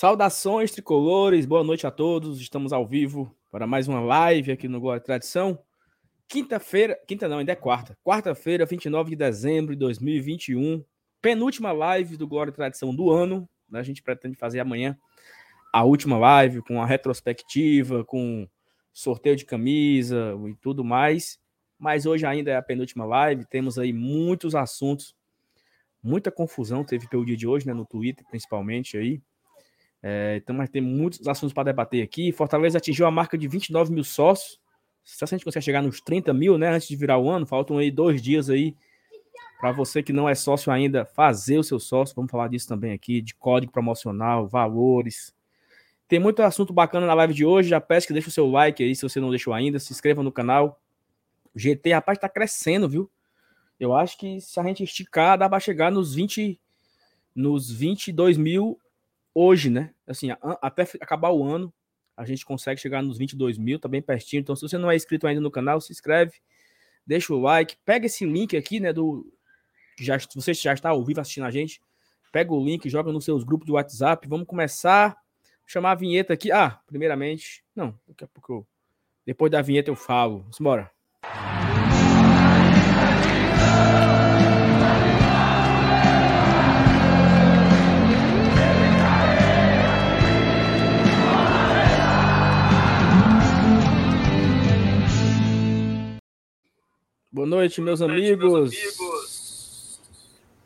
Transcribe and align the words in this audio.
Saudações 0.00 0.70
tricolores, 0.70 1.44
boa 1.44 1.64
noite 1.64 1.84
a 1.84 1.90
todos. 1.90 2.40
Estamos 2.40 2.72
ao 2.72 2.86
vivo 2.86 3.36
para 3.50 3.66
mais 3.66 3.88
uma 3.88 3.98
live 3.98 4.52
aqui 4.52 4.68
no 4.68 4.80
Glória 4.80 5.02
Tradição. 5.02 5.58
Quinta-feira, 6.28 6.96
quinta 7.04 7.26
não, 7.26 7.38
ainda 7.38 7.50
é 7.50 7.56
quarta. 7.56 7.98
Quarta-feira, 8.04 8.64
29 8.64 9.10
de 9.10 9.16
dezembro 9.16 9.74
de 9.74 9.80
2021. 9.80 10.84
Penúltima 11.20 11.72
live 11.72 12.16
do 12.16 12.28
Glória 12.28 12.52
Tradição 12.52 12.94
do 12.94 13.10
ano. 13.10 13.48
A 13.72 13.82
gente 13.82 14.00
pretende 14.00 14.36
fazer 14.36 14.60
amanhã 14.60 14.96
a 15.72 15.82
última 15.82 16.16
live 16.16 16.62
com 16.62 16.80
a 16.80 16.86
retrospectiva, 16.86 18.04
com 18.04 18.48
sorteio 18.92 19.34
de 19.34 19.44
camisa 19.44 20.32
e 20.48 20.54
tudo 20.60 20.84
mais. 20.84 21.40
Mas 21.76 22.06
hoje 22.06 22.24
ainda 22.24 22.52
é 22.52 22.56
a 22.56 22.62
penúltima 22.62 23.04
live. 23.04 23.44
Temos 23.46 23.80
aí 23.80 23.92
muitos 23.92 24.54
assuntos, 24.54 25.12
muita 26.00 26.30
confusão 26.30 26.84
teve 26.84 27.08
pelo 27.08 27.26
dia 27.26 27.36
de 27.36 27.48
hoje, 27.48 27.66
né? 27.66 27.74
No 27.74 27.84
Twitter, 27.84 28.24
principalmente 28.30 28.96
aí. 28.96 29.20
É, 30.02 30.36
então, 30.36 30.54
mas 30.54 30.70
tem 30.70 30.80
muitos 30.80 31.26
assuntos 31.26 31.52
para 31.52 31.64
debater 31.64 32.02
aqui. 32.02 32.30
Fortaleza 32.32 32.78
atingiu 32.78 33.06
a 33.06 33.10
marca 33.10 33.36
de 33.36 33.48
29 33.48 33.92
mil 33.92 34.04
sócios. 34.04 34.60
Se 35.02 35.24
a 35.24 35.26
gente 35.26 35.44
conseguir 35.44 35.64
chegar 35.64 35.82
nos 35.82 36.00
30 36.00 36.32
mil, 36.32 36.58
né? 36.58 36.68
Antes 36.68 36.88
de 36.88 36.96
virar 36.96 37.18
o 37.18 37.28
ano, 37.28 37.46
faltam 37.46 37.78
aí 37.78 37.90
dois 37.90 38.20
dias 38.22 38.50
aí 38.50 38.76
para 39.58 39.72
você 39.72 40.02
que 40.02 40.12
não 40.12 40.28
é 40.28 40.34
sócio 40.34 40.70
ainda 40.70 41.04
fazer 41.04 41.58
o 41.58 41.64
seu 41.64 41.80
sócio. 41.80 42.14
Vamos 42.14 42.30
falar 42.30 42.48
disso 42.48 42.68
também 42.68 42.92
aqui, 42.92 43.20
de 43.20 43.34
código 43.34 43.72
promocional, 43.72 44.46
valores. 44.46 45.34
Tem 46.06 46.18
muito 46.18 46.42
assunto 46.42 46.72
bacana 46.72 47.06
na 47.06 47.14
live 47.14 47.34
de 47.34 47.44
hoje. 47.44 47.68
Já 47.68 47.80
peço 47.80 48.06
que 48.06 48.12
deixe 48.12 48.28
o 48.28 48.32
seu 48.32 48.48
like 48.48 48.82
aí, 48.82 48.94
se 48.94 49.02
você 49.02 49.20
não 49.20 49.30
deixou 49.30 49.52
ainda. 49.52 49.78
Se 49.78 49.92
inscreva 49.92 50.22
no 50.22 50.30
canal. 50.30 50.80
O 51.54 51.58
GT, 51.58 51.92
rapaz, 51.92 52.18
tá 52.18 52.28
crescendo, 52.28 52.88
viu? 52.88 53.10
Eu 53.80 53.94
acho 53.94 54.16
que 54.16 54.40
se 54.40 54.58
a 54.58 54.62
gente 54.62 54.84
esticar, 54.84 55.36
dá 55.36 55.48
para 55.48 55.60
chegar 55.60 55.90
nos 55.90 56.14
20, 56.14 56.58
nos 57.34 57.70
22 57.70 58.36
mil 58.36 58.78
hoje, 59.38 59.70
né? 59.70 59.94
Assim, 60.04 60.30
até 60.60 60.82
acabar 61.00 61.30
o 61.30 61.44
ano, 61.44 61.72
a 62.16 62.24
gente 62.24 62.44
consegue 62.44 62.80
chegar 62.80 63.02
nos 63.02 63.18
22 63.18 63.56
mil, 63.56 63.78
tá 63.78 63.88
bem 63.88 64.02
pertinho. 64.02 64.40
Então, 64.40 64.56
se 64.56 64.62
você 64.62 64.76
não 64.76 64.90
é 64.90 64.96
inscrito 64.96 65.28
ainda 65.28 65.40
no 65.40 65.50
canal, 65.50 65.80
se 65.80 65.92
inscreve, 65.92 66.40
deixa 67.06 67.32
o 67.32 67.40
like, 67.40 67.76
pega 67.84 68.06
esse 68.06 68.26
link 68.26 68.56
aqui, 68.56 68.80
né? 68.80 68.92
Do 68.92 69.32
já 70.00 70.18
você 70.34 70.52
já 70.54 70.74
está 70.74 70.90
ao 70.90 71.04
vivo 71.04 71.20
assistindo 71.20 71.44
a 71.44 71.50
gente, 71.50 71.80
pega 72.32 72.52
o 72.52 72.64
link, 72.64 72.88
joga 72.90 73.12
nos 73.12 73.24
seus 73.24 73.44
grupos 73.44 73.66
de 73.66 73.72
WhatsApp. 73.72 74.26
Vamos 74.28 74.46
começar. 74.46 75.16
Chamar 75.64 75.92
a 75.92 75.96
vinheta 75.96 76.32
aqui. 76.32 76.50
Ah, 76.50 76.80
primeiramente, 76.86 77.62
não, 77.76 77.96
daqui 78.08 78.24
a 78.24 78.28
pouco 78.28 78.52
eu, 78.52 78.66
depois 79.26 79.52
da 79.52 79.62
vinheta 79.62 79.90
eu 79.90 79.96
falo. 79.96 80.38
Vamos 80.40 80.58
embora. 80.58 80.97
Boa 97.30 97.46
noite, 97.46 97.80
meus 97.82 98.00
Boa 98.00 98.10
noite, 98.10 98.32
amigos. 98.32 98.70
Meus 98.70 99.00
amigos. 99.00 100.00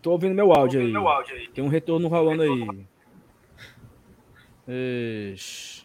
Tô 0.00 0.12
ouvindo 0.12 0.34
meu 0.34 0.52
áudio, 0.52 0.80
ouvindo 0.80 0.96
aí. 0.96 1.02
Meu 1.02 1.08
áudio 1.08 1.34
aí. 1.34 1.48
Tem 1.48 1.64
um 1.64 1.68
retorno 1.68 2.06
rolando 2.06 2.42
retorno. 2.42 2.86
aí. 4.68 5.32
Ixi. 5.34 5.84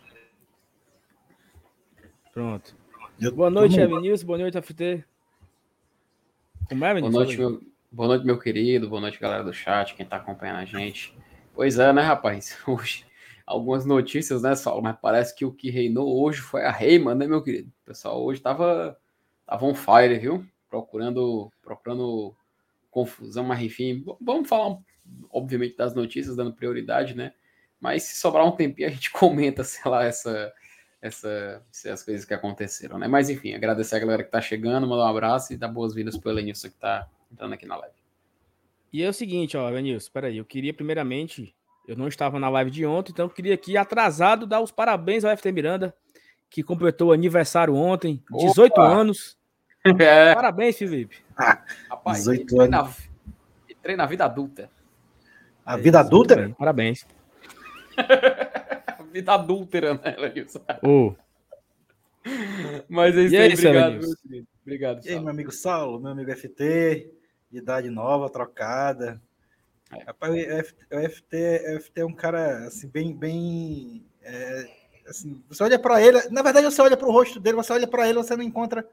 Pronto. 2.32 2.76
Eu 3.20 3.32
Boa 3.32 3.50
noite, 3.50 3.80
Evanilson. 3.80 4.28
Boa 4.28 4.38
noite, 4.38 4.62
FT. 4.62 5.04
Como 6.70 6.86
é, 6.86 7.00
Boa 7.00 7.12
noite, 7.12 7.38
meu... 7.38 7.60
Boa 7.92 8.10
noite, 8.10 8.26
meu 8.26 8.38
querido. 8.38 8.88
Boa 8.88 9.02
noite, 9.02 9.20
galera 9.20 9.44
do 9.44 9.52
chat, 9.52 9.96
quem 9.96 10.06
tá 10.06 10.18
acompanhando 10.18 10.58
a 10.58 10.66
gente. 10.66 11.18
Pois 11.56 11.80
é, 11.80 11.92
né, 11.92 12.04
rapaz? 12.04 12.56
Hoje, 12.68 13.04
algumas 13.48 13.84
notícias, 13.84 14.44
né, 14.44 14.54
Saulo? 14.54 14.84
Mas 14.84 14.96
parece 15.02 15.36
que 15.36 15.44
o 15.44 15.52
que 15.52 15.72
reinou 15.72 16.24
hoje 16.24 16.40
foi 16.40 16.66
a 16.66 16.72
Reima, 16.72 17.16
né, 17.16 17.26
meu 17.26 17.42
querido? 17.42 17.70
O 17.70 17.86
pessoal 17.86 18.24
hoje 18.24 18.40
tava, 18.40 18.96
tava 19.44 19.66
on 19.66 19.74
fire, 19.74 20.20
viu? 20.20 20.46
Procurando, 20.70 21.52
procurando 21.62 22.36
confusão, 22.90 23.44
mas 23.44 23.62
enfim, 23.62 24.04
vamos 24.20 24.48
falar, 24.48 24.78
obviamente, 25.32 25.78
das 25.78 25.94
notícias, 25.94 26.36
dando 26.36 26.54
prioridade, 26.54 27.16
né? 27.16 27.34
Mas 27.80 28.04
se 28.04 28.20
sobrar 28.20 28.46
um 28.46 28.52
tempinho, 28.52 28.88
a 28.88 28.92
gente 28.92 29.12
comenta, 29.12 29.64
sei 29.64 29.90
lá, 29.90 30.04
essa, 30.04 30.52
essa, 31.02 31.64
essas 31.70 32.04
coisas 32.04 32.26
que 32.26 32.34
aconteceram, 32.34 32.98
né? 32.98 33.08
Mas 33.08 33.30
enfim, 33.30 33.54
agradecer 33.54 33.96
a 33.96 34.00
galera 34.00 34.24
que 34.24 34.32
tá 34.32 34.42
chegando, 34.42 34.88
mandar 34.88 35.06
um 35.06 35.10
abraço 35.10 35.54
e 35.54 35.58
dar 35.58 35.68
boas-vindas 35.68 36.18
pro 36.18 36.32
Elenilson 36.32 36.70
que 36.70 36.78
tá 36.78 37.08
entrando 37.32 37.54
aqui 37.54 37.66
na 37.66 37.78
live. 37.78 37.96
E 38.92 39.04
é 39.04 39.10
o 39.10 39.14
seguinte, 39.14 39.56
ó, 39.58 39.70
Elenilson, 39.70 40.12
peraí, 40.12 40.38
eu 40.38 40.46
queria 40.46 40.74
primeiramente, 40.74 41.56
eu 41.88 41.96
não 41.96 42.08
estava 42.08 42.40
na 42.40 42.50
live 42.50 42.72
de 42.72 42.86
ontem, 42.86 43.12
então 43.12 43.26
eu 43.26 43.30
queria 43.30 43.54
aqui, 43.54 43.78
atrasado, 43.78 44.48
dar 44.48 44.62
os 44.62 44.72
parabéns 44.72 45.24
ao 45.24 45.36
FT 45.36 45.52
Miranda, 45.52 45.94
que 46.50 46.64
completou 46.64 47.12
aniversário 47.12 47.76
ontem, 47.76 48.24
18 48.32 48.72
Opa! 48.72 48.88
anos. 48.88 49.38
É. 50.00 50.36
Parabéns, 50.36 50.78
Felipe. 50.78 51.18
Ah, 51.36 51.64
Rapaz, 51.90 52.20
18 52.20 52.62
anos. 52.62 52.70
Na, 52.70 52.94
entrei 53.70 53.96
na 53.96 54.06
vida 54.06 54.26
adulta. 54.26 54.70
A 55.66 55.78
vida 55.78 56.00
adulta? 56.00 56.56
Parabéns. 56.58 57.06
vida 59.12 59.34
adúltera, 59.34 59.94
né, 59.96 60.16
Larissa? 60.18 60.62
Oh. 60.84 61.14
Mas 62.88 63.18
é 63.18 63.22
isso 63.22 63.36
aí, 63.36 63.54
obrigado, 63.54 64.06
Obrigado, 64.62 65.06
E 65.06 65.10
aí, 65.10 65.20
meu 65.20 65.30
amigo 65.30 65.52
Saulo, 65.52 66.00
meu 66.00 66.12
amigo 66.12 66.32
FT, 66.36 67.10
idade 67.52 67.90
nova, 67.90 68.30
trocada. 68.30 69.22
É. 69.92 70.04
Rapaz, 70.04 70.34
o 70.34 71.10
FT, 71.10 71.76
o 71.76 71.80
FT 71.82 72.02
é 72.02 72.06
um 72.06 72.14
cara, 72.14 72.68
assim, 72.68 72.88
bem, 72.90 73.16
bem... 73.16 74.06
É, 74.22 74.70
assim, 75.08 75.42
você 75.48 75.64
olha 75.64 75.80
para 75.80 76.02
ele, 76.02 76.22
na 76.30 76.42
verdade 76.42 76.66
você 76.66 76.82
olha 76.82 76.98
para 76.98 77.08
o 77.08 77.12
rosto 77.12 77.40
dele, 77.40 77.56
você 77.56 77.72
olha 77.72 77.88
para 77.88 78.10
ele, 78.10 78.18
você 78.18 78.36
não 78.36 78.44
encontra 78.44 78.86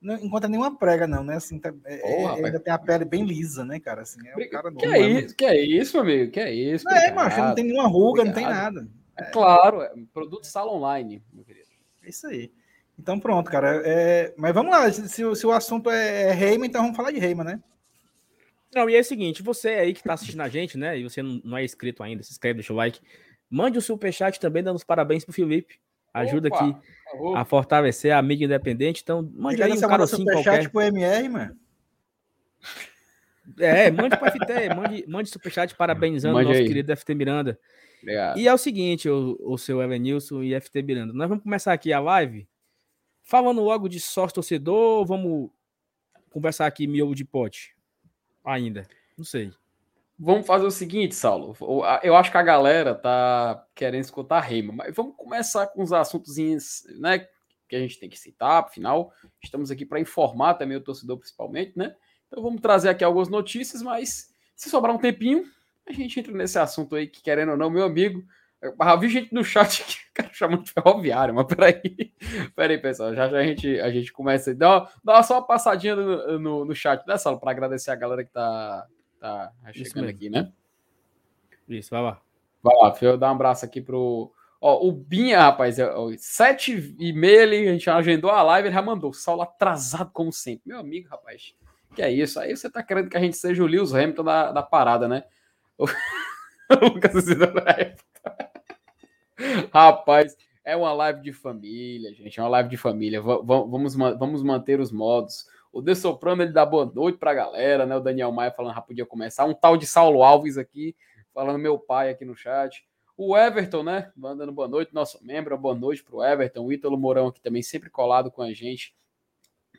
não 0.00 0.14
encontra 0.14 0.48
nenhuma 0.48 0.76
prega, 0.76 1.06
não, 1.06 1.22
né? 1.22 1.36
Assim, 1.36 1.58
tá, 1.58 1.72
é, 1.84 2.22
é 2.22 2.26
ainda 2.26 2.58
tem 2.58 2.72
a 2.72 2.78
pele 2.78 3.04
bem 3.04 3.24
lisa, 3.24 3.64
né, 3.64 3.78
cara? 3.78 4.02
Assim, 4.02 4.26
é 4.26 4.34
um 4.34 4.48
cara 4.48 4.72
que, 4.72 4.86
é 4.86 4.98
isso, 4.98 5.36
que 5.36 5.44
é 5.44 5.60
isso, 5.60 5.98
amigo? 5.98 6.30
Que 6.32 6.40
é 6.40 6.52
isso? 6.52 6.84
Não 6.84 6.96
é, 6.96 7.12
macho, 7.12 7.40
não 7.40 7.54
tem 7.54 7.64
nenhuma 7.64 7.88
ruga, 7.88 8.24
não 8.24 8.32
tem 8.32 8.44
nada. 8.44 8.88
É, 9.16 9.24
claro, 9.24 9.82
é 9.82 9.92
produto 10.12 10.44
sala 10.44 10.72
online, 10.72 11.22
meu 11.32 11.44
querido. 11.44 11.68
É 12.02 12.08
isso 12.08 12.26
aí. 12.26 12.50
Então 12.98 13.20
pronto, 13.20 13.50
cara. 13.50 13.82
É, 13.84 14.32
mas 14.36 14.54
vamos 14.54 14.72
lá, 14.72 14.90
se, 14.90 15.36
se, 15.36 15.46
o 15.46 15.52
assunto 15.52 15.90
é 15.90 16.32
Reima, 16.32 16.66
então 16.66 16.82
vamos 16.82 16.96
falar 16.96 17.10
de 17.10 17.18
Reima, 17.18 17.44
né? 17.44 17.60
Não, 18.74 18.88
e 18.88 18.94
é 18.94 19.00
o 19.00 19.04
seguinte, 19.04 19.42
você 19.42 19.70
aí 19.70 19.92
que 19.92 20.02
tá 20.02 20.14
assistindo 20.14 20.40
a 20.42 20.48
gente, 20.48 20.78
né, 20.78 20.96
e 20.96 21.02
você 21.02 21.22
não, 21.22 21.40
não 21.44 21.58
é 21.58 21.64
inscrito 21.64 22.02
ainda, 22.04 22.22
se 22.22 22.30
inscreve, 22.30 22.58
deixa 22.58 22.72
o 22.72 22.76
like. 22.76 23.00
Mande 23.50 23.76
o 23.76 23.82
superchat 23.82 24.38
também, 24.38 24.62
dando 24.62 24.76
os 24.76 24.84
parabéns 24.84 25.24
pro 25.24 25.34
Felipe. 25.34 25.80
Ajuda 26.12 26.48
Opa, 26.48 26.64
aqui 26.64 26.76
a 27.34 27.44
fortalecer 27.44 28.12
a 28.12 28.22
mídia 28.22 28.44
independente. 28.44 29.02
Então, 29.02 29.28
mande 29.34 29.62
aí 29.62 29.72
um 29.72 29.80
carocinho 29.80 30.24
qualquer. 30.24 30.70
pro 30.70 30.80
MR, 30.80 31.28
mano. 31.28 31.56
É, 33.58 33.90
mande 33.90 34.16
pro 34.16 34.30
FT, 34.30 34.74
mande, 34.74 35.04
mande 35.08 35.28
superchat 35.28 35.74
parabenizando 35.74 36.38
o 36.38 36.42
nosso 36.42 36.60
aí. 36.60 36.66
querido 36.66 36.96
FT 36.96 37.14
Miranda. 37.14 37.58
Obrigado. 38.00 38.38
E 38.38 38.46
é 38.46 38.54
o 38.54 38.58
seguinte, 38.58 39.08
o, 39.08 39.36
o 39.40 39.58
seu 39.58 39.82
Elenilson 39.82 40.42
e 40.42 40.58
FT 40.58 40.82
Miranda, 40.82 41.12
nós 41.12 41.28
vamos 41.28 41.42
começar 41.42 41.72
aqui 41.72 41.92
a 41.92 42.00
live 42.00 42.48
falando 43.22 43.60
logo 43.62 43.88
de 43.88 44.00
sócio 44.00 44.36
torcedor, 44.36 45.04
vamos 45.04 45.50
conversar 46.30 46.66
aqui 46.66 46.86
miolo 46.86 47.14
de 47.14 47.24
pote 47.24 47.74
ainda, 48.44 48.86
não 49.16 49.24
sei. 49.24 49.52
Vamos 50.22 50.46
fazer 50.46 50.66
o 50.66 50.70
seguinte, 50.70 51.14
Saulo. 51.14 51.56
Eu 52.02 52.14
acho 52.14 52.30
que 52.30 52.36
a 52.36 52.42
galera 52.42 52.94
tá 52.94 53.66
querendo 53.74 54.04
escutar 54.04 54.40
Reima, 54.40 54.70
mas 54.70 54.94
vamos 54.94 55.16
começar 55.16 55.66
com 55.68 55.82
os 55.82 55.94
assuntos 55.94 56.34
né, 56.98 57.26
que 57.66 57.74
a 57.74 57.78
gente 57.78 57.98
tem 57.98 58.10
que 58.10 58.18
citar, 58.18 58.64
afinal, 58.64 59.14
estamos 59.42 59.70
aqui 59.70 59.86
para 59.86 59.98
informar 59.98 60.54
também 60.54 60.76
o 60.76 60.82
torcedor, 60.82 61.16
principalmente, 61.16 61.72
né? 61.74 61.94
Então 62.26 62.42
vamos 62.42 62.60
trazer 62.60 62.90
aqui 62.90 63.02
algumas 63.02 63.30
notícias, 63.30 63.80
mas 63.80 64.34
se 64.54 64.68
sobrar 64.68 64.94
um 64.94 64.98
tempinho, 64.98 65.42
a 65.88 65.92
gente 65.92 66.20
entra 66.20 66.34
nesse 66.34 66.58
assunto 66.58 66.96
aí, 66.96 67.06
que 67.06 67.22
querendo 67.22 67.52
ou 67.52 67.56
não, 67.56 67.70
meu 67.70 67.84
amigo. 67.84 68.22
Eu 68.60 68.74
vi 68.98 69.08
gente 69.08 69.32
no 69.32 69.42
chat 69.42 69.82
que 69.82 69.96
cara 70.12 70.28
chamando 70.34 70.64
de 70.64 70.70
ferroviário, 70.70 71.34
mas 71.34 71.46
peraí. 71.46 72.12
Peraí, 72.54 72.76
pessoal. 72.76 73.14
Já 73.14 73.26
já 73.26 73.38
a 73.38 73.42
gente, 73.42 73.80
a 73.80 73.90
gente 73.90 74.12
começa. 74.12 74.54
Dá, 74.54 74.86
dá 75.02 75.22
só 75.22 75.36
uma 75.38 75.46
passadinha 75.46 75.96
no, 75.96 76.38
no, 76.38 76.64
no 76.66 76.74
chat, 76.74 77.06
né, 77.06 77.16
Saulo? 77.16 77.40
Para 77.40 77.52
agradecer 77.52 77.90
a 77.90 77.96
galera 77.96 78.22
que 78.22 78.30
tá, 78.30 78.86
Tá 79.20 79.52
chegando 79.72 80.08
aqui, 80.08 80.30
né? 80.30 80.50
Isso, 81.68 81.90
vai 81.90 82.02
lá. 82.02 82.20
Vai 82.62 82.76
lá, 82.76 82.96
eu 83.00 83.16
dar 83.16 83.28
um 83.28 83.34
abraço 83.34 83.64
aqui 83.64 83.80
pro. 83.80 84.32
Ó, 84.60 84.86
o 84.86 84.92
Binha, 84.92 85.40
rapaz, 85.40 85.78
é, 85.78 85.86
ó, 85.86 86.10
sete 86.18 86.94
e 86.98 87.12
meia 87.12 87.42
ele, 87.42 87.68
a 87.68 87.72
gente 87.72 87.88
agendou 87.88 88.30
a 88.30 88.42
live, 88.42 88.68
ele 88.68 88.74
já 88.74 88.82
mandou. 88.82 89.12
Saulo 89.12 89.42
atrasado 89.42 90.10
como 90.12 90.32
sempre. 90.32 90.62
Meu 90.66 90.78
amigo, 90.78 91.08
rapaz. 91.08 91.54
Que 91.94 92.02
é 92.02 92.10
isso? 92.10 92.38
Aí 92.38 92.56
você 92.56 92.70
tá 92.70 92.82
querendo 92.82 93.08
que 93.08 93.16
a 93.16 93.20
gente 93.20 93.36
seja 93.36 93.62
o 93.62 93.66
Lewis 93.66 93.94
Hamilton 93.94 94.24
da, 94.24 94.52
da 94.52 94.62
parada, 94.62 95.06
né? 95.08 95.24
O 96.70 96.84
Lucas 96.84 97.24
Rapaz, 99.74 100.36
é 100.64 100.76
uma 100.76 100.92
live 100.92 101.20
de 101.20 101.32
família, 101.32 102.14
gente. 102.14 102.38
É 102.38 102.42
uma 102.42 102.48
live 102.50 102.68
de 102.68 102.76
família. 102.76 103.20
V 103.20 103.40
vamos, 103.44 103.96
vamos 103.96 104.42
manter 104.44 104.78
os 104.78 104.92
modos. 104.92 105.46
O 105.72 105.80
De 105.80 105.94
Soprano, 105.94 106.42
ele 106.42 106.52
dá 106.52 106.66
boa 106.66 106.84
noite 106.86 107.18
pra 107.18 107.32
galera, 107.32 107.86
né? 107.86 107.96
O 107.96 108.00
Daniel 108.00 108.32
Maia 108.32 108.50
falando 108.50 108.74
já 108.74 108.80
podia 108.80 109.06
começar. 109.06 109.44
Um 109.44 109.54
tal 109.54 109.76
de 109.76 109.86
Saulo 109.86 110.22
Alves 110.22 110.58
aqui, 110.58 110.96
falando 111.32 111.58
meu 111.58 111.78
pai 111.78 112.10
aqui 112.10 112.24
no 112.24 112.34
chat. 112.34 112.84
O 113.16 113.36
Everton, 113.36 113.82
né? 113.82 114.10
Mandando 114.16 114.50
boa 114.50 114.66
noite, 114.66 114.94
nosso 114.94 115.24
membro. 115.24 115.56
Boa 115.56 115.74
noite 115.74 116.02
para 116.02 116.16
o 116.16 116.24
Everton. 116.24 116.64
O 116.64 116.72
Ítalo 116.72 116.98
Mourão 116.98 117.28
aqui 117.28 117.40
também, 117.40 117.62
sempre 117.62 117.90
colado 117.90 118.30
com 118.30 118.42
a 118.42 118.52
gente, 118.52 118.94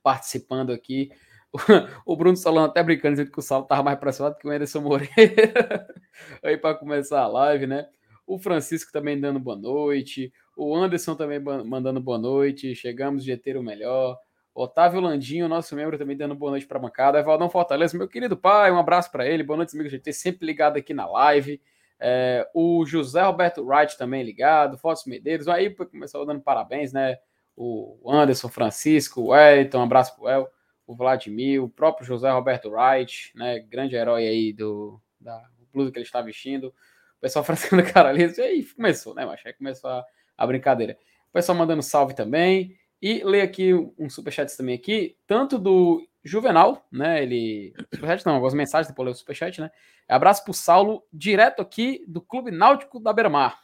participando 0.03 0.71
aqui. 0.71 1.11
O 2.05 2.15
Bruno 2.15 2.37
Solano 2.37 2.67
até 2.67 2.81
brincando, 2.81 3.15
dizendo 3.15 3.31
que 3.31 3.39
o 3.39 3.41
Saulo 3.41 3.63
estava 3.63 3.83
mais 3.83 3.99
pressionado 3.99 4.37
que 4.37 4.47
o 4.47 4.51
Anderson 4.51 4.79
Moreira. 4.79 5.87
Aí 6.41 6.55
para 6.55 6.75
começar 6.75 7.19
a 7.19 7.27
live, 7.27 7.67
né? 7.67 7.89
O 8.25 8.37
Francisco 8.37 8.91
também 8.93 9.19
dando 9.19 9.39
boa 9.39 9.57
noite. 9.57 10.31
O 10.55 10.73
Anderson 10.73 11.15
também 11.15 11.39
mandando 11.39 11.99
boa 11.99 12.17
noite. 12.17 12.73
Chegamos 12.73 13.25
de 13.25 13.35
ter 13.35 13.57
o 13.57 13.63
melhor. 13.63 14.17
Otávio 14.53 14.99
Landinho, 14.99 15.47
nosso 15.47 15.75
membro, 15.75 15.97
também 15.97 16.17
dando 16.17 16.35
boa 16.35 16.51
noite 16.51 16.67
para 16.67 16.77
a 16.77 16.81
bancada. 16.81 17.19
Evaldão 17.19 17.49
Fortaleza, 17.49 17.97
meu 17.97 18.07
querido 18.07 18.35
pai, 18.35 18.71
um 18.71 18.77
abraço 18.77 19.09
para 19.11 19.25
ele. 19.25 19.43
Boa 19.43 19.57
noite, 19.57 19.75
amigo 19.75 19.89
GT, 19.89 20.11
sempre 20.11 20.45
ligado 20.45 20.77
aqui 20.77 20.93
na 20.93 21.05
live. 21.05 21.61
É, 21.99 22.49
o 22.53 22.85
José 22.85 23.21
Roberto 23.21 23.63
Wright 23.63 23.97
também 23.97 24.23
ligado. 24.23 24.77
Fotos 24.77 25.05
Medeiros. 25.05 25.47
Aí 25.47 25.69
começou 25.69 26.25
dando 26.25 26.41
parabéns, 26.41 26.91
né? 26.91 27.17
O 27.55 28.11
Anderson 28.11 28.49
Francisco, 28.49 29.21
o 29.21 29.35
Elton, 29.35 29.79
um 29.79 29.83
abraço 29.83 30.15
para 30.15 30.23
o 30.23 30.29
El, 30.29 30.49
o 30.87 30.95
Vladimir, 30.95 31.63
o 31.63 31.69
próprio 31.69 32.05
José 32.05 32.29
Roberto 32.29 32.69
Wright, 32.69 33.31
né? 33.35 33.59
Grande 33.59 33.95
herói 33.95 34.27
aí 34.27 34.51
do 34.51 34.99
da 35.19 35.41
blusa 35.71 35.91
que 35.91 35.99
ele 35.99 36.05
está 36.05 36.21
vestindo. 36.21 36.67
O 36.67 37.21
pessoal 37.21 37.45
frescando 37.45 37.83
cara 37.83 38.09
ali. 38.09 38.25
E 38.25 38.41
aí 38.41 38.65
começou, 38.65 39.13
né, 39.13 39.25
macho? 39.25 39.47
Aí 39.47 39.53
começou 39.53 39.89
a, 39.89 40.03
a 40.37 40.47
brincadeira. 40.47 40.97
O 41.29 41.33
pessoal 41.33 41.57
mandando 41.57 41.81
salve 41.81 42.13
também. 42.13 42.77
E 43.01 43.23
ler 43.23 43.41
aqui 43.41 43.73
um 43.97 44.09
superchat 44.09 44.55
também 44.55 44.75
aqui, 44.75 45.17
tanto 45.25 45.57
do 45.57 46.05
Juvenal, 46.23 46.85
né? 46.91 47.23
Ele. 47.23 47.73
Superchat 47.93 48.25
não, 48.25 48.33
algumas 48.33 48.53
mensagens, 48.53 48.87
depois 48.87 49.05
ler 49.07 49.11
o 49.13 49.15
superchat, 49.15 49.59
né? 49.59 49.71
Abraço 50.07 50.43
pro 50.43 50.53
Saulo, 50.53 51.03
direto 51.11 51.61
aqui 51.61 52.03
do 52.07 52.21
Clube 52.21 52.51
Náutico 52.51 52.99
da 52.99 53.11
Beira-Mar. 53.11 53.59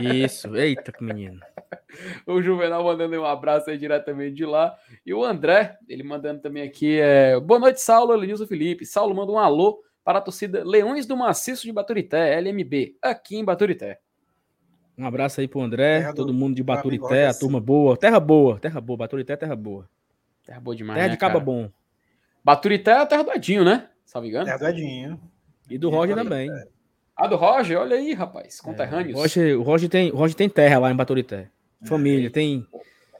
Isso, 0.00 0.54
eita, 0.56 0.92
que 0.92 1.02
menino. 1.02 1.40
o 2.26 2.40
Juvenal 2.40 2.84
mandando 2.84 3.20
um 3.20 3.24
abraço 3.24 3.70
aí 3.70 3.78
diretamente 3.78 4.34
de 4.34 4.46
lá. 4.46 4.76
E 5.04 5.12
o 5.12 5.24
André, 5.24 5.76
ele 5.88 6.02
mandando 6.02 6.40
também 6.40 6.62
aqui. 6.62 6.98
É... 7.00 7.38
Boa 7.38 7.60
noite, 7.60 7.80
Saulo, 7.80 8.14
Lenilson 8.14 8.46
Felipe. 8.46 8.86
Saulo 8.86 9.14
manda 9.14 9.32
um 9.32 9.38
alô 9.38 9.82
para 10.04 10.18
a 10.18 10.22
torcida 10.22 10.64
Leões 10.64 11.06
do 11.06 11.16
Maciço 11.16 11.62
de 11.62 11.72
Baturité, 11.72 12.40
LMB, 12.40 12.96
aqui 13.00 13.36
em 13.36 13.44
Baturité. 13.44 13.98
Um 14.96 15.06
abraço 15.06 15.40
aí 15.40 15.48
pro 15.48 15.62
André, 15.62 16.00
terra 16.00 16.14
todo 16.14 16.28
do, 16.28 16.34
mundo 16.34 16.54
de 16.54 16.62
Baturité, 16.62 17.26
a 17.26 17.34
turma 17.34 17.60
boa. 17.60 17.96
Terra 17.96 18.20
boa, 18.20 18.58
terra 18.58 18.80
boa. 18.80 18.96
Baturité, 18.96 19.36
terra 19.36 19.56
boa. 19.56 19.88
Terra 20.44 20.60
boa 20.60 20.76
demais. 20.76 20.96
Terra 20.96 21.08
né, 21.08 21.14
de 21.14 21.18
Caba 21.18 21.34
cara? 21.34 21.44
bom. 21.44 21.70
Baturité 22.44 22.90
é 22.90 22.96
a 22.98 23.06
terra 23.06 23.22
do 23.22 23.32
Edinho, 23.32 23.64
né? 23.64 23.88
Salve 24.04 24.28
engano. 24.28 24.44
Terra 24.44 24.58
do 24.58 24.66
Edinho. 24.66 25.20
E 25.70 25.78
do 25.78 25.88
Roger 25.90 26.14
também. 26.14 26.50
Ah, 27.16 27.26
do 27.26 27.36
Roger? 27.36 27.78
Olha 27.78 27.96
aí, 27.96 28.12
rapaz. 28.12 28.58
É, 28.58 28.62
conterrâneos. 28.62 29.14
É, 29.14 29.18
o, 29.18 29.22
Roger, 29.22 29.60
o, 29.60 29.62
Roger 29.62 29.88
tem, 29.88 30.10
o 30.10 30.16
Roger 30.16 30.36
tem 30.36 30.48
terra 30.48 30.78
lá 30.78 30.90
em 30.90 30.96
Baturité. 30.96 31.48
Família, 31.84 32.26
é. 32.26 32.30
tem. 32.30 32.66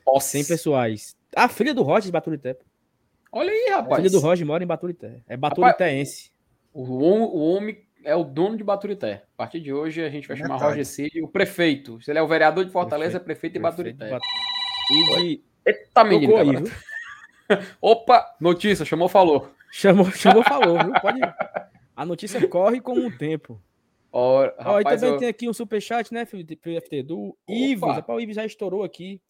Nossa. 0.07 0.33
Tem 0.33 0.45
pessoais. 0.45 1.17
A 1.35 1.49
filha 1.49 1.73
do 1.73 1.83
Roger 1.83 2.07
de 2.07 2.13
Baturité. 2.13 2.59
Olha 3.31 3.51
aí, 3.51 3.71
rapaz. 3.71 3.93
A 3.93 3.97
filha 3.97 4.11
do 4.11 4.21
Roger 4.21 4.47
mora 4.47 4.63
em 4.63 4.67
Baturité. 4.67 5.23
É 5.27 5.37
Baturitéense. 5.37 6.31
O, 6.75 6.83
o 6.83 7.55
homem 7.55 7.79
é 8.05 8.15
o 8.15 8.25
dono 8.25 8.57
de 8.57 8.65
Baturité. 8.65 9.25
A 9.35 9.37
partir 9.37 9.61
de 9.61 9.73
hoje 9.73 10.03
a 10.03 10.09
gente 10.09 10.29
vai 10.29 10.37
chamar 10.37 10.57
Roger 10.57 10.85
Cid 10.85 11.23
o 11.23 11.29
prefeito. 11.29 12.01
Se 12.01 12.11
ele 12.11 12.19
é 12.19 12.23
o 12.23 12.27
vereador 12.27 12.65
de 12.65 12.71
Fortaleza, 12.71 13.19
prefeito, 13.21 13.57
é 13.57 13.61
prefeito 13.61 13.99
de 13.99 14.05
Baturité. 14.05 14.19
E 14.91 15.17
de... 15.17 15.43
Eita, 15.65 16.05
menino. 16.05 16.35
Opa, 17.81 18.35
notícia, 18.41 18.85
chamou, 18.85 19.09
falou. 19.09 19.51
Chamou, 19.71 20.11
chamou, 20.11 20.43
falou, 20.43 20.79
viu? 20.79 20.93
Pode. 21.01 21.21
A 21.95 22.05
notícia 22.05 22.47
corre 22.49 22.81
com 22.81 22.93
o 22.93 23.11
tempo. 23.11 23.61
Ó, 24.11 24.43
oh, 24.43 24.81
e 24.81 24.85
também 24.85 25.11
eu... 25.11 25.17
tem 25.17 25.29
aqui 25.29 25.49
um 25.49 25.55
superchat, 25.55 26.13
né, 26.13 26.27
FT, 26.27 27.03
do 27.03 27.37
Ives. 27.49 27.81
Rapaz, 27.81 28.19
o 28.19 28.21
Ives 28.21 28.37
já 28.37 28.45
estourou 28.45 28.83
aqui. 28.83 29.21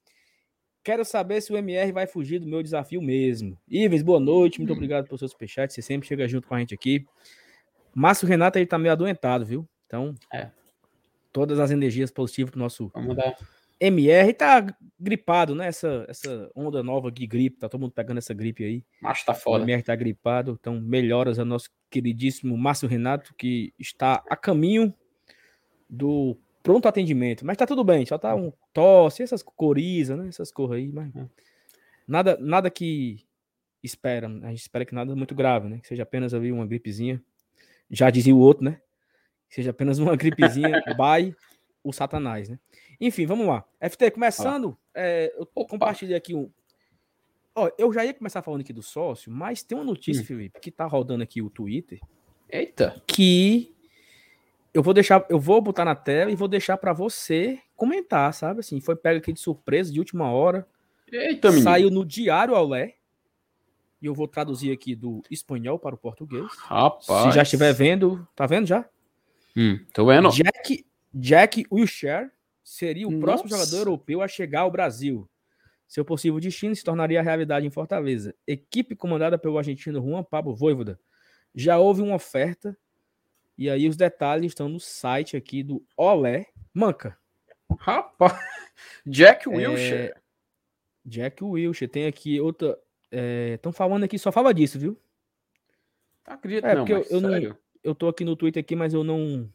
Quero 0.83 1.05
saber 1.05 1.41
se 1.41 1.53
o 1.53 1.57
MR 1.57 1.93
vai 1.93 2.09
fugir 2.09 2.41
do 2.41 2.49
meu 2.49 2.61
desafio 2.61 3.01
mesmo. 3.01 3.57
Ives, 3.69 4.03
boa 4.03 4.19
noite. 4.19 4.59
Muito 4.59 4.73
hum. 4.73 4.77
obrigado 4.77 5.07
pelo 5.07 5.17
seu 5.17 5.29
superchat. 5.29 5.73
Você 5.73 5.81
sempre 5.81 6.09
chega 6.09 6.27
junto 6.27 6.49
com 6.49 6.57
a 6.57 6.59
gente 6.59 6.75
aqui. 6.75 7.07
Márcio 7.95 8.27
Renato, 8.27 8.59
ele 8.59 8.67
tá 8.67 8.79
meio 8.79 8.93
adoentado, 8.93 9.45
viu? 9.45 9.69
Então, 9.87 10.15
é. 10.33 10.49
todas 11.33 11.59
as 11.59 11.71
energias 11.71 12.11
positivas 12.11 12.51
pro 12.51 12.61
nosso. 12.61 12.91
MR. 13.79 14.33
Tá 14.33 14.65
gripado, 14.99 15.55
né? 15.55 15.67
Essa, 15.67 16.07
essa 16.09 16.51
onda 16.55 16.83
nova 16.83 17.11
de 17.11 17.27
gripe. 17.27 17.59
Tá 17.59 17.69
todo 17.69 17.81
mundo 17.81 17.93
pegando 17.93 18.19
essa 18.19 18.33
gripe 18.33 18.65
aí. 18.65 18.85
Mas 19.01 19.25
tá 19.25 19.35
foda. 19.35 19.65
O 19.65 19.67
MR 19.67 19.83
tá 19.83 19.95
gripado. 19.97 20.57
Então, 20.59 20.81
melhoras 20.81 21.39
ao 21.39 21.45
nosso 21.45 21.69
queridíssimo 21.91 22.57
Márcio 22.57 22.89
Renato, 22.89 23.35
que 23.35 23.75
está 23.79 24.23
a 24.31 24.37
caminho 24.37 24.95
do 25.91 26.39
pronto 26.63 26.89
atendimento. 26.89 27.45
Mas 27.45 27.57
tá 27.57 27.67
tudo 27.67 27.85
bem, 27.85 28.07
só 28.07 28.17
tá 28.17 28.35
um 28.35 28.53
tosse, 28.73 29.23
essas 29.23 29.43
coriza, 29.43 30.17
né? 30.17 30.29
Essas 30.29 30.51
cores 30.51 30.77
aí, 30.77 30.93
mas 30.93 31.15
é. 31.15 31.27
nada, 32.07 32.39
nada 32.41 32.71
que 32.71 33.27
espera, 33.83 34.29
a 34.29 34.49
gente 34.49 34.61
espera 34.61 34.85
que 34.85 34.95
nada 34.95 35.15
muito 35.15 35.35
grave, 35.35 35.69
né? 35.69 35.79
Que 35.81 35.89
seja 35.89 36.05
apenas 36.05 36.33
ali 36.33 36.53
uma 36.53 36.67
gripezinha. 36.67 37.23
Já 37.93 38.11
dizia 38.11 38.35
o 38.35 38.39
outro, 38.39 38.65
né? 38.65 38.81
Seja 39.49 39.71
apenas 39.71 39.99
uma 39.99 40.17
gripezinha 40.17 40.83
by 40.97 41.37
o 41.85 41.93
Satanás, 41.93 42.49
né? 42.49 42.59
Enfim, 43.01 43.27
vamos 43.27 43.47
lá. 43.47 43.65
FT, 43.81 44.13
começando, 44.13 44.77
é, 44.95 45.33
eu 45.37 45.47
compartilhei 45.67 46.17
aqui 46.17 46.35
um. 46.35 46.51
Ó, 47.55 47.71
eu 47.77 47.93
já 47.93 48.05
ia 48.05 48.15
começar 48.15 48.41
falando 48.41 48.63
aqui 48.63 48.73
do 48.73 48.83
sócio, 48.83 49.31
mas 49.31 49.63
tem 49.63 49.77
uma 49.77 49.85
notícia, 49.85 50.23
hum. 50.23 50.27
Felipe, 50.27 50.59
que 50.59 50.71
tá 50.71 50.87
rodando 50.87 51.23
aqui 51.23 51.43
o 51.43 51.51
Twitter. 51.51 52.01
Eita! 52.49 53.03
Que 53.07 53.75
eu 54.73 54.83
vou 54.83 54.95
deixar, 54.95 55.27
eu 55.29 55.39
vou 55.39 55.61
botar 55.61 55.85
na 55.85 55.95
tela 55.95 56.31
e 56.31 56.37
vou 56.37 56.49
deixar 56.49 56.79
para 56.79 56.95
você 56.95 57.59
comentar, 57.77 58.33
sabe? 58.33 58.61
Assim, 58.61 58.81
foi 58.81 58.97
pego 58.97 59.19
aqui 59.19 59.33
de 59.33 59.41
surpresa, 59.41 59.93
de 59.93 59.99
última 59.99 60.31
hora. 60.31 60.67
Eita, 61.11 61.53
Saiu 61.53 61.91
no 61.91 62.07
Diário 62.07 62.55
Aulé. 62.55 62.97
E 64.03 64.07
eu 64.07 64.15
vou 64.15 64.27
traduzir 64.27 64.73
aqui 64.73 64.97
do 64.97 65.23
espanhol 65.31 65.79
para 65.79 65.95
o 65.95 65.99
português. 65.99 66.51
Rapaz. 66.59 67.29
Se 67.29 67.37
já 67.37 67.43
estiver 67.43 67.73
vendo, 67.73 68.27
tá 68.35 68.47
vendo 68.47 68.67
já? 68.67 68.85
Hum, 69.57 69.79
tô 69.95 70.05
vendo. 70.07 70.29
Jack, 70.31 70.85
Jack 71.15 71.65
Wilshere 71.71 72.31
seria 72.65 73.07
o 73.07 73.13
Nossa. 73.13 73.23
próximo 73.23 73.51
jogador 73.51 73.77
europeu 73.77 74.21
a 74.21 74.27
chegar 74.27 74.63
ao 74.63 74.71
Brasil. 74.73 75.29
Seu 75.87 76.05
possível 76.05 76.41
destino 76.41 76.75
se 76.75 76.83
tornaria 76.83 77.23
realidade 77.23 77.67
em 77.67 77.71
Fortaleza. 77.71 78.35
Equipe 78.47 78.97
comandada 78.97 79.39
pelo 79.39 79.57
argentino 79.57 80.03
Juan 80.03 80.25
Pablo 80.25 80.55
Voivoda. 80.55 80.99
Já 81.55 81.79
houve 81.79 82.03
uma 82.03 82.17
oferta 82.17 82.77
e 83.57 83.69
aí 83.71 83.89
os 83.89 83.97
detalhes 83.97 84.53
estão 84.53 84.69
no 84.69 84.81
site 84.81 85.37
aqui 85.37 85.63
do 85.63 85.85
Olé 85.97 86.47
Manca. 86.75 87.17
Rapaz, 87.79 88.33
Jack 89.07 89.49
Wilshere. 89.49 90.09
É, 90.09 90.15
Jack 91.05 91.45
Wilshere. 91.45 91.91
Tem 91.91 92.07
aqui 92.07 92.41
outra. 92.41 92.79
Estão 93.13 93.71
é, 93.71 93.75
falando 93.75 94.05
aqui, 94.05 94.19
só 94.19 94.33
fala 94.33 94.55
disso, 94.55 94.79
viu? 94.79 94.99
Acredito, 96.25 96.65
é, 96.67 96.75
não, 96.75 96.85
porque 96.85 96.95
eu, 96.95 97.07
eu 97.11 97.21
não. 97.21 97.57
Eu 97.85 97.95
tô 97.95 98.09
aqui 98.09 98.25
no 98.25 98.37
Twitter 98.37 98.63
aqui, 98.63 98.75
mas 98.75 98.95
eu 98.95 99.05
não. 99.05 99.51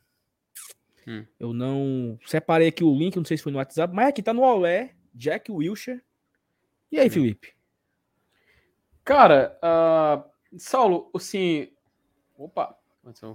Hum. 1.08 1.26
Eu 1.40 1.54
não 1.54 2.20
separei 2.26 2.68
aqui 2.68 2.84
o 2.84 2.96
link, 2.96 3.16
não 3.16 3.26
sei 3.26 3.38
se 3.38 3.44
foi 3.44 3.52
no 3.52 3.58
WhatsApp, 3.58 3.94
mas 3.96 4.10
aqui 4.10 4.22
tá 4.22 4.34
no 4.34 4.44
Olé, 4.44 4.94
Jack 5.14 5.52
Wilshere. 5.52 6.02
E 6.92 7.00
aí, 7.00 7.08
hum. 7.08 7.12
Felipe? 7.12 7.54
Cara, 9.04 9.58
uh, 9.64 10.58
Saulo, 10.58 11.10
assim. 11.16 11.72
Opa, 12.38 12.78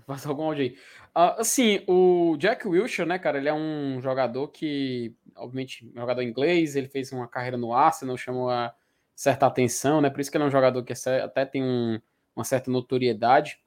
Faça 0.06 0.28
algum 0.28 0.44
áudio 0.44 0.64
aí. 0.64 0.70
Uh, 1.16 1.40
assim, 1.40 1.82
o 1.86 2.36
Jack 2.38 2.68
Wilshere, 2.68 3.08
né, 3.08 3.18
cara, 3.18 3.38
ele 3.38 3.48
é 3.48 3.54
um 3.54 4.00
jogador 4.00 4.48
que, 4.48 5.14
obviamente, 5.34 5.86
um 5.86 6.00
jogador 6.00 6.22
inglês, 6.22 6.76
ele 6.76 6.88
fez 6.88 7.10
uma 7.12 7.26
carreira 7.26 7.56
no 7.56 7.72
Arsenal, 7.72 8.16
chamou 8.16 8.50
a 8.50 8.74
certa 9.14 9.46
atenção, 9.46 10.00
né, 10.00 10.10
por 10.10 10.20
isso 10.20 10.30
que 10.30 10.36
ele 10.36 10.44
é 10.44 10.46
um 10.46 10.50
jogador 10.50 10.82
que 10.82 10.92
até 11.08 11.44
tem 11.44 11.62
um, 11.62 12.00
uma 12.34 12.44
certa 12.44 12.70
notoriedade. 12.70 13.58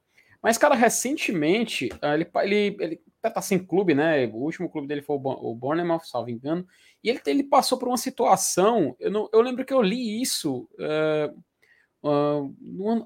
Mas, 0.41 0.57
cara, 0.57 0.75
recentemente, 0.75 1.89
uh, 2.03 2.13
ele, 2.13 2.29
ele, 2.43 2.77
ele 2.79 3.01
até 3.19 3.33
tá 3.33 3.41
sem 3.41 3.57
clube, 3.57 3.95
né, 3.95 4.25
o 4.27 4.35
último 4.35 4.69
clube 4.69 4.87
dele 4.87 5.01
foi 5.01 5.15
o 5.17 5.55
Bournemouth, 5.55 6.05
salvo 6.05 6.29
engano, 6.29 6.67
e 7.03 7.09
ele, 7.09 7.21
ele 7.25 7.43
passou 7.43 7.77
por 7.77 7.87
uma 7.87 7.97
situação, 7.97 8.95
eu, 8.99 9.09
não, 9.09 9.29
eu 9.33 9.41
lembro 9.41 9.65
que 9.65 9.73
eu 9.73 9.81
li 9.81 10.21
isso, 10.21 10.69
uh, 10.79 12.55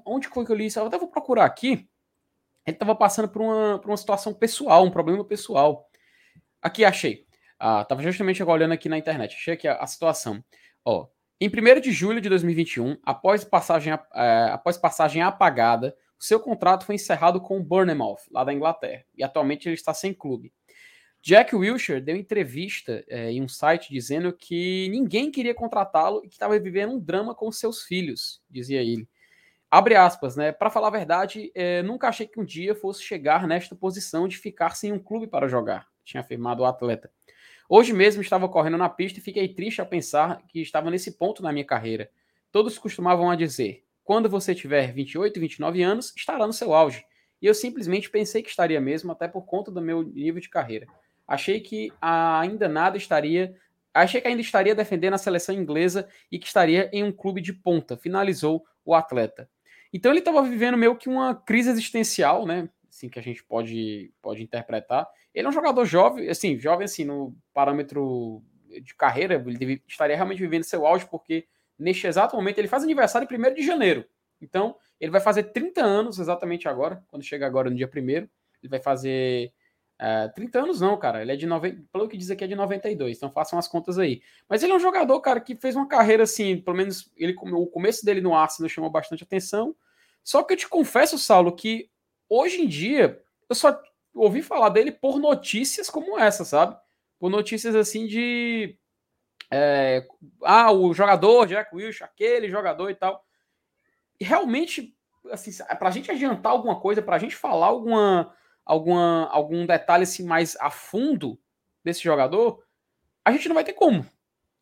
onde 0.04 0.28
foi 0.28 0.44
que 0.44 0.52
eu 0.52 0.56
li 0.56 0.66
isso? 0.66 0.78
Eu 0.78 0.86
até 0.86 0.98
vou 0.98 1.08
procurar 1.08 1.46
aqui, 1.46 1.88
ele 2.66 2.76
estava 2.76 2.94
passando 2.94 3.28
por 3.28 3.42
uma, 3.42 3.78
por 3.78 3.90
uma 3.90 3.96
situação 3.96 4.34
pessoal, 4.34 4.84
um 4.84 4.90
problema 4.90 5.24
pessoal. 5.24 5.88
Aqui 6.60 6.84
achei. 6.84 7.26
Ah, 7.58 7.84
tava 7.84 8.02
justamente 8.02 8.42
agora 8.42 8.58
olhando 8.58 8.72
aqui 8.72 8.88
na 8.88 8.98
internet. 8.98 9.34
Achei 9.34 9.54
aqui 9.54 9.66
a, 9.66 9.76
a 9.76 9.86
situação. 9.86 10.44
Ó, 10.84 11.08
em 11.40 11.48
1 11.48 11.80
de 11.80 11.90
julho 11.90 12.20
de 12.20 12.28
2021, 12.28 12.98
após 13.02 13.44
passagem, 13.44 13.92
é, 13.92 14.50
após 14.52 14.76
passagem 14.76 15.22
apagada, 15.22 15.96
o 16.18 16.22
seu 16.22 16.38
contrato 16.38 16.84
foi 16.84 16.96
encerrado 16.96 17.40
com 17.40 17.58
o 17.58 17.64
Bournemouth, 17.64 18.18
lá 18.30 18.44
da 18.44 18.52
Inglaterra, 18.52 19.04
e 19.16 19.24
atualmente 19.24 19.66
ele 19.66 19.74
está 19.74 19.94
sem 19.94 20.12
clube. 20.12 20.52
Jack 21.22 21.56
Wilshere 21.56 22.00
deu 22.00 22.14
entrevista 22.14 23.02
é, 23.08 23.30
em 23.30 23.42
um 23.42 23.48
site 23.48 23.90
dizendo 23.90 24.32
que 24.32 24.88
ninguém 24.90 25.30
queria 25.30 25.54
contratá-lo 25.54 26.22
e 26.24 26.28
que 26.28 26.34
estava 26.34 26.58
vivendo 26.58 26.92
um 26.92 27.00
drama 27.00 27.34
com 27.34 27.50
seus 27.50 27.82
filhos, 27.84 28.42
dizia 28.50 28.82
ele. 28.82 29.08
Abre 29.70 29.94
aspas, 29.94 30.36
né? 30.36 30.52
Para 30.52 30.68
falar 30.68 30.88
a 30.88 30.90
verdade, 30.90 31.50
é, 31.54 31.82
nunca 31.82 32.08
achei 32.08 32.26
que 32.26 32.40
um 32.40 32.44
dia 32.44 32.74
fosse 32.74 33.02
chegar 33.02 33.46
nesta 33.46 33.74
posição 33.74 34.28
de 34.28 34.36
ficar 34.36 34.76
sem 34.76 34.92
um 34.92 34.98
clube 34.98 35.26
para 35.26 35.48
jogar. 35.48 35.86
tinha 36.04 36.20
afirmado 36.20 36.62
o 36.62 36.66
atleta. 36.66 37.10
Hoje 37.72 37.92
mesmo 37.92 38.20
estava 38.20 38.48
correndo 38.48 38.76
na 38.76 38.88
pista 38.88 39.20
e 39.20 39.22
fiquei 39.22 39.46
triste 39.46 39.80
ao 39.80 39.86
pensar 39.86 40.42
que 40.48 40.60
estava 40.60 40.90
nesse 40.90 41.12
ponto 41.12 41.40
na 41.40 41.52
minha 41.52 41.64
carreira. 41.64 42.10
Todos 42.50 42.76
costumavam 42.76 43.30
a 43.30 43.36
dizer: 43.36 43.84
quando 44.02 44.28
você 44.28 44.56
tiver 44.56 44.92
28 44.92 45.36
e 45.36 45.40
29 45.40 45.80
anos, 45.80 46.12
estará 46.16 46.48
no 46.48 46.52
seu 46.52 46.74
auge. 46.74 47.04
E 47.40 47.46
eu 47.46 47.54
simplesmente 47.54 48.10
pensei 48.10 48.42
que 48.42 48.50
estaria 48.50 48.80
mesmo, 48.80 49.12
até 49.12 49.28
por 49.28 49.42
conta 49.42 49.70
do 49.70 49.80
meu 49.80 50.02
nível 50.02 50.40
de 50.40 50.48
carreira. 50.48 50.88
Achei 51.28 51.60
que 51.60 51.92
ainda 52.02 52.68
nada 52.68 52.96
estaria. 52.96 53.54
Achei 53.94 54.20
que 54.20 54.26
ainda 54.26 54.42
estaria 54.42 54.74
defendendo 54.74 55.14
a 55.14 55.18
seleção 55.18 55.54
inglesa 55.54 56.08
e 56.28 56.40
que 56.40 56.48
estaria 56.48 56.90
em 56.92 57.04
um 57.04 57.12
clube 57.12 57.40
de 57.40 57.52
ponta, 57.52 57.96
finalizou 57.96 58.64
o 58.84 58.96
atleta. 58.96 59.48
Então 59.92 60.10
ele 60.10 60.18
estava 60.18 60.42
vivendo 60.42 60.76
meio 60.76 60.96
que 60.96 61.08
uma 61.08 61.36
crise 61.36 61.70
existencial, 61.70 62.44
né? 62.44 62.68
Assim 63.00 63.08
que 63.08 63.18
a 63.18 63.22
gente 63.22 63.42
pode, 63.42 64.12
pode 64.20 64.42
interpretar. 64.42 65.08
Ele 65.34 65.46
é 65.46 65.48
um 65.48 65.52
jogador 65.52 65.86
jovem, 65.86 66.28
assim, 66.28 66.58
jovem 66.58 66.84
assim, 66.84 67.02
no 67.02 67.34
parâmetro 67.54 68.42
de 68.82 68.94
carreira, 68.94 69.42
ele 69.46 69.82
estaria 69.88 70.14
realmente 70.14 70.38
vivendo 70.38 70.64
seu 70.64 70.86
auge, 70.86 71.06
porque 71.06 71.46
neste 71.78 72.06
exato 72.06 72.36
momento 72.36 72.58
ele 72.58 72.68
faz 72.68 72.82
aniversário 72.82 73.26
em 73.30 73.50
1 73.50 73.54
de 73.54 73.62
janeiro. 73.62 74.04
Então, 74.38 74.76
ele 75.00 75.10
vai 75.10 75.20
fazer 75.20 75.44
30 75.44 75.82
anos 75.82 76.18
exatamente 76.18 76.68
agora, 76.68 77.02
quando 77.08 77.22
chega 77.22 77.46
agora 77.46 77.70
no 77.70 77.76
dia 77.76 77.90
1 77.92 77.98
Ele 77.98 78.28
vai 78.68 78.80
fazer. 78.80 79.50
Uh, 79.98 80.26
é, 80.26 80.28
30 80.28 80.58
anos 80.60 80.80
não, 80.80 80.98
cara. 80.98 81.22
Ele 81.22 81.32
é 81.32 81.36
de 81.36 81.46
90. 81.46 81.82
Pelo 81.90 82.08
que 82.08 82.18
diz 82.18 82.30
aqui, 82.30 82.44
é 82.44 82.46
de 82.46 82.54
92. 82.54 83.16
Então 83.16 83.30
façam 83.30 83.58
as 83.58 83.66
contas 83.66 83.98
aí. 83.98 84.22
Mas 84.46 84.62
ele 84.62 84.72
é 84.72 84.76
um 84.76 84.80
jogador, 84.80 85.18
cara, 85.20 85.40
que 85.40 85.56
fez 85.56 85.74
uma 85.74 85.88
carreira 85.88 86.24
assim. 86.24 86.58
Pelo 86.58 86.76
menos 86.76 87.10
ele, 87.16 87.34
o 87.34 87.66
começo 87.66 88.04
dele 88.04 88.20
no 88.20 88.34
Arsenal 88.34 88.68
chamou 88.68 88.90
bastante 88.90 89.24
atenção. 89.24 89.74
Só 90.22 90.42
que 90.42 90.52
eu 90.52 90.56
te 90.56 90.68
confesso, 90.68 91.18
Saulo, 91.18 91.54
que 91.54 91.90
hoje 92.30 92.62
em 92.62 92.66
dia 92.66 93.20
eu 93.48 93.54
só 93.54 93.78
ouvi 94.14 94.40
falar 94.40 94.70
dele 94.70 94.92
por 94.92 95.18
notícias 95.18 95.90
como 95.90 96.18
essa, 96.18 96.44
sabe? 96.44 96.76
Por 97.18 97.28
notícias 97.30 97.74
assim 97.74 98.06
de. 98.06 98.78
É, 99.50 100.06
ah, 100.44 100.72
o 100.72 100.94
jogador, 100.94 101.46
Jack 101.46 101.74
Wilson, 101.74 102.04
aquele 102.04 102.48
jogador 102.48 102.88
e 102.88 102.94
tal 102.94 103.24
realmente, 104.20 104.94
assim, 105.30 105.50
para 105.78 105.88
a 105.88 105.92
gente 105.92 106.10
adiantar 106.10 106.52
alguma 106.52 106.78
coisa, 106.78 107.00
para 107.00 107.16
a 107.16 107.18
gente 107.18 107.34
falar 107.34 107.66
alguma, 107.66 108.34
alguma, 108.64 109.28
algum 109.30 109.64
detalhe 109.64 110.02
assim, 110.02 110.24
mais 110.24 110.56
a 110.60 110.70
fundo 110.70 111.40
desse 111.82 112.02
jogador, 112.02 112.62
a 113.24 113.32
gente 113.32 113.48
não 113.48 113.54
vai 113.54 113.64
ter 113.64 113.72
como. 113.72 114.06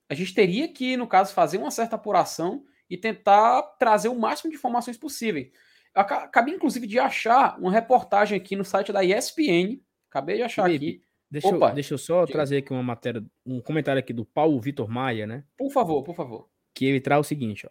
A 0.08 0.14
gente 0.14 0.32
teria 0.32 0.68
que, 0.68 0.96
no 0.96 1.06
caso, 1.06 1.34
fazer 1.34 1.58
uma 1.58 1.70
certa 1.70 1.96
apuração 1.96 2.64
e 2.88 2.96
tentar 2.96 3.62
trazer 3.78 4.08
o 4.08 4.18
máximo 4.18 4.50
de 4.50 4.56
informações 4.56 4.96
possíveis. 4.96 5.50
Eu 5.94 6.02
acabei, 6.02 6.54
inclusive, 6.54 6.86
de 6.86 6.98
achar 6.98 7.58
uma 7.58 7.72
reportagem 7.72 8.38
aqui 8.38 8.54
no 8.54 8.64
site 8.64 8.92
da 8.92 9.04
ESPN. 9.04 9.80
Acabei 10.10 10.36
de 10.36 10.42
achar 10.42 10.66
aqui. 10.66 11.02
Deixa, 11.30 11.48
Opa, 11.48 11.70
eu, 11.70 11.74
deixa 11.74 11.94
eu 11.94 11.98
só 11.98 12.24
diga. 12.24 12.32
trazer 12.32 12.58
aqui 12.58 12.72
uma 12.72 12.82
matéria, 12.82 13.22
um 13.44 13.60
comentário 13.60 14.00
aqui 14.00 14.12
do 14.12 14.24
Paulo 14.24 14.58
Vitor 14.60 14.88
Maia, 14.88 15.26
né? 15.26 15.44
Por 15.56 15.70
favor, 15.70 16.02
por 16.02 16.14
favor. 16.14 16.48
Que 16.74 16.86
ele 16.86 17.00
traz 17.00 17.20
o 17.20 17.28
seguinte, 17.28 17.66
ó 17.66 17.70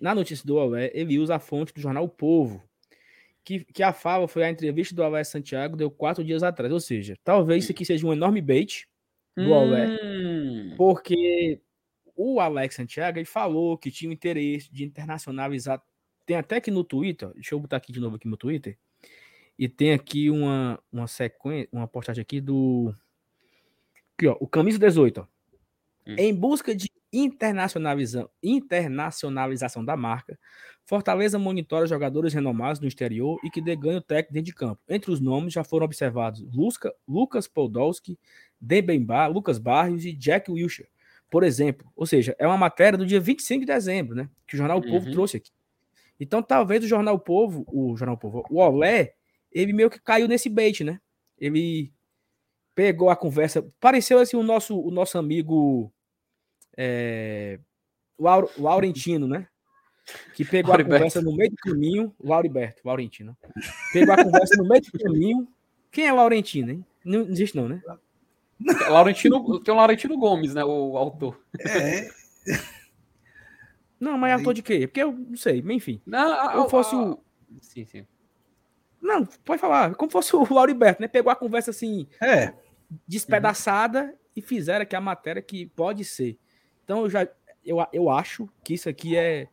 na 0.00 0.14
notícia 0.14 0.44
do 0.44 0.58
Alé, 0.58 0.90
ele 0.92 1.18
usa 1.18 1.36
a 1.36 1.38
fonte 1.38 1.72
do 1.72 1.80
jornal 1.80 2.04
o 2.04 2.08
Povo, 2.08 2.62
que, 3.44 3.60
que 3.64 3.82
a 3.82 3.92
fala 3.92 4.26
foi 4.26 4.42
a 4.42 4.50
entrevista 4.50 4.94
do 4.94 5.04
Alex 5.04 5.28
Santiago, 5.28 5.76
deu 5.76 5.90
quatro 5.90 6.24
dias 6.24 6.42
atrás. 6.42 6.72
Ou 6.72 6.80
seja, 6.80 7.16
talvez 7.22 7.64
isso 7.64 7.72
aqui 7.72 7.84
seja 7.84 8.06
um 8.06 8.12
enorme 8.12 8.40
bait 8.40 8.88
do 9.36 9.50
hum. 9.50 9.54
Alé, 9.54 9.96
porque 10.76 11.60
o 12.16 12.40
Alex 12.40 12.74
Santiago 12.74 13.18
ele 13.18 13.26
falou 13.26 13.78
que 13.78 13.90
tinha 13.90 14.12
interesse 14.12 14.72
de 14.72 14.84
internacionalizar. 14.84 15.80
Tem 16.26 16.36
até 16.36 16.56
aqui 16.56 16.70
no 16.70 16.84
Twitter, 16.84 17.32
deixa 17.34 17.54
eu 17.54 17.60
botar 17.60 17.76
aqui 17.76 17.92
de 17.92 18.00
novo 18.00 18.16
aqui 18.16 18.28
no 18.28 18.36
Twitter, 18.36 18.78
e 19.58 19.68
tem 19.68 19.92
aqui 19.92 20.30
uma, 20.30 20.80
uma 20.90 21.06
sequência, 21.06 21.68
uma 21.72 21.86
postagem 21.86 22.22
aqui 22.22 22.40
do. 22.40 22.94
Aqui, 24.16 24.26
ó, 24.26 24.36
o 24.40 24.48
Camisa 24.48 24.78
18, 24.78 25.20
ó. 25.20 25.26
Hum. 26.06 26.16
Em 26.18 26.34
busca 26.34 26.74
de 26.74 26.90
internacionalização, 27.12 28.28
internacionalização 28.42 29.84
da 29.84 29.96
marca, 29.96 30.38
Fortaleza 30.86 31.38
monitora 31.38 31.86
jogadores 31.86 32.34
renomados 32.34 32.78
no 32.78 32.86
exterior 32.86 33.40
e 33.42 33.48
que 33.48 33.62
dê 33.62 33.74
ganho 33.74 34.02
técnico 34.02 34.34
dentro 34.34 34.46
de 34.46 34.54
campo. 34.54 34.82
Entre 34.86 35.10
os 35.10 35.18
nomes 35.18 35.54
já 35.54 35.64
foram 35.64 35.86
observados 35.86 36.44
Lusca, 36.52 36.92
Lucas 37.08 37.48
Podolski, 37.48 38.18
Debemba, 38.60 39.26
Lucas 39.26 39.58
Barrios 39.58 40.04
e 40.04 40.12
Jack 40.12 40.50
Wilshere, 40.50 40.90
por 41.30 41.42
exemplo. 41.42 41.90
Ou 41.96 42.04
seja, 42.04 42.36
é 42.38 42.46
uma 42.46 42.58
matéria 42.58 42.98
do 42.98 43.06
dia 43.06 43.18
25 43.18 43.60
de 43.60 43.66
dezembro, 43.66 44.14
né? 44.14 44.28
Que 44.46 44.56
o 44.56 44.58
Jornal 44.58 44.76
uhum. 44.76 44.90
Povo 44.90 45.10
trouxe 45.10 45.38
aqui. 45.38 45.50
Então, 46.18 46.42
talvez 46.42 46.84
o 46.84 46.88
Jornal 46.88 47.18
Povo, 47.18 47.64
o 47.68 47.96
Jornal 47.96 48.16
Povo, 48.16 48.44
o 48.50 48.58
Olé, 48.58 49.14
ele 49.50 49.72
meio 49.72 49.90
que 49.90 50.00
caiu 50.00 50.28
nesse 50.28 50.48
bait, 50.48 50.82
né? 50.84 51.00
Ele 51.38 51.92
pegou 52.74 53.10
a 53.10 53.16
conversa. 53.16 53.66
Pareceu 53.80 54.18
assim 54.18 54.36
o 54.36 54.42
nosso, 54.42 54.78
o 54.78 54.90
nosso 54.90 55.18
amigo 55.18 55.92
é, 56.76 57.58
Laurentino, 58.18 59.26
né? 59.26 59.48
Que 60.34 60.44
pegou 60.44 60.70
Lauriberto. 60.70 60.94
a 60.94 60.98
conversa 60.98 61.22
no 61.22 61.36
meio 61.36 61.50
do 61.50 61.56
caminho. 61.56 62.14
Lauriberto, 62.22 62.82
Laurentino. 62.84 63.36
Pegou 63.92 64.14
a 64.14 64.22
conversa 64.22 64.56
no 64.56 64.68
meio 64.68 64.82
do 64.82 64.98
caminho. 64.98 65.48
Quem 65.90 66.06
é 66.06 66.12
Laurentino, 66.12 66.70
hein? 66.72 66.86
Não 67.04 67.22
existe, 67.22 67.56
não, 67.56 67.68
né? 67.68 67.82
Laurentino, 68.88 69.60
tem 69.60 69.72
o 69.72 69.76
Laurentino 69.76 70.18
Gomes, 70.18 70.54
né? 70.54 70.64
O 70.64 70.96
autor. 70.96 71.40
É. 71.60 72.08
Não, 74.04 74.18
mas 74.18 74.32
é 74.32 74.34
autor 74.34 74.52
de 74.52 74.62
quê? 74.62 74.86
Porque 74.86 75.02
eu 75.02 75.12
não 75.12 75.36
sei, 75.36 75.64
enfim. 75.70 76.00
Não, 76.04 76.52
eu 76.54 76.68
fosse 76.68 76.94
o. 76.94 77.18
Sim, 77.60 77.86
sim. 77.86 78.06
Não, 79.00 79.24
pode 79.24 79.60
falar. 79.60 79.94
Como 79.94 80.10
fosse 80.10 80.36
o 80.36 80.44
Lauriberto, 80.52 81.00
né? 81.00 81.08
Pegou 81.08 81.32
a 81.32 81.36
conversa 81.36 81.70
assim. 81.70 82.06
É. 82.20 82.52
Despedaçada 83.08 84.02
uhum. 84.02 84.12
e 84.36 84.42
fizeram 84.42 84.82
aqui 84.82 84.94
a 84.94 85.00
matéria 85.00 85.40
que 85.40 85.66
pode 85.66 86.04
ser. 86.04 86.38
Então 86.84 87.00
eu 87.00 87.10
já 87.10 87.26
eu, 87.64 87.78
eu 87.94 88.10
acho 88.10 88.46
que 88.62 88.74
isso 88.74 88.90
aqui 88.90 89.16
é 89.16 89.48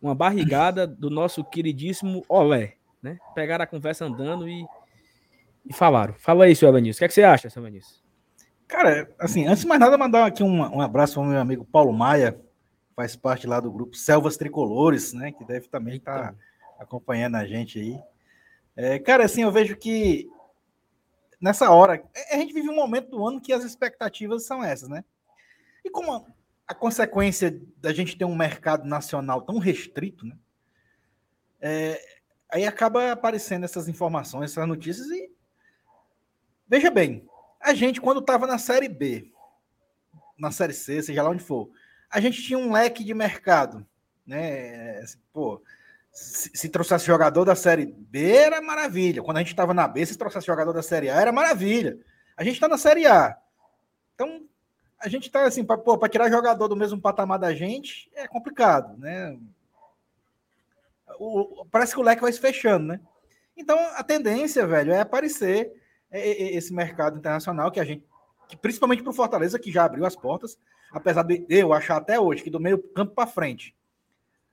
uma 0.00 0.16
barrigada 0.16 0.84
do 0.84 1.08
nosso 1.08 1.44
queridíssimo 1.44 2.24
Olé, 2.28 2.74
né? 3.00 3.18
Pegaram 3.36 3.62
a 3.62 3.68
conversa 3.68 4.04
andando 4.04 4.48
e, 4.48 4.66
e 5.64 5.72
falaram. 5.72 6.14
Fala 6.14 6.44
aí, 6.44 6.56
seu 6.56 6.68
Evanísio. 6.68 6.98
O 6.98 7.00
que, 7.00 7.04
é 7.04 7.08
que 7.08 7.14
você 7.14 7.22
acha, 7.22 7.48
seu 7.48 7.62
Evanísio? 7.62 8.02
Cara, 8.66 9.08
assim, 9.20 9.46
antes 9.46 9.62
de 9.62 9.68
mais 9.68 9.80
nada, 9.80 9.96
mandar 9.96 10.26
aqui 10.26 10.42
um, 10.42 10.60
um 10.60 10.80
abraço 10.80 11.14
para 11.14 11.22
o 11.22 11.26
meu 11.26 11.38
amigo 11.38 11.64
Paulo 11.64 11.92
Maia, 11.92 12.40
faz 12.94 13.16
parte 13.16 13.46
lá 13.46 13.60
do 13.60 13.70
grupo 13.70 13.96
Selvas 13.96 14.36
Tricolores, 14.36 15.12
né? 15.12 15.32
Que 15.32 15.44
deve 15.44 15.68
também 15.68 15.96
estar 15.96 16.32
tá 16.32 16.34
acompanhando 16.78 17.36
a 17.36 17.46
gente 17.46 17.78
aí. 17.78 18.00
É, 18.76 18.98
cara, 18.98 19.24
assim, 19.24 19.42
eu 19.42 19.52
vejo 19.52 19.76
que 19.76 20.30
nessa 21.42 21.70
hora, 21.70 22.04
a 22.30 22.36
gente 22.36 22.54
vive 22.54 22.70
um 22.70 22.76
momento 22.76 23.10
do 23.10 23.26
ano 23.26 23.40
que 23.40 23.52
as 23.52 23.64
expectativas 23.64 24.44
são 24.44 24.62
essas, 24.62 24.88
né? 24.88 25.04
E 25.84 25.90
como 25.90 26.24
a 26.66 26.74
consequência 26.74 27.60
da 27.78 27.92
gente 27.92 28.16
ter 28.16 28.24
um 28.24 28.36
mercado 28.36 28.86
nacional 28.86 29.42
tão 29.42 29.58
restrito, 29.58 30.24
né? 30.24 30.36
É, 31.60 32.00
aí 32.48 32.64
acaba 32.64 33.10
aparecendo 33.10 33.64
essas 33.64 33.88
informações, 33.88 34.52
essas 34.52 34.66
notícias 34.66 35.08
e 35.08 35.30
veja 36.68 36.90
bem, 36.90 37.28
a 37.60 37.74
gente 37.74 38.00
quando 38.00 38.20
estava 38.20 38.46
na 38.46 38.58
série 38.58 38.88
B, 38.88 39.32
na 40.38 40.50
série 40.50 40.72
C, 40.72 41.02
seja 41.02 41.22
lá 41.22 41.30
onde 41.30 41.42
for, 41.42 41.70
a 42.12 42.20
gente 42.20 42.42
tinha 42.42 42.58
um 42.58 42.70
leque 42.70 43.02
de 43.02 43.14
mercado, 43.14 43.86
né? 44.26 44.98
Assim, 44.98 45.18
pô, 45.32 45.62
se, 46.12 46.50
se, 46.54 46.68
trouxesse 46.68 47.06
jogador 47.06 47.44
da 47.44 47.56
série 47.56 47.86
B 47.86 48.32
era 48.32 48.60
maravilha. 48.60 49.22
Quando 49.22 49.38
a 49.38 49.40
gente 49.40 49.48
estava 49.48 49.72
na 49.72 49.88
B, 49.88 50.04
se 50.04 50.18
trouxesse 50.18 50.46
jogador 50.46 50.74
da 50.74 50.82
série 50.82 51.08
A 51.08 51.18
era 51.18 51.32
maravilha. 51.32 51.98
A 52.36 52.44
gente 52.44 52.54
está 52.54 52.68
na 52.68 52.76
série 52.76 53.06
A. 53.06 53.36
Então, 54.14 54.46
a 55.00 55.08
gente 55.08 55.30
tá 55.30 55.44
assim, 55.44 55.64
para 55.64 56.08
tirar 56.08 56.30
jogador 56.30 56.68
do 56.68 56.76
mesmo 56.76 57.00
patamar 57.00 57.38
da 57.38 57.54
gente 57.54 58.10
é 58.14 58.28
complicado, 58.28 58.96
né? 58.98 59.38
O, 61.18 61.64
parece 61.70 61.94
que 61.94 62.00
o 62.00 62.04
leque 62.04 62.22
vai 62.22 62.32
se 62.32 62.40
fechando, 62.40 62.86
né? 62.86 63.00
Então 63.56 63.78
a 63.96 64.02
tendência, 64.04 64.66
velho, 64.66 64.92
é 64.92 65.00
aparecer 65.00 65.72
esse 66.10 66.74
mercado 66.74 67.18
internacional 67.18 67.70
que 67.70 67.80
a 67.80 67.84
gente, 67.84 68.04
que 68.48 68.56
principalmente 68.56 69.02
para 69.02 69.10
o 69.10 69.14
Fortaleza, 69.14 69.58
que 69.58 69.72
já 69.72 69.84
abriu 69.84 70.04
as 70.04 70.14
portas, 70.14 70.58
apesar 70.92 71.22
de 71.22 71.44
eu 71.48 71.72
achar 71.72 71.96
até 71.96 72.18
hoje 72.20 72.42
que 72.42 72.50
do 72.50 72.60
meio 72.60 72.78
campo 72.78 73.14
para 73.14 73.26
frente 73.26 73.74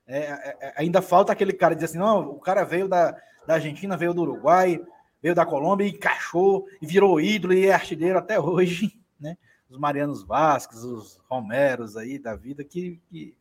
é, 0.08 0.18
é, 0.18 0.58
é, 0.60 0.74
ainda 0.76 1.04
falta 1.04 1.32
aquele 1.32 1.54
cara 1.54 1.76
dizer 1.76 1.86
assim: 1.86 2.00
não, 2.00 2.32
o 2.32 2.40
cara 2.40 2.64
veio 2.64 2.88
da, 2.88 3.16
da 3.46 3.54
Argentina, 3.56 3.96
veio 3.96 4.12
do 4.12 4.24
Uruguai, 4.24 4.82
veio 5.22 5.36
da 5.36 5.46
Colômbia 5.46 5.86
e 5.86 5.92
encaixou 5.92 6.68
e 6.82 6.88
virou 6.88 7.22
ídolo 7.22 7.54
e 7.54 7.68
é 7.68 7.74
artilheiro 7.74 8.18
até 8.18 8.40
hoje, 8.40 9.00
né? 9.20 9.38
os 9.70 9.78
Marianos 9.78 10.24
Vasques, 10.24 10.84
os 10.84 11.20
Romeros 11.30 11.96
aí 11.96 12.18
da 12.18 12.36
vida 12.36 12.64
que, 12.64 13.00
que, 13.08 13.36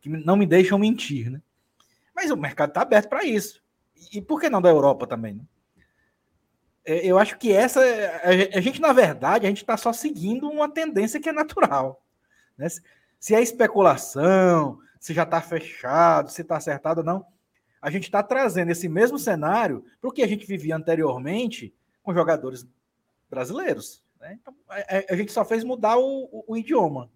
que 0.00 0.08
não 0.08 0.36
me 0.36 0.46
deixam 0.46 0.78
mentir, 0.78 1.28
né? 1.28 1.42
Mas 2.14 2.30
o 2.30 2.36
mercado 2.36 2.68
está 2.68 2.82
aberto 2.82 3.08
para 3.08 3.24
isso. 3.24 3.60
E, 3.96 4.18
e 4.18 4.22
por 4.22 4.40
que 4.40 4.48
não 4.48 4.62
da 4.62 4.68
Europa 4.68 5.08
também? 5.08 5.34
Né? 5.34 5.42
É, 6.84 7.04
eu 7.04 7.18
acho 7.18 7.36
que 7.36 7.52
essa. 7.52 7.80
A 8.54 8.60
gente, 8.60 8.80
na 8.80 8.92
verdade, 8.92 9.46
a 9.46 9.48
gente 9.48 9.62
está 9.62 9.76
só 9.76 9.92
seguindo 9.92 10.48
uma 10.48 10.68
tendência 10.68 11.20
que 11.20 11.28
é 11.28 11.32
natural. 11.32 12.01
Né? 12.62 12.68
Se 13.18 13.34
é 13.34 13.42
especulação, 13.42 14.78
se 15.00 15.12
já 15.12 15.24
está 15.24 15.40
fechado, 15.40 16.30
se 16.30 16.42
está 16.42 16.56
acertado 16.56 17.00
ou 17.00 17.04
não, 17.04 17.26
a 17.80 17.90
gente 17.90 18.04
está 18.04 18.22
trazendo 18.22 18.70
esse 18.70 18.88
mesmo 18.88 19.18
cenário 19.18 19.84
para 20.00 20.08
o 20.08 20.12
que 20.12 20.22
a 20.22 20.28
gente 20.28 20.46
vivia 20.46 20.76
anteriormente 20.76 21.74
com 22.02 22.14
jogadores 22.14 22.66
brasileiros 23.28 24.02
Né? 24.20 24.38
Então, 24.40 24.54
a, 24.68 25.12
a, 25.12 25.16
gente 25.16 25.32
só 25.32 25.44
fez 25.44 25.64
mudar 25.64 25.96
o, 25.98 26.28
o, 26.30 26.44
o 26.48 26.56
idioma. 26.56 27.10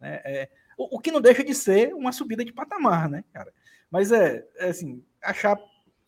Né? 0.00 0.20
É, 0.24 0.48
o, 0.78 0.96
o, 0.96 1.00
que 1.00 1.12
não 1.12 1.20
deixa 1.20 1.44
de 1.44 1.54
ser 1.54 1.94
uma 1.94 2.12
subida 2.12 2.44
de 2.44 2.52
patamar, 2.52 3.08
né, 3.08 3.24
cara? 3.32 3.52
Mas 3.90 4.10
é, 4.10 4.46
é 4.56 4.68
assim, 4.68 5.04
achar, 5.22 5.58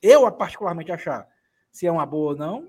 eu 0.00 0.30
particularmente 0.32 0.90
achar 0.90 1.28
se 1.70 1.86
é 1.86 1.92
uma 1.92 2.06
boa 2.06 2.32
ou 2.32 2.36
não, 2.36 2.68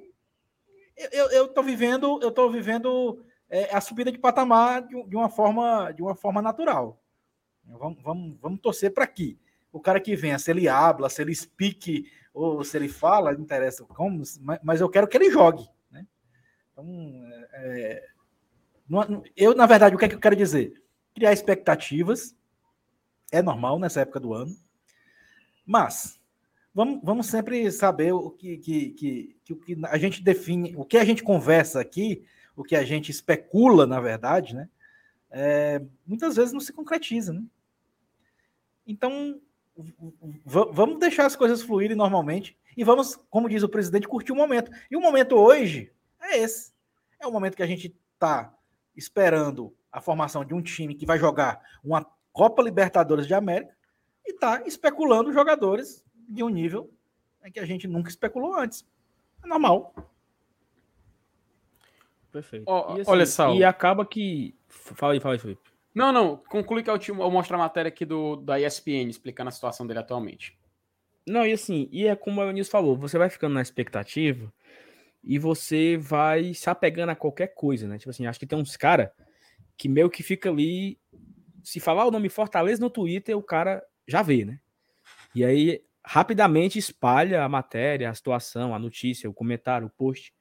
eu, 1.11 1.47
tô 1.47 1.63
vivendo, 1.63 2.19
eu 2.21 2.29
tô 2.29 2.49
vivendo 2.49 3.23
é, 3.49 3.75
a 3.75 3.81
subida 3.81 4.11
de 4.11 4.17
patamar 4.17 4.83
de, 4.83 5.03
de, 5.03 5.15
uma 5.15 5.29
forma, 5.29 5.91
de 5.91 6.01
uma 6.01 6.15
forma 6.15 6.41
natural. 6.41 7.01
Vamos, 7.65 8.01
vamos, 8.01 8.37
vamos 8.39 8.61
torcer 8.61 8.93
para 8.93 9.07
que 9.07 9.37
o 9.71 9.79
cara 9.79 9.99
que 9.99 10.15
venha, 10.15 10.39
se 10.39 10.49
ele 10.51 10.67
habla, 10.67 11.09
se 11.09 11.21
ele 11.21 11.33
speak 11.33 12.09
ou 12.33 12.63
se 12.63 12.77
ele 12.77 12.87
fala, 12.87 13.33
não 13.33 13.41
interessa 13.41 13.83
como, 13.83 14.23
mas 14.63 14.81
eu 14.81 14.89
quero 14.89 15.07
que 15.07 15.17
ele 15.17 15.31
jogue. 15.31 15.67
Né? 15.91 16.05
Então, 16.71 16.85
é, 17.53 18.07
não, 18.87 19.23
eu, 19.35 19.55
na 19.55 19.65
verdade, 19.65 19.95
o 19.95 19.99
que 19.99 20.05
é 20.05 20.09
que 20.09 20.15
eu 20.15 20.19
quero 20.19 20.35
dizer? 20.35 20.81
Criar 21.13 21.33
expectativas 21.33 22.35
é 23.31 23.41
normal 23.41 23.77
nessa 23.77 24.01
época 24.01 24.19
do 24.19 24.33
ano, 24.33 24.55
mas 25.65 26.19
vamos, 26.73 26.99
vamos 27.03 27.27
sempre 27.27 27.71
saber 27.71 28.11
o 28.11 28.31
que, 28.31 28.57
que, 28.57 28.89
que, 28.91 29.37
que, 29.43 29.53
o 29.53 29.55
que 29.55 29.77
a 29.85 29.97
gente 29.97 30.23
define, 30.23 30.75
o 30.75 30.83
que 30.83 30.97
a 30.97 31.05
gente 31.05 31.21
conversa 31.21 31.79
aqui, 31.79 32.25
o 32.59 32.63
que 32.63 32.75
a 32.75 32.83
gente 32.83 33.09
especula, 33.09 33.87
na 33.87 34.01
verdade, 34.01 34.53
né? 34.53 34.67
É, 35.31 35.81
muitas 36.05 36.35
vezes 36.35 36.51
não 36.51 36.59
se 36.59 36.73
concretiza, 36.73 37.31
né? 37.31 37.41
Então, 38.85 39.39
vamos 40.45 40.99
deixar 40.99 41.25
as 41.25 41.37
coisas 41.37 41.61
fluírem 41.61 41.95
normalmente 41.95 42.57
e 42.75 42.83
vamos, 42.83 43.15
como 43.29 43.47
diz 43.47 43.63
o 43.63 43.69
presidente, 43.69 44.09
curtir 44.09 44.33
o 44.33 44.35
momento. 44.35 44.71
E 44.91 44.97
o 44.97 44.99
momento 44.99 45.37
hoje 45.37 45.89
é 46.21 46.39
esse. 46.39 46.73
É 47.17 47.25
o 47.25 47.31
momento 47.31 47.55
que 47.55 47.63
a 47.63 47.67
gente 47.67 47.95
está 48.13 48.53
esperando 48.93 49.73
a 49.89 50.01
formação 50.01 50.43
de 50.43 50.53
um 50.53 50.61
time 50.61 50.95
que 50.95 51.05
vai 51.05 51.17
jogar 51.17 51.61
uma 51.81 52.05
Copa 52.33 52.61
Libertadores 52.61 53.25
de 53.25 53.33
América 53.33 53.73
e 54.27 54.31
está 54.33 54.63
especulando 54.67 55.31
jogadores 55.31 56.03
de 56.27 56.43
um 56.43 56.49
nível 56.49 56.91
que 57.53 57.59
a 57.61 57.65
gente 57.65 57.87
nunca 57.87 58.09
especulou 58.09 58.53
antes. 58.53 58.85
É 59.41 59.47
normal. 59.47 59.93
Perfeito. 62.31 62.65
Oh, 62.67 62.95
e 62.97 63.01
assim, 63.01 63.11
olha 63.11 63.25
só. 63.25 63.53
E 63.53 63.63
acaba 63.63 64.05
que. 64.05 64.55
Fala 64.67 65.13
aí, 65.13 65.19
fala 65.19 65.35
aí, 65.35 65.39
Felipe. 65.39 65.61
Não, 65.93 66.11
não. 66.11 66.37
Conclui 66.37 66.83
que 66.83 66.89
eu, 66.89 66.97
te, 66.99 67.09
eu 67.09 67.31
mostro 67.31 67.55
a 67.55 67.59
matéria 67.59 67.89
aqui 67.89 68.05
do, 68.05 68.35
da 68.35 68.59
ESPN 68.59 69.09
explicando 69.09 69.49
a 69.49 69.51
situação 69.51 69.87
dele 69.87 69.99
atualmente. 69.99 70.57
Não, 71.27 71.45
e 71.45 71.51
assim, 71.51 71.89
e 71.91 72.07
é 72.07 72.15
como 72.15 72.41
o 72.41 72.43
Eunice 72.43 72.69
falou, 72.69 72.95
você 72.95 73.17
vai 73.17 73.29
ficando 73.29 73.53
na 73.53 73.61
expectativa 73.61 74.51
e 75.23 75.37
você 75.37 75.97
vai 75.97 76.53
se 76.53 76.69
apegando 76.69 77.09
a 77.09 77.15
qualquer 77.15 77.47
coisa, 77.47 77.87
né? 77.87 77.97
Tipo 77.97 78.09
assim, 78.09 78.25
acho 78.25 78.39
que 78.39 78.47
tem 78.47 78.57
uns 78.57 78.77
cara 78.77 79.13
que 79.77 79.89
meio 79.89 80.09
que 80.09 80.23
fica 80.23 80.49
ali. 80.49 80.97
Se 81.63 81.79
falar 81.79 82.05
o 82.05 82.11
nome 82.11 82.29
Fortaleza 82.29 82.81
no 82.81 82.89
Twitter, 82.89 83.37
o 83.37 83.43
cara 83.43 83.83
já 84.07 84.21
vê, 84.21 84.45
né? 84.45 84.59
E 85.35 85.43
aí 85.43 85.83
rapidamente 86.03 86.79
espalha 86.79 87.43
a 87.43 87.49
matéria, 87.49 88.09
a 88.09 88.13
situação, 88.13 88.73
a 88.73 88.79
notícia, 88.79 89.29
o 89.29 89.33
comentário, 89.33 89.87
o 89.87 89.89
post, 89.91 90.33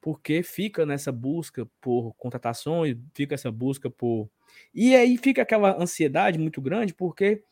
porque 0.00 0.42
fica 0.42 0.86
nessa 0.86 1.12
busca 1.12 1.68
por 1.80 2.14
contratações, 2.14 2.96
fica 3.14 3.34
essa 3.34 3.50
busca 3.50 3.90
por. 3.90 4.28
E 4.74 4.94
aí 4.96 5.16
fica 5.16 5.42
aquela 5.42 5.80
ansiedade 5.80 6.38
muito 6.38 6.60
grande, 6.60 6.94
porque 6.94 7.42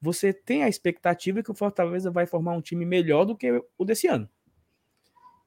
você 0.00 0.32
tem 0.32 0.62
a 0.62 0.68
expectativa 0.68 1.42
que 1.42 1.50
o 1.50 1.54
Fortaleza 1.54 2.10
vai 2.10 2.26
formar 2.26 2.52
um 2.52 2.60
time 2.60 2.84
melhor 2.84 3.24
do 3.24 3.36
que 3.36 3.62
o 3.78 3.84
desse 3.84 4.06
ano. 4.06 4.28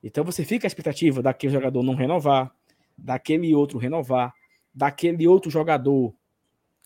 Então 0.03 0.23
você 0.23 0.43
fica 0.43 0.65
a 0.65 0.69
expectativa 0.69 1.21
daquele 1.21 1.53
jogador 1.53 1.83
não 1.83 1.95
renovar, 1.95 2.53
daquele 2.97 3.53
outro 3.53 3.77
renovar, 3.77 4.33
daquele 4.73 5.27
outro 5.27 5.51
jogador 5.51 6.13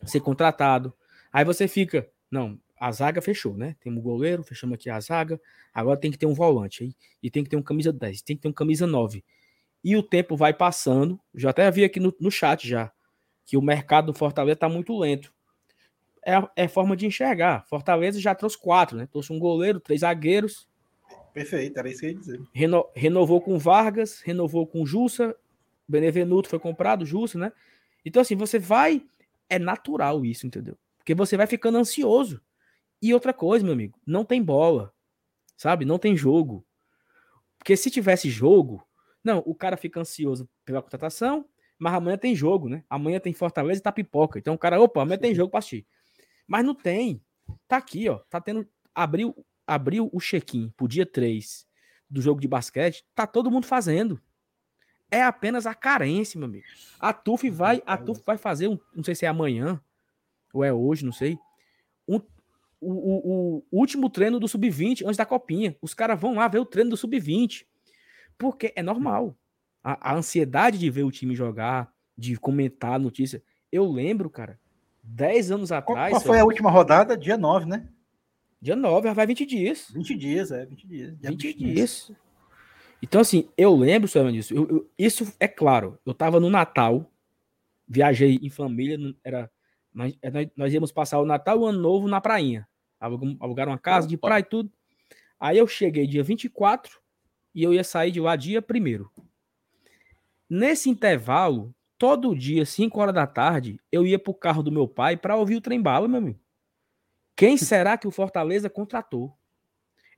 ser 0.05 0.19
contratado. 0.19 0.93
Aí 1.31 1.45
você 1.45 1.67
fica, 1.67 2.10
não, 2.29 2.60
a 2.79 2.91
zaga 2.91 3.21
fechou, 3.21 3.55
né? 3.55 3.75
Temos 3.79 3.99
o 3.99 4.01
goleiro, 4.01 4.43
fechamos 4.43 4.73
aqui 4.73 4.89
a 4.89 4.99
zaga. 4.99 5.39
Agora 5.73 5.99
tem 5.99 6.12
que 6.12 6.17
ter 6.17 6.25
um 6.25 6.34
volante 6.34 6.84
aí. 6.84 6.95
E 7.21 7.29
tem 7.29 7.43
que 7.43 7.49
ter 7.49 7.55
um 7.55 7.62
camisa 7.62 7.93
10, 7.93 8.21
tem 8.21 8.36
que 8.36 8.41
ter 8.41 8.49
um 8.49 8.53
camisa 8.53 8.88
9. 8.88 9.23
E 9.84 9.96
o 9.96 10.04
tempo 10.04 10.36
vai 10.36 10.54
passando. 10.54 11.20
Já 11.34 11.50
até 11.50 11.70
vi 11.72 11.84
aqui 11.84 12.00
no, 12.00 12.13
no 12.20 12.32
chat 12.32 12.67
já. 12.67 12.91
Que 13.46 13.58
o 13.58 13.62
mercado 13.62 14.08
do 14.08 14.17
Fortaleza 14.17 14.58
tá 14.58 14.70
muito 14.70 14.98
lento. 14.98 15.34
É, 16.26 16.36
é 16.56 16.67
forma 16.67 16.96
de 16.96 17.06
enxergar. 17.06 17.65
Fortaleza 17.67 18.20
já 18.20 18.36
trouxe 18.36 18.58
quatro, 18.58 18.96
né? 18.96 19.08
Trouxe 19.08 19.34
um 19.34 19.39
goleiro, 19.39 19.80
três 19.80 20.02
zagueiros. 20.02 20.67
Perfeito, 21.34 21.78
era 21.78 21.89
isso 21.89 22.02
que 22.02 22.06
eu 22.08 22.12
ia 22.12 22.17
dizer. 22.17 22.41
Reno, 22.54 22.86
renovou 22.94 23.41
com 23.41 23.58
Vargas, 23.58 24.22
renovou 24.22 24.67
com 24.67 24.86
Jussa. 24.86 25.36
Benevenuto 25.88 26.50
foi 26.50 26.60
comprado, 26.60 27.06
Jussa, 27.06 27.39
né? 27.39 27.52
Então, 28.06 28.22
assim, 28.22 28.36
você 28.36 28.60
vai. 28.60 29.04
É 29.50 29.60
natural 29.60 30.24
isso, 30.26 30.48
entendeu? 30.48 30.78
Porque 30.98 31.13
você 31.13 31.36
vai 31.36 31.48
ficando 31.48 31.78
ansioso. 31.78 32.41
E 33.02 33.13
outra 33.13 33.34
coisa, 33.34 33.65
meu 33.65 33.74
amigo, 33.74 34.00
não 34.06 34.24
tem 34.24 34.41
bola, 34.41 34.94
sabe? 35.58 35.84
Não 35.84 35.98
tem 35.98 36.15
jogo. 36.15 36.63
Porque 37.58 37.76
se 37.76 37.89
tivesse 37.89 38.30
jogo, 38.30 38.86
não, 39.23 39.43
o 39.45 39.53
cara 39.53 39.77
fica 39.77 39.99
ansioso 39.99 40.49
pela 40.65 40.81
contratação, 40.81 41.45
mas 41.77 41.93
amanhã 41.93 42.17
tem 42.17 42.36
jogo, 42.36 42.69
né? 42.69 42.84
Amanhã 42.89 43.19
tem 43.19 43.34
Fortaleza 43.34 43.79
e 43.79 43.84
tá 43.84 43.91
pipoca. 43.91 44.39
Então 44.39 44.53
o 44.53 44.57
cara, 44.57 44.79
opa, 44.79 45.01
amanhã 45.01 45.17
tem 45.17 45.34
jogo 45.34 45.49
pra 45.49 45.60
assistir. 45.60 45.86
Mas 46.47 46.65
não 46.65 46.75
tem. 46.75 47.21
Tá 47.67 47.77
aqui, 47.77 48.07
ó. 48.10 48.19
Tá 48.29 48.39
tendo. 48.39 48.67
Abriu, 48.93 49.36
abriu 49.65 50.10
o 50.12 50.19
check-in 50.19 50.69
pro 50.75 50.88
dia 50.88 51.05
3 51.05 51.65
do 52.10 52.21
jogo 52.21 52.41
de 52.41 52.47
basquete. 52.47 53.05
Tá 53.15 53.25
todo 53.25 53.49
mundo 53.49 53.65
fazendo. 53.65 54.21
É 55.10 55.23
apenas 55.23 55.65
a 55.65 55.73
carência, 55.73 56.38
meu 56.38 56.47
amigo. 56.47 56.65
A 56.99 57.12
TUF 57.12 57.49
vai, 57.49 57.81
a 57.86 57.97
TUF 57.97 58.21
vai 58.25 58.38
fazer, 58.38 58.67
um, 58.67 58.79
não 58.95 59.03
sei 59.03 59.13
se 59.13 59.25
é 59.25 59.27
amanhã 59.27 59.81
ou 60.53 60.63
é 60.63 60.71
hoje, 60.71 61.05
não 61.05 61.12
sei, 61.12 61.38
um, 62.07 62.17
o, 62.79 62.91
o, 62.91 63.65
o 63.71 63.79
último 63.79 64.10
treino 64.10 64.39
do 64.39 64.47
sub-20 64.47 65.03
antes 65.03 65.17
da 65.17 65.25
copinha. 65.25 65.75
Os 65.81 65.93
caras 65.93 66.19
vão 66.19 66.36
lá 66.36 66.47
ver 66.47 66.60
o 66.60 66.65
treino 66.65 66.89
do 66.89 66.97
sub-20. 66.97 67.65
Porque 68.41 68.73
é 68.75 68.82
normal. 68.82 69.38
A, 69.84 70.12
a, 70.12 70.15
ansiedade 70.15 70.80
de 70.80 70.89
ver 70.89 71.04
o 71.04 71.12
time 71.12 71.36
jogar, 71.36 71.93
de 72.17 72.36
comentar 72.38 72.93
a 72.93 72.99
notícia. 72.99 73.43
Eu 73.71 73.88
lembro, 73.88 74.32
cara, 74.32 74.60
10 75.04 75.51
anos 75.51 75.71
atrás. 75.71 76.12
Qual, 76.13 76.21
foi 76.21 76.39
a 76.39 76.43
última 76.43 76.71
rodada? 76.71 77.15
Dia 77.15 77.38
9, 77.38 77.67
né? 77.67 77.88
Dia 78.60 78.75
9, 78.75 79.13
vai 79.13 79.27
20 79.27 79.45
dias. 79.45 79.91
20 79.91 80.15
dias, 80.15 80.51
é, 80.51 80.65
20 80.65 80.88
dias. 80.88 81.10
20, 81.19 81.30
20 81.30 81.58
dias. 81.58 81.75
dias. 81.75 82.12
Então, 83.01 83.21
assim, 83.21 83.47
eu 83.56 83.75
lembro, 83.75 84.08
senhor 84.08 84.32
disso. 84.32 84.56
Eu, 84.56 84.67
eu, 84.69 84.89
isso 84.97 85.32
é 85.39 85.47
claro. 85.47 85.99
Eu 86.04 86.13
tava 86.13 86.39
no 86.39 86.49
Natal, 86.49 87.12
viajei 87.88 88.39
em 88.41 88.49
família, 88.49 88.97
era 89.23 89.49
nós, 89.93 90.17
nós, 90.56 90.73
íamos 90.73 90.91
passar 90.91 91.19
o 91.19 91.25
Natal 91.25 91.58
e 91.58 91.60
o 91.60 91.65
Ano 91.65 91.80
Novo 91.80 92.08
na 92.08 92.21
prainha 92.21 92.67
alugaram 93.39 93.71
uma 93.71 93.77
casa 93.77 94.08
de 94.08 94.15
praia 94.15 94.41
e 94.41 94.45
tudo. 94.45 94.71
Aí 95.39 95.58
eu 95.58 95.67
cheguei 95.67 96.06
dia 96.06 96.23
24 96.23 97.00
e 97.53 97.63
eu 97.63 97.73
ia 97.73 97.83
sair 97.83 98.11
de 98.11 98.19
lá 98.19 98.35
dia 98.35 98.63
1 98.63 99.05
Nesse 100.49 100.89
intervalo, 100.89 101.73
todo 101.97 102.35
dia, 102.35 102.65
5 102.65 102.99
horas 102.99 103.15
da 103.15 103.25
tarde, 103.25 103.79
eu 103.91 104.05
ia 104.05 104.19
pro 104.19 104.33
carro 104.33 104.61
do 104.61 104.71
meu 104.71 104.87
pai 104.87 105.15
para 105.15 105.35
ouvir 105.35 105.55
o 105.55 105.61
trem 105.61 105.81
bala, 105.81 106.07
meu 106.07 106.17
amigo. 106.17 106.39
Quem 107.35 107.55
será 107.57 107.97
que 107.97 108.07
o 108.07 108.11
Fortaleza 108.11 108.69
contratou? 108.69 109.33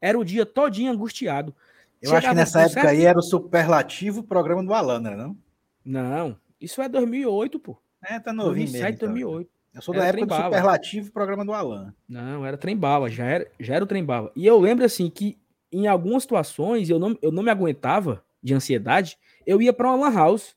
Era 0.01 0.17
o 0.17 0.25
dia 0.25 0.45
todinho 0.45 0.91
angustiado. 0.91 1.55
Eu 2.01 2.09
Chegava 2.09 2.17
acho 2.17 2.29
que 2.29 2.35
nessa 2.35 2.61
época 2.61 2.81
certo... 2.81 2.89
aí 2.89 3.05
era 3.05 3.17
o 3.17 3.21
superlativo 3.21 4.23
programa 4.23 4.63
do 4.63 4.73
Alan, 4.73 4.99
não? 4.99 5.37
Não, 5.85 6.37
isso 6.59 6.81
é 6.81 6.89
2008, 6.89 7.59
pô. 7.59 7.77
É, 8.03 8.19
tá 8.19 8.33
novinho 8.33 8.65
2007, 8.65 8.91
mesmo. 8.91 9.07
2008. 9.07 9.47
Então. 9.47 9.53
Eu 9.73 9.81
sou 9.81 9.95
da 9.95 10.05
época 10.05 10.25
do 10.27 10.35
Superlativo 10.35 11.11
programa 11.11 11.43
do 11.43 11.51
Alan. 11.51 11.95
Não, 12.07 12.45
era 12.45 12.57
trem 12.57 12.77
bala, 12.77 13.09
já 13.09 13.25
era, 13.25 13.51
já 13.59 13.75
era 13.75 13.83
o 13.83 13.87
trem 13.87 14.05
bala. 14.05 14.31
E 14.35 14.45
eu 14.45 14.59
lembro 14.59 14.85
assim 14.85 15.09
que 15.09 15.37
em 15.73 15.88
algumas 15.88 16.23
situações 16.23 16.89
eu 16.89 16.99
não, 16.99 17.17
eu 17.21 17.31
não 17.31 17.43
me 17.43 17.49
aguentava 17.49 18.23
de 18.41 18.53
ansiedade, 18.53 19.17
eu 19.45 19.62
ia 19.62 19.73
para 19.73 19.89
uma 19.89 20.09
lan 20.09 20.15
house, 20.15 20.55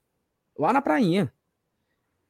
lá 0.59 0.73
na 0.73 0.83
prainha. 0.83 1.33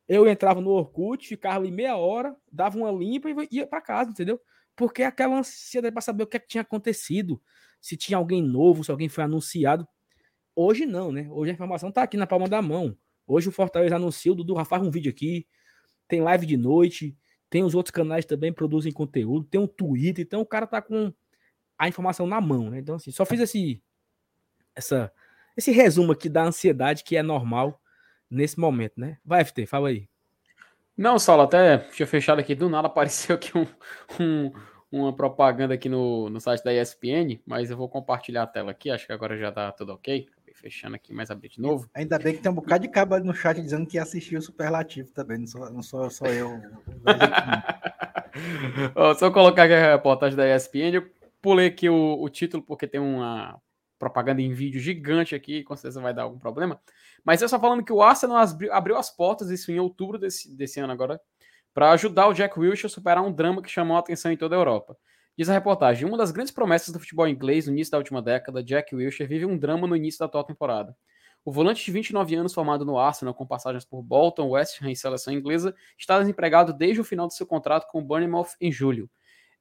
Eu 0.08 0.28
entrava 0.28 0.60
no 0.60 0.70
Orkut, 0.70 1.26
ficava 1.26 1.56
ali 1.56 1.70
meia 1.70 1.96
hora, 1.96 2.36
dava 2.50 2.78
uma 2.78 2.92
limpa 2.92 3.28
e 3.28 3.48
ia 3.50 3.66
para 3.66 3.80
casa, 3.80 4.10
entendeu? 4.10 4.40
Porque 4.76 5.02
aquela 5.02 5.38
ansiedade 5.38 5.92
para 5.92 6.00
saber 6.00 6.22
o 6.22 6.26
que, 6.26 6.36
é 6.36 6.40
que 6.40 6.46
tinha 6.46 6.62
acontecido, 6.62 7.42
se 7.80 7.96
tinha 7.96 8.16
alguém 8.16 8.40
novo, 8.40 8.84
se 8.84 8.90
alguém 8.90 9.08
foi 9.08 9.24
anunciado. 9.24 9.86
Hoje 10.54 10.86
não, 10.86 11.10
né? 11.10 11.26
Hoje 11.30 11.50
a 11.50 11.54
informação 11.54 11.90
tá 11.90 12.02
aqui 12.02 12.16
na 12.16 12.26
palma 12.26 12.48
da 12.48 12.62
mão. 12.62 12.96
Hoje 13.26 13.48
o 13.48 13.52
Fortaleza 13.52 13.96
anuncia, 13.96 14.30
o 14.30 14.34
Dudu 14.34 14.54
faz 14.64 14.82
um 14.82 14.90
vídeo 14.90 15.10
aqui, 15.10 15.46
tem 16.06 16.20
live 16.20 16.46
de 16.46 16.56
noite, 16.56 17.16
tem 17.50 17.64
os 17.64 17.74
outros 17.74 17.90
canais 17.90 18.24
também 18.24 18.52
produzem 18.52 18.92
conteúdo, 18.92 19.46
tem 19.46 19.60
um 19.60 19.66
Twitter, 19.66 20.24
então 20.24 20.40
o 20.40 20.46
cara 20.46 20.66
tá 20.66 20.80
com 20.80 21.12
a 21.78 21.88
informação 21.88 22.26
na 22.26 22.40
mão, 22.40 22.70
né? 22.70 22.78
Então, 22.78 22.96
assim, 22.96 23.10
só 23.10 23.24
fiz 23.24 23.40
esse, 23.40 23.82
essa, 24.74 25.12
esse 25.56 25.70
resumo 25.70 26.12
aqui 26.12 26.28
da 26.28 26.44
ansiedade 26.44 27.04
que 27.04 27.16
é 27.16 27.22
normal 27.22 27.80
nesse 28.30 28.58
momento, 28.58 28.94
né? 28.96 29.18
Vai, 29.24 29.44
FT, 29.44 29.66
fala 29.66 29.88
aí. 29.88 30.08
Não, 30.96 31.18
Saulo, 31.18 31.42
até 31.42 31.78
tinha 31.78 32.06
fechado 32.06 32.38
aqui, 32.38 32.54
do 32.54 32.70
nada 32.70 32.86
apareceu 32.86 33.36
aqui 33.36 33.56
um, 33.56 33.66
um, 34.18 34.52
uma 34.90 35.14
propaganda 35.14 35.74
aqui 35.74 35.88
no, 35.88 36.30
no 36.30 36.40
site 36.40 36.64
da 36.64 36.72
ESPN, 36.72 37.38
mas 37.44 37.70
eu 37.70 37.76
vou 37.76 37.88
compartilhar 37.88 38.44
a 38.44 38.46
tela 38.46 38.70
aqui, 38.70 38.90
acho 38.90 39.06
que 39.06 39.12
agora 39.12 39.36
já 39.36 39.52
tá 39.52 39.70
tudo 39.72 39.92
ok. 39.92 40.26
fechando 40.54 40.96
aqui, 40.96 41.12
mais 41.12 41.30
abrir 41.30 41.50
de 41.50 41.60
novo. 41.60 41.88
Ainda 41.92 42.18
bem 42.18 42.34
que 42.34 42.40
tem 42.40 42.50
um 42.50 42.54
bocado 42.54 42.82
de 42.82 42.88
cabo 42.88 43.18
no 43.18 43.34
chat 43.34 43.60
dizendo 43.60 43.86
que 43.86 43.98
assistiu 43.98 44.38
o 44.38 44.42
Superlativo 44.42 45.12
também, 45.12 45.38
não 45.38 45.46
sou, 45.46 45.70
não 45.70 45.82
sou 45.82 46.10
só 46.10 46.26
eu. 46.26 46.62
só 49.18 49.30
colocar 49.30 49.64
aqui 49.64 49.74
a 49.74 49.92
reportagem 49.92 50.36
da 50.36 50.56
ESPN, 50.56 50.94
eu 50.94 51.10
pulei 51.46 51.68
aqui 51.68 51.88
o, 51.88 52.20
o 52.20 52.28
título 52.28 52.60
porque 52.60 52.88
tem 52.88 53.00
uma 53.00 53.56
propaganda 54.00 54.42
em 54.42 54.52
vídeo 54.52 54.80
gigante 54.80 55.32
aqui, 55.32 55.62
com 55.62 55.76
certeza 55.76 56.00
vai 56.00 56.12
dar 56.12 56.24
algum 56.24 56.40
problema. 56.40 56.80
Mas 57.24 57.40
é 57.40 57.46
só 57.46 57.60
falando 57.60 57.84
que 57.84 57.92
o 57.92 58.02
Arsenal 58.02 58.38
abriu, 58.38 58.72
abriu 58.72 58.96
as 58.96 59.14
portas, 59.14 59.48
isso 59.48 59.70
em 59.70 59.78
outubro 59.78 60.18
desse, 60.18 60.52
desse 60.56 60.80
ano 60.80 60.92
agora, 60.92 61.20
para 61.72 61.92
ajudar 61.92 62.26
o 62.26 62.32
Jack 62.32 62.58
Wilshere 62.58 62.86
a 62.86 62.88
superar 62.88 63.24
um 63.24 63.32
drama 63.32 63.62
que 63.62 63.70
chamou 63.70 63.96
a 63.96 64.00
atenção 64.00 64.32
em 64.32 64.36
toda 64.36 64.56
a 64.56 64.58
Europa. 64.58 64.98
Diz 65.38 65.48
a 65.48 65.52
reportagem: 65.52 66.04
uma 66.04 66.18
das 66.18 66.32
grandes 66.32 66.52
promessas 66.52 66.92
do 66.92 66.98
futebol 66.98 67.28
inglês 67.28 67.68
no 67.68 67.72
início 67.72 67.92
da 67.92 67.98
última 67.98 68.20
década, 68.20 68.60
Jack 68.60 68.92
Wilshere 68.92 69.28
vive 69.28 69.46
um 69.46 69.56
drama 69.56 69.86
no 69.86 69.94
início 69.94 70.18
da 70.18 70.24
atual 70.24 70.42
temporada. 70.42 70.96
O 71.44 71.52
volante 71.52 71.84
de 71.84 71.92
29 71.92 72.34
anos, 72.34 72.52
formado 72.54 72.84
no 72.84 72.98
Arsenal, 72.98 73.32
com 73.32 73.46
passagens 73.46 73.84
por 73.84 74.02
Bolton, 74.02 74.48
West 74.48 74.82
Ham 74.82 74.90
e 74.90 74.96
seleção 74.96 75.32
inglesa, 75.32 75.72
está 75.96 76.18
desempregado 76.18 76.72
desde 76.72 77.00
o 77.00 77.04
final 77.04 77.28
do 77.28 77.32
seu 77.32 77.46
contrato 77.46 77.86
com 77.86 78.00
o 78.00 78.04
Bournemouth 78.04 78.56
em 78.60 78.72
julho. 78.72 79.08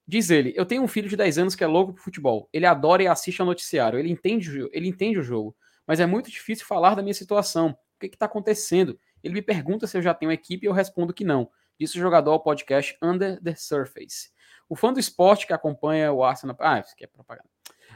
Diz 0.07 0.29
ele: 0.29 0.53
Eu 0.55 0.65
tenho 0.65 0.83
um 0.83 0.87
filho 0.87 1.09
de 1.09 1.17
10 1.17 1.37
anos 1.39 1.55
que 1.55 1.63
é 1.63 1.67
louco 1.67 1.93
por 1.93 2.01
futebol. 2.01 2.47
Ele 2.53 2.65
adora 2.65 3.03
e 3.03 3.07
assiste 3.07 3.41
ao 3.41 3.47
noticiário. 3.47 3.97
Ele 3.97 4.09
entende, 4.09 4.69
ele 4.71 4.87
entende 4.87 5.19
o 5.19 5.23
jogo. 5.23 5.55
Mas 5.87 5.99
é 5.99 6.05
muito 6.05 6.29
difícil 6.29 6.65
falar 6.65 6.95
da 6.95 7.01
minha 7.01 7.13
situação. 7.13 7.69
O 7.95 7.99
que 7.99 8.07
está 8.07 8.25
acontecendo? 8.25 8.99
Ele 9.23 9.33
me 9.33 9.41
pergunta 9.41 9.87
se 9.87 9.97
eu 9.97 10.01
já 10.01 10.13
tenho 10.13 10.31
equipe 10.31 10.65
e 10.65 10.69
eu 10.69 10.73
respondo 10.73 11.13
que 11.13 11.23
não. 11.23 11.49
Disse 11.79 11.97
o 11.97 12.01
jogador 12.01 12.31
ao 12.31 12.39
podcast 12.39 12.97
Under 13.01 13.41
the 13.41 13.55
Surface. 13.55 14.29
O 14.69 14.75
fã 14.75 14.93
do 14.93 14.99
esporte 14.99 15.47
que 15.47 15.53
acompanha 15.53 16.11
o 16.11 16.23
Arsenal. 16.23 16.55
Ah, 16.59 16.79
isso 16.79 16.93
aqui 16.93 17.03
é 17.03 17.07
propaganda. 17.07 17.49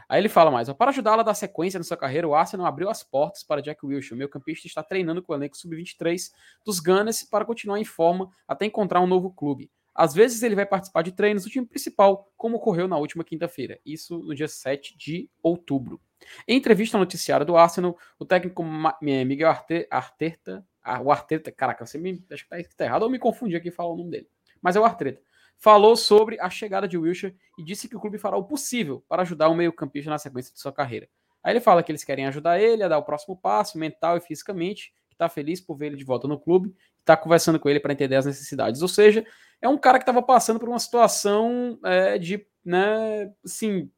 Aí 0.07 0.19
ele 0.19 0.29
fala 0.29 0.49
mais: 0.49 0.71
para 0.73 0.89
ajudá-la 0.89 1.21
a 1.21 1.25
dar 1.25 1.33
sequência 1.35 1.77
na 1.77 1.83
sua 1.83 1.97
carreira, 1.97 2.27
o 2.27 2.33
Arsenal 2.33 2.65
abriu 2.65 2.89
as 2.89 3.03
portas 3.03 3.43
para 3.43 3.61
Jack 3.61 3.85
Wilshere. 3.85 4.17
Meu 4.17 4.27
campista 4.27 4.67
está 4.67 4.81
treinando 4.81 5.21
com 5.21 5.33
o 5.33 5.35
elenco 5.35 5.55
sub-23 5.55 6.31
dos 6.65 6.79
Gunners 6.79 7.23
para 7.23 7.45
continuar 7.45 7.79
em 7.79 7.85
forma 7.85 8.29
até 8.47 8.65
encontrar 8.65 9.01
um 9.01 9.07
novo 9.07 9.31
clube. 9.31 9.71
Às 9.99 10.13
vezes 10.13 10.41
ele 10.43 10.55
vai 10.55 10.65
participar 10.65 11.01
de 11.01 11.11
treinos 11.11 11.43
do 11.43 11.49
time 11.49 11.65
principal, 11.65 12.31
como 12.37 12.55
ocorreu 12.55 12.87
na 12.87 12.97
última 12.97 13.21
quinta-feira, 13.21 13.77
isso 13.85 14.19
no 14.19 14.33
dia 14.33 14.47
7 14.47 14.97
de 14.97 15.29
outubro. 15.43 15.99
Em 16.47 16.55
entrevista 16.55 16.95
ao 16.95 17.01
noticiário 17.01 17.45
do 17.45 17.57
Arsenal, 17.57 17.97
o 18.17 18.23
técnico 18.23 18.63
Miguel 19.01 19.49
Arteta, 19.89 20.65
ah, 20.81 21.01
o 21.01 21.11
Arteta, 21.11 21.51
caraca, 21.51 21.85
você 21.85 21.97
me 21.97 22.23
acho 22.31 22.43
que 22.43 22.49
tá, 22.49 22.57
tá 22.77 22.85
errado, 22.85 23.03
eu 23.03 23.09
me 23.09 23.19
confundi 23.19 23.57
aqui 23.57 23.71
falando 23.71 23.95
o 23.95 23.97
nome 23.97 24.11
dele, 24.11 24.29
mas 24.61 24.77
é 24.77 24.79
o 24.79 24.85
Arteta 24.85 25.21
falou 25.57 25.97
sobre 25.97 26.39
a 26.39 26.49
chegada 26.49 26.87
de 26.87 26.97
Wilshire 26.97 27.35
e 27.57 27.63
disse 27.63 27.89
que 27.89 27.95
o 27.95 27.99
clube 27.99 28.17
fará 28.17 28.37
o 28.37 28.45
possível 28.45 29.03
para 29.09 29.23
ajudar 29.23 29.49
o 29.49 29.53
meio-campista 29.53 30.09
na 30.09 30.17
sequência 30.17 30.53
de 30.53 30.59
sua 30.61 30.71
carreira. 30.71 31.09
Aí 31.43 31.51
ele 31.51 31.59
fala 31.59 31.83
que 31.83 31.91
eles 31.91 32.05
querem 32.05 32.25
ajudar 32.27 32.61
ele 32.61 32.81
a 32.81 32.87
dar 32.87 32.97
o 32.97 33.03
próximo 33.03 33.35
passo, 33.35 33.77
mental 33.77 34.15
e 34.15 34.21
fisicamente, 34.21 34.93
que 35.09 35.15
está 35.15 35.27
feliz 35.27 35.59
por 35.59 35.75
ver 35.75 35.87
ele 35.87 35.97
de 35.97 36.05
volta 36.05 36.29
no 36.29 36.39
clube, 36.39 36.73
está 36.99 37.17
conversando 37.17 37.59
com 37.59 37.69
ele 37.69 37.79
para 37.79 37.91
entender 37.91 38.15
as 38.15 38.25
necessidades. 38.25 38.81
Ou 38.81 38.87
seja, 38.87 39.25
é 39.61 39.67
um 39.67 39.77
cara 39.77 39.97
que 39.97 40.03
estava 40.03 40.21
passando 40.21 40.59
por 40.59 40.69
uma 40.69 40.79
situação 40.79 41.79
é, 41.83 42.17
de, 42.17 42.45
né, 42.63 43.31
assim, 43.43 43.91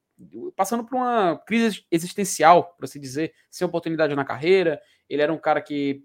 passando 0.56 0.84
por 0.84 0.96
uma 0.96 1.38
crise 1.46 1.86
existencial, 1.92 2.74
por 2.76 2.86
assim 2.86 3.00
dizer, 3.00 3.34
sem 3.50 3.66
oportunidade 3.66 4.16
na 4.16 4.26
carreira. 4.26 4.82
Ele 5.10 5.22
era 5.22 5.34
um 5.34 5.38
cara 5.38 5.62
que, 5.62 6.04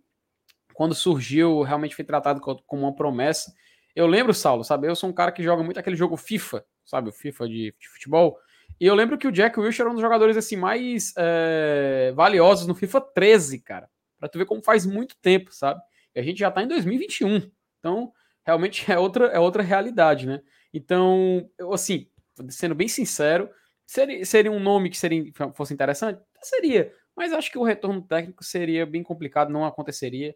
quando 0.75 0.95
surgiu, 0.95 1.63
realmente 1.63 1.95
foi 1.95 2.05
tratado 2.05 2.41
como 2.41 2.83
uma 2.83 2.95
promessa. 2.95 3.53
Eu 3.95 4.07
lembro, 4.07 4.35
Saulo, 4.35 4.63
sabe? 4.63 4.87
Eu 4.87 4.97
sou 4.97 5.09
um 5.09 5.13
cara 5.13 5.33
que 5.33 5.43
joga 5.43 5.63
muito 5.63 5.81
aquele 5.81 5.97
jogo 5.97 6.17
FIFA, 6.17 6.65
sabe? 6.85 7.09
O 7.09 7.13
FIFA 7.13 7.49
de, 7.49 7.75
de 7.79 7.89
futebol. 7.89 8.39
E 8.79 8.87
eu 8.87 8.95
lembro 8.95 9.17
que 9.17 9.27
o 9.27 9.33
Jack 9.33 9.59
Wilshere 9.59 9.83
era 9.83 9.91
um 9.91 9.95
dos 9.95 10.03
jogadores 10.03 10.37
assim 10.37 10.57
mais 10.57 11.15
é, 11.17 12.13
valiosos 12.15 12.67
no 12.67 12.75
FIFA 12.75 13.01
13, 13.01 13.61
cara. 13.61 13.89
Pra 14.19 14.29
tu 14.29 14.39
ver 14.39 14.45
como 14.45 14.63
faz 14.63 14.85
muito 14.85 15.17
tempo, 15.17 15.53
sabe? 15.53 15.81
E 16.15 16.21
a 16.21 16.23
gente 16.23 16.39
já 16.39 16.51
tá 16.51 16.63
em 16.63 16.69
2021. 16.69 17.51
Então, 17.79 18.13
realmente 18.47 18.91
é 18.91 18.99
outra, 18.99 19.27
é 19.27 19.39
outra 19.39 19.63
realidade, 19.63 20.27
né? 20.27 20.41
Então, 20.73 21.51
eu, 21.59 21.73
assim, 21.73 22.07
sendo 22.49 22.75
bem 22.75 22.87
sincero, 22.87 23.51
seria, 23.85 24.25
seria 24.25 24.53
um 24.53 24.61
nome 24.61 24.89
que 24.89 24.97
seria, 24.97 25.25
fosse 25.55 25.75
interessante? 25.75 26.21
Seria. 26.43 26.93
Mas 27.17 27.33
acho 27.33 27.51
que 27.51 27.59
o 27.59 27.65
retorno 27.65 28.01
técnico 28.03 28.45
seria 28.45 28.87
bem 28.87 29.03
complicado, 29.03 29.53
não 29.53 29.65
aconteceria. 29.65 30.35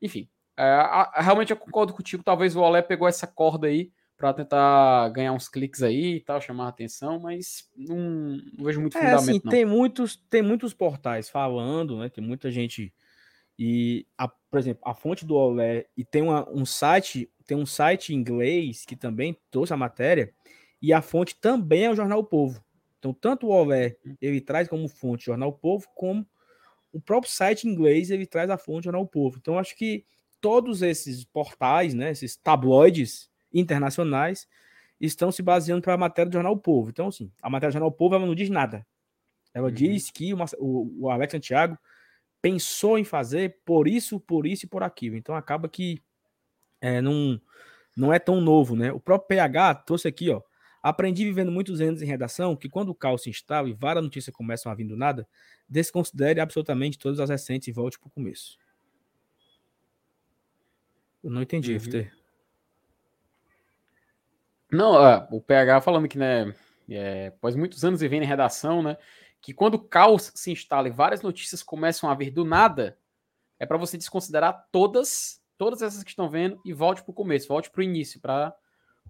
Enfim, 0.00 0.28
é, 0.56 0.64
a, 0.64 1.10
a, 1.14 1.22
realmente 1.22 1.50
eu 1.50 1.56
concordo 1.56 1.92
contigo. 1.92 2.22
Talvez 2.24 2.56
o 2.56 2.60
Olé 2.60 2.82
pegou 2.82 3.06
essa 3.06 3.26
corda 3.26 3.68
aí 3.68 3.92
para 4.16 4.32
tentar 4.32 5.08
ganhar 5.10 5.32
uns 5.32 5.48
cliques 5.48 5.82
aí 5.82 6.16
e 6.16 6.20
tal, 6.20 6.40
chamar 6.40 6.66
a 6.66 6.68
atenção, 6.68 7.20
mas 7.20 7.68
não, 7.76 7.96
não 8.56 8.64
vejo 8.64 8.80
muito 8.80 8.96
é, 8.96 9.00
fundamento. 9.00 9.30
Assim, 9.30 9.40
não. 9.44 9.50
Tem 9.50 9.64
muitos, 9.64 10.16
tem 10.16 10.42
muitos 10.42 10.72
portais 10.72 11.28
falando, 11.28 11.98
né? 11.98 12.08
Tem 12.08 12.24
muita 12.24 12.50
gente 12.50 12.92
e, 13.58 14.06
a, 14.16 14.28
por 14.28 14.58
exemplo, 14.58 14.82
a 14.84 14.94
fonte 14.94 15.24
do 15.24 15.34
Olé 15.34 15.86
e 15.96 16.04
tem 16.04 16.22
uma, 16.22 16.48
um 16.50 16.64
site, 16.64 17.30
tem 17.42 17.56
um 17.56 17.66
site 17.66 18.12
em 18.12 18.16
inglês 18.16 18.84
que 18.84 18.96
também 18.96 19.36
trouxe 19.50 19.72
a 19.72 19.76
matéria 19.76 20.32
e 20.80 20.92
a 20.92 21.00
fonte 21.00 21.36
também 21.36 21.84
é 21.84 21.90
o 21.90 21.94
Jornal 21.94 22.20
o 22.20 22.24
Povo. 22.24 22.62
Então, 22.98 23.12
tanto 23.12 23.48
o 23.48 23.62
uhum. 23.62 23.72
ele 24.20 24.40
traz 24.40 24.68
como 24.68 24.88
fonte 24.88 25.24
o 25.24 25.32
Jornal 25.32 25.48
o 25.48 25.52
Povo, 25.52 25.86
como 25.94 26.26
o 26.92 27.00
próprio 27.00 27.32
site 27.32 27.66
inglês 27.66 28.10
ele 28.10 28.26
traz 28.26 28.50
a 28.50 28.56
fonte 28.56 28.84
Jornal 28.84 29.02
o 29.02 29.08
Povo. 29.08 29.38
Então, 29.40 29.58
acho 29.58 29.76
que 29.76 30.04
todos 30.40 30.82
esses 30.82 31.24
portais, 31.24 31.94
né, 31.94 32.10
esses 32.10 32.36
tabloides 32.36 33.30
internacionais, 33.52 34.46
estão 35.00 35.32
se 35.32 35.42
baseando 35.42 35.82
para 35.82 35.94
a 35.94 35.98
matéria 35.98 36.30
do 36.30 36.34
Jornal 36.34 36.52
o 36.52 36.58
Povo. 36.58 36.90
Então, 36.90 37.08
assim, 37.08 37.30
a 37.42 37.50
matéria 37.50 37.70
do 37.70 37.74
Jornal 37.74 37.88
o 37.88 37.92
Povo 37.92 38.14
ela 38.14 38.26
não 38.26 38.34
diz 38.34 38.50
nada. 38.50 38.86
Ela 39.54 39.68
uhum. 39.68 39.74
diz 39.74 40.10
que 40.10 40.32
o, 40.32 40.38
o, 40.58 41.04
o 41.04 41.10
Alex 41.10 41.32
Santiago 41.32 41.78
pensou 42.40 42.98
em 42.98 43.04
fazer 43.04 43.58
por 43.64 43.86
isso, 43.86 44.18
por 44.18 44.46
isso 44.46 44.66
e 44.66 44.68
por 44.68 44.82
aquilo. 44.82 45.16
Então 45.16 45.34
acaba 45.34 45.68
que 45.68 46.02
é, 46.82 47.00
não, 47.00 47.40
não 47.96 48.12
é 48.12 48.18
tão 48.18 48.40
novo, 48.40 48.74
né? 48.74 48.92
O 48.92 48.98
próprio 48.98 49.28
PH 49.28 49.76
trouxe 49.76 50.08
aqui, 50.08 50.28
ó. 50.28 50.42
Aprendi 50.82 51.24
vivendo 51.24 51.52
muitos 51.52 51.80
anos 51.80 52.02
em 52.02 52.06
redação 52.06 52.56
que 52.56 52.68
quando 52.68 52.88
o 52.88 52.94
caos 52.94 53.22
se 53.22 53.30
instala 53.30 53.68
e 53.68 53.72
várias 53.72 54.04
notícias 54.04 54.34
começam 54.34 54.70
a 54.70 54.74
vir 54.74 54.84
do 54.84 54.96
nada, 54.96 55.28
desconsidere 55.68 56.40
absolutamente 56.40 56.98
todas 56.98 57.20
as 57.20 57.30
recentes 57.30 57.68
e 57.68 57.72
volte 57.72 58.00
para 58.00 58.08
o 58.08 58.10
começo. 58.10 58.58
Eu 61.22 61.30
não 61.30 61.40
entendi, 61.40 61.72
uhum. 61.72 61.78
FT. 61.78 62.12
Não, 64.72 64.94
uh, 64.94 65.28
o 65.30 65.40
PH 65.40 65.82
falando 65.82 66.08
que, 66.08 66.18
né, 66.18 66.52
é, 66.90 67.28
após 67.28 67.54
muitos 67.54 67.84
anos 67.84 68.00
vivendo 68.00 68.24
em 68.24 68.26
redação, 68.26 68.82
né, 68.82 68.96
que 69.40 69.54
quando 69.54 69.74
o 69.74 69.78
caos 69.78 70.32
se 70.34 70.50
instala 70.50 70.88
e 70.88 70.90
várias 70.90 71.22
notícias 71.22 71.62
começam 71.62 72.10
a 72.10 72.14
vir 72.14 72.30
do 72.30 72.44
nada, 72.44 72.98
é 73.60 73.66
para 73.66 73.76
você 73.76 73.96
desconsiderar 73.96 74.66
todas, 74.72 75.41
todas 75.62 75.80
essas 75.80 76.02
que 76.02 76.10
estão 76.10 76.28
vendo 76.28 76.60
e 76.64 76.72
volte 76.72 77.04
para 77.04 77.12
o 77.12 77.14
começo, 77.14 77.46
volte 77.46 77.70
para 77.70 77.78
o 77.78 77.84
início, 77.84 78.20
para 78.20 78.52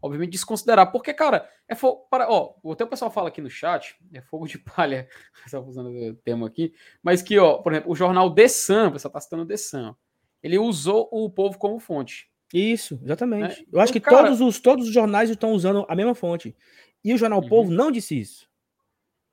obviamente 0.02 0.32
desconsiderar, 0.32 0.92
porque 0.92 1.14
cara, 1.14 1.48
é 1.66 1.74
fogo 1.74 2.06
para, 2.10 2.30
ó, 2.30 2.56
o 2.62 2.76
teu 2.76 2.86
pessoal 2.86 3.10
fala 3.10 3.28
aqui 3.28 3.40
no 3.40 3.48
chat, 3.48 3.96
é 4.12 4.20
fogo 4.20 4.46
de 4.46 4.58
palha, 4.58 5.08
só 5.48 5.62
usando 5.64 5.88
o 5.88 6.14
termo 6.16 6.44
aqui, 6.44 6.74
mas 7.02 7.22
que, 7.22 7.38
ó, 7.38 7.56
por 7.56 7.72
exemplo, 7.72 7.90
o 7.90 7.96
jornal 7.96 8.34
The 8.34 8.48
Sun, 8.48 8.90
você 8.90 9.08
tá 9.08 9.18
citando 9.18 9.46
The 9.46 9.56
Sun, 9.56 9.94
ele 10.42 10.58
usou 10.58 11.08
o 11.10 11.30
povo 11.30 11.56
como 11.56 11.80
fonte. 11.80 12.30
Isso, 12.52 13.00
exatamente. 13.02 13.60
Né? 13.60 13.66
Eu 13.72 13.80
acho 13.80 13.90
então, 13.90 13.92
que 13.92 14.00
cara... 14.00 14.24
todos, 14.24 14.42
os, 14.42 14.60
todos 14.60 14.88
os 14.88 14.92
jornais 14.92 15.30
estão 15.30 15.52
usando 15.52 15.86
a 15.88 15.96
mesma 15.96 16.14
fonte. 16.14 16.54
E 17.02 17.14
o 17.14 17.16
Jornal 17.16 17.40
uhum. 17.40 17.48
Povo 17.48 17.70
não 17.70 17.90
disse 17.90 18.20
isso. 18.20 18.46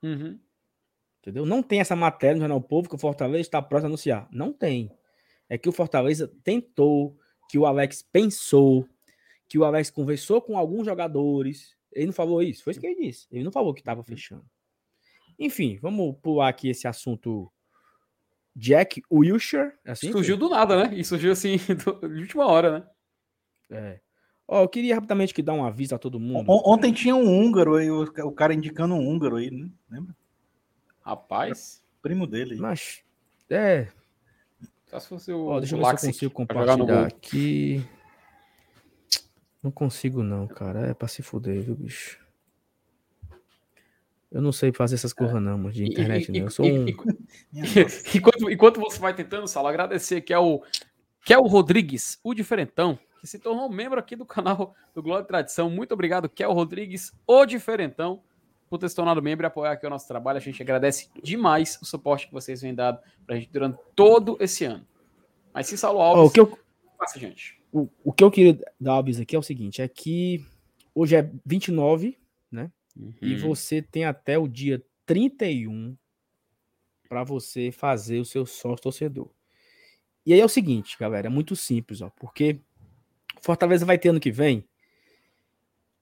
Uhum. 0.02 0.40
Entendeu? 1.20 1.46
Não 1.46 1.62
tem 1.62 1.82
essa 1.82 1.98
matéria 1.98 2.36
no 2.36 2.42
Jornal 2.42 2.62
Povo 2.62 2.88
que 2.88 2.96
o 2.96 2.98
Fortaleza 2.98 3.42
está 3.42 3.62
próximo 3.62 3.88
a 3.88 3.90
anunciar. 3.90 4.30
Não 4.32 4.54
tem. 4.54 4.98
É 5.50 5.58
que 5.58 5.68
o 5.68 5.72
Fortaleza 5.72 6.32
tentou, 6.44 7.18
que 7.50 7.58
o 7.58 7.66
Alex 7.66 8.02
pensou, 8.02 8.88
que 9.48 9.58
o 9.58 9.66
Alex 9.66 9.90
conversou 9.90 10.42
com 10.42 10.58
alguns 10.58 10.86
jogadores. 10.86 11.76
Ele 11.92 12.08
não 12.08 12.14
falou 12.14 12.42
isso, 12.44 12.64
foi 12.64 12.72
isso 12.72 12.80
que 12.80 12.86
ele 12.86 13.08
disse. 13.08 13.28
Ele 13.32 13.44
não 13.44 13.52
falou 13.52 13.74
que 13.74 13.82
estava 13.82 14.04
fechando. 14.04 14.46
Enfim, 15.40 15.80
vamos 15.82 16.16
pular 16.22 16.50
aqui 16.50 16.70
esse 16.70 16.88
assunto 16.88 17.52
Jack 18.56 19.02
Wilshere. 19.12 19.74
É 19.84 19.92
assim, 19.92 20.12
surgiu 20.12 20.38
do 20.38 20.50
nada, 20.50 20.84
né? 20.84 20.96
E 20.96 21.04
surgiu 21.04 21.32
assim, 21.32 21.58
de 21.58 22.22
última 22.22 22.46
hora, 22.46 22.80
né? 22.80 22.88
É. 23.72 24.00
Ó, 24.48 24.64
eu 24.64 24.70
queria 24.70 24.96
rapidamente 24.96 25.34
que 25.34 25.42
dar 25.42 25.54
um 25.54 25.64
aviso 25.64 25.96
a 25.96 26.00
todo 26.00 26.20
mundo. 26.20 26.46
Ontem 26.66 26.92
tinha 26.92 27.16
um 27.16 27.28
húngaro 27.28 27.76
aí, 27.76 27.90
o 27.90 28.32
cara 28.32 28.54
indicando 28.54 28.96
um 28.96 29.08
húngaro 29.08 29.38
aí, 29.38 29.50
né? 29.50 29.70
lembra? 29.90 30.16
Rapaz. 31.02 31.84
É 31.84 32.02
primo 32.02 32.28
dele. 32.28 32.56
Mas, 32.56 33.04
é. 33.50 33.88
Só 34.90 35.00
se 35.00 35.08
fosse 35.08 35.32
o. 35.32 35.46
Ó, 35.46 35.60
deixa 35.60 35.76
eu 35.76 35.80
ver 35.80 35.98
se 35.98 36.06
eu 36.06 36.12
consigo 36.12 36.34
compartilhar 36.34 37.06
aqui. 37.06 37.86
Não 39.62 39.72
consigo, 39.72 40.24
não, 40.24 40.48
cara. 40.48 40.88
É 40.88 40.94
pra 40.94 41.08
se 41.08 41.22
fuder, 41.22 41.62
viu, 41.62 41.76
bicho? 41.76 42.20
Eu 44.32 44.42
não 44.42 44.52
sei 44.52 44.72
fazer 44.72 44.96
essas 44.96 45.12
coisas, 45.12 45.42
não, 45.42 45.58
mas 45.58 45.74
de 45.74 45.86
internet, 45.86 46.30
e, 46.30 46.32
não. 46.32 46.48
Eu 46.48 46.50
sou 46.50 46.66
um. 46.66 46.86
enquanto, 48.16 48.52
enquanto 48.52 48.80
você 48.80 49.00
vai 49.00 49.14
tentando, 49.14 49.48
Salo, 49.48 49.68
agradecer 49.68 50.22
que 50.22 50.34
é 50.34 50.40
o 50.40 50.64
que 51.26 51.34
é 51.34 51.38
o 51.38 51.48
Rodrigues, 51.48 52.20
o 52.24 52.34
diferentão, 52.34 52.98
que 53.20 53.28
se 53.28 53.38
tornou 53.38 53.70
membro 53.70 54.00
aqui 54.00 54.16
do 54.16 54.26
canal 54.26 54.74
do 54.96 55.04
Glória 55.04 55.24
e 55.24 55.28
Tradição. 55.28 55.70
Muito 55.70 55.94
obrigado, 55.94 56.30
Kel 56.30 56.54
Rodrigues, 56.54 57.12
o 57.28 57.46
diferentão. 57.46 58.24
Por 58.70 58.78
ter 58.78 58.90
se 58.90 58.96
tornado 58.96 59.22
membro 59.22 59.46
e 59.46 59.48
apoiar 59.48 59.72
aqui 59.72 59.86
o 59.86 59.90
nosso 59.90 60.08
trabalho. 60.08 60.38
A 60.38 60.42
gente 60.42 60.62
agradece 60.62 61.10
demais 61.24 61.80
o 61.82 61.86
suporte 61.86 62.28
que 62.28 62.34
vocês 62.34 62.62
vêm 62.62 62.76
dado 62.76 63.00
pra 63.26 63.36
gente 63.36 63.50
durante 63.52 63.80
todo 63.96 64.38
esse 64.40 64.66
ano. 64.66 64.86
Mas 65.54 65.68
se 65.68 65.78
Saulo 65.78 66.00
Alves, 66.00 66.24
oh, 66.24 66.28
o 66.28 66.32
que 66.32 66.40
eu, 66.40 66.60
passa, 66.98 67.20
gente. 67.20 67.60
O, 67.72 67.90
o 68.04 68.14
que 68.14 68.24
eu 68.24 68.30
queria 68.30 68.60
dar, 68.80 68.94
Alves, 68.94 69.20
aqui 69.20 69.36
é 69.36 69.40
o 69.40 69.44
seguinte, 69.44 69.82
é 69.82 69.88
que 69.88 70.46
hoje 70.94 71.16
é 71.16 71.30
29, 71.46 72.18
né? 72.52 72.72
Uhum. 72.96 73.14
E 73.22 73.36
você 73.36 73.82
tem 73.82 74.06
até 74.06 74.38
o 74.38 74.48
dia 74.48 74.84
31 75.06 75.98
para 77.08 77.24
você 77.24 77.72
fazer 77.72 78.20
o 78.20 78.26
seu 78.26 78.46
sócio 78.46 78.84
torcedor. 78.84 79.30
E 80.26 80.34
aí 80.34 80.40
é 80.40 80.46
o 80.46 80.50
seguinte, 80.50 80.96
galera, 81.00 81.26
é 81.26 81.30
muito 81.30 81.56
simples, 81.56 82.02
ó, 82.02 82.12
porque 82.12 82.60
Fortaleza 83.42 83.86
vai 83.86 83.98
ter 83.98 84.10
ano 84.10 84.20
que 84.20 84.32
vem 84.32 84.64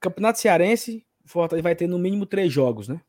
Campeonato 0.00 0.38
Cearense, 0.38 1.04
Fortaleza 1.28 1.62
vai 1.62 1.74
ter 1.76 1.86
no 1.86 1.98
mínimo 1.98 2.26
três 2.26 2.52
jogos, 2.52 2.88
né? 2.88 3.00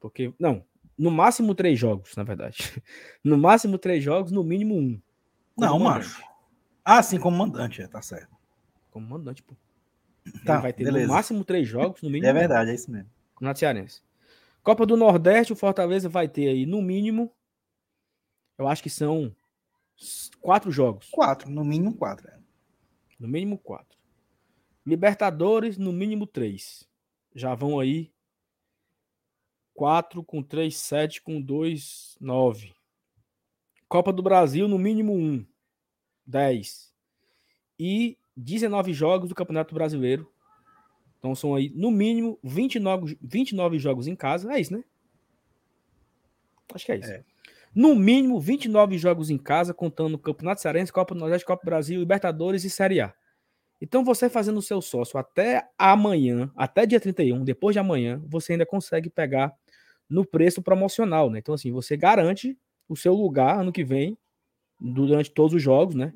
Porque, 0.00 0.32
não, 0.38 0.64
no 0.98 1.10
máximo 1.10 1.54
três 1.54 1.78
jogos, 1.78 2.14
na 2.16 2.22
verdade. 2.22 2.56
No 3.24 3.38
máximo 3.38 3.78
três 3.78 4.02
jogos, 4.02 4.32
no 4.32 4.42
mínimo 4.42 4.76
um. 4.76 5.00
Não, 5.56 5.78
macho. 5.78 6.22
Ah, 6.84 7.02
sim, 7.02 7.18
como 7.18 7.36
mandante, 7.36 7.82
é, 7.82 7.86
tá 7.86 8.02
certo. 8.02 8.36
Como 8.90 9.06
mandante, 9.06 9.42
pô. 9.42 9.54
Tá, 10.44 10.54
Ele 10.54 10.62
vai 10.62 10.72
ter 10.72 10.84
beleza. 10.84 11.06
no 11.06 11.12
máximo 11.12 11.44
três 11.44 11.68
jogos, 11.68 12.02
no 12.02 12.08
mínimo. 12.10 12.28
É 12.28 12.32
verdade, 12.32 12.70
é 12.70 12.74
isso 12.74 12.90
mesmo. 12.90 13.08
Campeonato 13.34 13.58
Cearense. 13.58 14.02
Copa 14.62 14.86
do 14.86 14.96
Nordeste, 14.96 15.52
o 15.52 15.56
Fortaleza 15.56 16.08
vai 16.08 16.28
ter 16.28 16.48
aí, 16.48 16.66
no 16.66 16.80
mínimo, 16.80 17.32
eu 18.58 18.68
acho 18.68 18.82
que 18.82 18.90
são 18.90 19.34
quatro 20.40 20.70
jogos. 20.70 21.08
Quatro, 21.10 21.50
no 21.50 21.64
mínimo 21.64 21.94
quatro. 21.96 22.28
É. 22.28 22.38
No 23.18 23.28
mínimo 23.28 23.58
quatro. 23.58 23.98
Libertadores, 24.84 25.78
no 25.78 25.92
mínimo 25.92 26.26
três. 26.26 26.88
Já 27.34 27.54
vão 27.54 27.78
aí. 27.78 28.12
Quatro 29.74 30.22
com 30.22 30.42
três, 30.42 30.76
sete 30.76 31.22
com 31.22 31.40
dois, 31.40 32.16
nove. 32.20 32.74
Copa 33.88 34.12
do 34.12 34.22
Brasil, 34.22 34.68
no 34.68 34.78
mínimo 34.78 35.14
um. 35.14 35.44
Dez. 36.26 36.92
E 37.78 38.18
19 38.36 38.92
jogos 38.92 39.28
do 39.28 39.34
Campeonato 39.34 39.74
Brasileiro. 39.74 40.30
Então 41.18 41.34
são 41.34 41.54
aí, 41.54 41.70
no 41.74 41.90
mínimo, 41.90 42.38
29, 42.42 43.18
29 43.20 43.78
jogos 43.78 44.06
em 44.06 44.16
casa. 44.16 44.52
É 44.52 44.60
isso, 44.60 44.72
né? 44.72 44.84
Acho 46.74 46.86
que 46.86 46.92
é 46.92 46.96
isso. 46.98 47.10
É. 47.10 47.24
No 47.74 47.94
mínimo, 47.94 48.38
29 48.40 48.98
jogos 48.98 49.30
em 49.30 49.38
casa, 49.38 49.72
contando 49.72 50.18
Campeonato 50.18 50.60
Cearense, 50.60 50.92
Copa 50.92 51.14
do 51.14 51.20
Nordeste, 51.20 51.46
Copa 51.46 51.62
do 51.62 51.66
Brasil, 51.66 52.00
Libertadores 52.00 52.64
e 52.64 52.70
Série 52.70 53.00
A. 53.00 53.14
Então, 53.82 54.04
você 54.04 54.30
fazendo 54.30 54.58
o 54.58 54.62
seu 54.62 54.80
sócio 54.80 55.18
até 55.18 55.68
amanhã, 55.76 56.52
até 56.54 56.86
dia 56.86 57.00
31, 57.00 57.42
depois 57.42 57.74
de 57.74 57.80
amanhã, 57.80 58.22
você 58.28 58.52
ainda 58.52 58.64
consegue 58.64 59.10
pegar 59.10 59.52
no 60.08 60.24
preço 60.24 60.62
promocional, 60.62 61.28
né? 61.28 61.40
Então, 61.40 61.52
assim, 61.52 61.72
você 61.72 61.96
garante 61.96 62.56
o 62.88 62.94
seu 62.94 63.12
lugar 63.12 63.58
ano 63.58 63.72
que 63.72 63.82
vem, 63.82 64.16
durante 64.80 65.32
todos 65.32 65.52
os 65.54 65.60
jogos, 65.60 65.96
né? 65.96 66.14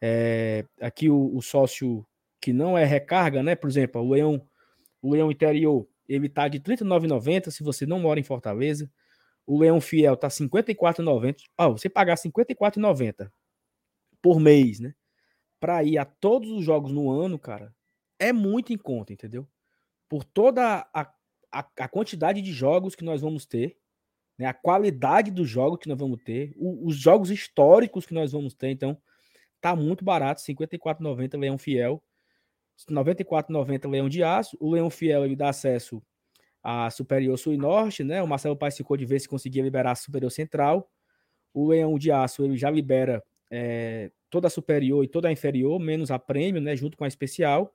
É, 0.00 0.64
aqui 0.80 1.10
o, 1.10 1.36
o, 1.36 1.42
sócio 1.42 2.06
que 2.40 2.54
não 2.54 2.76
é 2.76 2.86
recarga, 2.86 3.42
né? 3.42 3.54
Por 3.54 3.68
exemplo, 3.68 4.00
o 4.00 4.10
Leão, 4.10 4.40
o 5.02 5.12
Leão 5.12 5.30
Interior, 5.30 5.86
ele 6.08 6.26
tá 6.30 6.48
de 6.48 6.56
R$ 6.56 6.64
39,90 6.64 7.50
se 7.50 7.62
você 7.62 7.84
não 7.84 8.00
mora 8.00 8.18
em 8.18 8.24
Fortaleza. 8.24 8.90
O 9.46 9.58
Leão 9.58 9.78
Fiel 9.78 10.16
tá 10.16 10.28
R$ 10.28 10.34
54,90. 10.34 11.36
Ó, 11.58 11.72
você 11.72 11.90
pagar 11.90 12.16
R$ 12.16 12.30
54,90 12.30 13.30
por 14.22 14.40
mês, 14.40 14.80
né? 14.80 14.94
Para 15.64 15.82
ir 15.82 15.96
a 15.96 16.04
todos 16.04 16.50
os 16.50 16.62
jogos 16.62 16.92
no 16.92 17.10
ano, 17.10 17.38
cara, 17.38 17.74
é 18.18 18.34
muito 18.34 18.70
em 18.70 18.76
conta, 18.76 19.14
entendeu? 19.14 19.48
Por 20.06 20.22
toda 20.22 20.86
a, 20.92 21.10
a, 21.50 21.66
a 21.78 21.88
quantidade 21.88 22.42
de 22.42 22.52
jogos 22.52 22.94
que 22.94 23.02
nós 23.02 23.22
vamos 23.22 23.46
ter, 23.46 23.78
né, 24.38 24.44
a 24.44 24.52
qualidade 24.52 25.30
dos 25.30 25.48
jogos 25.48 25.78
que 25.78 25.88
nós 25.88 25.98
vamos 25.98 26.22
ter, 26.22 26.52
o, 26.58 26.86
os 26.86 26.96
jogos 26.96 27.30
históricos 27.30 28.04
que 28.04 28.12
nós 28.12 28.30
vamos 28.30 28.52
ter, 28.52 28.72
então 28.72 28.94
tá 29.58 29.74
muito 29.74 30.04
barato, 30.04 30.42
R$ 30.46 30.54
54,90 30.54 31.38
Leão 31.38 31.56
Fiel, 31.56 32.04
R$ 32.86 32.94
94,90 32.94 33.90
Leão 33.90 34.06
de 34.10 34.22
Aço, 34.22 34.58
o 34.60 34.70
Leão 34.70 34.90
Fiel 34.90 35.24
ele 35.24 35.34
dá 35.34 35.48
acesso 35.48 36.02
a 36.62 36.90
Superior 36.90 37.38
Sul 37.38 37.54
e 37.54 37.56
Norte, 37.56 38.04
né? 38.04 38.22
O 38.22 38.28
Marcelo 38.28 38.54
Paes 38.54 38.76
ficou 38.76 38.98
de 38.98 39.06
ver 39.06 39.18
se 39.18 39.28
conseguia 39.30 39.62
liberar 39.62 39.92
a 39.92 39.94
Superior 39.94 40.30
Central. 40.30 40.90
O 41.54 41.68
Leão 41.68 41.98
de 41.98 42.12
Aço 42.12 42.44
ele 42.44 42.58
já 42.58 42.70
libera 42.70 43.24
é, 43.50 44.10
toda 44.34 44.48
a 44.48 44.50
superior 44.50 45.04
e 45.04 45.06
toda 45.06 45.28
a 45.28 45.32
inferior, 45.32 45.78
menos 45.78 46.10
a 46.10 46.18
prêmio, 46.18 46.60
né, 46.60 46.74
junto 46.74 46.96
com 46.96 47.04
a 47.04 47.08
especial. 47.08 47.72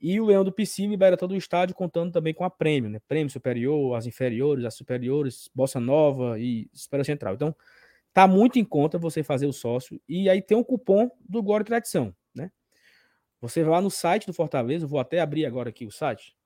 E 0.00 0.20
o 0.20 0.26
Leão 0.26 0.44
do 0.44 0.52
PC 0.52 0.86
libera 0.86 1.16
todo 1.16 1.32
o 1.32 1.36
estádio, 1.36 1.74
contando 1.74 2.12
também 2.12 2.32
com 2.32 2.44
a 2.44 2.50
prêmio, 2.50 2.88
né? 2.88 3.00
Prêmio 3.08 3.28
superior, 3.28 3.96
as 3.96 4.06
inferiores, 4.06 4.64
as 4.64 4.74
superiores, 4.74 5.50
Bossa 5.52 5.80
Nova 5.80 6.38
e 6.38 6.70
Superior 6.72 7.04
Central. 7.04 7.34
Então, 7.34 7.56
tá 8.12 8.24
muito 8.28 8.56
em 8.60 8.64
conta 8.64 8.98
você 8.98 9.24
fazer 9.24 9.46
o 9.46 9.52
sócio. 9.52 10.00
E 10.08 10.30
aí 10.30 10.40
tem 10.40 10.56
um 10.56 10.62
cupom 10.62 11.10
do 11.28 11.42
Glória 11.42 11.64
e 11.64 11.66
Tradição, 11.66 12.14
né? 12.32 12.52
Você 13.40 13.64
vai 13.64 13.72
lá 13.72 13.80
no 13.80 13.90
site 13.90 14.28
do 14.28 14.32
Fortaleza, 14.32 14.86
vou 14.86 15.00
até 15.00 15.18
abrir 15.18 15.44
agora 15.44 15.70
aqui 15.70 15.84
o 15.84 15.90
site. 15.90 16.36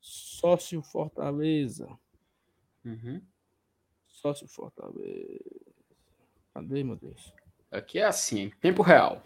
Sócio 0.00 0.80
Fortaleza. 0.80 1.86
Uhum. 2.82 3.20
Sócio 4.08 4.48
Fortaleza. 4.48 5.44
Cadê, 6.54 6.82
meu 6.82 6.96
Deus? 6.96 7.34
Aqui 7.72 7.98
é 7.98 8.04
assim, 8.04 8.42
em 8.42 8.50
tempo 8.50 8.82
real. 8.82 9.22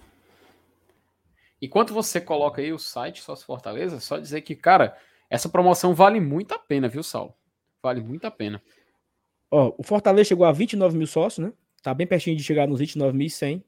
Enquanto 1.61 1.93
você 1.93 2.21
coloca 2.21 2.63
aí 2.63 2.73
o 2.73 2.79
site 2.79 3.21
Sócio 3.21 3.45
Fortaleza, 3.45 3.99
só 3.99 4.19
dizer 4.19 4.43
que, 4.43 4.55
cara, 4.55 4.97
essa 5.29 5.49
promoção 5.49 5.93
vale 5.93 6.21
muito 6.21 6.53
a 6.53 6.59
pena, 6.59 6.89
viu, 6.89 7.03
Saulo? 7.03 7.35
Vale 7.83 8.01
muito 8.01 8.25
a 8.25 8.31
pena. 8.31 8.63
Ó, 9.51 9.75
o 9.77 9.83
Fortaleza 9.83 10.29
chegou 10.29 10.47
a 10.47 10.53
29 10.53 10.97
mil 10.97 11.09
sócios, 11.09 11.45
né? 11.45 11.53
Tá 11.83 11.93
bem 11.93 12.07
pertinho 12.07 12.37
de 12.37 12.45
chegar 12.45 12.69
nos 12.69 12.81
29.100. 12.81 13.65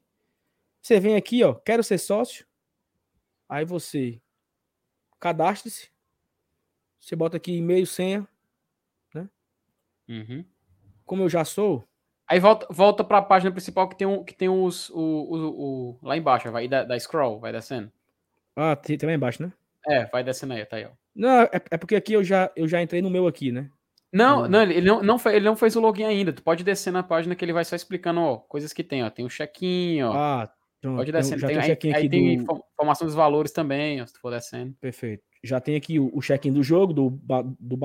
Você 0.81 0.99
vem 0.99 1.15
aqui, 1.15 1.43
ó, 1.43 1.53
quero 1.53 1.83
ser 1.83 1.97
sócio. 1.97 2.45
Aí 3.49 3.65
você 3.65 4.21
cadastre-se. 5.19 5.89
Você 6.99 7.15
bota 7.15 7.37
aqui 7.37 7.53
e-mail, 7.53 7.85
senha, 7.85 8.27
né? 9.13 9.29
Uhum. 10.07 10.45
Como 11.05 11.23
eu 11.23 11.29
já 11.29 11.43
sou, 11.43 11.88
Aí 12.29 12.39
volta, 12.39 12.67
volta 12.69 13.03
para 13.03 13.17
a 13.17 13.23
página 13.23 13.51
principal 13.51 13.89
que 13.89 13.97
tem, 13.97 14.05
um, 14.05 14.23
que 14.23 14.35
tem 14.35 14.47
os. 14.47 14.89
O, 14.91 14.99
o, 14.99 15.95
o 15.95 15.99
lá 16.03 16.15
embaixo, 16.15 16.51
vai 16.51 16.67
da, 16.67 16.83
da 16.83 16.99
scroll, 16.99 17.39
vai 17.39 17.51
descendo. 17.51 17.91
Ah, 18.55 18.75
tem, 18.75 18.97
tem 18.97 19.09
lá 19.09 19.15
embaixo, 19.15 19.41
né? 19.41 19.51
É, 19.87 20.05
vai 20.05 20.23
descendo 20.23 20.53
aí, 20.53 20.63
tá 20.63 20.77
aí, 20.77 20.85
ó. 20.85 20.91
Não, 21.15 21.41
é, 21.41 21.49
é 21.71 21.77
porque 21.77 21.95
aqui 21.95 22.13
eu 22.13 22.23
já, 22.23 22.51
eu 22.55 22.67
já 22.67 22.81
entrei 22.81 23.01
no 23.01 23.09
meu 23.09 23.25
aqui, 23.25 23.51
né? 23.51 23.69
Não, 24.13 24.47
não, 24.47 24.61
ele 24.61 24.81
não, 24.81 25.01
não, 25.01 25.17
ele 25.25 25.45
não 25.45 25.55
fez 25.55 25.75
o 25.75 25.79
login 25.79 26.03
ainda. 26.03 26.31
Tu 26.31 26.43
pode 26.43 26.63
descer 26.63 26.91
na 26.91 27.01
página 27.01 27.35
que 27.35 27.43
ele 27.43 27.53
vai 27.53 27.65
só 27.65 27.75
explicando, 27.75 28.21
ó, 28.21 28.37
coisas 28.37 28.73
que 28.73 28.83
tem, 28.83 29.03
ó. 29.03 29.09
Tem 29.09 29.25
o 29.25 29.29
check-in, 29.29 30.03
ó. 30.03 30.13
Ah, 30.13 30.53
então, 30.77 30.95
pode 30.97 31.11
descer. 31.11 31.39
Tem, 31.39 31.59
tem, 31.59 31.75
tem, 31.75 31.93
aí, 31.95 32.03
aí 32.03 32.09
tem 32.09 32.37
do... 32.37 32.63
informação 32.73 33.07
dos 33.07 33.15
valores 33.15 33.51
também, 33.51 34.01
ó, 34.01 34.05
se 34.05 34.13
tu 34.13 34.19
for 34.19 34.31
descendo. 34.31 34.75
Perfeito. 34.79 35.23
Já 35.43 35.59
tem 35.59 35.75
aqui 35.75 35.99
o, 35.99 36.11
o 36.13 36.21
check-in 36.21 36.53
do 36.53 36.61
jogo, 36.61 36.93
do, 36.93 37.09
do, 37.59 37.77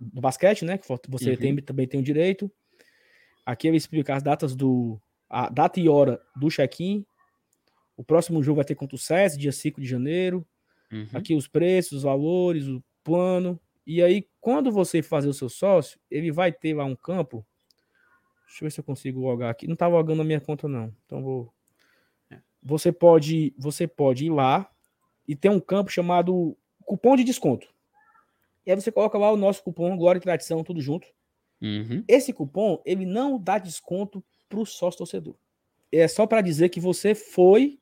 do, 0.00 0.20
basquete, 0.20 0.64
né? 0.64 0.78
Que 0.78 0.86
você 1.08 1.30
uhum. 1.30 1.36
tem, 1.36 1.56
também 1.56 1.86
tem 1.86 2.00
o 2.00 2.04
direito. 2.04 2.50
Aqui 3.44 3.68
ele 3.68 3.76
explica 3.76 4.14
as 4.14 4.22
datas 4.22 4.54
do. 4.54 5.00
A 5.28 5.48
data 5.48 5.80
e 5.80 5.88
hora 5.88 6.20
do 6.36 6.48
check-in. 6.48 7.04
O 7.96 8.04
próximo 8.04 8.42
jogo 8.42 8.56
vai 8.56 8.64
ter 8.64 8.74
contra 8.74 8.96
o 8.96 8.98
SES, 8.98 9.36
dia 9.36 9.52
5 9.52 9.80
de 9.80 9.86
janeiro. 9.86 10.46
Uhum. 10.92 11.08
Aqui 11.12 11.34
os 11.34 11.48
preços, 11.48 11.98
os 11.98 12.02
valores, 12.02 12.66
o 12.66 12.82
plano. 13.02 13.58
E 13.86 14.02
aí, 14.02 14.26
quando 14.40 14.72
você 14.72 15.02
fazer 15.02 15.28
o 15.28 15.34
seu 15.34 15.48
sócio, 15.48 15.98
ele 16.10 16.32
vai 16.32 16.52
ter 16.52 16.74
lá 16.74 16.84
um 16.84 16.96
campo. 16.96 17.46
Deixa 18.46 18.64
eu 18.64 18.66
ver 18.66 18.70
se 18.70 18.80
eu 18.80 18.84
consigo 18.84 19.20
logar 19.20 19.50
aqui. 19.50 19.66
Não 19.66 19.76
tá 19.76 19.86
logando 19.86 20.22
a 20.22 20.24
minha 20.24 20.40
conta, 20.40 20.68
não. 20.68 20.94
Então 21.04 21.22
vou. 21.22 21.52
É. 22.30 22.38
Você 22.62 22.92
pode, 22.92 23.54
você 23.58 23.86
pode 23.86 24.26
ir 24.26 24.30
lá 24.30 24.70
e 25.26 25.34
tem 25.34 25.50
um 25.50 25.60
campo 25.60 25.90
chamado 25.90 26.56
cupom 26.84 27.16
de 27.16 27.24
desconto. 27.24 27.68
E 28.66 28.70
aí 28.70 28.80
você 28.80 28.90
coloca 28.90 29.18
lá 29.18 29.30
o 29.30 29.36
nosso 29.36 29.62
cupom 29.62 29.96
Glória 29.96 30.18
e 30.18 30.22
Tradição, 30.22 30.64
tudo 30.64 30.80
junto. 30.80 31.06
Uhum. 31.64 32.04
Esse 32.06 32.30
cupom, 32.30 32.82
ele 32.84 33.06
não 33.06 33.38
dá 33.38 33.56
desconto 33.56 34.22
para 34.50 34.60
o 34.60 34.66
sócio 34.66 34.98
torcedor. 34.98 35.34
É 35.90 36.06
só 36.06 36.26
para 36.26 36.42
dizer 36.42 36.68
que 36.68 36.78
você 36.78 37.14
foi, 37.14 37.78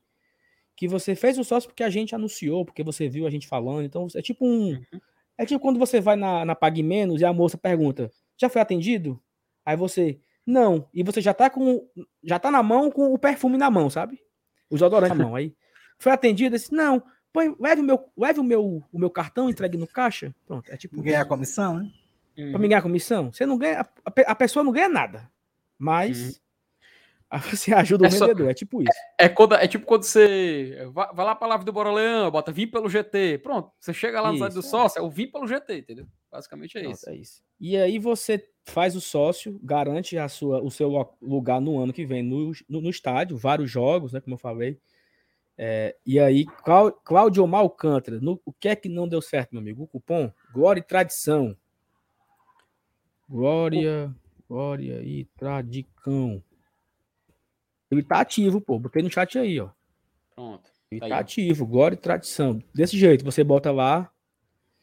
que 0.77 0.87
você 0.87 1.17
fez 1.17 1.37
o 1.37 1.43
sócio 1.43 1.69
porque 1.69 1.83
a 1.83 1.91
gente 1.91 2.15
anunciou, 2.15 2.65
porque 2.65 2.85
você 2.85 3.09
viu 3.09 3.27
a 3.27 3.31
gente 3.31 3.49
falando. 3.49 3.83
Então, 3.83 4.07
é 4.15 4.23
tipo 4.23 4.47
um. 4.47 4.71
Uhum. 4.71 5.01
É 5.37 5.45
tipo 5.45 5.59
quando 5.59 5.79
você 5.79 6.01
vai 6.01 6.15
na, 6.15 6.45
na 6.45 6.55
Pague 6.55 6.83
Menos 6.83 7.21
e 7.21 7.25
a 7.25 7.33
moça 7.33 7.59
pergunta: 7.59 8.09
já 8.41 8.49
foi 8.49 8.63
atendido? 8.63 9.21
Aí 9.65 9.77
você, 9.77 10.21
não. 10.47 10.89
E 10.95 11.03
você 11.03 11.21
já 11.21 11.35
tá 11.35 11.51
com. 11.51 11.85
Já 12.23 12.39
tá 12.39 12.51
na 12.51 12.63
mão 12.63 12.89
com 12.89 13.13
o 13.13 13.19
perfume 13.19 13.59
na 13.59 13.71
mão, 13.71 13.91
sabe? 13.91 14.21
Os 14.71 14.81
odorantes 14.81 15.19
na 15.19 15.25
mão. 15.25 15.35
Aí 15.35 15.57
foi 15.99 16.13
atendido, 16.13 16.57
disse, 16.57 16.73
não, 16.73 17.03
põe, 17.33 17.55
leve, 17.59 17.81
o 17.81 17.85
meu, 17.85 18.13
leve 18.17 18.41
o, 18.41 18.45
meu, 18.45 18.83
o 18.93 18.99
meu 18.99 19.11
cartão, 19.11 19.49
entregue 19.49 19.79
no 19.79 19.87
caixa. 19.87 20.35
Pronto, 20.47 20.71
é 20.71 20.77
tipo. 20.77 21.01
Ganhar 21.03 21.23
a 21.23 21.27
comissão, 21.27 21.79
né? 21.79 21.91
Uhum. 22.37 22.51
Para 22.51 22.61
me 22.61 22.69
ganhar 22.69 22.83
comissão. 22.83 23.33
Você 23.33 23.45
não 23.45 23.59
ganha, 23.59 23.81
a, 23.81 23.87
a, 24.05 24.35
pessoa 24.35 24.65
não 24.65 24.73
ganha 24.73 24.89
nada. 24.89 25.31
Mas. 25.79 26.41
Aí 27.31 27.41
você 27.57 27.75
ajuda 27.75 28.05
o 28.05 28.07
é 28.07 28.11
vendedor, 28.11 28.45
só, 28.45 28.51
é 28.51 28.55
tipo 28.55 28.83
isso. 28.83 28.93
É, 29.19 29.25
é, 29.25 29.29
quando, 29.29 29.55
é 29.55 29.67
tipo 29.67 29.87
quando 29.87 30.03
você 30.03 30.87
vai, 30.93 31.13
vai 31.15 31.27
lá 31.27 31.35
pra 31.35 31.49
live 31.49 31.65
do 31.65 31.73
Bora 31.73 31.93
Leão, 31.93 32.31
bota 32.31 32.53
vim 32.53 32.67
pelo 32.67 32.89
GT. 32.89 33.39
Pronto, 33.43 33.71
você 33.81 33.93
chega 33.95 34.21
lá 34.21 34.33
no 34.33 34.39
site 34.39 34.53
do 34.53 34.61
é. 34.61 34.63
sócio, 34.63 34.99
é 34.99 35.03
o 35.03 35.11
vim 35.11 35.27
pelo 35.27 35.47
GT, 35.47 35.79
entendeu? 35.79 36.07
Basicamente 36.31 36.77
é, 36.77 36.83
Pronto, 36.83 36.95
isso. 36.95 37.11
é 37.11 37.15
isso. 37.15 37.43
E 37.59 37.77
aí 37.77 37.99
você 37.99 38.47
faz 38.65 38.95
o 38.95 39.01
sócio, 39.01 39.59
garante 39.63 40.17
a 40.19 40.29
sua, 40.29 40.63
o 40.63 40.71
seu 40.71 40.91
lugar 41.21 41.61
no 41.61 41.79
ano 41.79 41.93
que 41.93 42.05
vem 42.05 42.23
no, 42.23 42.53
no, 42.69 42.81
no 42.81 42.91
estádio, 42.91 43.37
vários 43.37 43.71
jogos, 43.71 44.13
né? 44.13 44.21
Como 44.21 44.35
eu 44.35 44.39
falei. 44.39 44.79
É, 45.57 45.95
e 46.05 46.19
aí, 46.19 46.47
Cláudio 47.05 47.47
Malcantra, 47.47 48.21
no, 48.21 48.41
o 48.45 48.53
que 48.53 48.69
é 48.69 48.77
que 48.77 48.89
não 48.89 49.07
deu 49.07 49.21
certo, 49.21 49.53
meu 49.53 49.61
amigo? 49.61 49.85
O 49.85 49.87
cupom 49.87 50.33
Glória 50.53 50.81
e 50.81 50.83
Tradição. 50.83 51.57
Glória, 53.29 54.15
Glória 54.49 55.03
e 55.03 55.25
Tradicão. 55.37 56.43
Ele 57.91 58.03
tá 58.03 58.21
ativo, 58.21 58.61
pô. 58.61 58.79
Botei 58.79 59.03
no 59.03 59.11
chat 59.11 59.39
aí, 59.39 59.61
ó. 59.61 59.71
Pronto. 60.35 60.71
Ele 60.91 61.01
tá, 61.01 61.09
tá 61.09 61.19
ativo, 61.19 61.67
glória 61.67 61.95
e 61.95 61.99
tradição. 61.99 62.63
Desse 62.75 62.99
jeito, 62.99 63.25
você 63.25 63.43
bota 63.43 63.71
lá. 63.71 64.11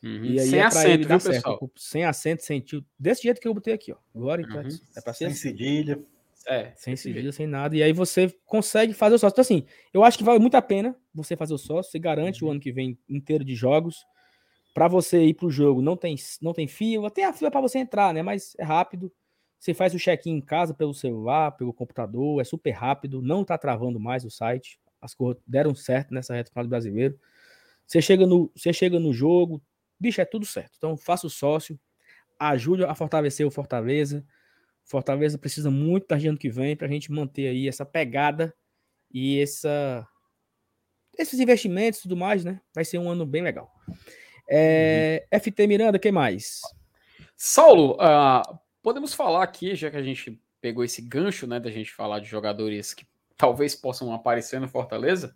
Uhum. 0.04 0.26
E 0.26 0.40
aí 0.40 0.48
sem 0.48 0.60
é 0.60 0.64
acento, 0.64 1.08
viu, 1.08 1.20
certo. 1.20 1.36
Pessoal? 1.36 1.72
Sem 1.76 2.06
acento, 2.06 2.44
sem 2.44 2.60
tio. 2.60 2.86
Desse 2.98 3.24
jeito 3.24 3.42
que 3.42 3.48
eu 3.48 3.54
botei 3.54 3.74
aqui, 3.74 3.92
ó. 3.92 3.98
Glória 4.14 4.44
e 4.44 4.46
uhum. 4.46 4.52
tradição. 4.52 4.88
É 4.96 5.02
pra 5.02 5.14
ser 5.14 5.26
sem 5.26 5.36
cedilha. 5.36 6.00
É, 6.48 6.72
sem 6.76 6.96
cedilha, 6.96 7.32
sem 7.32 7.46
nada. 7.46 7.76
E 7.76 7.84
aí 7.84 7.94
você 7.94 8.34
consegue 8.46 8.94
fazer 8.94 9.16
o 9.16 9.20
sócio. 9.20 9.34
Então, 9.34 9.42
assim, 9.42 9.66
eu 9.94 10.04
acho 10.04 10.18
que 10.18 10.24
vale 10.24 10.40
muito 10.40 10.56
a 10.56 10.62
pena 10.62 10.96
você 11.14 11.36
fazer 11.36 11.54
o 11.54 11.58
sócio. 11.58 11.92
Você 11.92 12.00
garante 12.00 12.44
uhum. 12.44 12.50
o 12.50 12.52
ano 12.52 12.60
que 12.60 12.72
vem 12.72 12.98
inteiro 13.08 13.44
de 13.44 13.54
jogos. 13.54 14.06
Para 14.74 14.88
você 14.88 15.24
ir 15.24 15.34
pro 15.34 15.50
jogo, 15.50 15.82
não 15.82 15.98
tem, 15.98 16.16
não 16.42 16.54
tem 16.54 16.68
fila. 16.68 17.10
Tem 17.10 17.26
a 17.26 17.34
fila 17.34 17.52
para 17.52 17.62
você 17.62 17.80
entrar, 17.80 18.14
né? 18.14 18.22
Mas 18.22 18.56
é 18.58 18.64
rápido. 18.64 19.12
Você 19.60 19.74
faz 19.74 19.94
o 19.94 20.00
check-in 20.00 20.38
em 20.38 20.42
casa 20.42 20.74
pelo 20.74 20.94
celular, 20.94 21.52
pelo 21.52 21.74
computador, 21.74 22.40
é 22.40 22.46
super 22.46 22.72
rápido, 22.72 23.22
não 23.22 23.42
está 23.42 23.58
travando 23.58 24.00
mais 24.00 24.24
o 24.24 24.30
site. 24.30 24.80
As 25.02 25.14
coisas 25.14 25.42
deram 25.46 25.76
certo 25.76 26.14
nessa 26.14 26.34
reta 26.34 26.50
final 26.50 26.64
do 26.64 26.70
brasileiro. 26.70 27.20
Você 27.86 28.02
chega 28.02 28.26
no, 28.26 28.50
você 28.56 28.72
chega 28.72 29.00
no 29.00 29.12
jogo, 29.12 29.62
bicho, 30.00 30.22
é 30.22 30.26
tudo 30.26 30.46
certo. 30.46 30.74
Então, 30.78 30.96
faça 30.96 31.28
o 31.28 31.30
sócio, 31.30 31.78
ajude 32.40 32.86
a 32.86 32.96
fortalecer 32.96 33.46
o 33.46 33.52
Fortaleza. 33.52 34.26
Fortaleza 34.86 35.38
precisa 35.38 35.70
muito 35.70 36.08
da 36.08 36.16
ano 36.16 36.38
que 36.38 36.50
vem 36.50 36.76
para 36.76 36.88
a 36.88 36.90
gente 36.90 37.12
manter 37.12 37.48
aí 37.48 37.68
essa 37.68 37.86
pegada 37.86 38.56
e 39.12 39.40
essa 39.40 40.08
esses 41.18 41.40
investimentos 41.40 42.00
e 42.00 42.04
tudo 42.04 42.16
mais, 42.16 42.46
né? 42.46 42.62
Vai 42.74 42.86
ser 42.86 42.98
um 42.98 43.10
ano 43.10 43.26
bem 43.26 43.42
legal. 43.42 43.70
É, 44.50 45.28
uhum. 45.32 45.40
FT 45.40 45.68
Miranda, 45.68 46.00
que 46.00 46.12
mais? 46.12 46.62
Saulo, 47.38 47.94
uh, 47.94 48.60
podemos 48.82 49.14
falar 49.14 49.44
aqui, 49.44 49.76
já 49.76 49.92
que 49.92 49.98
a 49.98 50.04
gente 50.04 50.42
pegou 50.60 50.84
esse 50.84 51.02
gancho, 51.02 51.48
né, 51.48 51.60
da 51.60 51.70
gente 51.70 51.94
falar 51.94 52.20
de 52.20 52.28
jogadores 52.28 52.94
que 52.94 53.08
talvez 53.38 53.76
possam 53.76 54.14
aparecer 54.14 54.60
no 54.60 54.68
Fortaleza. 54.68 55.36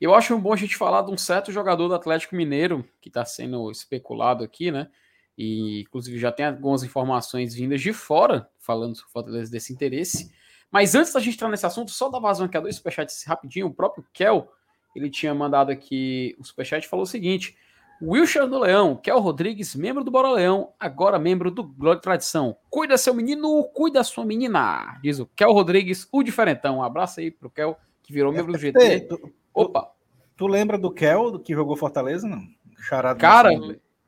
Eu 0.00 0.14
acho 0.14 0.36
bom 0.36 0.52
a 0.52 0.56
gente 0.56 0.76
falar 0.76 1.02
de 1.02 1.12
um 1.12 1.16
certo 1.16 1.52
jogador 1.52 1.88
do 1.88 1.94
Atlético 1.94 2.34
Mineiro 2.34 2.84
que 3.00 3.08
está 3.08 3.24
sendo 3.24 3.70
especulado 3.70 4.42
aqui, 4.42 4.70
né? 4.70 4.90
E 5.38 5.82
inclusive 5.82 6.18
já 6.18 6.32
tem 6.32 6.44
algumas 6.44 6.82
informações 6.82 7.54
vindas 7.54 7.80
de 7.80 7.92
fora 7.92 8.50
falando 8.58 8.96
sobre 8.96 9.12
Fortaleza 9.12 9.50
desse 9.50 9.72
interesse. 9.72 10.34
Mas 10.70 10.94
antes 10.94 11.12
da 11.12 11.20
gente 11.20 11.34
entrar 11.34 11.48
nesse 11.48 11.66
assunto, 11.66 11.90
só 11.90 12.08
dar 12.08 12.18
vazão 12.18 12.46
aqui 12.46 12.56
a 12.56 12.60
dois 12.60 12.76
superchats 12.76 13.22
rapidinho. 13.24 13.68
O 13.68 13.74
próprio 13.74 14.04
Kel, 14.12 14.52
ele 14.94 15.08
tinha 15.08 15.32
mandado 15.34 15.70
aqui 15.70 16.34
o 16.38 16.44
superchat 16.44 16.88
falou 16.88 17.04
o 17.04 17.08
seguinte: 17.08 17.56
Wilshire 18.02 18.48
do 18.48 18.58
Leão, 18.58 18.96
Kel 18.96 19.20
Rodrigues, 19.20 19.76
membro 19.76 20.02
do 20.02 20.10
Bora 20.10 20.28
Leão, 20.28 20.72
agora 20.78 21.20
membro 21.20 21.52
do 21.52 21.62
Glória 21.62 21.98
e 21.98 22.02
Tradição. 22.02 22.56
Cuida 22.68 22.98
seu 22.98 23.14
menino, 23.14 23.62
cuida 23.72 24.02
sua 24.02 24.24
menina, 24.24 24.98
diz 25.00 25.20
o 25.20 25.26
Kel 25.26 25.52
Rodrigues, 25.52 26.08
o 26.10 26.20
diferentão. 26.20 26.78
Um 26.78 26.82
abraço 26.82 27.20
aí 27.20 27.30
pro 27.30 27.48
Kel, 27.48 27.78
que 28.02 28.12
virou 28.12 28.32
membro 28.32 28.52
do 28.52 28.58
GT. 28.58 29.02
Tu, 29.02 29.32
Opa! 29.54 29.82
Tu, 29.82 29.90
tu 30.38 30.46
lembra 30.48 30.76
do 30.76 30.90
Kel, 30.90 31.38
que 31.38 31.54
jogou 31.54 31.76
Fortaleza, 31.76 32.26
não? 32.26 32.42
Charado 32.76 33.20
Cara, 33.20 33.52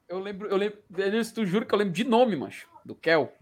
eu 0.09 0.19
lembro, 0.19 0.49
eu 0.49 0.57
lembro, 0.57 0.79
tu 1.33 1.47
juro 1.47 1.65
que 1.65 1.73
eu 1.73 1.79
lembro 1.79 1.95
de 1.95 2.03
nome, 2.03 2.35
mas 2.35 2.67
do 2.85 2.97
Kel. 2.97 3.33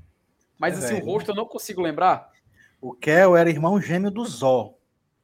Mas 0.58 0.74
é 0.74 0.84
assim, 0.84 0.94
velho. 0.96 1.06
o 1.06 1.12
rosto 1.12 1.30
eu 1.30 1.34
não 1.34 1.46
consigo 1.46 1.80
lembrar. 1.80 2.30
O 2.78 2.92
Kel 2.92 3.36
era 3.36 3.48
irmão 3.48 3.80
gêmeo 3.80 4.10
do 4.10 4.24
Zó. 4.24 4.74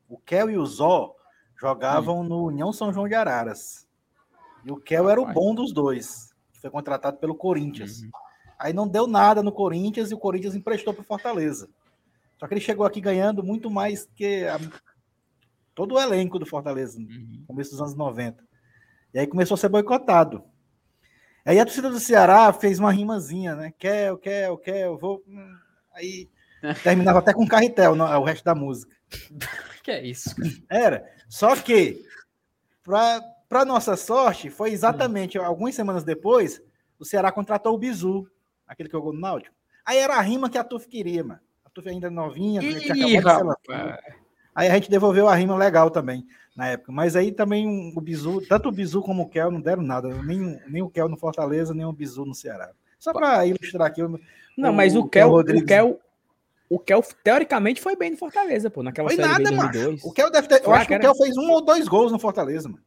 O 0.09 0.17
Kel 0.17 0.49
e 0.49 0.57
o 0.57 0.65
Zó 0.65 1.15
jogavam 1.55 2.21
hum. 2.21 2.25
no 2.25 2.45
União 2.47 2.73
São 2.73 2.93
João 2.93 3.07
de 3.07 3.15
Araras. 3.15 3.88
E 4.69 4.71
o 4.71 4.77
Kel 4.77 5.09
era 5.09 5.19
o 5.19 5.33
bom 5.33 5.55
dos 5.55 5.73
dois, 5.73 6.31
que 6.53 6.61
foi 6.61 6.69
contratado 6.69 7.17
pelo 7.17 7.35
Corinthians. 7.35 8.03
Uhum. 8.03 8.11
Aí 8.59 8.75
não 8.75 8.87
deu 8.87 9.07
nada 9.07 9.43
no 9.43 9.51
Corinthians 9.51 10.11
e 10.11 10.15
o 10.15 10.19
Corinthians 10.19 10.55
emprestou 10.55 10.93
para 10.93 11.03
Fortaleza. 11.03 11.71
Só 12.39 12.47
que 12.47 12.53
ele 12.53 12.61
chegou 12.61 12.85
aqui 12.85 13.01
ganhando 13.01 13.43
muito 13.43 13.71
mais 13.71 14.07
que 14.15 14.45
a... 14.45 14.61
todo 15.75 15.95
o 15.95 15.99
elenco 15.99 16.39
do 16.39 16.45
Fortaleza, 16.45 17.01
no 17.01 17.07
uhum. 17.07 17.45
começo 17.47 17.71
dos 17.71 17.81
anos 17.81 17.95
90. 17.95 18.45
E 19.15 19.19
aí 19.19 19.27
começou 19.27 19.55
a 19.55 19.59
ser 19.59 19.71
boicotado. 19.71 20.45
Aí 21.47 21.59
a 21.59 21.65
torcida 21.65 21.89
do 21.89 21.99
Ceará 21.99 22.53
fez 22.53 22.79
uma 22.79 22.93
rimazinha, 22.93 23.57
né? 23.57 23.73
Quer, 23.79 24.15
quer, 24.19 24.55
quer, 24.59 24.85
eu 24.85 24.99
vou. 24.99 25.25
Hum, 25.27 25.57
aí 25.95 26.29
terminava 26.85 27.21
até 27.21 27.33
com 27.33 27.49
carretel 27.49 27.95
o 27.95 28.23
resto 28.23 28.45
da 28.45 28.55
música. 28.55 28.95
que 29.83 29.91
é 29.91 30.07
isso? 30.07 30.35
Era. 30.69 31.11
Só 31.27 31.57
que, 31.57 32.05
para 32.83 33.23
para 33.49 33.65
nossa 33.65 33.97
sorte, 33.97 34.51
foi 34.51 34.71
exatamente 34.71 35.39
hum. 35.39 35.45
algumas 35.45 35.75
semanas 35.75 36.05
depois, 36.05 36.61
o 36.99 37.05
Ceará 37.05 37.33
contratou 37.33 37.75
o 37.75 37.79
Bizu, 37.79 38.29
aquele 38.67 38.89
que 38.89 38.97
jogou 38.97 39.13
no 39.13 39.21
Náutico. 39.21 39.55
Aí 39.85 39.99
era 39.99 40.17
a 40.17 40.21
rima 40.21 40.51
que 40.51 40.59
a 40.59 40.65
Tuf 40.65 40.87
queria, 40.87 41.25
mano. 41.25 41.41
A 41.65 41.71
Tuf 41.71 41.89
ainda 41.89 42.11
novinha, 42.11 42.61
Ih, 42.63 43.17
acabado 43.17 43.57
de 43.67 44.19
Aí 44.55 44.69
a 44.69 44.75
gente 44.75 44.91
devolveu 44.91 45.29
a 45.29 45.35
rima 45.37 45.57
legal 45.57 45.89
também 45.89 46.27
na 46.57 46.67
época. 46.67 46.91
Mas 46.91 47.15
aí 47.15 47.31
também 47.31 47.93
o 47.97 48.01
Bizu, 48.01 48.41
tanto 48.49 48.69
o 48.69 48.73
Bizu 48.73 49.01
como 49.01 49.23
o 49.23 49.29
Kel 49.29 49.53
não 49.53 49.61
deram 49.61 49.83
nada. 49.83 50.09
Nem, 50.25 50.61
nem 50.67 50.83
o 50.83 50.91
Kel 50.91 51.09
no 51.09 51.17
Fortaleza, 51.17 51.73
nem 51.73 51.87
o 51.87 51.93
Bizu 51.93 52.25
no 52.25 52.35
Ceará. 52.35 52.71
Só 52.99 53.13
para 53.13 53.47
ilustrar 53.47 53.87
aqui. 53.87 54.03
Não, 54.57 54.71
o, 54.71 54.75
mas 54.75 54.97
o, 54.97 55.09
Kel, 55.09 55.33
o 55.33 55.65
Kel, 55.65 56.01
o 56.69 56.79
Kel, 56.81 57.05
teoricamente, 57.23 57.81
foi 57.81 57.95
bem 57.95 58.11
no 58.11 58.17
Fortaleza, 58.17 58.69
pô, 58.69 58.83
naquela 58.83 59.09
foi 59.09 59.17
série 59.17 59.29
nada, 59.29 59.53
mano. 59.53 59.97
O 60.03 60.13
Kel 60.13 60.31
deve 60.33 60.49
ter. 60.49 60.65
Eu 60.65 60.75
acho 60.75 60.89
que 60.89 60.97
o 60.97 61.01
Kel 61.01 61.15
fez 61.15 61.37
um 61.37 61.53
ou 61.53 61.65
dois 61.65 61.87
gols 61.87 62.11
no 62.11 62.19
Fortaleza, 62.19 62.69
mano. 62.69 62.83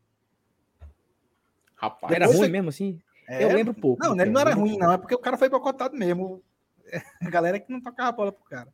Rapaz, 1.81 2.13
era 2.13 2.27
ruim 2.27 2.47
mesmo 2.47 2.69
assim? 2.69 3.01
É, 3.27 3.43
eu 3.43 3.49
lembro 3.53 3.73
pouco. 3.73 4.03
Não, 4.03 4.13
ele 4.19 4.29
não 4.29 4.39
era 4.39 4.53
ruim, 4.53 4.77
não. 4.77 4.91
É 4.91 4.97
porque 4.97 5.15
o 5.15 5.19
cara 5.19 5.37
foi 5.37 5.49
bocotado 5.49 5.97
mesmo. 5.97 6.43
A 7.21 7.29
galera 7.29 7.59
que 7.59 7.71
não 7.71 7.81
tocava 7.81 8.09
a 8.09 8.11
bola 8.11 8.31
pro 8.31 8.43
cara. 8.43 8.67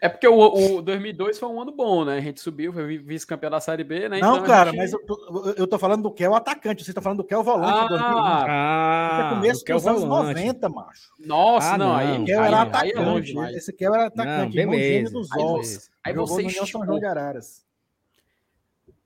É 0.00 0.08
porque 0.08 0.26
o, 0.26 0.78
o 0.78 0.82
2002 0.82 1.38
foi 1.38 1.48
um 1.48 1.60
ano 1.60 1.70
bom, 1.70 2.04
né? 2.04 2.18
A 2.18 2.20
gente 2.20 2.40
subiu, 2.40 2.72
foi 2.72 2.98
vice-campeão 2.98 3.50
da 3.50 3.60
Série 3.60 3.84
B, 3.84 4.08
né? 4.08 4.18
Não, 4.18 4.34
então, 4.34 4.46
cara, 4.46 4.70
gente... 4.70 4.78
mas 4.78 4.92
eu 4.92 4.98
tô, 5.06 5.54
eu 5.56 5.66
tô 5.66 5.78
falando 5.78 6.02
do 6.02 6.10
que 6.10 6.24
é 6.24 6.28
o 6.28 6.34
atacante, 6.34 6.84
você 6.84 6.92
tá 6.92 7.00
falando 7.00 7.18
do 7.18 7.24
que 7.24 7.32
é 7.32 7.38
o 7.38 7.44
volante. 7.44 7.94
Ah, 7.94 8.44
ah 8.48 9.26
é 9.26 9.34
começo 9.36 9.64
dos 9.64 9.86
anos 9.86 10.02
90, 10.02 10.68
macho. 10.68 11.12
Nossa, 11.20 11.74
ah, 11.74 11.78
não, 11.78 11.94
aí, 11.94 12.20
o 12.20 12.24
Kel 12.24 12.42
era 12.42 12.62
aí, 12.62 12.68
atacante. 12.68 13.38
Aí 13.38 13.54
é 13.54 13.56
esse 13.56 13.72
Kel 13.72 13.94
era 13.94 14.06
atacante, 14.06 14.56
não, 14.56 14.70
beleza, 14.72 15.12
dos 15.12 15.28
olhos. 15.36 15.90
Aí 16.04 16.12
você 16.12 16.42
no 16.42 16.50
São 16.50 16.84
João 16.84 16.98
de 16.98 17.06
Araras. 17.06 17.64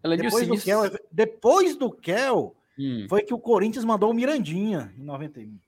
Depois 0.02 0.48
do, 0.48 0.58
Kel, 0.58 0.80
depois 1.12 1.76
do 1.76 1.90
Kel, 1.90 2.55
hum. 2.78 3.06
foi 3.08 3.22
que 3.22 3.34
o 3.34 3.38
Corinthians 3.38 3.84
mandou 3.84 4.10
o 4.10 4.14
Mirandinha 4.14 4.92
em 4.98 5.02
91. 5.02 5.58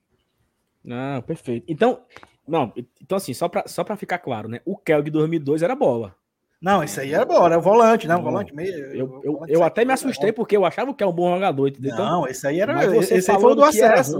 Não, 0.83 1.21
perfeito. 1.21 1.65
Então, 1.67 2.01
não, 2.47 2.73
então 3.01 3.17
assim, 3.17 3.33
só 3.33 3.47
para 3.47 3.67
só 3.67 3.83
ficar 3.95 4.19
claro, 4.19 4.47
né? 4.47 4.61
O 4.65 4.77
Kel 4.77 5.01
de 5.01 5.11
2002 5.11 5.61
era 5.61 5.75
bola. 5.75 6.15
Não, 6.61 6.83
isso 6.83 6.99
aí 6.99 7.13
era 7.13 7.23
bola, 7.25 7.45
era 7.45 7.59
volante, 7.59 8.07
né? 8.07 8.17
volante 8.17 8.53
meio. 8.53 8.75
Eu, 8.93 9.21
eu, 9.23 9.41
eu 9.47 9.63
até 9.63 9.85
me 9.85 9.93
assustei 9.93 10.33
porque 10.33 10.57
eu 10.57 10.65
achava 10.65 10.93
que 10.93 11.01
é 11.01 11.07
um 11.07 11.13
bom 11.13 11.33
jogador, 11.33 11.67
entendeu? 11.67 11.93
Então, 11.93 12.05
não, 12.05 12.27
esse 12.27 12.45
aí 12.45 12.59
era. 12.59 12.73
Mas 12.73 12.91
você 12.91 13.15
esse 13.15 13.31
aí 13.31 13.39
foi 13.39 13.55
do 13.55 13.63
acesso. 13.63 14.17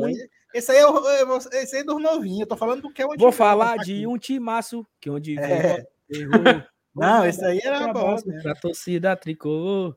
Esse 0.53 0.71
aí, 0.71 0.77
é, 0.77 1.61
esse 1.61 1.75
aí 1.75 1.81
é 1.81 1.83
do 1.83 1.99
novinho. 1.99 2.43
Eu 2.43 2.47
tô 2.47 2.55
falando 2.55 2.81
do 2.81 2.93
que 2.93 3.01
é 3.01 3.05
o 3.05 3.09
Vou 3.17 3.31
falar 3.31 3.77
de 3.77 4.07
um 4.07 4.17
timaço 4.17 4.87
que 5.01 5.09
onde. 5.09 5.37
É. 5.37 5.85
Não, 6.95 7.25
esse 7.25 7.43
aí 7.43 7.59
era 7.63 7.91
bola. 7.91 8.17
Pra 8.41 8.55
torcida 8.55 9.15
tricolor. 9.15 9.95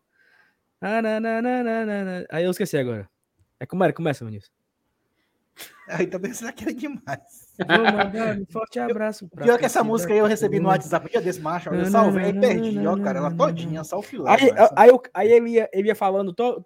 Ah, 0.82 1.00
Aí 2.30 2.44
eu 2.44 2.50
esqueci 2.50 2.76
agora. 2.76 3.08
É 3.60 3.64
como 3.64 3.84
era? 3.84 3.92
Começa, 3.92 4.24
Vinícius. 4.24 4.52
Aí 5.88 6.06
também 6.06 6.32
será 6.32 6.52
que 6.52 6.64
era 6.64 6.74
demais. 6.74 7.52
Vou 7.58 7.84
mandar 7.84 8.38
um 8.38 8.46
forte 8.46 8.80
abraço. 8.80 9.28
Pra 9.28 9.44
Pior 9.44 9.58
que 9.58 9.66
essa 9.66 9.84
música 9.84 10.12
aí 10.12 10.18
eu 10.18 10.26
recebi 10.26 10.58
no 10.58 10.68
WhatsApp 10.68 11.08
dia 11.08 11.20
desse 11.20 11.40
macho. 11.40 11.68
Eu 11.68 11.84
salvei 11.86 12.30
e 12.30 12.40
perdi, 12.40 12.86
ó, 12.86 12.96
cara. 12.98 13.18
Ela 13.18 13.30
todinha, 13.30 13.84
só 13.84 13.98
o 13.98 14.02
filé. 14.02 14.30
Aí, 14.30 14.50
aí, 14.74 14.88
eu, 14.88 15.02
aí 15.12 15.30
ele, 15.30 15.50
ia, 15.50 15.70
ele 15.72 15.88
ia 15.88 15.94
falando 15.94 16.32
to, 16.32 16.64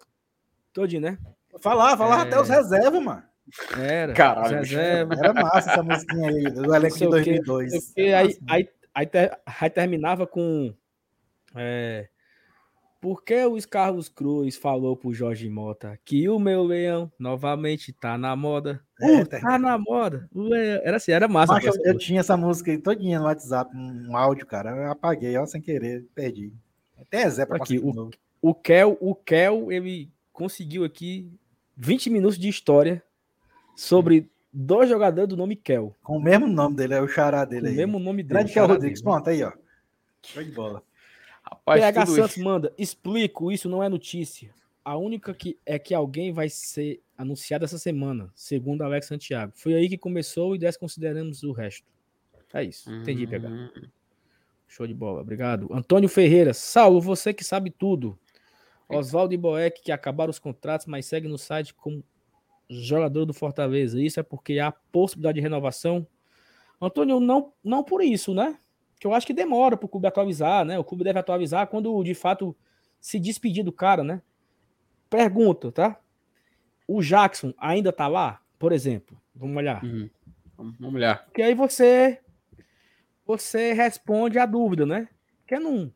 todinho, 0.73 1.01
né? 1.01 1.17
Falava, 1.59 1.97
falava 1.97 2.23
é... 2.23 2.27
até 2.27 2.39
os 2.39 2.49
reservas, 2.49 3.03
mano. 3.03 3.23
Era. 3.77 4.13
Caralho. 4.13 4.57
Reserva. 4.57 5.13
Era 5.13 5.33
massa 5.33 5.71
essa 5.71 5.83
musiquinha 5.83 6.29
aí, 6.29 6.43
do 6.49 6.73
elenco 6.73 6.97
de 6.97 7.07
2002. 7.07 7.93
Que, 7.93 8.13
aí, 8.13 8.37
aí, 8.47 8.69
aí 8.93 9.69
terminava 9.69 10.25
com. 10.25 10.73
É, 11.55 12.07
por 12.99 13.23
que 13.23 13.45
o 13.45 13.57
Carlos 13.67 14.09
Cruz 14.09 14.55
falou 14.55 14.95
pro 14.95 15.13
Jorge 15.13 15.49
Mota 15.49 15.99
que 16.03 16.27
o 16.27 16.39
meu 16.39 16.63
leão 16.63 17.11
novamente 17.17 17.93
tá 17.93 18.17
na 18.17 18.35
moda? 18.35 18.81
É, 18.99 19.21
uh, 19.21 19.27
tá 19.27 19.59
na 19.59 19.77
moda. 19.77 20.29
Era 20.83 20.97
assim, 20.97 21.11
era 21.11 21.27
massa. 21.27 21.53
Mas 21.53 21.65
eu, 21.65 21.73
eu 21.83 21.97
tinha 21.97 22.19
essa 22.19 22.35
música 22.35 22.71
aí 22.71 22.77
todinha 22.77 23.19
no 23.19 23.25
WhatsApp, 23.25 23.75
um 23.75 24.15
áudio, 24.17 24.45
cara. 24.45 24.71
Eu 24.71 24.91
apaguei, 24.91 25.37
ó, 25.37 25.45
sem 25.45 25.61
querer, 25.61 26.05
perdi. 26.15 26.51
Até 26.99 27.29
Zé 27.29 27.45
pra 27.45 27.57
aqui, 27.57 27.77
o, 27.77 28.09
o 28.41 28.53
Kel, 28.53 28.97
o 28.99 29.13
Kel, 29.13 29.71
ele 29.71 30.11
conseguiu 30.33 30.83
aqui 30.83 31.31
20 31.75 32.09
minutos 32.09 32.37
de 32.37 32.49
história 32.49 33.03
sobre 33.75 34.29
dois 34.51 34.89
jogadores 34.89 35.29
do 35.29 35.37
nome 35.37 35.55
Kel. 35.55 35.95
Com 36.01 36.17
o 36.17 36.21
mesmo 36.21 36.47
nome 36.47 36.75
dele, 36.75 36.95
é 36.95 37.01
o 37.01 37.07
xará 37.07 37.45
dele 37.45 37.61
Com 37.61 37.67
aí. 37.67 37.73
O 37.73 37.77
mesmo 37.77 37.99
nome 37.99 38.23
dele. 38.23 38.39
Grande 38.39 38.53
Kel 38.53 38.67
Rodrigues, 38.67 39.01
pronto, 39.01 39.29
aí, 39.29 39.43
ó. 39.43 39.51
Show 40.23 40.43
de 40.43 40.51
bola. 40.51 40.83
Rapaz, 41.49 41.79
PH 41.79 42.05
Santos 42.07 42.31
isso. 42.31 42.43
manda, 42.43 42.73
explico, 42.77 43.51
isso 43.51 43.69
não 43.69 43.81
é 43.81 43.89
notícia. 43.89 44.53
A 44.83 44.95
única 44.97 45.33
que 45.33 45.57
é 45.65 45.77
que 45.77 45.93
alguém 45.93 46.31
vai 46.31 46.49
ser 46.49 47.01
anunciado 47.17 47.65
essa 47.65 47.77
semana, 47.77 48.31
segundo 48.35 48.83
Alex 48.83 49.07
Santiago. 49.07 49.53
Foi 49.55 49.73
aí 49.73 49.89
que 49.89 49.97
começou 49.97 50.55
e 50.55 50.59
desconsideramos 50.59 51.43
o 51.43 51.51
resto. 51.51 51.85
É 52.53 52.63
isso. 52.63 52.91
Entendi, 52.91 53.23
uhum. 53.25 53.29
PH. 53.29 53.71
Show 54.67 54.87
de 54.87 54.93
bola, 54.93 55.21
obrigado. 55.21 55.67
Antônio 55.71 56.09
Ferreira, 56.09 56.53
Saulo, 56.53 57.01
você 57.01 57.33
que 57.33 57.43
sabe 57.43 57.69
tudo. 57.69 58.17
Oswaldo 58.89 59.33
e 59.33 59.37
Boeck, 59.37 59.81
que 59.81 59.91
acabaram 59.91 60.29
os 60.29 60.39
contratos, 60.39 60.85
mas 60.85 61.05
segue 61.05 61.27
no 61.27 61.37
site 61.37 61.73
como 61.73 62.03
jogador 62.69 63.25
do 63.25 63.33
Fortaleza. 63.33 64.01
Isso 64.01 64.19
é 64.19 64.23
porque 64.23 64.59
há 64.59 64.71
possibilidade 64.71 65.35
de 65.35 65.41
renovação? 65.41 66.07
Antônio, 66.81 67.19
não, 67.19 67.53
não 67.63 67.83
por 67.83 68.01
isso, 68.01 68.33
né? 68.33 68.57
Que 68.99 69.05
eu 69.05 69.13
acho 69.13 69.27
que 69.27 69.33
demora 69.33 69.77
para 69.77 69.85
o 69.85 69.89
clube 69.89 70.07
atualizar, 70.07 70.65
né? 70.65 70.77
O 70.79 70.83
clube 70.83 71.03
deve 71.03 71.19
atualizar 71.19 71.67
quando 71.67 72.03
de 72.03 72.13
fato 72.13 72.55
se 72.99 73.19
despedir 73.19 73.63
do 73.63 73.71
cara, 73.71 74.03
né? 74.03 74.21
Pergunta, 75.09 75.71
tá? 75.71 75.99
O 76.87 77.01
Jackson 77.01 77.53
ainda 77.57 77.91
tá 77.91 78.07
lá, 78.07 78.41
por 78.57 78.71
exemplo? 78.71 79.19
Vamos 79.35 79.57
olhar. 79.57 79.83
Uhum. 79.83 80.09
Vamos 80.57 80.95
olhar. 80.95 81.25
Porque 81.25 81.41
aí 81.41 81.53
você 81.53 82.19
você 83.25 83.73
responde 83.73 84.39
a 84.39 84.45
dúvida, 84.45 84.85
né? 84.85 85.09
Porque 85.39 85.59
não 85.59 85.91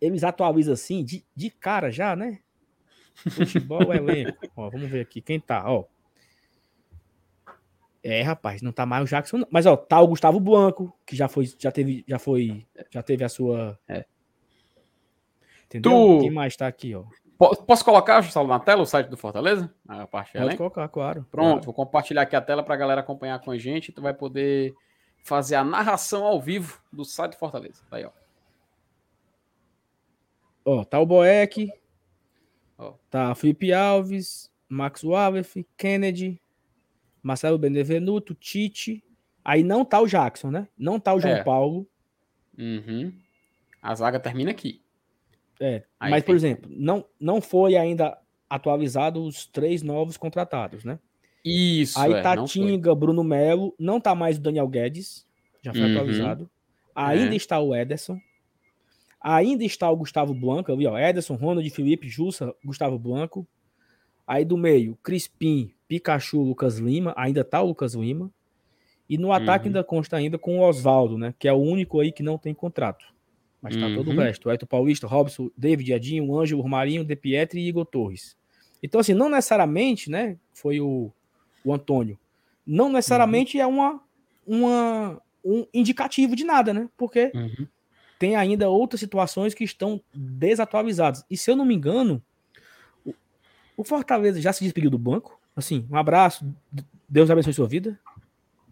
eles 0.00 0.24
atualizam 0.24 0.74
assim 0.74 1.04
de, 1.04 1.24
de 1.34 1.50
cara 1.50 1.90
já, 1.90 2.14
né? 2.14 2.40
Futebol 3.30 3.92
elenco. 3.94 4.46
Ó, 4.54 4.68
vamos 4.68 4.90
ver 4.90 5.00
aqui 5.00 5.20
quem 5.20 5.40
tá, 5.40 5.64
ó. 5.70 5.84
É, 8.08 8.22
rapaz, 8.22 8.62
não 8.62 8.70
tá 8.70 8.86
mais 8.86 9.02
o 9.02 9.08
Jackson, 9.08 9.38
não. 9.38 9.48
mas 9.50 9.66
ó, 9.66 9.76
tá 9.76 10.00
o 10.00 10.06
Gustavo 10.06 10.38
Blanco, 10.38 10.96
que 11.04 11.16
já 11.16 11.26
foi, 11.26 11.50
já 11.58 11.72
teve, 11.72 12.04
já 12.06 12.20
foi, 12.20 12.64
já 12.88 13.02
teve 13.02 13.24
a 13.24 13.28
sua. 13.28 13.76
É. 13.88 14.04
Entendeu? 15.64 15.90
Tu... 15.90 16.20
Quem 16.20 16.30
mais 16.30 16.56
tá 16.56 16.68
aqui, 16.68 16.94
ó? 16.94 17.02
Posso 17.66 17.84
colocar, 17.84 18.22
Saulo, 18.30 18.48
na 18.48 18.60
tela 18.60 18.82
o 18.82 18.86
site 18.86 19.08
do 19.08 19.16
Fortaleza? 19.16 19.74
A 19.88 20.06
parte 20.06 20.34
Pode 20.34 20.52
hein? 20.52 20.56
colocar, 20.56 20.88
claro. 20.88 21.26
Pronto, 21.32 21.48
claro. 21.48 21.64
vou 21.64 21.74
compartilhar 21.74 22.22
aqui 22.22 22.36
a 22.36 22.40
tela 22.40 22.62
para 22.62 22.74
a 22.74 22.78
galera 22.78 23.00
acompanhar 23.00 23.40
com 23.40 23.50
a 23.50 23.58
gente. 23.58 23.90
Tu 23.90 24.00
vai 24.00 24.14
poder 24.14 24.72
fazer 25.24 25.56
a 25.56 25.64
narração 25.64 26.24
ao 26.24 26.40
vivo 26.40 26.80
do 26.92 27.04
site 27.04 27.32
do 27.32 27.38
Fortaleza. 27.38 27.82
Tá 27.90 27.96
aí, 27.96 28.04
ó. 28.04 28.10
Ó, 30.64 30.84
tá 30.84 31.00
o 31.00 31.04
Boeck, 31.04 31.72
ó. 32.78 32.94
tá 33.10 33.34
Felipe 33.34 33.72
Alves, 33.72 34.48
Max 34.68 35.02
Wallace, 35.02 35.66
Kennedy, 35.76 36.40
Marcelo 37.26 37.58
Benevenuto, 37.58 38.34
Tite. 38.34 39.02
Aí 39.44 39.64
não 39.64 39.84
tá 39.84 40.00
o 40.00 40.06
Jackson, 40.06 40.48
né? 40.48 40.68
Não 40.78 41.00
tá 41.00 41.12
o 41.12 41.20
João 41.20 41.34
é. 41.34 41.42
Paulo. 41.42 41.84
Uhum. 42.56 43.12
A 43.82 43.94
zaga 43.96 44.20
termina 44.20 44.52
aqui. 44.52 44.80
É, 45.58 45.82
Aí 45.98 46.10
mas, 46.10 46.22
tem... 46.22 46.26
por 46.26 46.36
exemplo, 46.36 46.70
não, 46.72 47.04
não 47.18 47.40
foi 47.40 47.76
ainda 47.76 48.16
atualizado 48.48 49.24
os 49.24 49.44
três 49.44 49.82
novos 49.82 50.16
contratados, 50.16 50.84
né? 50.84 51.00
Isso. 51.44 51.98
Aí 51.98 52.12
é, 52.12 52.22
tá 52.22 52.44
Tinga, 52.44 52.94
Bruno 52.94 53.24
Melo, 53.24 53.74
não 53.76 54.00
tá 54.00 54.14
mais 54.14 54.36
o 54.38 54.40
Daniel 54.40 54.68
Guedes, 54.68 55.26
já 55.62 55.72
foi 55.72 55.82
uhum. 55.82 55.92
atualizado. 55.96 56.50
Ainda 56.94 57.34
é. 57.34 57.36
está 57.36 57.58
o 57.58 57.74
Ederson. 57.74 58.20
Ainda 59.20 59.64
está 59.64 59.90
o 59.90 59.96
Gustavo 59.96 60.32
Blanco, 60.32 60.70
ali, 60.70 60.86
ó. 60.86 60.96
Ederson, 60.96 61.34
Ronald, 61.34 61.68
Felipe, 61.70 62.08
Jussa, 62.08 62.54
Gustavo 62.64 63.00
Blanco. 63.00 63.44
Aí 64.24 64.44
do 64.44 64.56
meio, 64.56 64.96
Crispim, 65.02 65.72
Pikachu, 65.88 66.42
Lucas 66.42 66.78
Lima, 66.78 67.14
ainda 67.16 67.44
tá 67.44 67.62
o 67.62 67.68
Lucas 67.68 67.94
Lima. 67.94 68.30
E 69.08 69.16
no 69.16 69.32
ataque 69.32 69.66
uhum. 69.66 69.68
ainda 69.68 69.84
consta 69.84 70.16
ainda 70.16 70.36
com 70.36 70.58
o 70.58 70.62
Oswaldo, 70.62 71.16
né? 71.16 71.34
Que 71.38 71.46
é 71.46 71.52
o 71.52 71.56
único 71.56 72.00
aí 72.00 72.10
que 72.10 72.22
não 72.22 72.36
tem 72.36 72.52
contrato. 72.52 73.04
Mas 73.62 73.76
tá 73.76 73.86
uhum. 73.86 73.94
todo 73.94 74.08
o 74.08 74.10
uhum. 74.10 74.18
resto. 74.18 74.48
O 74.48 74.52
Eto 74.52 74.66
Paulista, 74.66 75.06
Robson, 75.06 75.50
David 75.56 75.92
Adinho, 75.94 76.36
Ângelo, 76.36 76.66
Marinho, 76.68 77.04
De 77.04 77.14
Pietri 77.14 77.60
e 77.60 77.68
Igor 77.68 77.86
Torres. 77.86 78.36
Então, 78.82 79.00
assim, 79.00 79.14
não 79.14 79.28
necessariamente, 79.28 80.10
né? 80.10 80.36
Foi 80.52 80.80
o, 80.80 81.12
o 81.64 81.72
Antônio. 81.72 82.18
Não 82.66 82.88
necessariamente 82.88 83.56
uhum. 83.56 83.62
é 83.62 83.66
uma, 83.66 84.00
uma, 84.46 85.22
um 85.44 85.66
indicativo 85.72 86.34
de 86.34 86.44
nada, 86.44 86.74
né? 86.74 86.88
Porque 86.96 87.30
uhum. 87.34 87.66
tem 88.18 88.34
ainda 88.34 88.68
outras 88.68 89.00
situações 89.00 89.54
que 89.54 89.64
estão 89.64 90.00
desatualizadas. 90.12 91.24
E 91.30 91.36
se 91.36 91.50
eu 91.50 91.56
não 91.56 91.64
me 91.64 91.74
engano, 91.74 92.22
o 93.76 93.84
Fortaleza 93.84 94.40
já 94.40 94.52
se 94.52 94.64
despediu 94.64 94.90
do 94.90 94.98
banco. 94.98 95.40
Assim, 95.56 95.88
um 95.90 95.96
abraço. 95.96 96.46
Deus 97.08 97.30
abençoe 97.30 97.54
sua 97.54 97.66
vida. 97.66 97.98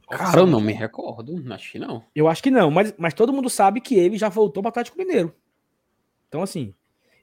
Cara, 0.08 0.40
eu 0.40 0.46
não 0.46 0.60
me 0.60 0.72
recordo. 0.72 1.42
Acho 1.52 1.72
que 1.72 1.78
não. 1.78 2.04
Eu 2.14 2.28
acho 2.28 2.42
que 2.42 2.50
não, 2.50 2.70
mas, 2.70 2.94
mas 2.98 3.14
todo 3.14 3.32
mundo 3.32 3.48
sabe 3.48 3.80
que 3.80 3.94
ele 3.94 4.18
já 4.18 4.28
voltou 4.28 4.62
para 4.62 4.68
o 4.68 4.70
Atlético 4.70 4.98
Mineiro. 4.98 5.34
Então, 6.28 6.42
assim, 6.42 6.74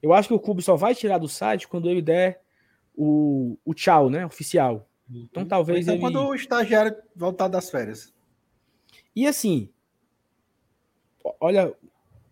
eu 0.02 0.12
acho 0.12 0.28
que 0.28 0.34
o 0.34 0.40
clube 0.40 0.62
só 0.62 0.74
vai 0.74 0.94
tirar 0.94 1.18
do 1.18 1.28
site 1.28 1.68
quando 1.68 1.88
ele 1.88 2.02
der 2.02 2.42
o, 2.94 3.56
o 3.64 3.72
tchau, 3.72 4.10
né? 4.10 4.26
Oficial. 4.26 4.88
Então, 5.08 5.44
talvez. 5.44 5.80
Então, 5.80 5.94
ele... 5.94 6.00
quando 6.00 6.20
o 6.20 6.34
estagiário 6.34 6.96
voltar 7.14 7.46
das 7.46 7.70
férias. 7.70 8.12
E 9.14 9.26
assim, 9.26 9.68
olha, 11.40 11.72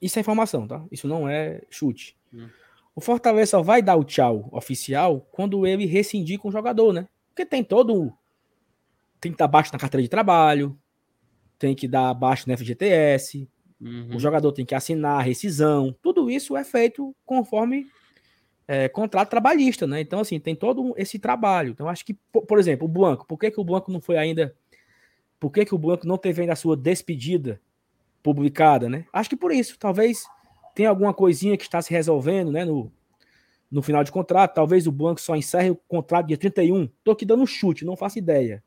isso 0.00 0.18
é 0.18 0.20
informação, 0.20 0.66
tá? 0.66 0.82
Isso 0.90 1.06
não 1.06 1.28
é 1.28 1.62
chute. 1.68 2.16
Hum. 2.32 2.48
O 2.94 3.00
Fortaleza 3.00 3.52
só 3.52 3.62
vai 3.62 3.82
dar 3.82 3.96
o 3.96 4.04
tchau 4.04 4.48
oficial 4.50 5.26
quando 5.30 5.66
ele 5.66 5.86
rescindir 5.86 6.38
com 6.38 6.48
o 6.48 6.52
jogador, 6.52 6.92
né? 6.92 7.08
Porque 7.30 7.46
tem 7.46 7.64
todo. 7.64 8.12
Tem 9.20 9.32
que 9.32 9.38
dar 9.38 9.48
baixo 9.48 9.70
na 9.72 9.78
carteira 9.78 10.02
de 10.02 10.08
trabalho, 10.08 10.78
tem 11.58 11.74
que 11.74 11.86
dar 11.86 12.14
baixo 12.14 12.48
no 12.48 12.56
FGTS, 12.56 13.46
uhum. 13.80 14.16
o 14.16 14.18
jogador 14.18 14.50
tem 14.52 14.64
que 14.64 14.74
assinar 14.74 15.18
a 15.18 15.22
rescisão. 15.22 15.94
Tudo 16.00 16.30
isso 16.30 16.56
é 16.56 16.64
feito 16.64 17.14
conforme 17.26 17.86
é, 18.66 18.88
contrato 18.88 19.28
trabalhista, 19.28 19.86
né? 19.86 20.00
Então, 20.00 20.20
assim, 20.20 20.40
tem 20.40 20.54
todo 20.54 20.94
esse 20.96 21.18
trabalho. 21.18 21.70
Então, 21.70 21.88
acho 21.88 22.04
que, 22.04 22.14
por 22.14 22.58
exemplo, 22.58 22.86
o 22.86 22.88
Blanco, 22.88 23.26
por 23.26 23.38
que, 23.38 23.50
que 23.50 23.60
o 23.60 23.64
Blanco 23.64 23.90
não 23.90 24.00
foi 24.00 24.16
ainda. 24.16 24.54
Por 25.38 25.50
que, 25.50 25.64
que 25.64 25.74
o 25.74 25.78
Blanco 25.78 26.06
não 26.06 26.16
teve 26.16 26.40
ainda 26.40 26.52
a 26.52 26.56
sua 26.56 26.76
despedida 26.76 27.60
publicada, 28.22 28.88
né? 28.88 29.06
Acho 29.12 29.28
que 29.28 29.36
por 29.36 29.52
isso, 29.52 29.78
talvez 29.78 30.24
tem 30.74 30.86
alguma 30.86 31.12
coisinha 31.12 31.56
que 31.56 31.64
está 31.64 31.82
se 31.82 31.90
resolvendo, 31.90 32.52
né, 32.52 32.64
no, 32.64 32.92
no 33.70 33.82
final 33.82 34.02
de 34.02 34.10
contrato. 34.10 34.54
Talvez 34.54 34.86
o 34.86 34.92
banco 34.92 35.20
só 35.20 35.36
encerre 35.36 35.70
o 35.70 35.76
contrato 35.76 36.26
dia 36.26 36.36
31. 36.36 36.88
Tô 37.04 37.12
aqui 37.12 37.24
dando 37.24 37.42
um 37.42 37.46
chute, 37.46 37.84
não 37.84 37.96
faço 37.96 38.18
ideia. 38.18 38.62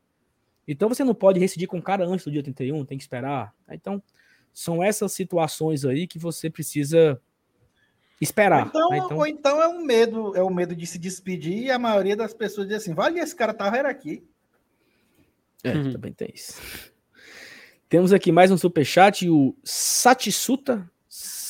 Então 0.68 0.88
você 0.88 1.04
não 1.04 1.14
pode 1.14 1.39
rescindir 1.39 1.68
com 1.68 1.78
o 1.78 1.82
cara 1.82 2.06
antes 2.06 2.26
do 2.26 2.32
dia 2.32 2.43
31, 2.43 2.86
tem 2.86 2.97
que 2.97 3.04
esperar. 3.04 3.54
Então, 3.70 4.01
são 4.54 4.82
essas 4.82 5.12
situações 5.12 5.84
aí 5.84 6.08
que 6.08 6.18
você 6.18 6.49
precisa 6.49 7.20
esperar. 8.22 8.68
Então, 8.68 8.89
né? 8.89 8.97
então... 8.97 9.18
Ou 9.18 9.28
então 9.28 9.62
é 9.62 9.68
um 9.68 9.84
medo, 9.84 10.36
é 10.36 10.41
o 10.41 10.47
um 10.47 10.54
medo 10.54 10.76
de 10.76 10.88
se 10.88 10.97
despedir 10.97 11.64
e 11.64 11.72
a 11.72 11.80
maioria 11.80 12.16
das 12.16 12.34
pessoas 12.34 12.68
diz 12.68 12.78
assim: 12.78 12.93
vale, 12.93 13.20
esse 13.20 13.36
cara 13.36 13.54
tava 13.54 13.78
era 13.78 13.89
aqui. 13.89 14.24
É, 15.64 15.74
uhum. 15.74 15.91
também 15.91 16.14
tem 16.14 16.30
isso. 16.34 16.62
Temos 17.89 18.12
aqui 18.12 18.32
mais 18.32 18.49
um 18.51 18.58
superchat, 18.58 19.30
o 19.30 19.56
Satisuta 19.64 20.89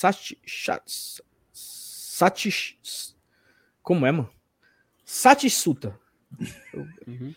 Sati, 0.03 0.37
Sati, 1.53 2.77
como 3.83 4.05
é, 4.05 4.11
mano? 4.11 4.29
Satisuta. 5.05 5.99
Uhum. 7.05 7.35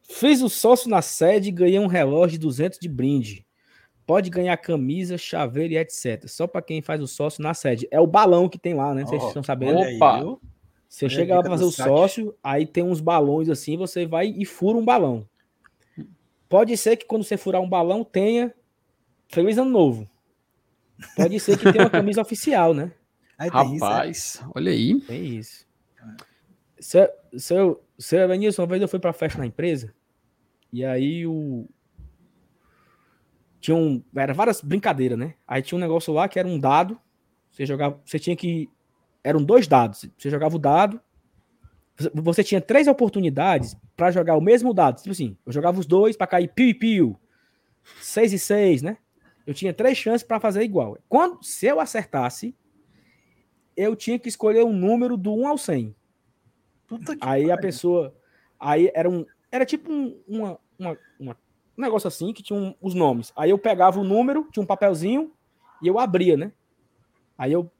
Fiz 0.00 0.40
o 0.40 0.48
sócio 0.48 0.88
na 0.88 1.02
sede 1.02 1.50
e 1.50 1.52
ganhei 1.52 1.78
um 1.78 1.86
relógio 1.86 2.38
de 2.38 2.38
200 2.38 2.78
de 2.78 2.88
brinde. 2.88 3.46
Pode 4.06 4.30
ganhar 4.30 4.56
camisa, 4.56 5.18
chaveiro 5.18 5.74
e 5.74 5.76
etc. 5.76 6.26
Só 6.26 6.46
para 6.46 6.62
quem 6.62 6.80
faz 6.80 7.02
o 7.02 7.06
sócio 7.06 7.42
na 7.42 7.52
sede. 7.52 7.86
É 7.90 8.00
o 8.00 8.06
balão 8.06 8.48
que 8.48 8.58
tem 8.58 8.72
lá, 8.72 8.94
né? 8.94 9.04
Vocês 9.04 9.22
oh, 9.22 9.28
estão 9.28 9.42
sabendo? 9.42 9.78
Opa! 9.78 10.38
você 10.88 11.06
chega 11.10 11.36
lá 11.36 11.42
para 11.42 11.50
fazer 11.50 11.64
o 11.64 11.70
sócio, 11.70 12.34
aí 12.42 12.66
tem 12.66 12.82
uns 12.82 12.98
balões 12.98 13.50
assim, 13.50 13.76
você 13.76 14.06
vai 14.06 14.28
e 14.28 14.46
fura 14.46 14.78
um 14.78 14.84
balão. 14.84 15.28
Pode 16.48 16.74
ser 16.78 16.96
que 16.96 17.04
quando 17.04 17.24
você 17.24 17.36
furar 17.36 17.60
um 17.60 17.68
balão 17.68 18.02
tenha 18.02 18.54
Feliz 19.28 19.58
Ano 19.58 19.70
Novo. 19.70 20.08
Pode 21.14 21.38
ser 21.38 21.58
que 21.58 21.70
tenha 21.70 21.84
uma 21.84 21.90
camisa 21.90 22.22
oficial, 22.22 22.72
né? 22.72 22.90
Aí 23.38 23.48
Rapaz, 23.48 24.16
isso, 24.16 24.44
é. 24.44 24.48
olha 24.54 24.72
aí. 24.72 25.00
Tem 25.02 25.36
isso. 25.36 25.64
Seu, 26.80 27.08
seu, 27.36 27.84
seu 27.96 28.20
Evanilson, 28.20 28.62
uma 28.62 28.68
vez 28.68 28.82
eu 28.82 28.88
fui 28.88 28.98
pra 28.98 29.12
festa 29.12 29.38
na 29.38 29.46
empresa, 29.46 29.94
e 30.72 30.84
aí 30.84 31.24
o. 31.24 31.68
Tinha 33.60 33.76
um. 33.76 34.02
Era 34.14 34.34
várias 34.34 34.60
brincadeiras, 34.60 35.16
né? 35.16 35.34
Aí 35.46 35.62
tinha 35.62 35.76
um 35.76 35.80
negócio 35.80 36.12
lá 36.12 36.28
que 36.28 36.38
era 36.38 36.48
um 36.48 36.58
dado. 36.58 36.98
Você 37.50 37.64
jogava. 37.64 38.00
Você 38.04 38.18
tinha 38.18 38.36
que. 38.36 38.68
Eram 39.22 39.42
dois 39.42 39.66
dados. 39.66 40.08
Você 40.16 40.30
jogava 40.30 40.56
o 40.56 40.58
dado. 40.58 41.00
Você 42.14 42.44
tinha 42.44 42.60
três 42.60 42.86
oportunidades 42.86 43.76
para 43.96 44.10
jogar 44.10 44.36
o 44.36 44.40
mesmo 44.40 44.72
dado. 44.72 44.98
Tipo 44.98 45.10
assim, 45.10 45.36
eu 45.44 45.52
jogava 45.52 45.80
os 45.80 45.86
dois 45.86 46.16
para 46.16 46.28
cair 46.28 46.48
piu 46.48 46.68
e 46.68 46.74
piu. 46.74 47.20
Seis 48.00 48.32
e 48.32 48.38
seis, 48.38 48.82
né? 48.82 48.98
Eu 49.44 49.54
tinha 49.54 49.72
três 49.72 49.98
chances 49.98 50.22
para 50.22 50.38
fazer 50.38 50.62
igual. 50.62 50.96
Quando, 51.08 51.42
se 51.42 51.66
eu 51.66 51.80
acertasse, 51.80 52.54
eu 53.78 53.94
tinha 53.94 54.18
que 54.18 54.28
escolher 54.28 54.64
um 54.64 54.72
número 54.72 55.16
do 55.16 55.32
1 55.32 55.46
ao 55.46 55.56
100. 55.56 55.94
aí 57.20 57.50
a 57.50 57.56
pessoa. 57.56 58.12
Aí 58.58 58.90
era 58.92 59.08
um. 59.08 59.24
Era 59.52 59.64
tipo 59.64 59.90
um, 59.90 60.20
uma, 60.26 60.58
uma, 60.76 60.98
uma, 61.18 61.36
um 61.78 61.80
negócio 61.80 62.08
assim 62.08 62.32
que 62.32 62.42
tinha 62.42 62.58
um, 62.58 62.74
os 62.80 62.92
nomes. 62.92 63.32
Aí 63.36 63.50
eu 63.50 63.58
pegava 63.58 64.00
o 64.00 64.04
número, 64.04 64.48
tinha 64.52 64.62
um 64.62 64.66
papelzinho 64.66 65.32
e 65.80 65.86
eu 65.86 65.96
abria, 65.96 66.36
né? 66.36 66.52
Aí 67.38 67.52
eu 67.52 67.70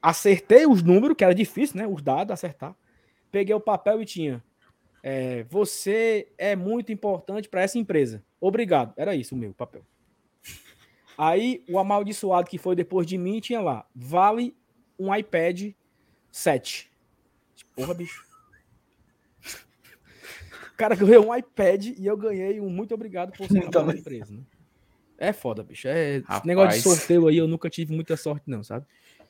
acertei 0.00 0.64
os 0.64 0.80
números, 0.80 1.16
que 1.16 1.24
era 1.24 1.34
difícil, 1.34 1.76
né? 1.76 1.88
Os 1.88 2.00
dados, 2.00 2.32
acertar. 2.32 2.76
Peguei 3.32 3.54
o 3.54 3.60
papel 3.60 4.00
e 4.00 4.06
tinha. 4.06 4.44
É, 5.02 5.42
você 5.50 6.28
é 6.38 6.54
muito 6.54 6.92
importante 6.92 7.48
para 7.48 7.62
essa 7.62 7.78
empresa. 7.78 8.24
Obrigado. 8.40 8.94
Era 8.96 9.16
isso 9.16 9.34
o 9.34 9.38
meu 9.38 9.52
papel. 9.52 9.82
Aí 11.18 11.64
o 11.68 11.80
amaldiçoado 11.80 12.48
que 12.48 12.58
foi 12.58 12.76
depois 12.76 13.08
de 13.08 13.18
mim 13.18 13.40
tinha 13.40 13.60
lá. 13.60 13.84
Vale 13.92 14.56
um 14.98 15.14
iPad 15.14 15.72
7. 16.30 16.90
Porra, 17.74 17.94
bicho. 17.94 18.24
O 20.72 20.76
cara 20.76 20.94
ganhou 20.94 21.28
um 21.28 21.34
iPad 21.34 21.86
e 21.86 22.06
eu 22.06 22.16
ganhei 22.16 22.60
um 22.60 22.68
muito 22.68 22.94
obrigado 22.94 23.32
por 23.32 23.46
ser 23.48 23.64
então, 23.64 23.90
empresa, 23.90 24.34
né? 24.34 24.42
É 25.18 25.32
foda, 25.32 25.62
bicho. 25.62 25.88
É, 25.88 26.22
negócio 26.44 26.78
de 26.78 26.82
sorteio 26.82 27.26
aí 27.28 27.38
eu 27.38 27.48
nunca 27.48 27.70
tive 27.70 27.94
muita 27.94 28.16
sorte, 28.16 28.44
não, 28.46 28.62
sabe? 28.62 28.84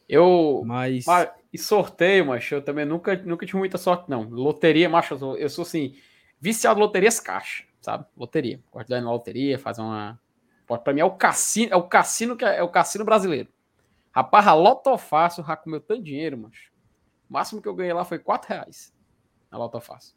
Eu. 0.08 0.62
Mas. 0.64 1.04
mas 1.06 1.30
e 1.52 1.58
sorteio, 1.58 2.26
macho, 2.26 2.56
eu 2.56 2.62
também 2.62 2.84
nunca, 2.84 3.16
nunca 3.24 3.46
tive 3.46 3.58
muita 3.58 3.78
sorte, 3.78 4.10
não. 4.10 4.28
Loteria, 4.28 4.88
macho, 4.88 5.14
eu 5.14 5.18
sou, 5.18 5.36
eu 5.36 5.48
sou 5.48 5.62
assim, 5.62 5.94
viciado 6.40 6.78
em 6.78 6.82
loterias 6.82 7.20
caixa, 7.20 7.64
sabe? 7.80 8.04
Loteria. 8.16 8.60
Gosto 8.70 8.88
de 8.88 8.94
ir 8.94 9.00
na 9.00 9.10
loteria, 9.10 9.58
fazer 9.58 9.82
uma. 9.82 10.18
Pra 10.82 10.92
mim 10.92 11.00
é 11.00 11.04
o 11.04 11.12
cassino, 11.12 11.72
é 11.72 11.76
o 11.76 11.84
cassino 11.84 12.36
que 12.36 12.44
é, 12.44 12.56
é 12.56 12.62
o 12.62 12.68
cassino 12.68 13.04
brasileiro. 13.04 13.48
Rapaz, 14.16 14.46
a 14.46 14.54
Loto 14.54 14.96
Fácil 14.96 15.44
já 15.44 15.54
comeu 15.54 15.78
tanto 15.78 16.02
dinheiro, 16.02 16.38
macho. 16.38 16.72
O 17.28 17.34
máximo 17.34 17.60
que 17.60 17.68
eu 17.68 17.74
ganhei 17.74 17.92
lá 17.92 18.02
foi 18.02 18.18
4 18.18 18.48
reais 18.48 18.90
na 19.50 19.58
Loto 19.58 19.78
Fácil. 19.78 20.16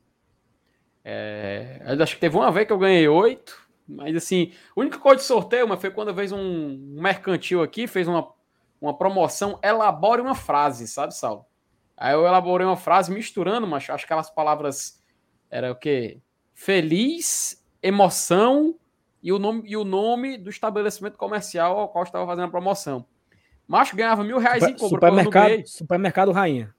É, 1.03 1.81
acho 2.01 2.15
que 2.15 2.21
teve 2.21 2.37
uma 2.37 2.49
vez 2.49 2.65
que 2.65 2.71
eu 2.71 2.77
ganhei 2.77 3.09
8, 3.09 3.67
mas 3.85 4.15
assim, 4.15 4.53
a 4.73 4.79
única 4.79 4.97
coisa 4.99 5.17
de 5.17 5.23
sorteio 5.23 5.67
mas 5.67 5.81
foi 5.81 5.91
quando 5.91 6.15
fez 6.15 6.31
um 6.31 6.77
mercantil 6.93 7.61
aqui, 7.61 7.87
fez 7.87 8.07
uma 8.07 8.33
uma 8.81 8.97
promoção, 8.97 9.59
elabore 9.61 10.21
uma 10.21 10.35
frase, 10.35 10.87
sabe, 10.87 11.13
Saulo? 11.13 11.45
Aí 11.97 12.13
eu 12.13 12.25
elaborei 12.25 12.65
uma 12.65 12.77
frase 12.77 13.11
misturando, 13.11 13.67
mas 13.67 13.89
acho 13.89 14.05
que 14.05 14.05
aquelas 14.05 14.29
palavras 14.29 15.03
era 15.49 15.69
o 15.69 15.75
quê? 15.75 16.21
Feliz, 16.53 17.61
emoção 17.83 18.79
e 19.21 19.33
o 19.33 19.39
nome, 19.39 19.63
e 19.65 19.75
o 19.75 19.83
nome 19.83 20.37
do 20.37 20.49
estabelecimento 20.49 21.17
comercial 21.17 21.77
ao 21.77 21.89
qual 21.89 22.05
estava 22.05 22.25
fazendo 22.25 22.45
a 22.45 22.51
promoção. 22.51 23.05
Macho 23.69 23.95
ganhava 23.95 24.23
mil 24.23 24.39
reais 24.39 24.63
em 24.63 24.73
compra. 24.73 24.87
Supermercado, 24.87 25.67
supermercado 25.67 26.31
Rainha. 26.31 26.73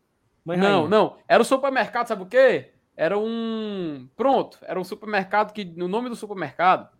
Mãe 0.45 0.57
não, 0.57 0.67
Rainha. 0.67 0.89
não. 0.89 1.17
Era 1.29 1.41
o 1.41 1.47
supermercado, 1.47 2.09
sabe 2.09 2.25
o 2.25 2.27
quê? 2.27 2.73
Era 2.97 3.17
um. 3.17 4.09
Pronto, 4.17 4.59
era 4.63 4.79
um 4.79 4.83
supermercado 4.83 5.53
que, 5.53 5.65
no 5.65 5.87
nome 5.87 6.09
do 6.09 6.17
supermercado, 6.17 6.91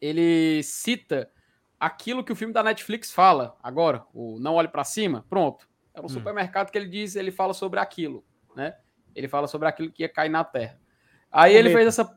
ele 0.00 0.62
cita 0.62 1.30
aquilo 1.78 2.24
que 2.24 2.32
o 2.32 2.36
filme 2.36 2.54
da 2.54 2.62
Netflix 2.62 3.12
fala 3.12 3.54
agora, 3.62 4.02
o 4.14 4.38
Não 4.40 4.54
Olhe 4.54 4.68
para 4.68 4.82
Cima, 4.82 5.26
pronto. 5.28 5.68
É 5.92 6.00
um 6.00 6.06
hum. 6.06 6.08
supermercado 6.08 6.70
que 6.70 6.78
ele 6.78 6.88
diz, 6.88 7.14
ele 7.14 7.30
fala 7.30 7.52
sobre 7.52 7.78
aquilo, 7.78 8.24
né? 8.56 8.76
Ele 9.14 9.28
fala 9.28 9.46
sobre 9.46 9.68
aquilo 9.68 9.92
que 9.92 10.04
ia 10.04 10.08
cair 10.08 10.30
na 10.30 10.42
terra. 10.42 10.80
Aí 11.30 11.54
ele 11.54 11.68
fez 11.68 11.86
essa. 11.86 12.16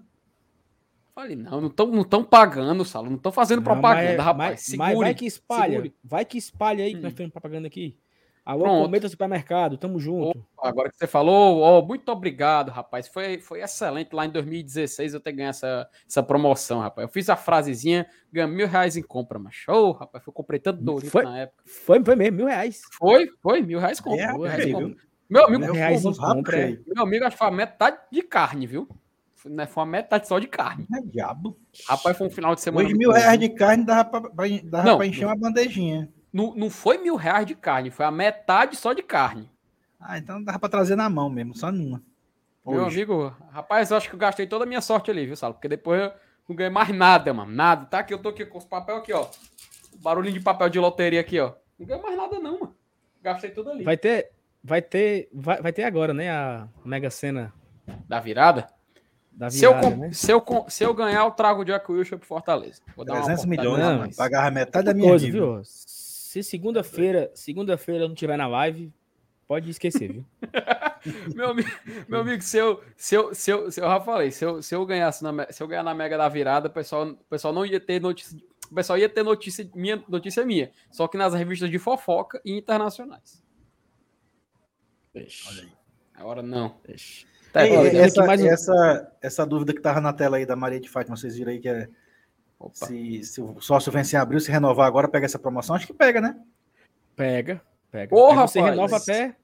Falei, 1.22 1.36
não, 1.36 1.62
não 1.62 1.68
estão 1.68 1.86
não 1.86 2.04
tão 2.04 2.24
pagando, 2.24 2.84
Salo, 2.84 3.08
não 3.08 3.18
estão 3.18 3.32
fazendo 3.32 3.60
não, 3.60 3.64
propaganda, 3.64 4.18
mas, 4.18 4.26
rapaz. 4.26 4.52
Mas, 4.52 4.62
segure, 4.62 4.88
mas 4.88 4.98
vai 4.98 5.14
que 5.14 5.26
espalha, 5.28 5.72
segure. 5.74 5.96
vai 6.04 6.26
que 6.26 6.38
espalha 6.40 6.84
aí 6.84 6.94
hum. 6.94 6.96
que 6.96 7.04
nós 7.04 7.14
temos 7.14 7.32
propaganda 7.32 7.68
aqui. 7.68 7.96
Alô, 8.44 8.64
Pronto. 8.64 8.86
Cometa 8.86 9.08
Supermercado, 9.08 9.78
tamo 9.78 10.00
junto. 10.00 10.44
agora 10.58 10.90
que 10.90 10.98
você 10.98 11.06
falou, 11.06 11.60
ó, 11.60 11.80
muito 11.86 12.12
obrigado, 12.12 12.70
rapaz. 12.70 13.08
Foi, 13.08 13.38
foi 13.38 13.62
excelente 13.62 14.16
lá 14.16 14.26
em 14.26 14.32
2016 14.32 15.14
eu 15.14 15.20
ter 15.20 15.34
ganho 15.34 15.50
essa, 15.50 15.88
essa 16.10 16.24
promoção, 16.24 16.80
rapaz. 16.80 17.08
Eu 17.08 17.14
fiz 17.14 17.30
a 17.30 17.36
frasezinha, 17.36 18.08
ganhei 18.34 18.50
mil 18.50 18.68
reais 18.68 18.98
em 18.98 19.04
compra, 19.04 19.38
mas 19.38 19.54
show, 19.54 19.92
rapaz. 19.92 20.26
Eu 20.26 20.34
comprei 20.34 20.60
tanto 20.60 20.82
Doritos 20.82 21.12
foi, 21.12 21.24
na 21.24 21.38
época. 21.38 21.64
Foi, 21.68 22.04
foi 22.04 22.16
mesmo, 22.16 22.38
mil 22.38 22.48
reais. 22.48 22.82
Foi, 22.94 23.30
foi, 23.44 23.62
mil 23.62 23.78
reais 23.78 24.00
compra. 24.00 24.24
É, 24.24 24.34
mil 24.34 24.42
reais 24.42 24.72
compra. 24.72 24.98
Meu 25.30 25.46
amigo, 25.46 25.66
mil 25.66 25.74
reais 25.74 26.04
em 26.04 26.14
compra. 26.16 26.60
É. 26.60 26.80
Meu 26.88 27.04
amigo, 27.04 27.26
acho 27.26 27.36
que 27.36 27.38
foi 27.38 27.48
a 27.48 27.52
metade 27.52 28.00
de 28.12 28.24
carne, 28.24 28.66
viu? 28.66 28.90
Né, 29.46 29.66
foi 29.66 29.84
uma 29.84 29.90
metade 29.90 30.28
só 30.28 30.38
de 30.38 30.48
carne. 30.48 30.88
É 30.96 31.02
diabo. 31.02 31.58
Rapaz, 31.88 32.18
foi 32.18 32.28
um 32.28 32.32
final 32.32 32.54
de 32.54 32.62
semana. 32.62 32.86
Hoje 32.86 32.96
mil 32.96 33.12
reais 33.12 33.40
de 33.40 33.50
carne 33.50 33.84
dava 33.84 34.06
pra, 34.06 34.48
dava 34.64 34.84
não, 34.84 34.98
pra 34.98 35.08
encher 35.08 35.26
uma 35.26 35.36
bandejinha. 35.36 36.10
Não, 36.32 36.54
não 36.56 36.70
foi 36.70 36.98
mil 36.98 37.16
reais 37.16 37.46
de 37.46 37.56
carne, 37.56 37.90
foi 37.90 38.06
a 38.06 38.12
metade 38.12 38.76
só 38.76 38.94
de 38.94 39.02
carne. 39.02 39.50
Ah, 40.00 40.18
então 40.18 40.44
dava 40.44 40.60
pra 40.60 40.70
trazer 40.70 40.96
na 40.96 41.10
mão 41.10 41.30
mesmo, 41.30 41.56
só 41.56 41.72
numa. 41.72 42.02
Meu 42.66 42.86
amigo, 42.86 43.36
rapaz, 43.52 43.90
eu 43.90 43.98
acho 43.98 44.08
que 44.08 44.16
eu 44.16 44.20
gastei 44.20 44.46
toda 44.46 44.66
a 44.66 44.68
minha 44.68 44.82
sorte 44.82 45.10
ali, 45.10 45.26
viu, 45.26 45.36
Salo? 45.36 45.56
Porque 45.56 45.68
depois 45.68 46.00
eu 46.00 46.12
não 46.48 46.56
ganhei 46.56 46.72
mais 46.72 46.90
nada, 46.90 47.34
mano. 47.34 47.52
Nada. 47.52 47.86
Tá 47.86 48.00
aqui, 48.00 48.14
eu 48.14 48.20
tô 48.20 48.30
aqui 48.30 48.46
com 48.46 48.60
os 48.60 48.66
papéis 48.66 49.00
aqui, 49.00 49.12
ó. 49.12 49.28
Barulhinho 49.96 50.38
de 50.38 50.44
papel 50.44 50.70
de 50.70 50.80
loteria 50.80 51.20
aqui, 51.20 51.40
ó. 51.40 51.54
Não 51.80 51.88
ganhei 51.88 52.04
mais 52.04 52.16
nada, 52.16 52.40
não, 52.40 52.60
mano. 52.60 52.76
Gastei 53.22 53.50
tudo 53.50 53.72
ali. 53.72 53.84
Vai 53.84 53.98
ter. 53.98 54.32
Vai 54.64 54.82
ter. 54.82 55.28
Vai, 55.34 55.60
vai 55.60 55.74
ter 55.74 55.84
agora, 55.84 56.14
né? 56.14 56.30
A 56.30 56.68
Mega 56.86 57.10
Sena. 57.10 57.52
Da 58.08 58.20
virada? 58.20 58.68
Da 59.32 59.48
virada, 59.48 59.82
se, 59.82 59.88
eu, 59.88 59.98
né? 59.98 60.12
se, 60.12 60.32
eu, 60.32 60.66
se 60.68 60.84
eu 60.84 60.94
ganhar, 60.94 61.24
eu 61.24 61.32
trago 61.32 61.62
o 61.62 61.66
Jack 61.66 61.90
Wilson 61.92 62.18
pro 62.18 62.28
Fortaleza. 62.28 62.82
Vou 62.96 63.06
dar 63.06 63.22
300 63.24 63.46
milhões, 63.46 63.80
não, 63.80 64.10
Pagar 64.12 64.52
metade 64.52 64.86
da 64.86 64.94
minha 64.94 65.10
coisa, 65.10 65.32
viu? 65.32 65.62
Se 65.64 66.44
segunda-feira, 66.44 67.32
segunda-feira 67.34 68.04
eu 68.04 68.10
não 68.10 68.16
tiver 68.16 68.38
na 68.38 68.48
live, 68.48 68.94
pode 69.48 69.70
esquecer, 69.70 70.12
viu? 70.12 70.26
meu, 71.36 71.50
amigo, 71.50 71.70
meu 72.08 72.22
amigo, 72.22 72.42
se 72.42 72.58
eu, 72.58 72.84
se 72.96 73.16
eu, 73.16 73.34
se 73.34 73.52
eu, 73.52 73.72
se 73.72 73.82
eu 73.82 73.86
já 73.86 74.00
falei, 74.00 74.32
se 74.32 74.46
eu, 74.46 74.62
se 74.62 74.76
eu 74.76 74.86
ganhasse 74.86 75.24
na, 75.24 75.52
se 75.52 75.62
eu 75.62 75.68
ganhar 75.68 75.84
na 75.84 75.94
Mega 75.94 76.18
da 76.18 76.30
Virada, 76.30 76.68
o 76.68 76.72
pessoal, 76.72 77.08
o 77.08 77.18
pessoal 77.30 77.54
não 77.54 77.66
ia 77.66 77.80
ter 77.80 78.00
notícia, 78.00 78.38
o 78.70 78.76
pessoal 78.76 78.98
ia 78.98 79.10
ter 79.10 79.24
notícia 79.24 79.70
minha, 79.76 80.02
notícia 80.08 80.46
minha, 80.46 80.72
só 80.90 81.08
que 81.08 81.18
nas 81.18 81.34
revistas 81.34 81.70
de 81.70 81.80
fofoca 81.80 82.42
e 82.46 82.54
internacionais. 82.58 83.44
Deixa. 85.14 85.68
Agora 86.14 86.42
não. 86.42 86.78
Deixa. 86.86 87.28
Tá, 87.52 87.68
Ei, 87.68 87.98
essa, 87.98 88.26
mais 88.26 88.42
um... 88.42 88.48
essa, 88.48 89.12
essa 89.22 89.46
dúvida 89.46 89.74
que 89.74 89.82
tava 89.82 90.00
na 90.00 90.14
tela 90.14 90.38
aí 90.38 90.46
da 90.46 90.56
Maria 90.56 90.80
de 90.80 90.90
Fátima, 90.90 91.18
vocês 91.18 91.36
viram 91.36 91.52
aí 91.52 91.60
que 91.60 91.68
é 91.68 91.90
se, 92.72 93.24
se, 93.24 93.42
o 93.42 93.60
sócio 93.60 93.92
vencer 93.92 94.18
em 94.18 94.22
abril, 94.22 94.40
se 94.40 94.52
renovar 94.52 94.88
agora, 94.88 95.08
pega 95.08 95.26
essa 95.26 95.40
promoção? 95.40 95.76
Acho 95.76 95.88
que 95.88 95.94
pega, 95.94 96.22
né? 96.22 96.40
Pega, 97.16 97.62
pega. 97.92 98.10
Porra, 98.10 98.48
você 98.48 98.60
rapaz. 98.60 98.76
renova 98.76 98.98
até. 98.98 99.36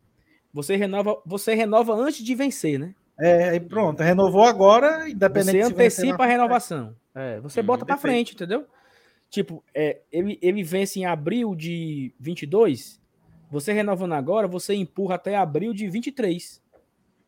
Você 0.54 0.76
renova, 0.76 1.22
você 1.26 1.54
renova 1.54 1.94
antes 1.94 2.24
de 2.24 2.36
vencer, 2.36 2.80
né? 2.80 2.96
É, 3.20 3.50
aí 3.50 3.60
pronto, 3.60 4.02
renovou 4.04 4.44
agora, 4.44 5.10
independente 5.10 5.64
Você 5.64 5.74
antecipa 5.74 6.24
a 6.24 6.28
renovação. 6.28 6.96
É, 7.14 7.40
você 7.40 7.62
hum, 7.62 7.66
bota 7.66 7.86
para 7.86 7.98
frente, 7.98 8.36
entendeu? 8.36 8.66
Tipo, 9.30 9.64
é, 9.74 10.02
ele, 10.12 10.38
ele 10.42 10.64
vence 10.64 11.00
em 11.00 11.06
abril 11.06 11.56
de 11.56 12.14
22, 12.20 13.02
você 13.50 13.74
renovando 13.74 14.14
agora, 14.14 14.48
você 14.48 14.76
empurra 14.76 15.16
até 15.16 15.36
abril 15.36 15.74
de 15.74 15.90
23. 15.90 16.62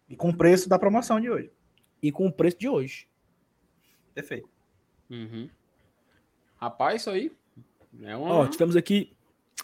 E 0.09 0.15
com 0.15 0.29
o 0.29 0.35
preço 0.35 0.67
da 0.67 0.79
promoção 0.79 1.19
de 1.19 1.29
hoje. 1.29 1.51
E 2.01 2.11
com 2.11 2.27
o 2.27 2.31
preço 2.31 2.57
de 2.57 2.67
hoje. 2.67 3.07
Perfeito. 4.13 4.49
Uhum. 5.09 5.49
Rapaz, 6.57 7.01
isso 7.01 7.09
aí. 7.09 7.31
É 8.01 8.15
uma... 8.15 8.33
Ó, 8.33 8.47
tivemos 8.47 8.75
aqui 8.75 9.15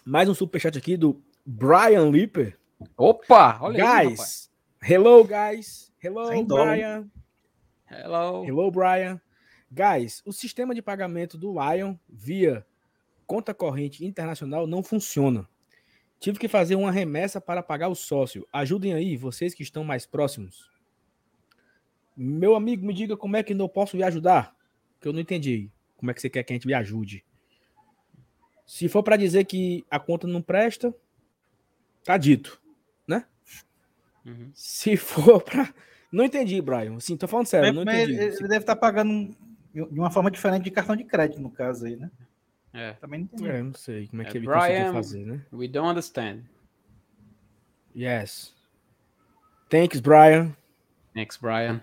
mais 0.03 0.29
um 0.29 0.33
superchat 0.33 0.77
aqui 0.77 0.95
do 0.95 1.21
Brian 1.45 2.09
Lipper. 2.09 2.57
Opa! 2.97 3.57
Olha 3.61 4.03
guys, 4.03 4.51
aí, 4.81 4.93
hello, 4.93 5.23
guys. 5.23 5.91
Hello, 6.01 6.27
Sem 6.27 6.45
Brian. 6.45 7.01
Dó. 7.01 7.95
Hello. 7.95 8.45
Hello, 8.45 8.71
Brian. 8.71 9.19
Guys, 9.71 10.21
o 10.25 10.31
sistema 10.31 10.75
de 10.75 10.81
pagamento 10.81 11.37
do 11.37 11.53
Lion 11.53 11.95
via 12.07 12.65
conta 13.25 13.53
corrente 13.53 14.05
internacional 14.05 14.67
não 14.67 14.83
funciona. 14.83 15.47
Tive 16.19 16.39
que 16.39 16.47
fazer 16.47 16.75
uma 16.75 16.91
remessa 16.91 17.39
para 17.39 17.61
pagar 17.61 17.89
o 17.89 17.95
sócio. 17.95 18.47
Ajudem 18.51 18.93
aí, 18.93 19.15
vocês 19.17 19.53
que 19.53 19.63
estão 19.63 19.83
mais 19.83 20.05
próximos. 20.05 20.69
Meu 22.15 22.55
amigo, 22.55 22.85
me 22.85 22.93
diga 22.93 23.17
como 23.17 23.35
é 23.35 23.43
que 23.43 23.53
eu 23.53 23.69
posso 23.69 23.97
lhe 23.97 24.03
ajudar? 24.03 24.55
Que 24.99 25.07
eu 25.07 25.13
não 25.13 25.19
entendi. 25.19 25.69
Como 25.97 26.09
é 26.09 26.13
que 26.13 26.21
você 26.21 26.29
quer 26.29 26.43
que 26.43 26.53
a 26.53 26.55
gente 26.55 26.67
me 26.67 26.73
ajude? 26.73 27.23
Se 28.65 28.89
for 28.89 29.03
para 29.03 29.17
dizer 29.17 29.45
que 29.45 29.85
a 29.91 29.99
conta 29.99 30.25
não 30.25 30.41
presta, 30.41 30.95
tá 32.03 32.17
dito, 32.17 32.61
né? 33.07 33.25
Uhum. 34.25 34.49
Se 34.53 34.97
for 34.97 35.41
para 35.41 35.73
não 36.15 36.23
entendi, 36.23 36.61
Brian. 36.61 36.97
Sim, 37.01 37.17
tô 37.17 37.27
falando 37.27 37.47
sério, 37.47 37.73
não 37.73 37.81
entendi. 37.81 38.13
Ele, 38.13 38.23
ele 38.23 38.47
deve 38.47 38.59
estar 38.59 38.75
tá 38.75 38.79
pagando 38.79 39.35
de 39.73 39.99
uma 39.99 40.09
forma 40.09 40.31
diferente 40.31 40.63
de 40.63 40.71
cartão 40.71 40.95
de 40.95 41.03
crédito, 41.03 41.41
no 41.41 41.51
caso 41.51 41.85
aí, 41.85 41.97
né? 41.97 42.09
É. 42.75 42.93
Também 42.93 43.21
não 43.21 43.25
entendi. 43.25 43.49
É, 43.49 43.63
não 43.63 43.73
sei 43.73 44.07
como 44.07 44.21
é, 44.21 44.25
é 44.25 44.29
que 44.29 44.37
ele 44.37 44.45
Brian, 44.45 44.59
conseguiu 44.59 44.93
fazer, 44.93 45.25
né? 45.25 45.41
We 45.53 45.67
don't 45.67 45.89
understand. 45.89 46.43
Yes. 47.95 48.53
Thanks, 49.69 50.01
Brian. 50.01 50.55
Thanks, 51.13 51.37
Brian. 51.37 51.81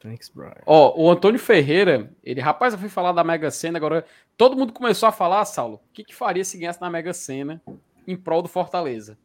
Thanks, 0.00 0.30
Brian. 0.30 0.62
Ó, 0.64 0.98
o 0.98 1.10
Antônio 1.10 1.38
Ferreira, 1.38 2.10
ele, 2.24 2.40
rapaz, 2.40 2.72
eu 2.72 2.80
fui 2.80 2.88
falar 2.88 3.12
da 3.12 3.22
Mega 3.22 3.50
Sena, 3.50 3.76
agora 3.76 4.06
todo 4.36 4.56
mundo 4.56 4.72
começou 4.72 5.06
a 5.06 5.12
falar, 5.12 5.44
Saulo, 5.44 5.76
o 5.76 5.92
que, 5.92 6.02
que 6.02 6.14
faria 6.14 6.42
se 6.42 6.56
ganhasse 6.56 6.80
na 6.80 6.88
Mega 6.88 7.12
Sena 7.12 7.62
em 8.06 8.16
prol 8.16 8.40
do 8.40 8.48
Fortaleza? 8.48 9.18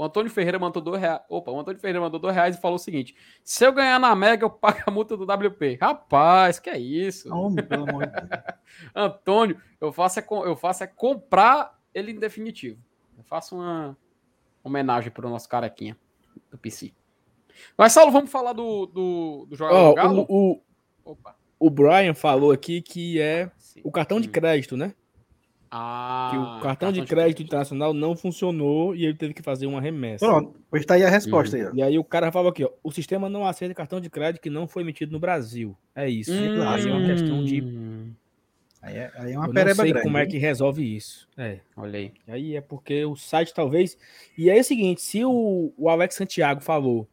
O 0.00 0.04
Antônio 0.04 0.30
Ferreira 0.30 0.58
mandou 0.58 0.80
dois 0.80 0.98
reais. 0.98 1.20
Opa, 1.28 1.50
o 1.50 1.60
Antônio 1.60 1.78
Ferreira 1.78 2.00
mandou 2.00 2.18
dois 2.18 2.34
reais 2.34 2.56
e 2.56 2.58
falou 2.58 2.76
o 2.76 2.78
seguinte: 2.78 3.14
se 3.44 3.66
eu 3.66 3.70
ganhar 3.70 4.00
na 4.00 4.16
Mega, 4.16 4.46
eu 4.46 4.48
pago 4.48 4.78
a 4.86 4.90
multa 4.90 5.14
do 5.14 5.24
WP. 5.24 5.76
Rapaz, 5.78 6.58
que 6.58 6.70
é 6.70 6.78
isso? 6.78 7.30
Homem, 7.30 7.62
pelo 7.62 7.86
amor 7.86 8.06
de 8.06 8.12
Deus. 8.12 8.42
Antônio, 8.96 9.60
eu 9.78 9.92
faço, 9.92 10.18
é, 10.18 10.24
eu 10.46 10.56
faço 10.56 10.84
é 10.84 10.86
comprar 10.86 11.78
ele 11.92 12.12
em 12.12 12.18
definitivo. 12.18 12.82
Eu 13.18 13.24
faço 13.24 13.54
uma 13.56 13.94
homenagem 14.64 15.10
para 15.10 15.26
o 15.26 15.30
nosso 15.30 15.46
carequinha 15.46 15.94
do 16.50 16.56
PC. 16.56 16.94
Mas, 17.76 17.92
Saulo, 17.92 18.10
vamos 18.10 18.30
falar 18.30 18.54
do, 18.54 18.86
do, 18.86 19.46
do 19.50 19.54
jogador 19.54 19.90
oh, 19.90 19.94
Galo? 19.94 20.26
O, 20.30 20.62
o, 21.04 21.16
o 21.58 21.68
Brian 21.68 22.14
falou 22.14 22.52
aqui 22.52 22.80
que 22.80 23.20
é 23.20 23.50
Sim. 23.58 23.82
o 23.84 23.92
cartão 23.92 24.18
de 24.18 24.28
hum. 24.28 24.32
crédito, 24.32 24.78
né? 24.78 24.94
Ah, 25.70 26.30
que 26.32 26.36
o 26.36 26.42
cartão, 26.42 26.60
cartão 26.62 26.92
de, 26.92 27.00
de 27.00 27.06
crédito, 27.06 27.16
crédito 27.16 27.42
internacional 27.44 27.94
não 27.94 28.16
funcionou 28.16 28.94
e 28.94 29.04
ele 29.04 29.14
teve 29.14 29.32
que 29.32 29.42
fazer 29.42 29.66
uma 29.66 29.80
remessa. 29.80 30.26
Pronto, 30.26 30.58
pois 30.68 30.82
está 30.82 30.94
aí 30.94 31.04
a 31.04 31.08
resposta 31.08 31.56
uhum. 31.56 31.62
aí. 31.62 31.68
Ó. 31.68 31.74
E 31.74 31.82
aí 31.82 31.98
o 31.98 32.02
cara 32.02 32.32
falou 32.32 32.50
aqui, 32.50 32.64
ó, 32.64 32.70
o 32.82 32.90
sistema 32.90 33.28
não 33.28 33.46
aceita 33.46 33.72
cartão 33.72 34.00
de 34.00 34.10
crédito 34.10 34.42
que 34.42 34.50
não 34.50 34.66
foi 34.66 34.82
emitido 34.82 35.12
no 35.12 35.20
Brasil. 35.20 35.76
É 35.94 36.08
isso. 36.08 36.32
Hum, 36.32 36.68
aí 36.68 36.88
é 36.88 36.92
uma 36.92 37.06
questão 37.06 37.44
de 37.44 37.60
Aí 38.82 38.96
é, 38.96 39.12
aí 39.14 39.32
é 39.32 39.38
uma 39.38 39.46
Eu 39.46 39.52
não 39.52 39.74
sei 39.74 39.92
grande, 39.92 40.02
como 40.02 40.18
é 40.18 40.26
que 40.26 40.38
resolve 40.38 40.96
isso. 40.96 41.28
É. 41.36 41.60
Olha 41.76 41.98
aí. 41.98 42.12
Aí 42.26 42.56
é 42.56 42.60
porque 42.60 43.04
o 43.04 43.14
site 43.14 43.52
talvez. 43.52 43.96
E 44.36 44.50
aí 44.50 44.56
é 44.56 44.60
o 44.60 44.64
seguinte: 44.64 45.02
se 45.02 45.24
o, 45.24 45.72
o 45.76 45.88
Alex 45.88 46.14
Santiago 46.14 46.62
falou 46.62 47.06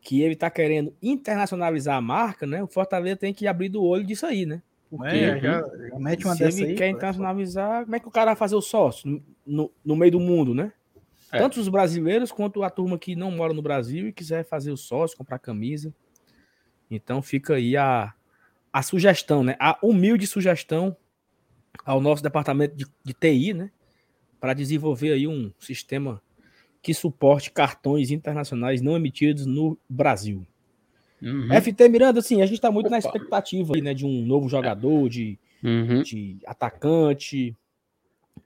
que 0.00 0.22
ele 0.22 0.36
tá 0.36 0.48
querendo 0.50 0.94
internacionalizar 1.02 1.96
a 1.96 2.00
marca, 2.00 2.46
né? 2.46 2.62
O 2.62 2.68
Fortaleza 2.68 3.16
tem 3.16 3.34
que 3.34 3.46
abrir 3.46 3.68
do 3.68 3.82
olho 3.82 4.04
disso 4.04 4.26
aí, 4.26 4.46
né? 4.46 4.62
Porque 4.92 5.08
é, 5.08 5.40
já, 5.40 5.62
já 5.62 5.98
mete 5.98 6.26
uma 6.26 6.36
se 6.36 6.44
ele 6.44 6.64
aí, 6.64 6.74
quer 6.74 6.90
internacionalizar, 6.90 7.84
como 7.84 7.96
é 7.96 7.98
que 7.98 8.06
o 8.06 8.10
cara 8.10 8.26
vai 8.26 8.36
fazer 8.36 8.56
o 8.56 8.60
sócio 8.60 9.08
no, 9.08 9.22
no, 9.46 9.72
no 9.82 9.96
meio 9.96 10.12
do 10.12 10.20
mundo, 10.20 10.54
né? 10.54 10.70
É. 11.32 11.38
Tanto 11.38 11.58
os 11.58 11.66
brasileiros 11.66 12.30
quanto 12.30 12.62
a 12.62 12.68
turma 12.68 12.98
que 12.98 13.16
não 13.16 13.30
mora 13.30 13.54
no 13.54 13.62
Brasil 13.62 14.08
e 14.08 14.12
quiser 14.12 14.44
fazer 14.44 14.70
o 14.70 14.76
sócio, 14.76 15.16
comprar 15.16 15.38
camisa. 15.38 15.94
Então 16.90 17.22
fica 17.22 17.54
aí 17.54 17.74
a, 17.74 18.12
a 18.70 18.82
sugestão, 18.82 19.42
né? 19.42 19.56
A 19.58 19.78
humilde 19.82 20.26
sugestão 20.26 20.94
ao 21.86 21.98
nosso 21.98 22.22
departamento 22.22 22.76
de, 22.76 22.84
de 23.02 23.14
TI, 23.14 23.54
né? 23.54 23.70
Para 24.38 24.52
desenvolver 24.52 25.12
aí 25.12 25.26
um 25.26 25.50
sistema 25.58 26.20
que 26.82 26.92
suporte 26.92 27.50
cartões 27.50 28.10
internacionais 28.10 28.82
não 28.82 28.94
emitidos 28.94 29.46
no 29.46 29.78
Brasil. 29.88 30.46
Uhum. 31.22 31.48
FT 31.60 31.88
Miranda, 31.88 32.18
assim, 32.18 32.42
a 32.42 32.46
gente 32.46 32.56
está 32.56 32.70
muito 32.70 32.86
Opa. 32.86 32.96
na 32.96 32.98
expectativa 32.98 33.74
aí, 33.74 33.80
né, 33.80 33.94
de 33.94 34.04
um 34.04 34.26
novo 34.26 34.48
jogador, 34.48 35.08
de, 35.08 35.38
uhum. 35.62 36.02
de 36.02 36.40
atacante, 36.44 37.56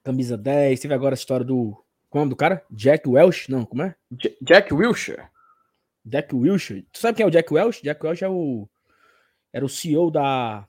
camisa 0.03 0.37
10. 0.37 0.79
Teve 0.79 0.93
agora 0.93 1.13
a 1.13 1.17
história 1.17 1.45
do. 1.45 1.83
Como 2.09 2.19
é 2.19 2.21
o 2.21 2.25
nome 2.25 2.29
do 2.29 2.35
cara? 2.35 2.63
Jack 2.69 3.09
Welsh? 3.09 3.49
Não, 3.49 3.65
como 3.65 3.81
é? 3.81 3.95
J 4.11 4.37
Jack 4.41 4.73
Wilshire. 4.73 5.23
Jack 6.05 6.33
Wilshire. 6.35 6.83
Tu 6.91 6.99
sabe 6.99 7.17
quem 7.17 7.23
é 7.23 7.27
o 7.27 7.31
Jack 7.31 7.51
Welsh? 7.51 7.81
Jack 7.81 8.05
Welsh 8.05 8.21
é 8.21 8.29
o. 8.29 8.69
Era 9.51 9.65
o 9.65 9.69
CEO 9.69 10.11
da. 10.11 10.67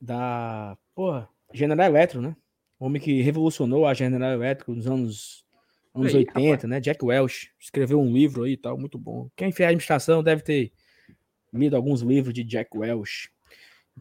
Da. 0.00 0.76
Porra, 0.94 1.28
General 1.52 1.86
Electric, 1.86 2.24
né? 2.24 2.34
O 2.80 2.86
homem 2.86 3.00
que 3.00 3.20
revolucionou 3.20 3.86
a 3.86 3.92
General 3.92 4.32
Electric 4.32 4.70
nos 4.70 4.86
anos 4.86 5.44
anos 5.94 6.14
Ei, 6.14 6.20
80, 6.20 6.40
rapaz. 6.40 6.64
né? 6.64 6.80
Jack 6.80 7.04
Welch 7.04 7.50
escreveu 7.58 8.00
um 8.00 8.12
livro 8.12 8.44
aí 8.44 8.52
e 8.52 8.56
tal, 8.56 8.78
muito 8.78 8.98
bom. 8.98 9.28
Quem 9.36 9.52
fez 9.52 9.66
a 9.66 9.70
administração 9.70 10.22
deve 10.22 10.42
ter 10.42 10.72
lido 11.52 11.76
alguns 11.76 12.02
livros 12.02 12.34
de 12.34 12.44
Jack 12.44 12.76
Welch. 12.76 13.30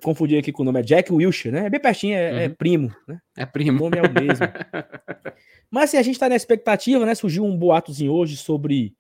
Confundi 0.04 0.38
aqui 0.38 0.52
com 0.52 0.62
o 0.62 0.66
nome, 0.66 0.80
é 0.80 0.84
Jack 0.84 1.12
Wilshire, 1.12 1.54
né? 1.54 1.66
É 1.66 1.70
bem 1.70 1.80
pertinho, 1.80 2.16
é, 2.16 2.30
é 2.30 2.32
uhum. 2.32 2.40
é 2.40 2.50
primo, 2.50 2.96
né? 3.08 3.20
É 3.36 3.46
primo. 3.46 3.80
O 3.80 3.90
nome 3.90 3.98
é 3.98 4.02
o 4.02 4.14
mesmo. 4.14 4.46
Mas 5.72 5.86
assim, 5.86 5.98
a 5.98 6.04
gente 6.04 6.20
tá 6.20 6.30
na 6.30 6.36
expectativa, 6.36 7.06
né? 7.06 7.16
Surgiu 7.16 7.44
um 7.44 7.58
boatozinho 7.58 8.12
hoje 8.12 8.38
sobre 8.38 8.96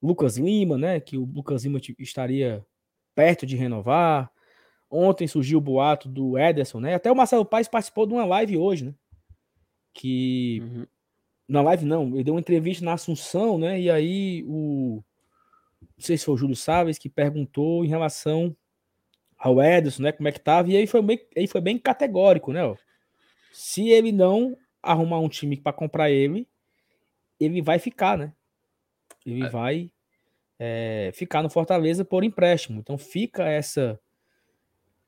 Lucas 0.00 0.36
Lima, 0.36 0.78
né? 0.78 1.00
Que 1.00 1.18
o 1.18 1.24
Lucas 1.24 1.64
Lima 1.64 1.80
estaria 1.98 2.64
perto 3.14 3.44
de 3.44 3.56
renovar. 3.56 4.30
Ontem 4.88 5.26
surgiu 5.26 5.58
o 5.58 5.60
boato 5.60 6.08
do 6.08 6.38
Ederson, 6.38 6.78
né? 6.78 6.94
Até 6.94 7.10
o 7.10 7.16
Marcelo 7.16 7.44
Paes 7.44 7.66
participou 7.66 8.06
de 8.06 8.14
uma 8.14 8.24
live 8.24 8.56
hoje, 8.56 8.84
né? 8.84 8.94
Que 9.92 10.62
uhum 10.62 10.86
na 11.48 11.62
live 11.62 11.84
não, 11.84 12.08
ele 12.14 12.24
deu 12.24 12.34
uma 12.34 12.40
entrevista 12.40 12.84
na 12.84 12.94
Assunção, 12.94 13.58
né? 13.58 13.80
E 13.80 13.90
aí 13.90 14.44
o 14.46 15.02
não 15.96 16.04
sei 16.04 16.16
se 16.18 16.24
foi 16.24 16.34
o 16.34 16.36
Júlio 16.36 16.56
Salles 16.56 16.98
que 16.98 17.08
perguntou 17.08 17.84
em 17.84 17.88
relação 17.88 18.54
ao 19.38 19.62
Ederson, 19.62 20.02
né? 20.02 20.12
Como 20.12 20.28
é 20.28 20.32
que 20.32 20.40
tava, 20.40 20.68
e 20.70 20.76
aí 20.76 20.86
foi 20.86 21.02
bem, 21.02 21.20
aí 21.36 21.46
foi 21.46 21.60
bem 21.60 21.78
categórico, 21.78 22.52
né? 22.52 22.64
Ó. 22.64 22.76
Se 23.52 23.88
ele 23.88 24.12
não 24.12 24.56
arrumar 24.82 25.20
um 25.20 25.28
time 25.28 25.56
para 25.56 25.72
comprar 25.72 26.10
ele, 26.10 26.46
ele 27.40 27.60
vai 27.62 27.78
ficar, 27.78 28.16
né? 28.18 28.32
Ele 29.24 29.44
é. 29.44 29.48
vai 29.48 29.90
é, 30.58 31.10
ficar 31.14 31.42
no 31.42 31.50
Fortaleza 31.50 32.04
por 32.04 32.24
empréstimo. 32.24 32.80
Então 32.80 32.96
fica 32.96 33.44
essa 33.44 33.98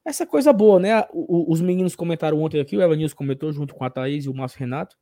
essa 0.04 0.26
coisa 0.26 0.52
boa, 0.54 0.80
né? 0.80 1.06
O, 1.12 1.52
os 1.52 1.60
meninos 1.60 1.94
comentaram 1.94 2.40
ontem 2.40 2.60
aqui, 2.60 2.76
o 2.76 2.82
Evanilson 2.82 3.14
comentou 3.14 3.52
junto 3.52 3.74
com 3.74 3.84
a 3.84 3.90
Thaís 3.90 4.24
e 4.24 4.28
o 4.28 4.34
Márcio 4.34 4.58
Renato 4.58 4.96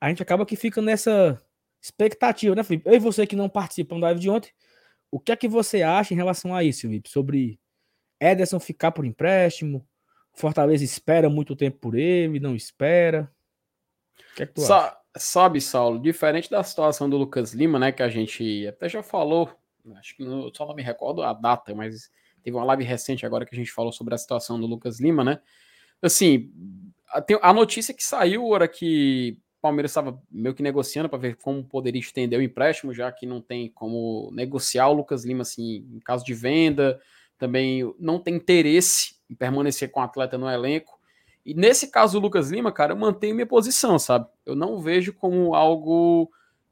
a 0.00 0.08
gente 0.08 0.22
acaba 0.22 0.46
que 0.46 0.56
fica 0.56 0.80
nessa 0.80 1.40
expectativa, 1.80 2.54
né, 2.54 2.62
Felipe? 2.62 2.88
Eu 2.88 2.94
e 2.94 2.98
você 2.98 3.26
que 3.26 3.36
não 3.36 3.48
participam 3.48 3.98
da 3.98 4.06
live 4.06 4.20
de 4.20 4.30
ontem, 4.30 4.50
o 5.10 5.18
que 5.18 5.32
é 5.32 5.36
que 5.36 5.48
você 5.48 5.82
acha 5.82 6.12
em 6.12 6.16
relação 6.16 6.54
a 6.54 6.62
isso, 6.62 6.82
Felipe? 6.82 7.08
Sobre 7.08 7.58
Ederson 8.20 8.60
ficar 8.60 8.92
por 8.92 9.04
empréstimo? 9.04 9.86
Fortaleza 10.32 10.84
espera 10.84 11.28
muito 11.28 11.56
tempo 11.56 11.78
por 11.78 11.96
ele, 11.96 12.38
não 12.38 12.54
espera? 12.54 13.30
O 14.32 14.34
que 14.36 14.42
é 14.42 14.46
que 14.46 14.54
tu 14.54 14.60
Sa 14.60 14.86
acha? 14.86 14.98
Sabe, 15.16 15.60
Saulo, 15.60 15.98
diferente 15.98 16.48
da 16.48 16.62
situação 16.62 17.10
do 17.10 17.16
Lucas 17.16 17.52
Lima, 17.52 17.78
né, 17.78 17.90
que 17.90 18.02
a 18.02 18.08
gente 18.08 18.66
até 18.68 18.88
já 18.88 19.02
falou, 19.02 19.50
acho 19.96 20.16
que 20.16 20.24
não, 20.24 20.52
só 20.54 20.64
não 20.66 20.74
me 20.74 20.82
recordo 20.82 21.22
a 21.22 21.32
data, 21.32 21.74
mas 21.74 22.10
teve 22.42 22.56
uma 22.56 22.64
live 22.64 22.84
recente 22.84 23.26
agora 23.26 23.44
que 23.44 23.54
a 23.54 23.58
gente 23.58 23.72
falou 23.72 23.90
sobre 23.90 24.14
a 24.14 24.18
situação 24.18 24.60
do 24.60 24.66
Lucas 24.66 25.00
Lima, 25.00 25.24
né? 25.24 25.40
Assim, 26.00 26.52
a, 27.08 27.50
a 27.50 27.52
notícia 27.52 27.92
que 27.92 28.04
saiu 28.04 28.54
era 28.54 28.68
que 28.68 29.40
Palmeiras 29.60 29.90
estava 29.90 30.20
meio 30.30 30.54
que 30.54 30.62
negociando 30.62 31.08
para 31.08 31.18
ver 31.18 31.36
como 31.36 31.64
poderia 31.64 32.00
estender 32.00 32.38
o 32.38 32.42
empréstimo, 32.42 32.94
já 32.94 33.10
que 33.10 33.26
não 33.26 33.40
tem 33.40 33.68
como 33.68 34.30
negociar 34.32 34.88
o 34.88 34.94
Lucas 34.94 35.24
Lima 35.24 35.42
assim, 35.42 35.86
em 35.92 36.00
caso 36.00 36.24
de 36.24 36.34
venda, 36.34 37.00
também 37.38 37.94
não 37.98 38.18
tem 38.18 38.34
interesse 38.34 39.16
em 39.30 39.34
permanecer 39.34 39.90
com 39.90 40.00
o 40.00 40.02
atleta 40.02 40.38
no 40.38 40.48
elenco. 40.48 40.98
E 41.44 41.54
nesse 41.54 41.90
caso 41.90 42.18
do 42.18 42.22
Lucas 42.24 42.50
Lima, 42.50 42.70
cara, 42.70 42.92
eu 42.92 42.96
mantenho 42.96 43.34
minha 43.34 43.46
posição, 43.46 43.98
sabe? 43.98 44.26
Eu 44.44 44.54
não 44.54 44.78
vejo 44.78 45.12
como 45.12 45.54
algo 45.54 46.30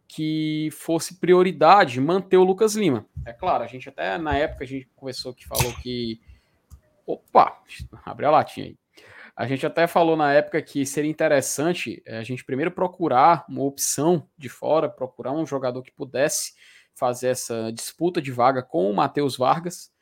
que 0.09 0.69
fosse 0.73 1.15
prioridade 1.17 2.01
manter 2.01 2.37
o 2.37 2.45
Lucas 2.45 2.77
Lima. 2.77 3.07
É 3.25 3.33
claro, 3.33 3.65
a 3.65 3.67
gente 3.67 3.89
até 3.89 4.19
na 4.19 4.37
época 4.37 4.65
a 4.65 4.67
gente 4.67 4.89
conversou 4.95 5.35
que 5.35 5.47
falou 5.47 5.73
que 5.83 6.21
opa, 7.07 7.61
abriu 8.05 8.29
a 8.29 8.33
latinha 8.33 8.67
aí. 8.67 8.77
A 9.37 9.47
gente 9.47 9.67
até 9.67 9.87
falou 9.87 10.17
na 10.17 10.33
época 10.33 10.63
que 10.63 10.87
seria 10.87 11.11
interessante 11.11 12.03
eh, 12.07 12.17
a 12.17 12.23
gente 12.23 12.43
primeiro 12.43 12.71
procurar 12.71 13.45
uma 13.49 13.63
opção 13.63 14.27
de 14.39 14.49
fora, 14.49 14.89
procurar 14.89 15.33
um 15.33 15.45
jogador 15.45 15.83
que 15.83 15.93
pudesse 15.93 16.55
fazer 16.95 17.29
essa 17.29 17.71
disputa 17.71 18.23
de 18.23 18.33
vaga 18.33 18.63
com 18.63 18.91
o 18.91 18.95
Matheus 18.95 19.37
Vargas, 19.37 19.93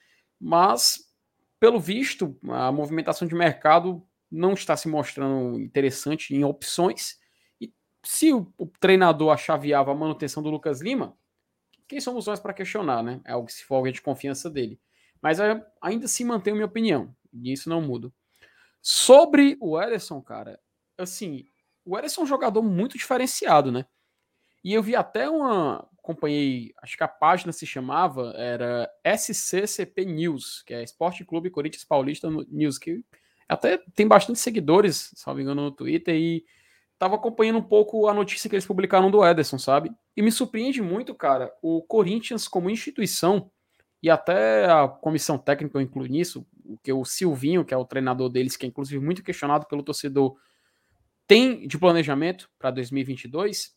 mas 0.40 1.12
pelo 1.58 1.80
visto 1.80 2.38
a 2.48 2.70
movimentação 2.70 3.26
de 3.26 3.34
mercado 3.34 4.06
não 4.30 4.52
está 4.52 4.76
se 4.76 4.86
mostrando 4.86 5.58
interessante 5.58 6.32
em 6.32 6.44
opções. 6.44 7.18
E 7.60 7.72
se 8.04 8.32
o, 8.32 8.52
o 8.56 8.66
treinador 8.66 9.32
achaviava 9.32 9.90
a 9.90 9.96
manutenção 9.96 10.44
do 10.44 10.50
Lucas 10.50 10.80
Lima, 10.80 11.16
quem 11.88 12.00
somos 12.00 12.26
nós 12.26 12.38
para 12.38 12.54
questionar, 12.54 13.02
né? 13.02 13.20
É 13.24 13.32
algo 13.32 13.46
que 13.48 13.52
se 13.52 13.64
for 13.64 13.76
alguém 13.76 13.92
de 13.92 14.00
confiança 14.00 14.48
dele. 14.48 14.80
Mas 15.20 15.38
ainda 15.80 16.04
assim 16.04 16.24
mantenho 16.24 16.54
minha 16.54 16.66
opinião, 16.66 17.14
e 17.32 17.52
isso 17.52 17.68
não 17.68 17.80
muda. 17.82 18.12
Sobre 18.86 19.56
o 19.62 19.80
Ederson, 19.80 20.20
cara, 20.20 20.60
assim, 20.98 21.46
o 21.86 21.96
Ederson 21.96 22.20
é 22.20 22.24
um 22.24 22.26
jogador 22.26 22.62
muito 22.62 22.98
diferenenciado, 22.98 23.72
né? 23.72 23.86
E 24.62 24.74
eu 24.74 24.82
vi 24.82 24.94
até 24.94 25.26
uma. 25.26 25.88
Acompanhei, 25.98 26.74
acho 26.82 26.94
que 26.94 27.02
a 27.02 27.08
página 27.08 27.50
se 27.50 27.64
chamava, 27.66 28.34
era 28.36 28.90
SCCP 29.02 30.04
News, 30.04 30.62
que 30.66 30.74
é 30.74 30.82
Esporte 30.82 31.24
Clube 31.24 31.48
Corinthians 31.48 31.82
Paulista 31.82 32.28
News, 32.50 32.76
que 32.76 33.02
até 33.48 33.78
tem 33.94 34.06
bastante 34.06 34.38
seguidores, 34.38 35.12
salvo 35.16 35.40
engano, 35.40 35.62
no 35.62 35.70
Twitter, 35.70 36.14
e 36.14 36.44
tava 36.98 37.14
acompanhando 37.14 37.60
um 37.60 37.62
pouco 37.62 38.06
a 38.06 38.12
notícia 38.12 38.50
que 38.50 38.54
eles 38.54 38.66
publicaram 38.66 39.10
do 39.10 39.24
Ederson, 39.24 39.58
sabe? 39.58 39.90
E 40.14 40.20
me 40.20 40.30
surpreende 40.30 40.82
muito, 40.82 41.14
cara, 41.14 41.50
o 41.62 41.80
Corinthians 41.80 42.46
como 42.46 42.68
instituição 42.68 43.50
e 44.02 44.10
até 44.10 44.66
a 44.70 44.86
comissão 44.86 45.38
técnica 45.38 45.78
eu 45.78 45.82
incluo 45.82 46.04
nisso, 46.04 46.46
que 46.82 46.92
o 46.92 47.04
Silvinho, 47.04 47.64
que 47.64 47.74
é 47.74 47.76
o 47.76 47.84
treinador 47.84 48.28
deles, 48.28 48.56
que 48.56 48.66
é 48.66 48.68
inclusive 48.68 49.04
muito 49.04 49.22
questionado 49.22 49.66
pelo 49.66 49.82
torcedor, 49.82 50.36
tem 51.26 51.66
de 51.66 51.78
planejamento 51.78 52.50
para 52.58 52.70
2022, 52.70 53.74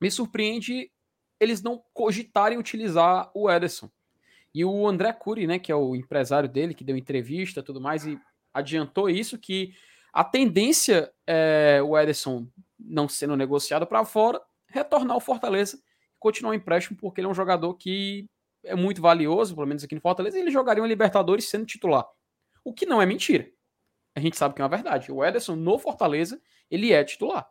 me 0.00 0.10
surpreende 0.10 0.90
eles 1.40 1.62
não 1.62 1.82
cogitarem 1.92 2.58
utilizar 2.58 3.30
o 3.34 3.50
Ederson. 3.50 3.90
E 4.54 4.64
o 4.64 4.86
André 4.86 5.12
Cury, 5.12 5.46
né, 5.46 5.58
que 5.58 5.72
é 5.72 5.74
o 5.74 5.96
empresário 5.96 6.48
dele, 6.48 6.74
que 6.74 6.84
deu 6.84 6.96
entrevista 6.96 7.62
tudo 7.62 7.80
mais, 7.80 8.06
e 8.06 8.18
adiantou 8.52 9.10
isso, 9.10 9.38
que 9.38 9.74
a 10.12 10.22
tendência 10.22 11.12
é 11.26 11.82
o 11.82 11.98
Ederson 11.98 12.46
não 12.78 13.08
sendo 13.08 13.36
negociado 13.36 13.86
para 13.86 14.04
fora, 14.04 14.40
retornar 14.68 15.14
ao 15.14 15.20
Fortaleza 15.20 15.76
e 15.76 16.18
continuar 16.18 16.52
o 16.52 16.54
empréstimo, 16.54 16.96
porque 16.96 17.20
ele 17.20 17.26
é 17.26 17.30
um 17.30 17.34
jogador 17.34 17.74
que 17.74 18.28
é 18.64 18.74
muito 18.74 19.00
valioso, 19.00 19.54
pelo 19.54 19.66
menos 19.66 19.84
aqui 19.84 19.94
no 19.94 20.00
Fortaleza, 20.00 20.38
ele 20.38 20.50
jogaria 20.50 20.82
um 20.82 20.86
Libertadores 20.86 21.48
sendo 21.48 21.66
titular. 21.66 22.06
O 22.64 22.72
que 22.72 22.86
não 22.86 23.00
é 23.00 23.06
mentira. 23.06 23.48
A 24.14 24.20
gente 24.20 24.36
sabe 24.36 24.54
que 24.54 24.62
é 24.62 24.64
uma 24.64 24.68
verdade. 24.68 25.10
O 25.10 25.24
Ederson 25.24 25.56
no 25.56 25.78
Fortaleza, 25.78 26.40
ele 26.70 26.92
é 26.92 27.02
titular. 27.04 27.48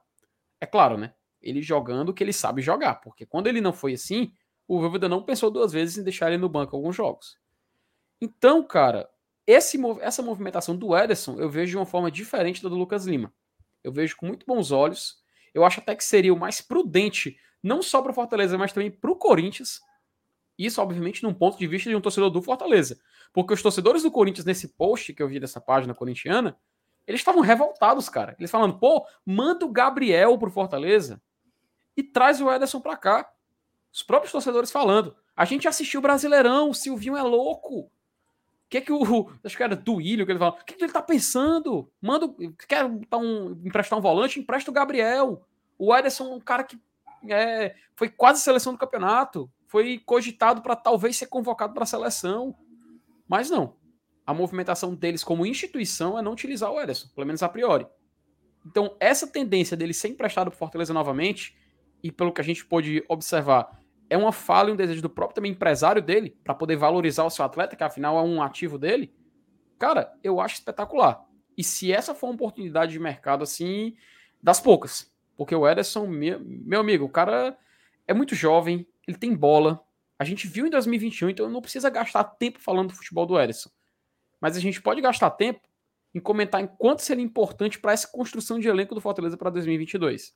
É 0.59 0.65
claro, 0.65 0.97
né? 0.97 1.13
Ele 1.41 1.61
jogando 1.61 2.09
o 2.09 2.13
que 2.13 2.23
ele 2.23 2.33
sabe 2.33 2.61
jogar, 2.61 2.95
porque 2.95 3.25
quando 3.25 3.47
ele 3.47 3.59
não 3.59 3.73
foi 3.73 3.93
assim, 3.93 4.33
o 4.67 4.79
Voivoda 4.79 5.09
não 5.09 5.21
pensou 5.21 5.51
duas 5.51 5.73
vezes 5.73 5.97
em 5.97 6.03
deixar 6.03 6.29
ele 6.29 6.37
no 6.37 6.47
banco 6.47 6.75
alguns 6.75 6.95
jogos. 6.95 7.37
Então, 8.21 8.65
cara, 8.65 9.09
esse, 9.45 9.77
essa 9.99 10.21
movimentação 10.21 10.75
do 10.75 10.95
Ederson 10.95 11.37
eu 11.37 11.49
vejo 11.49 11.71
de 11.71 11.77
uma 11.77 11.85
forma 11.85 12.09
diferente 12.09 12.63
da 12.63 12.69
do 12.69 12.75
Lucas 12.75 13.05
Lima. 13.05 13.33
Eu 13.83 13.91
vejo 13.91 14.15
com 14.15 14.25
muito 14.25 14.45
bons 14.45 14.71
olhos. 14.71 15.21
Eu 15.53 15.65
acho 15.65 15.81
até 15.81 15.95
que 15.95 16.03
seria 16.03 16.33
o 16.33 16.39
mais 16.39 16.61
prudente, 16.61 17.37
não 17.61 17.81
só 17.81 18.01
para 18.01 18.11
o 18.11 18.15
Fortaleza, 18.15 18.57
mas 18.57 18.71
também 18.71 18.89
para 18.89 19.11
o 19.11 19.15
Corinthians. 19.15 19.81
Isso, 20.65 20.81
obviamente, 20.81 21.23
num 21.23 21.33
ponto 21.33 21.57
de 21.57 21.67
vista 21.67 21.89
de 21.89 21.95
um 21.95 22.01
torcedor 22.01 22.29
do 22.29 22.41
Fortaleza. 22.41 22.99
Porque 23.31 23.53
os 23.53 23.61
torcedores 23.61 24.03
do 24.03 24.11
Corinthians, 24.11 24.45
nesse 24.45 24.69
post 24.69 25.13
que 25.13 25.21
eu 25.21 25.27
vi 25.27 25.39
dessa 25.39 25.59
página 25.59 25.93
corintiana, 25.93 26.57
eles 27.05 27.21
estavam 27.21 27.41
revoltados, 27.41 28.07
cara. 28.09 28.35
Eles 28.39 28.51
falando, 28.51 28.77
pô, 28.79 29.05
manda 29.25 29.65
o 29.65 29.71
Gabriel 29.71 30.37
pro 30.37 30.51
Fortaleza 30.51 31.21
e 31.97 32.03
traz 32.03 32.39
o 32.41 32.51
Ederson 32.51 32.79
pra 32.79 32.95
cá. 32.95 33.29
Os 33.91 34.03
próprios 34.03 34.31
torcedores 34.31 34.71
falando. 34.71 35.15
A 35.35 35.45
gente 35.45 35.67
assistiu 35.67 35.99
o 35.99 36.03
Brasileirão, 36.03 36.69
o 36.69 36.73
Silvinho 36.73 37.17
é 37.17 37.23
louco 37.23 37.91
que 38.73 38.77
é 38.77 38.81
que 38.81 38.91
o. 38.91 39.29
Acho 39.45 39.55
que 39.55 39.63
era 39.63 39.75
do 39.75 40.01
Ilho 40.01 40.25
que 40.25 40.31
ele 40.31 40.39
fala. 40.39 40.53
O 40.59 40.65
que, 40.65 40.73
que 40.73 40.83
ele 40.83 40.91
tá 40.91 41.01
pensando? 41.01 41.91
Manda. 42.01 42.27
Quer 42.67 42.85
um, 42.85 43.61
emprestar 43.63 43.99
um 43.99 44.01
volante? 44.01 44.39
Empresta 44.39 44.71
o 44.71 44.73
Gabriel. 44.73 45.45
O 45.77 45.95
Ederson 45.95 46.31
é 46.31 46.35
um 46.35 46.39
cara 46.39 46.63
que 46.63 46.79
é, 47.29 47.75
foi 47.95 48.09
quase 48.09 48.41
seleção 48.41 48.73
do 48.73 48.79
campeonato. 48.79 49.49
Foi 49.73 49.97
cogitado 49.97 50.61
para 50.61 50.75
talvez 50.75 51.17
ser 51.17 51.25
convocado 51.25 51.73
para 51.73 51.81
a 51.81 51.87
seleção. 51.87 52.55
Mas 53.27 53.49
não. 53.49 53.75
A 54.23 54.31
movimentação 54.31 54.93
deles 54.93 55.23
como 55.23 55.47
instituição 55.47 56.15
é 56.15 56.21
não 56.21 56.33
utilizar 56.33 56.71
o 56.71 56.79
Ederson, 56.79 57.07
pelo 57.15 57.25
menos 57.25 57.41
a 57.41 57.49
priori. 57.49 57.87
Então, 58.63 58.95
essa 58.99 59.25
tendência 59.25 59.75
dele 59.75 59.91
ser 59.91 60.09
emprestado 60.09 60.51
para 60.51 60.59
Fortaleza 60.59 60.93
novamente, 60.93 61.57
e 62.03 62.11
pelo 62.11 62.31
que 62.31 62.39
a 62.39 62.43
gente 62.43 62.63
pôde 62.63 63.03
observar, 63.09 63.79
é 64.11 64.15
uma 64.15 64.31
fala 64.31 64.69
e 64.69 64.73
um 64.73 64.75
desejo 64.75 65.01
do 65.01 65.09
próprio 65.09 65.37
também 65.37 65.53
empresário 65.53 66.03
dele 66.03 66.37
para 66.43 66.53
poder 66.53 66.75
valorizar 66.75 67.23
o 67.23 67.31
seu 67.31 67.43
atleta, 67.43 67.75
que 67.75 67.83
afinal 67.83 68.19
é 68.19 68.21
um 68.21 68.43
ativo 68.43 68.77
dele. 68.77 69.11
Cara, 69.79 70.13
eu 70.23 70.39
acho 70.39 70.53
espetacular. 70.53 71.25
E 71.57 71.63
se 71.63 71.91
essa 71.91 72.13
for 72.13 72.27
uma 72.27 72.35
oportunidade 72.35 72.91
de 72.91 72.99
mercado 72.99 73.41
assim, 73.41 73.95
das 74.39 74.59
poucas, 74.59 75.11
porque 75.35 75.55
o 75.55 75.67
Ederson, 75.67 76.05
meu 76.05 76.79
amigo, 76.79 77.05
o 77.05 77.09
cara 77.09 77.57
é 78.07 78.13
muito 78.13 78.35
jovem, 78.35 78.87
ele 79.07 79.17
tem 79.17 79.35
bola. 79.35 79.83
A 80.17 80.23
gente 80.23 80.47
viu 80.47 80.65
em 80.65 80.69
2021, 80.69 81.29
então 81.29 81.49
não 81.49 81.61
precisa 81.61 81.89
gastar 81.89 82.23
tempo 82.23 82.59
falando 82.59 82.89
do 82.89 82.95
futebol 82.95 83.25
do 83.25 83.39
Ederson. 83.39 83.69
Mas 84.39 84.55
a 84.55 84.59
gente 84.59 84.81
pode 84.81 85.01
gastar 85.01 85.31
tempo 85.31 85.61
em 86.13 86.19
comentar 86.19 86.61
em 86.61 86.67
quanto 86.67 87.01
seria 87.01 87.23
importante 87.23 87.79
para 87.79 87.91
essa 87.91 88.07
construção 88.07 88.59
de 88.59 88.67
elenco 88.67 88.93
do 88.93 89.01
Fortaleza 89.01 89.37
para 89.37 89.49
2022. 89.49 90.35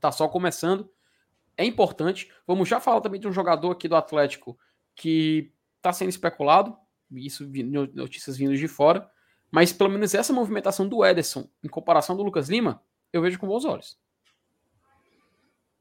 Tá 0.00 0.10
só 0.10 0.28
começando 0.28 0.90
é 1.56 1.64
importante. 1.64 2.30
Vamos 2.46 2.68
já 2.68 2.78
falar 2.78 3.00
também 3.00 3.20
de 3.20 3.26
um 3.26 3.32
jogador 3.32 3.70
aqui 3.70 3.88
do 3.88 3.96
Atlético 3.96 4.58
que 4.94 5.52
está 5.76 5.92
sendo 5.92 6.10
especulado, 6.10 6.76
isso 7.12 7.48
notícias 7.94 8.36
vindas 8.36 8.58
de 8.58 8.68
fora, 8.68 9.08
mas 9.50 9.72
pelo 9.72 9.90
menos 9.90 10.14
essa 10.14 10.32
movimentação 10.32 10.88
do 10.88 11.04
Ederson 11.04 11.48
em 11.62 11.68
comparação 11.68 12.16
do 12.16 12.22
Lucas 12.22 12.48
Lima, 12.48 12.82
eu 13.12 13.22
vejo 13.22 13.38
com 13.38 13.46
bons 13.46 13.64
olhos. 13.64 13.98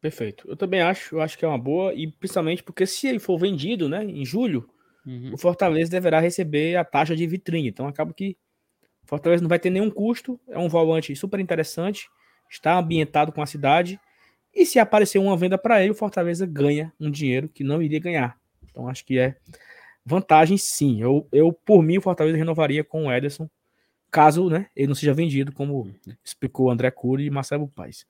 Perfeito. 0.05 0.47
Eu 0.47 0.55
também 0.55 0.81
acho, 0.81 1.15
eu 1.15 1.21
acho 1.21 1.35
que 1.35 1.43
é 1.43 1.47
uma 1.47 1.57
boa, 1.57 1.91
e 1.91 2.05
principalmente 2.05 2.61
porque 2.61 2.85
se 2.85 3.07
ele 3.07 3.17
for 3.17 3.39
vendido, 3.39 3.89
né, 3.89 4.03
em 4.03 4.23
julho, 4.23 4.69
uhum. 5.03 5.31
o 5.33 5.37
Fortaleza 5.37 5.89
deverá 5.89 6.19
receber 6.19 6.75
a 6.75 6.85
taxa 6.85 7.15
de 7.15 7.25
vitrine. 7.25 7.69
Então 7.69 7.87
acaba 7.87 8.13
que 8.13 8.37
o 9.03 9.07
Fortaleza 9.07 9.41
não 9.41 9.49
vai 9.49 9.57
ter 9.57 9.71
nenhum 9.71 9.89
custo, 9.89 10.39
é 10.47 10.59
um 10.59 10.69
volante 10.69 11.15
super 11.15 11.39
interessante, 11.39 12.07
está 12.47 12.77
ambientado 12.77 13.31
com 13.31 13.41
a 13.41 13.47
cidade 13.47 13.99
e 14.53 14.63
se 14.63 14.77
aparecer 14.77 15.17
uma 15.17 15.35
venda 15.35 15.57
para 15.57 15.81
ele, 15.81 15.89
o 15.89 15.95
Fortaleza 15.95 16.45
ganha 16.45 16.93
um 16.99 17.09
dinheiro 17.09 17.49
que 17.49 17.63
não 17.63 17.81
iria 17.81 17.99
ganhar. 17.99 18.37
Então 18.69 18.87
acho 18.87 19.03
que 19.03 19.17
é 19.17 19.35
vantagem 20.05 20.55
sim. 20.55 21.01
Eu, 21.01 21.27
eu 21.31 21.51
por 21.51 21.81
mim, 21.81 21.97
o 21.97 22.01
Fortaleza 22.01 22.37
renovaria 22.37 22.83
com 22.83 23.07
o 23.07 23.11
Ederson, 23.11 23.49
caso 24.11 24.51
né, 24.51 24.67
ele 24.75 24.85
não 24.85 24.95
seja 24.95 25.15
vendido, 25.15 25.51
como 25.51 25.91
explicou 26.23 26.69
André 26.69 26.91
Cury 26.91 27.25
e 27.25 27.31
Marcelo 27.31 27.67
Paes. 27.67 28.05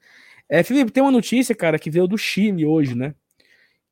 É, 0.47 0.63
Felipe, 0.63 0.91
tem 0.91 1.03
uma 1.03 1.11
notícia, 1.11 1.55
cara, 1.55 1.79
que 1.79 1.89
veio 1.89 2.07
do 2.07 2.17
Chile 2.17 2.65
hoje, 2.65 2.95
né? 2.95 3.15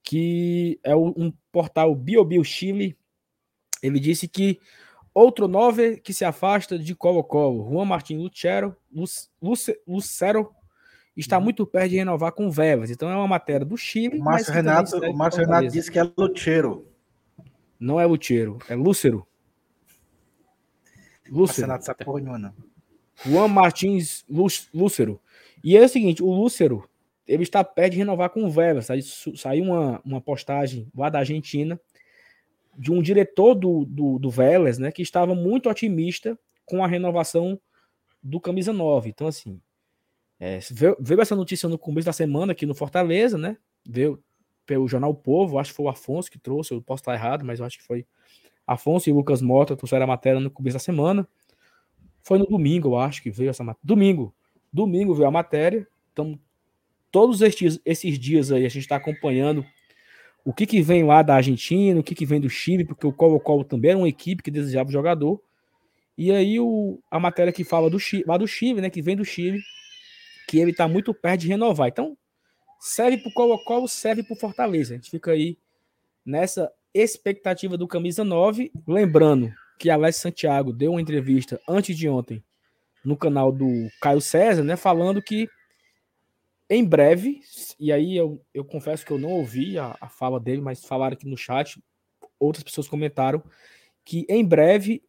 Que 0.04 0.80
é 0.84 0.96
um 0.96 1.34
portal 1.52 1.96
BioBio 1.96 2.44
Chile. 2.44 2.98
Ele 3.82 4.00
disse 4.00 4.28
que 4.28 4.60
outro 5.14 5.48
nove 5.48 5.98
que 5.98 6.14
se 6.14 6.26
afasta 6.26 6.78
de 6.78 6.96
Colo-Colo, 6.96 7.70
Juan 7.70 7.86
Martin 7.86 8.18
Lucero, 8.18 8.76
Lucero 9.88 10.52
está 11.16 11.38
uhum. 11.38 11.44
muito 11.44 11.66
perto 11.66 11.90
de 11.90 11.98
renovar 11.98 12.32
com 12.32 12.50
Vevas. 12.50 12.90
Então 12.90 13.10
é 13.10 13.16
uma 13.16 13.28
matéria 13.28 13.66
do 13.66 13.78
Chile. 13.78 14.20
O 14.20 14.24
Márcio 14.24 14.54
Renato, 14.54 14.98
o 14.98 15.14
Márcio 15.16 15.42
Renato 15.42 15.68
disse 15.68 15.92
que 15.92 16.00
é 16.00 16.04
Luchero. 16.18 16.88
Não 17.80 18.00
é 18.00 18.06
Luchero, 18.06 18.58
é 18.70 18.76
Lúcero. 18.76 19.28
Lúcero. 21.30 21.68
Renato 21.68 21.86
sabe 21.86 22.04
porra 22.04 22.20
nenhuma, 22.20 22.40
não. 22.40 22.54
Juan 23.26 23.48
Martins 23.48 24.26
Lúcero. 24.74 25.20
E 25.64 25.78
é 25.78 25.84
o 25.84 25.90
seguinte, 25.90 26.22
o 26.22 26.30
Lúcero, 26.30 26.88
ele 27.26 27.44
está 27.44 27.64
perto 27.64 27.94
de 27.94 28.00
renovar 28.00 28.30
com 28.30 28.44
o 28.44 28.50
Vevas. 28.50 28.88
Saiu 29.36 29.64
uma, 29.64 30.02
uma 30.04 30.22
postagem 30.22 30.88
lá 30.96 31.10
da 31.10 31.20
Argentina 31.20 31.80
de 32.78 32.92
um 32.92 33.02
diretor 33.02 33.54
do, 33.54 33.86
do, 33.86 34.20
do 34.20 34.30
Vélez, 34.30 34.78
né, 34.78 34.92
que 34.92 35.02
estava 35.02 35.36
muito 35.36 35.70
otimista 35.70 36.38
com 36.66 36.84
a 36.84 36.88
renovação 36.88 37.60
do 38.22 38.40
camisa 38.40 38.74
9. 38.74 39.10
Então, 39.10 39.28
assim, 39.28 39.62
é, 40.40 40.60
veio, 40.72 40.98
veio, 41.00 41.22
essa 41.22 41.36
notícia 41.36 41.70
no 41.70 41.78
começo 41.78 42.06
da 42.06 42.14
semana 42.14 42.52
aqui 42.52 42.66
no 42.66 42.74
Fortaleza, 42.74 43.38
né? 43.38 43.58
Veio 43.86 44.22
pelo 44.66 44.88
jornal 44.88 45.14
Povo, 45.14 45.60
acho 45.60 45.72
que 45.72 45.76
foi 45.76 45.86
o 45.86 45.90
Afonso 45.90 46.32
que 46.32 46.40
trouxe, 46.40 46.74
eu 46.74 46.82
posso 46.82 47.02
estar 47.02 47.14
errado, 47.14 47.46
mas 47.46 47.60
eu 47.60 47.66
acho 47.66 47.78
que 47.78 47.84
foi 47.84 48.06
Afonso 48.66 49.10
e 49.10 49.14
Lucas 49.14 49.42
Mota 49.42 49.76
trouxeram 49.76 50.06
a 50.06 50.08
matéria 50.08 50.40
no 50.40 50.50
começo 50.50 50.76
da 50.76 50.80
semana. 50.80 51.28
Foi 52.22 52.40
no 52.40 52.46
domingo, 52.46 52.90
eu 52.90 52.98
acho 52.98 53.22
que 53.22 53.30
veio 53.30 53.50
essa 53.50 53.64
matéria. 53.64 53.86
Domingo. 53.86 54.34
Domingo 54.74 55.14
veio 55.14 55.28
a 55.28 55.32
matéria. 55.32 55.88
Então, 56.12 56.40
todos 57.12 57.42
estes, 57.42 57.80
esses 57.86 58.18
dias 58.18 58.52
aí 58.52 58.66
a 58.66 58.70
gente 58.70 58.82
está 58.82 58.96
acompanhando 58.96 59.64
o 60.44 60.52
que, 60.52 60.66
que 60.66 60.82
vem 60.82 61.04
lá 61.04 61.22
da 61.22 61.36
Argentina, 61.36 62.00
o 62.00 62.04
que, 62.04 62.16
que 62.16 62.26
vem 62.26 62.42
do 62.42 62.50
Chile, 62.50 62.84
porque 62.84 63.06
o 63.06 63.14
Colo-Colo 63.14 63.64
também 63.64 63.92
era 63.92 63.98
uma 63.98 64.10
equipe 64.10 64.42
que 64.42 64.52
desejava 64.52 64.90
o 64.90 64.92
jogador. 64.92 65.40
E 66.18 66.32
aí 66.32 66.60
o, 66.60 67.00
a 67.10 67.20
matéria 67.20 67.54
que 67.54 67.64
fala 67.64 67.90
do 67.90 68.00
Chile, 68.00 68.26
lá 68.28 68.36
do 68.38 68.48
Chile, 68.48 68.82
né, 68.82 68.90
que 68.90 69.02
vem 69.02 69.16
do 69.16 69.24
Chile, 69.24 69.62
que 70.48 70.58
ele 70.58 70.72
está 70.72 70.88
muito 70.88 71.14
perto 71.14 71.42
de 71.42 71.48
renovar. 71.48 71.88
Então, 71.88 72.18
serve 72.80 73.18
para 73.20 73.30
o 73.30 73.34
Colo-Colo, 73.34 73.88
serve 73.88 74.24
para 74.24 74.34
o 74.34 74.40
Fortaleza. 74.40 74.94
A 74.94 74.98
gente 74.98 75.12
fica 75.12 75.32
aí 75.32 75.58
nessa 76.26 76.72
expectativa 76.94 77.78
do 77.78 77.88
camisa 77.88 78.24
9. 78.24 78.72
Lembrando 78.88 79.54
que 79.80 79.90
Alex 79.90 80.18
Santiago 80.18 80.74
deu 80.74 80.92
uma 80.92 81.02
entrevista 81.02 81.62
antes 81.68 81.96
de 81.96 82.10
ontem 82.10 82.44
no 83.04 83.18
canal 83.18 83.52
do 83.52 83.90
Caio 84.02 84.22
César, 84.22 84.64
né, 84.64 84.76
falando 84.76 85.22
que 85.22 85.48
em 86.70 86.84
breve, 86.84 87.42
e 87.80 87.92
aí 87.92 88.16
eu, 88.16 88.42
eu 88.54 88.64
confesso 88.64 89.06
que 89.06 89.12
eu 89.12 89.20
não 89.20 89.30
ouvi 89.30 89.78
a, 89.78 89.96
a 90.00 90.08
fala 90.08 90.40
dele, 90.40 90.62
mas 90.62 90.86
falaram 90.86 91.14
aqui 91.14 91.28
no 91.28 91.38
chat, 91.38 91.82
outras 92.40 92.64
pessoas 92.64 92.88
comentaram 92.88 93.44
que 94.04 94.26
em 94.30 94.44
breve 94.44 95.04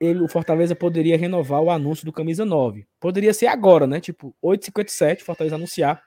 ele, 0.00 0.20
o 0.20 0.28
Fortaleza 0.28 0.76
poderia 0.76 1.16
renovar 1.16 1.60
o 1.60 1.70
anúncio 1.70 2.04
do 2.04 2.12
camisa 2.12 2.44
9. 2.44 2.86
Poderia 3.00 3.34
ser 3.34 3.46
agora, 3.46 3.86
né? 3.86 4.00
Tipo, 4.00 4.34
8h57, 4.42 5.22
Fortaleza 5.22 5.56
anunciar 5.56 6.02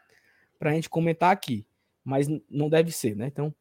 para 0.57 0.71
a 0.71 0.73
gente 0.73 0.89
comentar 0.89 1.31
aqui. 1.31 1.65
Mas 2.03 2.27
não 2.49 2.69
deve 2.69 2.91
ser, 2.91 3.15
né? 3.15 3.27
Então, 3.27 3.53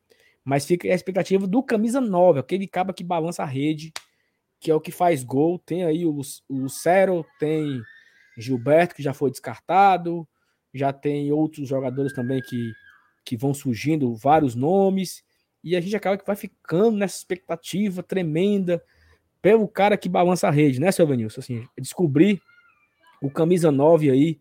mas 0.45 0.65
fica 0.65 0.89
a 0.89 0.95
expectativa 0.95 1.47
do 1.47 1.63
camisa 1.63 2.01
9, 2.01 2.41
aquele 2.41 2.67
caba 2.67 2.95
que 2.95 3.05
balança 3.05 3.43
a 3.43 3.47
rede, 3.47 3.93
que 4.61 4.71
é 4.71 4.75
o 4.75 4.81
que 4.81 4.93
faz 4.93 5.25
gol. 5.25 5.59
Tem 5.59 5.85
aí 5.85 6.05
o, 6.05 6.21
o 6.49 6.69
Cero, 6.69 7.25
tem 7.39 7.83
Gilberto, 8.37 8.95
que 8.95 9.03
já 9.03 9.15
foi 9.15 9.31
descartado, 9.31 10.29
já 10.73 10.93
tem 10.93 11.33
outros 11.33 11.67
jogadores 11.67 12.13
também 12.13 12.41
que, 12.43 12.73
que 13.25 13.37
vão 13.37 13.55
surgindo, 13.55 14.15
vários 14.15 14.55
nomes, 14.55 15.25
e 15.65 15.75
a 15.75 15.81
gente 15.81 15.97
acaba 15.97 16.17
que 16.17 16.27
vai 16.27 16.37
ficando 16.37 16.97
nessa 16.97 17.17
expectativa 17.17 18.03
tremenda 18.03 18.83
pelo 19.43 19.67
cara 19.67 19.97
que 19.97 20.09
balança 20.09 20.49
a 20.49 20.51
rede, 20.51 20.81
né, 20.81 20.93
seu 20.93 21.07
Vanilson? 21.07 21.41
Assim, 21.41 21.67
descobrir 21.79 22.41
o 23.23 23.31
camisa 23.31 23.71
9 23.71 24.11
aí, 24.11 24.39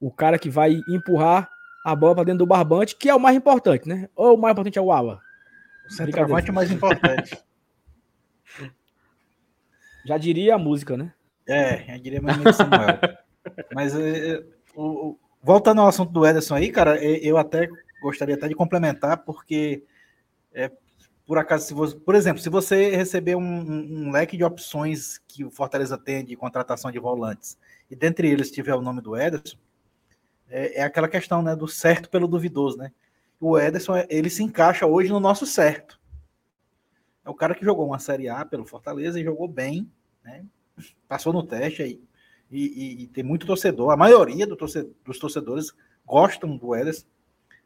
o 0.00 0.10
cara 0.10 0.38
que 0.38 0.50
vai 0.50 0.80
empurrar 0.88 1.50
a 1.84 1.96
bola 1.96 2.14
para 2.14 2.24
dentro 2.24 2.40
do 2.40 2.46
barbante, 2.46 2.96
que 2.96 3.08
é 3.08 3.14
o 3.14 3.20
mais 3.20 3.36
importante, 3.36 3.88
né? 3.88 4.08
Ou 4.14 4.36
o 4.36 4.40
mais 4.40 4.52
importante 4.52 4.78
é 4.78 4.82
o 4.82 4.92
ala? 4.92 5.20
O 5.86 5.92
centroavante 5.92 6.48
é 6.48 6.52
o 6.52 6.54
mais 6.54 6.70
importante. 6.70 7.36
Já 10.04 10.18
diria 10.18 10.54
a 10.54 10.58
música, 10.58 10.96
né? 10.96 11.12
É, 11.46 11.84
já 11.84 11.96
diria 11.96 12.20
meu 12.20 12.32
amigo 12.32 12.52
Samuel. 12.52 12.98
Mas 13.74 13.94
é, 13.94 14.42
o, 14.74 15.16
voltando 15.42 15.80
ao 15.80 15.88
assunto 15.88 16.12
do 16.12 16.26
Ederson 16.26 16.54
aí, 16.54 16.70
cara, 16.70 17.02
eu 17.02 17.36
até 17.36 17.68
gostaria 18.00 18.34
até 18.34 18.48
de 18.48 18.54
complementar, 18.54 19.18
porque 19.18 19.84
é, 20.52 20.70
por 21.26 21.38
acaso, 21.38 21.66
se 21.66 21.74
você, 21.74 21.96
por 21.96 22.14
exemplo, 22.14 22.42
se 22.42 22.48
você 22.48 22.94
receber 22.94 23.36
um, 23.36 23.40
um, 23.40 24.06
um, 24.06 24.10
leque 24.10 24.36
de 24.36 24.44
opções 24.44 25.18
que 25.28 25.44
o 25.44 25.50
Fortaleza 25.50 25.96
tem 25.96 26.24
de 26.24 26.36
contratação 26.36 26.90
de 26.90 26.98
volantes, 26.98 27.56
e 27.90 27.96
dentre 27.96 28.28
eles 28.28 28.50
tiver 28.50 28.74
o 28.74 28.82
nome 28.82 29.00
do 29.00 29.16
Ederson, 29.16 29.56
é, 30.48 30.80
é 30.80 30.82
aquela 30.82 31.08
questão 31.08 31.42
né, 31.42 31.56
do 31.56 31.66
certo 31.66 32.10
pelo 32.10 32.28
duvidoso, 32.28 32.76
né? 32.76 32.92
O 33.40 33.58
Ederson, 33.58 34.04
ele 34.08 34.30
se 34.30 34.42
encaixa 34.42 34.86
hoje 34.86 35.10
no 35.10 35.18
nosso 35.18 35.46
certo. 35.46 35.98
É 37.24 37.30
o 37.30 37.34
cara 37.34 37.54
que 37.54 37.64
jogou 37.64 37.86
uma 37.86 37.98
Série 37.98 38.28
A 38.28 38.44
pelo 38.44 38.64
Fortaleza 38.64 39.20
e 39.20 39.24
jogou 39.24 39.48
bem, 39.48 39.90
né? 40.24 40.44
Passou 41.08 41.32
no 41.32 41.42
teste 41.42 41.82
aí. 41.82 42.02
E, 42.50 42.66
e, 42.66 43.02
e, 43.02 43.06
tem 43.06 43.24
muito 43.24 43.46
torcedor. 43.46 43.90
A 43.90 43.96
maioria 43.96 44.46
do 44.46 44.56
torcedor, 44.56 44.92
dos 45.04 45.18
torcedores 45.18 45.72
gostam 46.04 46.56
do 46.56 46.74
Ederson. 46.74 47.06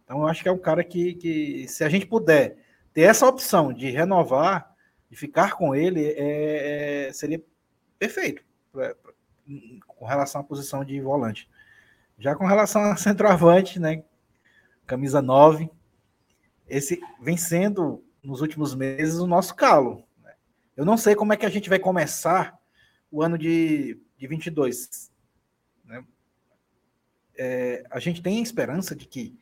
Então 0.05 0.21
eu 0.21 0.29
acho 0.29 0.43
que 0.43 0.49
é 0.49 0.53
um 0.53 0.59
cara 0.59 0.85
que, 0.85 1.15
que 1.15 1.67
se 1.67 1.83
a 1.83 1.89
gente 1.89 2.07
puder 2.07 2.59
ter 2.93 3.03
essa 3.03 3.27
opção 3.27 3.73
de 3.73 3.91
renovar, 3.91 4.75
de 5.11 5.17
ficar 5.17 5.55
com 5.57 5.75
ele, 5.75 6.05
é, 6.05 7.09
é, 7.09 7.13
seria 7.13 7.43
perfeito 7.99 8.43
pra, 8.73 8.95
pra, 8.95 9.13
com 9.87 10.05
relação 10.05 10.41
à 10.41 10.45
posição 10.45 10.85
de 10.85 11.01
volante. 11.01 11.49
Já 12.19 12.35
com 12.35 12.47
relação 12.47 12.83
a 12.83 12.97
centroavante, 12.97 13.81
né? 13.81 14.05
Camisa 14.87 15.21
9, 15.21 15.69
esse 16.69 17.01
vem 17.21 17.37
sendo 17.37 18.03
nos 18.27 18.41
últimos 18.41 18.75
meses 18.75 19.21
o 19.21 19.27
nosso 19.27 19.55
calo. 19.55 20.05
Né? 20.23 20.35
Eu 20.77 20.85
não 20.85 20.97
sei 20.97 21.15
como 21.15 21.33
é 21.33 21.37
que 21.37 21.47
a 21.47 21.51
gente 21.51 21.69
vai 21.69 21.79
começar 21.79 22.59
o 23.11 23.23
ano 23.23 23.39
de, 23.39 24.01
de 24.19 24.27
22. 24.27 25.13
Né? 25.85 26.05
É, 27.39 27.85
a 27.89 28.01
gente 28.01 28.21
tem 28.21 28.41
a 28.41 28.43
esperança 28.43 28.97
de 28.97 29.07
que 29.07 29.39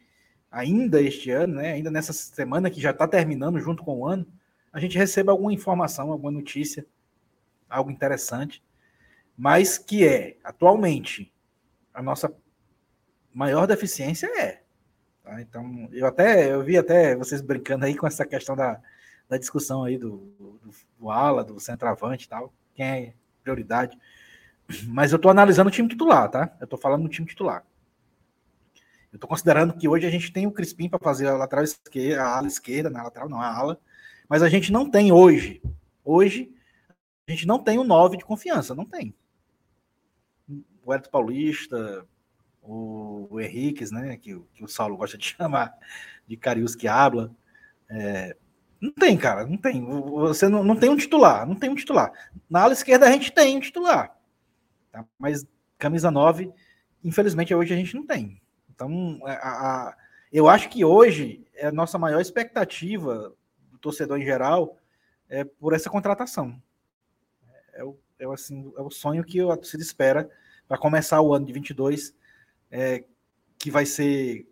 ainda 0.51 1.01
este 1.01 1.31
ano, 1.31 1.55
né, 1.55 1.73
ainda 1.73 1.91
nessa 1.91 2.13
semana 2.13 2.71
que 2.71 2.81
já 2.81 2.91
está 2.91 3.09
terminando 3.09 3.59
junto 3.59 3.83
com 3.83 4.01
o 4.01 4.07
ano, 4.07 4.27
a 4.71 4.79
gente 4.79 4.99
receba 4.99 5.33
alguma 5.33 5.53
informação, 5.53 6.13
alguma 6.13 6.31
notícia, 6.31 6.87
algo 7.69 7.91
interessante, 7.91 8.63
mas 9.37 9.79
que 9.79 10.07
é, 10.07 10.37
atualmente, 10.45 11.33
a 11.93 12.03
nossa 12.03 12.33
maior 13.33 13.67
deficiência 13.67 14.27
é 14.39 14.64
Tá? 15.25 15.41
Então, 15.41 15.89
eu 15.91 16.07
até 16.07 16.53
eu 16.53 16.63
vi 16.63 16.77
até 16.77 17.17
vocês 17.17 17.41
brincando 17.41 17.87
aí 17.87 17.97
com 17.97 18.07
essa 18.07 18.27
questão 18.27 18.55
da, 18.55 18.79
da 19.27 19.39
discussão 19.39 19.83
aí 19.83 19.97
do, 19.97 20.19
do, 20.39 20.71
do 20.99 21.11
ala, 21.11 21.43
do 21.43 21.59
centroavante 21.59 22.27
e 22.27 22.29
tal, 22.29 22.53
quem 22.75 22.87
é 22.87 23.15
prioridade. 23.43 23.99
Mas 24.87 25.13
eu 25.13 25.17
estou 25.17 25.31
analisando 25.31 25.69
o 25.69 25.73
time 25.73 25.89
titular, 25.89 26.31
tá? 26.31 26.55
Eu 26.61 26.65
estou 26.65 26.79
falando 26.79 27.05
do 27.05 27.09
time 27.09 27.27
titular. 27.27 27.65
Eu 29.11 29.17
estou 29.17 29.29
considerando 29.29 29.75
que 29.75 29.89
hoje 29.89 30.07
a 30.07 30.11
gente 30.11 30.33
tem 30.33 30.47
o 30.47 30.53
Crispim 30.53 30.89
para 30.89 30.99
fazer 30.99 31.29
a 31.29 31.37
lateral 31.37 31.65
esquerda, 31.65 32.23
a 32.23 32.37
ala 32.37 32.47
esquerda, 32.47 32.91
na 32.91 33.03
lateral 33.03 33.29
não, 33.29 33.41
a 33.41 33.47
ala, 33.47 33.81
mas 34.29 34.43
a 34.43 34.49
gente 34.49 34.71
não 34.73 34.91
tem 34.91 35.13
hoje. 35.13 35.63
Hoje, 36.05 36.53
a 37.27 37.31
gente 37.31 37.47
não 37.47 37.59
tem 37.59 37.79
o 37.79 37.85
9 37.85 38.19
de 38.19 38.25
confiança, 38.25 38.75
não 38.75 38.85
tem. 38.85 39.15
O 40.85 40.93
Edson 40.93 41.11
Paulista, 41.11 42.07
o, 42.65 43.29
o 43.31 43.41
Henriques, 43.41 43.91
né, 43.91 44.17
que, 44.17 44.39
que, 44.55 44.65
o 44.65 44.69
Saulo 44.69 44.97
gosta 44.97 45.19
de 45.19 45.27
chamar 45.37 45.75
de 46.27 46.37
Carius 46.37 46.75
que 46.75 46.89
habla. 46.89 47.31
É, 47.89 48.37
não 48.81 48.93
tem, 48.93 49.17
cara, 49.17 49.47
não 49.47 49.57
tem. 49.57 49.85
Você 49.85 50.49
não, 50.49 50.65
não 50.65 50.77
tem 50.77 50.91
um 50.91 50.97
titular, 50.97 51.47
não 51.47 51.55
tem 51.55 51.71
um 51.71 51.75
titular. 51.75 52.13
Na 52.49 52.63
ala 52.63 52.73
esquerda 52.73 53.07
a 53.07 53.11
gente 53.11 53.33
tem 53.33 53.57
um 53.57 53.61
titular, 53.61 54.17
tá? 54.91 55.05
mas 55.19 55.47
camisa 55.79 56.11
9, 56.11 56.53
infelizmente 57.03 57.55
hoje 57.55 57.73
a 57.73 57.77
gente 57.77 57.95
não 57.95 58.07
tem. 58.07 58.41
Então, 58.75 59.21
a, 59.25 59.33
a, 59.33 59.97
eu 60.33 60.49
acho 60.49 60.69
que 60.69 60.85
hoje 60.85 61.47
é 61.55 61.69
a 61.69 61.73
nossa 61.73 61.99
maior 61.99 62.21
expectativa 62.21 63.33
do 63.71 63.79
torcedor 63.79 64.19
em 64.19 64.25
geral 64.25 64.77
é 65.29 65.45
por 65.45 65.73
essa 65.73 65.89
contratação. 65.89 66.61
É 67.73 67.85
o, 67.85 67.97
é, 68.19 68.25
assim, 68.27 68.73
é 68.77 68.81
o 68.81 68.91
sonho 68.91 69.25
que 69.25 69.41
a 69.41 69.57
torcida 69.57 69.83
espera 69.83 70.31
para 70.67 70.79
começar 70.79 71.21
o 71.21 71.35
ano 71.35 71.47
de 71.47 71.53
22 71.53 72.15
é, 72.77 73.05
que 73.57 73.71
vai 73.71 73.87
ser 73.87 74.49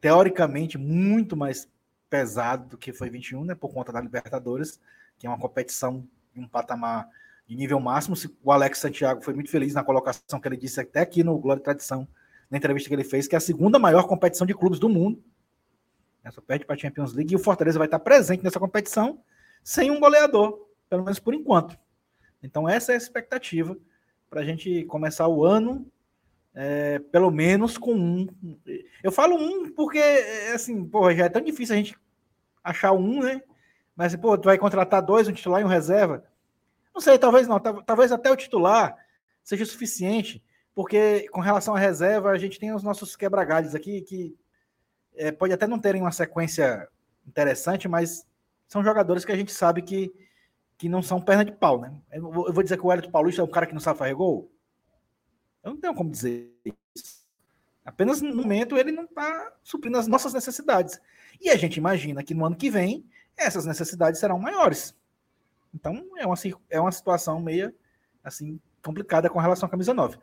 teoricamente 0.00 0.78
muito 0.78 1.36
mais 1.36 1.68
pesado 2.08 2.66
do 2.70 2.78
que 2.78 2.94
foi 2.94 3.10
21, 3.10 3.44
né, 3.44 3.54
por 3.54 3.70
conta 3.74 3.92
da 3.92 4.00
Libertadores, 4.00 4.80
que 5.18 5.26
é 5.26 5.30
uma 5.30 5.38
competição 5.38 6.08
de 6.32 6.40
um 6.40 6.48
patamar 6.48 7.06
de 7.46 7.54
nível 7.54 7.78
máximo. 7.78 8.16
O 8.42 8.50
Alex 8.50 8.78
Santiago 8.78 9.20
foi 9.20 9.34
muito 9.34 9.50
feliz 9.50 9.74
na 9.74 9.84
colocação 9.84 10.40
que 10.40 10.48
ele 10.48 10.56
disse 10.56 10.80
até 10.80 11.00
aqui 11.00 11.22
no 11.22 11.38
Glória 11.38 11.60
e 11.60 11.64
Tradição, 11.64 12.08
na 12.50 12.56
entrevista 12.56 12.88
que 12.88 12.94
ele 12.94 13.04
fez, 13.04 13.28
que 13.28 13.34
é 13.34 13.38
a 13.38 13.40
segunda 13.40 13.78
maior 13.78 14.04
competição 14.04 14.46
de 14.46 14.54
clubes 14.54 14.78
do 14.78 14.88
mundo. 14.88 15.22
Essa 16.24 16.40
perde 16.40 16.64
para 16.64 16.74
a 16.74 16.78
Champions 16.78 17.12
League 17.12 17.34
e 17.34 17.36
o 17.36 17.38
Fortaleza 17.38 17.78
vai 17.78 17.86
estar 17.86 17.98
presente 17.98 18.42
nessa 18.42 18.58
competição 18.58 19.20
sem 19.62 19.90
um 19.90 20.00
goleador, 20.00 20.66
pelo 20.88 21.04
menos 21.04 21.18
por 21.18 21.34
enquanto. 21.34 21.78
Então 22.42 22.66
essa 22.66 22.92
é 22.92 22.94
a 22.94 22.98
expectativa 22.98 23.76
para 24.30 24.40
a 24.40 24.44
gente 24.44 24.84
começar 24.86 25.28
o 25.28 25.44
ano 25.44 25.86
é, 26.58 26.98
pelo 26.98 27.30
menos 27.30 27.76
com 27.76 27.92
um. 27.94 28.26
Eu 29.02 29.12
falo 29.12 29.36
um 29.36 29.70
porque, 29.72 29.98
é, 29.98 30.54
assim, 30.54 30.82
porra, 30.86 31.14
já 31.14 31.26
é 31.26 31.28
tão 31.28 31.42
difícil 31.42 31.74
a 31.74 31.76
gente 31.76 31.98
achar 32.64 32.92
um, 32.92 33.22
né? 33.22 33.42
Mas, 33.94 34.16
pô, 34.16 34.38
tu 34.38 34.46
vai 34.46 34.56
contratar 34.56 35.02
dois, 35.02 35.28
um 35.28 35.32
titular 35.32 35.60
e 35.60 35.64
um 35.64 35.68
reserva? 35.68 36.24
Não 36.94 37.00
sei, 37.00 37.18
talvez 37.18 37.46
não. 37.46 37.60
Talvez 37.60 38.10
até 38.10 38.30
o 38.32 38.36
titular 38.36 38.96
seja 39.44 39.66
suficiente, 39.66 40.42
porque 40.74 41.28
com 41.30 41.42
relação 41.42 41.74
à 41.74 41.78
reserva, 41.78 42.30
a 42.30 42.38
gente 42.38 42.58
tem 42.58 42.74
os 42.74 42.82
nossos 42.82 43.14
quebra-galhos 43.14 43.74
aqui 43.74 44.00
que 44.00 44.34
é, 45.14 45.30
pode 45.30 45.52
até 45.52 45.66
não 45.66 45.78
terem 45.78 46.00
uma 46.00 46.10
sequência 46.10 46.88
interessante, 47.26 47.86
mas 47.86 48.26
são 48.66 48.82
jogadores 48.82 49.26
que 49.26 49.32
a 49.32 49.36
gente 49.36 49.52
sabe 49.52 49.82
que, 49.82 50.10
que 50.78 50.88
não 50.88 51.02
são 51.02 51.20
perna 51.20 51.44
de 51.44 51.52
pau, 51.52 51.78
né? 51.78 52.00
Eu 52.10 52.30
vou 52.30 52.62
dizer 52.62 52.78
que 52.78 52.86
o 52.86 52.90
Hélio 52.90 53.10
Paulista 53.10 53.42
é 53.42 53.44
um 53.44 53.50
cara 53.50 53.66
que 53.66 53.74
não 53.74 53.80
sabe 53.80 53.98
fazer 53.98 54.14
gol? 54.14 54.50
Eu 55.66 55.72
não 55.72 55.80
tenho 55.80 55.94
como 55.94 56.08
dizer 56.08 56.54
isso. 56.94 57.26
Apenas 57.84 58.22
no 58.22 58.34
momento 58.34 58.78
ele 58.78 58.92
não 58.92 59.02
está 59.02 59.52
suprindo 59.64 59.98
as 59.98 60.06
nossas 60.06 60.32
necessidades. 60.32 61.00
E 61.40 61.50
a 61.50 61.56
gente 61.56 61.76
imagina 61.76 62.22
que 62.22 62.34
no 62.34 62.46
ano 62.46 62.54
que 62.54 62.70
vem 62.70 63.04
essas 63.36 63.66
necessidades 63.66 64.20
serão 64.20 64.38
maiores. 64.38 64.94
Então 65.74 66.06
é 66.16 66.24
uma, 66.24 66.36
é 66.70 66.80
uma 66.80 66.92
situação 66.92 67.40
meio 67.40 67.74
assim 68.22 68.60
complicada 68.80 69.28
com 69.28 69.40
relação 69.40 69.66
à 69.66 69.70
camisa 69.70 69.92
9. 69.92 70.18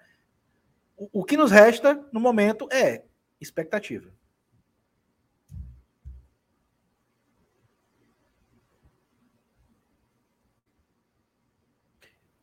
O, 0.95 1.09
o 1.19 1.25
que 1.25 1.35
nos 1.35 1.51
resta 1.51 2.01
no 2.13 2.21
momento 2.21 2.65
é 2.71 3.03
expectativa. 3.41 4.09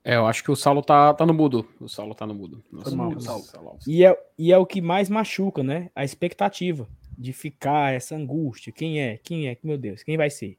É, 0.03 0.17
eu 0.17 0.27
acho 0.27 0.43
que 0.43 0.51
o 0.51 0.57
Saulo 0.57 0.83
tá, 0.83 1.13
tá 1.13 1.27
no 1.27 1.35
mudo. 1.35 1.67
O 1.79 1.89
Saulo 1.89 2.15
tá 2.15 2.27
no 2.27 2.35
mudo. 2.35 2.65
Nossa, 2.73 2.97
mal. 2.97 3.79
E, 3.87 4.05
é, 4.05 4.17
e 4.39 4.53
é 4.53 4.57
o 4.57 4.65
que 4.65 4.81
mais 4.81 5.11
machuca, 5.11 5.63
né? 5.63 5.91
A 5.95 6.05
expectativa 6.05 6.89
de 7.19 7.33
ficar, 7.33 7.93
essa 7.93 8.17
angústia. 8.17 8.73
Quem 8.73 9.01
é? 9.01 9.19
Quem 9.19 9.49
é? 9.49 9.59
Meu 9.63 9.77
Deus, 9.77 10.03
quem 10.03 10.17
vai 10.17 10.31
ser? 10.31 10.57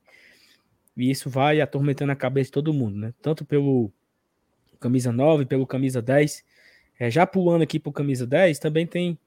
E 0.96 1.10
isso 1.10 1.30
vai 1.30 1.60
atormentando 1.60 2.12
a 2.12 2.16
cabeça 2.16 2.50
de 2.50 2.54
todo 2.54 2.74
mundo, 2.74 2.98
né? 2.98 3.14
Tanto 3.20 3.44
pelo 3.44 3.92
camisa 4.80 5.12
9, 5.12 5.46
pelo 5.46 5.66
camisa 5.66 6.02
10. 6.02 6.44
É, 7.00 7.10
já 7.10 7.26
pulando 7.26 7.64
aqui 7.64 7.80
pro 7.80 7.92
camisa 7.92 8.28
10, 8.28 8.60
também 8.60 8.86
tem, 8.86 9.18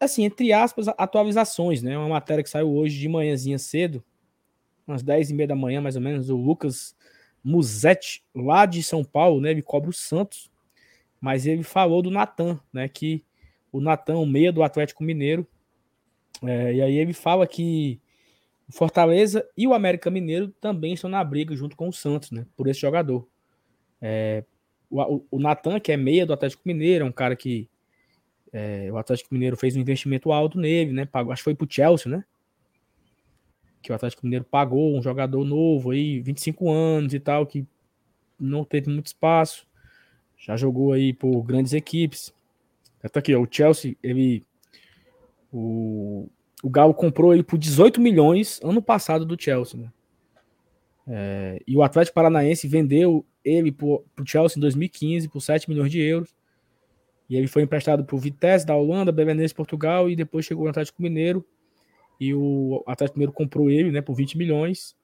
assim, 0.00 0.24
entre 0.24 0.54
aspas, 0.54 0.88
atualizações, 0.88 1.82
né? 1.82 1.98
Uma 1.98 2.08
matéria 2.08 2.42
que 2.42 2.48
saiu 2.48 2.72
hoje 2.72 2.98
de 2.98 3.08
manhãzinha 3.08 3.58
cedo, 3.58 4.02
umas 4.86 5.02
10 5.02 5.30
e 5.30 5.34
meia 5.34 5.48
da 5.48 5.54
manhã, 5.54 5.82
mais 5.82 5.96
ou 5.96 6.02
menos, 6.02 6.30
o 6.30 6.36
Lucas 6.36 6.96
Musetti, 7.44 8.22
lá 8.34 8.66
de 8.66 8.82
São 8.82 9.04
Paulo, 9.04 9.40
né? 9.40 9.50
Ele 9.50 9.62
cobra 9.62 9.90
o 9.90 9.92
Santos, 9.92 10.50
mas 11.20 11.46
ele 11.46 11.62
falou 11.62 12.02
do 12.02 12.10
Natan, 12.10 12.60
né? 12.72 12.88
Que 12.88 13.24
o 13.70 13.80
Natan, 13.80 14.18
o 14.18 14.26
meia 14.26 14.52
do 14.52 14.62
Atlético 14.62 15.02
Mineiro, 15.02 15.46
é, 16.42 16.74
e 16.74 16.82
aí 16.82 16.96
ele 16.96 17.12
fala 17.12 17.46
que 17.46 18.00
o 18.68 18.72
Fortaleza 18.72 19.46
e 19.56 19.66
o 19.66 19.74
América 19.74 20.10
Mineiro 20.10 20.48
também 20.60 20.94
estão 20.94 21.08
na 21.08 21.22
briga 21.22 21.54
junto 21.54 21.76
com 21.76 21.88
o 21.88 21.92
Santos, 21.92 22.30
né? 22.30 22.46
Por 22.56 22.68
esse 22.68 22.80
jogador. 22.80 23.26
É, 24.00 24.44
o, 24.90 25.24
o 25.30 25.38
Natan, 25.38 25.80
que 25.80 25.92
é 25.92 25.96
meia 25.96 26.26
do 26.26 26.32
Atlético 26.32 26.62
Mineiro, 26.66 27.04
é 27.04 27.08
um 27.08 27.12
cara 27.12 27.34
que 27.36 27.68
é, 28.52 28.90
o 28.92 28.98
Atlético 28.98 29.32
Mineiro 29.32 29.56
fez 29.56 29.76
um 29.76 29.80
investimento 29.80 30.30
alto 30.32 30.58
nele, 30.58 30.92
né? 30.92 31.06
Pagou, 31.06 31.32
acho 31.32 31.40
que 31.40 31.44
foi 31.44 31.54
pro 31.54 31.66
Chelsea, 31.68 32.10
né? 32.10 32.24
Que 33.82 33.92
o 33.92 33.94
Atlético 33.94 34.24
Mineiro 34.24 34.44
pagou 34.44 34.96
um 34.96 35.02
jogador 35.02 35.44
novo 35.44 35.90
aí, 35.90 36.20
25 36.20 36.70
anos 36.70 37.12
e 37.12 37.20
tal, 37.20 37.46
que 37.46 37.66
não 38.38 38.64
teve 38.64 38.88
muito 38.88 39.06
espaço. 39.06 39.66
Já 40.38 40.56
jogou 40.56 40.92
aí 40.92 41.12
por 41.12 41.42
grandes 41.42 41.72
equipes. 41.72 42.32
Tá 43.12 43.18
aqui, 43.18 43.34
ó, 43.34 43.42
o 43.42 43.48
Chelsea, 43.50 43.96
ele 44.02 44.44
o, 45.52 46.28
o 46.62 46.70
Galo 46.70 46.94
comprou 46.94 47.34
ele 47.34 47.42
por 47.42 47.58
18 47.58 48.00
milhões 48.00 48.60
ano 48.62 48.80
passado 48.80 49.26
do 49.26 49.40
Chelsea, 49.40 49.78
né? 49.78 49.92
É, 51.06 51.60
e 51.66 51.76
o 51.76 51.82
Atlético 51.82 52.14
Paranaense 52.14 52.68
vendeu 52.68 53.26
ele 53.44 53.72
para 53.72 53.86
o 53.86 54.26
Chelsea 54.26 54.56
em 54.56 54.60
2015 54.60 55.28
por 55.28 55.40
7 55.40 55.68
milhões 55.68 55.90
de 55.90 56.00
euros. 56.00 56.34
E 57.28 57.36
ele 57.36 57.48
foi 57.48 57.62
emprestado 57.62 58.04
para 58.04 58.14
o 58.14 58.18
Vitesse 58.18 58.64
da 58.64 58.76
Holanda, 58.76 59.10
Belenenses 59.10 59.52
Portugal 59.52 60.08
e 60.08 60.14
depois 60.14 60.44
chegou 60.44 60.64
no 60.64 60.70
Atlético 60.70 61.02
Mineiro. 61.02 61.44
E 62.20 62.34
o 62.34 62.82
Atlético 62.86 63.18
Mineiro 63.18 63.32
comprou 63.32 63.70
ele 63.70 63.90
né, 63.90 64.00
por 64.00 64.14
20 64.14 64.38
milhões. 64.38 64.96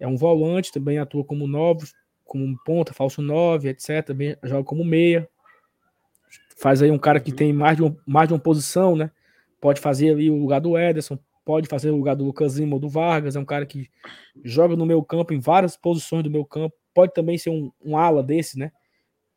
É 0.00 0.06
um 0.06 0.16
volante, 0.16 0.72
também 0.72 0.98
atua 0.98 1.24
como 1.24 1.46
novo, 1.46 1.86
como 2.24 2.56
ponta, 2.64 2.92
falso 2.92 3.22
9, 3.22 3.68
etc. 3.68 4.04
Também 4.04 4.36
joga 4.42 4.64
como 4.64 4.84
meia. 4.84 5.28
Faz 6.56 6.82
aí 6.82 6.90
um 6.90 6.98
cara 6.98 7.20
que 7.20 7.30
uhum. 7.30 7.36
tem 7.36 7.52
mais 7.52 7.76
de, 7.76 7.82
um, 7.82 7.96
mais 8.06 8.28
de 8.28 8.34
uma 8.34 8.40
posição, 8.40 8.96
né? 8.96 9.10
Pode 9.60 9.80
fazer 9.80 10.10
ali 10.10 10.30
o 10.30 10.36
lugar 10.36 10.60
do 10.60 10.76
Ederson, 10.76 11.18
pode 11.44 11.68
fazer 11.68 11.90
o 11.90 11.96
lugar 11.96 12.16
do 12.16 12.24
Lucas 12.24 12.56
Lima 12.56 12.74
ou 12.74 12.80
do 12.80 12.88
Vargas. 12.88 13.36
É 13.36 13.40
um 13.40 13.44
cara 13.44 13.66
que 13.66 13.88
joga 14.44 14.76
no 14.76 14.86
meu 14.86 15.02
campo, 15.02 15.32
em 15.32 15.40
várias 15.40 15.76
posições 15.76 16.22
do 16.22 16.30
meu 16.30 16.44
campo. 16.44 16.74
Pode 16.94 17.12
também 17.14 17.38
ser 17.38 17.50
um, 17.50 17.70
um 17.84 17.96
ala 17.96 18.22
desse, 18.22 18.58
né? 18.58 18.72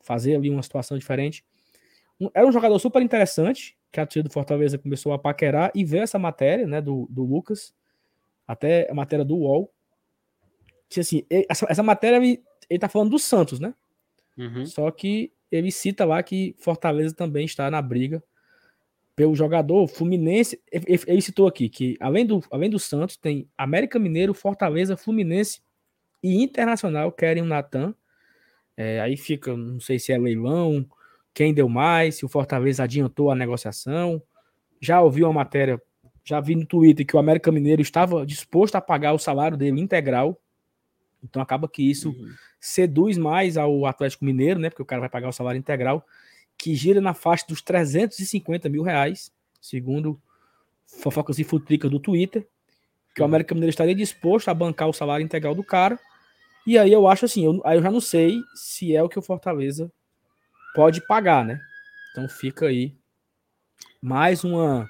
Fazer 0.01 0.35
ali 0.35 0.49
uma 0.49 0.63
situação 0.63 0.97
diferente. 0.97 1.43
Um, 2.19 2.29
era 2.33 2.47
um 2.47 2.51
jogador 2.51 2.77
super 2.79 3.01
interessante, 3.01 3.77
que 3.95 3.99
a 4.01 4.05
torcida 4.05 4.27
do 4.27 4.33
Fortaleza 4.33 4.77
começou 4.77 5.13
a 5.13 5.19
paquerar 5.19 5.71
e 5.73 5.85
ver 5.85 5.99
essa 5.99 6.19
matéria, 6.19 6.67
né, 6.67 6.81
do, 6.81 7.07
do 7.09 7.23
Lucas, 7.23 7.73
até 8.45 8.89
a 8.91 8.93
matéria 8.93 9.23
do 9.23 9.37
UOL. 9.37 9.73
Que 10.89 10.99
assim, 10.99 11.25
essa, 11.29 11.65
essa 11.69 11.81
matéria 11.81 12.17
ele, 12.17 12.43
ele 12.69 12.79
tá 12.79 12.89
falando 12.89 13.11
do 13.11 13.19
Santos, 13.19 13.59
né? 13.59 13.73
Uhum. 14.37 14.65
Só 14.65 14.91
que 14.91 15.31
ele 15.49 15.71
cita 15.71 16.03
lá 16.03 16.21
que 16.21 16.55
Fortaleza 16.59 17.15
também 17.15 17.45
está 17.45 17.71
na 17.71 17.81
briga 17.81 18.21
pelo 19.15 19.33
jogador 19.33 19.87
Fluminense. 19.87 20.61
Ele, 20.69 20.99
ele 21.07 21.21
citou 21.21 21.47
aqui 21.47 21.69
que 21.69 21.95
além 22.01 22.25
do, 22.25 22.43
além 22.51 22.69
do 22.69 22.77
Santos, 22.77 23.15
tem 23.15 23.49
América 23.57 23.97
Mineiro, 23.97 24.33
Fortaleza, 24.33 24.97
Fluminense 24.97 25.61
e 26.21 26.43
Internacional 26.43 27.13
querem 27.13 27.41
o 27.41 27.45
Natan. 27.45 27.95
É, 28.75 28.99
aí 28.99 29.15
fica, 29.15 29.55
não 29.55 29.79
sei 29.79 29.97
se 29.97 30.11
é 30.11 30.17
leilão, 30.17 30.85
quem 31.35 31.53
deu 31.53 31.67
mais, 31.67 32.15
se 32.15 32.25
o 32.25 32.29
Fortaleza 32.29 32.85
adiantou 32.85 33.29
a 33.29 33.35
negociação. 33.35 34.23
Já 34.79 35.01
ouvi 35.01 35.21
uma 35.21 35.33
matéria, 35.33 35.79
já 36.23 36.39
vi 36.39 36.55
no 36.55 36.65
Twitter 36.65 37.05
que 37.05 37.13
o 37.13 37.19
América 37.19 37.51
Mineiro 37.51 37.81
estava 37.81 38.25
disposto 38.25 38.75
a 38.75 38.81
pagar 38.81 39.11
o 39.11 39.19
salário 39.19 39.57
dele 39.57 39.81
integral. 39.81 40.41
Então 41.21 41.41
acaba 41.41 41.67
que 41.67 41.83
isso 41.83 42.11
uhum. 42.11 42.31
seduz 42.57 43.17
mais 43.17 43.57
ao 43.57 43.85
Atlético 43.85 44.23
Mineiro, 44.23 44.61
né? 44.61 44.69
Porque 44.69 44.81
o 44.81 44.85
cara 44.85 45.01
vai 45.01 45.09
pagar 45.09 45.27
o 45.27 45.33
salário 45.33 45.59
integral, 45.59 46.05
que 46.57 46.73
gira 46.73 47.01
na 47.01 47.13
faixa 47.13 47.45
dos 47.49 47.61
350 47.61 48.69
mil 48.69 48.81
reais, 48.81 49.29
segundo 49.59 50.17
fofocas 50.87 51.37
e 51.37 51.43
futricas 51.43 51.91
do 51.91 51.99
Twitter, 51.99 52.47
que 53.13 53.21
o 53.21 53.25
uhum. 53.25 53.29
América 53.29 53.53
Mineiro 53.53 53.71
estaria 53.71 53.93
disposto 53.93 54.47
a 54.47 54.53
bancar 54.53 54.87
o 54.87 54.93
salário 54.93 55.25
integral 55.25 55.53
do 55.53 55.65
cara. 55.65 55.99
E 56.65 56.77
aí 56.77 56.93
eu 56.93 57.09
acho 57.09 57.25
assim, 57.25 57.43
eu, 57.43 57.61
aí 57.65 57.77
eu 57.77 57.83
já 57.83 57.91
não 57.91 57.99
sei 57.99 58.39
se 58.55 58.95
é 58.95 59.03
o 59.03 59.09
que 59.09 59.19
o 59.19 59.21
Fortaleza 59.21 59.91
pode 60.75 61.01
pagar, 61.07 61.43
né? 61.45 61.59
Então 62.11 62.27
fica 62.27 62.67
aí 62.67 62.93
mais 64.01 64.43
uma 64.43 64.87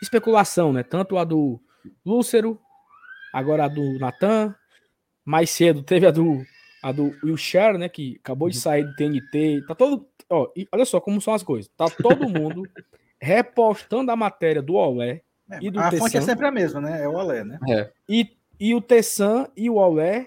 especulação, 0.00 0.72
né? 0.72 0.82
Tanto 0.82 1.18
a 1.18 1.24
do 1.24 1.60
Lúcero, 2.06 2.58
agora 3.32 3.64
a 3.64 3.68
do 3.68 3.98
Natan, 3.98 4.54
mais 5.24 5.50
cedo 5.50 5.82
teve 5.82 6.06
a 6.06 6.10
do 6.10 6.44
a 6.82 6.92
do 6.92 7.16
Wilshire, 7.24 7.78
né? 7.78 7.88
Que 7.88 8.16
acabou 8.20 8.48
de 8.48 8.56
uhum. 8.56 8.62
sair 8.62 8.84
do 8.84 8.94
TNT. 8.94 9.64
Tá 9.66 9.74
todo. 9.74 10.06
Ó, 10.30 10.50
olha 10.72 10.84
só 10.84 11.00
como 11.00 11.20
são 11.20 11.34
as 11.34 11.42
coisas. 11.42 11.70
Tá 11.76 11.86
todo 11.88 12.28
mundo 12.28 12.62
repostando 13.20 14.10
a 14.10 14.16
matéria 14.16 14.62
do 14.62 14.74
Olé 14.74 15.22
é, 15.50 15.58
e 15.62 15.70
do 15.70 15.80
A 15.80 15.90
Tessan, 15.90 16.04
fonte 16.04 16.16
é 16.16 16.20
sempre 16.20 16.46
a 16.46 16.50
mesma, 16.50 16.80
né? 16.80 17.02
É 17.02 17.08
o 17.08 17.14
Olé, 17.14 17.42
né? 17.42 17.58
É. 17.68 17.90
E, 18.08 18.36
e 18.60 18.74
o 18.74 18.80
Tessan 18.80 19.48
e 19.56 19.68
o 19.70 19.76
Olé 19.76 20.26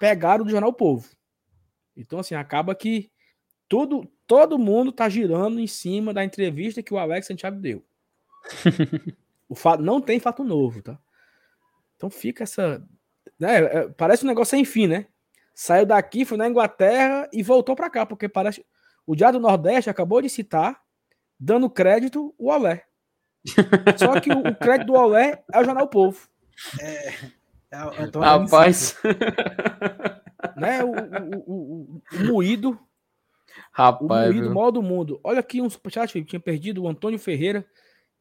pegaram 0.00 0.44
do 0.44 0.50
Jornal 0.50 0.72
Povo. 0.72 1.08
Então, 1.96 2.18
assim, 2.18 2.34
acaba 2.34 2.74
que 2.74 3.10
tudo, 3.68 4.08
todo 4.26 4.58
mundo 4.58 4.92
tá 4.92 5.08
girando 5.08 5.60
em 5.60 5.66
cima 5.66 6.12
da 6.12 6.24
entrevista 6.24 6.82
que 6.82 6.92
o 6.92 6.98
Alex 6.98 7.26
Santiago 7.26 7.60
deu. 7.60 7.84
o 9.48 9.54
fato, 9.54 9.82
não 9.82 10.00
tem 10.00 10.18
fato 10.18 10.42
novo, 10.42 10.82
tá? 10.82 10.98
Então 11.96 12.10
fica 12.10 12.42
essa. 12.42 12.82
Né, 13.38 13.58
é, 13.58 13.88
parece 13.88 14.24
um 14.24 14.28
negócio 14.28 14.50
sem 14.50 14.64
fim, 14.64 14.86
né? 14.86 15.06
Saiu 15.54 15.86
daqui, 15.86 16.24
foi 16.24 16.36
na 16.36 16.48
Inglaterra 16.48 17.28
e 17.32 17.42
voltou 17.42 17.74
para 17.74 17.90
cá, 17.90 18.04
porque 18.04 18.28
parece. 18.28 18.64
O 19.06 19.14
Diário 19.14 19.38
do 19.38 19.42
Nordeste 19.42 19.88
acabou 19.88 20.20
de 20.20 20.28
citar, 20.28 20.82
dando 21.38 21.70
crédito 21.70 22.34
o 22.36 22.50
Olé. 22.50 22.84
Só 23.96 24.20
que 24.20 24.30
o, 24.30 24.40
o 24.40 24.54
crédito 24.54 24.88
do 24.88 24.94
Olé 24.94 25.42
é 25.52 25.60
o 25.60 25.64
Jornal 25.64 25.86
Povo. 25.86 26.28
É, 26.80 27.08
é, 27.08 27.14
é 27.70 28.18
Rapaz. 28.18 28.96
né, 30.56 30.82
o, 30.82 30.90
o, 30.90 31.38
o, 31.46 32.02
o 32.12 32.24
moído 32.26 32.78
Rapaz. 33.72 34.34
O 34.34 34.54
maior 34.54 34.70
do 34.70 34.82
mundo. 34.82 35.20
Olha 35.22 35.40
aqui 35.40 35.60
um 35.60 35.70
superchat 35.70 36.12
que 36.12 36.24
tinha 36.24 36.40
perdido 36.40 36.82
o 36.82 36.88
Antônio 36.88 37.18
Ferreira. 37.18 37.64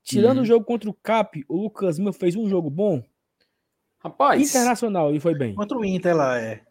Tirando 0.04 0.40
hum. 0.40 0.42
o 0.42 0.46
jogo 0.46 0.64
contra 0.64 0.90
o 0.90 0.94
Cap, 0.94 1.44
o 1.48 1.64
Lucas 1.64 1.98
Lima 1.98 2.14
fez 2.14 2.36
um 2.36 2.48
jogo 2.48 2.70
bom. 2.70 3.04
Rapaz. 3.98 4.50
Internacional, 4.50 5.14
e 5.16 5.20
foi 5.20 5.34
bem. 5.34 5.56
Contra 5.56 5.76
o 5.76 5.84
Inter 5.84 6.16
lá, 6.16 6.40
é. 6.40 6.62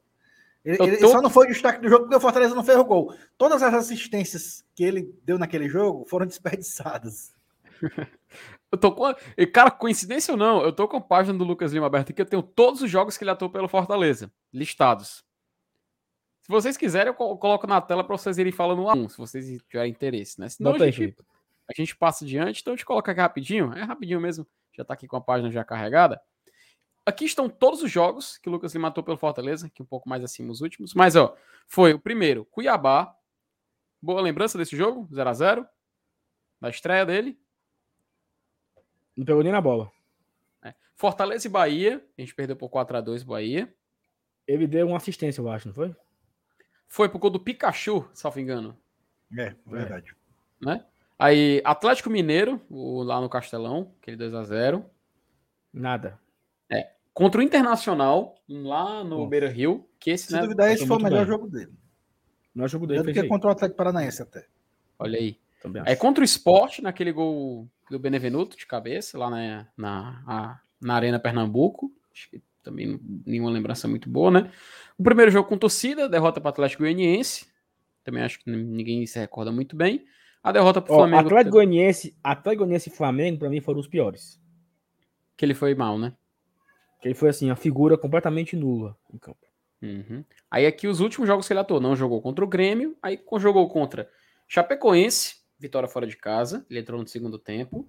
Ele, 0.64 0.78
tô... 0.78 0.84
ele, 0.84 0.98
só 0.98 1.20
não 1.20 1.28
foi 1.28 1.48
destaque 1.48 1.80
do 1.80 1.88
jogo 1.88 2.04
porque 2.04 2.16
o 2.16 2.20
Fortaleza 2.20 2.54
não 2.54 2.62
fez 2.62 2.78
o 2.78 2.84
gol. 2.84 3.12
Todas 3.36 3.60
as 3.60 3.74
assistências 3.74 4.64
que 4.74 4.84
ele 4.84 5.12
deu 5.24 5.36
naquele 5.36 5.68
jogo 5.68 6.06
foram 6.08 6.24
desperdiçadas. 6.26 7.34
eu 8.70 8.78
tô 8.78 8.92
com. 8.92 9.12
Cara, 9.52 9.70
coincidência 9.70 10.32
ou 10.32 10.38
não, 10.38 10.62
eu 10.62 10.72
tô 10.72 10.86
com 10.86 10.98
a 10.98 11.00
página 11.00 11.36
do 11.36 11.44
Lucas 11.44 11.72
Lima 11.72 11.86
aberta 11.86 12.12
aqui. 12.12 12.22
Eu 12.22 12.26
tenho 12.26 12.42
todos 12.42 12.82
os 12.82 12.90
jogos 12.90 13.18
que 13.18 13.24
ele 13.24 13.32
atuou 13.32 13.50
pelo 13.50 13.66
Fortaleza 13.66 14.30
listados. 14.52 15.23
Se 16.44 16.48
vocês 16.48 16.76
quiserem, 16.76 17.08
eu 17.08 17.14
coloco 17.14 17.66
na 17.66 17.80
tela 17.80 18.04
para 18.04 18.18
vocês 18.18 18.36
irem 18.36 18.52
falando 18.52 18.82
um 18.82 18.90
a 18.90 18.92
um, 18.92 19.08
se 19.08 19.16
vocês 19.16 19.62
tiverem 19.66 19.90
interesse, 19.90 20.38
né? 20.38 20.46
Senão 20.50 20.74
a 20.74 20.78
gente, 20.78 21.16
a 21.66 21.72
gente, 21.74 21.96
passa 21.96 22.22
adiante, 22.22 22.60
então 22.60 22.74
a 22.74 22.76
gente 22.76 22.84
coloca 22.84 23.10
aqui 23.10 23.20
rapidinho, 23.20 23.72
é 23.72 23.82
rapidinho 23.82 24.20
mesmo, 24.20 24.46
já 24.76 24.84
tá 24.84 24.92
aqui 24.92 25.08
com 25.08 25.16
a 25.16 25.22
página 25.22 25.50
já 25.50 25.64
carregada. 25.64 26.20
Aqui 27.06 27.24
estão 27.24 27.48
todos 27.48 27.82
os 27.82 27.90
jogos 27.90 28.36
que 28.36 28.50
o 28.50 28.52
Lucas 28.52 28.74
Lima 28.74 28.88
matou 28.88 29.02
pelo 29.02 29.16
Fortaleza, 29.16 29.70
que 29.70 29.82
um 29.82 29.86
pouco 29.86 30.06
mais 30.06 30.22
acima 30.22 30.52
os 30.52 30.60
últimos, 30.60 30.92
mas 30.92 31.16
ó, 31.16 31.34
foi 31.66 31.94
o 31.94 31.98
primeiro, 31.98 32.44
Cuiabá. 32.50 33.16
Boa 34.02 34.20
lembrança 34.20 34.58
desse 34.58 34.76
jogo, 34.76 35.08
0 35.14 35.30
a 35.30 35.32
0 35.32 35.68
da 36.60 36.68
estreia 36.68 37.06
dele. 37.06 37.40
Não 39.16 39.24
pegou 39.24 39.42
nem 39.42 39.50
na 39.50 39.62
bola. 39.62 39.90
É. 40.62 40.74
Fortaleza 40.94 41.46
e 41.46 41.50
Bahia, 41.50 42.06
a 42.18 42.20
gente 42.20 42.34
perdeu 42.34 42.54
por 42.54 42.68
4 42.68 42.98
a 42.98 43.00
2 43.00 43.22
Bahia. 43.22 43.74
Ele 44.46 44.66
deu 44.66 44.88
uma 44.88 44.98
assistência, 44.98 45.40
eu 45.40 45.48
acho, 45.48 45.68
não 45.68 45.74
foi? 45.74 45.96
Foi 46.94 47.08
por 47.08 47.18
conta 47.18 47.32
do 47.32 47.40
Pikachu, 47.40 48.08
salvo 48.14 48.38
engano. 48.38 48.78
É, 49.36 49.52
verdade. 49.66 50.14
Né? 50.62 50.84
Aí, 51.18 51.60
Atlético 51.64 52.08
Mineiro, 52.08 52.60
o, 52.70 53.02
lá 53.02 53.20
no 53.20 53.28
Castelão, 53.28 53.92
aquele 54.00 54.16
2x0. 54.16 54.84
Nada. 55.72 56.20
É. 56.70 56.92
Contra 57.12 57.40
o 57.40 57.42
Internacional, 57.42 58.36
lá 58.48 59.02
no 59.02 59.16
Bom, 59.16 59.28
Beira 59.28 59.48
Rio, 59.48 59.88
que 59.98 60.12
esse, 60.12 60.28
Se 60.28 60.34
né, 60.34 60.42
duvidar, 60.42 60.70
esse 60.70 60.86
foi 60.86 60.96
o 60.96 61.02
melhor 61.02 61.26
bem. 61.26 61.26
jogo 61.26 61.48
dele. 61.48 61.72
O 61.72 62.58
melhor 62.58 62.68
jogo 62.68 62.86
dele 62.86 63.02
do 63.02 63.12
que 63.12 63.18
aí. 63.18 63.28
contra 63.28 63.48
o 63.48 63.50
Atlético 63.50 63.76
Paranaense 63.76 64.22
até. 64.22 64.46
Olha 64.96 65.18
aí. 65.18 65.36
Aí 65.84 65.96
contra 65.96 66.22
o 66.22 66.24
Sport, 66.24 66.78
naquele 66.78 67.10
gol 67.10 67.68
do 67.90 67.98
Benevenuto 67.98 68.56
de 68.56 68.68
cabeça, 68.68 69.18
lá 69.18 69.28
na, 69.28 69.66
na, 69.76 70.22
a, 70.28 70.60
na 70.80 70.94
Arena 70.94 71.18
Pernambuco. 71.18 71.92
Acho 72.12 72.30
que 72.30 72.40
também 72.64 72.98
nenhuma 73.26 73.50
lembrança 73.50 73.86
muito 73.86 74.08
boa, 74.08 74.30
né? 74.30 74.50
O 74.98 75.02
primeiro 75.02 75.30
jogo 75.30 75.48
com 75.48 75.58
torcida, 75.58 76.08
derrota 76.08 76.40
para 76.40 76.48
o 76.48 76.52
Atlético 76.52 76.82
Goianiense. 76.82 77.46
Também 78.02 78.22
acho 78.22 78.38
que 78.40 78.50
ninguém 78.50 79.06
se 79.06 79.18
recorda 79.18 79.52
muito 79.52 79.76
bem. 79.76 80.04
A 80.42 80.52
derrota 80.52 80.80
para 80.80 80.92
o 80.92 80.96
Flamengo. 80.96 81.26
Atlético 81.26 81.52
Goianiense, 81.52 82.16
Atlético 82.22 82.64
Goianiense 82.64 82.88
e 82.90 82.92
Flamengo, 82.92 83.38
para 83.38 83.48
mim, 83.48 83.60
foram 83.60 83.80
os 83.80 83.88
piores. 83.88 84.40
Que 85.36 85.44
ele 85.44 85.54
foi 85.54 85.74
mal, 85.74 85.98
né? 85.98 86.12
Que 87.00 87.08
ele 87.08 87.14
foi 87.14 87.30
assim, 87.30 87.50
a 87.50 87.56
figura 87.56 87.96
completamente 87.96 88.56
nula 88.56 88.96
em 89.12 89.18
campo. 89.18 89.46
Uhum. 89.82 90.24
Aí 90.50 90.66
aqui 90.66 90.86
os 90.86 91.00
últimos 91.00 91.26
jogos 91.26 91.46
que 91.46 91.52
ele 91.52 91.60
atuou, 91.60 91.80
não 91.80 91.96
jogou 91.96 92.20
contra 92.20 92.44
o 92.44 92.48
Grêmio, 92.48 92.96
aí 93.02 93.20
jogou 93.38 93.68
contra 93.68 94.08
Chapecoense, 94.46 95.36
vitória 95.58 95.88
fora 95.88 96.06
de 96.06 96.16
casa, 96.16 96.64
ele 96.68 96.80
entrou 96.80 97.00
no 97.00 97.06
segundo 97.06 97.38
tempo. 97.38 97.88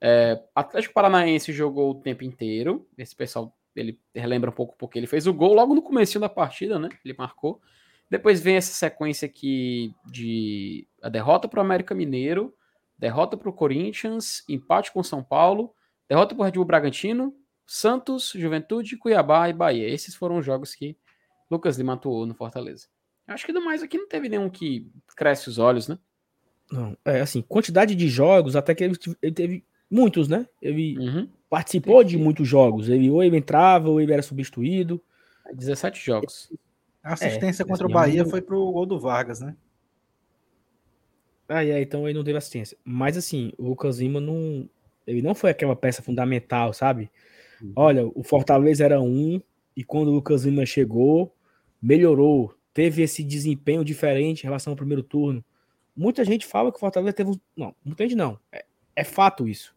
É, 0.00 0.40
Atlético 0.54 0.94
Paranaense 0.94 1.52
jogou 1.52 1.90
o 1.90 1.94
tempo 2.00 2.24
inteiro, 2.24 2.86
esse 2.96 3.14
pessoal 3.14 3.56
ele 3.78 4.00
relembra 4.14 4.50
um 4.50 4.52
pouco 4.52 4.76
porque 4.76 4.98
ele 4.98 5.06
fez 5.06 5.26
o 5.26 5.32
gol 5.32 5.54
logo 5.54 5.74
no 5.74 5.82
começo 5.82 6.18
da 6.18 6.28
partida, 6.28 6.78
né? 6.78 6.88
Ele 7.04 7.14
marcou. 7.16 7.60
Depois 8.10 8.40
vem 8.40 8.56
essa 8.56 8.72
sequência 8.72 9.26
aqui 9.26 9.94
de 10.06 10.86
a 11.02 11.08
derrota 11.08 11.46
para 11.46 11.58
o 11.58 11.60
América 11.60 11.94
Mineiro, 11.94 12.54
derrota 12.96 13.36
para 13.36 13.48
o 13.48 13.52
Corinthians, 13.52 14.42
empate 14.48 14.92
com 14.92 15.02
São 15.02 15.22
Paulo, 15.22 15.74
derrota 16.08 16.34
para 16.34 16.42
o 16.42 16.44
Red 16.44 16.52
Bull 16.52 16.64
Bragantino, 16.64 17.34
Santos, 17.66 18.32
Juventude, 18.34 18.96
Cuiabá 18.96 19.48
e 19.48 19.52
Bahia. 19.52 19.88
Esses 19.88 20.14
foram 20.14 20.38
os 20.38 20.46
jogos 20.46 20.74
que 20.74 20.96
Lucas 21.50 21.76
Lima 21.76 21.94
atuou 21.94 22.26
no 22.26 22.34
Fortaleza. 22.34 22.88
Acho 23.26 23.44
que 23.44 23.52
do 23.52 23.62
mais 23.62 23.82
aqui 23.82 23.98
não 23.98 24.08
teve 24.08 24.28
nenhum 24.28 24.48
que 24.48 24.90
cresce 25.14 25.50
os 25.50 25.58
olhos, 25.58 25.86
né? 25.86 25.98
Não, 26.70 26.96
é 27.04 27.20
assim, 27.20 27.42
quantidade 27.42 27.94
de 27.94 28.08
jogos, 28.08 28.56
até 28.56 28.74
que 28.74 28.84
ele, 28.84 28.98
ele 29.22 29.32
teve 29.32 29.64
muitos, 29.90 30.28
né? 30.28 30.46
Ele 30.60 30.98
uhum 30.98 31.28
participou 31.48 32.04
de 32.04 32.16
muitos 32.16 32.46
jogos. 32.46 32.88
Ele 32.88 33.10
ou 33.10 33.22
ele 33.22 33.36
entrava 33.36 33.88
ou 33.88 34.00
ele 34.00 34.12
era 34.12 34.22
substituído. 34.22 35.02
17 35.52 36.04
jogos. 36.04 36.52
A 37.02 37.14
assistência 37.14 37.62
é, 37.62 37.66
contra 37.66 37.86
o 37.86 37.90
Bahia 37.90 38.24
foi 38.24 38.42
pro 38.42 38.70
gol 38.70 38.84
do 38.84 39.00
Vargas, 39.00 39.40
né? 39.40 39.56
Ah, 41.48 41.64
é, 41.64 41.80
então 41.80 42.06
ele 42.06 42.18
não 42.18 42.24
teve 42.24 42.36
assistência. 42.36 42.76
Mas 42.84 43.16
assim, 43.16 43.52
o 43.56 43.68
Lucas 43.68 43.98
Lima 43.98 44.20
não. 44.20 44.68
Ele 45.06 45.22
não 45.22 45.34
foi 45.34 45.50
aquela 45.50 45.74
peça 45.74 46.02
fundamental, 46.02 46.74
sabe? 46.74 47.10
Uhum. 47.62 47.72
Olha, 47.74 48.06
o 48.14 48.22
Fortaleza 48.22 48.84
era 48.84 49.00
um, 49.00 49.40
e 49.74 49.82
quando 49.82 50.08
o 50.08 50.12
Lucas 50.12 50.44
Lima 50.44 50.66
chegou, 50.66 51.34
melhorou. 51.80 52.54
Teve 52.74 53.02
esse 53.02 53.24
desempenho 53.24 53.82
diferente 53.82 54.42
em 54.42 54.44
relação 54.44 54.72
ao 54.72 54.76
primeiro 54.76 55.02
turno. 55.02 55.42
Muita 55.96 56.24
gente 56.24 56.46
fala 56.46 56.70
que 56.70 56.76
o 56.76 56.80
Fortaleza 56.80 57.14
teve. 57.14 57.40
Não, 57.56 57.74
muita 57.82 58.04
gente 58.04 58.14
não. 58.14 58.38
É, 58.52 58.66
é 58.94 59.02
fato 59.02 59.48
isso. 59.48 59.74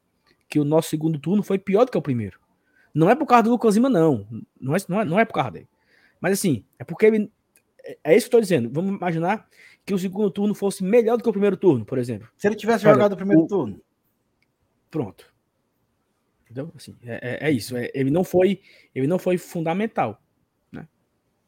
Que 0.51 0.59
o 0.59 0.65
nosso 0.65 0.89
segundo 0.89 1.17
turno 1.17 1.41
foi 1.41 1.57
pior 1.57 1.85
do 1.85 1.91
que 1.91 1.97
o 1.97 2.01
primeiro. 2.01 2.37
Não 2.93 3.09
é 3.09 3.15
por 3.15 3.25
causa 3.25 3.43
do 3.43 3.51
Lucas 3.51 3.75
Lima, 3.75 3.89
não. 3.89 4.27
Não 4.59 4.75
é, 4.75 4.79
não 4.87 5.01
é, 5.01 5.05
não 5.05 5.19
é 5.19 5.23
por 5.23 5.33
causa 5.33 5.51
dele. 5.51 5.69
Mas 6.19 6.33
assim, 6.33 6.65
é 6.77 6.83
porque 6.83 7.05
ele. 7.05 7.31
É, 7.83 7.97
é 8.03 8.17
isso 8.17 8.29
que 8.29 8.35
eu 8.35 8.39
estou 8.39 8.41
dizendo. 8.41 8.69
Vamos 8.69 8.95
imaginar 8.95 9.47
que 9.85 9.93
o 9.93 9.97
segundo 9.97 10.29
turno 10.29 10.53
fosse 10.53 10.83
melhor 10.83 11.17
do 11.17 11.23
que 11.23 11.29
o 11.29 11.31
primeiro 11.31 11.55
turno, 11.55 11.85
por 11.85 11.97
exemplo. 11.97 12.27
Se 12.37 12.47
ele 12.47 12.55
tivesse 12.55 12.85
Olha, 12.85 12.95
jogado 12.95 13.13
o 13.13 13.17
primeiro 13.17 13.43
o... 13.43 13.47
turno. 13.47 13.81
Pronto. 14.91 15.33
Entendeu? 16.43 16.71
Assim, 16.75 16.95
é, 17.03 17.45
é, 17.45 17.47
é 17.47 17.51
isso. 17.51 17.77
É, 17.77 17.89
ele, 17.93 18.11
não 18.11 18.25
foi, 18.25 18.61
ele 18.93 19.07
não 19.07 19.17
foi 19.17 19.37
fundamental. 19.37 20.21
Né? 20.69 20.85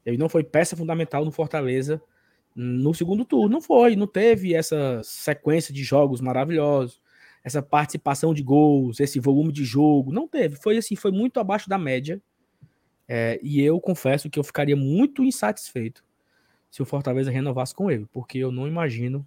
Ele 0.05 0.17
não 0.17 0.29
foi 0.29 0.45
peça 0.45 0.77
fundamental 0.77 1.25
no 1.25 1.31
Fortaleza 1.31 2.01
no 2.55 2.93
segundo 2.93 3.25
turno. 3.25 3.49
Não 3.49 3.61
foi. 3.61 3.97
Não 3.97 4.07
teve 4.07 4.53
essa 4.53 5.01
sequência 5.03 5.73
de 5.73 5.83
jogos 5.83 6.21
maravilhosos, 6.21 7.01
essa 7.43 7.61
participação 7.61 8.33
de 8.33 8.41
gols, 8.41 8.99
esse 8.99 9.19
volume 9.19 9.51
de 9.51 9.65
jogo. 9.65 10.11
Não 10.11 10.27
teve. 10.27 10.55
Foi 10.55 10.77
assim, 10.77 10.95
foi 10.95 11.11
muito 11.11 11.39
abaixo 11.39 11.69
da 11.69 11.77
média. 11.77 12.21
É, 13.07 13.39
e 13.43 13.61
eu 13.61 13.79
confesso 13.81 14.29
que 14.29 14.39
eu 14.39 14.43
ficaria 14.43 14.75
muito 14.75 15.23
insatisfeito 15.23 16.03
se 16.71 16.81
o 16.81 16.85
Fortaleza 16.85 17.29
renovasse 17.29 17.75
com 17.75 17.91
ele, 17.91 18.07
porque 18.11 18.39
eu 18.39 18.51
não 18.51 18.67
imagino 18.67 19.25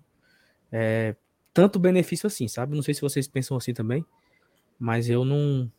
é, 0.73 1.15
tanto 1.53 1.79
benefício 1.79 2.27
assim, 2.27 2.49
sabe? 2.49 2.75
Não 2.75 2.83
sei 2.83 2.95
se 2.95 3.01
vocês 3.01 3.29
pensam 3.29 3.57
assim 3.57 3.73
também, 3.73 4.05
mas 4.79 5.09
eu 5.09 5.25
não, 5.25 5.71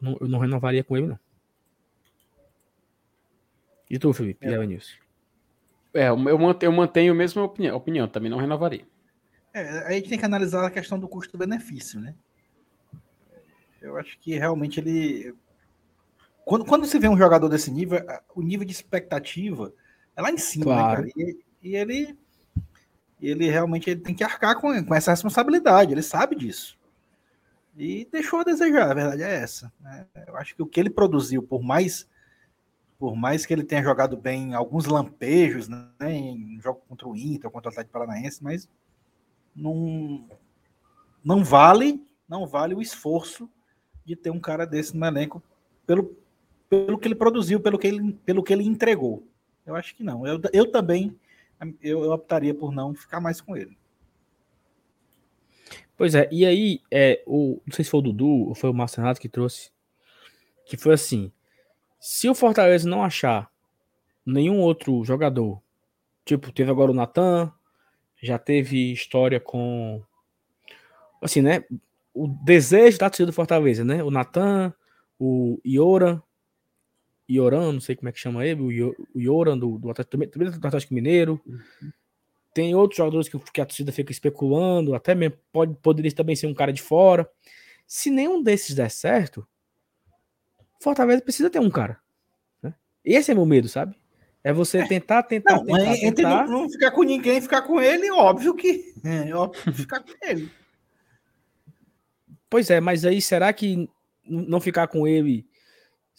não 0.00 0.18
eu 0.20 0.28
não 0.28 0.38
renovaria 0.38 0.84
com 0.84 0.96
ele, 0.96 1.06
não. 1.06 1.18
E 3.88 3.98
tu, 3.98 4.12
Felipe? 4.12 4.46
É. 4.46 4.52
É, 5.92 6.08
eu 6.08 6.16
mantenho, 6.16 6.70
eu 6.70 6.72
mantenho 6.72 7.12
a 7.12 7.16
mesma 7.16 7.42
opinião, 7.42 7.76
opinião, 7.76 8.06
também 8.06 8.30
não 8.30 8.38
renovaria. 8.38 8.86
É, 9.52 9.86
a 9.86 9.92
gente 9.92 10.08
tem 10.08 10.18
que 10.18 10.24
analisar 10.24 10.64
a 10.64 10.70
questão 10.70 10.98
do 10.98 11.08
custo-benefício, 11.08 12.00
né? 12.00 12.14
Eu 13.80 13.96
acho 13.96 14.18
que 14.18 14.36
realmente 14.38 14.78
ele. 14.78 15.34
Quando, 16.44 16.64
quando 16.64 16.86
você 16.86 16.98
vê 16.98 17.08
um 17.08 17.16
jogador 17.16 17.48
desse 17.48 17.70
nível, 17.70 18.00
o 18.34 18.42
nível 18.42 18.66
de 18.66 18.72
expectativa 18.72 19.72
é 20.16 20.22
lá 20.22 20.30
em 20.30 20.38
cima, 20.38 20.66
né, 20.66 20.80
claro. 20.80 21.02
né, 21.02 21.10
cara? 21.10 21.22
E, 21.26 21.44
e, 21.62 21.76
ele, 21.76 22.18
ele 23.20 23.50
realmente 23.50 23.90
ele 23.90 24.00
tem 24.00 24.14
que 24.14 24.24
arcar 24.24 24.60
com, 24.60 24.84
com 24.84 24.94
essa 24.94 25.10
responsabilidade, 25.10 25.92
ele 25.92 26.02
sabe 26.02 26.36
disso. 26.36 26.78
E 27.76 28.06
deixou 28.10 28.40
a 28.40 28.44
desejar, 28.44 28.90
a 28.90 28.94
verdade 28.94 29.22
é 29.22 29.34
essa. 29.34 29.72
Né? 29.80 30.06
Eu 30.26 30.36
acho 30.36 30.54
que 30.54 30.62
o 30.62 30.66
que 30.66 30.78
ele 30.78 30.90
produziu, 30.90 31.42
por 31.42 31.62
mais 31.62 32.08
por 32.98 33.16
mais 33.16 33.46
que 33.46 33.54
ele 33.54 33.64
tenha 33.64 33.82
jogado 33.82 34.14
bem 34.14 34.52
alguns 34.52 34.84
lampejos, 34.84 35.68
né, 35.68 35.90
em 36.12 36.60
jogo 36.60 36.82
contra 36.86 37.08
o 37.08 37.16
Inter, 37.16 37.50
contra 37.50 37.70
o 37.70 37.72
Atlético 37.72 37.94
Paranaense, 37.94 38.44
mas 38.44 38.68
não, 39.54 40.28
não 41.24 41.44
vale, 41.44 42.04
não 42.28 42.46
vale 42.46 42.74
o 42.74 42.82
esforço 42.82 43.48
de 44.04 44.16
ter 44.16 44.30
um 44.30 44.40
cara 44.40 44.66
desse 44.66 44.96
no 44.96 45.06
elenco 45.06 45.42
pelo, 45.86 46.16
pelo 46.68 46.98
que 46.98 47.08
ele 47.08 47.14
produziu, 47.14 47.60
pelo 47.60 47.78
que 47.78 47.86
ele, 47.86 48.12
pelo 48.24 48.42
que 48.42 48.52
ele 48.52 48.64
entregou. 48.64 49.26
Eu 49.66 49.74
acho 49.74 49.94
que 49.94 50.02
não. 50.02 50.26
Eu, 50.26 50.40
eu 50.52 50.70
também 50.70 51.18
eu, 51.82 52.04
eu 52.04 52.12
optaria 52.12 52.54
por 52.54 52.72
não 52.72 52.94
ficar 52.94 53.20
mais 53.20 53.40
com 53.40 53.56
ele. 53.56 53.76
Pois 55.96 56.14
é, 56.14 56.26
e 56.32 56.46
aí, 56.46 56.80
é, 56.90 57.22
o, 57.26 57.60
não 57.66 57.74
sei 57.74 57.84
se 57.84 57.90
foi 57.90 58.00
o 58.00 58.02
Dudu 58.02 58.48
ou 58.48 58.54
foi 58.54 58.70
o 58.70 58.74
Márcio 58.74 59.02
Renato 59.02 59.20
que 59.20 59.28
trouxe, 59.28 59.70
que 60.64 60.76
foi 60.76 60.94
assim, 60.94 61.30
se 61.98 62.26
o 62.28 62.34
Fortaleza 62.34 62.88
não 62.88 63.04
achar 63.04 63.50
nenhum 64.24 64.60
outro 64.60 65.04
jogador, 65.04 65.60
tipo, 66.24 66.50
teve 66.52 66.70
agora 66.70 66.90
o 66.90 66.94
Natan, 66.94 67.52
já 68.22 68.38
teve 68.38 68.92
história 68.92 69.40
com, 69.40 70.02
assim, 71.22 71.42
né, 71.42 71.64
o 72.12 72.28
desejo 72.28 72.98
da 72.98 73.08
torcida 73.08 73.26
do 73.26 73.32
Fortaleza, 73.32 73.84
né, 73.84 74.02
o 74.02 74.10
Natan, 74.10 74.74
o 75.18 75.60
Iora, 75.64 76.22
Ioran, 77.30 77.72
não 77.72 77.80
sei 77.80 77.94
como 77.94 78.08
é 78.08 78.12
que 78.12 78.18
chama 78.18 78.44
ele, 78.44 78.60
o 78.60 78.96
Ioran 79.14 79.56
do, 79.56 79.78
do, 79.78 79.90
Atlético, 79.90 80.58
do 80.58 80.66
Atlético 80.66 80.94
Mineiro. 80.94 81.40
Uhum. 81.46 81.92
Tem 82.52 82.74
outros 82.74 82.96
jogadores 82.96 83.28
que, 83.28 83.38
que, 83.38 83.60
a 83.60 83.66
torcida 83.66 83.92
fica 83.92 84.10
especulando, 84.10 84.94
até 84.94 85.14
mesmo 85.14 85.36
pode, 85.52 85.74
poderia 85.76 86.12
também 86.12 86.34
ser 86.34 86.48
um 86.48 86.54
cara 86.54 86.72
de 86.72 86.82
fora. 86.82 87.30
Se 87.86 88.10
nenhum 88.10 88.42
desses 88.42 88.74
der 88.74 88.90
certo, 88.90 89.46
Fortaleza 90.80 91.22
precisa 91.22 91.48
ter 91.48 91.60
um 91.60 91.70
cara. 91.70 92.00
Né? 92.60 92.74
Esse 93.04 93.30
é 93.30 93.34
meu 93.34 93.46
medo, 93.46 93.68
sabe? 93.68 93.94
É 94.42 94.52
você 94.52 94.78
é. 94.78 94.86
tentar, 94.86 95.22
tentar, 95.22 95.56
não, 95.56 95.66
tentar, 95.66 95.92
entre 95.96 96.12
tentar. 96.12 96.46
Não, 96.46 96.62
não 96.62 96.70
ficar 96.70 96.90
com 96.92 97.02
ninguém, 97.02 97.40
ficar 97.40 97.62
com 97.62 97.80
ele, 97.80 98.10
óbvio 98.10 98.54
que. 98.54 98.94
É 99.04 99.34
óbvio 99.34 99.72
ficar 99.72 100.00
com 100.00 100.12
ele. 100.22 100.50
Pois 102.48 102.70
é, 102.70 102.80
mas 102.80 103.04
aí 103.04 103.20
será 103.20 103.52
que 103.52 103.88
não 104.24 104.60
ficar 104.60 104.88
com 104.88 105.06
ele 105.06 105.46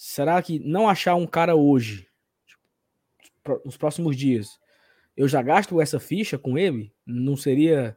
Será 0.04 0.42
que 0.42 0.58
não 0.58 0.90
achar 0.90 1.14
um 1.14 1.28
cara 1.28 1.56
hoje, 1.56 2.10
tipo, 3.24 3.62
nos 3.64 3.78
próximos 3.78 4.18
dias, 4.18 4.60
eu 5.16 5.28
já 5.28 5.44
gasto 5.44 5.80
essa 5.80 6.00
ficha 6.00 6.40
com 6.40 6.58
ele? 6.58 6.92
Não 7.06 7.38
seria, 7.38 7.96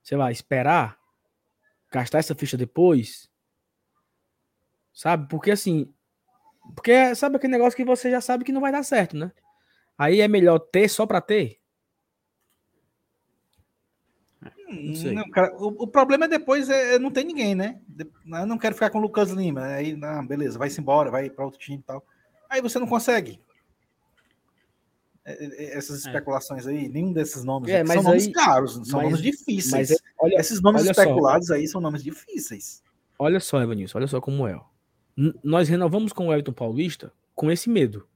sei 0.00 0.16
lá, 0.16 0.30
esperar 0.30 0.96
gastar 1.90 2.20
essa 2.20 2.36
ficha 2.36 2.56
depois? 2.56 3.28
Sabe? 4.92 5.28
Porque 5.28 5.50
assim, 5.50 5.92
porque 6.72 7.16
sabe 7.16 7.34
aquele 7.34 7.54
negócio 7.54 7.76
que 7.76 7.84
você 7.84 8.12
já 8.12 8.20
sabe 8.20 8.44
que 8.44 8.52
não 8.52 8.60
vai 8.60 8.70
dar 8.70 8.84
certo, 8.84 9.16
né? 9.16 9.32
Aí 9.96 10.20
é 10.20 10.28
melhor 10.28 10.58
ter 10.58 10.88
só 10.88 11.06
para 11.06 11.20
ter. 11.20 11.58
Não, 15.12 15.30
cara, 15.30 15.54
o, 15.56 15.84
o, 15.84 15.86
problema 15.86 16.24
é 16.24 16.28
depois 16.28 16.68
é, 16.68 16.94
é, 16.94 16.98
não 16.98 17.10
tem 17.10 17.24
ninguém, 17.24 17.54
né? 17.54 17.80
Eu 18.26 18.46
não 18.46 18.58
quero 18.58 18.74
ficar 18.74 18.90
com 18.90 18.98
o 18.98 19.02
Lucas 19.02 19.30
Lima. 19.30 19.64
Aí, 19.64 19.94
não, 19.96 20.26
beleza, 20.26 20.58
vai-se 20.58 20.80
embora, 20.80 21.10
vai 21.10 21.30
para 21.30 21.44
outro 21.44 21.60
time 21.60 21.78
e 21.78 21.82
tal. 21.82 22.04
Aí 22.50 22.60
você 22.60 22.78
não 22.78 22.86
consegue. 22.86 23.40
É, 25.24 25.44
é, 25.44 25.78
essas 25.78 26.04
é. 26.04 26.08
especulações 26.08 26.66
aí, 26.66 26.88
nenhum 26.88 27.12
desses 27.12 27.44
nomes 27.44 27.70
é, 27.70 27.84
são 27.84 28.02
nomes 28.02 28.28
caros, 28.28 28.72
são 28.86 29.00
mas, 29.00 29.10
nomes 29.10 29.22
difíceis. 29.22 29.90
Mas, 29.90 30.02
olha, 30.18 30.34
Esses 30.38 30.60
nomes 30.60 30.82
olha 30.82 30.90
especulados 30.90 31.48
só, 31.48 31.54
aí 31.54 31.68
são 31.68 31.80
nomes 31.80 32.02
difíceis. 32.02 32.82
Olha 33.18 33.40
só, 33.40 33.62
Evanilson, 33.62 33.98
olha 33.98 34.06
só 34.06 34.20
como 34.20 34.46
é. 34.46 34.60
Nós 35.42 35.68
renovamos 35.68 36.12
com 36.12 36.28
o 36.28 36.32
Everton 36.32 36.52
Paulista 36.52 37.12
com 37.34 37.50
esse 37.50 37.70
medo. 37.70 38.06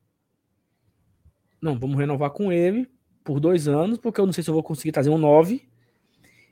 Não, 1.61 1.79
vamos 1.79 1.99
renovar 1.99 2.31
com 2.31 2.53
ele 2.53 2.89
por 3.25 3.41
dois 3.41 3.69
anos, 3.69 3.99
porque 3.99 4.21
eu 4.21 4.27
não 4.27 4.33
sei 4.33 4.43
se 4.43 4.51
eu 4.51 4.55
vou 4.55 4.63
conseguir 4.63 4.93
trazer 4.93 5.11
um 5.11 5.19
9 5.19 5.69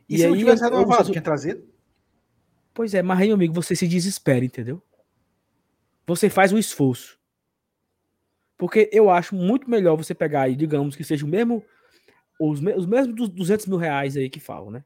e, 0.08 0.14
e 0.14 0.18
se 0.18 0.24
aí, 0.24 0.30
não 0.30 0.38
tivesse 0.38 0.62
renovado, 0.62 1.08
eu... 1.08 1.12
tinha 1.12 1.22
trazido? 1.22 1.66
Pois 2.74 2.92
é, 2.94 3.02
mas 3.02 3.20
aí, 3.20 3.30
amigo, 3.30 3.54
você 3.54 3.74
se 3.74 3.88
desespera, 3.88 4.44
entendeu? 4.44 4.82
Você 6.06 6.28
faz 6.28 6.52
um 6.52 6.58
esforço. 6.58 7.18
Porque 8.56 8.88
eu 8.92 9.10
acho 9.10 9.34
muito 9.34 9.68
melhor 9.68 9.96
você 9.96 10.14
pegar 10.14 10.42
aí, 10.42 10.56
digamos 10.56 10.96
que 10.96 11.04
seja 11.04 11.24
o 11.24 11.28
mesmo, 11.28 11.64
os, 12.40 12.60
me, 12.60 12.74
os 12.74 12.86
mesmos 12.86 13.28
200 13.30 13.66
mil 13.66 13.78
reais 13.78 14.16
aí 14.16 14.30
que 14.30 14.40
falam, 14.40 14.70
né? 14.70 14.84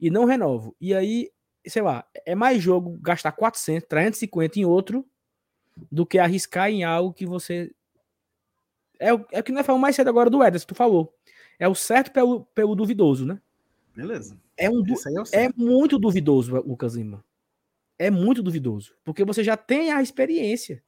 E 0.00 0.10
não 0.10 0.24
renovo. 0.24 0.74
E 0.80 0.94
aí, 0.94 1.30
sei 1.66 1.82
lá, 1.82 2.04
é 2.26 2.34
mais 2.34 2.62
jogo 2.62 2.98
gastar 3.00 3.32
400, 3.32 3.88
350 3.88 4.58
em 4.58 4.64
outro 4.64 5.06
do 5.90 6.04
que 6.04 6.18
arriscar 6.18 6.70
em 6.70 6.84
algo 6.84 7.14
que 7.14 7.26
você. 7.26 7.72
É 9.02 9.12
o, 9.12 9.26
é 9.32 9.40
o 9.40 9.42
que 9.42 9.50
nós 9.50 9.66
falamos 9.66 9.82
mais 9.82 9.96
cedo 9.96 10.08
agora 10.08 10.30
do 10.30 10.44
Ederson, 10.44 10.66
tu 10.66 10.76
falou. 10.76 11.12
É 11.58 11.66
o 11.66 11.74
certo 11.74 12.12
pelo, 12.12 12.44
pelo 12.54 12.76
duvidoso, 12.76 13.26
né? 13.26 13.40
Beleza. 13.96 14.38
É, 14.56 14.70
um 14.70 14.80
du... 14.80 14.94
é, 15.32 15.46
é 15.46 15.50
muito 15.56 15.98
duvidoso, 15.98 16.54
Lucas 16.60 16.94
Lima. 16.94 17.24
É 17.98 18.10
muito 18.10 18.42
duvidoso. 18.44 18.94
Porque 19.02 19.24
você 19.24 19.42
já 19.42 19.56
tem 19.56 19.90
a 19.90 20.00
experiência. 20.00 20.82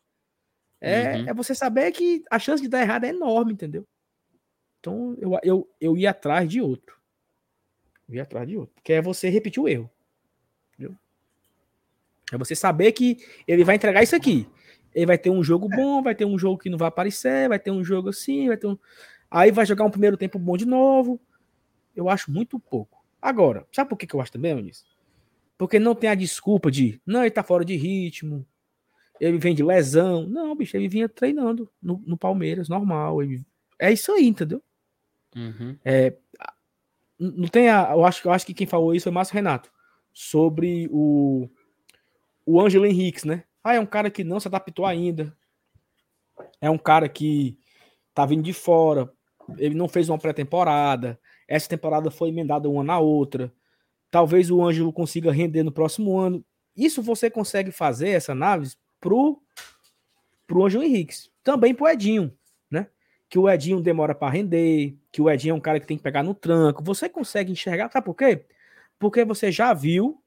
É, 0.80 1.16
uhum. 1.16 1.28
é 1.30 1.34
você 1.34 1.54
saber 1.56 1.90
que 1.90 2.22
a 2.30 2.38
chance 2.38 2.62
de 2.62 2.68
dar 2.68 2.82
errado 2.82 3.04
é 3.04 3.08
enorme, 3.08 3.52
entendeu? 3.52 3.84
Então 4.78 5.16
eu, 5.20 5.36
eu, 5.42 5.68
eu 5.80 5.96
ia 5.96 6.10
atrás 6.10 6.48
de 6.48 6.60
outro. 6.60 6.96
Eu 8.08 8.14
ia 8.14 8.22
atrás 8.22 8.46
de 8.46 8.56
outro. 8.56 8.74
Que 8.82 8.92
é 8.92 9.02
você 9.02 9.28
repetir 9.28 9.60
o 9.60 9.68
erro. 9.68 9.90
Entendeu? 10.72 10.96
É 12.32 12.38
você 12.38 12.54
saber 12.54 12.92
que 12.92 13.18
ele 13.48 13.64
vai 13.64 13.74
entregar 13.74 14.04
isso 14.04 14.14
aqui. 14.14 14.46
Ele 14.94 15.06
vai 15.06 15.18
ter 15.18 15.30
um 15.30 15.42
jogo 15.42 15.68
é. 15.72 15.76
bom, 15.76 16.02
vai 16.02 16.14
ter 16.14 16.24
um 16.24 16.38
jogo 16.38 16.58
que 16.58 16.70
não 16.70 16.78
vai 16.78 16.88
aparecer, 16.88 17.48
vai 17.48 17.58
ter 17.58 17.70
um 17.70 17.82
jogo 17.82 18.10
assim, 18.10 18.48
vai 18.48 18.56
ter 18.56 18.66
um. 18.66 18.78
Aí 19.30 19.50
vai 19.50 19.66
jogar 19.66 19.84
um 19.84 19.90
primeiro 19.90 20.16
tempo 20.16 20.38
bom 20.38 20.56
de 20.56 20.66
novo 20.66 21.20
eu 21.94 22.08
acho 22.08 22.30
muito 22.30 22.58
pouco. 22.58 23.04
Agora, 23.20 23.66
sabe 23.72 23.88
por 23.88 23.96
que, 23.96 24.12
eu 24.14 24.20
acho 24.20 24.32
também, 24.32 24.50
Eunice? 24.52 24.84
Porque 25.56 25.78
não 25.78 25.94
tem 25.94 26.10
a 26.10 26.14
desculpa 26.14 26.70
de, 26.70 27.00
não, 27.06 27.22
ele 27.22 27.30
tá 27.30 27.42
fora 27.42 27.64
de 27.64 27.76
ritmo, 27.76 28.46
ele 29.20 29.38
vem 29.38 29.54
de 29.54 29.62
lesão. 29.62 30.26
Não, 30.26 30.54
bicho, 30.56 30.76
ele 30.76 30.88
vinha 30.88 31.08
treinando 31.08 31.70
no, 31.80 32.02
no 32.04 32.18
Palmeiras, 32.18 32.68
normal. 32.68 33.22
Ele... 33.22 33.44
É 33.78 33.92
isso 33.92 34.12
aí, 34.12 34.26
entendeu? 34.26 34.62
Uhum. 35.34 35.76
É, 35.84 36.14
não 37.18 37.48
tem 37.48 37.68
a, 37.68 37.92
eu 37.92 38.04
acho, 38.04 38.26
eu 38.26 38.32
acho 38.32 38.44
que 38.44 38.54
quem 38.54 38.66
falou 38.66 38.94
isso 38.94 39.04
foi 39.04 39.12
Márcio 39.12 39.34
Renato 39.34 39.72
sobre 40.12 40.88
o 40.90 41.48
o 42.46 42.60
Ângelo 42.60 42.84
Henriques, 42.84 43.24
né? 43.24 43.44
Ah, 43.64 43.74
é 43.74 43.80
um 43.80 43.86
cara 43.86 44.10
que 44.10 44.22
não 44.22 44.38
se 44.38 44.46
adaptou 44.46 44.84
ainda. 44.84 45.34
É 46.60 46.68
um 46.68 46.76
cara 46.76 47.08
que 47.08 47.58
tá 48.12 48.26
vindo 48.26 48.42
de 48.42 48.52
fora. 48.52 49.10
Ele 49.56 49.74
não 49.74 49.88
fez 49.88 50.10
uma 50.10 50.18
pré-temporada. 50.18 51.18
Essa 51.48 51.68
temporada 51.68 52.10
foi 52.10 52.28
emendada 52.28 52.68
uma 52.68 52.84
na 52.84 52.98
outra. 52.98 53.50
Talvez 54.10 54.50
o 54.50 54.62
Ângelo 54.62 54.92
consiga 54.92 55.32
render 55.32 55.62
no 55.62 55.72
próximo 55.72 56.18
ano. 56.18 56.44
Isso 56.76 57.02
você 57.02 57.30
consegue 57.30 57.70
fazer 57.70 58.10
essa 58.10 58.32
análise 58.32 58.76
pro 59.00 59.40
pro 60.46 60.64
Ângelo 60.66 60.84
Henriques. 60.84 61.30
Também 61.42 61.74
pro 61.74 61.88
Edinho, 61.88 62.36
né? 62.70 62.88
Que 63.30 63.38
o 63.38 63.48
Edinho 63.48 63.80
demora 63.80 64.14
para 64.14 64.32
render, 64.32 64.94
que 65.10 65.22
o 65.22 65.30
Edinho 65.30 65.52
é 65.52 65.54
um 65.54 65.60
cara 65.60 65.80
que 65.80 65.86
tem 65.86 65.96
que 65.96 66.02
pegar 66.02 66.22
no 66.22 66.34
tranco. 66.34 66.84
Você 66.84 67.08
consegue 67.08 67.50
enxergar, 67.50 67.90
sabe 67.90 68.04
por 68.04 68.14
quê? 68.14 68.44
Porque 68.98 69.24
você 69.24 69.50
já 69.50 69.72
viu 69.72 70.22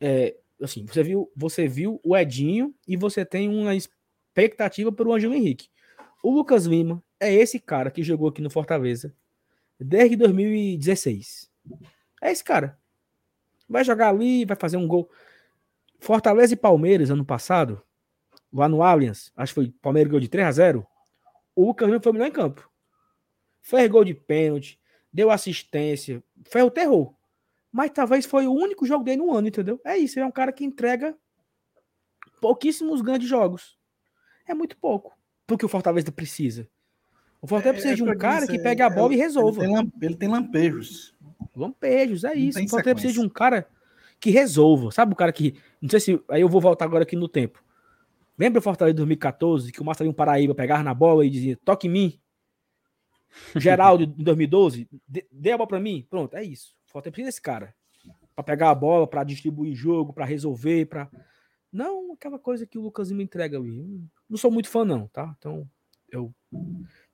é, 0.00 0.36
assim, 0.60 0.86
você 0.86 1.02
viu, 1.02 1.30
você 1.36 1.68
viu 1.68 2.00
o 2.02 2.16
Edinho 2.16 2.74
e 2.86 2.96
você 2.96 3.24
tem 3.24 3.48
uma 3.48 3.74
expectativa 3.74 4.90
para 4.92 5.08
o 5.08 5.12
Ângelo 5.12 5.34
Henrique. 5.34 5.68
O 6.22 6.30
Lucas 6.30 6.66
Lima 6.66 7.02
é 7.20 7.32
esse 7.32 7.58
cara 7.58 7.90
que 7.90 8.02
jogou 8.02 8.28
aqui 8.28 8.42
no 8.42 8.50
Fortaleza 8.50 9.14
desde 9.78 10.16
2016. 10.16 11.50
É 12.22 12.30
esse 12.30 12.42
cara. 12.42 12.78
Vai 13.68 13.84
jogar 13.84 14.08
ali, 14.08 14.44
vai 14.44 14.56
fazer 14.56 14.76
um 14.76 14.86
gol. 14.86 15.10
Fortaleza 15.98 16.54
e 16.54 16.56
Palmeiras 16.56 17.10
ano 17.10 17.24
passado, 17.24 17.82
lá 18.52 18.68
no 18.68 18.82
Allianz, 18.82 19.32
acho 19.36 19.50
que 19.50 19.54
foi 19.54 19.74
Palmeiras 19.82 20.10
gol 20.10 20.20
de 20.20 20.28
3 20.28 20.46
a 20.46 20.52
0. 20.52 20.86
O 21.54 21.66
Lucas 21.66 21.88
Lima 21.88 22.00
foi 22.00 22.12
o 22.12 22.14
melhor 22.14 22.28
em 22.28 22.32
campo. 22.32 22.70
Fez 23.62 23.90
gol 23.90 24.04
de 24.04 24.14
pênalti, 24.14 24.78
deu 25.12 25.30
assistência, 25.30 26.22
fez 26.44 26.64
o 26.64 26.70
terror. 26.70 27.15
Mas 27.76 27.90
talvez 27.90 28.24
foi 28.24 28.46
o 28.46 28.54
único 28.54 28.86
jogo 28.86 29.04
dele 29.04 29.18
no 29.18 29.34
ano, 29.34 29.48
entendeu? 29.48 29.78
É 29.84 29.98
isso, 29.98 30.18
ele 30.18 30.24
é 30.24 30.26
um 30.26 30.32
cara 30.32 30.50
que 30.50 30.64
entrega 30.64 31.14
pouquíssimos 32.40 33.02
grandes 33.02 33.28
jogos. 33.28 33.76
É 34.46 34.54
muito 34.54 34.78
pouco 34.78 35.14
porque 35.46 35.66
o 35.66 35.68
Fortaleza 35.68 36.10
precisa. 36.10 36.66
O 37.38 37.46
Fortaleza 37.46 37.68
é, 37.68 37.72
precisa 37.74 37.94
de 37.94 38.02
um 38.02 38.16
cara 38.16 38.46
que 38.46 38.58
pegue 38.58 38.80
a 38.80 38.88
bola 38.88 39.12
é, 39.12 39.16
e 39.16 39.18
resolva. 39.18 39.62
Ele 39.62 39.74
tem, 39.74 39.92
ele 40.00 40.16
tem 40.16 40.26
lampejos. 40.26 41.14
Lampejos, 41.54 42.24
é 42.24 42.34
isso. 42.34 42.58
O 42.58 42.62
Fortaleza 42.62 42.68
sequência. 42.68 42.94
precisa 42.94 43.12
de 43.12 43.20
um 43.20 43.28
cara 43.28 43.68
que 44.18 44.30
resolva. 44.30 44.90
Sabe 44.90 45.12
o 45.12 45.16
cara 45.16 45.30
que. 45.30 45.54
Não 45.78 45.90
sei 45.90 46.00
se. 46.00 46.24
Aí 46.30 46.40
eu 46.40 46.48
vou 46.48 46.62
voltar 46.62 46.86
agora 46.86 47.02
aqui 47.02 47.14
no 47.14 47.28
tempo. 47.28 47.62
Lembra 48.38 48.58
o 48.58 48.62
Fortaleza 48.62 48.94
de 48.94 48.98
2014, 48.98 49.70
que 49.70 49.82
o 49.82 49.84
Marcelinho 49.84 50.14
Paraíba 50.14 50.54
pegava 50.54 50.82
na 50.82 50.94
bola 50.94 51.26
e 51.26 51.28
dizia: 51.28 51.58
toque 51.62 51.88
em 51.88 51.90
mim. 51.90 52.20
Geraldo 53.54 54.04
em 54.04 54.24
2012, 54.24 54.88
dê 55.30 55.52
a 55.52 55.58
bola 55.58 55.68
pra 55.68 55.78
mim. 55.78 56.06
Pronto, 56.08 56.34
é 56.34 56.42
isso. 56.42 56.75
Fortaleza 56.96 57.12
precisa 57.12 57.28
desse 57.28 57.42
cara. 57.42 57.74
Pra 58.34 58.44
pegar 58.44 58.70
a 58.70 58.74
bola, 58.74 59.06
pra 59.06 59.24
distribuir 59.24 59.74
jogo, 59.74 60.12
pra 60.12 60.24
resolver, 60.24 60.86
pra. 60.86 61.10
Não 61.72 62.12
aquela 62.12 62.38
coisa 62.38 62.66
que 62.66 62.78
o 62.78 62.82
Lucas 62.82 63.10
me 63.10 63.22
entrega 63.22 63.58
ali. 63.58 64.00
Não 64.28 64.38
sou 64.38 64.50
muito 64.50 64.68
fã, 64.68 64.84
não, 64.84 65.06
tá? 65.08 65.34
Então, 65.38 65.68
eu 66.10 66.34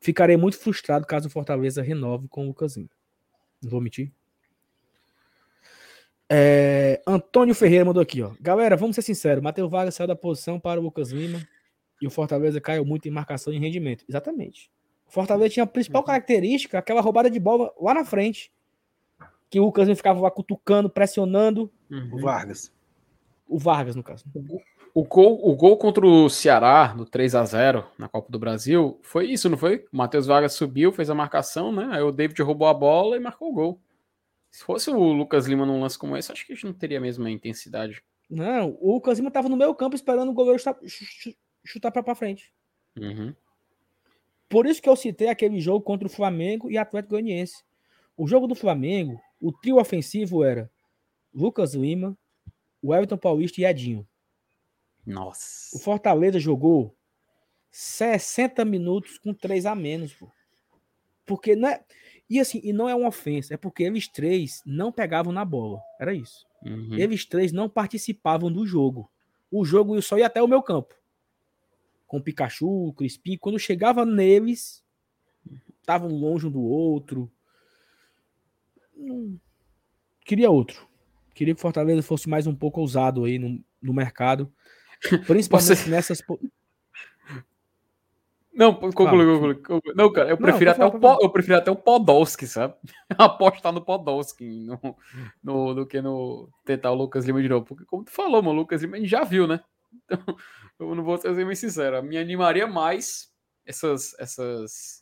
ficarei 0.00 0.36
muito 0.36 0.58
frustrado 0.58 1.06
caso 1.06 1.26
o 1.26 1.30
Fortaleza 1.30 1.82
renove 1.82 2.28
com 2.28 2.44
o 2.44 2.48
Lucasinho. 2.48 2.88
Não 3.62 3.70
vou 3.70 3.80
mentir. 3.80 4.12
É, 6.28 7.02
Antônio 7.06 7.54
Ferreira 7.54 7.84
mandou 7.84 8.02
aqui, 8.02 8.22
ó. 8.22 8.32
Galera, 8.40 8.76
vamos 8.76 8.94
ser 8.94 9.02
sinceros. 9.02 9.42
Matheus 9.42 9.70
Vargas 9.70 9.94
saiu 9.94 10.06
da 10.06 10.16
posição 10.16 10.60
para 10.60 10.80
o 10.80 10.82
Lucas 10.82 11.10
Lima 11.10 11.46
e 12.00 12.06
o 12.06 12.10
Fortaleza 12.10 12.60
caiu 12.60 12.84
muito 12.84 13.06
em 13.06 13.10
marcação 13.10 13.52
e 13.52 13.58
rendimento. 13.58 14.04
Exatamente. 14.08 14.70
O 15.06 15.12
Fortaleza 15.12 15.50
tinha 15.50 15.64
a 15.64 15.66
principal 15.66 16.02
uhum. 16.02 16.06
característica, 16.06 16.78
aquela 16.78 17.00
roubada 17.00 17.30
de 17.30 17.38
bola 17.40 17.72
lá 17.80 17.94
na 17.94 18.04
frente 18.04 18.50
que 19.52 19.60
o 19.60 19.64
Lucas 19.64 19.86
ficava 19.86 20.18
lá 20.18 20.30
cutucando, 20.30 20.88
pressionando. 20.88 21.70
Uhum. 21.90 22.14
O 22.14 22.18
Vargas. 22.22 22.72
O 23.46 23.58
Vargas, 23.58 23.94
no 23.94 24.02
caso. 24.02 24.24
O 24.94 25.04
gol, 25.04 25.46
o 25.46 25.54
gol 25.54 25.76
contra 25.76 26.06
o 26.06 26.30
Ceará, 26.30 26.94
no 26.96 27.04
3 27.04 27.34
a 27.34 27.44
0 27.44 27.86
na 27.98 28.08
Copa 28.08 28.32
do 28.32 28.38
Brasil, 28.38 28.98
foi 29.02 29.26
isso, 29.26 29.50
não 29.50 29.58
foi? 29.58 29.84
O 29.92 29.96
Matheus 29.98 30.26
Vargas 30.26 30.54
subiu, 30.54 30.90
fez 30.90 31.10
a 31.10 31.14
marcação, 31.14 31.70
né? 31.70 31.86
Aí 31.92 32.00
o 32.00 32.10
David 32.10 32.40
roubou 32.40 32.66
a 32.66 32.72
bola 32.72 33.14
e 33.14 33.20
marcou 33.20 33.50
o 33.50 33.52
gol. 33.52 33.80
Se 34.50 34.64
fosse 34.64 34.88
o 34.88 35.12
Lucas 35.12 35.46
Lima 35.46 35.66
num 35.66 35.82
lance 35.82 35.98
como 35.98 36.16
esse, 36.16 36.32
acho 36.32 36.46
que 36.46 36.54
a 36.54 36.56
gente 36.56 36.64
não 36.64 36.72
teria 36.72 36.96
a 36.96 37.02
mesma 37.02 37.30
intensidade. 37.30 38.02
Não, 38.30 38.78
o 38.80 38.94
Lucas 38.94 39.18
Lima 39.18 39.30
tava 39.30 39.50
no 39.50 39.56
meio 39.56 39.74
campo 39.74 39.94
esperando 39.94 40.30
o 40.30 40.34
goleiro 40.34 40.58
chutar, 40.58 40.78
chutar 41.62 41.90
pra, 41.90 42.02
pra 42.02 42.14
frente. 42.14 42.50
Uhum. 42.98 43.34
Por 44.48 44.64
isso 44.64 44.80
que 44.80 44.88
eu 44.88 44.96
citei 44.96 45.28
aquele 45.28 45.60
jogo 45.60 45.84
contra 45.84 46.08
o 46.08 46.10
Flamengo 46.10 46.70
e 46.70 46.78
Atlético 46.78 47.10
Goianiense. 47.10 47.62
O 48.16 48.26
jogo 48.26 48.46
do 48.46 48.54
Flamengo, 48.54 49.20
o 49.42 49.52
trio 49.52 49.78
ofensivo 49.78 50.44
era 50.44 50.70
Lucas 51.34 51.74
Lima, 51.74 52.16
o 52.80 52.94
Everton 52.94 53.16
Paulista 53.16 53.60
e 53.60 53.64
Edinho. 53.64 54.06
Nossa. 55.04 55.76
O 55.76 55.80
Fortaleza 55.80 56.38
jogou 56.38 56.96
60 57.72 58.64
minutos 58.64 59.18
com 59.18 59.34
3 59.34 59.66
a 59.66 59.74
menos, 59.74 60.14
pô. 60.14 60.30
Porque 61.26 61.56
não 61.56 61.68
é. 61.68 61.84
E 62.30 62.38
assim, 62.38 62.60
e 62.62 62.72
não 62.72 62.88
é 62.88 62.94
uma 62.94 63.08
ofensa, 63.08 63.54
é 63.54 63.56
porque 63.56 63.82
eles 63.82 64.08
três 64.08 64.62
não 64.64 64.92
pegavam 64.92 65.32
na 65.32 65.44
bola. 65.44 65.82
Era 66.00 66.14
isso. 66.14 66.46
Uhum. 66.64 66.94
Eles 66.94 67.26
três 67.26 67.52
não 67.52 67.68
participavam 67.68 68.50
do 68.50 68.64
jogo. 68.64 69.10
O 69.50 69.64
jogo 69.64 70.00
só 70.00 70.16
ia 70.16 70.26
até 70.26 70.40
o 70.40 70.48
meu 70.48 70.62
campo. 70.62 70.94
Com 72.06 72.18
o 72.18 72.22
Pikachu, 72.22 72.88
o 72.88 72.92
Crispim. 72.92 73.36
Quando 73.36 73.58
chegava 73.58 74.06
neles, 74.06 74.82
estavam 75.80 76.08
longe 76.08 76.46
um 76.46 76.50
do 76.50 76.62
outro 76.62 77.30
não... 79.02 79.40
queria 80.24 80.50
outro. 80.50 80.86
Queria 81.34 81.54
que 81.54 81.58
o 81.58 81.62
Fortaleza 81.62 82.02
fosse 82.02 82.28
mais 82.28 82.46
um 82.46 82.54
pouco 82.54 82.80
ousado 82.80 83.24
aí 83.24 83.38
no, 83.38 83.62
no 83.80 83.92
mercado. 83.92 84.52
Principalmente 85.26 85.76
Você... 85.76 85.90
nessas. 85.90 86.22
Não, 88.54 88.74
conclui, 88.74 89.54
conclui. 89.54 89.94
Não, 89.94 90.12
cara, 90.12 90.28
eu 90.28 90.36
prefiro, 90.36 90.76
não, 90.78 90.88
até, 90.88 90.98
o, 90.98 91.18
eu 91.22 91.30
prefiro 91.30 91.56
até 91.56 91.70
o 91.70 91.76
Podolski, 91.76 92.46
sabe? 92.46 92.74
Apostar 93.16 93.72
no 93.72 93.82
Podolski 93.82 94.44
no, 94.44 94.96
no, 95.42 95.74
do 95.74 95.86
que 95.86 96.02
no 96.02 96.50
tentar 96.64 96.90
o 96.90 96.94
Lucas 96.94 97.24
Lima 97.24 97.40
de 97.40 97.48
novo. 97.48 97.64
Porque, 97.64 97.86
como 97.86 98.04
tu 98.04 98.10
falou, 98.10 98.42
mano, 98.42 98.58
o 98.58 98.60
Lucas 98.60 98.82
Lima 98.82 98.96
a 98.96 99.00
gente 99.00 99.08
já 99.08 99.24
viu, 99.24 99.46
né? 99.46 99.60
Então, 100.04 100.18
eu 100.78 100.94
não 100.94 101.02
vou 101.02 101.16
ser 101.16 101.34
bem 101.34 101.54
sincero. 101.54 102.02
Me 102.02 102.18
animaria 102.18 102.66
mais 102.66 103.32
essas, 103.64 104.14
essas 104.18 105.01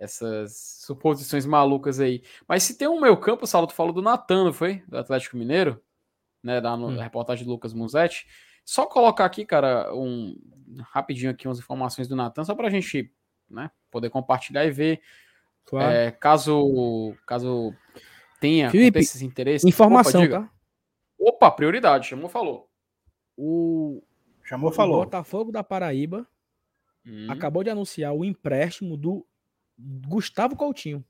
essas 0.00 0.80
suposições 0.80 1.44
malucas 1.44 2.00
aí. 2.00 2.22
Mas 2.48 2.62
se 2.62 2.76
tem 2.76 2.88
um 2.88 2.98
meio 2.98 3.18
campo, 3.18 3.46
Saulo, 3.46 3.66
tu 3.66 3.74
falou 3.74 3.92
do 3.92 4.00
Natan, 4.00 4.44
não 4.44 4.52
foi? 4.52 4.82
Do 4.88 4.96
Atlético 4.96 5.36
Mineiro, 5.36 5.80
né? 6.42 6.58
Da 6.58 6.74
hum. 6.74 6.96
reportagem 6.96 7.44
do 7.44 7.50
Lucas 7.50 7.74
Musetti. 7.74 8.26
Só 8.64 8.86
colocar 8.86 9.26
aqui, 9.26 9.44
cara, 9.44 9.94
um 9.94 10.34
rapidinho 10.84 11.30
aqui 11.30 11.46
umas 11.46 11.58
informações 11.58 12.08
do 12.08 12.16
Natan, 12.16 12.44
só 12.44 12.54
pra 12.54 12.70
gente 12.70 13.12
né, 13.48 13.70
poder 13.90 14.08
compartilhar 14.08 14.64
e 14.64 14.70
ver. 14.70 15.02
Claro. 15.66 15.92
É, 15.92 16.10
caso, 16.10 17.14
caso 17.26 17.74
tenha 18.40 18.70
Felipe, 18.70 19.00
esses 19.00 19.20
interesses. 19.20 19.68
Informação, 19.68 20.24
Opa, 20.24 20.30
tá? 20.30 20.50
Opa, 21.18 21.50
prioridade, 21.50 22.08
chamou, 22.08 22.30
falou. 22.30 22.70
O, 23.36 24.02
chamou, 24.42 24.72
falou. 24.72 25.02
O 25.02 25.04
Botafogo 25.04 25.52
da 25.52 25.62
Paraíba 25.62 26.26
hum. 27.06 27.26
acabou 27.28 27.62
de 27.62 27.68
anunciar 27.68 28.14
o 28.14 28.24
empréstimo 28.24 28.96
do 28.96 29.26
Gustavo 30.06 30.56
Coutinho. 30.56 31.04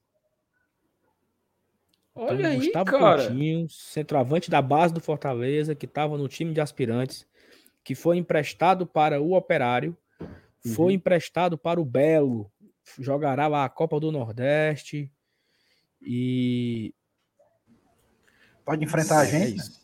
Olha 2.14 2.38
então, 2.38 2.50
aí, 2.50 2.56
Gustavo 2.58 2.90
cara. 2.90 3.22
Coutinho, 3.22 3.68
centroavante 3.68 4.50
da 4.50 4.60
base 4.60 4.92
do 4.92 5.00
Fortaleza, 5.00 5.74
que 5.74 5.86
estava 5.86 6.18
no 6.18 6.28
time 6.28 6.52
de 6.52 6.60
aspirantes, 6.60 7.26
que 7.82 7.94
foi 7.94 8.16
emprestado 8.16 8.86
para 8.86 9.20
o 9.20 9.32
Operário, 9.34 9.96
uhum. 10.20 10.72
foi 10.74 10.92
emprestado 10.92 11.56
para 11.56 11.80
o 11.80 11.84
Belo, 11.84 12.50
jogará 12.98 13.46
lá 13.46 13.64
a 13.64 13.68
Copa 13.68 13.98
do 13.98 14.12
Nordeste 14.12 15.10
e 16.02 16.94
pode 18.64 18.84
enfrentar 18.84 19.20
a 19.20 19.24
é 19.24 19.26
gente? 19.26 19.60
É 19.60 19.80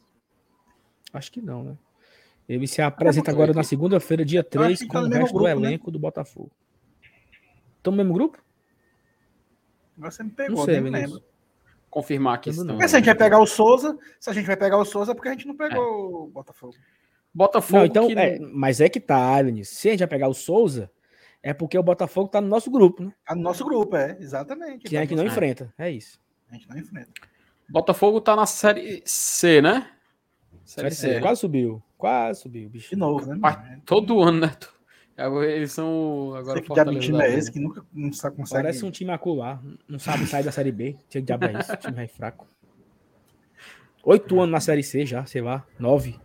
Acho 1.13 1.33
que 1.33 1.41
não, 1.41 1.65
né? 1.65 1.79
Ele 2.49 2.67
se 2.67 2.81
apresenta 2.81 3.31
agora 3.31 3.53
na 3.53 3.65
segunda-feira, 3.65 4.25
dia 4.25 4.45
3, 4.45 4.83
com 4.83 4.89
tá 4.89 5.01
o 5.01 5.09
resto 5.09 5.35
grupo, 5.35 5.39
do 5.39 5.45
né? 5.45 5.51
elenco 5.51 5.87
né? 5.87 5.93
do 5.93 5.99
Botafogo. 5.99 6.53
Estão 7.79 7.93
no 7.93 7.97
mesmo 7.97 8.15
grupo? 8.15 8.46
Você 9.97 10.23
me 10.23 10.31
pegou, 10.31 10.59
não 10.59 10.65
sei, 10.65 10.81
nem 10.81 10.93
lembro. 10.93 11.23
Confirmar 11.89 12.35
aqui. 12.35 12.53
se 12.53 12.61
a 12.61 12.87
gente 12.99 13.07
vai 13.07 13.15
pegar 13.15 13.39
o 13.39 13.47
Souza, 13.47 13.99
se 14.21 14.29
a 14.29 14.33
gente 14.33 14.47
vai 14.47 14.57
pegar 14.57 14.77
o 14.77 14.85
Souza, 14.85 15.13
é 15.13 15.15
porque 15.15 15.29
a 15.29 15.33
gente 15.33 15.47
não 15.47 15.57
pegou 15.57 15.83
é. 15.83 15.87
o 15.87 16.27
Botafogo. 16.27 16.75
Botafogo. 17.33 17.79
Não, 17.79 17.87
então, 17.87 18.07
que... 18.09 18.19
é, 18.19 18.39
mas 18.39 18.81
é 18.81 18.89
que 18.89 19.01
tá, 19.01 19.17
Alanis. 19.17 19.69
Se 19.69 19.89
a 19.89 19.91
gente 19.93 20.01
vai 20.01 20.09
pegar 20.09 20.29
o 20.29 20.35
Souza, 20.35 20.91
é 21.43 21.55
porque 21.55 21.79
o 21.79 21.83
Botafogo 21.83 22.29
tá 22.29 22.41
no 22.41 22.49
nosso 22.49 22.71
grupo, 22.71 23.03
né? 23.03 23.13
Tá 23.25 23.35
no 23.35 23.43
nosso 23.43 23.65
grupo, 23.65 23.97
é, 23.97 24.17
exatamente. 24.21 24.85
Que 24.85 24.95
tá 24.95 25.03
é 25.03 25.07
que 25.07 25.15
não 25.15 25.25
é. 25.25 25.27
enfrenta, 25.27 25.73
é 25.79 25.91
isso. 25.91 26.21
A 26.51 26.55
gente 26.55 26.69
não 26.69 26.77
enfrenta. 26.77 27.13
Botafogo 27.69 28.21
tá 28.21 28.37
na 28.37 28.47
série 28.47 29.03
C, 29.05 29.61
né? 29.61 29.91
Série, 30.65 30.91
série 30.91 30.95
C, 30.95 31.15
C. 31.15 31.21
Quase 31.21 31.41
subiu. 31.41 31.83
Quase 31.97 32.41
subiu, 32.41 32.69
bicho. 32.69 32.91
De 32.91 32.97
novo, 32.97 33.27
né? 33.27 33.37
Mas, 33.39 33.81
todo 33.85 34.21
ano, 34.21 34.41
né? 34.41 34.57
Eles 35.19 35.73
são 35.73 36.35
agora 36.37 36.61
que 36.61 36.73
diabo 36.73 36.99
time 36.99 37.23
é 37.23 37.35
esse 37.35 37.51
que 37.51 37.59
nunca 37.59 37.83
não 37.93 38.11
consegue. 38.11 38.49
Parece 38.51 38.85
um 38.85 38.91
time 38.91 39.11
acular. 39.11 39.63
Não 39.89 39.99
sabe 39.99 40.27
sair 40.27 40.45
da 40.45 40.53
Série 40.53 40.71
B. 40.71 40.97
Que 41.09 41.23
diabo 41.23 41.47
é 41.47 41.59
isso? 41.59 41.73
O 41.73 41.77
time 41.77 42.05
é 42.05 42.07
fraco. 42.07 42.47
Oito 44.05 44.39
anos 44.39 44.53
na 44.53 44.61
Série 44.61 44.83
C 44.83 45.07
já, 45.07 45.25
sei 45.25 45.41
lá. 45.41 45.65
Nove. 45.79 46.21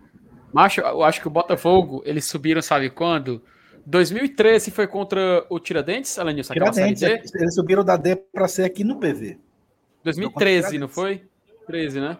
Macho, 0.51 0.81
eu 0.81 1.03
acho 1.03 1.21
que 1.21 1.27
o 1.27 1.31
Botafogo, 1.31 2.03
eles 2.05 2.25
subiram, 2.25 2.61
sabe 2.61 2.89
quando? 2.89 3.41
2013 3.85 4.69
foi 4.69 4.85
contra 4.85 5.45
o 5.49 5.59
Tiradentes, 5.59 6.19
Alanilson? 6.19 6.53
Tiradentes, 6.53 7.33
eles 7.33 7.55
subiram 7.55 7.83
da 7.83 7.95
D 7.95 8.17
para 8.17 8.47
C 8.47 8.63
aqui 8.63 8.83
no 8.83 8.99
PV. 8.99 9.39
2013, 10.03 10.77
não 10.77 10.89
foi? 10.89 11.23
13, 11.65 12.01
né? 12.01 12.17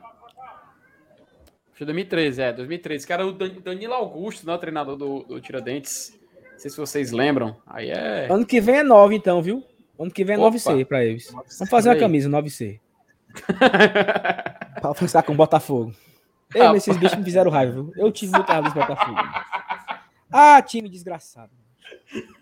Foi 1.74 1.86
2013, 1.86 2.42
é, 2.42 2.54
2013. 2.54 3.06
Que 3.06 3.14
era 3.14 3.28
o 3.28 3.34
Danilo 3.34 3.94
Augusto, 3.94 4.48
né, 4.48 4.54
o 4.54 4.58
treinador 4.58 4.96
do, 4.96 5.24
do 5.24 5.42
Tiradentes. 5.42 6.18
Não 6.62 6.62
sei 6.62 6.70
se 6.70 6.78
vocês 6.78 7.12
lembram. 7.12 7.58
Aí 7.66 7.90
é. 7.90 8.32
Ano 8.32 8.46
que 8.46 8.62
vem 8.62 8.76
é 8.76 8.84
9, 8.84 9.16
então, 9.16 9.42
viu? 9.42 9.66
Ano 9.98 10.12
que 10.12 10.24
vem 10.24 10.36
é 10.36 10.40
9C 10.40 10.86
pra 10.86 11.04
eles. 11.04 11.32
Vamos 11.32 11.70
fazer 11.72 11.90
uma 11.90 11.96
camisa 11.96 12.30
9C. 12.30 12.80
pra 14.80 14.94
forçar 14.94 15.24
com 15.24 15.34
o 15.34 15.36
Botafogo. 15.36 15.92
Ei, 16.54 16.62
ah, 16.62 16.76
esses 16.76 16.96
bichos 16.98 17.18
me 17.18 17.24
fizeram 17.24 17.50
raiva, 17.50 17.72
viu? 17.72 17.92
Eu 17.96 18.12
tive 18.12 18.34
muita 18.34 18.54
raiva 18.54 18.70
desse 18.70 18.80
Botafogo. 18.80 19.18
Ah, 20.32 20.62
time 20.62 20.88
desgraçado. 20.88 21.52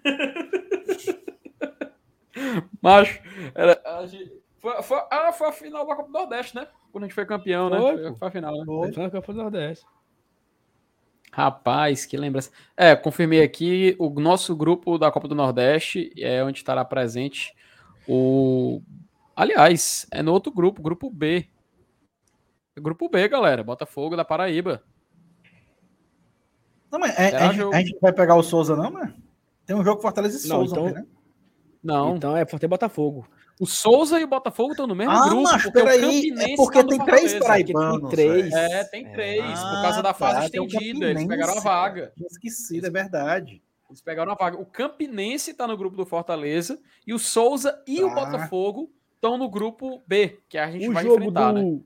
Macho, 2.82 3.22
era, 3.56 3.82
a 3.86 4.06
gente, 4.06 4.34
foi, 4.58 4.84
foi, 4.84 5.00
ah, 5.10 5.32
foi 5.32 5.48
a 5.48 5.54
final 5.54 5.88
da 5.88 5.96
Copa 5.96 6.10
do 6.10 6.14
Nordeste, 6.14 6.58
né? 6.58 6.68
Quando 6.92 7.06
a 7.06 7.08
gente 7.08 7.16
foi 7.16 7.26
campeão, 7.26 7.70
né? 7.70 7.80
Foi, 7.80 8.16
foi 8.16 8.28
a 8.28 8.32
final, 8.32 8.58
né? 8.58 8.66
Foi, 8.66 8.92
foi 8.92 9.06
a 9.06 9.12
Copa 9.12 9.32
do 9.32 9.44
Nordeste. 9.44 9.86
Rapaz, 11.32 12.06
que 12.06 12.18
lembrança. 12.18 12.52
É, 12.76 12.96
confirmei 12.96 13.44
aqui 13.44 13.96
o 14.00 14.10
nosso 14.20 14.56
grupo 14.56 14.98
da 14.98 15.12
Copa 15.12 15.28
do 15.28 15.36
Nordeste, 15.36 16.12
é 16.18 16.44
onde 16.44 16.60
estará 16.60 16.84
presente 16.84 17.56
o. 18.08 18.82
Aliás, 19.36 20.08
é 20.12 20.22
no 20.22 20.34
outro 20.34 20.52
grupo, 20.52 20.82
grupo 20.82 21.10
B. 21.10 21.48
Grupo 22.78 23.10
B, 23.10 23.28
galera. 23.28 23.64
Botafogo 23.64 24.16
da 24.16 24.26
Paraíba. 24.26 24.84
Não, 26.92 27.00
mas 27.00 27.18
é, 27.18 27.36
a, 27.36 27.54
jogo... 27.54 27.76
a, 27.76 27.80
gente 27.80 28.00
vai 28.02 28.12
pegar 28.12 28.36
o 28.36 28.44
Souza, 28.44 28.76
não, 28.76 28.92
mano? 28.92 29.14
Tem 29.66 29.76
um 29.76 29.84
jogo 29.84 30.02
Fortaleza 30.02 30.46
e 30.46 30.50
não, 30.50 30.66
Souza, 30.66 30.76
então... 30.76 30.92
né? 30.92 31.06
Não. 31.84 32.16
Então 32.16 32.36
é 32.36 32.46
Fortaleza 32.46 32.68
Botafogo. 32.68 33.28
O 33.60 33.66
Souza 33.66 34.18
e 34.18 34.24
o 34.24 34.28
Botafogo 34.28 34.72
estão 34.72 34.88
no 34.88 34.96
mesmo 34.96 35.12
ah, 35.12 35.28
grupo. 35.28 35.44
Mas, 35.44 35.64
porque 35.64 35.80
peraí, 35.84 36.32
é 36.32 36.56
porque 36.56 36.82
tem 36.82 37.04
três 37.04 37.34
paraibanos. 37.34 38.00
Tem 38.00 38.10
três. 38.10 38.54
É, 38.54 38.84
tem 38.86 39.12
três, 39.12 39.44
é. 39.44 39.54
por 39.54 39.82
causa 39.82 40.02
da 40.02 40.14
fase 40.14 40.38
ah, 40.38 40.46
estendida. 40.46 41.10
Eles 41.10 41.28
pegaram 41.28 41.58
a 41.58 41.60
vaga. 41.60 42.14
Esquecido, 42.32 42.88
é 42.88 42.90
verdade. 42.90 43.62
Eles 43.90 44.02
pegaram 44.02 44.32
a 44.32 44.36
vaga. 44.36 44.58
O 44.58 44.66
Campinense 44.66 45.52
está 45.52 45.68
no 45.68 45.76
grupo 45.76 45.98
do 45.98 46.06
Fortaleza 46.06 46.80
e 47.06 47.14
o 47.14 47.20
Souza 47.20 47.84
e 47.86 48.00
ah. 48.00 48.06
o 48.06 48.16
Botafogo 48.16 48.90
estão 49.16 49.38
no 49.38 49.50
grupo 49.50 50.02
B, 50.08 50.40
que 50.48 50.58
a 50.58 50.72
gente 50.72 50.88
o 50.88 50.94
vai 50.94 51.06
enfrentar, 51.06 51.52
do, 51.52 51.62
né? 51.62 51.80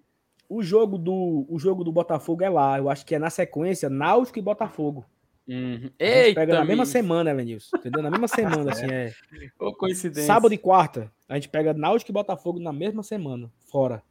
O 0.48 0.62
jogo, 0.62 1.00
do, 1.00 1.48
o 1.50 1.58
jogo 1.58 1.84
do 1.84 1.92
Botafogo 1.92 2.44
é 2.44 2.50
lá. 2.50 2.78
Eu 2.78 2.88
acho 2.88 3.04
que 3.04 3.16
é 3.16 3.20
na 3.20 3.32
sequência 3.32 3.90
Náutico 3.90 4.38
e 4.38 4.44
Botafogo. 4.44 5.04
Uhum. 5.48 5.90
Eita, 6.00 6.40
pega 6.40 6.54
na 6.56 6.66
mesma 6.66 6.86
semana, 6.86 7.30
Elenilson. 7.30 7.78
Entendeu? 7.78 8.02
Na 8.02 8.10
mesma 8.10 8.28
semana, 8.28 8.72
assim, 8.72 8.86
é. 8.86 9.14
Ô, 9.60 9.74
coincidência. 9.74 10.26
Sábado 10.26 10.54
e 10.54 10.58
quarta, 10.58 11.12
a 11.28 11.36
gente 11.36 11.50
pega 11.50 11.74
Náutico 11.74 12.12
e 12.12 12.14
Botafogo 12.14 12.60
na 12.60 12.72
mesma 12.72 13.04
semana, 13.04 13.52
fora. 13.60 14.02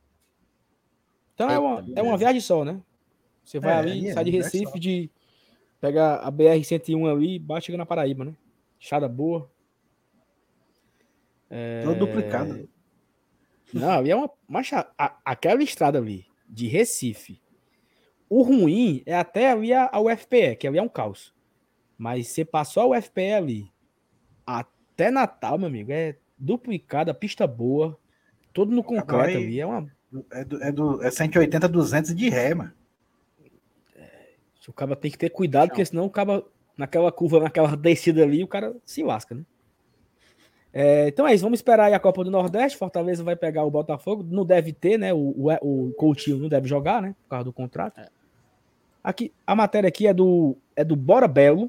Então 1.35 1.49
é 1.51 1.59
uma, 1.59 1.85
é 1.97 2.03
uma 2.03 2.17
viagem 2.17 2.41
só, 2.41 2.65
né? 2.65 2.81
Você 3.43 3.59
vai 3.59 3.73
é, 3.73 3.77
ali, 3.77 4.09
é, 4.09 4.13
sai 4.13 4.25
de 4.25 4.31
Recife, 4.31 4.79
de 4.79 5.11
pega 5.81 6.17
a 6.17 6.31
BR-101 6.31 7.11
ali, 7.11 7.39
bate 7.39 7.67
chega 7.67 7.79
na 7.79 7.87
Paraíba, 7.87 8.25
né? 8.25 8.35
Chada 8.79 9.09
boa. 9.09 9.51
É... 11.51 11.83
Todo 11.85 11.99
duplicado. 11.99 12.69
Não, 13.73 14.07
e 14.07 14.11
é 14.11 14.17
uma. 14.17 14.31
Mas 14.47 14.71
a, 14.73 15.19
aquela 15.25 15.63
estrada 15.63 15.99
ali, 15.99 16.27
de 16.49 16.67
Recife 16.69 17.42
o 18.35 18.41
ruim 18.41 19.03
é 19.05 19.15
até 19.15 19.51
ali 19.51 19.75
a, 19.75 19.91
a 19.93 20.01
UFPE, 20.01 20.57
que 20.57 20.67
ali 20.67 20.79
é 20.79 20.83
um 20.83 20.89
caos. 20.89 21.35
Mas 21.99 22.29
você 22.29 22.47
passou 22.47 22.83
a 22.83 22.99
UFPE 22.99 23.33
ali 23.33 23.73
até 24.47 25.11
Natal, 25.11 25.59
meu 25.59 25.67
amigo, 25.67 25.93
é 25.93 26.17
duplicada, 26.39 27.13
pista 27.13 27.47
boa, 27.47 27.99
todo 28.51 28.73
no 28.73 28.83
concreto 28.83 29.37
ali. 29.37 29.61
É 29.61 29.67
uma. 29.67 29.87
É, 30.31 30.45
do, 30.47 30.63
é, 30.63 30.73
do, 30.73 31.03
é 31.03 31.11
180, 31.11 31.69
200 31.69 32.15
de 32.15 32.31
ré, 32.31 32.55
mano. 32.55 32.73
É, 33.95 34.31
o 34.67 34.73
cara 34.73 34.97
tem 34.97 35.11
que 35.11 35.19
ter 35.19 35.29
cuidado, 35.29 35.69
porque 35.69 35.85
senão 35.85 36.07
o 36.07 36.11
cara, 36.11 36.43
naquela 36.75 37.13
curva, 37.13 37.39
naquela 37.39 37.77
descida 37.77 38.23
ali, 38.23 38.43
o 38.43 38.49
cara 38.49 38.75
se 38.83 39.03
lasca, 39.03 39.35
né? 39.35 39.45
É, 40.73 41.09
então 41.09 41.29
é 41.29 41.35
isso, 41.35 41.45
vamos 41.45 41.59
esperar 41.59 41.85
aí 41.85 41.93
a 41.93 42.01
Copa 42.01 42.25
do 42.25 42.31
Nordeste. 42.31 42.79
Fortaleza 42.79 43.23
vai 43.23 43.37
pegar 43.37 43.63
o 43.63 43.71
Botafogo. 43.71 44.23
Não 44.23 44.43
deve 44.43 44.73
ter, 44.73 44.99
né? 44.99 45.13
O, 45.13 45.35
o, 45.37 45.89
o 45.89 45.93
Coutinho 45.93 46.39
não 46.39 46.49
deve 46.49 46.67
jogar, 46.67 47.03
né? 47.03 47.15
Por 47.25 47.29
causa 47.29 47.45
do 47.45 47.53
contrato. 47.53 48.01
É. 48.01 48.22
Aqui, 49.03 49.33
a 49.47 49.55
matéria 49.55 49.89
aqui 49.89 50.07
é 50.07 50.15
do, 50.15 50.57
é 50.77 50.85
do 50.85 50.95
Bora 50.95 51.27
Belo, 51.27 51.69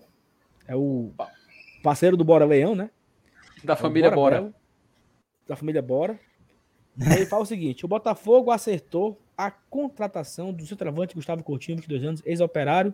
é 0.68 0.76
o 0.76 1.12
parceiro 1.82 2.16
do 2.16 2.24
Bora 2.24 2.46
Leão, 2.46 2.76
né? 2.76 2.90
Da 3.64 3.74
é 3.74 3.76
família 3.76 4.12
Bora. 4.12 4.42
Bora. 4.42 4.54
da 5.48 5.56
família 5.56 5.82
Bora. 5.82 6.20
Ele 7.00 7.26
fala 7.26 7.44
o 7.44 7.46
seguinte: 7.46 7.86
o 7.86 7.88
Botafogo 7.88 8.52
acertou 8.52 9.20
a 9.38 9.50
contratação 9.50 10.54
do 10.54 10.66
centroavante 10.66 11.16
Gustavo 11.16 11.44
Coutinho, 11.44 11.78
22 11.78 12.04
anos, 12.04 12.22
ex-operário. 12.26 12.94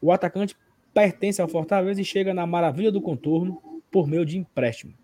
O 0.00 0.12
atacante 0.12 0.56
pertence 0.94 1.40
ao 1.40 1.48
Fortaleza 1.48 2.00
e 2.00 2.04
chega 2.04 2.32
na 2.32 2.46
maravilha 2.46 2.92
do 2.92 3.00
contorno 3.00 3.82
por 3.90 4.06
meio 4.06 4.24
de 4.24 4.38
empréstimo. 4.38 4.94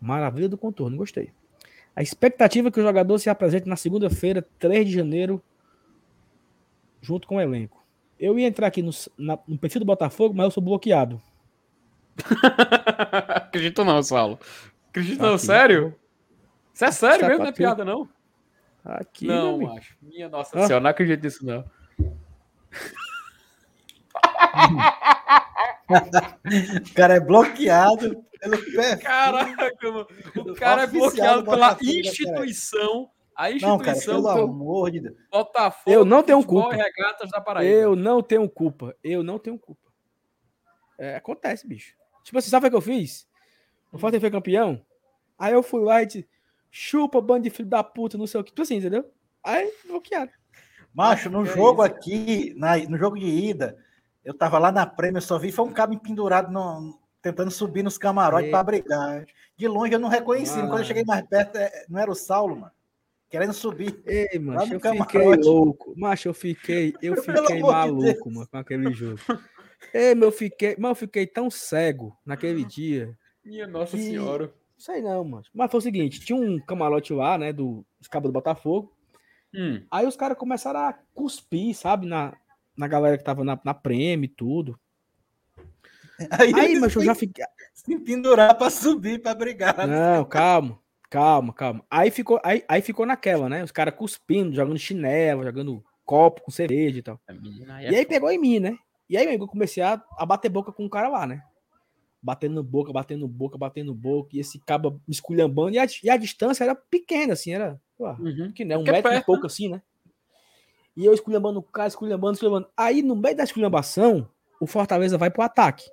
Maravilha 0.00 0.48
do 0.48 0.56
contorno, 0.56 0.96
gostei. 0.96 1.32
A 1.96 2.02
expectativa 2.02 2.68
é 2.68 2.70
que 2.70 2.78
o 2.78 2.82
jogador 2.82 3.18
se 3.18 3.28
apresente 3.28 3.68
na 3.68 3.74
segunda-feira, 3.74 4.46
3 4.58 4.86
de 4.86 4.94
janeiro, 4.94 5.42
junto 7.00 7.26
com 7.26 7.36
o 7.36 7.40
elenco. 7.40 7.77
Eu 8.18 8.38
ia 8.38 8.46
entrar 8.46 8.66
aqui 8.66 8.82
no, 8.82 8.90
na, 9.16 9.38
no 9.46 9.58
perfil 9.58 9.80
do 9.80 9.86
Botafogo, 9.86 10.34
mas 10.34 10.44
eu 10.44 10.50
sou 10.50 10.62
bloqueado. 10.62 11.20
Acredito 13.28 13.84
não, 13.84 14.02
Saulo. 14.02 14.38
Acredito 14.90 15.22
não, 15.22 15.38
sério? 15.38 15.94
Isso 16.74 16.84
é 16.84 16.90
sério 16.90 17.26
mesmo, 17.26 17.42
não 17.44 17.50
é 17.50 17.52
piada, 17.52 17.84
não? 17.84 18.08
Aqui, 18.84 19.26
não, 19.26 19.58
macho. 19.60 19.96
Minha 20.00 20.28
nossa 20.28 20.58
ah. 20.58 20.66
senhora, 20.66 20.82
não 20.82 20.90
acredito 20.90 21.22
nisso, 21.22 21.44
não. 21.44 21.64
o 25.88 26.94
cara 26.94 27.14
é 27.16 27.20
bloqueado 27.20 28.24
pelo 28.40 28.58
perfil. 28.58 28.98
Caraca, 29.00 29.90
mano. 29.90 30.06
O 30.36 30.54
cara 30.54 30.82
é 30.82 30.86
bloqueado 30.86 31.44
pela 31.44 31.76
instituição 31.80 33.10
a 33.38 33.52
instituição. 33.52 33.78
Não, 33.78 33.84
cara, 33.84 34.00
pelo 34.00 34.28
amor 34.28 34.90
de 34.90 34.98
Deus. 34.98 35.16
Botafogo. 35.30 35.94
Eu 35.96 36.04
não 36.04 36.24
tenho 36.24 36.44
culpa. 36.44 36.74
Regatas 36.74 37.30
da 37.30 37.40
Paraíba. 37.40 37.72
Eu 37.72 37.94
não 37.94 38.20
tenho 38.20 38.48
culpa. 38.50 38.96
Eu 39.02 39.22
não 39.22 39.38
tenho 39.38 39.56
culpa. 39.56 39.88
É, 40.98 41.14
acontece, 41.14 41.64
bicho. 41.64 41.94
Tipo 42.24 42.36
assim, 42.38 42.50
sabe 42.50 42.66
o 42.66 42.70
que 42.70 42.76
eu 42.76 42.80
fiz? 42.80 43.28
O 43.92 43.98
Fortaleza 43.98 44.22
foi 44.22 44.30
campeão. 44.32 44.84
Aí 45.38 45.52
eu 45.52 45.62
fui 45.62 45.84
lá 45.84 46.02
e 46.02 46.06
disse: 46.06 46.28
chupa, 46.68 47.20
bando 47.20 47.44
de 47.44 47.50
filho 47.50 47.68
da 47.68 47.84
puta, 47.84 48.18
não 48.18 48.26
sei 48.26 48.40
o 48.40 48.44
que. 48.44 48.50
Tipo 48.50 48.62
assim, 48.62 48.78
entendeu? 48.78 49.08
Aí 49.44 49.72
bloquearam. 49.86 50.32
Macho, 50.92 51.30
no 51.30 51.44
é 51.44 51.46
jogo 51.46 51.84
isso. 51.84 51.94
aqui, 51.94 52.54
na, 52.56 52.76
no 52.76 52.98
jogo 52.98 53.16
de 53.16 53.26
ida, 53.26 53.78
eu 54.24 54.34
tava 54.34 54.58
lá 54.58 54.72
na 54.72 54.84
prêmio, 54.84 55.18
eu 55.18 55.22
só 55.22 55.38
vi 55.38 55.52
foi 55.52 55.64
um 55.64 55.72
cabo 55.72 55.96
pendurado 56.00 56.50
no, 56.50 56.98
tentando 57.22 57.52
subir 57.52 57.84
nos 57.84 57.96
camarotes 57.96 58.50
para 58.50 58.64
brigar. 58.64 59.24
De 59.56 59.68
longe 59.68 59.92
eu 59.92 60.00
não 60.00 60.08
reconheci. 60.08 60.58
Quando 60.58 60.78
eu 60.78 60.84
cheguei 60.84 61.04
mais 61.04 61.24
perto, 61.24 61.56
é, 61.56 61.86
não 61.88 62.00
era 62.00 62.10
o 62.10 62.16
Saulo, 62.16 62.56
mano 62.56 62.77
querendo 63.28 63.52
subir. 63.52 64.00
Ei, 64.06 64.38
macho, 64.38 64.74
eu 64.74 64.80
camarote. 64.80 65.12
fiquei 65.12 65.36
louco. 65.36 65.94
Macho, 65.96 66.28
eu 66.28 66.34
fiquei, 66.34 66.94
eu 67.02 67.16
fiquei 67.16 67.60
maluco, 67.60 68.28
de 68.28 68.34
mano, 68.34 68.48
com 68.48 68.56
aquele 68.56 68.92
jogo. 68.92 69.20
Ei, 69.92 70.14
meu, 70.14 70.28
eu 70.28 70.32
fiquei, 70.32 70.76
mas 70.78 70.90
eu 70.90 70.94
fiquei 70.94 71.26
tão 71.26 71.50
cego 71.50 72.16
naquele 72.24 72.64
dia. 72.64 73.16
Minha 73.44 73.66
Nossa 73.66 73.96
que... 73.96 74.02
Senhora. 74.02 74.52
Sei 74.76 75.02
não, 75.02 75.24
mano. 75.24 75.44
Mas 75.52 75.70
foi 75.70 75.78
o 75.78 75.82
seguinte, 75.82 76.20
tinha 76.20 76.38
um 76.38 76.60
camarote 76.60 77.12
lá, 77.12 77.36
né, 77.36 77.52
do 77.52 77.84
Cabo 78.10 78.28
do 78.28 78.32
Botafogo. 78.32 78.92
Hum. 79.54 79.82
Aí 79.90 80.06
os 80.06 80.16
caras 80.16 80.38
começaram 80.38 80.80
a 80.80 80.92
cuspir, 81.14 81.74
sabe, 81.74 82.06
na, 82.06 82.36
na 82.76 82.86
galera 82.86 83.18
que 83.18 83.24
tava 83.24 83.42
na, 83.44 83.58
na 83.64 83.74
prêmio 83.74 84.26
e 84.26 84.28
tudo. 84.28 84.78
Aí, 86.30 86.52
aí 86.54 86.78
mas 86.78 86.94
eu 86.94 87.02
já 87.02 87.14
fiquei. 87.14 87.44
Se 87.72 87.98
pendurar 88.00 88.56
pra 88.56 88.70
subir, 88.70 89.20
pra 89.20 89.34
brigar. 89.34 89.86
Não, 89.86 90.24
calma. 90.24 90.78
Calma, 91.10 91.52
calma. 91.52 91.84
Aí 91.90 92.10
ficou, 92.10 92.40
aí, 92.44 92.62
aí 92.68 92.82
ficou 92.82 93.06
naquela, 93.06 93.48
né? 93.48 93.64
Os 93.64 93.72
caras 93.72 93.94
cuspindo, 93.94 94.54
jogando 94.54 94.78
chinelo, 94.78 95.42
jogando 95.42 95.82
copo 96.04 96.42
com 96.42 96.50
cerveja 96.50 96.98
e 96.98 97.02
tal. 97.02 97.20
E 97.82 97.96
aí 97.96 98.06
pegou 98.06 98.30
em 98.30 98.38
mim, 98.38 98.58
né? 98.58 98.78
E 99.08 99.16
aí 99.16 99.26
eu 99.34 99.46
comecei 99.46 99.82
a, 99.82 100.02
a 100.18 100.26
bater 100.26 100.50
boca 100.50 100.70
com 100.70 100.84
o 100.84 100.90
cara 100.90 101.08
lá, 101.08 101.26
né? 101.26 101.42
Batendo 102.20 102.62
boca, 102.62 102.92
batendo 102.92 103.26
boca, 103.26 103.56
batendo 103.56 103.94
boca, 103.94 104.30
e 104.32 104.40
esse 104.40 104.58
cabo 104.58 105.00
me 105.06 105.14
esculhambando. 105.14 105.76
E 105.76 105.78
a, 105.78 105.86
e 106.02 106.10
a 106.10 106.16
distância 106.16 106.64
era 106.64 106.74
pequena, 106.74 107.32
assim, 107.32 107.54
era, 107.54 107.80
uhum. 107.98 108.52
que 108.54 108.64
né? 108.64 108.76
Um 108.76 108.82
metro 108.82 109.10
perto, 109.10 109.22
e 109.22 109.24
pouco 109.24 109.46
assim, 109.46 109.68
né? 109.68 109.82
E 110.96 111.04
eu 111.06 111.14
esculhambando 111.14 111.60
o 111.60 111.62
cara, 111.62 111.88
esculhambando, 111.88 112.34
esculhambando. 112.34 112.68
Aí, 112.76 113.02
no 113.02 113.16
meio 113.16 113.36
da 113.36 113.44
esculhambação, 113.44 114.28
o 114.60 114.66
Fortaleza 114.66 115.16
vai 115.16 115.30
pro 115.30 115.42
ataque, 115.42 115.88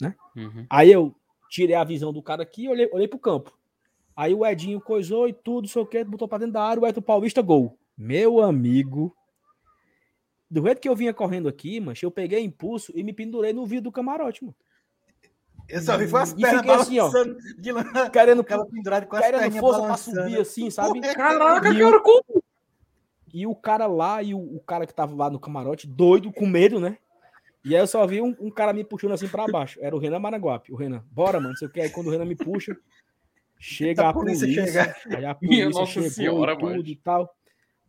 né? 0.00 0.14
Uhum. 0.36 0.66
Aí 0.68 0.90
eu 0.90 1.14
tirei 1.48 1.76
a 1.76 1.84
visão 1.84 2.12
do 2.12 2.22
cara 2.22 2.42
aqui 2.42 2.64
e 2.64 2.68
olhei, 2.68 2.90
olhei 2.92 3.08
pro 3.08 3.18
campo. 3.18 3.57
Aí 4.18 4.34
o 4.34 4.44
Edinho 4.44 4.80
coisou 4.80 5.28
e 5.28 5.32
tudo, 5.32 5.68
sei 5.68 5.80
o 5.80 5.86
que, 5.86 6.02
botou 6.02 6.26
pra 6.26 6.38
dentro 6.38 6.54
da 6.54 6.64
área, 6.64 6.82
o 6.82 6.86
Eto 6.88 7.00
Paulista, 7.00 7.40
gol. 7.40 7.78
Meu 7.96 8.42
amigo, 8.42 9.14
do 10.50 10.60
jeito 10.60 10.80
que 10.80 10.88
eu 10.88 10.96
vinha 10.96 11.14
correndo 11.14 11.48
aqui, 11.48 11.78
mas 11.78 12.02
eu 12.02 12.10
peguei 12.10 12.42
impulso 12.42 12.90
e 12.96 13.04
me 13.04 13.12
pendurei 13.12 13.52
no 13.52 13.64
vidro 13.64 13.84
do 13.84 13.92
camarote, 13.92 14.42
mano. 14.42 14.56
Eu 15.68 15.80
só 15.80 15.96
vi 15.96 16.08
foi 16.08 16.20
as 16.20 16.34
pernas 16.34 16.80
assim, 16.80 16.98
ó, 16.98 17.08
de 17.60 17.70
lá, 17.70 18.10
querendo, 18.10 18.42
pendurado 18.42 19.06
com 19.06 19.14
as 19.14 19.24
querendo 19.24 19.56
força 19.60 19.82
pra 19.82 19.96
subir 19.96 20.40
assim, 20.40 20.68
sabe? 20.68 21.00
Caraca, 21.00 21.68
e 21.68 21.78
cara, 21.78 22.00
como? 22.00 22.42
E 23.32 23.46
o 23.46 23.54
cara 23.54 23.86
lá, 23.86 24.20
e 24.20 24.34
o, 24.34 24.40
o, 24.40 24.58
cara 24.58 24.84
que 24.84 24.94
tava 24.94 25.14
lá 25.14 25.30
no 25.30 25.38
camarote, 25.38 25.86
doido, 25.86 26.32
com 26.32 26.44
medo, 26.44 26.80
né? 26.80 26.98
E 27.64 27.72
aí 27.72 27.80
eu 27.80 27.86
só 27.86 28.04
vi 28.04 28.20
um, 28.20 28.34
um 28.40 28.50
cara 28.50 28.72
me 28.72 28.82
puxando 28.82 29.12
assim 29.12 29.28
pra 29.28 29.46
baixo. 29.46 29.78
Era 29.80 29.94
o 29.94 29.98
Renan 30.00 30.18
Maranguape. 30.18 30.72
O 30.72 30.76
Renan, 30.76 31.04
bora, 31.08 31.38
mano, 31.38 31.56
sei 31.56 31.68
o 31.68 31.70
que. 31.70 31.80
Aí 31.80 31.90
quando 31.90 32.08
o 32.08 32.10
Renan 32.10 32.24
me 32.24 32.34
puxa, 32.34 32.76
chega 33.58 34.04
a, 34.04 34.08
a 34.10 34.12
polícia. 34.12 34.46
polícia 34.46 34.96
aí 35.06 35.24
a 35.24 35.34
polícia 35.36 35.86
chegou 35.86 36.10
senhora, 36.10 36.56
tudo 36.56 36.70
mano. 36.70 36.86
e 36.86 36.96
tal. 36.96 37.34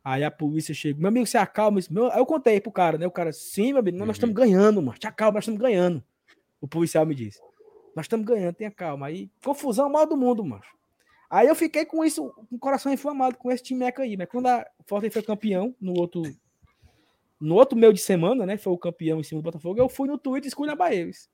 Aí 0.04 0.24
a 0.24 0.32
polícia 0.32 0.74
chega, 0.74 1.00
meu 1.00 1.10
amigo, 1.10 1.28
você 1.28 1.38
acalma. 1.38 1.80
Meu... 1.90 2.12
Aí 2.12 2.20
eu 2.20 2.26
contei 2.26 2.60
pro 2.60 2.72
cara, 2.72 2.98
né? 2.98 3.06
O 3.06 3.12
cara, 3.12 3.32
sim, 3.32 3.74
meu 3.74 3.80
amigo, 3.80 3.98
nós, 3.98 4.08
uhum. 4.08 4.12
estamos 4.12 4.36
ganhando, 4.36 4.82
mano. 4.82 4.98
Te 4.98 5.08
acalma, 5.08 5.36
nós 5.36 5.44
estamos 5.44 5.60
ganhando. 5.60 6.04
O 6.62 6.68
policial 6.68 7.06
me 7.06 7.14
disse. 7.14 7.40
Nós 7.96 8.06
estamos 8.06 8.26
ganhando, 8.26 8.56
tenha 8.56 8.72
calma. 8.72 9.08
Aí, 9.08 9.30
confusão 9.44 9.90
mal 9.90 10.06
do 10.06 10.16
mundo, 10.16 10.44
mano. 10.44 10.64
Aí 11.30 11.48
eu 11.48 11.56
fiquei 11.56 11.86
com 11.86 12.04
isso, 12.04 12.34
com 12.50 12.56
o 12.56 12.60
coração 12.60 12.92
inflamado 12.92 13.38
com 13.38 13.52
esse 13.52 13.64
time 13.64 13.86
aí. 13.86 14.18
Mas 14.18 14.28
quando 14.30 14.48
a 14.48 14.66
Fortaleza 14.88 15.14
foi 15.14 15.24
campeão, 15.24 15.76
no 15.80 15.94
outro 15.94 16.24
no 17.40 17.56
outro 17.56 17.78
meio 17.78 17.94
de 17.94 18.02
semana, 18.02 18.46
né? 18.46 18.58
Foi 18.58 18.74
o 18.74 18.78
campeão 18.78 19.20
em 19.20 19.24
cima 19.24 19.42
do 19.42 19.46
Botafogo, 19.46 19.80
eu 19.80 19.88
fui 19.88 20.08
no 20.08 20.18
Twitter 20.18 20.46
e 20.46 20.50
escolhi 20.50 20.76
a 20.78 20.94
eles. 20.94 21.30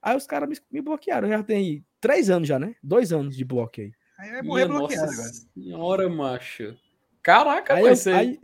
Aí 0.00 0.16
os 0.16 0.26
caras 0.26 0.48
me, 0.48 0.56
me, 0.70 0.80
bloquearam. 0.80 1.28
Já 1.28 1.42
tem 1.42 1.84
três 2.00 2.30
anos 2.30 2.48
já, 2.48 2.58
né? 2.58 2.74
Dois 2.82 3.12
anos 3.12 3.36
de 3.36 3.44
bloqueio. 3.44 3.92
Aí 4.18 4.30
vai 4.30 4.42
morrer 4.42 4.66
bloqueado 4.66 5.10
agora. 5.12 5.28
Senhora, 5.28 6.08
macho. 6.08 6.76
Caraca, 7.22 7.74
aí, 7.74 7.84
eu, 7.84 8.14
aí, 8.14 8.40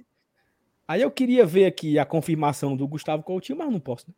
aí, 0.86 1.02
eu 1.02 1.10
queria 1.10 1.46
ver 1.46 1.64
aqui 1.66 1.98
a 1.98 2.04
confirmação 2.04 2.76
do 2.76 2.86
Gustavo 2.86 3.22
Coutinho, 3.22 3.58
mas 3.58 3.70
não 3.70 3.80
posso, 3.80 4.06
né? 4.08 4.14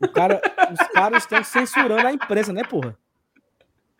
O 0.00 0.08
cara, 0.08 0.40
os 0.72 0.88
caras 0.88 1.22
estão 1.22 1.42
censurando 1.42 2.06
a 2.06 2.12
imprensa, 2.12 2.52
né, 2.52 2.64
porra? 2.64 2.98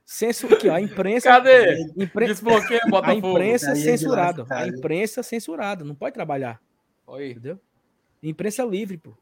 Censur... 0.05 0.53
Aqui, 0.53 0.69
ó, 0.69 0.75
a 0.75 0.81
imprensa. 0.81 1.29
Cadê? 1.29 1.83
Impre... 1.97 2.27
Desbloqueia, 2.27 2.81
A 3.03 3.15
imprensa 3.15 3.75
censurada. 3.75 4.47
A 4.51 4.67
imprensa 4.67 5.23
censurada. 5.23 5.85
Não 5.85 5.97
pode 5.97 6.15
trabalhar. 6.15 6.63
Oi. 7.07 7.31
Entendeu? 7.31 7.61
Imprensa 8.23 8.63
livre, 8.65 8.99
pô. 8.99 9.17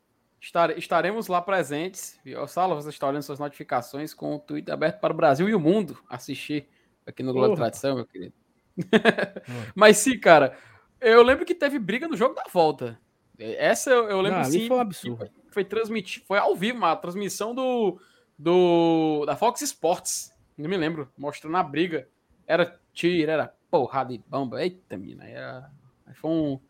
Estare... 0.45 0.79
Estaremos 0.79 1.27
lá 1.27 1.41
presentes. 1.41 2.21
Sala, 2.49 2.75
você 2.75 2.91
está 2.91 3.09
olhando 3.09 3.23
suas 3.23 3.39
notificações 3.39 4.13
com 4.13 4.35
o 4.35 4.39
Twitter 4.39 4.75
aberto 4.75 5.01
para 5.01 5.13
o 5.13 5.17
Brasil 5.17 5.49
e 5.49 5.55
o 5.55 5.61
mundo 5.61 5.99
assistir 6.09 6.69
aqui 7.07 7.23
no 7.23 7.33
Globo 7.33 7.57
Tradição, 7.57 7.95
meu 7.95 8.07
querido. 8.07 8.35
Mas 9.75 9.97
sim, 9.97 10.19
cara. 10.21 10.55
Eu 11.01 11.23
lembro 11.23 11.47
que 11.47 11.55
teve 11.55 11.79
briga 11.79 12.07
no 12.07 12.17
jogo 12.17 12.35
da 12.35 12.45
volta. 12.53 13.01
Essa 13.39 13.91
eu, 13.91 14.09
eu 14.11 14.21
lembro 14.21 14.41
Não, 14.41 14.45
sim. 14.45 14.69
Foi 14.69 14.77
um 14.77 14.81
absurdo. 14.81 15.31
Foi 15.51 15.65
transmitido, 15.65 16.27
foi 16.27 16.39
ao 16.39 16.55
vivo, 16.55 16.85
a 16.85 16.95
transmissão 16.95 17.55
do, 17.55 17.99
do 18.39 19.25
da 19.25 19.37
Fox 19.37 19.63
Sports. 19.63 20.31
Não 20.59 20.69
me 20.69 20.77
lembro, 20.77 21.11
mostrando 21.17 21.57
a 21.57 21.63
briga. 21.63 22.07
Era 22.47 22.79
tiro, 22.93 23.31
era 23.31 23.55
porrada 23.71 24.13
de 24.13 24.19
bomba. 24.19 24.63
Eita, 24.63 24.97
mina. 24.99 25.25
Era, 25.25 25.71
foi 26.15 26.31
um 26.31 26.61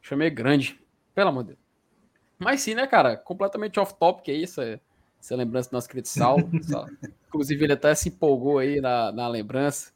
chamei 0.00 0.30
grande. 0.30 0.80
Pelo 1.14 1.30
amor 1.30 1.42
de 1.42 1.48
Deus. 1.48 1.63
Mas 2.38 2.60
sim, 2.60 2.74
né, 2.74 2.86
cara? 2.86 3.16
Completamente 3.16 3.78
off-topic 3.78 4.28
aí, 4.28 4.44
essa, 4.44 4.80
essa 5.20 5.36
lembrança 5.36 5.70
do 5.70 5.74
nosso 5.74 5.88
querido 5.88 6.08
Sal. 6.08 6.38
Inclusive, 7.28 7.64
ele 7.64 7.72
até 7.72 7.94
se 7.94 8.08
empolgou 8.08 8.58
aí 8.58 8.80
na, 8.80 9.12
na 9.12 9.28
lembrança. 9.28 9.92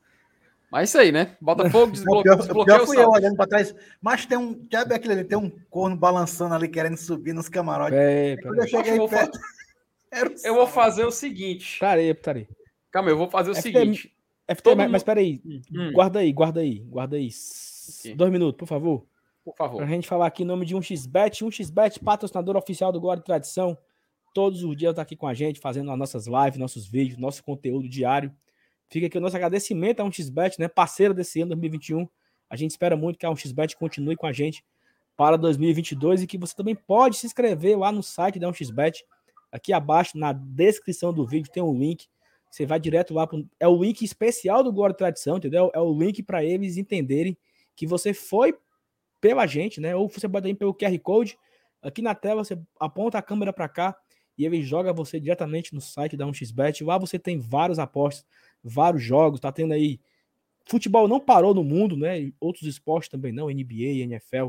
Mas 0.71 0.91
isso 0.91 0.99
aí, 0.99 1.11
né? 1.11 1.37
Botafogo 1.41 1.93
desbloqueou. 1.93 2.37
Desbloqueou 2.37 2.87
fui 2.87 3.01
eu 3.01 3.09
olhando 3.09 3.37
para 3.37 3.47
trás. 3.47 3.75
Mas 4.01 4.27
tem 4.27 4.37
um. 4.37 4.67
Sabe 4.71 4.95
aquele 4.95 5.15
ali? 5.15 5.25
Tem 5.25 5.39
um 5.39 5.51
corno 5.71 5.97
balançando 5.97 6.55
ali 6.55 6.69
querendo 6.69 6.97
subir 6.97 7.33
nos 7.33 7.49
camarotes. 7.49 7.99
É, 7.99 8.37
eu 8.43 8.67
cheguei 8.67 8.99
eu, 8.99 9.09
perto, 9.09 9.39
eu 10.45 10.55
vou 10.55 10.67
fazer 10.67 11.05
o 11.05 11.11
seguinte. 11.11 11.79
Parei, 11.79 12.13
parei. 12.13 12.49
Calma, 12.91 13.11
eu 13.11 13.17
vou 13.17 13.31
fazer 13.31 13.51
o 13.51 13.55
FT, 13.55 13.63
seguinte. 13.63 14.15
FT, 14.47 14.75
mas, 14.75 14.91
mas 14.91 15.03
peraí. 15.03 15.41
Hum. 15.45 15.93
Guarda 15.93 16.21
aí, 16.21 16.33
guarda 16.33 16.61
aí, 16.61 16.81
guarda 16.81 17.17
aí. 17.17 17.29
Okay. 18.01 18.15
Dois 18.15 18.31
minutos, 18.31 18.59
por 18.59 18.67
favor. 18.67 19.07
Por 19.49 19.57
favor. 19.57 19.79
Pra 19.79 19.87
gente 19.87 20.07
falar 20.07 20.27
aqui 20.27 20.43
em 20.43 20.47
nome 20.47 20.67
de 20.67 20.75
1xBet. 20.75 21.43
1xBet, 21.43 22.03
patrocinador 22.03 22.57
oficial 22.57 22.93
do 22.93 23.01
Glória 23.01 23.23
Tradição. 23.23 23.79
Todos 24.35 24.63
os 24.63 24.77
dias 24.77 24.95
tá 24.95 25.03
aqui 25.03 25.17
com 25.17 25.27
a 25.27 25.33
gente, 25.33 25.59
fazendo 25.59 25.91
as 25.91 25.99
nossas 25.99 26.27
lives, 26.27 26.59
nossos 26.59 26.87
vídeos, 26.87 27.19
nosso 27.19 27.43
conteúdo 27.43 27.89
diário. 27.89 28.31
Fica 28.91 29.07
aqui 29.07 29.17
o 29.17 29.21
nosso 29.21 29.37
agradecimento 29.37 30.01
a 30.01 30.05
1xBet, 30.05 30.59
né? 30.59 30.69
Parceiro 30.69 31.15
desse 31.15 31.41
ano 31.41 31.51
2021. 31.51 32.07
A 32.51 32.57
gente 32.57 32.73
espera 32.73 32.97
muito 32.97 33.19
que 33.19 33.25
a 33.25 33.31
1xBet 33.31 33.75
continue 33.77 34.17
com 34.17 34.27
a 34.27 34.33
gente 34.33 34.65
para 35.17 35.37
2022 35.37 36.23
e 36.23 36.27
que 36.27 36.37
você 36.37 36.55
também 36.55 36.75
pode 36.75 37.17
se 37.17 37.27
inscrever 37.27 37.79
lá 37.79 37.91
no 37.91 38.03
site 38.03 38.39
da 38.39 38.51
1xBet. 38.51 39.03
Aqui 39.51 39.73
abaixo, 39.73 40.19
na 40.19 40.33
descrição 40.33 41.13
do 41.13 41.27
vídeo, 41.27 41.51
tem 41.51 41.63
um 41.63 41.77
link. 41.77 42.07
Você 42.51 42.67
vai 42.67 42.79
direto 42.79 43.15
lá. 43.15 43.27
Pro... 43.27 43.49
É 43.59 43.67
o 43.67 43.83
link 43.83 44.03
especial 44.03 44.63
do 44.63 44.73
Glória 44.73 44.95
Tradição, 44.95 45.39
entendeu? 45.39 45.71
É 45.75 45.81
o 45.81 45.93
link 45.93 46.23
para 46.23 46.45
eles 46.45 46.77
entenderem 46.77 47.37
que 47.75 47.87
você 47.87 48.13
foi 48.13 48.55
pela 49.21 49.47
gente, 49.47 49.81
né? 49.81 49.95
Ou 49.95 50.09
você 50.09 50.29
pode 50.29 50.49
ir 50.49 50.55
pelo 50.55 50.75
QR 50.75 50.99
Code. 51.01 51.39
Aqui 51.83 52.03
na 52.03 52.15
tela, 52.15 52.45
você 52.45 52.59
aponta 52.79 53.19
a 53.19 53.23
câmera 53.23 53.53
para 53.53 53.69
cá 53.69 53.97
e 54.37 54.45
ele 54.45 54.63
joga 54.63 54.93
você 54.93 55.19
diretamente 55.19 55.75
no 55.75 55.81
site 55.81 56.17
da 56.17 56.27
1xBet. 56.27 56.85
Lá 56.85 56.99
você 56.99 57.19
tem 57.19 57.39
vários 57.39 57.79
apostas 57.79 58.25
vários 58.63 59.03
jogos, 59.03 59.41
tá 59.41 59.53
tendo 59.53 59.73
aí. 59.73 60.01
Futebol 60.67 61.09
não 61.09 61.19
parou 61.19 61.55
no 61.55 61.65
mundo, 61.65 61.97
né? 61.97 62.31
Outros 62.39 62.67
esportes 62.69 63.09
também 63.09 63.33
não, 63.33 63.49
NBA, 63.49 64.03
NFL, 64.03 64.49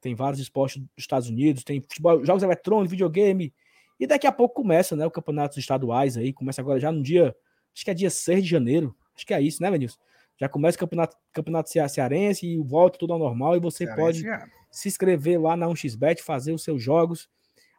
tem 0.00 0.14
vários 0.14 0.40
esportes 0.40 0.78
dos 0.78 0.88
Estados 0.96 1.28
Unidos, 1.28 1.62
tem 1.62 1.80
futebol, 1.82 2.24
jogos 2.24 2.42
eletrônicos, 2.42 2.90
videogame. 2.90 3.52
E 3.98 4.06
daqui 4.06 4.26
a 4.26 4.32
pouco 4.32 4.54
começa, 4.54 4.96
né? 4.96 5.04
O 5.04 5.10
campeonato 5.10 5.58
estaduais 5.58 6.16
aí, 6.16 6.32
começa 6.32 6.62
agora 6.62 6.80
já 6.80 6.90
no 6.90 7.02
dia, 7.02 7.36
acho 7.74 7.84
que 7.84 7.90
é 7.90 7.94
dia 7.94 8.08
6 8.08 8.42
de 8.42 8.48
janeiro. 8.48 8.96
Acho 9.14 9.26
que 9.26 9.34
é 9.34 9.42
isso, 9.42 9.62
né, 9.62 9.70
Venilson? 9.70 9.98
Já 10.40 10.48
começa 10.48 10.76
o 10.76 10.80
campeonato, 10.80 11.16
campeonato 11.32 11.68
cearense 11.68 12.46
e 12.46 12.58
volta 12.58 12.98
tudo 12.98 13.12
ao 13.12 13.18
normal 13.18 13.56
e 13.56 13.60
você 13.60 13.84
cearense, 13.84 14.22
pode 14.22 14.26
é. 14.26 14.46
se 14.70 14.88
inscrever 14.88 15.38
lá 15.38 15.54
na 15.54 15.66
1xBet, 15.66 16.20
fazer 16.20 16.52
os 16.52 16.64
seus 16.64 16.82
jogos. 16.82 17.28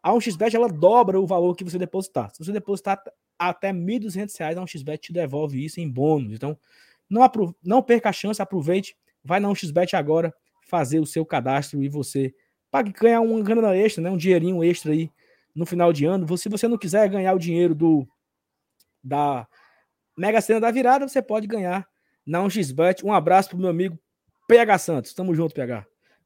A 0.04 0.12
1xBet 0.12 0.54
ela 0.54 0.68
dobra 0.68 1.20
o 1.20 1.26
valor 1.26 1.56
que 1.56 1.64
você 1.64 1.80
depositar. 1.80 2.30
Se 2.32 2.44
você 2.44 2.52
depositar 2.52 3.02
até 3.38 3.72
R$ 3.72 3.80
1.200 3.80 4.58
a 4.58 4.62
1xBet 4.64 5.00
te 5.00 5.12
devolve 5.12 5.64
isso 5.64 5.80
em 5.80 5.90
bônus. 5.90 6.34
Então, 6.34 6.56
não, 7.10 7.28
não 7.64 7.82
perca 7.82 8.10
a 8.10 8.14
chance, 8.14 8.40
aproveite, 8.40 8.96
vai 9.24 9.40
na 9.40 9.50
1xBet 9.50 9.96
agora, 9.96 10.32
fazer 10.62 11.00
o 11.00 11.06
seu 11.06 11.26
cadastro 11.26 11.84
e 11.84 11.90
você 11.90 12.34
pague 12.70 12.94
ganhar 12.94 13.22
uma 13.22 13.42
grana 13.42 13.76
extra, 13.76 14.04
né, 14.04 14.10
um 14.12 14.18
dinheirinho 14.18 14.64
extra 14.64 14.92
aí 14.92 15.12
no 15.54 15.66
final 15.66 15.92
de 15.92 16.06
ano. 16.06 16.38
Se 16.38 16.48
você 16.48 16.68
não 16.68 16.78
quiser 16.78 17.10
ganhar 17.10 17.34
o 17.34 17.40
dinheiro 17.40 17.74
do 17.74 18.08
da 19.04 19.48
Mega 20.16 20.40
Sena 20.40 20.60
da 20.60 20.70
virada, 20.70 21.08
você 21.08 21.22
pode 21.22 21.48
ganhar 21.48 21.91
na 22.26 22.40
1xBet. 22.40 23.04
Um 23.04 23.14
abraço 23.14 23.50
pro 23.50 23.58
meu 23.58 23.70
amigo 23.70 23.98
PH 24.48 24.78
Santos. 24.78 25.14
Tamo 25.14 25.34
junto, 25.34 25.56
PH. 25.56 25.86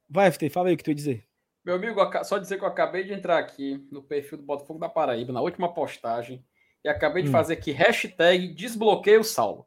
Vai, 0.10 0.32
FT, 0.32 0.50
fala 0.50 0.70
aí 0.70 0.76
o 0.76 0.78
que 0.78 0.84
tu 0.84 0.90
ia 0.92 0.96
dizer. 0.96 1.26
Meu 1.66 1.76
amigo, 1.76 2.00
só 2.24 2.38
dizer 2.38 2.58
que 2.58 2.64
eu 2.64 2.68
acabei 2.68 3.04
de 3.04 3.14
entrar 3.14 3.40
aqui 3.40 3.84
no 3.92 4.04
perfil 4.04 4.38
do 4.38 4.44
Botafogo 4.44 4.80
da 4.80 4.88
Paraíba, 4.88 5.34
na 5.34 5.42
última 5.42 5.74
postagem. 5.74 6.46
E 6.84 6.90
acabei 6.90 7.24
de 7.24 7.30
hum. 7.30 7.32
fazer 7.32 7.54
aqui 7.54 7.72
hashtag 7.72 8.50
desbloqueio 8.54 9.24
Saulo. 9.24 9.66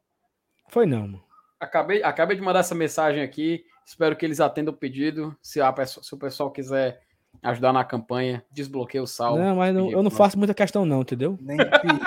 Foi 0.69 0.85
não, 0.85 1.01
mano. 1.01 1.23
Acabei, 1.59 2.01
acabei 2.01 2.37
de 2.37 2.41
mandar 2.41 2.59
essa 2.59 2.73
mensagem 2.73 3.21
aqui. 3.21 3.65
Espero 3.85 4.15
que 4.15 4.25
eles 4.25 4.39
atendam 4.39 4.73
o 4.73 4.77
pedido. 4.77 5.35
Se, 5.41 5.59
a, 5.59 5.73
se 5.85 6.13
o 6.13 6.17
pessoal 6.17 6.49
quiser 6.51 7.01
ajudar 7.43 7.73
na 7.73 7.83
campanha, 7.83 8.45
desbloqueio 8.49 9.03
o 9.03 9.07
Saulo. 9.07 9.41
Não, 9.41 9.55
mas 9.57 9.75
não, 9.75 9.91
eu 9.91 10.01
não 10.01 10.11
faço 10.11 10.37
muita 10.37 10.53
questão, 10.53 10.85
não, 10.85 11.01
entendeu? 11.01 11.37
Nem 11.41 11.57
perigo. 11.57 11.99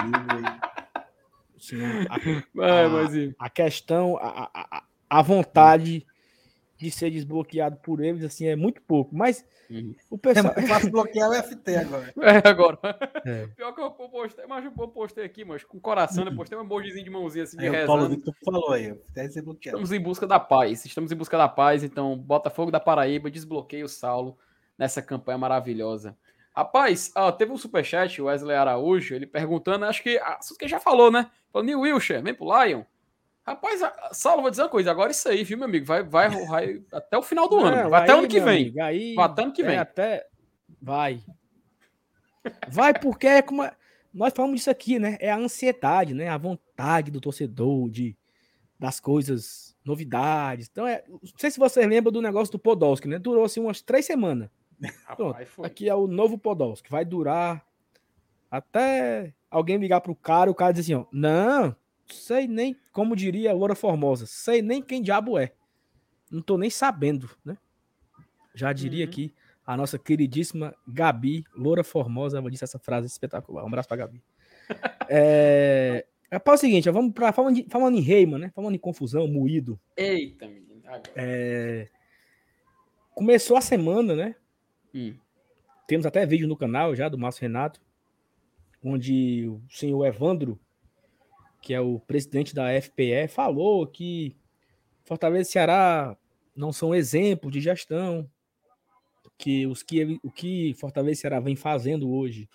Sim, 1.63 1.79
a, 2.11 2.17
a, 3.39 3.47
a, 3.47 3.49
questão, 3.49 4.17
a, 4.17 4.51
a, 4.53 4.85
a 5.09 5.23
vontade 5.23 6.05
de 6.77 6.91
ser 6.91 7.09
desbloqueado 7.09 7.77
por 7.77 8.03
eles, 8.03 8.25
assim, 8.25 8.49
é 8.49 8.57
muito 8.57 8.83
pouco. 8.83 9.15
Mas 9.15 9.45
uhum. 9.71 9.95
o 10.11 10.19
pessoal. 10.19 10.53
É 10.57 10.63
fácil 10.63 10.91
bloquear 10.91 11.31
o 11.31 11.35
FT 11.35 11.77
agora. 11.77 12.13
É, 12.21 12.49
agora. 12.49 12.79
É. 13.25 13.47
Pior 13.47 13.73
que 13.73 13.81
eu 13.81 13.91
postei, 13.93 14.45
mas 14.49 14.65
eu 14.65 14.73
postei 14.73 15.25
aqui, 15.25 15.45
mas 15.45 15.63
com 15.63 15.79
coração, 15.79 16.25
né? 16.25 16.35
Postei 16.35 16.59
um 16.59 16.63
emojizinho 16.63 17.05
de 17.05 17.11
mãozinha 17.11 17.45
assim 17.45 17.57
de 17.57 17.67
é, 17.67 17.71
rezando. 17.71 17.87
Paulo 17.87 18.17
tu 18.17 18.35
falou 18.45 18.73
aí, 18.73 18.93
Estamos 19.15 19.93
em 19.93 20.01
busca 20.01 20.27
da 20.27 20.41
paz. 20.41 20.85
Estamos 20.85 21.13
em 21.13 21.17
busca 21.17 21.39
da 21.39 21.49
paz, 21.49 21.85
então 21.85 22.19
Botafogo 22.19 22.73
da 22.73 22.81
Paraíba, 22.81 23.31
desbloqueia 23.31 23.85
o 23.85 23.89
Saulo 23.89 24.37
nessa 24.77 25.01
campanha 25.01 25.39
maravilhosa. 25.39 26.17
Rapaz, 26.55 27.11
ó, 27.17 27.33
teve 27.33 27.51
um 27.51 27.57
superchat, 27.57 28.21
o 28.21 28.27
Wesley 28.27 28.55
Araújo, 28.55 29.15
ele 29.15 29.27
perguntando, 29.27 29.87
acho 29.87 30.03
que, 30.03 30.19
assunto 30.19 30.59
que 30.59 30.69
já 30.69 30.79
falou, 30.79 31.11
né? 31.11 31.31
Falou, 31.51 31.65
New 31.65 31.81
Wilshire, 31.81 32.21
vem 32.21 32.35
pro 32.35 32.47
Lion. 32.47 32.83
Rapaz, 33.45 33.81
Saulo, 34.13 34.43
vou 34.43 34.51
dizer 34.51 34.63
uma 34.63 34.69
coisa. 34.69 34.91
Agora 34.91 35.11
isso 35.11 35.29
aí, 35.29 35.43
viu, 35.43 35.57
meu 35.57 35.67
amigo? 35.67 35.87
Vai, 35.87 36.03
vai, 36.03 36.29
vai 36.47 36.83
até 36.93 37.19
o 37.19 37.23
final 37.23 37.49
do 37.49 37.59
ano. 37.59 37.91
Vai 37.91 38.01
aí, 38.01 38.05
até 38.05 38.15
o 38.15 38.19
ano 38.19 38.29
que 38.29 38.41
vem. 38.41 38.63
Amigo, 38.63 38.83
aí, 38.83 39.15
vai 39.15 39.25
até 39.25 39.43
ano 39.43 39.53
que 39.53 39.63
vem. 39.63 39.77
É 39.77 39.79
até... 39.79 40.27
Vai. 40.81 41.21
Vai 42.69 42.93
porque 42.93 43.27
é 43.27 43.43
como... 43.43 43.69
Nós 44.13 44.33
falamos 44.35 44.57
disso 44.57 44.71
aqui, 44.71 44.99
né? 44.99 45.17
É 45.21 45.31
a 45.31 45.37
ansiedade, 45.37 46.13
né? 46.13 46.29
A 46.29 46.37
vontade 46.37 47.11
do 47.11 47.21
torcedor 47.21 47.89
de 47.91 48.17
das 48.79 48.99
coisas, 48.99 49.77
novidades. 49.85 50.69
Então, 50.71 50.85
é, 50.85 51.05
não 51.09 51.21
sei 51.37 51.53
se 51.53 51.59
você 51.59 51.87
lembra 51.87 52.11
do 52.11 52.21
negócio 52.21 52.51
do 52.51 52.59
Podolski, 52.59 53.07
né? 53.07 53.17
Durou 53.17 53.45
assim 53.45 53.61
umas 53.61 53.81
três 53.81 54.05
semanas. 54.05 54.51
Pronto, 55.17 55.37
aqui 55.63 55.89
é 55.89 55.95
o 55.95 56.07
novo 56.07 56.39
Podolski. 56.39 56.91
Vai 56.91 57.05
durar 57.05 57.67
até 58.51 59.33
alguém 59.51 59.79
ligar 59.79 60.01
pro 60.01 60.15
cara, 60.15 60.51
o 60.51 60.55
cara 60.55 60.73
diz 60.73 60.85
assim, 60.85 60.95
ó, 60.95 61.07
não, 61.11 61.75
sei 62.07 62.47
nem, 62.47 62.77
como 62.93 63.17
diria 63.17 63.53
Loura 63.53 63.75
Formosa, 63.75 64.27
sei 64.27 64.61
nem 64.61 64.83
quem 64.83 65.03
diabo 65.03 65.39
é. 65.39 65.53
Não 66.31 66.43
tô 66.43 66.59
nem 66.59 66.71
sabendo, 66.71 67.31
né? 67.45 67.57
Já 68.55 68.73
diria 68.73 69.05
uhum. 69.05 69.11
aqui 69.11 69.35
a 69.67 69.77
nossa 69.77 69.99
queridíssima 69.99 70.75
Gabi, 70.87 71.45
Loura 71.55 71.85
Formosa, 71.85 72.39
ela 72.39 72.51
disse 72.51 72.65
essa 72.65 72.79
frase 72.79 73.07
espetacular. 73.07 73.65
Um 73.65 73.69
abraço 73.69 73.89
pra 73.89 73.97
Gabi. 73.97 74.23
é, 75.09 76.07
é 76.31 76.39
para 76.39 76.55
o 76.55 76.59
seguinte, 76.59 76.91
vamos 76.91 77.13
para 77.13 77.33
falando, 77.33 77.65
falando 77.71 77.97
em 77.97 78.01
Reiman, 78.01 78.39
né? 78.39 78.53
Falando 78.55 78.75
em 78.75 78.79
confusão, 78.79 79.27
moído. 79.29 79.79
Eita, 79.97 80.47
menino. 80.47 80.83
É, 81.15 81.89
começou 83.15 83.57
a 83.57 83.61
semana, 83.61 84.15
né? 84.15 84.35
Hum. 84.95 85.15
Temos 85.87 86.07
até 86.07 86.25
vídeo 86.25 86.49
no 86.49 86.57
canal 86.57 86.95
já 86.95 87.09
do 87.09 87.19
Márcio 87.19 87.43
Renato, 87.43 87.81
onde 88.83 89.47
o 89.49 89.61
senhor 89.69 90.05
Evandro, 90.05 90.59
que 91.61 91.75
é 91.75 91.81
o 91.81 92.01
presidente 92.01 92.55
da 92.55 92.69
FPE, 92.81 93.29
falou 93.29 93.87
que 93.87 94.37
Fortaleza 95.05 95.49
e 95.49 95.53
Ceará 95.53 96.17
não 96.55 96.73
são 96.73 96.95
exemplos 96.95 97.53
de 97.53 97.61
gestão, 97.61 98.29
que 99.39 99.67
os 99.67 99.83
que 99.83 100.21
o 100.23 100.31
que 100.31 100.75
Fortaleza 100.75 101.19
e 101.19 101.21
Ceará 101.21 101.41
vem 101.41 101.57
fazendo 101.57 102.11
hoje 102.11 102.49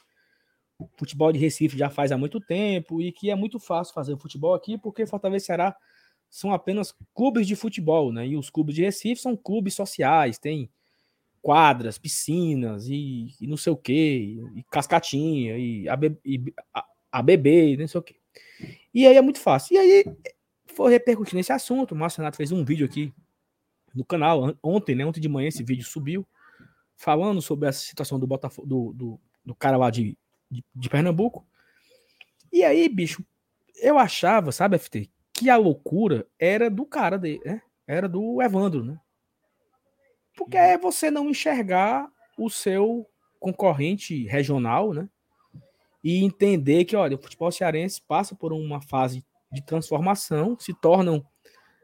futebol 0.96 1.32
de 1.32 1.40
Recife 1.40 1.78
já 1.78 1.90
faz 1.90 2.12
há 2.12 2.18
muito 2.18 2.40
tempo 2.40 3.02
e 3.02 3.12
que 3.12 3.32
é 3.32 3.36
muito 3.36 3.60
fácil 3.60 3.94
fazer 3.94 4.18
futebol 4.18 4.54
aqui 4.54 4.78
porque 4.78 5.06
Fortaleza 5.06 5.44
e 5.44 5.48
Ceará 5.48 5.76
são 6.30 6.54
apenas 6.54 6.94
clubes 7.14 7.48
de 7.48 7.56
futebol, 7.56 8.12
né? 8.12 8.28
E 8.28 8.38
os 8.38 8.50
clubes 8.50 8.76
de 8.76 8.84
Recife 8.84 9.22
são 9.22 9.36
clubes 9.36 9.74
sociais, 9.74 10.38
tem 10.38 10.70
quadras, 11.48 11.98
piscinas 11.98 12.90
e, 12.90 13.34
e 13.40 13.48
não 13.48 13.56
sei 13.56 13.72
o 13.72 13.78
que, 13.78 14.38
e 14.54 14.64
cascatinha, 14.70 15.58
e, 15.58 15.88
a, 15.88 15.98
e 16.26 16.54
a, 16.74 16.86
a 17.10 17.22
bebê, 17.22 17.78
não 17.78 17.88
sei 17.88 18.00
o 18.00 18.04
que. 18.04 18.18
E 18.94 19.08
aí 19.08 19.16
é 19.16 19.22
muito 19.22 19.40
fácil. 19.40 19.76
E 19.76 19.78
aí 19.78 20.18
foi 20.66 20.92
repercutir 20.92 21.36
nesse 21.36 21.54
assunto. 21.54 21.94
O 21.94 21.96
Márcio 21.96 22.20
Renato 22.20 22.36
fez 22.36 22.52
um 22.52 22.66
vídeo 22.66 22.86
aqui 22.86 23.14
no 23.96 24.04
canal 24.04 24.58
ontem, 24.62 24.94
né? 24.94 25.06
Ontem 25.06 25.22
de 25.22 25.30
manhã 25.30 25.48
esse 25.48 25.64
vídeo 25.64 25.86
subiu, 25.86 26.28
falando 26.98 27.42
sobre 27.42 27.70
a 27.70 27.72
situação 27.72 28.20
do 28.20 28.28
Botafogo, 28.28 28.68
do, 28.68 28.94
do, 28.94 29.20
do 29.46 29.56
cara 29.56 29.78
lá 29.78 29.90
de 29.90 30.18
de, 30.50 30.64
de 30.76 30.90
Pernambuco. 30.90 31.46
E 32.52 32.64
aí, 32.64 32.88
bicho, 32.90 33.24
eu 33.82 33.98
achava, 33.98 34.52
sabe, 34.52 34.78
FT, 34.78 35.10
que 35.34 35.50
a 35.50 35.58
loucura 35.58 36.28
era 36.40 36.70
do 36.70 36.86
cara 36.86 37.18
dele, 37.18 37.42
né? 37.46 37.62
Era 37.86 38.10
do 38.10 38.42
Evandro, 38.42 38.84
né? 38.84 39.00
Porque 40.38 40.56
é 40.56 40.78
você 40.78 41.12
não 41.12 41.30
enxergar 41.30 42.10
o 42.38 42.50
seu 42.50 43.10
concorrente 43.40 44.26
regional, 44.28 44.94
né? 44.94 45.10
E 46.04 46.24
entender 46.24 46.86
que, 46.86 46.96
olha, 46.96 47.18
o 47.18 47.22
futebol 47.22 47.52
cearense 47.52 48.02
passa 48.02 48.36
por 48.36 48.54
uma 48.54 48.80
fase 48.80 49.26
de 49.52 49.62
transformação, 49.66 50.58
se 50.58 50.74
tornam 50.74 51.26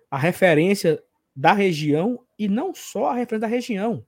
a 0.09 0.17
referência 0.17 1.03
da 1.35 1.51
região 1.51 2.23
e 2.37 2.47
não 2.47 2.73
só 2.73 3.07
a 3.07 3.13
referência 3.15 3.39
da 3.39 3.47
região. 3.47 4.05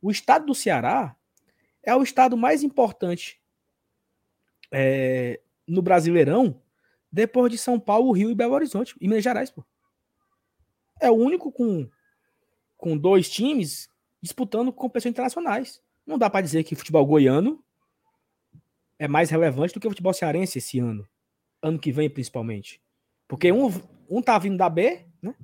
O 0.00 0.10
estado 0.10 0.46
do 0.46 0.54
Ceará 0.54 1.14
é 1.82 1.94
o 1.94 2.02
estado 2.02 2.36
mais 2.36 2.62
importante 2.62 3.40
é, 4.72 5.40
no 5.66 5.82
Brasileirão 5.82 6.60
depois 7.12 7.52
de 7.52 7.58
São 7.58 7.78
Paulo, 7.78 8.12
Rio 8.12 8.30
e 8.30 8.34
Belo 8.34 8.54
Horizonte, 8.54 8.94
e 9.00 9.08
Minas 9.08 9.24
Gerais, 9.24 9.50
pô. 9.50 9.64
É 11.00 11.10
o 11.10 11.14
único 11.14 11.52
com, 11.52 11.88
com 12.78 12.96
dois 12.96 13.28
times 13.28 13.90
disputando 14.22 14.72
competições 14.72 15.10
internacionais. 15.10 15.82
Não 16.06 16.16
dá 16.16 16.30
para 16.30 16.40
dizer 16.40 16.64
que 16.64 16.72
o 16.72 16.76
futebol 16.76 17.04
goiano 17.04 17.62
é 18.98 19.06
mais 19.06 19.28
relevante 19.28 19.74
do 19.74 19.80
que 19.80 19.86
o 19.86 19.90
futebol 19.90 20.14
cearense 20.14 20.58
esse 20.58 20.78
ano. 20.78 21.06
Ano 21.60 21.78
que 21.78 21.92
vem, 21.92 22.08
principalmente. 22.08 22.80
Porque 23.26 23.52
um, 23.52 23.68
um 24.08 24.22
tá 24.22 24.38
vindo 24.38 24.56
da 24.56 24.70
B, 24.70 25.04
né? 25.20 25.34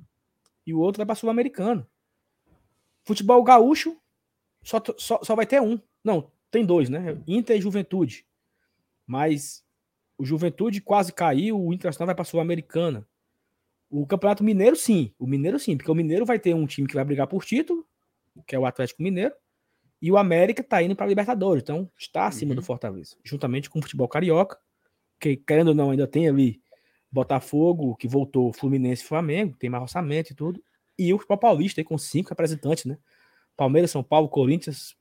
E 0.65 0.73
o 0.73 0.79
outro 0.79 0.97
vai 0.97 1.05
para 1.05 1.15
Sul-Americano. 1.15 1.85
Futebol 3.03 3.43
gaúcho 3.43 3.95
só, 4.63 4.81
só, 4.97 5.19
só 5.21 5.35
vai 5.35 5.45
ter 5.45 5.61
um. 5.61 5.79
Não, 6.03 6.31
tem 6.49 6.65
dois, 6.65 6.89
né? 6.89 7.21
Inter 7.27 7.57
e 7.57 7.61
Juventude. 7.61 8.25
Mas 9.05 9.63
o 10.17 10.25
Juventude 10.25 10.81
quase 10.81 11.13
caiu, 11.13 11.61
o 11.61 11.73
Internacional 11.73 12.07
vai 12.07 12.15
para 12.15 12.25
Sul-Americana. 12.25 13.07
O 13.97 14.05
Campeonato 14.05 14.43
Mineiro, 14.43 14.75
sim. 14.75 15.13
O 15.17 15.25
Mineiro, 15.25 15.57
sim, 15.57 15.77
porque 15.77 15.89
o 15.89 15.95
Mineiro 15.95 16.25
vai 16.25 16.37
ter 16.37 16.53
um 16.53 16.67
time 16.67 16.85
que 16.85 16.95
vai 16.95 17.05
brigar 17.05 17.27
por 17.27 17.45
título, 17.45 17.87
que 18.45 18.53
é 18.53 18.59
o 18.59 18.65
Atlético 18.65 19.01
Mineiro, 19.01 19.33
e 20.01 20.11
o 20.11 20.17
América 20.17 20.61
está 20.61 20.83
indo 20.83 20.93
para 20.97 21.05
a 21.05 21.07
Libertadores, 21.07 21.63
então 21.63 21.89
está 21.97 22.27
acima 22.27 22.49
uhum. 22.49 22.57
do 22.57 22.61
Fortaleza, 22.61 23.15
juntamente 23.23 23.69
com 23.69 23.79
o 23.79 23.81
futebol 23.81 24.09
carioca, 24.09 24.59
que 25.17 25.37
querendo 25.37 25.69
ou 25.69 25.73
não, 25.73 25.91
ainda 25.91 26.05
tem 26.05 26.27
ali 26.27 26.61
Botafogo, 27.09 27.95
que 27.95 28.05
voltou, 28.05 28.51
Fluminense 28.51 29.01
e 29.01 29.07
Flamengo, 29.07 29.55
tem 29.57 29.69
mais 29.69 29.83
orçamento 29.83 30.31
e 30.31 30.35
tudo, 30.35 30.61
e 30.99 31.13
o 31.13 31.17
futebol 31.17 31.37
paulista 31.37 31.79
aí 31.79 31.85
com 31.85 31.97
cinco 31.97 32.29
representantes, 32.31 32.83
né? 32.83 32.97
Palmeiras, 33.55 33.91
São 33.91 34.03
Paulo, 34.03 34.27
Corinthians, 34.27 34.97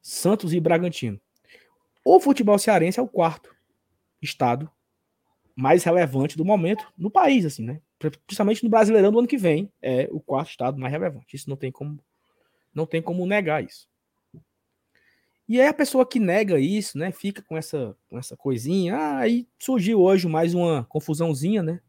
Santos 0.00 0.52
e 0.52 0.60
Bragantino. 0.60 1.20
O 2.04 2.20
futebol 2.20 2.56
cearense 2.56 3.00
é 3.00 3.02
o 3.02 3.08
quarto 3.08 3.52
estado 4.22 4.70
mais 5.54 5.84
relevante 5.84 6.36
do 6.36 6.44
momento 6.44 6.86
no 6.96 7.10
país, 7.10 7.44
assim, 7.44 7.64
né? 7.64 7.80
Principalmente 7.98 8.64
no 8.64 8.70
Brasileirão 8.70 9.12
do 9.12 9.18
ano 9.18 9.28
que 9.28 9.36
vem, 9.36 9.70
é 9.80 10.08
o 10.10 10.20
quarto 10.20 10.50
estado 10.50 10.78
mais 10.78 10.92
relevante. 10.92 11.36
Isso 11.36 11.48
não 11.48 11.56
tem 11.56 11.70
como 11.70 11.98
não 12.74 12.86
tem 12.86 13.02
como 13.02 13.26
negar 13.26 13.62
isso. 13.62 13.86
E 15.46 15.60
aí 15.60 15.66
a 15.66 15.74
pessoa 15.74 16.06
que 16.06 16.18
nega 16.18 16.58
isso, 16.58 16.96
né, 16.96 17.12
fica 17.12 17.42
com 17.42 17.56
essa 17.56 17.96
com 18.08 18.18
essa 18.18 18.36
coisinha. 18.36 18.96
Ah, 18.96 19.18
aí 19.18 19.46
surgiu 19.58 20.00
hoje 20.00 20.26
mais 20.26 20.54
uma 20.54 20.84
confusãozinha, 20.84 21.62
né? 21.62 21.80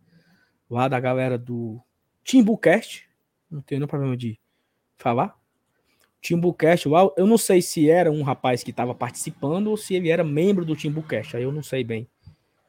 Lá 0.69 0.87
da 0.87 0.99
galera 0.99 1.37
do 1.37 1.81
Timbucast. 2.23 3.07
Não 3.49 3.61
tenho 3.61 3.79
nenhum 3.79 3.87
problema 3.87 4.17
de 4.17 4.39
falar. 4.97 5.37
Timbucast, 6.21 6.87
eu 7.17 7.27
não 7.27 7.37
sei 7.37 7.61
se 7.61 7.89
era 7.89 8.09
um 8.09 8.23
rapaz 8.23 8.63
que 8.63 8.71
estava 8.71 8.95
participando 8.95 9.67
ou 9.67 9.75
se 9.75 9.93
ele 9.93 10.09
era 10.09 10.23
membro 10.23 10.63
do 10.63 10.75
Timbucast, 10.75 11.35
aí 11.35 11.43
eu 11.43 11.51
não 11.51 11.61
sei 11.61 11.83
bem. 11.83 12.07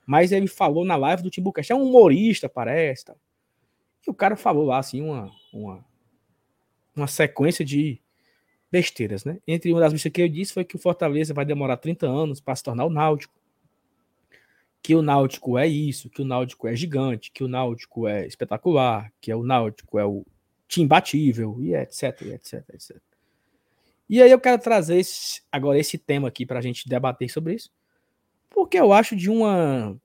Mas 0.07 0.33
ele 0.33 0.47
falou 0.47 0.85
na 0.85 0.97
live 0.97 1.23
do 1.23 1.31
Timbucast, 1.31 1.73
é 1.73 1.75
um 1.75 1.83
humorista, 1.83 2.49
parece. 2.49 3.07
Tá? 3.07 3.17
E 4.07 4.11
o 4.11 4.15
cara 4.15 4.37
falou 4.37 4.65
lá, 4.65 4.79
assim, 4.79 5.01
uma, 5.01 5.31
uma, 5.53 5.85
uma 6.95 7.07
sequência 7.07 7.65
de 7.65 8.01
besteiras, 8.71 9.25
né? 9.25 9.39
Entre 9.47 9.73
uma 9.73 9.81
das 9.81 9.93
besteiras 9.93 10.15
que 10.15 10.23
eu 10.23 10.29
disse 10.29 10.53
foi 10.53 10.65
que 10.65 10.77
o 10.77 10.79
Fortaleza 10.79 11.33
vai 11.33 11.45
demorar 11.45 11.77
30 11.77 12.07
anos 12.07 12.41
para 12.41 12.57
se 12.57 12.63
tornar 12.63 12.85
o 12.85 12.91
Náutico. 12.91 13.35
Que 14.83 14.95
o 14.95 15.01
Náutico 15.01 15.57
é 15.57 15.67
isso, 15.67 16.11
que 16.11 16.21
o 16.21 16.25
Náutico 16.25 16.69
é 16.69 16.77
gigante, 16.77 17.31
que 17.31 17.43
o 17.43 17.49
Náutico 17.49 18.07
é 18.07 18.27
espetacular, 18.27 19.11
que 19.21 19.31
é 19.31 19.37
o 19.37 19.43
Náutico 19.43 19.99
é 19.99 20.05
o 20.05 20.27
time 20.69 20.87
batível, 20.87 21.57
e 21.61 21.75
etc, 21.75 22.21
e 22.23 22.33
etc, 22.33 22.65
etc. 22.75 22.97
E 24.09 24.21
aí 24.21 24.31
eu 24.31 24.41
quero 24.41 24.61
trazer 24.61 24.99
esse, 24.99 25.41
agora 25.51 25.79
esse 25.79 25.97
tema 25.97 26.29
aqui 26.29 26.45
para 26.45 26.59
a 26.59 26.63
gente 26.63 26.89
debater 26.89 27.31
sobre 27.31 27.55
isso, 27.55 27.71
porque 28.55 28.79
eu 28.79 28.93
acho 28.93 29.17
de 29.17 29.29
uma 29.29 30.01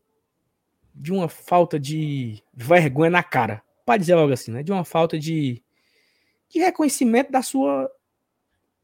de 0.94 1.14
uma 1.14 1.30
falta 1.30 1.80
de 1.80 2.44
vergonha 2.54 3.12
na 3.12 3.24
cara, 3.24 3.64
para 3.86 3.98
dizer 3.98 4.14
algo 4.14 4.34
assim, 4.34 4.52
né? 4.52 4.64
De 4.64 4.72
uma 4.72 4.84
falta 4.84 5.18
de, 5.18 5.64
de 6.50 6.60
reconhecimento 6.60 7.32
da 7.32 7.42
sua 7.42 7.90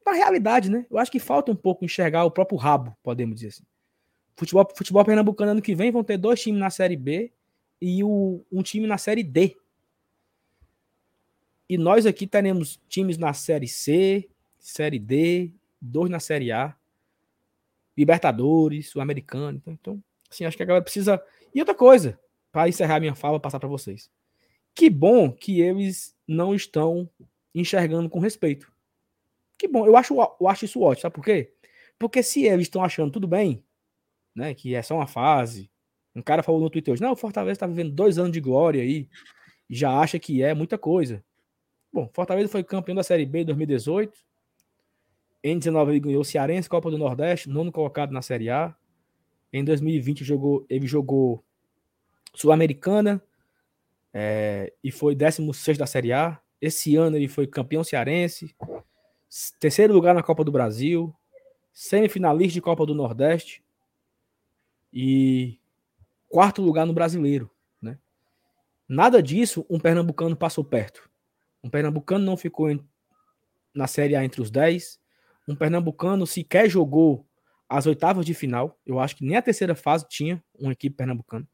da 0.06 0.14
realidade, 0.14 0.70
né? 0.70 0.86
Eu 0.90 1.00
acho 1.00 1.12
que 1.12 1.20
falta 1.20 1.52
um 1.52 1.56
pouco 1.56 1.84
enxergar 1.84 2.24
o 2.24 2.32
próprio 2.32 2.60
rabo, 2.60 2.96
podemos 3.02 3.36
dizer 3.36 3.48
assim. 3.48 3.64
Futebol, 4.36 4.72
futebol 4.78 5.04
pernambucano 5.04 5.52
ano 5.52 5.62
que 5.62 5.74
vem 5.74 5.92
vão 5.92 6.04
ter 6.04 6.18
dois 6.18 6.40
times 6.40 6.60
na 6.60 6.70
Série 6.70 6.96
B 6.96 7.34
e 7.82 8.04
o, 8.04 8.46
um 8.52 8.62
time 8.62 8.86
na 8.86 9.00
Série 9.00 9.24
D. 9.24 9.58
E 11.68 11.78
nós 11.78 12.06
aqui 12.06 12.28
teremos 12.28 12.80
times 12.88 13.18
na 13.18 13.34
Série 13.34 13.68
C, 13.68 14.30
Série 14.60 15.00
D, 15.00 15.52
dois 15.82 16.10
na 16.10 16.20
Série 16.20 16.52
A, 16.52 16.76
Libertadores, 17.98 18.90
Sul-Americano. 18.90 19.58
Então, 19.58 19.74
então, 19.74 20.04
assim, 20.30 20.46
acho 20.46 20.58
que 20.58 20.64
a 20.64 20.66
galera 20.66 20.84
precisa. 20.84 21.22
E 21.54 21.60
outra 21.60 21.76
coisa, 21.76 22.20
para 22.52 22.68
encerrar 22.70 23.00
minha 23.00 23.16
fala, 23.16 23.40
passar 23.40 23.60
para 23.60 23.70
vocês. 23.70 24.10
Que 24.74 24.90
bom 24.90 25.32
que 25.32 25.62
eles 25.62 26.16
não 26.28 26.54
estão 26.54 27.10
enxergando 27.54 28.10
com 28.10 28.20
respeito. 28.20 28.72
Que 29.58 29.68
bom, 29.68 29.86
eu 29.86 29.96
acho, 29.96 30.14
eu 30.14 30.48
acho 30.48 30.66
isso 30.66 30.82
ótimo, 30.82 31.04
sabe 31.04 31.16
por 31.16 31.24
quê? 31.24 31.54
Porque 31.98 32.22
se 32.22 32.44
eles 32.44 32.68
estão 32.68 32.84
achando 32.84 33.12
tudo 33.12 33.28
bem, 33.28 33.64
né, 34.36 34.54
que 34.54 34.76
é 34.76 34.82
só 34.82 34.96
uma 34.96 35.08
fase. 35.08 35.72
Um 36.14 36.22
cara 36.22 36.44
falou 36.44 36.60
no 36.60 36.70
Twitter 36.70 36.94
hoje, 36.94 37.02
não, 37.02 37.14
o 37.14 37.16
Fortaleza 37.16 37.54
está 37.54 37.68
vivendo 37.68 37.92
dois 37.92 38.18
anos 38.18 38.32
de 38.32 38.42
glória 38.42 38.82
aí, 38.82 39.08
já 39.70 39.98
acha 39.98 40.20
que 40.20 40.44
é 40.44 40.54
muita 40.54 40.78
coisa. 40.78 41.24
Bom, 41.92 42.10
Fortaleza 42.14 42.50
foi 42.50 42.64
campeão 42.64 42.96
da 42.96 43.04
Série 43.04 43.26
B 43.26 43.40
em 43.42 43.46
2018. 43.46 44.20
Em 45.48 45.60
19 45.60 45.92
ele 45.92 46.00
ganhou 46.00 46.22
o 46.22 46.26
Cearense, 46.26 46.68
Copa 46.68 46.90
do 46.90 46.98
Nordeste, 46.98 47.48
nono 47.48 47.72
colocado 47.72 48.12
na 48.12 48.24
Série 48.24 48.50
A. 48.50 48.76
Em 49.54 49.64
2020 49.64 50.24
jogou, 50.24 50.66
ele 50.68 50.88
jogou 50.88 51.46
Sul-Americana 52.34 53.22
é, 54.12 54.74
e 54.84 54.90
foi 54.90 55.14
16 55.14 55.78
da 55.78 55.86
Série 55.86 56.12
A. 56.12 56.42
Esse 56.60 56.96
ano 56.96 57.16
ele 57.16 57.28
foi 57.28 57.46
campeão 57.46 57.84
cearense, 57.84 58.56
terceiro 59.60 59.94
lugar 59.94 60.16
na 60.16 60.24
Copa 60.24 60.44
do 60.44 60.52
Brasil, 60.52 61.16
semifinalista 61.72 62.54
de 62.54 62.62
Copa 62.62 62.84
do 62.84 62.96
Nordeste 62.96 63.64
e 64.92 65.60
quarto 66.28 66.60
lugar 66.60 66.88
no 66.88 66.94
Brasileiro. 66.94 67.52
Né? 67.80 68.00
Nada 68.90 69.22
disso 69.22 69.64
um 69.70 69.80
pernambucano 69.80 70.36
passou 70.36 70.64
perto. 70.64 71.08
Um 71.64 71.70
pernambucano 71.70 72.26
não 72.26 72.36
ficou 72.36 72.68
em, 72.72 72.84
na 73.76 73.86
Série 73.86 74.16
A 74.16 74.26
entre 74.26 74.42
os 74.42 74.50
10. 74.50 75.05
Um 75.48 75.56
pernambucano 75.56 76.26
sequer 76.26 76.70
jogou 76.70 77.26
as 77.70 77.86
oitavas 77.86 78.26
de 78.26 78.34
final. 78.34 78.80
Eu 78.86 79.00
acho 79.00 79.16
que 79.16 79.26
nem 79.26 79.38
a 79.38 79.42
terceira 79.42 79.76
fase 79.76 80.06
tinha 80.10 80.44
uma 80.58 80.72
equipe 80.72 80.96
pernambucana. 80.96 81.48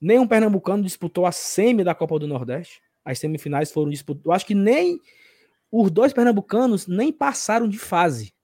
Nenhum 0.00 0.26
pernambucano 0.26 0.82
disputou 0.82 1.26
a 1.26 1.32
semi 1.32 1.82
da 1.82 1.94
Copa 1.94 2.18
do 2.18 2.26
Nordeste. 2.28 2.82
As 3.04 3.18
semifinais 3.18 3.70
foram 3.70 3.90
disputadas. 3.90 4.26
Eu 4.26 4.32
acho 4.32 4.46
que 4.46 4.54
nem 4.54 4.98
os 5.70 5.90
dois 5.90 6.12
pernambucanos 6.12 6.86
nem 6.86 7.12
passaram 7.12 7.68
de 7.68 7.78
fase. 7.78 8.34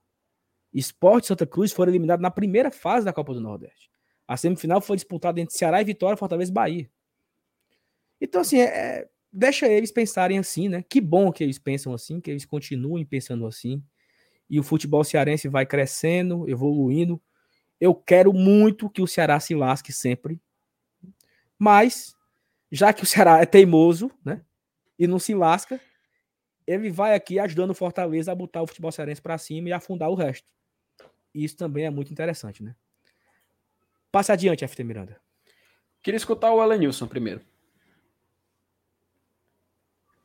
Esporte 0.73 1.27
Santa 1.27 1.47
Cruz 1.47 1.73
foram 1.73 1.93
eliminados 1.93 2.23
na 2.23 2.31
primeira 2.31 2.71
fase 2.71 3.05
da 3.05 3.13
Copa 3.13 3.35
do 3.35 3.41
Nordeste. 3.41 3.91
A 4.27 4.37
semifinal 4.37 4.81
foi 4.81 4.97
disputada 4.97 5.41
entre 5.41 5.57
Ceará 5.57 5.81
e 5.81 5.85
Vitória, 5.85 6.17
Fortaleza 6.17 6.51
e 6.51 6.55
Bahia. 6.55 6.91
Então, 8.21 8.41
assim, 8.41 8.59
é, 8.59 8.65
é, 8.65 9.09
deixa 9.33 9.67
eles 9.67 9.91
pensarem 9.91 10.39
assim, 10.39 10.69
né? 10.69 10.85
Que 10.89 11.01
bom 11.01 11.33
que 11.33 11.43
eles 11.43 11.59
pensam 11.59 11.93
assim, 11.93 12.21
que 12.21 12.31
eles 12.31 12.45
continuem 12.45 13.05
pensando 13.05 13.47
assim. 13.47 13.83
E 14.51 14.59
o 14.59 14.65
futebol 14.65 15.05
cearense 15.05 15.49
vai 15.49 15.65
crescendo, 15.65 16.49
evoluindo. 16.51 17.23
Eu 17.81 17.95
quero 17.95 18.33
muito 18.33 18.91
que 18.91 19.01
o 19.01 19.07
Ceará 19.07 19.39
se 19.39 19.55
lasque 19.55 19.93
sempre. 19.93 20.41
Mas, 21.57 22.17
já 22.71 22.93
que 22.93 23.05
o 23.05 23.07
Ceará 23.07 23.41
é 23.41 23.47
teimoso, 23.47 24.11
né? 24.25 24.43
E 24.99 25.07
não 25.07 25.19
se 25.19 25.35
lasca, 25.35 25.81
ele 26.67 26.91
vai 26.91 27.15
aqui 27.15 27.39
ajudando 27.39 27.71
o 27.71 27.75
Fortaleza 27.75 28.33
a 28.33 28.35
botar 28.35 28.63
o 28.63 28.67
futebol 28.67 28.93
cearense 28.93 29.23
para 29.23 29.39
cima 29.39 29.69
e 29.69 29.73
afundar 29.73 30.11
o 30.11 30.15
resto. 30.15 30.47
Isso 31.35 31.57
também 31.57 31.87
é 31.87 31.91
muito 31.91 32.13
interessante, 32.13 32.63
né? 32.63 32.75
Passe 34.11 34.33
adiante, 34.33 34.67
FT 34.67 34.83
Miranda. 34.83 35.21
Queria 36.03 36.17
escutar 36.17 36.53
o 36.53 36.63
Elenilson 36.63 37.07
primeiro. 37.07 37.41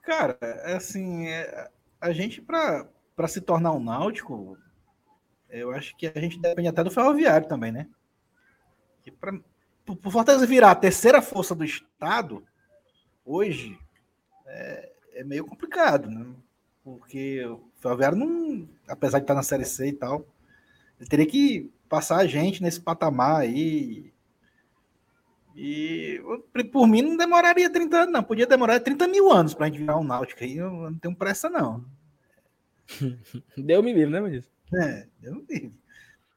Cara, 0.01 0.37
é 0.41 0.73
assim, 0.75 1.27
é, 1.27 1.69
a 1.99 2.11
gente 2.11 2.41
para 2.41 2.87
se 3.27 3.41
tornar 3.41 3.71
um 3.71 3.83
náutico, 3.83 4.57
eu 5.49 5.71
acho 5.71 5.95
que 5.95 6.07
a 6.07 6.19
gente 6.19 6.39
depende 6.39 6.67
até 6.67 6.83
do 6.83 6.91
ferroviário 6.91 7.47
também, 7.47 7.71
né? 7.71 7.87
Que 9.03 9.11
para 9.11 9.39
o 9.87 10.11
Fortaleza 10.11 10.45
virar 10.45 10.71
a 10.71 10.75
terceira 10.75 11.21
força 11.21 11.55
do 11.55 11.63
estado 11.63 12.43
hoje 13.25 13.79
é, 14.45 14.91
é 15.13 15.23
meio 15.23 15.45
complicado, 15.45 16.09
né? 16.09 16.25
Porque 16.83 17.43
o 17.45 17.63
ferroviário 17.79 18.17
não, 18.17 18.67
apesar 18.87 19.19
de 19.19 19.23
estar 19.23 19.33
na 19.33 19.43
série 19.43 19.65
C 19.65 19.87
e 19.87 19.93
tal, 19.93 20.25
ele 20.99 21.09
teria 21.09 21.25
que 21.25 21.71
passar 21.89 22.17
a 22.17 22.27
gente 22.27 22.61
nesse 22.61 22.81
patamar 22.81 23.41
aí. 23.41 24.13
E 25.55 26.21
por 26.71 26.85
mim 26.85 27.01
não 27.01 27.15
demoraria 27.15 27.69
30 27.69 27.97
anos, 27.97 28.13
não. 28.13 28.23
Podia 28.23 28.45
demorar 28.45 28.79
30 28.79 29.07
mil 29.07 29.31
anos 29.31 29.53
para 29.53 29.65
a 29.65 29.69
gente 29.69 29.79
virar 29.79 29.97
um 29.97 30.03
náutico 30.03 30.43
aí. 30.43 30.57
Eu 30.57 30.69
não 30.91 30.99
tenho 30.99 31.15
pressa, 31.15 31.49
não. 31.49 31.85
Deu 33.57 33.81
me 33.83 33.93
livre, 33.93 34.11
né, 34.11 34.19
Manis? 34.19 34.49
É, 34.73 35.07
deu 35.19 35.35
me 35.35 35.45
livre. 35.49 35.73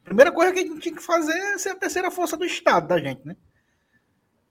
Primeira 0.04 0.32
coisa 0.32 0.52
que 0.52 0.60
a 0.60 0.62
gente 0.62 0.80
tinha 0.80 0.94
que 0.94 1.02
fazer 1.02 1.36
é 1.36 1.58
ser 1.58 1.70
a 1.70 1.76
terceira 1.76 2.10
força 2.10 2.36
do 2.36 2.44
Estado 2.44 2.88
da 2.88 2.98
gente, 2.98 3.26
né? 3.26 3.36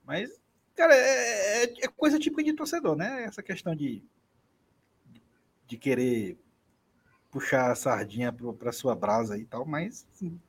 Mas, 0.06 0.30
cara, 0.76 0.94
é, 0.94 1.64
é, 1.64 1.74
é 1.84 1.88
coisa 1.88 2.18
típica 2.18 2.44
de 2.44 2.52
torcedor, 2.52 2.96
né? 2.96 3.24
Essa 3.24 3.42
questão 3.42 3.74
de, 3.74 4.02
de 5.66 5.76
querer 5.76 6.38
puxar 7.30 7.70
a 7.70 7.74
sardinha 7.74 8.32
para 8.32 8.72
sua 8.72 8.94
brasa 8.94 9.36
e 9.36 9.44
tal, 9.44 9.66
mas. 9.66 10.06
Assim, 10.14 10.40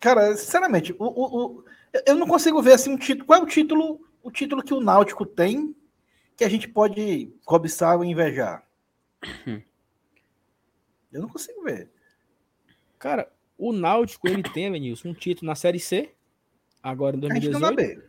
cara, 0.00 0.36
sinceramente, 0.36 0.94
o, 0.98 1.04
o, 1.04 1.36
o, 1.36 1.64
eu 2.06 2.14
não 2.14 2.26
consigo 2.26 2.62
ver 2.62 2.72
assim 2.72 2.90
um 2.90 2.98
título. 2.98 3.26
Qual 3.26 3.38
é 3.38 3.42
o 3.42 3.46
título, 3.46 4.00
o 4.22 4.30
título 4.30 4.62
que 4.62 4.74
o 4.74 4.80
Náutico 4.80 5.24
tem 5.24 5.76
que 6.36 6.44
a 6.44 6.48
gente 6.48 6.68
pode 6.68 7.32
cobiçar 7.44 7.96
ou 7.96 8.04
invejar? 8.04 8.65
Eu 11.12 11.22
não 11.22 11.28
consigo 11.28 11.62
ver. 11.62 11.90
Cara, 12.98 13.32
o 13.56 13.72
Náutico 13.72 14.28
ele 14.28 14.42
tem, 14.42 14.68
Lenilson, 14.68 15.08
um 15.08 15.14
título 15.14 15.46
na 15.46 15.54
Série 15.54 15.80
C, 15.80 16.14
agora 16.82 17.16
em 17.16 17.20
2018. 17.20 18.02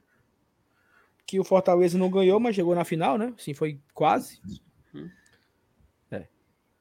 Que 1.26 1.40
o 1.40 1.44
Fortaleza 1.44 1.98
não 1.98 2.10
ganhou, 2.10 2.40
mas 2.40 2.56
chegou 2.56 2.74
na 2.74 2.86
final, 2.86 3.18
né? 3.18 3.34
Sim, 3.38 3.54
foi 3.54 3.80
quase. 3.94 4.42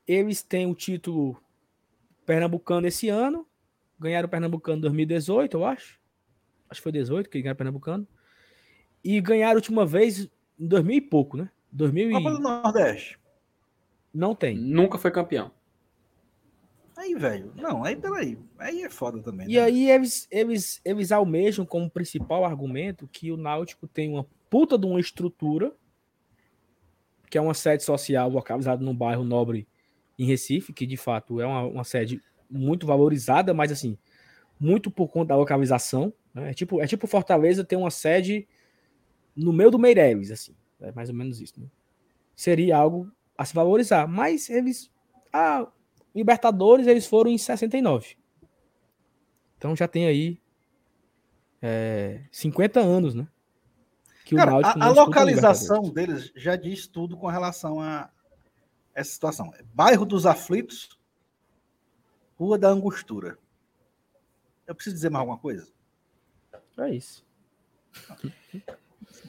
Eles 0.07 0.43
têm 0.43 0.71
o 0.71 0.75
título 0.75 1.37
pernambucano 2.25 2.87
esse 2.87 3.09
ano. 3.09 3.47
Ganharam 3.99 4.27
o 4.27 4.31
Pernambucano 4.31 4.79
em 4.79 4.83
2018, 4.83 5.57
eu 5.57 5.65
acho. 5.65 5.99
Acho 6.69 6.81
que 6.81 6.83
foi 6.83 6.93
18 6.93 7.29
que 7.29 7.41
ganharam 7.41 7.55
o 7.55 7.59
Pernambucano. 7.59 8.09
E 9.03 9.21
ganharam 9.21 9.55
a 9.55 9.57
última 9.57 9.85
vez 9.85 10.29
em 10.59 10.69
2000 10.69 10.97
e 10.97 11.01
pouco, 11.01 11.37
né? 11.37 11.51
2000 11.73 12.11
Copa 12.13 12.31
do 12.31 12.41
Nordeste. 12.41 13.19
Não 14.17 14.35
tem. 14.35 14.57
Nunca 14.57 14.97
foi 14.97 15.11
campeão. 15.11 15.51
Aí, 16.97 17.15
velho. 17.15 17.53
Não, 17.55 17.85
aí 17.85 17.95
peraí. 17.95 18.39
Aí 18.59 18.83
é 18.83 18.89
foda 18.89 19.21
também. 19.21 19.47
E 19.47 19.57
né? 19.57 19.61
aí 19.61 19.91
eles, 19.91 20.27
eles, 20.31 20.81
eles 20.83 21.13
almejam 21.13 21.67
como 21.67 21.91
principal 21.91 22.43
argumento 22.43 23.07
que 23.07 23.31
o 23.31 23.37
Náutico 23.37 23.87
tem 23.87 24.11
uma 24.11 24.27
puta 24.49 24.79
de 24.79 24.87
uma 24.87 24.99
estrutura, 24.99 25.71
que 27.29 27.37
é 27.37 27.41
uma 27.41 27.53
sede 27.53 27.83
social 27.83 28.31
localizada 28.31 28.83
num 28.83 28.97
bairro 28.97 29.23
nobre 29.23 29.69
em 30.19 30.25
Recife, 30.25 30.73
que 30.73 30.87
de 30.87 30.97
fato 30.97 31.39
é 31.39 31.47
uma, 31.47 31.65
uma 31.65 31.85
sede 31.85 32.23
muito 32.51 32.87
valorizada, 32.87 33.53
mas 33.53 33.71
assim, 33.71 33.99
muito 34.59 34.91
por 34.91 35.09
conta 35.09 35.29
da 35.29 35.37
localização. 35.37 36.11
Né? 36.33 36.53
É, 36.53 36.55
tipo, 36.55 36.81
é 36.81 36.87
tipo 36.87 37.07
Fortaleza 37.07 37.63
ter 37.63 37.77
uma 37.77 37.91
sede 37.91 38.49
no 39.37 39.53
meio 39.53 39.71
do 39.71 39.79
Meireles, 39.79 40.31
assim. 40.31 40.57
É 40.81 40.91
mais 40.93 41.11
ou 41.11 41.15
menos 41.15 41.39
isso. 41.39 41.61
Né? 41.61 41.67
Seria 42.35 42.79
algo 42.79 43.13
a 43.37 43.45
se 43.45 43.55
valorizar. 43.55 44.07
Mas 44.07 44.49
eles. 44.51 44.91
Ah, 45.33 45.67
Libertadores 46.15 46.87
eles 46.87 47.07
foram 47.07 47.31
em 47.31 47.37
69. 47.37 48.17
Então 49.59 49.77
já 49.77 49.87
tem 49.87 50.07
aí 50.07 50.41
é, 51.61 52.23
50 52.31 52.81
anos, 52.81 53.15
né? 53.15 53.29
Que 54.25 54.35
Cara, 54.35 54.53
a, 54.67 54.87
a 54.87 54.89
localização 54.89 55.83
deles 55.91 56.33
já 56.35 56.57
diz 56.57 56.87
tudo 56.87 57.17
com 57.17 57.27
relação 57.27 57.81
a, 57.81 58.11
essa 58.95 59.11
situação. 59.11 59.53
Bairro 59.75 60.05
dos 60.05 60.27
Aflitos, 60.27 60.99
Rua 62.39 62.59
da 62.59 62.69
Angostura. 62.69 63.39
Eu 64.67 64.75
preciso 64.75 64.97
dizer 64.97 65.11
mais 65.11 65.21
alguma 65.21 65.39
coisa? 65.39 65.69
É 66.79 66.91
isso. 66.91 67.25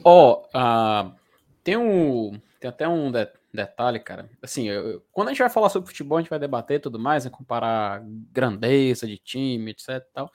Ó, 0.02 0.42
oh, 0.42 0.58
uh, 0.58 1.14
tem 1.62 1.76
um. 1.76 2.40
Tem 2.58 2.68
até 2.68 2.88
um 2.88 3.12
de, 3.12 3.26
detalhe, 3.52 4.00
cara. 4.00 4.28
Assim, 4.42 4.68
eu, 4.68 5.04
quando 5.12 5.28
a 5.28 5.30
gente 5.32 5.40
vai 5.40 5.50
falar 5.50 5.68
sobre 5.68 5.88
futebol, 5.88 6.18
a 6.18 6.20
gente 6.20 6.30
vai 6.30 6.38
debater 6.38 6.80
tudo 6.80 6.98
mais, 6.98 7.24
né, 7.24 7.30
comparar 7.30 8.02
grandeza 8.32 9.06
de 9.06 9.18
time, 9.18 9.70
etc. 9.70 10.04
Tal. 10.12 10.30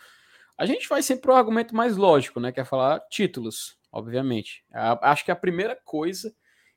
A 0.58 0.66
gente 0.66 0.88
vai 0.88 1.02
sempre 1.02 1.24
pro 1.24 1.36
argumento 1.36 1.76
mais 1.76 1.98
lógico, 1.98 2.40
né? 2.40 2.52
Que 2.52 2.60
é 2.60 2.66
falar 2.66 3.00
títulos, 3.10 3.78
obviamente. 3.92 4.64
A, 4.72 5.12
acho 5.12 5.26
que 5.26 5.32
a 5.32 5.36
primeira 5.36 5.76
coisa 5.76 6.34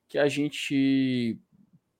que 0.09 0.19
a 0.19 0.29
gente 0.29 1.39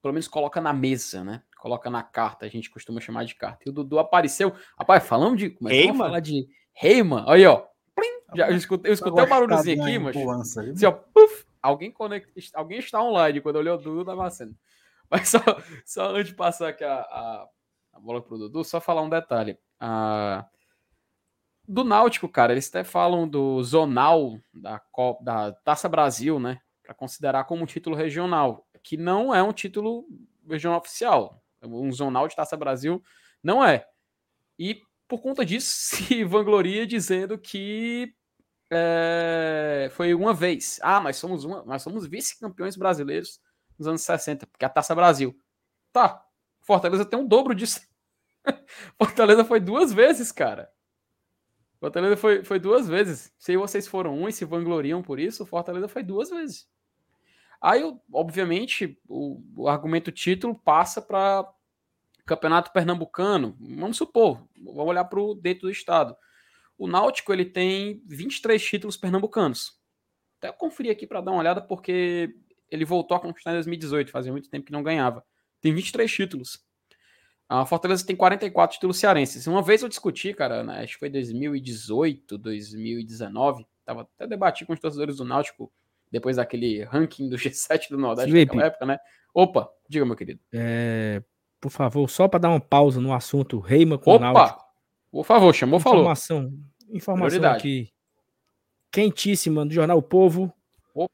pelo 0.01 0.13
menos 0.13 0.27
coloca 0.27 0.61
na 0.61 0.73
mesa, 0.73 1.23
né? 1.23 1.41
Coloca 1.59 1.89
na 1.89 2.03
carta, 2.03 2.45
a 2.45 2.49
gente 2.49 2.69
costuma 2.69 3.01
chamar 3.01 3.25
de 3.25 3.35
carta. 3.35 3.63
E 3.65 3.69
o 3.69 3.73
Dudu 3.73 3.99
apareceu. 3.99 4.53
Rapaz, 4.77 5.05
falamos 5.05 5.37
de. 5.37 5.49
Começamos 5.49 6.01
a 6.01 6.05
falar 6.05 6.19
de 6.19 6.47
Reiman. 6.73 7.25
Aí, 7.27 7.45
ó. 7.45 7.65
Plim, 7.95 8.07
já, 8.35 8.49
eu 8.49 8.55
escutei, 8.55 8.91
eu 8.91 8.93
escutei 8.93 9.23
o 9.23 9.27
barulhozinho 9.27 9.83
aqui, 9.83 9.99
mas. 9.99 10.15
Assim, 10.15 10.85
ó, 10.85 10.91
puff, 10.91 11.45
alguém, 11.67 11.91
conect, 11.91 12.51
alguém 12.53 12.79
está 12.79 13.01
online 13.01 13.41
quando 13.41 13.57
olhou 13.57 13.75
o 13.75 13.81
Dudu 13.81 14.03
da 14.03 14.15
Macena. 14.15 14.53
Mas 15.09 15.29
só, 15.29 15.39
só 15.85 16.15
antes 16.15 16.31
de 16.31 16.35
passar 16.35 16.69
aqui 16.69 16.83
a, 16.83 16.95
a, 16.95 17.47
a 17.93 17.99
bola 17.99 18.21
pro 18.21 18.37
Dudu, 18.37 18.63
só 18.63 18.81
falar 18.81 19.01
um 19.01 19.09
detalhe. 19.09 19.57
A, 19.79 20.45
do 21.67 21.83
Náutico, 21.83 22.29
cara, 22.29 22.53
eles 22.53 22.69
até 22.69 22.83
falam 22.83 23.27
do 23.27 23.61
zonal 23.63 24.39
da, 24.53 24.81
da 25.21 25.51
Taça 25.63 25.89
Brasil, 25.89 26.39
né? 26.39 26.59
Para 26.81 26.93
considerar 26.93 27.43
como 27.43 27.63
um 27.63 27.65
título 27.65 27.95
regional 27.95 28.67
que 28.87 28.95
não 28.95 29.35
é 29.35 29.43
um 29.43 29.51
título 29.51 30.07
regional 30.49 30.79
oficial. 30.79 31.43
Um 31.61 31.91
zonal 31.91 32.25
de 32.25 32.37
Taça 32.37 32.55
Brasil 32.55 33.03
não 33.43 33.63
é. 33.63 33.85
E 34.57 34.81
por 35.09 35.21
conta 35.21 35.45
disso 35.45 35.69
se 35.97 36.23
vangloria 36.23 36.87
dizendo 36.87 37.37
que 37.37 38.13
é, 38.69 39.89
foi 39.93 40.13
uma 40.13 40.33
vez. 40.33 40.79
Ah, 40.81 40.99
mas 40.99 41.17
somos 41.17 41.43
uma, 41.43 41.63
nós 41.63 41.81
somos 41.81 42.05
vice-campeões 42.05 42.75
brasileiros 42.75 43.39
nos 43.77 43.87
anos 43.87 44.01
60, 44.01 44.47
porque 44.47 44.65
a 44.65 44.69
Taça 44.69 44.95
Brasil. 44.95 45.37
Tá. 45.91 46.23
Fortaleza 46.61 47.05
tem 47.05 47.17
um 47.17 47.27
dobro 47.27 47.55
disso. 47.55 47.79
Fortaleza 48.97 49.45
foi 49.45 49.59
duas 49.59 49.93
vezes, 49.93 50.31
cara. 50.31 50.69
Fortaleza 51.79 52.17
foi, 52.17 52.43
foi 52.43 52.59
duas 52.59 52.87
vezes. 52.87 53.33
Se 53.37 53.55
vocês 53.55 53.87
foram 53.87 54.17
um 54.17 54.27
e 54.27 54.33
se 54.33 54.45
vangloriam 54.45 55.01
por 55.01 55.19
isso, 55.19 55.45
Fortaleza 55.45 55.87
foi 55.87 56.03
duas 56.03 56.29
vezes. 56.29 56.67
Aí, 57.61 57.81
obviamente, 58.11 58.99
o, 59.07 59.41
o 59.55 59.67
argumento 59.67 60.11
título 60.11 60.55
passa 60.55 61.01
para 61.01 61.47
Campeonato 62.25 62.71
Pernambucano. 62.71 63.55
Vamos 63.59 63.97
supor, 63.97 64.47
vamos 64.55 64.87
olhar 64.87 65.05
para 65.05 65.19
o 65.19 65.33
dentro 65.33 65.61
do 65.63 65.71
estado. 65.71 66.15
O 66.77 66.87
Náutico 66.87 67.33
ele 67.33 67.45
tem 67.45 68.01
23 68.05 68.63
títulos 68.63 68.95
pernambucanos. 68.95 69.77
Até 70.37 70.51
conferir 70.51 70.91
aqui 70.91 71.07
para 71.07 71.21
dar 71.21 71.31
uma 71.31 71.39
olhada, 71.39 71.61
porque 71.61 72.35
ele 72.69 72.85
voltou 72.85 73.17
a 73.17 73.19
conquistar 73.19 73.51
em 73.51 73.55
2018, 73.55 74.11
fazia 74.11 74.31
muito 74.31 74.49
tempo 74.49 74.65
que 74.65 74.71
não 74.71 74.83
ganhava. 74.83 75.23
Tem 75.59 75.73
23 75.73 76.11
títulos. 76.11 76.63
A 77.49 77.65
Fortaleza 77.65 78.05
tem 78.05 78.15
44 78.15 78.75
títulos 78.75 78.97
cearenses. 78.97 79.47
Uma 79.47 79.61
vez 79.61 79.81
eu 79.81 79.89
discuti, 79.89 80.33
cara, 80.33 80.63
né, 80.63 80.83
acho 80.83 80.93
que 80.93 80.99
foi 80.99 81.09
2018, 81.09 82.37
2019, 82.37 83.65
tava 83.85 84.01
até 84.01 84.27
debatindo 84.27 84.67
com 84.67 84.73
os 84.73 84.79
torcedores 84.79 85.17
do 85.17 85.25
Náutico 85.25 85.71
depois 86.11 86.35
daquele 86.35 86.83
ranking 86.83 87.29
do 87.29 87.37
G7 87.37 87.89
do 87.89 87.97
Nordeste 87.97 88.31
Felipe, 88.31 88.55
naquela 88.55 88.67
época, 88.67 88.85
né? 88.85 88.99
Opa, 89.33 89.69
diga, 89.87 90.05
meu 90.05 90.15
querido. 90.15 90.41
É, 90.53 91.23
por 91.59 91.71
favor, 91.71 92.09
só 92.09 92.27
para 92.27 92.39
dar 92.39 92.49
uma 92.49 92.59
pausa 92.59 92.99
no 92.99 93.13
assunto 93.13 93.59
Reima 93.59 93.97
com 93.97 94.11
Opa, 94.11 94.33
Náutico. 94.33 94.66
Por 95.17 95.25
favor, 95.25 95.51
chamou, 95.51 95.79
informação, 95.79 96.43
falou. 96.43 96.95
Informação 96.95 97.27
Prioridade. 97.27 97.57
aqui 97.57 97.91
quentíssima 98.91 99.65
do 99.65 99.73
Jornal 99.73 99.97
o 99.97 100.01
Povo. 100.03 100.53
Opa. 100.93 101.11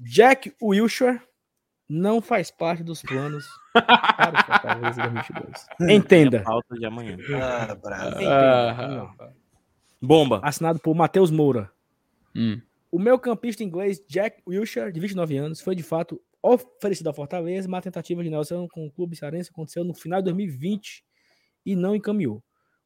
Jack 0.00 0.54
Wilshere 0.62 1.20
não 1.86 2.22
faz 2.22 2.50
parte 2.50 2.82
dos 2.82 3.02
planos 3.02 3.46
para 3.74 4.40
o 4.40 4.46
Fortaleza 4.46 5.02
2022. 5.02 5.66
Entenda. 5.90 6.42
Falta 6.42 6.74
de 6.74 6.86
amanhã. 6.86 7.18
Ah, 7.38 7.74
bravo. 7.74 8.16
Ah, 8.26 9.30
Bomba. 10.00 10.40
Assinado 10.42 10.78
por 10.78 10.94
Matheus 10.94 11.30
Moura. 11.30 11.70
Hum. 12.34 12.62
O 12.90 12.98
meu 12.98 13.18
campista 13.18 13.62
inglês, 13.62 14.02
Jack 14.08 14.40
Wilshere, 14.48 14.90
de 14.90 15.00
29 15.00 15.36
anos, 15.36 15.60
foi 15.60 15.76
de 15.76 15.82
fato 15.82 16.18
oferecido 16.42 17.08
ao 17.08 17.14
Fortaleza, 17.14 17.68
mas 17.68 17.80
a 17.80 17.82
tentativa 17.82 18.24
de 18.24 18.30
Nelson 18.30 18.66
com 18.68 18.86
o 18.86 18.90
clube 18.90 19.14
cearense 19.14 19.50
aconteceu 19.50 19.84
no 19.84 19.92
final 19.92 20.22
de 20.22 20.30
2020 20.30 21.04
e 21.66 21.76
não 21.76 21.94
encaminhou. 21.94 22.42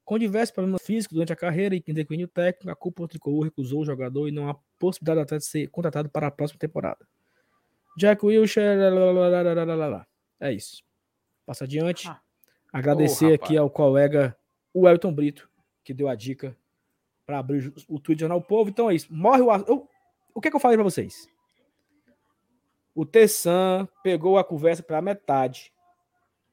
Com 0.09 0.19
diversos 0.19 0.55
problemas 0.55 0.81
físicos 0.81 1.17
durante 1.17 1.35
a 1.35 1.37
carreira 1.37 1.75
e 1.77 1.83
declínio 1.93 2.27
técnico, 2.27 2.71
a 2.71 2.75
culpa 2.75 3.03
do 3.03 3.09
tricolor 3.09 3.45
recusou 3.45 3.83
o 3.83 3.85
jogador 3.85 4.27
e 4.27 4.33
não 4.33 4.49
há 4.49 4.57
possibilidade 4.79 5.21
até 5.21 5.37
de 5.37 5.45
ser 5.45 5.69
contratado 5.69 6.09
para 6.09 6.29
a 6.29 6.31
próxima 6.31 6.59
temporada. 6.59 7.07
Jack 7.95 8.25
Wilshere, 8.25 8.81
é 10.41 10.51
isso. 10.51 10.83
Passa 11.45 11.65
adiante. 11.65 12.09
Ah. 12.09 12.23
Agradecer 12.73 13.33
oh, 13.33 13.35
aqui 13.35 13.55
ao 13.59 13.69
colega 13.69 14.35
o 14.73 14.89
Elton 14.89 15.13
Brito, 15.13 15.47
que 15.85 15.93
deu 15.93 16.09
a 16.09 16.15
dica 16.15 16.57
para 17.27 17.41
abrir 17.41 17.71
o 17.87 18.01
Twitter 18.01 18.21
Jornal 18.21 18.41
Povo. 18.41 18.71
Então 18.71 18.91
é 18.91 18.95
isso. 18.95 19.13
Morre 19.13 19.43
o. 19.43 19.53
Eu, 19.67 19.87
o 20.33 20.41
que, 20.41 20.49
é 20.49 20.51
que 20.51 20.57
eu 20.57 20.61
falei 20.61 20.79
para 20.79 20.85
vocês? 20.85 21.29
O 22.95 23.05
Tessan 23.05 23.87
pegou 24.03 24.39
a 24.39 24.45
conversa 24.45 24.83
para 24.83 25.03
metade, 25.03 25.71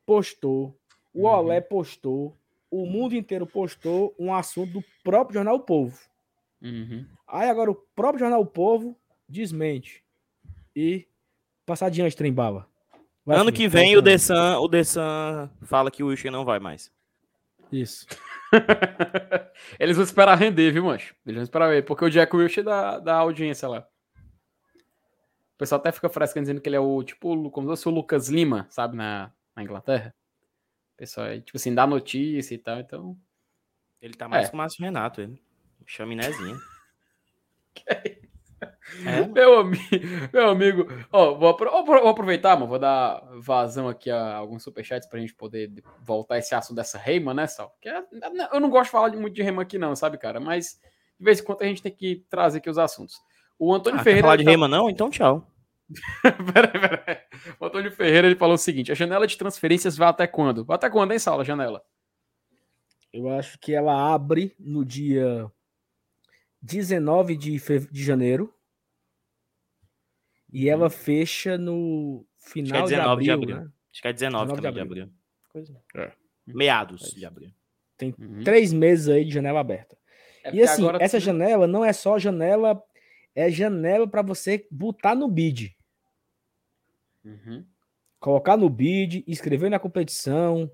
postou, 0.05 0.77
o 1.13 1.21
uhum. 1.21 1.29
Olé 1.29 1.61
postou, 1.61 2.37
o 2.69 2.85
mundo 2.85 3.15
inteiro 3.15 3.45
postou 3.45 4.15
um 4.19 4.33
assunto 4.33 4.73
do 4.73 4.83
próprio 5.03 5.35
Jornal 5.35 5.55
o 5.55 5.61
Povo. 5.61 5.97
Uhum. 6.61 7.05
Aí 7.27 7.49
agora 7.49 7.71
o 7.71 7.75
próprio 7.95 8.19
Jornal 8.19 8.41
o 8.41 8.45
Povo 8.45 8.97
desmente. 9.27 10.03
E 10.75 11.07
Passar 11.65 11.87
adiante, 11.87 12.15
trem 12.15 12.31
bala. 12.31 12.67
Vai, 13.25 13.39
ano 13.39 13.51
que 13.51 13.67
vem 13.67 13.97
o 13.97 14.01
Dessan, 14.01 14.59
o 14.59 14.67
Dessan 14.67 15.49
fala 15.63 15.89
que 15.89 16.03
o 16.03 16.07
Wilson 16.07 16.29
não 16.29 16.45
vai 16.45 16.59
mais. 16.59 16.91
Isso. 17.71 18.05
Eles 19.79 19.97
vão 19.97 20.05
esperar 20.05 20.37
render, 20.37 20.71
viu, 20.71 20.85
mancho? 20.85 21.15
Eles 21.25 21.37
vão 21.37 21.43
esperar 21.43 21.69
ver, 21.69 21.83
porque 21.83 22.05
o 22.05 22.09
Jack 22.09 22.35
Wilson 22.35 22.61
dá, 22.61 22.99
dá 22.99 23.15
audiência 23.15 23.67
lá. 23.67 23.79
O 25.55 25.57
pessoal 25.57 25.79
até 25.79 25.91
fica 25.91 26.07
frescando 26.07 26.43
dizendo 26.43 26.61
que 26.61 26.69
ele 26.69 26.75
é 26.75 26.79
o, 26.79 27.01
tipo, 27.01 27.49
como 27.49 27.67
se 27.67 27.71
fosse 27.71 27.87
o 27.87 27.91
Lucas 27.91 28.29
Lima, 28.29 28.67
sabe, 28.69 28.95
na, 28.95 29.31
na 29.55 29.63
Inglaterra. 29.63 30.13
Pessoal, 30.97 31.27
é, 31.27 31.39
tipo 31.39 31.57
assim, 31.57 31.73
dá 31.73 31.85
notícia 31.85 32.55
e 32.55 32.57
tal, 32.57 32.79
então... 32.79 33.17
Ele 34.01 34.13
tá 34.13 34.27
mais 34.27 34.47
é. 34.47 34.49
com 34.49 34.55
o 34.55 34.57
Márcio 34.57 34.83
Renato, 34.83 35.21
ele. 35.21 35.41
Chaminézinho. 35.85 36.59
que 37.73 37.83
é 37.87 38.25
é. 39.05 39.27
Meu, 39.27 39.59
amigo, 39.59 39.83
meu 40.31 40.49
amigo, 40.49 40.87
ó, 41.11 41.33
vou, 41.33 41.57
vou, 41.57 42.07
aproveitar, 42.07 42.55
mano, 42.55 42.67
vou 42.67 42.79
dar 42.79 43.21
vazão 43.39 43.89
aqui 43.89 44.09
a 44.09 44.35
alguns 44.35 44.63
superchats 44.63 45.07
pra 45.07 45.19
gente 45.19 45.33
poder 45.33 45.83
voltar 46.01 46.37
esse 46.37 46.53
assunto 46.55 46.77
dessa 46.77 46.97
Reima, 46.97 47.33
né, 47.33 47.47
Sal? 47.47 47.75
Que 47.81 47.89
é, 47.89 48.03
eu 48.53 48.59
não 48.59 48.69
gosto 48.69 48.85
de 48.85 48.91
falar 48.91 49.11
muito 49.13 49.33
de 49.33 49.41
Reima 49.41 49.63
aqui, 49.63 49.77
não, 49.77 49.95
sabe, 49.95 50.17
cara? 50.17 50.39
Mas 50.39 50.79
de 51.19 51.25
vez 51.25 51.39
em 51.39 51.43
quando 51.43 51.61
a 51.63 51.65
gente 51.65 51.81
tem 51.81 51.91
que 51.91 52.23
trazer 52.29 52.59
aqui 52.59 52.69
os 52.69 52.77
assuntos. 52.77 53.19
O 53.57 53.73
Antônio 53.73 53.99
ah, 53.99 54.03
Ferreira. 54.03 54.25
falar 54.25 54.37
de 54.37 54.43
tá... 54.43 54.49
Reima, 54.49 54.67
não? 54.67 54.89
Então 54.89 55.09
tchau. 55.09 55.45
peraí, 56.53 56.71
peraí. 56.71 57.17
O 57.59 57.65
Antônio 57.65 57.91
Ferreira 57.91 58.27
ele 58.27 58.35
falou 58.35 58.55
o 58.55 58.57
seguinte: 58.57 58.91
a 58.91 58.95
janela 58.95 59.27
de 59.27 59.37
transferências 59.37 59.97
vai 59.97 60.07
até 60.07 60.27
quando? 60.27 60.65
Vai 60.65 60.75
até 60.75 60.89
quando, 60.89 61.11
hein, 61.11 61.19
Sala, 61.19 61.41
a 61.41 61.45
janela? 61.45 61.83
Eu 63.11 63.29
acho 63.29 63.57
que 63.59 63.73
ela 63.73 64.13
abre 64.13 64.53
no 64.59 64.83
dia 64.83 65.49
19 66.61 67.37
de, 67.37 67.57
fe... 67.59 67.79
de 67.91 68.03
janeiro 68.03 68.53
e 70.51 70.69
ela 70.69 70.85
uhum. 70.85 70.89
fecha 70.89 71.57
no 71.57 72.25
final 72.37 72.85
de 72.87 72.95
abril, 72.95 73.23
de 73.23 73.31
abril. 73.31 73.55
Né? 73.57 73.71
Acho 73.91 74.01
que 74.01 74.07
é 74.07 74.13
19, 74.13 74.45
19 74.45 74.61
de 74.61 74.67
abril. 74.67 74.83
De 74.83 75.01
abril. 75.01 75.13
Coisa. 75.49 75.81
É. 75.95 76.11
Meados 76.45 77.13
é 77.13 77.19
de 77.19 77.25
abril. 77.25 77.51
Tem 77.97 78.13
uhum. 78.17 78.43
três 78.43 78.73
meses 78.73 79.07
aí 79.07 79.25
de 79.25 79.31
janela 79.31 79.59
aberta. 79.59 79.97
É 80.43 80.53
e 80.53 80.61
assim, 80.61 80.83
essa 80.99 81.19
janela 81.19 81.65
não 81.65 81.83
é 81.83 81.91
só 81.91 82.19
janela, 82.19 82.81
é 83.33 83.49
janela 83.49 84.07
para 84.07 84.21
você 84.21 84.67
botar 84.69 85.15
no 85.15 85.27
bid. 85.27 85.74
Uhum. 87.25 87.65
Colocar 88.19 88.55
no 88.55 88.69
bid, 88.69 89.23
inscrever 89.27 89.69
na 89.69 89.79
competição, 89.79 90.71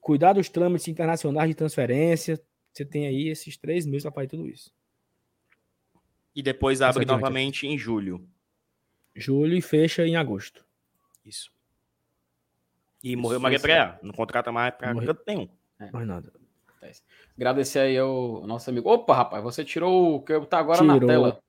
cuidar 0.00 0.32
dos 0.34 0.48
trâmites 0.48 0.88
internacionais 0.88 1.48
de 1.48 1.54
transferência. 1.54 2.40
Você 2.72 2.84
tem 2.84 3.06
aí 3.06 3.28
esses 3.28 3.56
três 3.56 3.86
meses 3.86 4.02
para 4.02 4.12
fazer 4.12 4.28
tudo 4.28 4.46
isso. 4.46 4.74
E 6.34 6.42
depois 6.42 6.82
abre 6.82 7.06
novamente 7.06 7.66
em 7.66 7.78
julho. 7.78 8.28
Julho 9.14 9.56
e 9.56 9.62
fecha 9.62 10.06
em 10.06 10.16
agosto. 10.16 10.64
Isso. 11.24 11.50
E 13.02 13.12
Isso 13.12 13.18
morreu 13.22 13.40
Maria 13.40 13.58
Preá. 13.58 13.98
Não 14.02 14.12
contrata 14.12 14.52
mais 14.52 14.74
pra 14.74 14.92
Morreu. 14.92 15.14
canto 15.14 15.22
nenhum. 15.26 15.48
É. 15.80 15.90
Mais 15.90 16.06
nada. 16.06 16.32
Agradecer 17.36 17.80
aí 17.80 17.98
ao 17.98 18.46
nosso 18.46 18.68
amigo. 18.70 18.88
Opa, 18.88 19.14
rapaz, 19.14 19.42
você 19.42 19.64
tirou 19.64 20.16
o 20.16 20.22
que 20.22 20.38
tá 20.46 20.58
agora 20.58 20.78
tirou. 20.78 21.00
na 21.00 21.06
tela. 21.06 21.40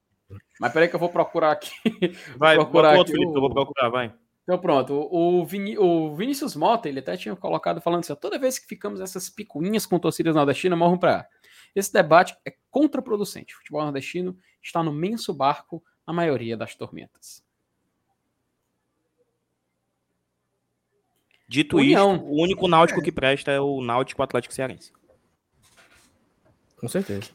Mas 0.60 0.74
peraí 0.74 0.90
que 0.90 0.96
eu 0.96 1.00
vou 1.00 1.10
procurar 1.10 1.52
aqui. 1.52 1.72
Vai, 2.38 2.56
procurar 2.56 2.90
aqui 2.90 3.00
outro, 3.00 3.14
Felipe, 3.14 3.32
o... 3.32 3.36
eu 3.36 3.42
vou 3.42 3.54
procurar, 3.54 3.90
vai. 3.90 4.14
Então 4.48 4.58
pronto, 4.58 5.10
o, 5.12 5.46
Vini, 5.46 5.78
o 5.78 6.16
Vinícius 6.16 6.56
Mota, 6.56 6.88
ele 6.88 7.00
até 7.00 7.18
tinha 7.18 7.36
colocado 7.36 7.82
falando 7.82 8.00
assim, 8.00 8.16
toda 8.16 8.40
vez 8.40 8.58
que 8.58 8.66
ficamos 8.66 9.02
nessas 9.02 9.30
picuinhas 9.30 9.86
com 9.86 10.00
torcidas 10.00 10.34
nordestinas, 10.34 10.80
morram 10.80 10.98
para 10.98 11.28
Esse 11.76 11.92
debate 11.92 12.34
é 12.48 12.56
contraproducente. 12.72 13.54
O 13.54 13.58
futebol 13.58 13.84
nordestino 13.84 14.38
está 14.64 14.82
no 14.82 14.94
menso 14.94 15.34
barco 15.34 15.84
na 16.08 16.14
maioria 16.14 16.56
das 16.56 16.76
tormentas. 16.76 17.44
Dito 21.46 21.76
União. 21.76 22.16
isso, 22.16 22.24
o 22.24 22.42
único 22.42 22.70
náutico 22.70 23.02
é. 23.02 23.04
que 23.04 23.12
presta 23.12 23.52
é 23.52 23.60
o 23.60 23.82
Náutico 23.82 24.24
Atlético 24.24 24.54
Cearense. 24.54 24.94
Com 26.80 26.88
certeza. 26.88 27.32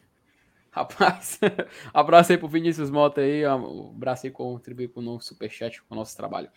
Rapaz, 0.70 1.39
abraço 1.93 2.32
aí 2.32 2.39
pro 2.39 2.48
Vinícius 2.48 2.90
Mota 2.90 3.20
aí, 3.20 3.47
um 3.47 3.90
abraço 3.90 4.26
aí 4.26 4.32
contribuir 4.32 4.89
com 4.89 5.01
o 5.01 5.02
nosso 5.02 5.28
superchat, 5.28 5.82
com 5.82 5.94
o 5.94 5.98
nosso 5.98 6.16
trabalho. 6.16 6.51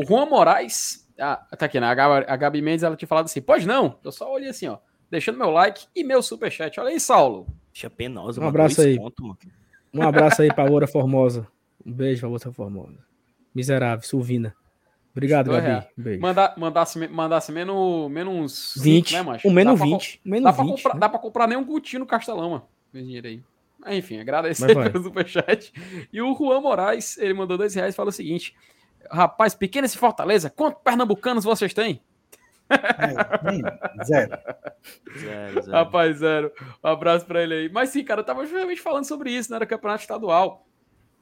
O 0.00 0.06
Juan 0.06 0.24
Moraes, 0.26 1.06
ah, 1.18 1.36
tá 1.58 1.66
aqui, 1.66 1.78
né? 1.78 1.86
A 1.86 1.94
Gabi, 1.94 2.26
a 2.26 2.36
Gabi 2.36 2.62
Mendes, 2.62 2.82
ela 2.82 2.96
tinha 2.96 3.08
falado 3.08 3.26
assim, 3.26 3.42
pode 3.42 3.66
não? 3.66 3.98
Eu 4.02 4.10
só 4.10 4.32
olhei 4.32 4.48
assim, 4.48 4.66
ó, 4.66 4.78
deixando 5.10 5.36
meu 5.36 5.50
like 5.50 5.86
e 5.94 6.02
meu 6.02 6.22
superchat. 6.22 6.80
Olha 6.80 6.88
aí, 6.88 6.98
Saulo. 6.98 7.46
Deixa 7.70 7.90
penosa, 7.90 8.40
um 8.40 8.48
abraço 8.48 8.80
aí. 8.80 8.96
Ponto, 8.96 9.36
um 9.92 10.02
abraço 10.02 10.40
aí 10.40 10.52
pra 10.52 10.64
Loura 10.64 10.86
Formosa. 10.86 11.46
Um 11.84 11.92
beijo 11.92 12.20
pra 12.20 12.30
você, 12.30 12.50
Formosa. 12.50 12.98
Miserável, 13.54 14.06
Suvina. 14.06 14.54
Obrigado, 15.12 15.50
Gabi. 15.50 15.86
Beijo. 15.96 16.20
Manda, 16.20 16.54
mandasse, 16.56 17.08
mandasse 17.08 17.52
menos, 17.52 18.10
menos 18.10 18.74
20, 18.80 19.08
5, 19.08 19.18
né, 19.18 19.22
macho? 19.22 19.48
Um 19.48 19.52
menos 19.52 19.78
dá 19.78 19.84
20. 19.84 20.18
Pra, 20.22 20.30
menos 20.30 20.44
dá, 20.44 20.50
20 20.50 20.56
pra 20.56 20.64
comprar, 20.64 20.94
né? 20.94 21.00
dá 21.00 21.08
pra 21.08 21.18
comprar 21.18 21.46
nem 21.46 21.58
um 21.58 21.64
Coutinho 21.64 22.00
no 22.00 22.06
Castelão, 22.06 22.50
mano. 22.50 22.66
dinheiro 22.92 23.26
aí. 23.26 23.42
Enfim, 23.88 24.18
agradecer 24.18 24.66
pelo 24.92 25.04
superchat. 25.04 25.72
E 26.12 26.22
o 26.22 26.34
Juan 26.34 26.60
Moraes, 26.60 27.18
ele 27.18 27.34
mandou 27.34 27.58
dois 27.58 27.74
reais 27.74 27.94
e 27.94 27.96
falou 27.96 28.10
o 28.10 28.12
seguinte: 28.12 28.54
Rapaz, 29.10 29.54
pequeno 29.54 29.84
esse 29.86 29.96
Fortaleza, 29.98 30.50
quantos 30.50 30.82
pernambucanos 30.82 31.44
vocês 31.44 31.72
têm? 31.72 32.02
É, 32.70 34.04
zero. 34.04 34.38
zero. 35.18 35.62
Zero, 35.62 35.70
Rapaz, 35.72 36.18
zero. 36.18 36.52
Um 36.82 36.88
abraço 36.88 37.26
pra 37.26 37.42
ele 37.42 37.54
aí. 37.54 37.68
Mas 37.68 37.90
sim, 37.90 38.04
cara, 38.04 38.20
eu 38.20 38.24
tava 38.24 38.46
justamente 38.46 38.80
falando 38.80 39.04
sobre 39.04 39.32
isso, 39.32 39.50
né? 39.50 39.56
Era 39.56 39.66
campeonato 39.66 40.02
estadual. 40.02 40.66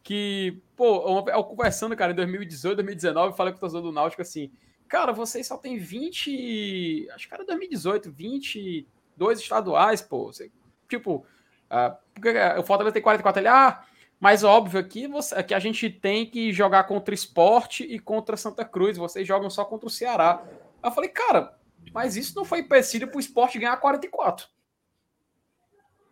Que, 0.03 0.63
pô, 0.77 1.27
eu 1.29 1.45
conversando, 1.45 1.97
cara, 1.97 2.13
em 2.13 2.17
2018, 2.17 2.77
2019, 2.77 3.37
falei 3.37 3.53
com 3.53 3.59
o 3.59 3.61
torcedor 3.61 3.83
do 3.83 3.93
Náutico 3.93 4.23
assim: 4.23 4.51
cara, 4.89 5.13
vocês 5.13 5.47
só 5.47 5.57
tem 5.57 5.79
20. 5.79 7.09
Acho 7.15 7.29
que 7.29 7.35
era 7.35 7.45
2018, 7.45 8.11
22 8.11 9.41
estaduais, 9.41 10.01
pô. 10.01 10.27
Você, 10.27 10.51
tipo, 10.89 11.27
uh, 11.71 11.97
porque 12.15 12.31
o 12.59 12.63
Fortaleza 12.63 12.95
tem 12.95 13.03
44 13.03 13.41
ele, 13.41 13.49
ah, 13.49 13.85
mas 14.21 14.43
óbvio 14.43 14.81
aqui 14.81 15.07
você, 15.07 15.43
que 15.43 15.55
a 15.55 15.59
gente 15.59 15.89
tem 15.89 16.27
que 16.27 16.53
jogar 16.53 16.85
contra 16.85 17.15
esporte 17.15 17.85
e 17.85 17.99
contra 17.99 18.37
Santa 18.37 18.65
Cruz. 18.65 18.97
Vocês 18.97 19.27
jogam 19.27 19.49
só 19.49 19.65
contra 19.65 19.87
o 19.87 19.91
Ceará. 19.91 20.45
Eu 20.83 20.91
falei, 20.91 21.11
cara, 21.11 21.57
mas 21.93 22.17
isso 22.17 22.35
não 22.35 22.45
foi 22.45 22.61
empecilho 22.61 23.07
para 23.09 23.17
o 23.17 23.21
esporte 23.21 23.59
ganhar 23.59 23.77
44. 23.77 24.49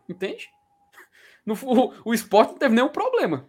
Entende? 0.09 0.49
No, 1.45 1.55
o, 1.55 2.11
o 2.11 2.15
esporte 2.15 2.51
não 2.51 2.59
teve 2.59 2.74
nenhum 2.74 2.89
problema. 2.89 3.49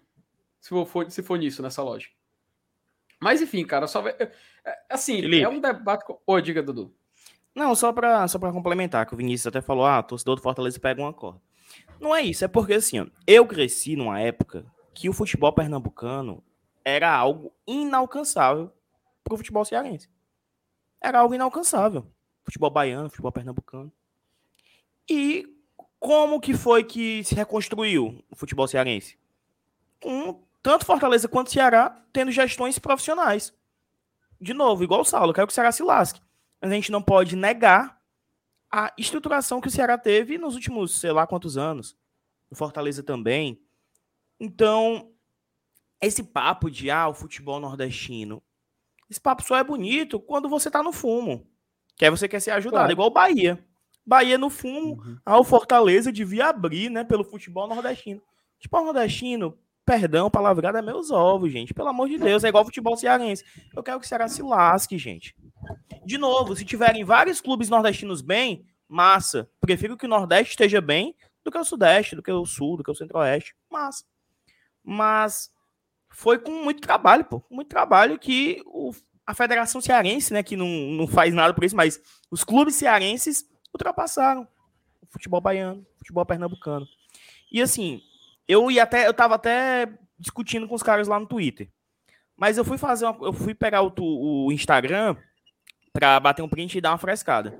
Se 0.60 0.70
for, 0.70 1.12
se 1.12 1.22
for 1.22 1.38
nisso, 1.38 1.62
nessa 1.62 1.84
loja. 1.84 2.10
Mas 3.20 3.42
enfim, 3.42 3.66
cara, 3.66 3.88
só. 3.88 4.08
É, 4.08 4.32
é, 4.66 4.78
assim, 4.90 5.22
Felipe. 5.22 5.44
é 5.44 5.50
um 5.50 5.60
debate. 5.60 6.06
Oi, 6.26 6.42
diga, 6.42 6.62
Dudu. 6.62 6.94
Não, 7.56 7.74
só 7.74 7.92
para 7.92 8.28
só 8.28 8.38
complementar, 8.40 9.06
que 9.06 9.14
o 9.14 9.18
Vinícius 9.18 9.48
até 9.48 9.62
falou: 9.62 9.86
ah, 9.86 10.04
torcedor 10.04 10.36
do 10.36 10.42
Fortaleza 10.42 10.80
pega 10.80 11.02
uma 11.02 11.14
corda. 11.14 11.42
Não 12.00 12.16
é 12.16 12.22
isso, 12.22 12.46
é 12.46 12.48
porque 12.48 12.74
assim, 12.74 13.00
ó, 13.00 13.08
eu 13.26 13.46
cresci 13.46 13.96
numa 13.96 14.20
época 14.20 14.66
que 14.94 15.10
o 15.10 15.14
futebol 15.14 15.52
pernambucano 15.54 16.44
era 16.84 17.14
algo 17.14 17.54
inalcançável 17.66 18.72
para 19.24 19.34
o 19.34 19.38
futebol 19.38 19.66
cearense. 19.66 20.10
Era 21.02 21.20
algo 21.20 21.36
inalcançável. 21.36 22.08
Futebol 22.44 22.70
baiano, 22.70 23.10
futebol 23.10 23.32
pernambucano. 23.32 23.92
E 25.10 25.48
como 26.00 26.40
que 26.40 26.54
foi 26.54 26.84
que 26.84 27.24
se 27.24 27.36
reconstruiu 27.36 28.24
o 28.30 28.36
futebol 28.36 28.68
cearense? 28.68 29.18
Com 30.02 30.42
tanto 30.62 30.86
Fortaleza 30.86 31.28
quanto 31.28 31.52
Ceará 31.52 32.02
tendo 32.12 32.32
gestões 32.32 32.80
profissionais. 32.80 33.54
De 34.40 34.54
novo, 34.54 34.84
igual 34.84 35.02
o 35.02 35.06
Saulo, 35.06 35.34
quero 35.34 35.48
que 35.48 35.52
o 35.52 35.56
Ceará 35.56 35.72
se 35.72 35.84
lasque. 35.84 36.22
Mas 36.62 36.72
a 36.72 36.74
gente 36.74 36.92
não 36.92 37.02
pode 37.02 37.36
negar 37.36 37.97
a 38.72 38.94
estruturação 38.98 39.62
que 39.62 39.68
o 39.68 39.72
Ceará 39.72 39.98
teve 39.98 40.38
nos 40.38 40.56
últimos, 40.56 41.00
sei 41.00 41.12
lá 41.12 41.26
quantos 41.26 41.58
anos. 41.58 41.96
O 42.50 42.56
Fortaleza 42.56 43.04
também. 43.04 43.62
Então, 44.40 45.12
esse 46.02 46.24
papo 46.24 46.70
de 46.70 46.90
ah, 46.90 47.08
o 47.08 47.14
futebol 47.14 47.60
nordestino. 47.60 48.42
Esse 49.10 49.20
papo 49.20 49.44
só 49.44 49.58
é 49.58 49.64
bonito 49.64 50.20
quando 50.20 50.50
você 50.50 50.70
tá 50.70 50.84
no 50.84 50.92
fumo. 50.92 51.48
Que 51.96 52.06
aí 52.06 52.12
você 52.12 52.28
quer 52.28 52.40
ser 52.40 52.52
ajudado, 52.52 52.82
claro. 52.82 52.92
igual 52.92 53.08
o 53.08 53.14
Bahia. 53.14 53.66
Bahia 54.06 54.38
no 54.38 54.50
fumo, 54.50 55.02
uhum. 55.02 55.18
ah, 55.26 55.40
o 55.40 55.44
Fortaleza 55.44 56.12
devia 56.12 56.48
abrir, 56.48 56.90
né, 56.90 57.04
pelo 57.04 57.26
futebol 57.26 57.68
nordestino. 57.68 58.22
Futebol 58.56 58.86
nordestino, 58.86 59.58
perdão, 59.88 60.30
palavrada 60.30 60.80
é 60.80 60.82
meus 60.82 61.10
ovos, 61.10 61.50
gente. 61.50 61.74
Pelo 61.74 61.88
amor 61.88 62.10
de 62.10 62.18
Deus, 62.18 62.44
é 62.44 62.50
igual 62.50 62.66
futebol 62.66 62.98
cearense. 62.98 63.46
Eu 63.74 63.82
quero 63.82 63.98
que 63.98 64.06
o 64.06 64.08
Ceará 64.08 64.28
se 64.28 64.44
lasque, 64.44 64.98
gente. 64.98 65.34
De 66.06 66.18
novo, 66.18 66.54
se 66.58 66.66
tiverem 66.66 67.06
vários 67.06 67.40
clubes 67.40 67.70
nordestinos 67.70 68.22
bem, 68.22 68.68
massa. 68.86 69.50
Prefiro 69.62 69.96
que 69.96 70.06
o 70.06 70.10
Nordeste 70.10 70.52
esteja 70.52 70.82
bem 70.82 71.16
do 71.42 71.50
que 71.50 71.58
o 71.58 71.64
Sudeste, 71.64 72.18
do 72.18 72.22
que 72.22 72.30
o 72.30 72.46
Sul, 72.46 72.76
do 72.76 72.84
que 72.84 72.92
o 72.92 72.96
Centro-Oeste. 72.96 73.56
Massa. 73.72 74.04
Mas 74.84 75.50
foi 76.10 76.38
com 76.38 76.52
muito 76.52 76.82
trabalho, 76.82 77.24
pô. 77.24 77.42
Muito 77.50 77.70
trabalho 77.70 78.20
que 78.20 78.62
o, 78.66 78.92
a 79.26 79.34
Federação 79.34 79.80
Cearense, 79.80 80.34
né, 80.34 80.44
que 80.44 80.58
não, 80.58 80.68
não 80.68 81.08
faz 81.08 81.34
nada 81.34 81.54
por 81.54 81.64
isso, 81.64 81.78
mas 81.78 82.02
os 82.30 82.44
clubes 82.44 82.76
cearenses 82.76 83.46
ultrapassaram 83.74 84.46
o 85.02 85.08
futebol 85.08 85.40
baiano, 85.40 85.86
o 85.96 86.00
futebol 86.00 86.26
pernambucano. 86.26 86.86
E 87.50 87.62
assim, 87.62 88.02
eu 88.48 88.70
ia 88.72 88.84
até, 88.84 89.08
eu 89.08 89.14
tava 89.14 89.36
até 89.36 89.88
discutindo 90.18 90.68
com 90.68 90.76
os 90.76 90.84
caras 90.84 91.08
lá 91.08 91.20
no 91.20 91.28
Twitter. 91.28 91.70
Mas 92.36 92.58
eu 92.58 92.64
fui 92.64 92.78
fazer 92.78 93.06
uma, 93.06 93.26
eu 93.26 93.34
fui 93.34 93.54
pegar 93.54 93.82
o, 93.82 93.94
o 93.98 94.52
Instagram 94.52 95.16
para 95.92 96.20
bater 96.20 96.44
um 96.44 96.50
print 96.50 96.78
e 96.78 96.82
dar 96.82 96.92
uma 96.92 96.98
frescada. 96.98 97.60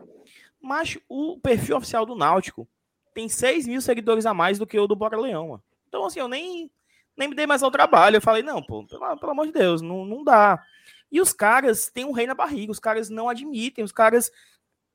Mas 0.62 0.98
o 1.10 1.40
perfil 1.40 1.78
oficial 1.78 2.06
do 2.06 2.16
Náutico 2.16 2.68
tem 3.14 3.28
6 3.28 3.68
mil 3.68 3.82
seguidores 3.82 4.26
a 4.26 4.34
mais 4.34 4.60
do 4.60 4.68
que 4.68 4.80
o 4.80 4.88
do 4.88 4.96
Bora 4.96 5.20
Leão. 5.20 5.50
Mano. 5.50 5.64
Então, 5.88 6.06
assim, 6.06 6.20
eu 6.20 6.28
nem, 6.28 6.70
nem 7.18 7.28
me 7.28 7.36
dei 7.36 7.48
mais 7.48 7.64
ao 7.64 7.72
trabalho. 7.72 8.18
Eu 8.18 8.22
falei, 8.22 8.44
não, 8.44 8.62
pô, 8.62 8.86
pelo, 8.86 9.18
pelo 9.18 9.32
amor 9.32 9.48
de 9.48 9.54
Deus, 9.54 9.82
não, 9.82 10.06
não 10.06 10.24
dá. 10.24 10.64
E 11.12 11.20
os 11.20 11.34
caras 11.34 11.90
têm 11.90 12.06
um 12.06 12.12
rei 12.12 12.28
na 12.28 12.36
barriga, 12.36 12.72
os 12.72 12.80
caras 12.80 13.10
não 13.10 13.30
admitem, 13.30 13.84
os 13.84 13.92
caras, 13.92 14.30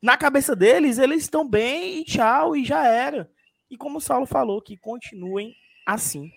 na 0.00 0.16
cabeça 0.16 0.54
deles, 0.54 0.98
eles 0.98 1.22
estão 1.22 1.48
bem 1.48 2.00
e 2.00 2.04
tchau, 2.04 2.54
e 2.54 2.64
já 2.64 2.86
era. 2.86 3.30
E 3.70 3.76
como 3.76 3.98
o 3.98 4.00
Saulo 4.00 4.26
falou, 4.26 4.60
que 4.60 4.76
continuem 4.76 5.56
assim. 5.86 6.30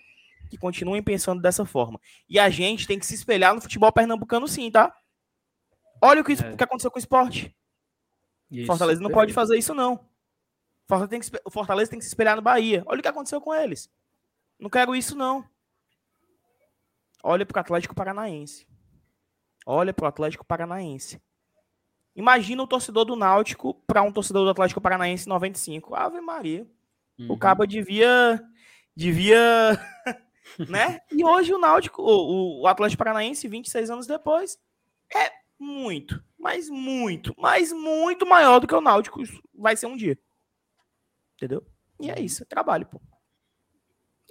Que 0.50 0.56
continuem 0.56 1.02
pensando 1.02 1.42
dessa 1.42 1.64
forma. 1.64 2.00
E 2.28 2.38
a 2.38 2.48
gente 2.48 2.86
tem 2.86 2.98
que 2.98 3.06
se 3.06 3.14
espelhar 3.14 3.54
no 3.54 3.60
futebol 3.60 3.92
pernambucano, 3.92 4.46
sim, 4.46 4.70
tá? 4.70 4.94
Olha 6.00 6.20
o 6.20 6.24
que, 6.24 6.32
é. 6.32 6.56
que 6.56 6.64
aconteceu 6.64 6.90
com 6.90 6.98
o 6.98 7.00
esporte. 7.00 7.56
Isso, 8.50 8.66
Fortaleza 8.66 9.00
não 9.00 9.10
pode 9.10 9.32
fazer 9.32 9.58
isso, 9.58 9.74
não. 9.74 9.98
Fortaleza 10.86 11.08
tem 11.08 11.20
que, 11.20 11.50
Fortaleza 11.50 11.90
tem 11.90 11.98
que 11.98 12.04
se 12.04 12.10
espelhar 12.10 12.36
no 12.36 12.42
Bahia. 12.42 12.82
Olha 12.86 13.00
o 13.00 13.02
que 13.02 13.08
aconteceu 13.08 13.40
com 13.40 13.52
eles. 13.52 13.90
Não 14.58 14.70
quero 14.70 14.94
isso, 14.94 15.16
não. 15.16 15.44
Olha 17.22 17.44
para 17.44 17.58
o 17.58 17.60
Atlético 17.60 17.94
Paranaense. 17.94 18.66
Olha 19.66 19.92
para 19.92 20.04
o 20.04 20.08
Atlético 20.08 20.44
Paranaense. 20.44 21.20
Imagina 22.14 22.62
o 22.62 22.66
torcedor 22.66 23.04
do 23.04 23.16
Náutico 23.16 23.74
para 23.86 24.00
um 24.02 24.12
torcedor 24.12 24.44
do 24.44 24.50
Atlético 24.50 24.80
Paranaense 24.80 25.28
95. 25.28 25.94
Ave 25.94 26.20
Maria. 26.20 26.66
Uhum. 27.18 27.32
O 27.32 27.38
Cabo 27.38 27.66
devia. 27.66 28.40
Devia. 28.96 29.78
né? 30.68 31.00
E 31.12 31.22
hoje 31.22 31.52
o 31.52 31.58
Náutico, 31.58 32.02
o, 32.02 32.62
o 32.62 32.66
Atlético 32.66 32.98
Paranaense, 32.98 33.46
26 33.46 33.90
anos 33.90 34.06
depois, 34.06 34.58
é 35.14 35.30
muito, 35.58 36.22
mas 36.38 36.70
muito, 36.70 37.34
mas 37.36 37.72
muito 37.72 38.26
maior 38.26 38.58
do 38.58 38.66
que 38.66 38.74
o 38.74 38.80
Náutico 38.80 39.22
vai 39.54 39.76
ser 39.76 39.86
um 39.86 39.96
dia. 39.96 40.18
Entendeu? 41.34 41.64
E 42.00 42.10
é 42.10 42.18
isso, 42.20 42.42
é 42.42 42.46
trabalho, 42.46 42.86
pô. 42.86 43.00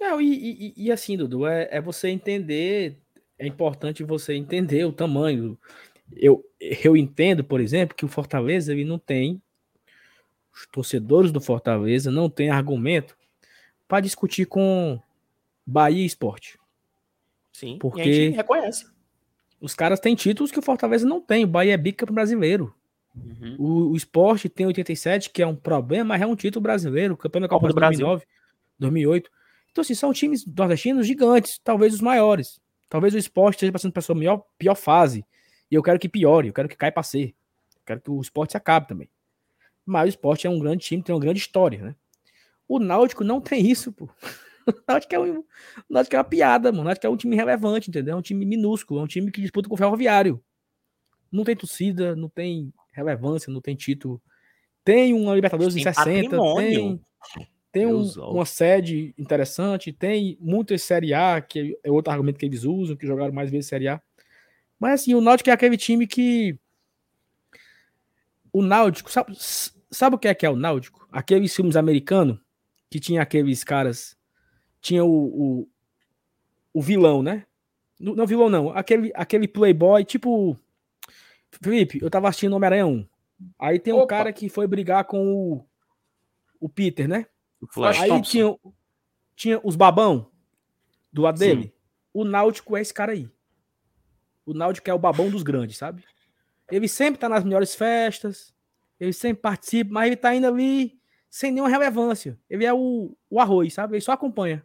É, 0.00 0.14
e, 0.20 0.74
e, 0.76 0.84
e, 0.84 0.92
assim, 0.92 1.16
Dudu, 1.16 1.46
é, 1.46 1.68
é 1.70 1.80
você 1.80 2.08
entender, 2.08 2.98
é 3.38 3.46
importante 3.46 4.04
você 4.04 4.34
entender 4.34 4.84
o 4.84 4.92
tamanho. 4.92 5.58
Eu, 6.12 6.44
eu 6.60 6.96
entendo, 6.96 7.42
por 7.42 7.60
exemplo, 7.60 7.96
que 7.96 8.04
o 8.04 8.08
Fortaleza 8.08 8.72
ele 8.72 8.84
não 8.84 8.98
tem, 8.98 9.40
os 10.52 10.66
torcedores 10.66 11.32
do 11.32 11.40
Fortaleza 11.40 12.10
não 12.10 12.28
tem 12.28 12.50
argumento 12.50 13.15
para 13.88 14.00
discutir 14.00 14.46
com 14.46 15.00
Bahia 15.66 16.04
Esporte. 16.04 16.58
Sim, 17.52 17.78
porque 17.78 18.00
a 18.02 18.04
gente 18.04 18.36
reconhece. 18.36 18.86
Os 19.60 19.74
caras 19.74 19.98
têm 19.98 20.14
títulos 20.14 20.50
que 20.50 20.58
o 20.58 20.62
Fortaleza 20.62 21.06
não 21.06 21.20
tem. 21.20 21.44
O 21.44 21.48
Bahia 21.48 21.74
é 21.74 21.76
bicampeão 21.76 22.14
brasileiro. 22.14 22.74
Uhum. 23.14 23.56
O, 23.58 23.92
o 23.92 23.96
esporte 23.96 24.48
tem 24.48 24.66
87, 24.66 25.30
que 25.30 25.42
é 25.42 25.46
um 25.46 25.56
problema, 25.56 26.08
mas 26.08 26.22
é 26.22 26.26
um 26.26 26.36
título 26.36 26.62
brasileiro. 26.62 27.16
Campeão 27.16 27.40
da 27.40 27.48
Copa, 27.48 27.68
Copa 27.68 27.74
do 27.74 27.80
2009, 27.80 28.16
Brasil. 28.16 28.28
2008. 28.78 29.30
Então, 29.72 29.82
assim, 29.82 29.94
são 29.94 30.12
times 30.12 30.46
nordestinos 30.46 31.06
gigantes, 31.06 31.58
talvez 31.62 31.94
os 31.94 32.00
maiores. 32.00 32.60
Talvez 32.88 33.14
o 33.14 33.18
esporte 33.18 33.56
esteja 33.56 33.72
passando 33.72 33.92
por 33.92 34.02
sua 34.02 34.14
pior, 34.14 34.44
pior 34.58 34.74
fase. 34.74 35.24
E 35.70 35.74
eu 35.74 35.82
quero 35.82 35.98
que 35.98 36.08
piore, 36.08 36.48
eu 36.48 36.54
quero 36.54 36.68
que 36.68 36.76
caia 36.76 36.92
para 36.92 37.02
ser. 37.02 37.34
Eu 37.74 37.82
quero 37.84 38.00
que 38.00 38.10
o 38.10 38.20
esporte 38.20 38.52
se 38.52 38.56
acabe 38.56 38.88
também. 38.88 39.08
Mas 39.84 40.06
o 40.06 40.08
esporte 40.10 40.46
é 40.46 40.50
um 40.50 40.58
grande 40.58 40.84
time, 40.84 41.02
tem 41.02 41.14
uma 41.14 41.20
grande 41.20 41.38
história, 41.38 41.82
né? 41.82 41.96
O 42.68 42.78
Náutico 42.78 43.22
não 43.22 43.40
tem 43.40 43.66
isso, 43.66 43.92
pô. 43.92 44.08
O 44.66 44.82
Náutico 44.88 45.14
é, 45.14 45.20
um, 45.20 45.38
o 45.38 45.44
Náutico 45.88 46.16
é 46.16 46.18
uma 46.18 46.24
piada, 46.24 46.72
mano. 46.72 46.82
O 46.82 46.84
Náutico 46.86 47.06
é 47.06 47.10
um 47.10 47.16
time 47.16 47.36
relevante, 47.36 47.88
entendeu? 47.88 48.14
É 48.14 48.18
um 48.18 48.22
time 48.22 48.44
minúsculo, 48.44 48.98
é 48.98 49.04
um 49.04 49.06
time 49.06 49.30
que 49.30 49.40
disputa 49.40 49.68
com 49.68 49.76
o 49.76 49.78
Ferroviário. 49.78 50.42
Não 51.30 51.44
tem 51.44 51.54
torcida, 51.54 52.16
não 52.16 52.28
tem 52.28 52.72
relevância, 52.92 53.52
não 53.52 53.60
tem 53.60 53.76
título. 53.76 54.20
Tem 54.84 55.14
uma 55.14 55.36
Libertadores 55.36 55.72
tem 55.72 55.82
em 55.82 55.84
60, 55.84 56.30
patrimônio. 56.30 57.00
tem, 57.32 57.46
tem 57.70 57.86
um, 57.86 58.02
uma 58.30 58.44
sede 58.44 59.14
interessante, 59.16 59.92
tem 59.92 60.36
muitas 60.40 60.82
Série 60.82 61.14
A, 61.14 61.40
que 61.40 61.78
é 61.84 61.90
outro 61.92 62.12
argumento 62.12 62.38
que 62.38 62.46
eles 62.46 62.64
usam, 62.64 62.96
que 62.96 63.06
jogaram 63.06 63.32
mais 63.32 63.50
vezes 63.50 63.68
Série 63.68 63.86
A. 63.86 64.02
Mas 64.80 65.02
assim, 65.02 65.14
o 65.14 65.20
Náutico 65.20 65.50
é 65.50 65.52
aquele 65.52 65.76
time 65.76 66.06
que. 66.06 66.58
O 68.52 68.62
Náutico, 68.62 69.12
sabe, 69.12 69.36
sabe 69.90 70.16
o 70.16 70.18
que 70.18 70.26
é 70.26 70.34
que 70.34 70.44
é 70.44 70.50
o 70.50 70.56
Náutico? 70.56 71.06
Aqueles 71.12 71.54
filmes 71.54 71.76
americanos 71.76 72.40
que 72.90 73.00
tinha 73.00 73.22
aqueles 73.22 73.64
caras 73.64 74.16
tinha 74.86 75.04
o, 75.04 75.10
o, 75.10 75.68
o 76.72 76.80
vilão, 76.80 77.22
né? 77.22 77.44
Não, 77.98 78.14
não 78.14 78.26
vilão, 78.26 78.48
não. 78.48 78.70
Aquele, 78.70 79.10
aquele 79.14 79.48
playboy, 79.48 80.04
tipo. 80.04 80.56
Felipe, 81.60 81.98
eu 82.00 82.10
tava 82.10 82.28
assistindo 82.28 82.54
Homem-Aranha 82.54 82.86
1. 82.86 83.08
Aí 83.58 83.78
tem 83.78 83.92
um 83.92 83.98
Opa. 83.98 84.06
cara 84.06 84.32
que 84.32 84.48
foi 84.48 84.66
brigar 84.66 85.04
com 85.04 85.32
o, 85.32 85.66
o 86.60 86.68
Peter, 86.68 87.08
né? 87.08 87.26
O 87.60 87.66
Flash 87.66 88.00
aí 88.00 88.22
tinha, 88.22 88.54
tinha 89.34 89.60
os 89.64 89.74
babão 89.74 90.30
do 91.12 91.22
lado 91.22 91.38
dele. 91.38 91.64
Sim. 91.64 91.72
O 92.12 92.24
Náutico 92.24 92.76
é 92.76 92.80
esse 92.80 92.92
cara 92.92 93.12
aí. 93.12 93.28
O 94.44 94.52
Náutico 94.54 94.88
é 94.88 94.94
o 94.94 94.98
babão 94.98 95.30
dos 95.30 95.42
grandes, 95.42 95.78
sabe? 95.78 96.04
Ele 96.70 96.88
sempre 96.88 97.18
tá 97.18 97.28
nas 97.28 97.42
melhores 97.42 97.74
festas. 97.74 98.54
Ele 99.00 99.12
sempre 99.12 99.42
participa, 99.42 99.92
mas 99.92 100.06
ele 100.06 100.16
tá 100.16 100.34
indo 100.34 100.46
ali 100.46 100.98
sem 101.30 101.50
nenhuma 101.50 101.68
relevância. 101.68 102.38
Ele 102.48 102.64
é 102.64 102.72
o, 102.72 103.14
o 103.30 103.40
arroz, 103.40 103.74
sabe? 103.74 103.94
Ele 103.94 104.00
só 104.00 104.12
acompanha. 104.12 104.64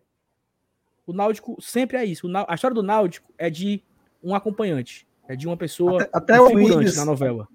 O 1.05 1.13
Náutico 1.13 1.61
sempre 1.61 1.97
é 1.97 2.05
isso. 2.05 2.27
A 2.47 2.53
história 2.53 2.75
do 2.75 2.83
Náutico 2.83 3.33
é 3.37 3.49
de 3.49 3.83
um 4.23 4.35
acompanhante. 4.35 5.07
É 5.27 5.35
de 5.35 5.47
uma 5.47 5.57
pessoa 5.57 6.03
até, 6.03 6.35
até 6.35 6.41
o 6.41 6.59
Ibis, 6.59 6.97
na 6.97 7.05
novela. 7.05 7.47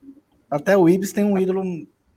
Até 0.50 0.76
o 0.76 0.88
Ibis 0.88 1.12
tem 1.12 1.24
um 1.24 1.38
ídolo 1.38 1.62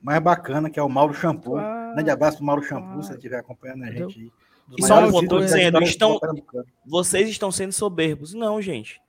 mais 0.02 0.22
bacana, 0.22 0.70
que 0.70 0.80
é 0.80 0.84
o 0.84 0.90
Mauro 0.90 1.14
Shampoo. 1.14 1.58
Ah, 1.58 1.92
Grande 1.94 2.10
abraço 2.10 2.38
pro 2.38 2.46
Mauro 2.46 2.64
Shampoo, 2.64 3.00
ah, 3.00 3.04
se 3.04 3.14
estiver 3.14 3.40
acompanhando 3.40 3.84
a 3.84 3.92
gente. 3.92 4.32
E 4.78 4.84
só 4.84 5.04
um 5.04 5.12
ponto, 5.12 5.40
dizendo, 5.40 5.82
estão, 5.82 6.20
vocês 6.86 7.28
estão 7.28 7.52
sendo 7.52 7.72
soberbos. 7.72 8.34
Não, 8.34 8.62
gente. 8.62 9.02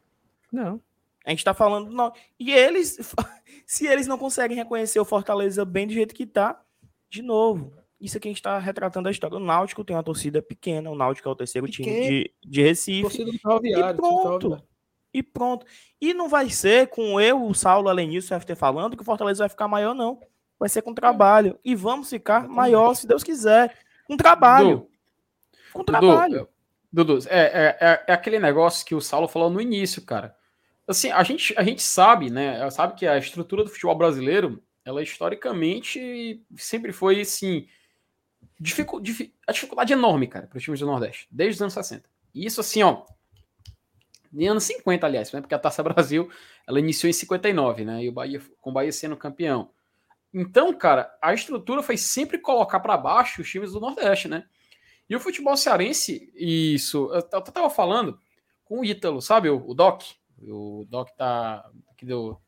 Não. 0.51 0.81
A 1.25 1.31
gente 1.31 1.45
tá 1.45 1.53
falando. 1.53 1.91
Não. 1.91 2.13
E 2.39 2.51
eles, 2.51 2.99
se 3.67 3.87
eles 3.87 4.07
não 4.07 4.17
conseguem 4.17 4.57
reconhecer 4.57 4.99
o 4.99 5.05
Fortaleza 5.05 5.65
bem 5.65 5.87
do 5.87 5.93
jeito 5.93 6.15
que 6.15 6.27
tá, 6.27 6.61
de 7.11 7.23
novo, 7.23 7.73
isso 8.01 8.17
aqui 8.17 8.29
a 8.29 8.31
gente 8.31 8.43
tá 8.43 8.59
retratando 8.59 9.09
a 9.09 9.11
história. 9.11 9.37
O 9.37 9.41
Náutico 9.41 9.85
tem 9.85 9.97
uma 9.97 10.03
torcida 10.03 10.41
pequena, 10.41 10.91
o 10.91 10.95
Náutico 10.95 11.29
é 11.29 11.33
o 11.33 11.37
terceiro 11.37 11.69
time 11.69 12.09
de, 12.09 12.35
de 12.45 12.63
Recife. 12.63 13.03
Torcida 13.03 13.31
do 13.31 13.67
e 13.67 13.95
pronto. 13.95 14.63
E 15.13 15.23
pronto. 15.23 15.67
E 16.01 16.15
não 16.15 16.29
vai 16.29 16.49
ser 16.49 16.89
com 16.89 17.21
eu, 17.21 17.45
o 17.45 17.53
Saulo, 17.53 17.89
além 17.89 18.11
disso, 18.11 18.35
o 18.35 18.41
FT 18.41 18.55
falando, 18.55 18.97
que 18.97 19.03
o 19.03 19.05
Fortaleza 19.05 19.43
vai 19.43 19.49
ficar 19.49 19.67
maior, 19.67 19.95
não. 19.95 20.21
Vai 20.59 20.69
ser 20.69 20.83
com 20.83 20.95
trabalho. 20.95 21.59
E 21.65 21.75
vamos 21.75 22.09
ficar 22.09 22.49
maior, 22.49 22.95
se 22.95 23.07
Deus 23.07 23.25
quiser. 23.25 23.77
Com 24.07 24.17
trabalho. 24.17 24.69
Dudu, 24.69 24.91
com 25.73 25.85
trabalho. 25.85 26.49
Dudu, 26.93 27.15
Dudu 27.17 27.29
é, 27.29 27.77
é, 27.81 28.05
é 28.07 28.13
aquele 28.13 28.39
negócio 28.39 28.87
que 28.87 28.95
o 28.95 29.01
Saulo 29.01 29.27
falou 29.27 29.51
no 29.51 29.61
início, 29.61 30.03
cara 30.03 30.37
assim, 30.91 31.11
a 31.11 31.23
gente, 31.23 31.55
a 31.57 31.63
gente 31.63 31.83
sabe, 31.83 32.31
né? 32.31 32.69
Sabe 32.71 32.95
que 32.95 33.07
a 33.07 33.17
estrutura 33.17 33.63
do 33.63 33.71
futebol 33.71 33.95
brasileiro, 33.95 34.63
ela 34.85 35.03
historicamente 35.03 36.43
sempre 36.57 36.93
foi 36.93 37.21
assim. 37.21 37.67
Dificu, 38.59 39.01
dif, 39.01 39.35
a 39.47 39.53
dificuldade 39.53 39.93
enorme, 39.93 40.27
cara, 40.27 40.47
para 40.47 40.59
os 40.59 40.63
times 40.63 40.81
do 40.81 40.87
Nordeste, 40.87 41.27
desde 41.31 41.57
os 41.57 41.63
anos 41.63 41.75
60. 41.75 42.09
E 42.35 42.47
isso, 42.47 42.61
assim, 42.61 42.83
ó. 42.83 43.05
Em 44.33 44.49
anos 44.49 44.65
50, 44.65 45.07
aliás, 45.07 45.33
né? 45.33 45.41
Porque 45.41 45.55
a 45.55 45.59
Taça 45.59 45.83
Brasil 45.83 46.31
ela 46.67 46.79
iniciou 46.79 47.11
em 47.11 47.13
59, 47.13 47.85
né? 47.85 48.05
E 48.05 48.09
o 48.09 48.13
Bahia, 48.13 48.41
com 48.61 48.71
o 48.71 48.73
Bahia 48.73 48.93
sendo 48.93 49.17
campeão. 49.17 49.71
Então, 50.33 50.73
cara, 50.73 51.13
a 51.21 51.35
estrutura 51.35 51.83
foi 51.83 51.97
sempre 51.97 52.39
colocar 52.39 52.79
para 52.81 52.97
baixo 52.97 53.43
os 53.43 53.51
times 53.51 53.73
do 53.73 53.81
Nordeste, 53.81 54.29
né? 54.29 54.45
E 55.09 55.17
o 55.17 55.21
futebol 55.21 55.57
cearense, 55.57 56.33
isso. 56.35 57.11
Eu, 57.13 57.29
eu 57.33 57.43
tava 57.43 57.69
falando 57.69 58.19
com 58.65 58.81
o 58.81 58.85
Ítalo, 58.85 59.21
sabe, 59.21 59.51
o, 59.51 59.69
o 59.69 59.75
Doc? 59.75 60.03
O 60.41 60.87
Doc 60.89 61.11
tá 61.17 61.69
aqui 61.91 62.07
do 62.07 62.41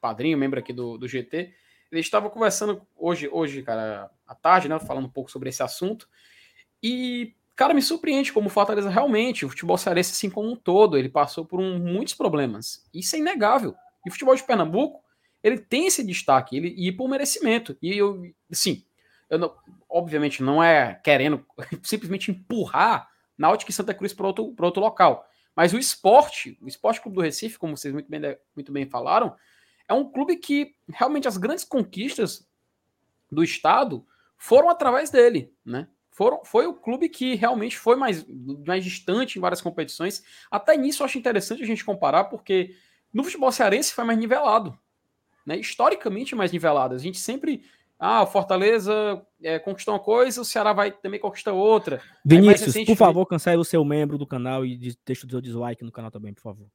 padrinho, 0.00 0.38
membro 0.38 0.58
aqui 0.58 0.72
do, 0.72 0.96
do 0.96 1.06
GT. 1.06 1.54
Ele 1.96 2.04
estava 2.04 2.30
conversando 2.30 2.82
hoje, 2.96 3.28
hoje, 3.32 3.62
cara, 3.62 4.10
à 4.26 4.34
tarde, 4.34 4.68
né? 4.68 4.78
Falando 4.78 5.06
um 5.06 5.10
pouco 5.10 5.30
sobre 5.30 5.48
esse 5.48 5.62
assunto. 5.62 6.08
E, 6.82 7.34
cara, 7.54 7.74
me 7.74 7.82
surpreende 7.82 8.32
como 8.32 8.48
o 8.48 8.50
Fortaleza 8.50 8.90
realmente, 8.90 9.44
o 9.44 9.48
futebol 9.48 9.78
cearense 9.78 10.12
assim 10.12 10.30
como 10.30 10.50
um 10.50 10.56
todo, 10.56 10.96
ele 10.96 11.08
passou 11.08 11.44
por 11.44 11.60
um, 11.60 11.78
muitos 11.78 12.14
problemas. 12.14 12.86
Isso 12.92 13.16
é 13.16 13.18
inegável. 13.18 13.74
E 14.04 14.08
o 14.08 14.12
futebol 14.12 14.34
de 14.34 14.44
Pernambuco, 14.44 15.02
ele 15.42 15.58
tem 15.58 15.86
esse 15.86 16.04
destaque, 16.04 16.56
ele 16.56 16.74
e 16.76 16.92
por 16.92 17.08
merecimento. 17.08 17.76
E 17.80 17.96
eu, 17.96 18.22
sim, 18.50 18.84
eu 19.28 19.38
não, 19.38 19.54
obviamente 19.88 20.42
não 20.42 20.62
é 20.62 21.00
querendo 21.02 21.44
simplesmente 21.82 22.30
empurrar 22.30 23.08
Náutico 23.36 23.70
e 23.70 23.74
Santa 23.74 23.94
Cruz 23.94 24.12
para 24.12 24.26
outro, 24.26 24.54
outro 24.58 24.82
local. 24.82 25.28
Mas 25.54 25.72
o 25.72 25.78
esporte, 25.78 26.58
o 26.60 26.68
Esporte 26.68 27.00
Clube 27.00 27.16
do 27.16 27.22
Recife, 27.22 27.58
como 27.58 27.76
vocês 27.76 27.92
muito 27.92 28.10
bem, 28.10 28.20
muito 28.54 28.70
bem 28.70 28.86
falaram, 28.86 29.34
é 29.88 29.94
um 29.94 30.10
clube 30.10 30.36
que 30.36 30.74
realmente 30.88 31.28
as 31.28 31.36
grandes 31.36 31.64
conquistas 31.64 32.46
do 33.30 33.42
Estado 33.42 34.06
foram 34.36 34.68
através 34.68 35.10
dele, 35.10 35.52
né? 35.64 35.88
Foram, 36.10 36.42
foi 36.44 36.66
o 36.66 36.72
clube 36.72 37.10
que 37.10 37.34
realmente 37.34 37.76
foi 37.76 37.94
mais, 37.94 38.24
mais 38.66 38.82
distante 38.82 39.36
em 39.36 39.40
várias 39.40 39.60
competições. 39.60 40.24
Até 40.50 40.74
nisso 40.74 41.02
eu 41.02 41.04
acho 41.04 41.18
interessante 41.18 41.62
a 41.62 41.66
gente 41.66 41.84
comparar, 41.84 42.24
porque 42.24 42.74
no 43.12 43.22
futebol 43.22 43.52
cearense 43.52 43.92
foi 43.92 44.02
mais 44.02 44.18
nivelado. 44.18 44.78
Né? 45.44 45.58
Historicamente 45.58 46.34
mais 46.34 46.52
nivelado. 46.52 46.94
A 46.94 46.98
gente 46.98 47.18
sempre 47.18 47.64
ah, 47.98 48.22
o 48.22 48.26
Fortaleza 48.26 49.22
é, 49.42 49.58
conquistou 49.58 49.94
uma 49.94 50.00
coisa, 50.00 50.40
o 50.40 50.44
Ceará 50.44 50.72
vai 50.72 50.90
também 50.90 51.18
conquistar 51.18 51.52
outra. 51.52 52.00
Vinícius, 52.24 52.84
por 52.84 52.96
favor, 52.96 53.26
cancele 53.26 53.56
o 53.56 53.64
seu 53.64 53.84
membro 53.84 54.18
do 54.18 54.26
canal 54.26 54.66
e 54.66 54.76
deixa 55.04 55.26
o 55.26 55.30
seu 55.30 55.40
dislike 55.40 55.84
no 55.84 55.92
canal 55.92 56.10
também, 56.10 56.34
por 56.34 56.42
favor. 56.42 56.66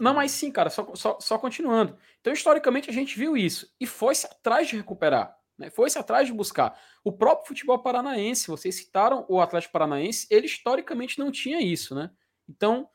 Não, 0.00 0.14
mas 0.14 0.30
sim, 0.30 0.50
cara, 0.50 0.70
só, 0.70 0.94
só, 0.94 1.18
só 1.20 1.38
continuando. 1.38 1.98
Então, 2.20 2.32
historicamente, 2.32 2.88
a 2.88 2.92
gente 2.92 3.18
viu 3.18 3.36
isso 3.36 3.70
e 3.78 3.86
foi-se 3.86 4.26
atrás 4.26 4.68
de 4.68 4.76
recuperar, 4.76 5.36
né? 5.58 5.70
foi-se 5.70 5.98
atrás 5.98 6.26
de 6.26 6.32
buscar. 6.32 6.78
O 7.04 7.12
próprio 7.12 7.48
futebol 7.48 7.78
paranaense, 7.78 8.48
vocês 8.48 8.74
citaram 8.74 9.26
o 9.28 9.40
Atlético 9.40 9.72
Paranaense, 9.72 10.26
ele 10.30 10.46
historicamente 10.46 11.18
não 11.18 11.30
tinha 11.30 11.60
isso, 11.60 11.94
né? 11.94 12.10
Então, 12.48 12.88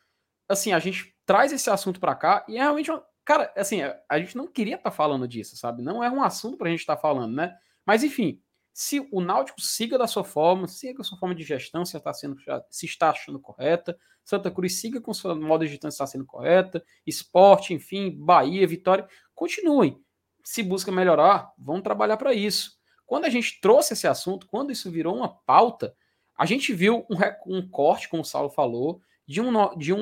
assim, 0.49 0.73
a 0.73 0.79
gente 0.79 1.15
traz 1.25 1.51
esse 1.53 1.69
assunto 1.69 1.99
para 1.99 2.15
cá 2.15 2.45
e 2.49 2.57
é 2.57 2.61
realmente 2.61 2.89
uma, 2.89 3.05
Cara, 3.23 3.53
assim, 3.55 3.81
a 4.09 4.19
gente 4.19 4.35
não 4.35 4.47
queria 4.47 4.75
estar 4.75 4.89
tá 4.89 4.95
falando 4.95 5.27
disso, 5.27 5.55
sabe? 5.55 5.83
Não 5.83 6.03
é 6.03 6.09
um 6.09 6.23
assunto 6.23 6.57
para 6.57 6.67
a 6.67 6.71
gente 6.71 6.79
estar 6.79 6.95
tá 6.95 7.01
falando, 7.01 7.35
né? 7.35 7.55
Mas, 7.85 8.03
enfim, 8.03 8.41
se 8.73 9.07
o 9.11 9.21
Náutico 9.21 9.59
siga 9.59 9.97
da 9.97 10.07
sua 10.07 10.23
forma, 10.23 10.67
siga 10.67 11.01
a 11.01 11.03
sua 11.03 11.17
forma 11.17 11.35
de 11.35 11.43
gestão, 11.43 11.85
se 11.85 11.97
está, 11.97 12.13
sendo, 12.13 12.37
se 12.69 12.85
está 12.85 13.09
achando 13.09 13.39
correta, 13.39 13.97
Santa 14.23 14.51
Cruz 14.51 14.79
siga 14.79 15.01
com 15.01 15.13
sua 15.13 15.35
modo 15.35 15.65
de 15.65 15.71
gestão 15.71 15.89
se 15.89 15.95
está 15.95 16.07
sendo 16.07 16.25
correta, 16.25 16.83
esporte, 17.05 17.73
enfim, 17.73 18.11
Bahia, 18.11 18.65
Vitória, 18.67 19.07
continuem. 19.33 19.99
Se 20.43 20.63
busca 20.63 20.91
melhorar, 20.91 21.51
vão 21.57 21.81
trabalhar 21.81 22.17
para 22.17 22.33
isso. 22.33 22.79
Quando 23.05 23.25
a 23.25 23.29
gente 23.29 23.59
trouxe 23.59 23.93
esse 23.93 24.07
assunto, 24.07 24.47
quando 24.47 24.71
isso 24.71 24.89
virou 24.89 25.15
uma 25.15 25.27
pauta, 25.27 25.93
a 26.37 26.45
gente 26.45 26.73
viu 26.73 27.05
um, 27.09 27.57
um 27.57 27.69
corte, 27.69 28.07
como 28.07 28.23
o 28.23 28.25
Saulo 28.25 28.49
falou, 28.49 29.01
de 29.27 29.39
um, 29.39 29.77
de 29.77 29.93
um, 29.93 29.99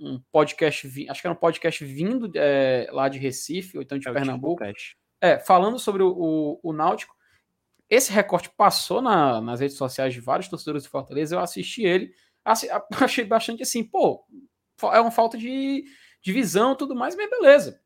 um, 0.00 0.22
podcast, 0.30 0.86
acho 1.08 1.20
que 1.20 1.26
era 1.26 1.34
um 1.34 1.38
podcast 1.38 1.84
vindo 1.84 2.30
é, 2.34 2.88
lá 2.92 3.08
de 3.08 3.18
Recife, 3.18 3.76
ou 3.76 3.82
então 3.82 3.98
de 3.98 4.08
é 4.08 4.12
Pernambuco, 4.12 4.62
é, 5.20 5.38
falando 5.38 5.78
sobre 5.78 6.02
o, 6.02 6.10
o, 6.10 6.60
o, 6.62 6.72
Náutico. 6.72 7.14
Esse 7.88 8.12
recorte 8.12 8.50
passou 8.56 9.02
na, 9.02 9.40
nas 9.40 9.60
redes 9.60 9.76
sociais 9.76 10.14
de 10.14 10.20
vários 10.20 10.48
torcedores 10.48 10.82
de 10.82 10.88
Fortaleza, 10.88 11.36
eu 11.36 11.40
assisti 11.40 11.82
ele, 11.84 12.12
assi, 12.44 12.68
achei 13.00 13.24
bastante 13.24 13.62
assim, 13.62 13.84
pô, 13.84 14.24
é 14.92 15.00
uma 15.00 15.10
falta 15.10 15.36
de, 15.36 15.84
de 16.22 16.32
visão 16.32 16.74
tudo 16.74 16.94
mais, 16.94 17.14
mas 17.14 17.30
beleza. 17.30 17.80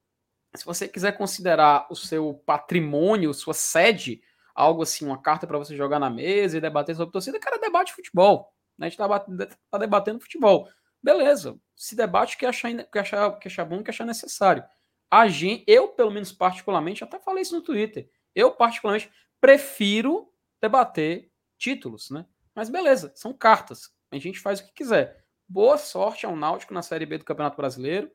Se 0.55 0.65
você 0.65 0.89
quiser 0.89 1.13
considerar 1.13 1.87
o 1.91 1.95
seu 1.95 2.35
patrimônio, 2.47 3.35
sua 3.35 3.53
sede, 3.53 4.23
algo 4.55 4.83
assim, 4.83 5.05
uma 5.05 5.21
carta 5.21 5.47
para 5.47 5.59
você 5.59 5.77
jogar 5.77 5.99
na 5.99 6.09
mesa 6.09 6.57
e 6.57 6.61
debater 6.61 6.97
sobre 6.97 7.13
torcida, 7.13 7.39
cara, 7.39 7.59
debate 7.59 7.93
futebol. 7.93 8.53
Né? 8.79 8.87
A 8.87 8.91
gente 8.91 9.01
está 9.01 9.57
tá 9.71 9.79
debatendo 9.79 10.21
futebol. 10.21 10.69
Beleza, 11.03 11.59
se 11.77 11.95
debate 11.95 12.37
que 12.37 12.47
achar, 12.47 12.73
que 12.85 12.99
achar, 12.99 13.39
que 13.39 13.49
achar 13.49 13.65
bom, 13.65 13.83
que 13.83 13.91
achar 13.91 14.05
necessário. 14.05 14.65
A 15.11 15.29
gente, 15.29 15.65
eu, 15.67 15.89
pelo 15.89 16.11
menos 16.11 16.33
particularmente, 16.33 17.05
até 17.05 17.19
falei 17.19 17.43
isso 17.43 17.55
no 17.55 17.63
Twitter, 17.63 18.11
eu 18.35 18.51
particularmente 18.53 19.11
prefiro 19.41 20.33
debater 20.61 21.31
títulos, 21.57 22.11
né? 22.11 22.27
Mas 22.55 22.69
beleza, 22.69 23.13
são 23.15 23.33
cartas. 23.33 23.93
A 24.11 24.19
gente 24.19 24.41
faz 24.41 24.61
o 24.61 24.67
que 24.67 24.73
quiser. 24.73 25.25
Boa 25.49 25.79
sorte 25.79 26.27
ao 26.27 26.37
Náutico 26.37 26.75
na 26.75 26.83
Série 26.83 27.07
B 27.07 27.19
do 27.19 27.25
Campeonato 27.25 27.57
Brasileiro. 27.57 28.11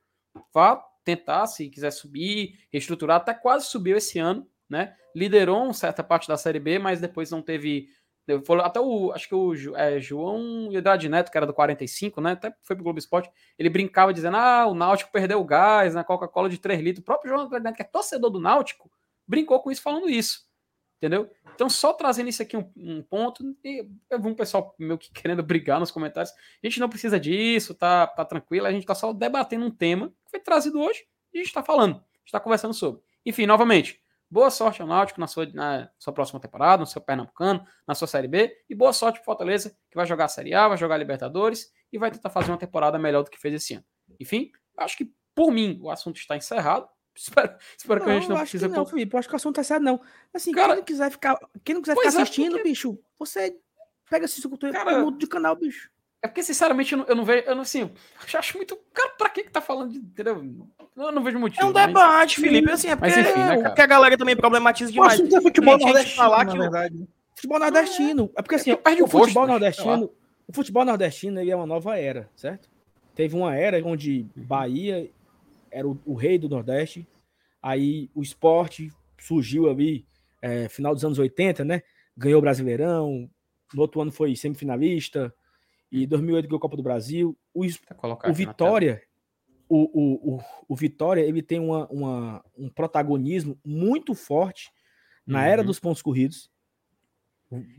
Vá 0.53 0.75
tentar, 1.03 1.47
se 1.47 1.69
quiser 1.69 1.91
subir, 1.91 2.59
reestruturar. 2.71 3.17
Até 3.17 3.33
quase 3.33 3.67
subiu 3.67 3.97
esse 3.97 4.19
ano, 4.19 4.47
né? 4.69 4.95
Liderou 5.15 5.63
uma 5.63 5.73
certa 5.73 6.03
parte 6.03 6.27
da 6.27 6.37
Série 6.37 6.59
B, 6.59 6.79
mas 6.79 6.99
depois 6.99 7.29
não 7.29 7.41
teve 7.41 7.89
até 8.63 8.79
o, 8.79 9.11
acho 9.11 9.27
que 9.27 9.35
o 9.35 9.75
é, 9.75 9.99
João 9.99 10.71
Hidrade 10.71 11.09
Neto, 11.09 11.29
que 11.29 11.37
era 11.37 11.45
do 11.45 11.53
45, 11.53 12.21
né? 12.21 12.31
Até 12.31 12.55
foi 12.63 12.75
pro 12.75 12.83
Globo 12.83 12.97
Esporte, 12.97 13.29
ele 13.59 13.69
brincava 13.69 14.13
dizendo: 14.13 14.37
ah, 14.37 14.65
o 14.65 14.73
Náutico 14.73 15.11
perdeu 15.11 15.39
o 15.41 15.43
gás 15.43 15.93
na 15.93 16.03
Coca-Cola 16.03 16.49
de 16.49 16.57
3 16.57 16.81
litros. 16.81 17.01
O 17.01 17.05
próprio 17.05 17.29
João 17.29 17.45
Hidrade 17.45 17.65
Neto, 17.65 17.75
que 17.75 17.81
é 17.81 17.85
torcedor 17.85 18.29
do 18.29 18.39
Náutico, 18.39 18.89
brincou 19.27 19.59
com 19.61 19.71
isso 19.71 19.81
falando 19.81 20.09
isso. 20.09 20.47
Entendeu? 21.03 21.30
Então, 21.53 21.69
só 21.69 21.91
trazendo 21.91 22.30
isso 22.30 22.41
aqui 22.41 22.55
um, 22.55 22.71
um 22.77 23.03
ponto, 23.03 23.43
e 23.61 23.85
eu 24.09 24.21
vi 24.21 24.27
um 24.30 24.34
pessoal 24.34 24.73
meio 24.80 24.97
que 24.97 25.11
querendo 25.11 25.43
brigar 25.43 25.77
nos 25.77 25.91
comentários. 25.91 26.34
A 26.34 26.65
gente 26.65 26.80
não 26.80 26.88
precisa 26.88 27.19
disso, 27.19 27.75
tá, 27.75 28.07
tá 28.07 28.23
tranquilo, 28.23 28.65
a 28.65 28.71
gente 28.71 28.85
tá 28.85 28.95
só 28.95 29.11
debatendo 29.11 29.65
um 29.65 29.69
tema 29.69 30.07
que 30.23 30.31
foi 30.31 30.39
trazido 30.39 30.80
hoje 30.80 31.05
e 31.34 31.39
a 31.39 31.43
gente 31.43 31.53
tá 31.53 31.61
falando, 31.61 31.95
a 31.95 32.19
gente 32.19 32.31
tá 32.31 32.39
conversando 32.39 32.73
sobre. 32.73 33.01
Enfim, 33.25 33.45
novamente, 33.45 34.01
Boa 34.31 34.49
sorte 34.49 34.81
ao 34.81 34.88
Náutico 34.88 35.19
na 35.19 35.27
sua, 35.27 35.45
na 35.53 35.91
sua 35.99 36.11
próxima 36.11 36.39
temporada, 36.39 36.80
no 36.80 36.88
seu 36.88 36.99
Pernambucano, 36.99 37.63
na 37.85 37.93
sua 37.93 38.07
Série 38.07 38.27
B. 38.27 38.51
E 38.67 38.73
boa 38.73 38.91
sorte 38.91 39.19
para 39.19 39.25
Fortaleza, 39.25 39.77
que 39.91 39.95
vai 39.95 40.07
jogar 40.07 40.25
a 40.25 40.27
Série 40.27 40.55
A, 40.55 40.67
vai 40.67 40.75
jogar 40.75 40.95
a 40.95 40.97
Libertadores 40.97 41.71
e 41.91 41.99
vai 41.99 42.09
tentar 42.09 42.31
fazer 42.31 42.49
uma 42.49 42.57
temporada 42.57 42.97
melhor 42.97 43.23
do 43.23 43.30
que 43.30 43.39
fez 43.39 43.53
esse 43.53 43.75
ano. 43.75 43.85
Enfim, 44.19 44.51
acho 44.75 44.97
que, 44.97 45.13
por 45.35 45.51
mim, 45.51 45.77
o 45.84 45.91
assunto 45.91 46.17
está 46.17 46.35
encerrado. 46.35 46.89
Espero, 47.15 47.56
espero 47.77 47.99
não, 47.99 48.06
que 48.06 48.11
a 48.11 48.19
gente 48.19 48.30
não 48.30 48.38
precise... 48.38 48.68
Não, 48.68 48.85
Felipe, 48.85 49.14
eu 49.14 49.19
acho 49.19 49.27
que 49.27 49.35
o 49.35 49.38
assunto 49.38 49.60
está 49.60 49.61
encerrado, 49.61 49.84
não. 49.84 50.02
Assim, 50.34 50.52
Cara, 50.52 50.69
quem 50.69 50.76
não 50.77 50.84
quiser 50.84 51.11
ficar, 51.11 51.40
quem 51.64 51.76
não 51.76 51.81
quiser 51.81 51.95
ficar 51.95 52.06
é, 52.06 52.10
assistindo, 52.10 52.52
porque... 52.53 52.69
bicho, 52.69 52.98
você 53.19 53.56
pega 54.10 54.26
esse 54.26 54.41
cultura 54.48 54.72
cara, 54.72 54.99
muda 54.99 55.18
de 55.18 55.27
canal, 55.27 55.56
bicho. 55.56 55.91
É 56.23 56.27
porque, 56.27 56.41
sinceramente, 56.41 56.94
eu 56.94 56.99
não, 56.99 57.06
eu 57.06 57.15
não 57.18 57.26
vejo. 57.26 57.44
Eu 57.45 57.56
não, 57.56 57.64
assim, 57.64 57.81
eu 57.81 58.40
acho 58.40 58.56
muito. 58.56 58.80
Cara, 58.94 59.10
pra 59.18 59.30
que 59.30 59.44
que 59.44 59.52
tá 59.52 59.60
falando 59.60 59.91
de. 59.91 59.98
Entendeu? 59.98 60.41
Eu 60.95 61.11
não 61.11 61.22
vejo 61.22 61.38
motivo. 61.38 61.61
É 61.61 61.65
um 61.65 61.73
debate, 61.73 62.40
mas... 62.40 62.48
Felipe. 62.49 62.72
Assim, 62.72 62.88
é 62.88 62.95
porque, 62.95 63.14
mas 63.14 63.27
enfim, 63.27 63.40
né, 63.40 63.61
porque 63.61 63.81
a 63.81 63.85
galera 63.85 64.18
também 64.18 64.34
problematiza 64.34 64.90
demais. 64.90 65.19
Poxa, 65.19 65.38
é 65.38 65.41
futebol 65.41 65.77
nordestino, 65.77 66.15
falar 66.15 66.45
que 66.45 66.57
verdade. 66.57 67.07
Futebol 67.35 67.60
nordestino. 67.60 68.31
É 68.38 68.41
porque, 68.41 68.56
assim, 68.56 68.72
é 68.72 69.02
o, 69.02 69.03
o 69.03 69.07
futebol 69.07 69.45
nordestino. 69.45 70.10
O 70.48 70.53
futebol 70.53 70.85
nordestino 70.85 71.41
ele 71.41 71.52
é 71.52 71.56
uma 71.56 71.65
nova 71.65 71.99
era, 71.99 72.30
certo? 72.38 72.69
Teve 73.14 73.35
uma 73.35 73.53
era 73.56 73.85
onde 73.85 74.26
uhum. 74.35 74.44
Bahia 74.44 75.10
era 75.73 75.87
o, 75.87 75.99
o 76.05 76.13
rei 76.13 76.37
do 76.37 76.47
Nordeste. 76.47 77.05
Aí 77.61 78.09
o 78.13 78.21
esporte 78.21 78.91
surgiu 79.19 79.69
ali, 79.69 80.05
é, 80.41 80.69
final 80.69 80.93
dos 80.93 81.03
anos 81.03 81.17
80, 81.17 81.65
né? 81.65 81.81
Ganhou 82.15 82.39
o 82.39 82.41
Brasileirão. 82.41 83.29
No 83.73 83.81
outro 83.81 84.01
ano 84.01 84.11
foi 84.11 84.35
semifinalista 84.35 85.33
e 85.91 86.05
2008 86.05 86.47
ganhou 86.47 86.57
a 86.57 86.61
Copa 86.61 86.77
do 86.77 86.83
Brasil. 86.83 87.37
O, 87.53 87.65
tá 87.65 88.29
o 88.29 88.33
Vitória, 88.33 89.01
o, 89.67 89.77
o, 89.77 90.35
o, 90.35 90.43
o, 90.67 90.75
Vitória, 90.75 91.21
ele 91.21 91.41
tem 91.41 91.59
uma, 91.59 91.87
uma, 91.87 92.45
um 92.57 92.69
protagonismo 92.69 93.59
muito 93.65 94.13
forte 94.13 94.71
na 95.25 95.39
uhum. 95.39 95.45
era 95.45 95.63
dos 95.63 95.79
pontos 95.79 96.01
corridos. 96.01 96.51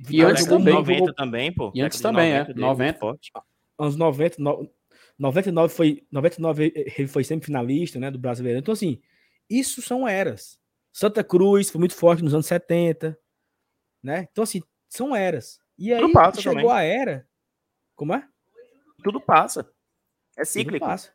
E 0.09 0.23
antes 0.23 0.47
também. 0.47 0.75
90 0.75 1.13
também, 1.15 1.53
pô. 1.53 1.73
E 1.75 1.83
antes 1.83 2.01
também, 2.01 2.33
90 2.33 2.51
é. 2.51 2.55
90. 2.55 2.99
Forte. 2.99 3.33
Anos 3.79 3.97
90, 3.97 4.37
no, 4.41 4.71
99 5.19 5.75
foi 5.75 6.07
99 6.11 6.73
ele 6.75 7.09
foi 7.09 7.25
semifinalista, 7.25 7.99
né, 7.99 8.11
do 8.11 8.19
Brasileiro. 8.19 8.59
Então 8.59 8.73
assim, 8.73 9.01
isso 9.49 9.83
são 9.83 10.07
eras. 10.07 10.59
Santa 10.93 11.25
Cruz 11.25 11.71
foi 11.71 11.79
muito 11.79 11.95
forte 11.95 12.23
nos 12.23 12.35
anos 12.35 12.47
70, 12.47 13.19
né? 14.03 14.29
Então 14.31 14.45
assim, 14.45 14.63
são 14.89 15.15
eras. 15.15 15.59
E 15.77 15.93
aí 15.93 16.01
chegou 16.37 16.63
também. 16.63 16.71
a 16.71 16.83
era 16.83 17.27
como 17.95 18.15
é? 18.15 18.27
Tudo 19.03 19.21
passa. 19.21 19.69
É 20.37 20.45
cíclico. 20.45 20.85
Passa. 20.85 21.13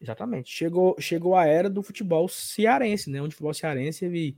Exatamente. 0.00 0.50
Chegou, 0.50 0.96
chegou 0.98 1.36
a 1.36 1.46
era 1.46 1.68
do 1.68 1.82
futebol 1.82 2.28
cearense, 2.28 3.10
né? 3.10 3.20
Onde 3.20 3.34
o 3.34 3.36
futebol 3.36 3.54
cearense 3.54 4.04
ele, 4.04 4.36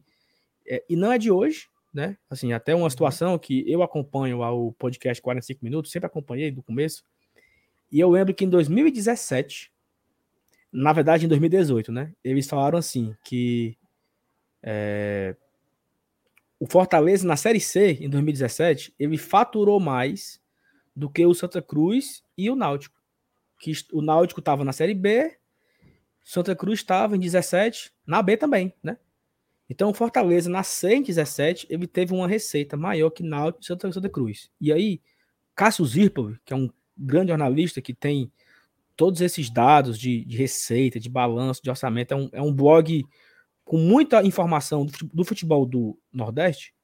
é, 0.67 0.85
e 0.89 0.97
não 0.97 1.13
é 1.13 1.19
de 1.19 1.31
hoje, 1.31 1.69
né? 1.93 2.17
Assim, 2.29 2.53
até 2.53 2.75
uma 2.75 2.91
situação 2.91 3.39
que 3.39 3.71
eu 3.71 3.83
acompanho 3.83 4.43
o 4.43 4.73
podcast 4.73 5.23
45 5.23 5.65
minutos, 5.65 5.91
sempre 5.91 6.07
acompanhei 6.07 6.51
do 6.51 6.63
começo. 6.63 7.05
E 7.93 8.01
eu 8.01 8.11
lembro 8.11 8.35
que 8.35 8.47
em 8.47 8.49
2017, 8.49 9.71
na 10.73 10.95
verdade 10.95 11.27
em 11.27 11.29
2018, 11.29 11.93
né? 11.93 12.15
Eles 12.25 12.49
falaram 12.49 12.79
assim 12.79 13.15
que 13.23 13.77
é, 14.63 15.37
o 16.59 16.67
Fortaleza 16.67 17.27
na 17.27 17.37
Série 17.37 17.61
C 17.61 17.99
em 18.01 18.09
2017 18.09 18.95
ele 18.99 19.19
faturou 19.19 19.79
mais 19.79 20.41
do 20.97 21.11
que 21.11 21.25
o 21.27 21.35
Santa 21.35 21.61
Cruz 21.61 22.25
e 22.37 22.49
o 22.49 22.57
Náutico. 22.57 22.99
Que 23.61 23.73
o 23.93 24.01
Náutico 24.01 24.41
estava 24.41 24.65
na 24.65 24.73
Série 24.73 24.95
B, 24.95 25.37
Santa 26.25 26.57
Cruz 26.57 26.81
estava 26.81 27.15
em 27.15 27.21
17, 27.21 27.93
na 28.07 28.23
B 28.23 28.39
também, 28.39 28.73
né? 28.83 28.97
Então 29.69 29.91
o 29.91 29.95
Fortaleza 29.95 30.49
na 30.49 30.63
C 30.63 30.95
em 30.95 31.03
17, 31.03 31.67
ele 31.69 31.87
teve 31.87 32.15
uma 32.15 32.27
receita 32.27 32.77
maior 32.77 33.11
que 33.11 33.23
Náutico 33.23 33.63
e 33.63 33.67
Santa, 33.67 34.09
Cruz. 34.09 34.51
E 34.61 34.73
aí, 34.73 35.01
Cássio 35.55 35.85
Zirpov, 35.85 36.37
que 36.45 36.53
é 36.53 36.57
um 36.57 36.71
grande 36.97 37.31
jornalista 37.31 37.81
que 37.81 37.95
tem 37.95 38.31
todos 38.97 39.21
esses 39.21 39.51
dados 39.51 39.99
de, 39.99 40.25
de 40.25 40.37
receita, 40.37 41.01
de 41.01 41.09
balanço, 41.09 41.63
de 41.63 41.71
orçamento, 41.71 42.13
é 42.13 42.17
um, 42.17 42.29
é 42.33 42.43
um 42.43 42.53
blog 42.53 43.05
com 43.65 43.79
muita 43.79 44.23
informação 44.23 44.87
do 45.13 45.25
futebol 45.25 45.65
do 45.65 45.99
Nordeste. 46.13 46.75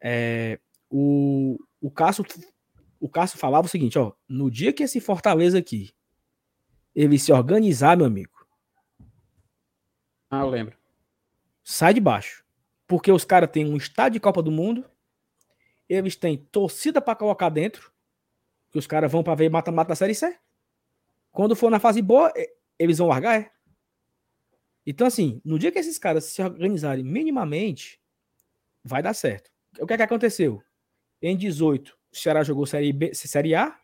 É, 0.00 0.58
o, 0.90 1.58
o 1.80 1.90
Cássio 1.90 2.24
o 3.00 3.08
Cássio 3.08 3.38
falava 3.38 3.66
o 3.66 3.70
seguinte, 3.70 3.98
ó, 3.98 4.12
no 4.26 4.50
dia 4.50 4.72
que 4.72 4.82
esse 4.82 4.98
Fortaleza 4.98 5.58
aqui 5.58 5.94
ele 6.94 7.18
se 7.18 7.32
organizar, 7.32 7.96
meu 7.96 8.06
amigo. 8.06 8.46
Ah, 10.30 10.40
eu 10.40 10.48
lembro. 10.48 10.76
Sai 11.62 11.92
de 11.92 12.00
baixo. 12.00 12.44
Porque 12.86 13.10
os 13.10 13.24
caras 13.24 13.50
têm 13.50 13.66
um 13.66 13.76
estádio 13.76 14.14
de 14.14 14.20
Copa 14.20 14.42
do 14.42 14.50
Mundo, 14.50 14.84
eles 15.88 16.16
têm 16.16 16.36
torcida 16.36 17.00
para 17.00 17.16
colocar 17.16 17.48
dentro, 17.48 17.92
que 18.74 18.78
os 18.80 18.88
caras 18.88 19.10
vão 19.10 19.22
para 19.22 19.36
ver 19.36 19.48
mata-mata 19.48 19.90
da 19.90 19.94
Série 19.94 20.16
C. 20.16 20.36
Quando 21.30 21.54
for 21.54 21.70
na 21.70 21.78
fase 21.78 22.02
boa, 22.02 22.32
eles 22.76 22.98
vão 22.98 23.06
largar, 23.06 23.40
é. 23.40 23.52
Então, 24.84 25.06
assim, 25.06 25.40
no 25.44 25.60
dia 25.60 25.70
que 25.70 25.78
esses 25.78 25.96
caras 25.96 26.24
se 26.24 26.42
organizarem 26.42 27.04
minimamente, 27.04 28.00
vai 28.82 29.00
dar 29.00 29.14
certo. 29.14 29.48
O 29.78 29.86
que 29.86 29.92
é 29.92 29.96
que 29.96 30.02
aconteceu? 30.02 30.60
Em 31.22 31.36
18, 31.36 31.96
o 32.12 32.16
Ceará 32.16 32.42
jogou 32.42 32.66
Série, 32.66 32.92
B, 32.92 33.14
série 33.14 33.54
A, 33.54 33.78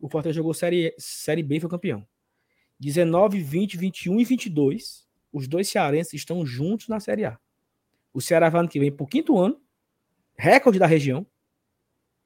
o 0.00 0.08
Fortaleza 0.08 0.38
jogou 0.38 0.52
série, 0.52 0.92
série 0.98 1.44
B 1.44 1.58
e 1.58 1.60
foi 1.60 1.70
campeão. 1.70 2.04
19, 2.80 3.40
20, 3.40 3.76
21 3.76 4.18
e 4.18 4.24
22, 4.24 5.08
os 5.32 5.46
dois 5.46 5.68
cearenses 5.68 6.14
estão 6.14 6.44
juntos 6.44 6.88
na 6.88 6.98
Série 6.98 7.24
A. 7.24 7.38
O 8.12 8.20
Ceará 8.20 8.48
vai 8.48 8.62
ano 8.62 8.68
que 8.68 8.80
vem 8.80 8.90
por 8.90 9.08
quinto 9.08 9.38
ano, 9.38 9.62
recorde 10.36 10.80
da 10.80 10.86
região. 10.86 11.24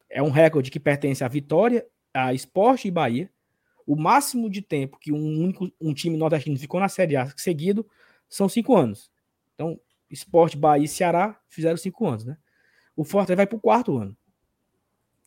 É 0.08 0.22
um 0.22 0.30
recorde 0.30 0.70
que 0.70 0.80
pertence 0.80 1.22
à 1.22 1.28
Vitória, 1.28 1.86
a 2.12 2.32
Esporte 2.32 2.88
e 2.88 2.90
Bahia. 2.90 3.30
O 3.86 3.96
máximo 3.96 4.50
de 4.50 4.60
tempo 4.60 4.98
que 4.98 5.12
um 5.12 5.42
único 5.44 5.70
um 5.80 5.94
time 5.94 6.16
nordestino 6.16 6.58
ficou 6.58 6.78
na 6.78 6.88
Série 6.88 7.16
A 7.16 7.26
seguido 7.36 7.88
são 8.28 8.48
cinco 8.48 8.76
anos. 8.76 9.10
Então, 9.54 9.80
Esporte, 10.10 10.56
Bahia 10.56 10.84
e 10.84 10.88
Ceará 10.88 11.40
fizeram 11.48 11.76
cinco 11.76 12.06
anos, 12.06 12.24
né? 12.24 12.36
O 12.94 13.04
Fortaleza 13.04 13.36
vai 13.36 13.46
para 13.46 13.56
o 13.56 13.60
quarto 13.60 13.96
ano. 13.96 14.16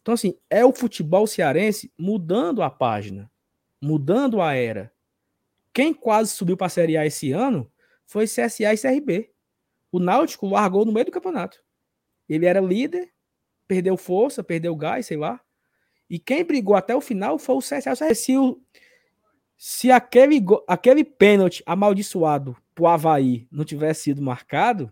Então, 0.02 0.14
assim, 0.14 0.38
é 0.50 0.66
o 0.66 0.74
futebol 0.74 1.28
cearense 1.28 1.92
mudando 1.98 2.62
a 2.62 2.70
página, 2.70 3.32
mudando 3.82 4.42
a 4.42 4.54
era. 4.54 4.92
Quem 5.74 5.94
quase 5.94 6.32
subiu 6.32 6.58
para 6.58 6.68
a 6.68 6.72
Série 6.72 6.98
A 6.98 7.06
esse 7.06 7.32
ano 7.32 7.72
foi 8.06 8.26
CSA 8.26 8.74
e 8.74 8.78
CRB. 8.78 9.32
O 9.92 10.00
Náutico 10.00 10.48
largou 10.48 10.86
no 10.86 10.92
meio 10.92 11.06
do 11.06 11.12
campeonato. 11.12 11.64
Ele 12.28 12.46
era 12.46 12.60
líder, 12.60 13.12
perdeu 13.68 13.96
força, 13.96 14.44
perdeu 14.44 14.76
gás, 14.76 15.06
sei 15.06 15.18
lá. 15.18 15.40
E 16.12 16.20
quem 16.20 16.44
brigou 16.44 16.76
até 16.76 16.94
o 16.94 17.00
final 17.00 17.40
foi 17.40 17.56
o 17.56 17.60
CSA. 17.60 18.14
Se, 18.14 18.38
o, 18.38 18.60
se 19.56 19.90
aquele, 19.90 20.44
aquele 20.68 21.06
pênalti 21.06 21.64
amaldiçoado 21.66 22.54
pro 22.76 22.86
Havaí 22.86 23.48
não 23.50 23.64
tivesse 23.64 24.04
sido 24.04 24.22
marcado, 24.22 24.92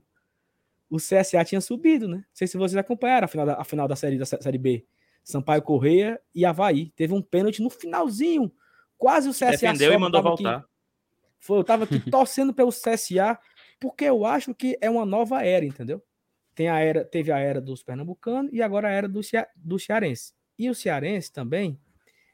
o 0.90 0.96
CSA 0.96 1.44
tinha 1.44 1.60
subido, 1.60 2.08
né? 2.08 2.20
Não 2.20 2.24
sei 2.34 2.48
se 2.48 2.58
vocês 2.58 2.78
acompanharam 2.78 3.26
a 3.26 3.28
final 3.28 3.46
da, 3.46 3.56
a 3.56 3.66
final 3.66 3.86
da 3.86 3.98
série 3.98 4.18
da 4.18 4.26
série 4.26 4.58
B. 4.58 4.86
Sampaio 5.22 5.62
Correia 5.62 6.22
e 6.34 6.46
Havaí. 6.46 6.90
Teve 6.92 7.14
um 7.14 7.22
pênalti 7.22 7.62
no 7.62 7.70
finalzinho. 7.70 8.50
Quase 8.98 9.28
o 9.28 9.34
CSA. 9.34 9.52
Defendeu 9.52 9.92
e 9.92 9.98
mandou 9.98 10.24
voltar. 10.24 10.56
Aqui, 10.60 10.68
foi, 11.38 11.58
eu 11.58 11.66
tava 11.66 11.84
aqui 11.84 12.00
torcendo 12.10 12.54
pelo 12.54 12.72
CSA, 12.72 13.38
porque 13.78 14.06
eu 14.06 14.26
acho 14.26 14.56
que 14.56 14.78
é 14.80 14.90
uma 14.90 15.06
nova 15.06 15.44
era, 15.44 15.66
entendeu? 15.66 16.02
Tem 16.56 16.70
a 16.70 16.80
era, 16.80 17.04
teve 17.04 17.30
a 17.30 17.40
era 17.40 17.60
dos 17.60 17.84
pernambucanos 17.84 18.54
e 18.54 18.62
agora 18.62 18.88
a 18.88 18.92
era 18.92 19.10
do, 19.10 19.20
do 19.58 19.78
cearense. 19.78 20.39
E 20.60 20.70
o 20.70 20.76
cearense 20.76 21.32
também, 21.32 21.80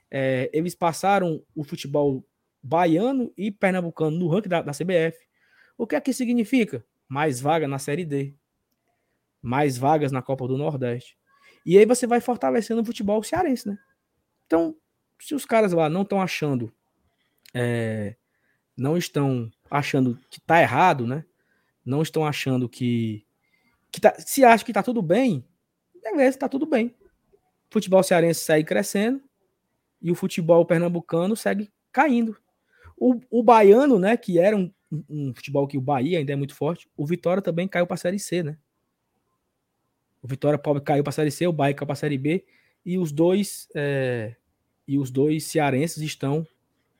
é, 0.10 0.50
eles 0.52 0.74
passaram 0.74 1.46
o 1.56 1.64
futebol 1.64 2.26
baiano 2.62 3.32
e 3.38 3.52
pernambucano 3.52 4.18
no 4.18 4.28
ranking 4.28 4.50
da, 4.50 4.64
da 4.64 4.72
CBF. 4.72 5.16
O 5.78 5.86
que 5.86 5.96
é 5.96 6.02
que 6.02 6.12
significa? 6.12 6.84
Mais 7.08 7.40
vaga 7.40 7.68
na 7.68 7.78
Série 7.78 8.04
D. 8.04 8.34
Mais 9.44 9.78
vagas 9.78 10.12
na 10.12 10.24
Copa 10.24 10.48
do 10.48 10.58
Nordeste. 10.58 11.16
E 11.64 11.78
aí 11.78 11.86
você 11.86 12.08
vai 12.08 12.20
fortalecendo 12.20 12.82
o 12.82 12.86
futebol 12.86 13.22
cearense, 13.22 13.68
né? 13.68 13.78
Então, 14.48 14.76
se 15.20 15.36
os 15.36 15.46
caras 15.46 15.72
lá 15.72 15.88
não 15.88 16.02
estão 16.02 16.20
achando, 16.20 16.74
é, 17.54 18.16
não 18.76 18.98
estão 18.98 19.52
achando 19.70 20.20
que 20.32 20.42
tá 20.42 20.60
errado, 20.60 21.06
né? 21.06 21.24
Não 21.86 22.02
estão 22.02 22.26
achando 22.26 22.68
que, 22.68 23.24
que 23.92 24.02
tá, 24.02 24.16
se 24.18 24.44
acha 24.44 24.66
que 24.66 24.74
tá 24.74 24.82
tudo 24.82 25.04
bem, 25.04 25.46
beleza, 26.02 26.40
tá 26.40 26.50
tudo 26.50 26.66
bem. 26.66 26.96
O 27.70 27.74
futebol 27.74 28.04
cearense 28.04 28.42
segue 28.42 28.66
crescendo 28.66 29.22
e 30.02 30.12
o 30.12 30.16
futebol 30.16 30.66
pernambucano 30.66 31.36
segue 31.36 31.72
caindo. 31.92 32.38
O, 32.98 33.20
o 33.30 33.44
baiano, 33.44 34.00
né, 34.00 34.16
que 34.16 34.40
era 34.40 34.56
um, 34.56 34.72
um 35.10 35.34
futebol 35.34 35.68
que 35.68 35.78
o 35.78 35.82
Bahia 35.82 36.20
ainda 36.20 36.34
é 36.34 36.36
muito 36.36 36.56
forte, 36.56 36.90
o 36.96 37.06
Vitória 37.06 37.42
também 37.42 37.68
caiu 37.68 37.86
para 37.88 37.96
a 37.96 37.98
Série 37.98 38.20
C, 38.20 38.44
né? 38.44 38.58
O 40.22 40.28
Vitória 40.28 40.60
caiu 40.84 41.04
para 41.04 41.10
a 41.10 41.14
Série 41.14 41.32
C, 41.32 41.46
o 41.46 41.54
Bahia 41.54 41.74
caiu 41.74 41.86
para 41.86 41.94
a 41.94 41.98
Série 41.98 42.18
B, 42.18 42.46
e 42.86 42.98
os 42.98 43.12
dois 43.12 43.68
é, 43.76 44.36
e 44.88 44.98
os 44.98 45.10
dois 45.10 45.46
cearenses 45.46 45.98
estão 45.98 46.46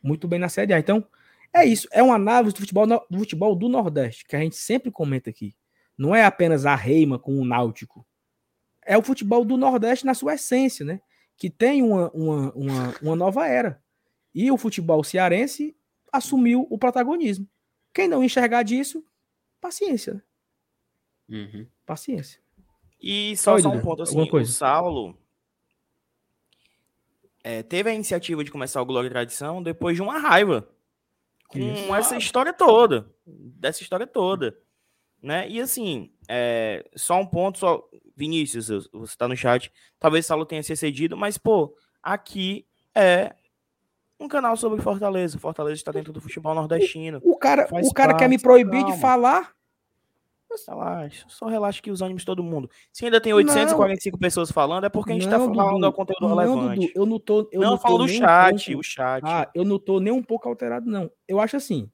muito 0.02 0.28
bem 0.28 0.40
na 0.40 0.50
Série 0.50 0.74
A. 0.74 0.80
Então, 0.80 1.06
é 1.54 1.66
isso. 1.66 1.88
É 1.92 2.04
uma 2.04 2.16
análise 2.16 2.54
do 2.54 2.60
futebol, 2.60 2.86
do 2.86 3.20
futebol 3.20 3.56
do 3.56 3.70
Nordeste, 3.70 4.26
que 4.26 4.36
a 4.36 4.40
gente 4.40 4.56
sempre 4.56 4.92
comenta 4.92 5.30
aqui. 5.30 5.56
Não 5.98 6.14
é 6.14 6.26
apenas 6.26 6.66
a 6.66 6.76
reima 6.76 7.18
com 7.18 7.36
o 7.40 7.46
Náutico. 7.46 8.06
É 8.86 8.98
o 8.98 9.02
futebol 9.02 9.44
do 9.44 9.58
Nordeste 9.58 10.06
na 10.06 10.14
sua 10.14 10.36
essência, 10.36 10.86
né? 10.86 11.02
Que 11.36 11.50
tem 11.50 11.82
uma, 11.82 12.10
uma, 12.12 12.52
uma, 12.54 12.96
uma 13.02 13.16
nova 13.16 13.48
era. 13.48 13.82
E 14.34 14.52
o 14.52 14.58
futebol 14.58 15.04
cearense 15.04 15.76
assumiu 16.12 16.68
o 16.70 16.78
protagonismo. 16.78 17.48
Quem 17.94 18.08
não 18.08 18.24
enxergar 18.24 18.64
disso, 18.64 19.04
paciência. 19.60 20.14
Né? 20.14 20.22
Uhum. 21.30 21.68
Paciência. 21.86 22.40
E 23.02 23.36
só, 23.38 23.58
só 23.60 23.70
um 23.70 23.82
ponto 23.82 24.04
assim, 24.04 24.18
o 24.20 24.46
Saulo, 24.46 25.18
é, 27.44 27.62
teve 27.62 27.90
a 27.90 27.94
iniciativa 27.94 28.44
de 28.44 28.52
começar 28.52 28.82
o 28.82 28.86
Glória 28.86 29.08
e 29.08 29.12
Tradição 29.12 29.62
depois 29.62 29.96
de 29.96 30.02
uma 30.02 30.18
raiva 30.18 30.68
com 31.48 31.60
Isso. 31.60 31.96
essa 31.96 32.18
história 32.18 32.52
toda, 32.52 33.08
dessa 33.26 33.84
história 33.84 34.08
toda, 34.08 34.58
né? 35.22 35.48
E 35.48 35.62
assim, 35.62 36.12
é, 36.28 36.84
só 36.96 37.20
um 37.20 37.26
ponto, 37.26 37.60
só 37.60 37.88
Vinícius, 38.16 38.68
você 38.68 38.88
está 39.04 39.28
no 39.28 39.36
chat, 39.36 39.72
talvez 40.00 40.26
o 40.26 40.28
Saulo 40.28 40.46
tenha 40.46 40.64
se 40.64 40.74
excedido, 40.74 41.18
mas 41.18 41.38
pô, 41.38 41.76
aqui 42.02 42.66
é 42.94 43.36
um 44.20 44.28
canal 44.28 44.56
sobre 44.56 44.82
Fortaleza. 44.82 45.38
Fortaleza 45.38 45.76
está 45.76 45.92
dentro 45.92 46.14
do 46.14 46.22
futebol 46.22 46.56
nordestino. 46.56 47.20
O, 47.24 47.38
cara, 47.38 47.68
o 47.72 47.94
cara 47.94 48.16
quer 48.16 48.30
me 48.30 48.40
proibir 48.40 48.82
calma. 48.82 48.96
de 48.96 49.02
falar. 49.02 49.56
Relaxa, 50.70 51.26
só 51.28 51.48
relaxa 51.48 51.82
que 51.82 51.92
os 51.92 52.02
ânimos 52.02 52.24
todo 52.24 52.42
mundo. 52.42 52.70
Se 52.90 53.04
ainda 53.04 53.20
tem 53.20 53.34
845 53.34 54.16
não. 54.16 54.20
pessoas 54.20 54.50
falando, 54.50 54.86
é 54.86 54.90
porque 54.90 55.12
a 55.12 55.16
gente 55.16 55.26
está 55.26 55.38
falando 55.38 55.82
do 55.82 55.92
conteúdo 55.92 56.22
não, 56.22 56.30
relevante. 56.30 56.88
Dudu, 56.88 56.92
eu 56.96 57.06
não 57.06 57.20
tô. 57.20 57.50
Eu 57.52 57.62
não, 57.62 57.72
não 57.72 57.78
falo 57.78 57.98
do 57.98 58.08
chat, 58.08 58.74
um 58.74 58.80
o 58.80 58.84
chat. 58.84 59.22
Ah, 59.26 59.50
eu 59.54 59.66
não 59.66 59.78
tô 59.78 60.00
nem 60.00 60.14
um 60.14 60.24
pouco 60.24 60.48
alterado, 60.48 60.90
não. 60.90 61.12
Eu 61.28 61.42
acho 61.42 61.58
assim. 61.58 61.90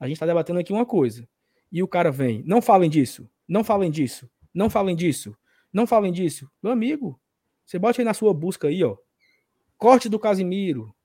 A 0.00 0.06
gente 0.06 0.14
está 0.14 0.24
debatendo 0.24 0.58
aqui 0.58 0.72
uma 0.72 0.86
coisa. 0.86 1.28
E 1.70 1.82
o 1.82 1.88
cara 1.88 2.10
vem, 2.10 2.42
não 2.46 2.62
falem 2.62 2.88
disso, 2.88 3.28
não 3.46 3.62
falem 3.62 3.90
disso, 3.90 4.26
não 4.54 4.70
falem 4.70 4.96
disso, 4.96 5.36
não 5.76 5.86
falem 5.86 6.10
disso. 6.10 6.50
Meu 6.62 6.72
amigo, 6.72 7.20
você 7.64 7.78
bote 7.78 8.00
aí 8.00 8.04
na 8.04 8.14
sua 8.14 8.32
busca 8.32 8.68
aí, 8.68 8.82
ó. 8.82 8.96
Corte 9.76 10.08
do 10.08 10.18
Casimiro, 10.18 10.96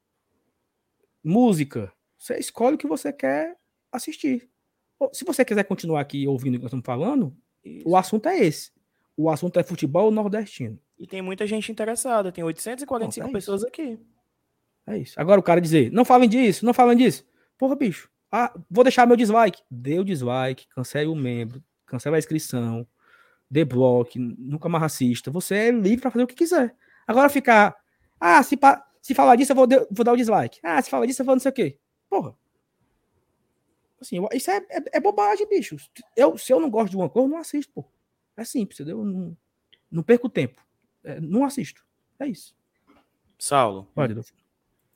música, 1.22 1.92
você 2.18 2.40
escolhe 2.40 2.76
o 2.76 2.78
que 2.78 2.88
você 2.88 3.12
quer 3.12 3.58
assistir. 3.92 4.50
Se 5.12 5.26
você 5.26 5.44
quiser 5.44 5.66
continuar 5.66 6.00
aqui 6.00 6.26
ouvindo 6.26 6.54
o 6.56 6.58
que 6.58 6.64
nós 6.64 6.70
estamos 6.70 6.86
falando, 6.86 7.36
Isso. 7.66 7.86
o 7.86 7.98
assunto 7.98 8.30
é 8.30 8.40
esse. 8.40 8.72
O 9.18 9.30
assunto 9.30 9.60
é 9.60 9.64
futebol 9.64 10.10
nordestino. 10.10 10.80
E 10.98 11.06
tem 11.06 11.22
muita 11.22 11.46
gente 11.46 11.70
interessada, 11.70 12.32
tem 12.32 12.44
845 12.44 13.28
é 13.28 13.32
pessoas 13.32 13.66
aqui. 13.66 14.00
É 14.88 14.98
isso. 14.98 15.20
Agora 15.20 15.40
o 15.40 15.44
cara 15.44 15.60
dizer, 15.60 15.92
não 15.92 16.06
falem 16.06 16.30
disso, 16.30 16.66
não 16.66 16.74
falem 16.74 16.98
disso. 16.98 17.28
Porra, 17.58 17.76
bicho. 17.76 18.10
Ah, 18.32 18.58
vou 18.70 18.86
deixar 18.86 19.06
meu 19.06 19.18
dislike. 19.18 19.62
Dê 19.70 20.00
o 20.00 20.06
dislike, 20.06 20.68
cancele 20.70 21.08
o 21.08 21.16
membro, 21.16 21.62
cancele 21.86 22.16
a 22.16 22.20
inscrição, 22.20 22.88
dê 23.52 23.66
bloco, 23.66 24.12
nunca 24.18 24.70
mais 24.70 24.86
assista. 24.86 25.30
Você 25.30 25.56
é 25.56 25.72
livre 25.72 26.00
para 26.00 26.12
fazer 26.12 26.24
o 26.24 26.28
que 26.28 26.36
quiser. 26.36 26.74
Agora 27.06 27.28
ficar, 27.28 27.76
ah, 28.18 28.42
se, 28.42 28.56
pa 28.56 28.88
se 29.02 29.14
falar 29.14 29.36
disso, 29.36 29.52
eu 29.52 29.56
vou, 29.58 29.68
de, 29.68 29.86
vou 29.92 30.06
dar 30.06 30.14
o 30.14 30.18
dislike. 30.18 30.60
Ah, 30.64 30.82
se 30.82 30.90
falar 30.90 31.06
disso, 31.06 31.22
eu 31.22 31.26
vou 31.26 31.36
não 31.36 31.42
sei 31.42 31.52
o 31.52 31.54
quê. 31.54 31.78
Porra. 32.10 32.34
Assim, 34.00 34.18
isso 34.32 34.50
é, 34.50 34.58
é, 34.70 34.84
é, 34.94 35.00
bobagem, 35.02 35.48
bicho. 35.50 35.76
Eu, 36.16 36.38
se 36.38 36.54
eu 36.54 36.62
não 36.62 36.70
gosto 36.70 36.92
de 36.92 36.96
uma 36.96 37.10
coisa, 37.10 37.28
eu 37.28 37.30
não 37.30 37.38
assisto, 37.38 37.74
pô. 37.74 37.86
É 38.38 38.46
simples, 38.46 38.80
entendeu? 38.80 39.04
Não, 39.04 39.38
não 39.92 40.02
perco 40.02 40.30
tempo. 40.30 40.66
É, 41.04 41.20
não 41.20 41.44
assisto. 41.44 41.86
É 42.20 42.28
isso. 42.28 42.56
Saulo. 43.38 43.88
Pode, 43.94 44.16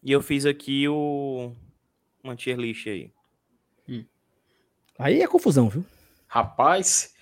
E 0.02 0.11
eu 0.11 0.22
fiz 0.22 0.45
aqui 0.45 0.88
o. 0.88 1.52
Uma 2.23 2.36
tier 2.36 2.57
list 2.57 2.88
aí. 2.88 3.11
Hum. 3.88 4.06
Aí 4.98 5.22
é 5.22 5.27
confusão, 5.27 5.68
viu? 5.68 5.86
Rapaz. 6.27 7.15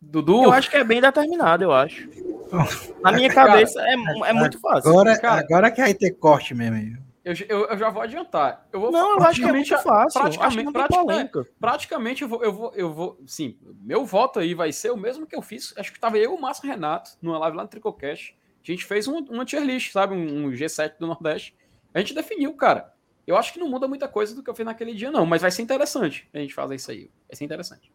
Dudu. 0.00 0.44
Eu 0.44 0.52
acho 0.52 0.70
que 0.70 0.76
é 0.76 0.84
bem 0.84 1.00
determinado, 1.00 1.64
eu 1.64 1.72
acho. 1.72 2.08
Na 3.02 3.12
minha 3.12 3.32
cabeça 3.32 3.80
é, 3.82 3.92
é 3.92 4.32
muito 4.32 4.58
fácil. 4.58 4.90
Agora, 4.90 5.18
cara, 5.18 5.40
agora 5.40 5.70
que 5.70 5.80
vai 5.80 5.94
ter 5.94 6.12
corte 6.12 6.54
mesmo. 6.54 6.98
Eu, 7.22 7.34
eu, 7.48 7.68
eu, 7.68 7.78
já 7.78 7.90
vou 7.90 8.02
adiantar. 8.02 8.66
Eu 8.72 8.80
vou, 8.80 8.90
não, 8.90 9.18
eu 9.18 9.22
acho 9.22 9.40
que 9.40 9.46
é 9.46 9.52
muito 9.52 9.78
fácil. 9.78 10.20
Praticamente, 10.20 10.72
praticamente, 10.72 11.30
praticamente 11.60 12.22
eu 12.22 12.28
vou, 12.28 12.42
eu 12.42 12.52
vou, 12.52 12.72
eu 12.74 12.92
vou. 12.92 13.20
Sim, 13.26 13.58
meu 13.82 14.06
voto 14.06 14.38
aí 14.38 14.54
vai 14.54 14.72
ser 14.72 14.90
o 14.90 14.96
mesmo 14.96 15.26
que 15.26 15.36
eu 15.36 15.42
fiz. 15.42 15.74
Acho 15.76 15.92
que 15.92 16.00
tava 16.00 16.16
eu 16.16 16.32
e 16.32 16.34
o 16.34 16.40
Márcio 16.40 16.66
Renato 16.66 17.10
numa 17.20 17.38
live 17.38 17.58
lá 17.58 17.62
no 17.62 17.68
Tricocast. 17.68 18.34
A 18.62 18.72
gente 18.72 18.84
fez 18.84 19.06
um, 19.06 19.18
uma 19.18 19.44
tier 19.44 19.62
list, 19.62 19.92
sabe? 19.92 20.14
Um, 20.14 20.46
um 20.46 20.50
G7 20.50 20.94
do 20.98 21.06
Nordeste. 21.06 21.54
A 21.92 21.98
gente 21.98 22.14
definiu, 22.14 22.54
cara. 22.54 22.92
Eu 23.26 23.36
acho 23.36 23.52
que 23.52 23.60
não 23.60 23.68
muda 23.68 23.86
muita 23.86 24.08
coisa 24.08 24.34
do 24.34 24.42
que 24.42 24.48
eu 24.48 24.54
fiz 24.54 24.64
naquele 24.64 24.94
dia, 24.94 25.10
não. 25.10 25.26
Mas 25.26 25.42
vai 25.42 25.50
ser 25.50 25.62
interessante 25.62 26.28
a 26.32 26.38
gente 26.38 26.54
fazer 26.54 26.76
isso 26.76 26.90
aí. 26.90 27.10
Vai 27.28 27.36
ser 27.36 27.44
interessante. 27.44 27.92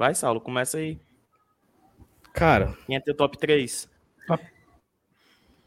Vai, 0.00 0.14
Saulo, 0.14 0.40
começa 0.40 0.78
aí. 0.78 0.98
Cara. 2.32 2.74
Quem 2.86 2.96
é 2.96 3.00
teu 3.00 3.14
top 3.14 3.36
3? 3.36 3.86
Top, 4.26 4.46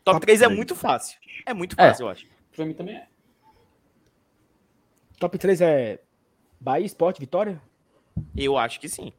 top 0.03 0.19
3 0.21 0.41
é 0.41 0.47
muito 0.47 0.73
fácil. 0.73 1.19
É 1.45 1.53
muito 1.53 1.75
fácil, 1.75 2.01
é. 2.01 2.07
eu 2.07 2.11
acho. 2.11 2.27
Pra 2.51 2.65
mim 2.65 2.73
também 2.73 2.95
é. 2.95 3.07
Top 5.19 5.37
3 5.37 5.61
é 5.61 5.99
Bahia, 6.59 6.83
Esporte, 6.83 7.19
Vitória? 7.19 7.61
Eu 8.35 8.57
acho 8.57 8.79
que 8.79 8.89
sim. 8.89 9.13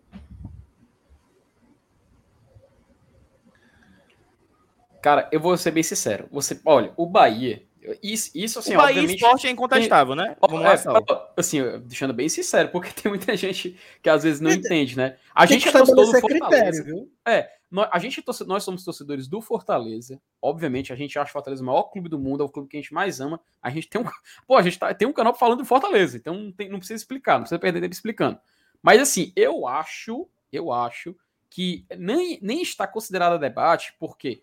Cara, 5.01 5.29
eu 5.31 5.39
vou 5.39 5.57
ser 5.57 5.71
bem 5.71 5.85
sincero. 5.85 6.29
Você, 6.33 6.61
olha, 6.65 6.93
o 6.97 7.07
Bahia 7.07 7.65
isso, 8.03 8.31
isso 8.35 8.59
assim, 8.59 8.75
o 8.75 8.79
Bahia 8.79 9.03
Esporte 9.03 9.47
é 9.47 9.51
incontestável, 9.51 10.17
tem... 10.17 10.25
né? 10.25 10.37
Vamos 10.41 10.61
é, 10.61 10.89
lá, 10.89 11.29
assim, 11.37 11.61
deixando 11.81 12.15
bem 12.15 12.29
sincero, 12.29 12.71
porque 12.71 12.91
tem 13.01 13.11
muita 13.11 13.37
gente 13.37 13.77
que 14.03 14.09
às 14.09 14.23
vezes 14.23 14.41
não 14.41 14.51
é, 14.51 14.55
entende, 14.55 14.97
né? 14.97 15.17
A 15.35 15.45
gente 15.47 15.69
é 15.69 15.73
torcedor 15.73 16.07
do 16.07 16.21
Fortaleza. 16.21 16.49
Critério, 16.49 16.85
viu? 16.85 17.13
É, 17.27 17.51
a 17.91 17.99
gente 17.99 18.21
é 18.21 18.45
nós 18.47 18.63
somos 18.63 18.85
torcedores 18.85 19.27
do 19.27 19.41
Fortaleza. 19.41 20.21
Obviamente, 20.41 20.93
a 20.93 20.97
gente 20.97 21.19
acha 21.19 21.31
o 21.31 21.33
Fortaleza 21.33 21.63
o 21.63 21.67
maior 21.67 21.85
clube 21.85 22.09
do 22.09 22.19
mundo, 22.19 22.43
é 22.43 22.47
o 22.47 22.49
clube 22.49 22.69
que 22.69 22.77
a 22.77 22.81
gente 22.81 22.95
mais 22.95 23.21
ama. 23.21 23.41
A 23.61 23.69
gente 23.71 23.89
tem 23.89 24.01
um, 24.01 24.05
pô, 24.47 24.57
a 24.57 24.63
gente 24.63 24.79
tá, 24.79 24.95
tem 24.95 25.09
um 25.09 25.13
canal 25.13 25.35
falando 25.35 25.59
do 25.59 25.65
Fortaleza, 25.65 26.17
então 26.17 26.35
não, 26.35 26.53
tem, 26.53 26.69
não 26.69 26.79
precisa 26.79 27.03
explicar, 27.03 27.35
não 27.35 27.41
precisa 27.41 27.59
perder 27.59 27.81
tempo 27.81 27.95
explicando. 27.95 28.39
Mas 28.83 29.01
assim, 29.01 29.33
eu 29.35 29.67
acho, 29.67 30.29
eu 30.53 30.73
acho 30.73 31.17
que 31.51 31.87
nem, 31.99 32.39
nem 32.43 32.63
está 32.63 32.87
considerado 32.87 33.39
debate, 33.39 33.95
porque 33.99 34.43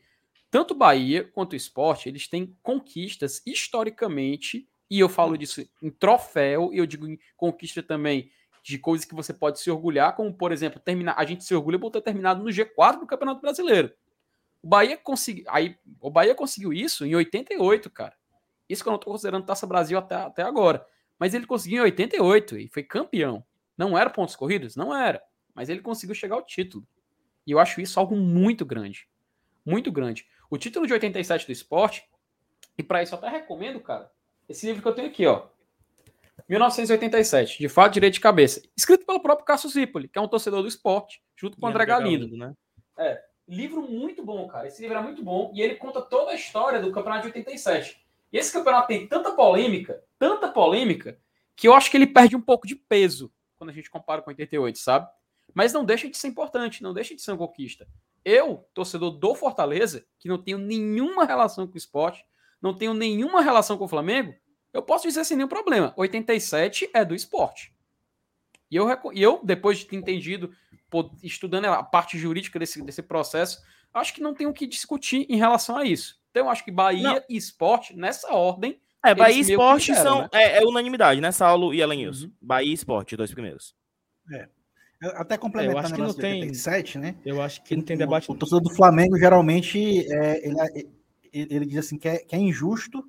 tanto 0.52 0.76
Bahia 0.76 1.24
quanto 1.24 1.54
o 1.54 1.56
esporte, 1.56 2.10
eles 2.10 2.28
têm 2.28 2.56
conquistas 2.62 3.42
historicamente, 3.46 4.68
e 4.90 5.00
eu 5.00 5.08
falo 5.08 5.38
disso 5.38 5.66
em 5.82 5.90
troféu, 5.90 6.74
e 6.74 6.78
eu 6.78 6.86
digo 6.86 7.08
em 7.08 7.18
conquista 7.38 7.82
também 7.82 8.30
de 8.62 8.78
coisas 8.78 9.06
que 9.06 9.16
você 9.16 9.34
pode 9.34 9.60
se 9.60 9.72
orgulhar, 9.72 10.14
como 10.16 10.34
por 10.34 10.52
exemplo, 10.52 10.80
terminar, 10.80 11.16
a 11.18 11.24
gente 11.24 11.46
se 11.46 11.56
orgulha 11.56 11.80
por 11.80 11.90
ter 11.90 12.02
terminado 12.02 12.44
no 12.44 12.50
G4 12.50 13.00
do 13.00 13.08
Campeonato 13.08 13.42
Brasileiro. 13.42 13.94
O 14.62 14.68
Bahia 14.68 14.98
conseguiu, 14.98 15.46
aí, 15.48 15.78
o 16.00 16.12
Bahia 16.12 16.36
conseguiu 16.36 16.74
isso 16.74 17.06
em 17.06 17.16
88, 17.16 17.90
cara. 17.90 18.14
Isso 18.70 18.84
que 18.84 18.90
eu 18.90 18.92
não 18.92 19.00
estou 19.00 19.14
considerando 19.14 19.46
Taça 19.46 19.66
Brasil 19.66 19.98
até, 19.98 20.16
até 20.16 20.44
agora. 20.44 20.86
Mas 21.18 21.34
ele 21.34 21.46
conseguiu 21.46 21.80
em 21.80 21.86
88 21.86 22.58
e 22.58 22.68
foi 22.68 22.84
campeão. 22.84 23.44
Não 23.78 23.98
era 23.98 24.10
pontos 24.10 24.36
corridos? 24.36 24.76
Não 24.76 24.96
era. 24.96 25.22
Mas 25.56 25.70
ele 25.70 25.82
conseguiu 25.82 26.14
chegar 26.14 26.36
ao 26.36 26.46
título. 26.46 26.86
E 27.48 27.52
eu 27.52 27.60
acho 27.60 27.82
isso 27.82 28.00
algo 28.00 28.16
muito 28.16 28.66
grande. 28.66 29.08
Muito 29.66 29.92
grande. 29.92 30.28
O 30.52 30.58
título 30.58 30.86
de 30.86 30.92
87 30.92 31.46
do 31.46 31.54
esporte, 31.54 32.04
e 32.78 32.84
para 32.84 33.02
isso 33.02 33.16
eu 33.16 33.18
até 33.18 33.30
recomendo, 33.30 33.80
cara, 33.80 34.12
esse 34.50 34.66
livro 34.66 34.82
que 34.82 34.88
eu 34.90 34.94
tenho 34.94 35.08
aqui, 35.08 35.26
ó. 35.26 35.48
1987, 36.50 37.58
de 37.58 37.70
fato, 37.70 37.94
direito 37.94 38.16
de 38.16 38.20
cabeça. 38.20 38.62
Escrito 38.76 39.06
pelo 39.06 39.22
próprio 39.22 39.46
Cássio 39.46 39.70
Zipoli, 39.70 40.10
que 40.10 40.20
é 40.20 40.22
um 40.22 40.28
torcedor 40.28 40.62
do 40.62 40.68
esporte, 40.68 41.24
junto 41.38 41.58
com 41.58 41.66
o 41.66 41.70
André 41.70 41.86
Galindo. 41.86 42.26
Galindo. 42.26 42.38
né? 42.38 42.54
É, 42.98 43.24
livro 43.48 43.82
muito 43.82 44.26
bom, 44.26 44.46
cara. 44.50 44.68
Esse 44.68 44.82
livro 44.82 44.98
é 44.98 45.02
muito 45.02 45.24
bom 45.24 45.54
e 45.56 45.62
ele 45.62 45.76
conta 45.76 46.02
toda 46.02 46.32
a 46.32 46.36
história 46.36 46.82
do 46.82 46.92
campeonato 46.92 47.22
de 47.22 47.28
87. 47.28 48.06
E 48.34 48.38
esse 48.38 48.52
campeonato 48.52 48.88
tem 48.88 49.08
tanta 49.08 49.32
polêmica, 49.32 50.04
tanta 50.20 50.50
polêmica, 50.50 51.18
que 51.56 51.66
eu 51.66 51.74
acho 51.74 51.90
que 51.90 51.96
ele 51.96 52.08
perde 52.08 52.36
um 52.36 52.42
pouco 52.42 52.68
de 52.68 52.76
peso 52.76 53.32
quando 53.56 53.70
a 53.70 53.74
gente 53.74 53.90
compara 53.90 54.22
com 54.22 54.32
88, 54.32 54.78
sabe? 54.80 55.08
Mas 55.54 55.72
não 55.72 55.86
deixa 55.86 56.10
de 56.10 56.18
ser 56.18 56.28
importante, 56.28 56.84
não 56.84 56.94
deixa 56.94 57.16
de 57.16 57.22
ser 57.22 57.32
uma 57.32 57.38
conquista. 57.38 57.88
Eu, 58.24 58.66
torcedor 58.74 59.12
do 59.12 59.36
Fortaleza, 59.36 60.06
que 60.20 60.28
não 60.28 60.38
tenho 60.38 60.58
nenhuma 60.58 61.26
relação 61.26 61.66
com 61.68 61.74
o 61.74 61.78
esporte, 61.78 62.24
não 62.62 62.74
tenho 62.74 62.94
nenhuma 62.94 63.42
relação 63.42 63.78
com 63.78 63.86
o 63.86 63.88
Flamengo, 63.88 64.34
eu 64.74 64.82
posso 64.82 65.08
dizer 65.08 65.26
sem 65.26 65.36
nenhum 65.36 65.50
problema. 65.50 65.94
87 65.98 66.90
é 66.94 67.04
do 67.04 67.16
esporte. 67.16 67.74
E 68.70 68.76
eu, 68.76 68.88
eu 69.14 69.42
depois 69.44 69.80
de 69.80 69.86
ter 69.86 69.98
entendido, 69.98 70.54
estudando 71.22 71.66
a 71.66 71.84
parte 71.84 72.18
jurídica 72.18 72.58
desse, 72.58 72.82
desse 72.82 73.02
processo, 73.02 73.62
acho 73.94 74.14
que 74.14 74.22
não 74.22 74.34
tem 74.34 74.48
o 74.48 74.54
que 74.54 74.66
discutir 74.66 75.26
em 75.30 75.38
relação 75.38 75.76
a 75.76 75.84
isso. 75.84 76.22
Então, 76.30 76.46
eu 76.46 76.50
acho 76.50 76.64
que 76.64 76.72
Bahia 76.72 77.04
não. 77.04 77.24
e 77.30 77.36
esporte, 77.36 77.96
nessa 77.96 78.34
ordem. 78.34 78.80
É, 79.04 79.14
Bahia 79.14 79.36
e 79.36 79.42
esporte 79.42 79.94
são. 79.94 80.22
Né? 80.22 80.30
É, 80.32 80.58
é, 80.60 80.66
unanimidade, 80.66 81.20
né, 81.20 81.32
Saulo 81.32 81.74
e 81.74 81.82
Elenilson? 81.82 82.28
Uhum. 82.28 82.34
Bahia 82.42 82.70
e 82.70 82.74
esporte, 82.74 83.18
dois 83.18 83.34
primeiros. 83.34 83.76
É. 84.32 84.48
Até 85.02 85.38
complementando 85.38 85.78
é, 85.78 85.82
eu 85.82 85.86
acho 85.86 85.94
que 85.96 86.02
não 86.02 86.14
tem 86.14 86.42
87, 86.42 86.98
né? 87.00 87.16
Eu 87.26 87.42
acho 87.42 87.64
que 87.64 87.76
não 87.76 87.84
tem 87.84 87.98
debate. 87.98 88.30
O, 88.30 88.34
o 88.34 88.38
torcedor 88.38 88.62
do 88.62 88.70
Flamengo 88.70 89.18
geralmente 89.18 90.06
é, 90.14 90.48
ele, 90.48 90.90
ele, 91.34 91.56
ele, 91.56 91.66
diz 91.66 91.80
assim 91.80 91.98
que 91.98 92.08
é, 92.08 92.18
que 92.18 92.36
é 92.36 92.40
injusto 92.40 93.04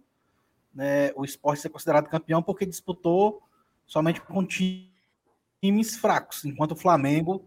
né, 0.75 1.13
o 1.15 1.25
esporte 1.25 1.61
ser 1.61 1.69
considerado 1.69 2.09
campeão 2.09 2.43
porque 2.43 2.65
disputou 2.65 3.43
somente 3.87 4.21
com 4.23 4.47
times 4.47 5.97
fracos, 5.97 6.45
enquanto 6.45 6.73
o 6.73 6.77
Flamengo 6.77 7.47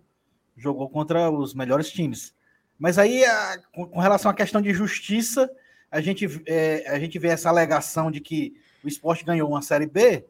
jogou 0.56 0.88
contra 0.90 1.30
os 1.32 1.54
melhores 1.54 1.90
times. 1.90 2.34
Mas 2.78 2.98
aí, 2.98 3.26
a, 3.26 3.58
com, 3.74 3.88
com, 3.88 4.00
relação 4.00 4.30
à 4.30 4.34
questão 4.34 4.62
de 4.62 4.74
justiça, 4.74 5.50
a 5.90 6.02
gente, 6.02 6.28
é, 6.46 6.88
a 6.88 7.00
gente 7.00 7.18
vê 7.18 7.30
essa 7.30 7.50
alegação 7.50 8.12
de 8.12 8.22
que 8.22 8.54
o 8.84 8.88
esporte 8.88 9.26
ganhou 9.26 9.50
uma 9.50 9.62
Série 9.62 9.88
B, 9.88 10.26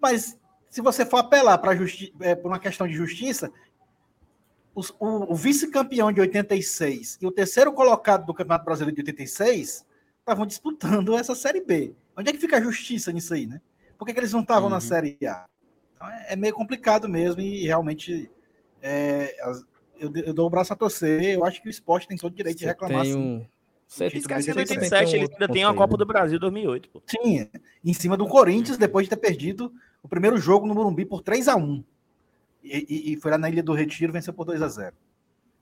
mas 0.00 0.37
se 0.70 0.80
você 0.80 1.04
for 1.04 1.18
apelar 1.18 1.58
para 1.58 1.72
é, 2.20 2.34
por 2.34 2.48
uma 2.48 2.58
questão 2.58 2.86
de 2.86 2.94
justiça, 2.94 3.50
os, 4.74 4.90
o, 5.00 5.32
o 5.32 5.34
vice-campeão 5.34 6.12
de 6.12 6.20
86 6.20 7.18
e 7.20 7.26
o 7.26 7.32
terceiro 7.32 7.72
colocado 7.72 8.26
do 8.26 8.34
Campeonato 8.34 8.64
Brasileiro 8.64 8.94
de 8.94 9.02
86 9.02 9.84
estavam 10.20 10.46
disputando 10.46 11.16
essa 11.16 11.34
Série 11.34 11.60
B. 11.60 11.94
Onde 12.16 12.30
é 12.30 12.32
que 12.32 12.38
fica 12.38 12.58
a 12.58 12.60
justiça 12.60 13.10
nisso 13.12 13.34
aí, 13.34 13.46
né? 13.46 13.60
Por 13.96 14.04
que, 14.04 14.12
que 14.12 14.20
eles 14.20 14.32
não 14.32 14.40
estavam 14.40 14.64
uhum. 14.64 14.74
na 14.74 14.80
Série 14.80 15.18
A? 15.26 15.46
Então 15.96 16.08
é, 16.08 16.26
é, 16.30 16.36
meio 16.36 16.54
complicado 16.54 17.08
mesmo 17.08 17.40
e 17.40 17.64
realmente 17.64 18.30
é, 18.80 19.34
eu, 19.98 20.12
eu, 20.14 20.32
dou 20.32 20.46
o 20.46 20.50
braço 20.50 20.72
a 20.72 20.76
torcer. 20.76 21.24
Eu 21.24 21.44
acho 21.44 21.60
que 21.60 21.68
o 21.68 21.70
esporte 21.70 22.06
tem 22.06 22.16
todo 22.16 22.32
o 22.32 22.36
direito 22.36 22.58
Você 22.58 22.64
de 22.64 22.68
reclamar. 22.68 23.02
Tem 23.02 23.16
um... 23.16 23.44
Você 23.86 24.06
esquece 24.06 24.52
que 24.52 24.58
87 24.58 25.16
ele 25.16 25.28
ainda 25.32 25.48
tem 25.48 25.64
a 25.64 25.72
Copa 25.72 25.96
do 25.96 26.04
Brasil 26.04 26.38
2008. 26.38 26.90
Pô. 26.90 27.02
Sim, 27.06 27.48
em 27.82 27.94
cima 27.94 28.18
do 28.18 28.28
Corinthians, 28.28 28.76
depois 28.76 29.06
de 29.06 29.10
ter 29.10 29.16
perdido 29.16 29.72
o 30.08 30.10
primeiro 30.10 30.38
jogo 30.38 30.66
no 30.66 30.74
Morumbi 30.74 31.04
por 31.04 31.20
3 31.20 31.48
a 31.48 31.56
1 31.56 31.84
e, 32.64 32.86
e, 32.88 33.12
e 33.12 33.16
foi 33.16 33.30
lá 33.30 33.36
na 33.38 33.50
Ilha 33.50 33.62
do 33.62 33.74
Retiro 33.74 34.10
venceu 34.10 34.32
por 34.32 34.46
2 34.46 34.62
a 34.62 34.68
0 34.68 34.96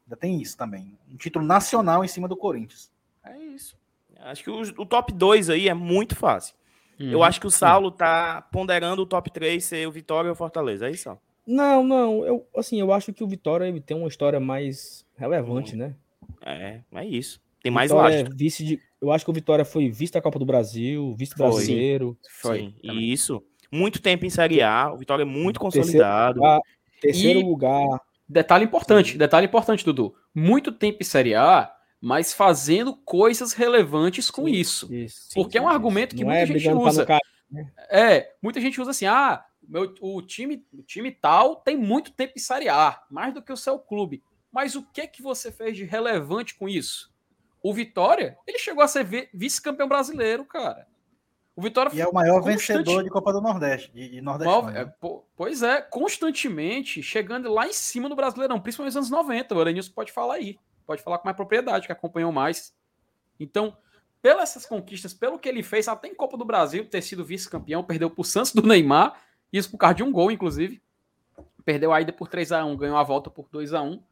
Ainda 0.07 0.17
tem 0.17 0.41
isso 0.41 0.57
também. 0.57 0.97
Um 1.13 1.17
título 1.17 1.45
nacional 1.45 2.05
em 2.05 2.09
cima 2.09 2.29
do 2.29 2.37
Corinthians. 2.37 2.93
É 3.25 3.37
isso. 3.39 3.77
Acho 4.21 4.45
que 4.45 4.51
o, 4.51 4.61
o 4.61 4.87
top 4.87 5.13
2 5.13 5.51
aí 5.51 5.69
é 5.69 5.75
muito 5.75 6.15
fácil. 6.15 6.55
Uhum. 6.99 7.11
Eu 7.11 7.25
acho 7.25 7.41
que 7.41 7.47
o 7.47 7.51
Saulo 7.51 7.91
tá 7.91 8.41
ponderando 8.53 9.03
o 9.03 9.07
top 9.07 9.29
3 9.33 9.63
ser 9.65 9.89
o 9.89 9.91
Vitória 9.91 10.29
ou 10.29 10.35
o 10.35 10.37
Fortaleza. 10.37 10.87
É 10.87 10.93
isso? 10.93 11.19
Não, 11.45 11.83
não. 11.83 12.25
Eu, 12.25 12.47
assim, 12.57 12.79
eu 12.79 12.93
acho 12.93 13.13
que 13.13 13.25
o 13.25 13.27
Vitória 13.27 13.67
ele 13.67 13.81
tem 13.81 13.97
uma 13.97 14.07
história 14.07 14.39
mais 14.39 15.05
relevante, 15.17 15.73
uhum. 15.73 15.79
né? 15.81 15.95
É, 16.41 16.81
é 16.93 17.05
isso. 17.05 17.41
Tem 17.61 17.73
mais 17.73 17.91
Vitória 17.91 18.21
é 18.21 18.23
vice 18.23 18.65
de, 18.65 18.81
Eu 19.01 19.11
acho 19.11 19.25
que 19.25 19.31
o 19.31 19.35
Vitória 19.35 19.65
foi 19.65 19.91
vice 19.91 20.13
da 20.13 20.23
Copa 20.23 20.39
do 20.39 20.47
Brasil, 20.47 21.17
vice 21.19 21.37
brasileiro. 21.37 22.17
Foi. 22.41 22.73
Sim, 22.81 22.93
isso. 23.01 23.43
Muito 23.71 24.01
tempo 24.01 24.25
em 24.25 24.31
Série 24.31 24.63
A. 24.63 24.93
O 24.93 24.97
Vitória 24.97 25.23
é 25.23 25.27
muito 25.27 25.61
consolidado. 25.61 26.41
Terceiro, 26.41 26.63
terceiro 27.01 27.41
e... 27.41 27.43
lugar. 27.43 28.01
Detalhe 28.29 28.65
importante, 28.65 29.17
detalhe 29.17 29.47
importante, 29.47 29.85
Dudu. 29.85 30.15
Muito 30.35 30.73
tempo 30.73 30.99
em 31.01 31.05
Série 31.05 31.35
A, 31.35 31.73
mas 32.01 32.33
fazendo 32.33 32.95
coisas 32.97 33.53
relevantes 33.53 34.31
com 34.31 34.47
sim, 34.47 34.53
isso. 34.53 34.93
isso. 34.93 35.29
Porque 35.35 35.59
sim, 35.59 35.65
é 35.65 35.67
um 35.67 35.69
argumento 35.69 36.17
que 36.17 36.25
muita 36.25 36.41
é 36.41 36.47
gente 36.47 36.69
usa. 36.69 37.07
Cara, 37.07 37.21
né? 37.51 37.71
É, 37.89 38.33
muita 38.43 38.61
gente 38.61 38.81
usa 38.81 38.91
assim: 38.91 39.07
ah, 39.07 39.45
meu, 39.63 39.95
o, 40.01 40.21
time, 40.23 40.65
o 40.73 40.83
time 40.83 41.13
tal 41.13 41.57
tem 41.57 41.77
muito 41.77 42.11
tempo 42.13 42.33
em 42.37 42.41
Série 42.41 42.69
A, 42.69 43.01
mais 43.11 43.33
do 43.33 43.43
que 43.43 43.53
o 43.53 43.57
seu 43.57 43.79
clube. 43.79 44.23
Mas 44.51 44.75
o 44.75 44.83
que 44.83 45.07
que 45.07 45.23
você 45.23 45.53
fez 45.53 45.77
de 45.77 45.85
relevante 45.85 46.55
com 46.55 46.69
isso? 46.69 47.13
O 47.63 47.75
Vitória, 47.75 48.37
ele 48.47 48.59
chegou 48.59 48.83
a 48.83 48.89
ser 48.89 49.29
vice-campeão 49.33 49.89
brasileiro, 49.89 50.45
cara. 50.45 50.87
O 51.57 51.63
Vitória 51.63 51.91
e 51.95 52.01
é 52.03 52.07
o 52.07 52.13
maior 52.13 52.43
constante... 52.43 52.85
vencedor 52.85 53.03
de 53.03 53.09
Copa 53.09 53.33
do 53.33 53.41
Nordeste, 53.41 53.91
de, 53.91 54.11
de 54.11 54.21
Nordeste. 54.21 54.77
É, 54.77 54.93
pois 55.35 55.63
é, 55.63 55.81
constantemente 55.81 57.03
chegando 57.03 57.51
lá 57.51 57.67
em 57.67 57.73
cima 57.73 58.11
do 58.11 58.15
Brasileirão, 58.15 58.61
principalmente 58.61 58.95
nos 58.95 59.11
anos 59.11 59.11
90. 59.11 59.55
O 59.55 59.61
Aranilson 59.63 59.91
pode 59.93 60.13
falar 60.13 60.35
aí, 60.35 60.59
pode 60.87 61.03
falar 61.03 61.17
com 61.17 61.25
mais 61.25 61.37
propriedade, 61.37 61.87
que 61.87 61.93
acompanhou 61.93 62.31
mais. 62.31 62.75
Então, 63.41 63.75
pelas 64.21 64.51
essas 64.51 64.67
conquistas, 64.67 65.15
pelo 65.15 65.39
que 65.39 65.49
ele 65.49 65.63
fez, 65.63 65.89
até 65.89 66.09
em 66.09 66.15
Copa 66.15 66.37
do 66.37 66.45
Brasil, 66.45 66.85
ter 66.85 67.01
sido 67.01 67.25
vice-campeão, 67.25 67.83
perdeu 67.83 68.11
pro 68.11 68.23
Santos 68.23 68.53
do 68.53 68.61
Neymar, 68.61 69.19
isso 69.51 69.71
por 69.71 69.79
causa 69.79 69.95
de 69.95 70.03
um 70.03 70.13
gol, 70.13 70.31
inclusive. 70.31 70.83
Perdeu 71.65 71.91
a 71.91 72.03
ida 72.03 72.13
por 72.13 72.29
3 72.29 72.53
a 72.53 72.65
1 72.67 72.77
ganhou 72.77 72.99
a 72.99 73.03
volta 73.03 73.31
por 73.31 73.49
2 73.51 73.73
a 73.73 73.81
1 73.81 74.03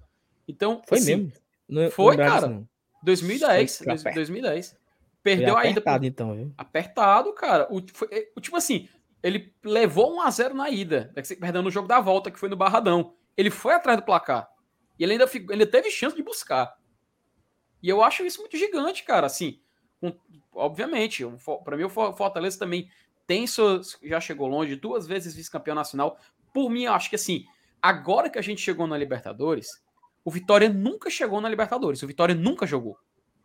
Então, 0.48 0.80
foi 0.86 0.96
assim, 0.98 1.16
mesmo. 1.16 1.32
Não, 1.68 1.90
foi, 1.90 2.16
não 2.16 2.24
cara. 2.24 2.62
2010, 3.02 3.82
2010. 4.14 4.83
Perdeu 5.24 5.54
foi 5.54 5.70
apertado, 5.70 5.94
a 5.94 5.96
ida. 5.96 6.06
então, 6.06 6.36
viu? 6.36 6.54
Apertado, 6.56 7.32
cara. 7.32 7.66
O, 7.70 7.82
foi, 7.92 8.08
é, 8.12 8.28
o, 8.36 8.40
tipo 8.42 8.56
assim, 8.58 8.90
ele 9.22 9.54
levou 9.64 10.14
1 10.16 10.20
a 10.20 10.30
0 10.30 10.54
na 10.54 10.68
ida, 10.68 11.10
né, 11.16 11.22
perdeu 11.40 11.62
no 11.62 11.70
jogo 11.70 11.88
da 11.88 11.98
volta, 11.98 12.30
que 12.30 12.38
foi 12.38 12.50
no 12.50 12.56
Barradão. 12.56 13.14
Ele 13.34 13.50
foi 13.50 13.72
atrás 13.72 13.98
do 13.98 14.04
placar. 14.04 14.46
E 14.98 15.02
ele 15.02 15.14
ainda, 15.14 15.28
ele 15.50 15.64
teve 15.64 15.90
chance 15.90 16.14
de 16.14 16.22
buscar. 16.22 16.76
E 17.82 17.88
eu 17.88 18.04
acho 18.04 18.22
isso 18.22 18.40
muito 18.40 18.58
gigante, 18.58 19.02
cara. 19.02 19.26
Assim, 19.26 19.58
um, 20.02 20.12
obviamente, 20.52 21.24
um, 21.24 21.38
para 21.64 21.74
mim 21.74 21.84
o 21.84 21.88
Fortaleza 21.88 22.58
também 22.58 22.90
tem 23.26 23.46
seus, 23.46 23.98
já 24.02 24.20
chegou 24.20 24.46
longe, 24.46 24.76
duas 24.76 25.06
vezes 25.06 25.34
vice-campeão 25.34 25.74
nacional. 25.74 26.18
Por 26.52 26.68
mim, 26.68 26.84
eu 26.84 26.92
acho 26.92 27.08
que 27.08 27.16
assim, 27.16 27.46
agora 27.80 28.28
que 28.28 28.38
a 28.38 28.42
gente 28.42 28.60
chegou 28.60 28.86
na 28.86 28.98
Libertadores, 28.98 29.82
o 30.22 30.30
Vitória 30.30 30.68
nunca 30.68 31.08
chegou 31.08 31.40
na 31.40 31.48
Libertadores. 31.48 32.02
O 32.02 32.06
Vitória 32.06 32.34
nunca 32.34 32.66
jogou. 32.66 32.98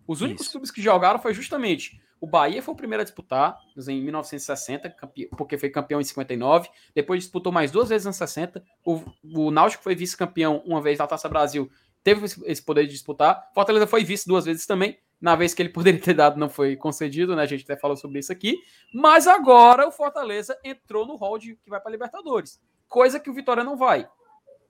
Os 0.10 0.22
únicos 0.22 0.44
Isso. 0.44 0.52
clubes 0.54 0.72
que 0.72 0.82
jogaram 0.82 1.20
foi 1.20 1.34
justamente 1.34 2.02
o 2.22 2.28
Bahia 2.28 2.62
foi 2.62 2.74
o 2.74 2.78
primeiro 2.78 3.02
a 3.02 3.06
disputar 3.06 3.58
em 3.88 4.02
1960, 4.02 4.94
porque 5.38 5.58
foi 5.58 5.70
campeão 5.70 6.02
em 6.02 6.04
59. 6.04 6.70
Depois 6.94 7.24
disputou 7.24 7.52
mais 7.52 7.72
duas 7.72 7.90
vezes 7.90 8.06
em 8.06 8.12
60. 8.12 8.64
O, 8.86 9.02
o 9.24 9.52
Náutico 9.52 9.84
foi 9.84 9.96
vice-campeão 9.96 10.62
uma 10.66 10.82
vez 10.82 11.00
na 11.00 11.08
Taça 11.08 11.30
Brasil, 11.30 11.72
teve 12.04 12.26
esse 12.26 12.62
poder 12.62 12.86
de 12.86 12.92
disputar. 12.92 13.50
Fortaleza 13.54 13.88
foi 13.88 14.04
vice 14.04 14.28
duas 14.28 14.46
vezes 14.46 14.66
também. 14.66 15.00
Na 15.22 15.36
vez 15.36 15.54
que 15.54 15.62
ele 15.62 15.70
poderia 15.72 16.02
ter 16.02 16.14
dado, 16.14 16.38
não 16.38 16.50
foi 16.50 16.76
concedido, 16.76 17.36
né? 17.36 17.44
A 17.44 17.46
gente 17.46 17.64
até 17.64 17.78
falou 17.78 17.96
sobre 17.96 18.20
isso 18.20 18.32
aqui. 18.32 18.58
Mas 18.94 19.26
agora 19.26 19.88
o 19.88 19.92
Fortaleza 19.92 20.58
entrou 20.64 21.06
no 21.06 21.16
hall 21.16 21.38
de 21.38 21.56
que 21.56 21.70
vai 21.70 21.80
para 21.80 21.92
Libertadores. 21.92 22.60
Coisa 22.88 23.20
que 23.20 23.30
o 23.30 23.34
Vitória 23.34 23.64
não 23.64 23.78
vai. 23.78 24.10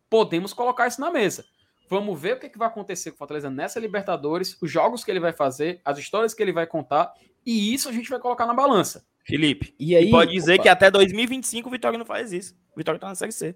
Podemos 0.08 0.54
colocar 0.54 0.88
isso 0.88 1.02
na 1.02 1.10
mesa. 1.10 1.46
Vamos 1.90 2.22
ver 2.22 2.36
o 2.36 2.40
que, 2.40 2.46
é 2.46 2.50
que 2.50 2.58
vai 2.58 2.68
acontecer 2.68 3.10
com 3.10 3.16
o 3.16 3.18
Fortaleza 3.18 3.50
nessa 3.50 3.80
Libertadores, 3.80 4.56
os 4.62 4.70
jogos 4.70 5.04
que 5.04 5.10
ele 5.10 5.20
vai 5.20 5.34
fazer, 5.34 5.82
as 5.84 5.98
histórias 5.98 6.36
que 6.36 6.44
ele 6.44 6.54
vai 6.54 6.68
contar, 6.68 7.12
e 7.44 7.74
isso 7.74 7.90
a 7.90 7.92
gente 7.92 8.10
vai 8.10 8.20
colocar 8.20 8.46
na 8.46 8.54
balança. 8.54 9.04
Felipe, 9.26 9.74
e 9.80 9.96
aí 9.96 10.08
e 10.08 10.12
pode 10.12 10.32
dizer 10.32 10.54
opa. 10.54 10.64
que 10.64 10.70
até 10.70 10.92
2025 10.92 11.68
o 11.68 11.72
Vitória 11.72 11.98
não 11.98 12.06
faz 12.06 12.32
isso. 12.32 12.56
O 12.76 12.78
Vitória 12.78 13.00
tá 13.00 13.08
na 13.08 13.16
Série 13.16 13.32
C. 13.32 13.56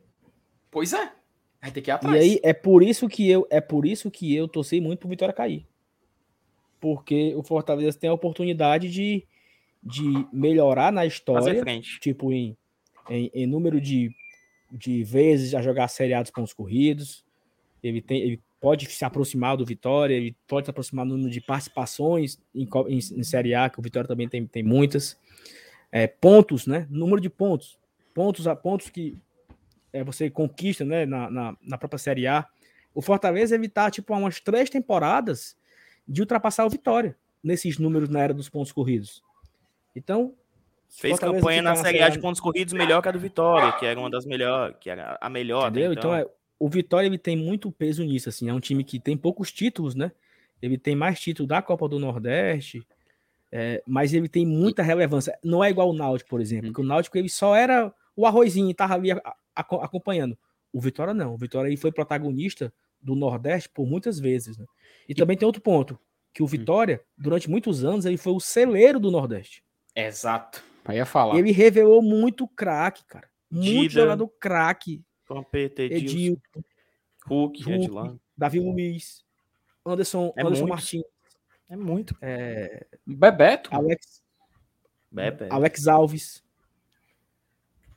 Pois 0.71 0.93
é. 0.93 1.11
Vai 1.61 1.71
ter 1.71 1.81
que 1.81 1.91
ir 1.91 1.93
atrás. 1.93 2.15
E 2.15 2.19
aí 2.19 2.39
é 2.43 2.53
por 2.53 2.81
isso 2.81 3.07
que 3.07 3.29
eu 3.29 3.47
é 3.49 3.61
por 3.61 3.85
isso 3.85 4.09
que 4.09 4.35
eu 4.35 4.47
torci 4.47 4.81
muito 4.81 4.99
pro 4.99 5.09
Vitória 5.09 5.33
cair. 5.33 5.67
Porque 6.79 7.33
o 7.35 7.43
Fortaleza 7.43 7.97
tem 7.97 8.09
a 8.09 8.13
oportunidade 8.13 8.89
de, 8.89 9.25
de 9.81 10.27
melhorar 10.33 10.91
na 10.91 11.05
história, 11.05 11.63
tipo 12.01 12.33
em, 12.33 12.57
em, 13.09 13.31
em 13.33 13.47
número 13.47 13.79
de, 13.79 14.11
de 14.71 15.03
vezes 15.03 15.53
a 15.53 15.61
jogar 15.61 15.85
a 15.85 15.87
Série 15.87 16.13
A 16.13 16.21
dos 16.21 16.31
pontos 16.31 16.51
corridos, 16.51 17.23
ele, 17.83 18.01
tem, 18.01 18.21
ele 18.21 18.41
pode 18.63 18.89
se 18.89 19.03
aproximar 19.03 19.57
do 19.57 19.65
Vitória, 19.65 20.15
ele 20.15 20.33
pode 20.47 20.65
se 20.65 20.71
aproximar 20.71 21.05
no 21.05 21.17
número 21.17 21.29
de 21.29 21.41
participações 21.41 22.39
em, 22.55 22.67
em, 22.87 22.97
em, 22.97 23.23
Série 23.23 23.53
A, 23.53 23.69
que 23.69 23.77
o 23.77 23.83
Vitória 23.83 24.07
também 24.07 24.29
tem, 24.29 24.47
tem 24.47 24.63
muitas. 24.63 25.19
É, 25.91 26.07
pontos, 26.07 26.65
né? 26.65 26.87
Número 26.89 27.21
de 27.21 27.29
pontos. 27.29 27.77
Pontos 28.13 28.47
a 28.47 28.55
pontos 28.55 28.89
que 28.89 29.17
é, 29.91 30.03
você 30.03 30.29
conquista 30.29 30.85
né? 30.85 31.05
na, 31.05 31.29
na, 31.29 31.57
na, 31.61 31.77
própria 31.77 31.99
Série 31.99 32.25
A. 32.25 32.47
O 32.95 33.01
Fortaleza 33.01 33.53
ele 33.53 33.67
tá, 33.67 33.91
tipo, 33.91 34.13
há 34.13 34.17
umas 34.17 34.39
três 34.39 34.69
temporadas 34.69 35.57
de 36.07 36.21
ultrapassar 36.21 36.65
o 36.65 36.69
Vitória 36.69 37.17
nesses 37.43 37.77
números 37.77 38.07
na 38.07 38.21
era 38.21 38.33
dos 38.33 38.49
pontos 38.49 38.71
corridos. 38.71 39.21
Então. 39.93 40.33
Fez 40.89 41.19
campanha 41.19 41.61
na 41.61 41.75
Série 41.75 42.01
A 42.01 42.09
de 42.09 42.19
pontos 42.19 42.39
corridos 42.39 42.73
melhor 42.73 43.01
que 43.01 43.09
a 43.09 43.11
do 43.11 43.19
Vitória, 43.19 43.71
que 43.73 43.85
era 43.85 43.99
uma 43.99 44.11
das 44.11 44.25
melhores, 44.25 44.75
que 44.79 44.89
era 44.89 45.17
a 45.19 45.29
melhor. 45.29 45.69
Entendeu? 45.69 45.89
Né? 45.89 45.95
Então, 45.97 46.15
então 46.15 46.29
é, 46.29 46.42
o 46.63 46.69
Vitória 46.69 47.07
ele 47.07 47.17
tem 47.17 47.35
muito 47.35 47.69
peso 47.73 48.05
nisso, 48.05 48.29
assim, 48.29 48.47
é 48.47 48.53
um 48.53 48.59
time 48.61 48.85
que 48.85 48.97
tem 48.97 49.17
poucos 49.17 49.51
títulos, 49.51 49.95
né? 49.95 50.13
Ele 50.61 50.77
tem 50.77 50.95
mais 50.95 51.19
títulos 51.19 51.49
da 51.49 51.61
Copa 51.61 51.89
do 51.89 51.99
Nordeste, 51.99 52.87
é, 53.51 53.83
mas 53.85 54.13
ele 54.13 54.29
tem 54.29 54.45
muita 54.45 54.81
relevância. 54.81 55.37
Não 55.43 55.61
é 55.61 55.69
igual 55.69 55.89
o 55.89 55.93
Náutico, 55.93 56.29
por 56.29 56.39
exemplo, 56.39 56.67
porque 56.67 56.79
o 56.79 56.85
Náutico 56.85 57.17
ele 57.17 57.27
só 57.27 57.53
era 57.53 57.93
o 58.15 58.25
arrozinho 58.25 58.69
e 58.69 58.73
tava 58.73 58.93
ali 58.93 59.11
a, 59.11 59.21
a, 59.53 59.61
acompanhando. 59.61 60.37
O 60.71 60.79
Vitória 60.79 61.13
não, 61.13 61.33
o 61.33 61.37
Vitória 61.37 61.67
ele 61.67 61.75
foi 61.75 61.91
protagonista 61.91 62.73
do 63.01 63.13
Nordeste 63.13 63.67
por 63.67 63.85
muitas 63.85 64.17
vezes, 64.17 64.57
né? 64.57 64.65
E, 65.05 65.11
e 65.11 65.15
também 65.15 65.35
tem 65.35 65.45
outro 65.45 65.61
ponto, 65.61 65.99
que 66.33 66.41
o 66.41 66.45
hum. 66.45 66.47
Vitória, 66.47 67.01
durante 67.17 67.49
muitos 67.49 67.83
anos, 67.83 68.05
ele 68.05 68.15
foi 68.15 68.31
o 68.31 68.39
celeiro 68.39 69.01
do 69.01 69.11
Nordeste. 69.11 69.61
Exato. 69.93 70.63
Aí 70.85 70.95
ia 70.95 71.05
falar. 71.05 71.37
Ele 71.37 71.51
revelou 71.51 72.01
muito 72.01 72.47
craque, 72.47 73.03
cara. 73.05 73.27
Muito 73.51 73.89
Dida. 73.89 74.01
jogador 74.01 74.29
craque 74.39 75.03
Vampeta, 75.27 75.81
Edilson, 75.81 76.41
Hulk, 77.25 77.63
Hulk 77.63 78.19
Davi 78.37 78.59
Luiz, 78.59 79.23
Anderson, 79.85 80.33
é 80.35 80.41
Anderson 80.41 80.67
Martins. 80.67 81.03
É 81.69 81.75
muito. 81.75 82.15
É... 82.21 82.85
Bebeto. 83.05 83.73
Alex, 83.73 84.23
Bebeto. 85.11 85.53
Alex 85.53 85.87
Alves. 85.87 86.43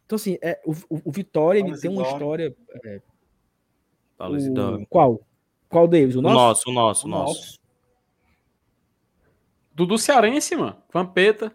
Então, 0.04 0.16
assim, 0.16 0.38
é, 0.40 0.60
o, 0.64 0.72
o 1.04 1.10
Vitória 1.10 1.58
ele 1.58 1.78
tem 1.78 1.90
uma 1.90 2.02
história. 2.02 2.56
É, 2.84 3.02
o, 4.20 4.86
qual? 4.86 5.20
Qual 5.68 5.88
deles? 5.88 6.14
O 6.14 6.22
nosso? 6.22 6.36
O 6.36 6.36
nosso, 6.36 6.70
o 6.70 6.72
nosso, 6.72 7.06
o 7.06 7.10
nosso. 7.10 7.60
Dudu 9.74 9.98
Cearense, 9.98 10.56
mano. 10.56 10.80
Vampeta. 10.92 11.54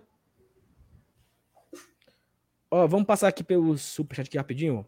Ó, 2.70 2.86
vamos 2.88 3.08
passar 3.08 3.28
aqui 3.30 3.44
pelo 3.44 3.78
superchat 3.78 4.28
aqui 4.28 4.38
rapidinho. 4.38 4.86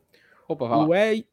Opa, 0.48 0.68
vai 0.68 0.80
o 0.80 0.96
E... 0.96 1.28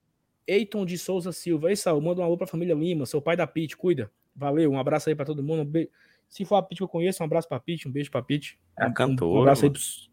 Eiton 0.47 0.85
de 0.85 0.99
Souza 0.99 1.31
Silva. 1.31 1.70
Ei, 1.70 1.77
Saul, 1.77 2.01
manda 2.01 2.20
um 2.20 2.24
alô 2.24 2.37
pra 2.37 2.47
família 2.47 2.74
Lima, 2.74 3.07
seu 3.07 3.23
pai 3.23 3.37
da 3.37 3.47
Pete, 3.47 3.77
cuida. 3.77 4.11
Valeu, 4.35 4.70
um 4.73 4.78
abraço 4.78 5.09
aí 5.09 5.15
pra 5.15 5.24
todo 5.24 5.43
mundo. 5.43 5.62
Um 5.62 5.65
be... 5.65 5.91
Se 6.28 6.45
for 6.45 6.57
a 6.57 6.62
Pete 6.62 6.78
que 6.78 6.82
eu 6.82 6.89
conheço, 6.89 7.23
um 7.23 7.27
abraço 7.27 7.49
pra 7.49 7.61
Pete, 7.61 7.87
um 7.87 7.93
beijo 7.93 8.11
pra 8.11 8.23
Pete. 8.23 8.59
É 8.77 8.85
a 8.85 8.93
cantora. 8.93 9.39
Um 9.39 9.43
abraço 9.43 9.65
aí 9.65 9.70
pros... 9.70 10.11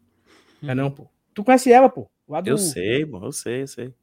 É 0.62 0.74
não, 0.74 0.90
pô. 0.90 1.08
Tu 1.34 1.42
conhece 1.42 1.72
ela, 1.72 1.88
pô? 1.88 2.08
Lá 2.28 2.40
do... 2.40 2.50
Eu 2.50 2.58
sei, 2.58 3.04
pô, 3.04 3.24
eu 3.24 3.32
sei, 3.32 3.62
eu 3.62 3.66
sei. 3.66 3.94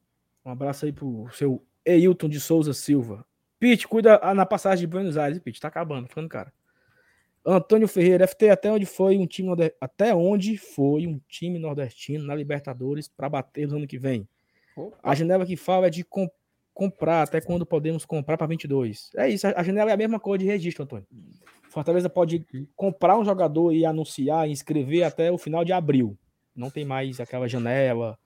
Um 0.44 0.52
abraço 0.52 0.86
aí 0.86 0.92
pro 0.92 1.28
seu 1.32 1.66
Eilton 1.86 2.28
de 2.28 2.40
Souza 2.40 2.74
Silva. 2.74 3.26
Pete, 3.60 3.88
cuida 3.88 4.20
na 4.34 4.46
passagem 4.46 4.82
de 4.82 4.88
Buenos 4.88 5.18
Aires, 5.18 5.40
Pete. 5.40 5.62
Tá 5.62 5.70
acabando, 5.70 6.08
ficando 6.08 6.28
cara. 6.28 6.52
Antônio 7.46 7.88
Ferreira, 7.88 8.28
FT, 8.28 8.50
até 8.50 8.72
onde 8.72 8.86
foi 8.86 9.18
um 9.18 9.28
time 9.28 9.50
até 9.80 10.16
onde 10.16 10.58
foi 10.58 11.06
um 11.06 11.22
time 11.30 11.60
nordestino 11.60 12.26
na 12.26 12.34
Libertadores 12.34 13.08
para 13.08 13.30
bater 13.30 13.68
no 13.68 13.78
ano 13.78 13.88
que 13.88 14.00
vem? 14.00 14.28
A 15.02 15.16
janela 15.16 15.46
que 15.46 15.56
fala 15.56 15.88
é 15.88 15.90
de 15.90 16.04
comp 16.04 16.30
comprar, 16.74 17.22
até 17.22 17.40
quando 17.40 17.66
podemos 17.66 18.04
comprar 18.04 18.38
para 18.38 18.48
22. 18.48 19.10
É 19.16 19.30
isso, 19.30 19.48
a 19.48 19.64
janela 19.64 19.92
é 19.92 19.94
a 19.94 19.98
mesma 19.98 20.20
coisa 20.20 20.44
de 20.44 20.46
registro, 20.46 20.84
Antônio. 20.84 21.08
Fortaleza 21.70 22.10
pode 22.10 22.46
comprar 22.76 23.18
um 23.18 23.24
jogador 23.24 23.72
e 23.72 23.86
anunciar, 23.86 24.50
inscrever 24.50 25.04
até 25.04 25.32
o 25.32 25.38
final 25.38 25.64
de 25.64 25.72
abril. 25.72 26.18
Não 26.54 26.70
tem 26.70 26.84
mais 26.84 27.22
aquela 27.22 27.48
janela, 27.48 28.20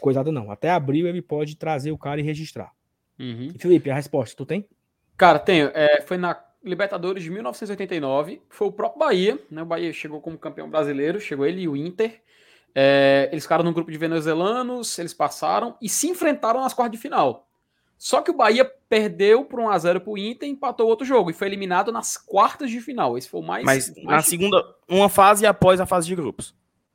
coisada 0.00 0.32
não. 0.32 0.50
Até 0.50 0.68
abril 0.68 1.06
ele 1.06 1.22
pode 1.22 1.56
trazer 1.56 1.92
o 1.92 1.98
cara 1.98 2.20
e 2.20 2.24
registrar. 2.24 2.72
Uhum. 3.18 3.52
Felipe, 3.58 3.88
a 3.90 3.94
resposta, 3.94 4.36
tu 4.36 4.44
tem? 4.44 4.68
Cara, 5.16 5.38
tenho. 5.38 5.70
É, 5.72 6.00
foi 6.02 6.16
na 6.16 6.42
Libertadores 6.62 7.22
de 7.22 7.30
1989. 7.30 8.42
Foi 8.50 8.68
o 8.68 8.72
próprio 8.72 8.98
Bahia, 8.98 9.38
né? 9.50 9.62
O 9.62 9.66
Bahia 9.66 9.92
chegou 9.92 10.20
como 10.20 10.36
campeão 10.36 10.68
brasileiro, 10.68 11.20
chegou 11.20 11.46
ele 11.46 11.62
e 11.62 11.68
o 11.68 11.76
Inter. 11.76 12.20
É, 12.74 13.28
eles 13.32 13.44
ficaram 13.44 13.64
num 13.64 13.72
grupo 13.72 13.90
de 13.90 13.98
venezuelanos, 13.98 14.98
eles 14.98 15.14
passaram 15.14 15.76
e 15.80 15.88
se 15.88 16.08
enfrentaram 16.08 16.60
nas 16.60 16.72
quartas 16.72 16.98
de 16.98 17.02
final. 17.02 17.46
Só 17.98 18.22
que 18.22 18.30
o 18.30 18.34
Bahia 18.34 18.64
perdeu 18.88 19.44
por 19.44 19.60
1x0 19.60 20.00
pro 20.00 20.16
Inter 20.16 20.48
e 20.48 20.52
empatou 20.52 20.88
outro 20.88 21.04
jogo 21.04 21.30
e 21.30 21.34
foi 21.34 21.48
eliminado 21.48 21.92
nas 21.92 22.16
quartas 22.16 22.70
de 22.70 22.80
final. 22.80 23.18
Esse 23.18 23.28
foi 23.28 23.40
o 23.40 23.42
mais. 23.42 23.62
Mas 23.62 23.94
mais 23.96 24.06
na 24.06 24.22
segunda, 24.22 24.64
uma 24.88 25.10
fase 25.10 25.44
após 25.44 25.80
a 25.80 25.86
fase 25.86 26.06
de 26.06 26.16
grupos. 26.16 26.54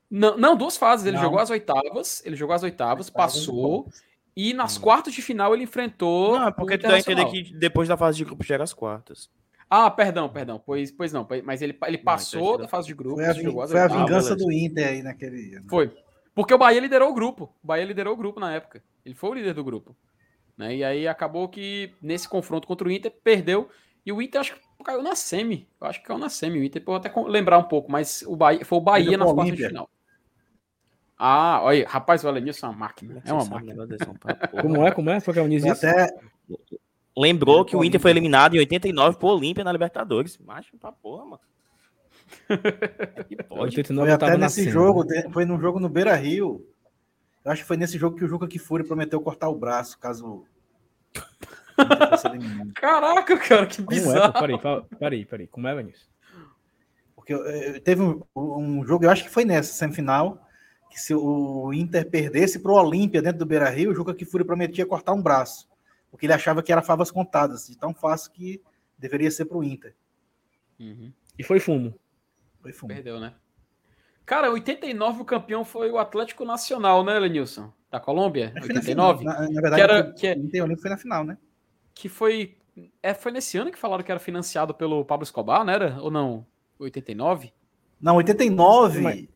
Não, 0.09 0.35
não 0.35 0.55
duas 0.55 0.77
fases. 0.77 1.05
Ele 1.05 1.17
não. 1.17 1.23
jogou 1.23 1.37
as 1.37 1.51
oitavas, 1.51 2.23
ele 2.25 2.35
jogou 2.35 2.55
as 2.55 2.63
oitavas, 2.63 3.09
passou. 3.09 3.87
E 4.35 4.51
nas 4.53 4.77
hum. 4.77 4.81
quartas 4.81 5.13
de 5.13 5.21
final 5.21 5.53
ele 5.53 5.63
enfrentou. 5.63 6.39
Não, 6.39 6.47
é 6.47 6.51
porque 6.51 6.77
tu 6.77 6.87
dá 6.87 6.95
a 6.95 6.99
entender 6.99 7.25
que 7.25 7.53
depois 7.53 7.87
da 7.87 7.95
fase 7.95 8.17
de 8.17 8.25
grupos 8.25 8.47
chega 8.47 8.63
as 8.63 8.73
quartas. 8.73 9.29
Ah, 9.69 9.89
perdão, 9.89 10.29
perdão. 10.29 10.61
Pois, 10.63 10.91
pois 10.91 11.11
não, 11.11 11.27
mas 11.43 11.61
ele, 11.61 11.77
ele 11.87 11.97
passou 11.97 12.57
da 12.57 12.67
fase 12.67 12.87
de 12.87 12.93
grupos. 12.93 13.23
Foi 13.23 13.31
a, 13.31 13.33
jogou 13.33 13.67
foi 13.67 13.79
a 13.79 13.87
vingança 13.87 14.33
ah, 14.33 14.35
do 14.35 14.51
Inter 14.51 14.87
aí 14.87 15.03
naquele. 15.03 15.55
Né? 15.55 15.63
Foi. 15.67 15.91
Porque 16.33 16.53
o 16.53 16.57
Bahia 16.57 16.79
liderou 16.79 17.09
o 17.09 17.13
grupo. 17.13 17.45
O 17.63 17.67
Bahia 17.67 17.85
liderou 17.85 18.13
o 18.13 18.17
grupo 18.17 18.39
na 18.39 18.53
época. 18.53 18.83
Ele 19.05 19.15
foi 19.15 19.29
o 19.29 19.33
líder 19.33 19.53
do 19.53 19.63
grupo. 19.63 19.95
Né? 20.57 20.77
E 20.77 20.83
aí 20.83 21.07
acabou 21.07 21.47
que 21.49 21.93
nesse 22.01 22.27
confronto 22.27 22.67
contra 22.67 22.87
o 22.87 22.91
Inter 22.91 23.11
perdeu. 23.23 23.69
E 24.05 24.11
o 24.11 24.21
Inter 24.21 24.41
acho 24.41 24.55
que 24.55 24.61
caiu 24.83 25.01
na 25.01 25.15
semi. 25.15 25.67
Eu 25.81 25.87
acho 25.87 25.99
que 26.01 26.07
caiu 26.07 26.19
na 26.19 26.29
semi. 26.29 26.59
O 26.59 26.63
Inter, 26.63 26.83
vou 26.85 26.95
até 26.95 27.11
lembrar 27.27 27.57
um 27.57 27.63
pouco, 27.63 27.91
mas 27.91 28.21
o 28.27 28.35
Bahia, 28.35 28.63
foi 28.63 28.77
o 28.77 28.81
Bahia 28.81 29.17
nas 29.17 29.31
quartas 29.31 29.57
de 29.57 29.67
final. 29.67 29.89
Ah, 31.17 31.61
olha, 31.63 31.87
rapaz, 31.87 32.23
o 32.23 32.27
Alenilson 32.27 32.67
é 32.67 32.69
uma 32.69 32.77
máquina. 32.77 33.23
É 33.25 33.33
uma 33.33 33.45
máquina. 33.45 33.87
Como 34.61 34.85
é? 34.85 34.91
Como 34.91 35.09
é? 35.09 35.19
Foi 35.21 35.33
que 35.33 35.39
é 35.39 35.69
Até... 35.71 36.13
Lembrou 37.17 37.63
que 37.63 37.75
o 37.75 37.83
Inter 37.83 37.99
foi 37.99 38.11
eliminado 38.11 38.55
em 38.55 38.59
89 38.59 39.17
por 39.17 39.33
Olímpia 39.33 39.63
na 39.63 39.71
Libertadores. 39.71 40.37
Macho 40.37 40.77
pra 40.77 40.91
porra, 40.91 41.25
mano. 41.25 41.41
pode. 43.47 43.83
Foi 43.83 44.11
até 44.11 44.37
nesse 44.37 44.69
jogo, 44.69 45.05
foi 45.31 45.45
num 45.45 45.59
jogo 45.59 45.79
no 45.79 45.87
Beira 45.87 46.15
Rio. 46.15 46.67
Eu 47.43 47.51
acho 47.51 47.61
que 47.61 47.67
foi 47.67 47.77
nesse 47.77 47.97
jogo 47.97 48.17
que 48.17 48.25
o 48.25 48.27
Juca 48.27 48.47
Kifuri 48.47 48.83
prometeu 48.83 49.21
cortar 49.21 49.49
o 49.49 49.55
braço, 49.55 49.99
caso. 49.99 50.45
Caraca, 52.75 53.37
cara, 53.37 53.67
que 53.67 53.81
bizarro. 53.81 54.33
Como 54.33 54.45
é? 54.45 54.57
Peraí, 54.57 54.79
peraí, 54.99 55.25
peraí. 55.25 55.47
Como 55.47 55.67
é, 55.67 55.75
Vinícius? 55.75 56.09
Porque 57.15 57.33
eh, 57.33 57.79
teve 57.81 58.01
um, 58.01 58.21
um, 58.35 58.85
jogo, 58.85 59.05
eu 59.05 59.09
acho 59.09 59.23
que 59.23 59.29
foi 59.29 59.45
nessa 59.45 59.73
semifinal, 59.73 60.47
que 60.89 60.99
se 60.99 61.13
o 61.13 61.71
Inter 61.73 62.09
perdesse 62.09 62.59
para 62.59 62.71
o 62.71 62.75
Olímpia 62.75 63.21
dentro 63.21 63.39
do 63.39 63.45
Beira 63.45 63.69
Rio, 63.69 63.91
o 63.91 63.95
Juca 63.95 64.13
Kifuri 64.13 64.43
prometia 64.43 64.85
cortar 64.85 65.13
um 65.13 65.21
braço, 65.21 65.67
porque 66.15 66.27
ele 66.27 66.33
achava 66.33 66.63
que 66.63 66.71
era 66.71 66.81
favas 66.81 67.11
contadas, 67.11 67.67
de 67.67 67.77
tão 67.77 67.93
fácil 67.93 68.31
que 68.31 68.61
deveria 68.97 69.29
ser 69.29 69.43
para 69.43 69.57
o 69.57 69.63
Inter. 69.65 69.93
Uhum. 70.79 71.11
E 71.37 71.43
foi 71.43 71.59
fumo. 71.59 71.93
Foi 72.61 72.71
fumo. 72.71 72.93
Perdeu, 72.93 73.19
né? 73.19 73.33
Cara, 74.25 74.49
89 74.49 75.21
o 75.21 75.25
campeão 75.25 75.65
foi 75.65 75.91
o 75.91 75.97
Atlético 75.97 76.45
Nacional, 76.45 77.03
né, 77.03 77.19
Lenilson? 77.19 77.69
Da 77.91 77.99
Colômbia? 77.99 78.53
89? 78.55 79.25
Na, 79.25 79.41
na, 79.41 79.61
verdade, 79.61 79.75
que 79.75 79.81
era, 79.81 80.13
que 80.13 80.57
é, 80.57 80.63
Olímpico 80.63 80.83
foi 80.83 80.89
na 80.89 80.97
final, 80.97 81.25
né? 81.25 81.37
Que 81.93 82.07
foi. 82.07 82.55
É, 83.03 83.13
foi 83.13 83.33
nesse 83.33 83.57
ano 83.57 83.69
que 83.69 83.77
falaram 83.77 84.01
que 84.01 84.09
era 84.09 84.19
financiado 84.19 84.73
pelo 84.73 85.03
Pablo 85.03 85.25
Escobar, 85.25 85.65
não 85.65 85.73
era? 85.73 86.01
Ou 86.01 86.09
não? 86.09 86.45
89? 86.79 87.51
Não, 87.99 88.15
89. 88.15 89.01
Mas... 89.01 89.27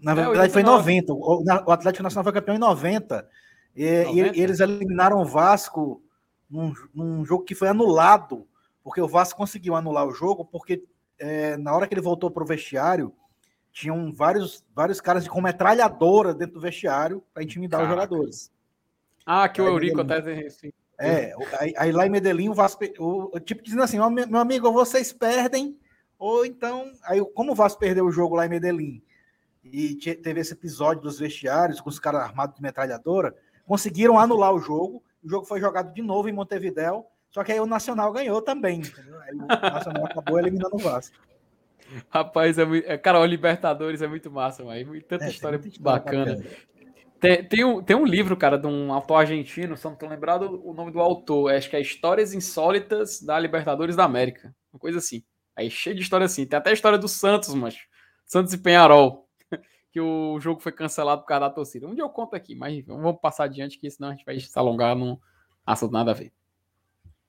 Na 0.00 0.14
verdade, 0.14 0.46
é, 0.46 0.48
foi 0.50 0.62
em 0.62 0.64
90. 0.64 1.12
O, 1.12 1.42
o, 1.42 1.72
Atlético 1.72 2.04
Nacional 2.04 2.22
foi 2.22 2.32
campeão 2.32 2.54
em 2.54 2.60
90. 2.60 3.28
E, 3.74 4.04
90? 4.04 4.38
e 4.38 4.40
eles 4.40 4.60
eliminaram 4.60 5.20
o 5.20 5.24
Vasco 5.24 6.00
num, 6.50 6.72
num, 6.94 7.24
jogo 7.24 7.44
que 7.44 7.54
foi 7.54 7.68
anulado, 7.68 8.46
porque 8.82 9.00
o 9.00 9.08
Vasco 9.08 9.38
conseguiu 9.38 9.74
anular 9.74 10.06
o 10.06 10.12
jogo, 10.12 10.44
porque 10.44 10.84
é, 11.18 11.56
na 11.56 11.74
hora 11.74 11.86
que 11.86 11.94
ele 11.94 12.00
voltou 12.00 12.30
para 12.30 12.42
o 12.42 12.46
vestiário, 12.46 13.12
tinham 13.72 14.12
vários, 14.12 14.64
vários 14.74 15.00
caras 15.00 15.28
com 15.28 15.40
metralhadora 15.40 16.34
dentro 16.34 16.54
do 16.54 16.60
vestiário 16.60 17.22
para 17.32 17.42
intimidar 17.42 17.80
Caraca. 17.80 17.94
os 17.94 18.08
jogadores. 18.10 18.52
Ah, 19.24 19.48
que 19.48 19.60
aí, 19.60 19.66
o 19.66 19.70
Eurico 19.70 20.00
até. 20.00 20.46
Assim. 20.46 20.72
É, 20.98 21.32
aí, 21.60 21.74
aí, 21.76 21.92
lá 21.92 22.06
em 22.06 22.10
Medellín, 22.10 22.48
o 22.48 22.54
Vasco, 22.54 22.82
o, 22.98 23.36
o 23.36 23.40
tipo 23.40 23.62
dizendo 23.62 23.82
assim: 23.82 23.98
meu 23.98 24.40
amigo, 24.40 24.72
vocês 24.72 25.12
perdem, 25.12 25.78
ou 26.18 26.44
então. 26.44 26.90
Aí, 27.04 27.24
como 27.34 27.52
o 27.52 27.54
Vasco 27.54 27.78
perdeu 27.78 28.06
o 28.06 28.10
jogo 28.10 28.34
lá 28.34 28.46
em 28.46 28.48
Medellín, 28.48 29.02
e 29.62 29.94
teve 29.94 30.40
esse 30.40 30.54
episódio 30.54 31.02
dos 31.02 31.18
vestiários 31.18 31.80
com 31.80 31.88
os 31.88 31.98
caras 31.98 32.22
armados 32.22 32.56
de 32.56 32.62
metralhadora, 32.62 33.36
conseguiram 33.66 34.18
anular 34.18 34.52
o 34.52 34.60
jogo. 34.60 35.02
O 35.22 35.28
jogo 35.28 35.46
foi 35.46 35.60
jogado 35.60 35.92
de 35.92 36.02
novo 36.02 36.28
em 36.28 36.32
Montevidéu, 36.32 37.06
só 37.30 37.44
que 37.44 37.52
aí 37.52 37.60
o 37.60 37.66
Nacional 37.66 38.12
ganhou 38.12 38.40
também. 38.40 38.82
Aí 39.22 39.34
o 39.34 39.46
Nacional 39.46 40.06
acabou 40.06 40.38
eliminando 40.38 40.76
o 40.76 40.78
Vasco. 40.78 41.16
Rapaz, 42.10 42.58
é 42.58 42.64
muito. 42.64 42.86
É, 42.86 42.98
cara, 42.98 43.20
o 43.20 43.24
Libertadores 43.24 44.02
é 44.02 44.06
muito 44.06 44.30
massa, 44.30 44.64
mas 44.64 44.86
tanta 45.04 45.24
é, 45.24 45.28
história 45.28 45.60
bacana. 45.80 46.36
bacana. 46.36 46.50
Tem, 47.20 47.44
tem, 47.44 47.64
um, 47.64 47.82
tem 47.82 47.96
um 47.96 48.04
livro, 48.04 48.36
cara, 48.36 48.56
de 48.56 48.66
um 48.66 48.92
autor 48.92 49.16
argentino, 49.16 49.76
só 49.76 49.90
não 49.90 49.96
tô 49.96 50.06
lembrado 50.06 50.60
o 50.64 50.72
nome 50.72 50.92
do 50.92 51.00
autor. 51.00 51.52
Acho 51.52 51.68
que 51.68 51.76
é 51.76 51.80
Histórias 51.80 52.32
Insólitas 52.32 53.20
da 53.20 53.38
Libertadores 53.38 53.96
da 53.96 54.04
América. 54.04 54.54
Uma 54.72 54.78
coisa 54.78 54.98
assim. 54.98 55.24
Aí 55.56 55.68
cheio 55.68 55.96
de 55.96 56.02
história 56.02 56.26
assim. 56.26 56.46
Tem 56.46 56.56
até 56.56 56.70
a 56.70 56.72
história 56.72 56.98
do 56.98 57.08
Santos, 57.08 57.52
mas 57.54 57.76
Santos 58.24 58.52
e 58.52 58.58
Penharol 58.58 59.27
que 59.90 60.00
o 60.00 60.38
jogo 60.40 60.60
foi 60.60 60.72
cancelado 60.72 61.22
por 61.22 61.28
causa 61.28 61.48
da 61.48 61.50
torcida. 61.50 61.86
Um 61.86 61.94
dia 61.94 62.04
eu 62.04 62.10
conto 62.10 62.34
aqui, 62.34 62.54
mas 62.54 62.84
vamos 62.84 63.20
passar 63.20 63.44
adiante, 63.44 63.78
que 63.78 63.90
senão 63.90 64.10
a 64.10 64.12
gente 64.12 64.24
vai 64.24 64.38
se 64.38 64.58
alongar 64.58 64.94
num 64.94 65.18
assunto 65.64 65.92
nada 65.92 66.10
a 66.10 66.14
ver. 66.14 66.32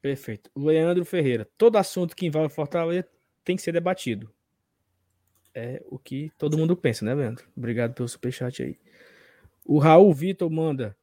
Perfeito. 0.01 0.49
Leandro 0.55 1.03
Ferreira. 1.05 1.49
Todo 1.57 1.77
assunto 1.77 2.15
que 2.15 2.25
envolve 2.25 2.53
Fortaleza 2.53 3.07
tem 3.43 3.55
que 3.55 3.61
ser 3.61 3.71
debatido. 3.71 4.33
É 5.53 5.83
o 5.87 5.97
que 5.97 6.31
todo 6.37 6.57
mundo 6.57 6.75
pensa, 6.75 7.03
né, 7.03 7.13
Leandro? 7.13 7.45
Obrigado 7.55 7.93
pelo 7.93 8.07
superchat 8.07 8.61
aí. 8.63 8.79
O 9.65 9.77
Raul 9.77 10.13
Vitor 10.13 10.49
manda. 10.49 10.95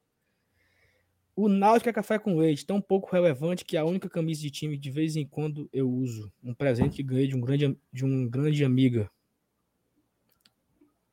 O 1.34 1.48
Náutico 1.48 1.90
é 1.90 1.92
café 1.92 2.18
com 2.18 2.38
leite, 2.38 2.64
tão 2.64 2.80
pouco 2.80 3.10
relevante 3.12 3.64
que 3.64 3.76
a 3.76 3.84
única 3.84 4.08
camisa 4.08 4.40
de 4.40 4.50
time 4.50 4.78
de 4.78 4.90
vez 4.90 5.16
em 5.16 5.26
quando 5.26 5.68
eu 5.70 5.90
uso. 5.90 6.32
Um 6.42 6.54
presente 6.54 6.96
que 6.96 7.02
ganhei 7.02 7.26
de 7.26 7.36
um 7.36 7.40
grande, 7.40 7.78
de 7.92 8.04
um 8.04 8.26
grande 8.26 8.64
amiga. 8.64 9.10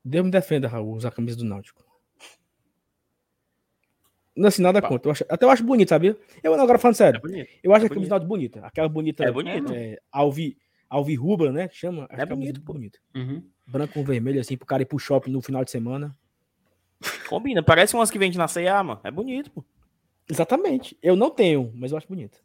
Deus 0.04 0.26
me 0.26 0.32
defenda, 0.32 0.68
Raul, 0.68 0.96
usar 0.96 1.10
a 1.10 1.12
camisa 1.12 1.38
do 1.38 1.46
Náutico. 1.46 1.84
Não 4.36 4.48
assim, 4.48 4.62
nada 4.62 4.82
contra. 4.82 5.08
Eu 5.08 5.12
acho, 5.12 5.26
até 5.30 5.46
eu 5.46 5.50
acho 5.50 5.64
bonito, 5.64 5.90
sabia? 5.90 6.18
Eu 6.42 6.54
agora 6.56 6.80
falando 6.80 6.96
sério. 6.96 7.22
É 7.32 7.48
eu 7.64 7.74
acho 7.74 7.86
é 7.86 7.88
a 7.88 7.90
camisa 7.90 8.10
do 8.10 8.12
Náutico 8.12 8.30
bonita. 8.30 8.66
Aquela 8.66 8.90
bonita. 8.90 9.24
É 9.24 9.32
bonita. 9.32 9.76
É, 9.76 10.00
alvi, 10.12 10.58
alvirrubra, 10.90 11.52
né? 11.52 11.68
Que 11.68 11.76
chama. 11.76 12.08
Acho 12.10 12.20
é, 12.20 12.24
é 12.24 12.26
bonito, 12.26 12.60
é 12.60 12.64
bonito. 12.64 13.00
Uhum. 13.16 13.44
Branco 13.66 13.94
com 13.94 14.04
vermelho, 14.04 14.42
assim, 14.42 14.58
pro 14.58 14.66
cara 14.66 14.82
ir 14.82 14.86
pro 14.86 14.98
shopping 14.98 15.32
no 15.32 15.42
final 15.42 15.64
de 15.64 15.72
semana. 15.72 16.18
Combina. 17.30 17.62
Parece 17.62 17.96
umas 17.96 18.10
que 18.10 18.20
vende 18.20 18.38
na 18.38 18.48
C&A, 18.48 18.84
mano. 18.84 19.02
É 19.04 19.12
bonito, 19.12 19.52
pô. 19.52 19.64
Exatamente. 20.30 20.98
Eu 21.02 21.16
não 21.16 21.30
tenho, 21.30 21.72
mas 21.76 21.92
eu 21.92 21.98
acho 21.98 22.08
bonito. 22.08 22.44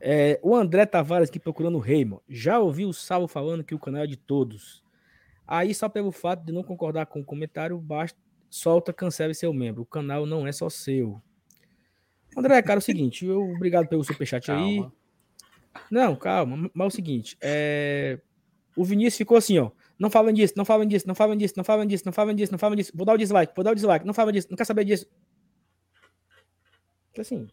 É, 0.00 0.38
o 0.42 0.54
André 0.54 0.86
Tavares 0.86 1.28
aqui 1.28 1.38
procurando 1.38 1.76
o 1.76 1.80
rei, 1.80 2.04
mano. 2.04 2.22
Já 2.28 2.58
ouvi 2.58 2.84
o 2.84 2.92
Salvo 2.92 3.28
falando 3.28 3.64
que 3.64 3.74
o 3.74 3.78
canal 3.78 4.02
é 4.02 4.06
de 4.06 4.16
todos. 4.16 4.82
Aí, 5.50 5.74
só 5.74 5.88
pelo 5.88 6.12
fato 6.12 6.44
de 6.44 6.52
não 6.52 6.62
concordar 6.62 7.06
com 7.06 7.18
o 7.18 7.24
comentário, 7.24 7.76
basta, 7.76 8.16
solta, 8.48 8.92
cancela 8.92 9.34
seu 9.34 9.52
membro. 9.52 9.82
O 9.82 9.84
canal 9.84 10.24
não 10.24 10.46
é 10.46 10.52
só 10.52 10.70
seu. 10.70 11.20
André, 12.36 12.62
cara, 12.62 12.78
é 12.78 12.78
o 12.78 12.82
seguinte, 12.82 13.26
eu, 13.26 13.42
obrigado 13.50 13.88
pelo 13.88 14.04
superchat 14.04 14.46
calma. 14.46 14.64
aí. 14.64 14.86
Não, 15.90 16.14
calma, 16.14 16.70
mas 16.72 16.84
é 16.84 16.86
o 16.86 16.90
seguinte, 16.90 17.36
é... 17.40 18.20
o 18.76 18.84
Vinícius 18.84 19.16
ficou 19.16 19.36
assim, 19.36 19.58
ó. 19.58 19.72
Não 19.98 20.08
falem 20.08 20.32
disso, 20.32 20.54
não 20.56 20.64
falem 20.64 20.86
disso, 20.86 21.08
não 21.08 21.16
falem 21.16 21.36
disso, 21.36 21.54
não 21.56 21.64
falem 21.64 21.88
disso, 21.88 22.04
não 22.06 22.12
falem 22.12 22.36
disso, 22.36 22.52
não 22.52 22.58
falem 22.58 22.76
disso. 22.76 22.92
Vou 22.94 23.04
dar 23.04 23.14
o 23.14 23.18
dislike, 23.18 23.52
vou 23.54 23.64
dar 23.64 23.72
o 23.72 23.74
dislike, 23.74 24.06
não 24.06 24.14
falem 24.14 24.32
disso, 24.32 24.46
não 24.48 24.56
quer 24.56 24.64
saber 24.64 24.84
disso. 24.84 25.06
Então, 27.10 27.22
assim, 27.22 27.48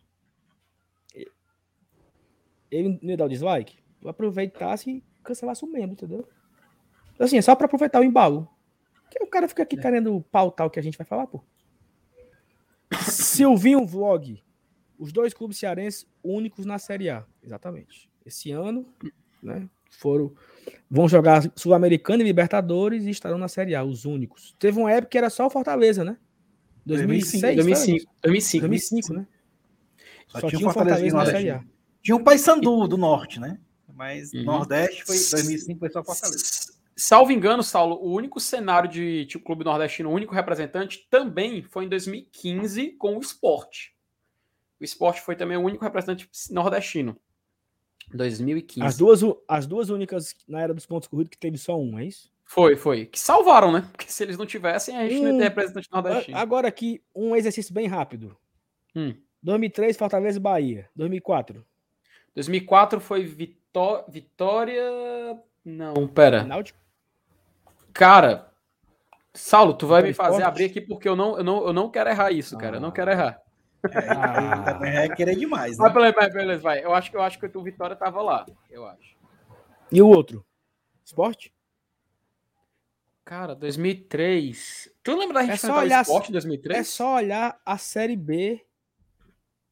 ele 2.70 3.00
não 3.02 3.10
ia 3.10 3.18
dar 3.18 3.26
o 3.26 3.30
dislike, 3.30 3.80
aproveitasse 4.06 4.92
e 4.92 5.04
cancelasse 5.24 5.66
o 5.66 5.68
membro, 5.68 5.94
entendeu? 5.94 6.30
Assim, 7.20 7.38
é 7.38 7.42
só 7.42 7.56
para 7.56 7.66
aproveitar 7.66 8.00
o 8.00 8.04
embalo. 8.04 8.48
Que 9.10 9.24
o 9.24 9.28
cara 9.28 9.48
fica 9.48 9.64
aqui 9.64 9.78
é. 9.78 9.82
querendo 9.82 10.22
pautar 10.32 10.68
o 10.68 10.70
que 10.70 10.80
a 10.80 10.84
gente 10.84 10.98
vai 10.98 11.06
falar, 11.06 11.28
pô. 11.28 11.44
Silvinho 13.10 13.86
Vlog. 13.86 14.42
Os 14.98 15.12
dois 15.12 15.34
clubes 15.34 15.58
cearenses 15.58 16.08
únicos 16.24 16.66
na 16.66 16.78
Série 16.80 17.10
A. 17.10 17.26
Exatamente. 17.44 18.10
Esse 18.26 18.52
ano, 18.52 18.86
né? 19.42 19.70
Foram. 19.90 20.34
Vão 20.90 21.08
jogar 21.08 21.50
Sul-Americana 21.56 22.22
e 22.22 22.26
Libertadores 22.26 23.06
e 23.06 23.10
estarão 23.10 23.38
na 23.38 23.48
Série 23.48 23.76
A, 23.76 23.84
os 23.84 24.06
únicos. 24.06 24.56
Teve 24.60 24.80
uma 24.80 24.92
época 24.92 25.12
que 25.12 25.18
era 25.18 25.30
só 25.30 25.50
Fortaleza, 25.50 26.04
né? 26.04 26.18
2006, 26.86 27.56
2005, 27.56 28.12
2005, 28.24 28.68
2005, 28.68 29.14
né? 29.14 29.28
Só, 30.28 30.40
só 30.40 30.48
tinha 30.48 30.60
um 30.60 30.64
Fortaleza, 30.64 31.10
Fortaleza 31.10 31.18
na 31.18 31.26
Série 31.26 31.50
A. 31.52 31.64
Tinha 32.02 32.16
o 32.16 32.20
um 32.20 32.24
Paysandu 32.24 32.88
do 32.88 32.98
Norte, 32.98 33.40
né? 33.40 33.60
Mas 33.94 34.32
uhum. 34.34 34.44
Nordeste 34.44 35.04
foi 35.04 35.16
2005 35.16 35.80
foi 35.80 35.90
só 35.90 36.04
Fortaleza. 36.04 36.67
Salvo 37.00 37.32
engano, 37.32 37.62
Saulo, 37.62 37.96
o 38.02 38.12
único 38.12 38.40
cenário 38.40 38.90
de 38.90 39.28
tipo, 39.28 39.46
clube 39.46 39.64
nordestino, 39.64 40.10
o 40.10 40.14
único 40.14 40.34
representante, 40.34 41.08
também 41.12 41.62
foi 41.62 41.86
em 41.86 41.90
2015 41.90 42.94
com 42.94 43.18
o 43.18 43.22
esporte. 43.22 43.96
O 44.82 44.84
esporte 44.84 45.22
foi 45.22 45.36
também 45.36 45.58
o 45.58 45.62
único 45.62 45.84
representante 45.84 46.28
nordestino. 46.50 47.16
2015. 48.12 48.86
As 48.88 48.98
duas, 48.98 49.22
as 49.48 49.68
duas 49.68 49.90
únicas 49.90 50.36
na 50.48 50.60
era 50.60 50.74
dos 50.74 50.88
pontos 50.88 51.08
corridos 51.08 51.30
que 51.30 51.38
teve 51.38 51.58
só 51.58 51.80
um, 51.80 52.00
é 52.00 52.06
isso? 52.06 52.32
Foi, 52.44 52.76
foi. 52.76 53.06
Que 53.06 53.20
salvaram, 53.20 53.72
né? 53.72 53.88
Porque 53.92 54.12
se 54.12 54.24
eles 54.24 54.38
não 54.38 54.46
tivessem, 54.48 54.98
a 54.98 55.08
gente 55.08 55.22
não 55.22 55.34
ia 55.34 55.38
ter 55.38 55.44
representante 55.44 55.90
nordestino. 55.92 56.38
Agora 56.38 56.68
aqui, 56.68 57.04
um 57.14 57.36
exercício 57.36 57.76
bem 57.76 57.86
rápido. 57.86 58.36
Hum. 58.96 59.14
2003, 59.44 59.96
Fortaleza 59.96 60.38
e 60.38 60.42
Bahia. 60.42 60.90
2004. 60.96 61.64
2004 62.34 63.00
foi 63.00 63.24
Vitó 63.24 64.04
Vitória. 64.10 64.82
Não, 65.64 66.08
pera. 66.08 66.44
Náutico? 66.44 66.87
Cara, 67.98 68.52
Saulo, 69.34 69.74
tu 69.74 69.88
vai 69.88 70.04
me 70.04 70.14
fazer 70.14 70.44
abrir 70.44 70.66
aqui 70.66 70.80
porque 70.80 71.10
eu 71.10 71.16
não, 71.16 71.36
eu 71.38 71.44
não, 71.44 71.66
eu 71.66 71.74
não 71.74 71.90
quero 71.90 72.10
errar 72.10 72.32
isso, 72.32 72.56
cara. 72.56 72.78
Eu 72.78 72.82
não 72.82 72.92
quero 72.92 73.10
errar. 73.10 73.42
É, 73.92 74.10
ah. 74.10 74.64
também 74.64 74.96
é 74.96 75.10
querer 75.10 75.36
demais. 75.36 75.78
Né? 75.78 75.84
Mas, 75.84 75.94
beleza, 75.94 76.30
beleza, 76.30 76.62
vai. 76.62 76.84
Eu 76.84 76.94
acho, 76.94 77.16
eu 77.16 77.22
acho 77.22 77.40
que 77.40 77.58
o 77.58 77.64
Vitória 77.64 77.96
tava 77.96 78.22
lá. 78.22 78.46
Eu 78.70 78.86
acho. 78.86 79.18
E 79.92 80.00
o 80.00 80.08
outro? 80.08 80.46
Esporte? 81.04 81.52
Cara, 83.26 83.56
2003. 83.56 84.92
Tu 85.02 85.18
lembra 85.18 85.36
da 85.36 85.42
gente 85.42 85.54
é 85.54 85.58
só 85.58 85.80
olhar, 85.80 86.02
Esporte 86.02 86.32
2003? 86.32 86.80
É 86.80 86.84
só 86.84 87.16
olhar 87.16 87.60
a 87.66 87.78
Série 87.80 88.16
B 88.16 88.64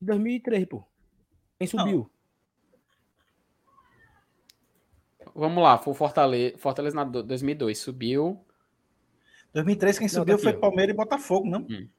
de 0.01 0.07
2003, 0.07 0.65
pô. 0.65 0.83
Quem 1.59 1.67
subiu? 1.67 2.09
Não. 5.19 5.24
Vamos 5.35 5.61
lá, 5.61 5.77
foi 5.77 5.91
o 5.91 5.95
Fortaleza, 5.95 6.57
Fortaleza 6.57 6.95
na 6.95 7.03
2002, 7.03 7.77
subiu. 7.77 8.39
2003 9.53 9.99
quem 9.99 10.07
subiu 10.07 10.37
não, 10.37 10.43
tá 10.43 10.49
foi 10.49 10.59
Palmeiras 10.59 10.93
e 10.93 10.97
Botafogo, 10.97 11.49
não? 11.49 11.59
Hum. 11.69 11.89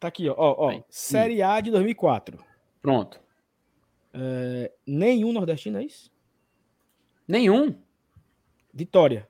Tá 0.00 0.08
aqui, 0.08 0.28
ó. 0.28 0.34
ó, 0.36 0.70
ó. 0.70 0.82
Série 0.88 1.42
A 1.42 1.60
de 1.60 1.70
2004. 1.70 2.38
Pronto. 2.80 3.20
É, 4.14 4.72
nenhum 4.86 5.32
nordestino, 5.32 5.78
é 5.78 5.84
isso? 5.84 6.10
Nenhum? 7.28 7.78
Vitória. 8.72 9.28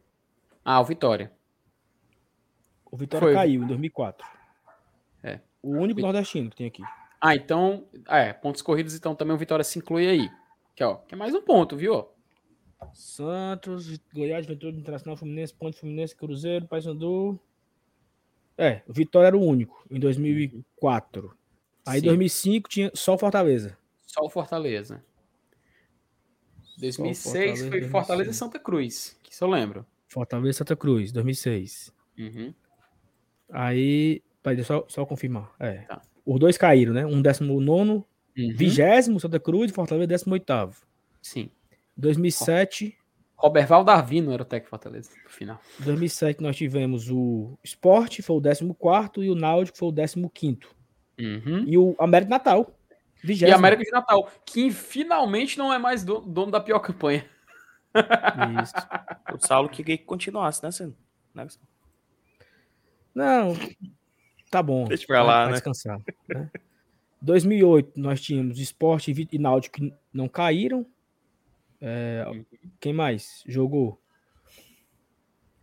Ah, 0.65 0.81
o 0.81 0.85
Vitória. 0.85 1.33
O 2.91 2.97
Vitória 2.97 3.27
Foi. 3.27 3.35
caiu 3.35 3.63
em 3.63 3.67
2004. 3.67 4.27
É. 5.23 5.41
O 5.63 5.71
único 5.71 6.01
nordestino 6.01 6.51
que 6.51 6.57
tem 6.57 6.67
aqui. 6.69 6.83
Ah, 7.21 7.35
então, 7.35 7.89
é, 8.09 8.33
pontos 8.33 8.63
corridos, 8.63 8.95
então 8.95 9.17
também 9.17 9.35
o 9.35 9.39
Vitória 9.39 9.65
se 9.65 9.79
inclui 9.79 10.07
aí. 10.07 10.31
Que, 10.77 10.85
ó, 10.85 10.97
que 10.97 11.15
é 11.15 11.19
mais 11.19 11.35
um 11.35 11.43
ponto, 11.43 11.77
viu? 11.77 12.09
Santos, 12.93 13.99
Goiás, 14.13 14.47
Vitória 14.47 14.77
Internacional, 14.77 15.17
Fluminense, 15.17 15.55
Ponte 15.55 15.79
Fluminense, 15.79 16.15
Cruzeiro, 16.15 16.67
Paysandu. 16.67 17.39
É, 18.57 18.83
o 18.87 18.93
Vitória 18.93 19.29
era 19.29 19.37
o 19.37 19.45
único 19.45 19.85
em 19.91 19.99
2004. 19.99 21.37
Aí 21.85 22.01
em 22.01 22.03
2005 22.03 22.69
tinha 22.69 22.91
só 22.95 23.15
o 23.15 23.19
Fortaleza. 23.19 23.77
Só 24.07 24.25
o 24.25 24.31
Fortaleza. 24.31 25.05
2006 26.79 27.23
Fortaleza, 27.23 27.71
foi 27.71 27.83
Fortaleza 27.89 28.31
e 28.31 28.35
Santa 28.35 28.59
Cruz, 28.59 29.19
que 29.23 29.43
eu 29.43 29.49
lembro. 29.49 29.87
Fortaleza 30.09 30.51
e 30.51 30.55
Santa 30.55 30.77
Cruz, 30.77 31.13
2006. 31.13 31.93
Uhum. 32.19 32.55
Aí, 33.51 34.23
peraí, 34.43 34.63
só, 34.65 34.85
só 34.89 35.05
confirmar. 35.07 35.55
É. 35.59 35.79
Tá. 35.83 36.03
Os 36.25 36.41
dois 36.41 36.59
caíram, 36.59 36.93
né? 36.93 37.07
Um 37.07 37.23
19, 37.23 37.71
uhum. 37.71 38.05
vigésimo 38.35 39.21
Santa 39.21 39.39
Cruz 39.39 39.71
e 39.71 39.75
Fortaleza 39.75 40.07
18. 40.07 40.45
Sim. 41.23 41.51
2007. 41.97 42.97
Roberval 43.37 43.85
Darwin 43.85 44.33
era 44.33 44.43
o 44.43 44.47
técnico 44.47 44.71
Fortaleza 44.71 45.11
no 45.25 45.31
final. 45.31 45.61
2007 45.81 46.43
nós 46.43 46.57
tivemos 46.57 47.11
o 47.11 47.59
Sport, 47.63 48.23
foi 48.23 48.37
o 48.37 48.41
14 48.41 48.65
e 49.19 49.31
o 49.31 49.35
Náutico 49.35 49.77
foi 49.77 49.89
o 49.89 49.93
15 49.93 50.59
uhum. 51.19 51.65
E 51.67 51.77
o 51.77 51.95
América 51.99 52.31
Natal. 52.31 52.73
20. 53.23 53.43
E 53.43 53.51
América 53.51 53.83
de 53.83 53.91
Natal, 53.91 54.31
que 54.45 54.71
finalmente 54.71 55.59
não 55.59 55.73
é 55.73 55.79
mais 55.79 56.05
dono 56.05 56.51
da 56.51 56.61
pior 56.61 56.79
campanha. 56.79 57.27
Isso. 58.63 58.75
o 59.35 59.47
Saulo 59.47 59.69
queria 59.69 59.99
que 59.99 60.05
continuasse, 60.05 60.63
né, 60.63 60.71
sendo? 60.71 60.97
Né, 61.35 61.47
não, 63.15 63.55
tá 64.51 64.63
bom. 64.63 64.85
Deixa 64.85 65.07
pra 65.07 65.23
lá, 65.23 65.47
né? 65.47 65.53
Descansar. 65.53 65.99
Né? 66.29 66.51
2008 67.23 67.99
nós 67.99 68.21
tínhamos 68.21 68.59
Sport 68.59 69.09
e 69.09 69.39
Náutico 69.39 69.77
que 69.77 69.95
não 70.13 70.29
caíram. 70.29 70.87
É, 71.81 72.25
uhum. 72.29 72.45
quem 72.81 72.93
mais 72.93 73.43
jogou? 73.47 74.01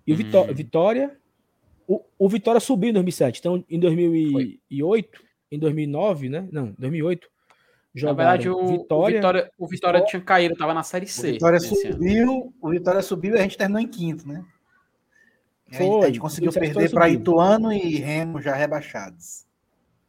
E 0.05 0.13
o 0.13 0.15
Vitó 0.15 0.43
uhum. 0.43 0.53
Vitória. 0.53 1.17
O, 1.87 2.01
o, 2.17 2.29
Vitória 2.29 2.59
subiu 2.59 2.89
em 2.89 2.93
2007. 2.93 3.39
Então, 3.39 3.63
em 3.69 3.79
2008, 3.79 5.17
Foi. 5.17 5.27
em 5.51 5.59
2009, 5.59 6.29
né? 6.29 6.47
Não, 6.51 6.73
2008. 6.77 7.27
Na 7.95 8.13
verdade, 8.13 8.49
o 8.49 8.65
Vitória, 8.65 9.17
o 9.17 9.19
Vitória, 9.19 9.51
o 9.59 9.67
Vitória 9.67 10.05
tinha 10.05 10.21
caído, 10.21 10.53
estava 10.53 10.73
na 10.73 10.81
Série 10.81 11.05
C. 11.05 11.29
O 11.29 11.33
Vitória 11.33 11.59
subiu, 11.59 12.53
o 12.59 12.69
Vitória 12.69 13.01
subiu 13.03 13.35
e 13.35 13.39
a 13.39 13.43
gente 13.43 13.57
terminou 13.57 13.81
em 13.81 13.87
quinto, 13.87 14.27
né? 14.27 14.43
Foi, 15.71 16.03
a 16.03 16.07
gente 16.07 16.19
conseguiu 16.19 16.51
perder 16.51 16.89
para 16.91 17.09
Ituano 17.09 17.71
e 17.71 17.97
Remo 17.97 18.41
já 18.41 18.55
rebaixados. 18.55 19.45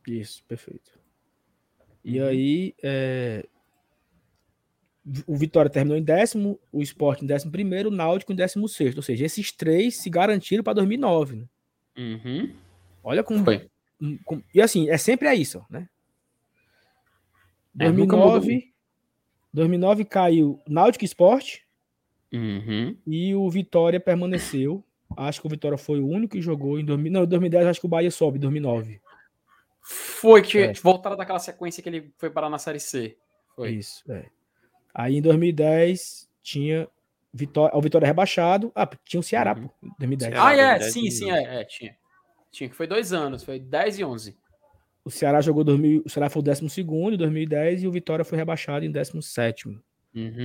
Isso, 0.07 0.45
perfeito. 0.47 0.99
E 2.05 2.21
uhum. 2.21 2.27
aí, 2.27 2.75
é, 2.83 3.47
o 5.27 5.37
Vitória 5.37 5.71
terminou 5.71 5.99
em 5.99 6.03
décimo, 6.03 6.59
o 6.73 6.83
Sport 6.83 7.23
em 7.23 7.27
décimo 7.27 7.53
primeiro, 7.53 7.91
o 7.91 7.93
Náutico 7.93 8.33
em 8.33 8.37
décimo 8.37 8.69
sexto. 8.69 8.99
Ou 8.99 9.03
seja, 9.03 9.27
esses 9.27 9.53
três 9.53 9.97
se 9.97 10.09
garantiram 10.09 10.65
para 10.65 10.75
2009. 10.75 11.37
Né? 11.37 11.45
Uhum. 11.97 12.55
Olha 13.03 13.23
como, 13.23 13.45
Foi. 13.45 13.69
como, 14.25 14.43
E 14.55 14.63
assim, 14.63 14.89
é 14.89 14.97
sempre 14.97 15.29
é 15.29 15.35
isso, 15.35 15.65
né? 15.69 15.89
2009, 17.75 18.55
é, 18.55 18.63
2009 19.53 20.05
caiu 20.05 20.63
Náutico 20.67 21.05
Sport 21.05 21.59
uhum. 22.33 22.97
e 23.07 23.35
o 23.35 23.51
Vitória 23.51 24.01
permaneceu. 24.01 24.83
Acho 25.17 25.41
que 25.41 25.47
o 25.47 25.51
Vitória 25.51 25.77
foi 25.77 26.01
o 26.01 26.07
único 26.07 26.35
que 26.35 26.43
jogou 26.43 26.79
em 26.79 26.85
2000, 26.85 27.13
não, 27.13 27.27
2010 27.27 27.67
acho 27.67 27.81
que 27.81 27.87
o 27.87 27.89
Bahia 27.89 28.11
sobe, 28.11 28.39
2009. 28.39 29.01
Foi 29.83 30.41
que 30.41 30.59
é. 30.59 30.73
voltaram 30.73 31.17
daquela 31.17 31.39
sequência 31.39 31.83
que 31.83 31.89
ele 31.89 32.13
foi 32.17 32.31
parar 32.31 32.49
na 32.49 32.59
Série 32.59 32.81
C. 32.81 33.19
Foi. 33.55 33.73
Isso, 33.73 34.03
é. 34.11 34.31
Aí 34.95 35.17
em 35.17 35.23
2010 35.23 36.29
tinha 36.43 36.89
Vitória, 37.33 37.77
o 37.77 37.81
Vitória 37.81 38.07
rebaixado. 38.07 38.71
Ah, 38.75 38.89
tinha 39.05 39.19
o 39.19 39.25
Ceará, 39.25 39.57
uhum. 39.59 39.67
pô, 39.67 39.95
2010. 39.99 40.35
Ah, 40.37 40.55
é, 40.55 40.81
sim, 40.81 41.11
sim, 41.11 41.31
é, 41.33 41.61
é, 41.61 41.65
tinha. 41.65 41.97
Tinha, 42.53 42.71
que 42.71 42.77
foi 42.77 42.87
dois 42.87 43.13
anos, 43.13 43.43
foi 43.43 43.59
10 43.59 43.99
e 43.99 44.05
11. 44.05 44.37
O 45.05 45.11
Ceará 45.11 45.41
jogou 45.41 45.65
2000, 45.65 46.03
o 46.07 46.09
Ceará 46.09 46.31
foi 46.31 46.41
o 46.41 46.45
12 46.45 46.81
em 46.81 47.17
2010 47.17 47.83
e 47.83 47.89
o 47.89 47.91
Vitória 47.91 48.25
foi 48.25 48.39
rebaixado 48.39 48.85
em 48.85 48.91
17. 48.93 49.69
Uhum. 49.69 49.81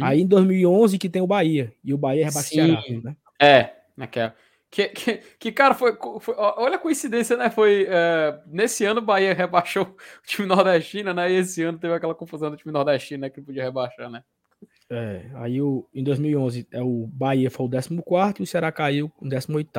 Aí 0.02 0.22
em 0.22 0.28
2011 0.28 0.98
que 0.98 1.08
tem 1.08 1.22
o 1.22 1.28
Bahia, 1.28 1.72
e 1.84 1.94
o 1.94 1.98
Bahia 1.98 2.26
rebaixado 2.26 2.82
Ceará, 2.82 2.84
né? 3.04 3.16
É, 3.40 3.76
naquela. 3.96 4.36
Que, 4.72 4.88
que, 4.90 5.18
que, 5.40 5.52
cara, 5.52 5.74
foi, 5.74 5.98
foi, 6.20 6.36
Olha 6.38 6.76
a 6.76 6.80
coincidência, 6.80 7.36
né? 7.38 7.50
Foi. 7.50 7.88
É, 7.90 8.40
nesse 8.48 8.86
ano 8.86 9.00
o 9.00 9.06
Bahia 9.06 9.34
rebaixou 9.36 9.84
o 9.84 10.28
time 10.28 10.48
nordestino, 10.48 11.14
né? 11.14 11.32
E 11.32 11.36
esse 11.36 11.62
ano 11.64 11.78
teve 11.78 11.94
aquela 11.94 12.16
confusão 12.16 12.52
do 12.52 12.58
time 12.58 12.72
nordestino, 12.72 13.22
né? 13.22 13.30
Que 13.30 13.42
podia 13.42 13.64
rebaixar, 13.64 14.10
né? 14.10 14.24
É, 14.90 15.30
aí 15.36 15.61
o, 15.61 15.88
em 15.94 16.03
2011 16.03 16.68
é, 16.72 16.82
o 16.82 17.06
Bahia 17.06 17.52
foi 17.52 17.66
o 17.66 17.70
14 17.70 17.94
e 18.40 18.44
o 18.44 18.48
Ceará 18.48 18.72
caiu 18.72 19.10
com 19.10 19.26
o 19.26 19.30
18. 19.30 19.70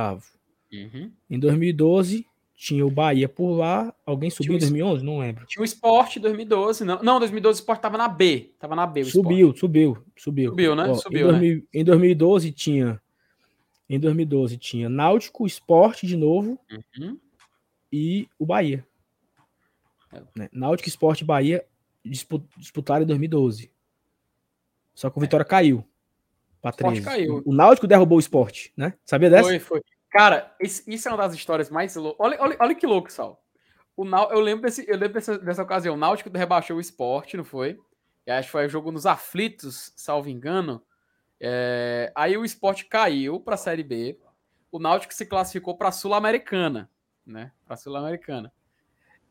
Uhum. 0.72 1.10
Em 1.28 1.38
2012 1.38 2.24
tinha 2.54 2.86
o 2.86 2.90
Bahia 2.90 3.28
por 3.28 3.56
lá. 3.56 3.92
Alguém 4.06 4.30
subiu 4.30 4.54
em 4.54 4.58
2011? 4.58 5.04
Não 5.04 5.18
lembro. 5.18 5.46
Tinha 5.46 5.62
o 5.62 5.64
Sport 5.64 6.16
em 6.16 6.20
2012. 6.20 6.84
Não, 6.84 7.02
não 7.02 7.18
2012 7.18 7.58
o 7.58 7.62
Sport 7.62 7.80
tava 7.80 7.98
na 7.98 8.06
B. 8.06 8.52
Tava 8.58 8.76
na 8.76 8.86
B. 8.86 9.02
subiu, 9.04 9.56
subiu, 9.56 9.96
subiu. 10.16 10.50
Subiu, 10.50 10.76
né? 10.76 10.86
Ó, 10.88 10.94
subiu, 10.94 11.28
em, 11.28 11.30
2000, 11.30 11.56
né? 11.56 11.62
em 11.74 11.84
2012 11.84 12.52
tinha. 12.52 13.02
Em 13.88 13.98
2012 13.98 14.56
tinha 14.58 14.88
Náutico, 14.88 15.44
Sport 15.46 16.04
de 16.04 16.16
novo 16.16 16.60
uhum. 16.70 17.18
e 17.92 18.28
o 18.38 18.46
Bahia. 18.46 18.86
É. 20.12 20.22
Né? 20.36 20.48
Náutico, 20.52 20.88
Sport 20.88 21.22
e 21.22 21.24
Bahia 21.24 21.64
disputaram 22.04 23.02
em 23.02 23.06
2012. 23.06 23.72
Só 24.94 25.10
que 25.10 25.18
o 25.18 25.20
Vitória 25.20 25.44
caiu. 25.44 25.84
Pra 26.60 26.72
13. 26.72 27.02
Caiu. 27.02 27.42
O 27.46 27.54
Náutico 27.54 27.86
derrubou 27.86 28.16
o 28.16 28.20
esporte, 28.20 28.72
né? 28.76 28.94
Sabia 29.04 29.30
dessa? 29.30 29.44
Foi, 29.44 29.58
foi. 29.58 29.82
Cara, 30.10 30.54
isso 30.60 31.08
é 31.08 31.10
uma 31.10 31.18
das 31.18 31.34
histórias 31.34 31.70
mais 31.70 31.94
loucas. 31.94 32.26
Olha, 32.26 32.36
olha, 32.40 32.56
olha 32.58 32.74
que 32.74 32.86
louco, 32.86 33.10
Sal. 33.10 33.42
o, 33.96 34.04
eu 34.04 34.40
lembro, 34.40 34.62
desse, 34.62 34.84
eu 34.88 34.96
lembro 34.96 35.14
dessa, 35.14 35.38
dessa 35.38 35.62
ocasião. 35.62 35.94
O 35.94 35.98
Náutico 35.98 36.30
rebaixou 36.36 36.76
o 36.76 36.80
esporte, 36.80 37.36
não 37.36 37.44
foi? 37.44 37.78
E 38.26 38.30
acho 38.30 38.48
que 38.48 38.52
foi 38.52 38.66
o 38.66 38.68
jogo 38.68 38.90
nos 38.90 39.06
aflitos, 39.06 39.92
salvo 39.96 40.28
engano. 40.28 40.82
É, 41.40 42.12
aí 42.14 42.36
o 42.36 42.44
esporte 42.44 42.84
caiu 42.84 43.40
para 43.40 43.54
a 43.54 43.58
Série 43.58 43.84
B. 43.84 44.18
O 44.70 44.78
Náutico 44.78 45.14
se 45.14 45.24
classificou 45.24 45.76
para 45.76 45.88
a 45.88 45.92
Sul-Americana, 45.92 46.90
né? 47.24 47.52
Para 47.64 47.74
a 47.74 47.78
Sul-Americana. 47.78 48.52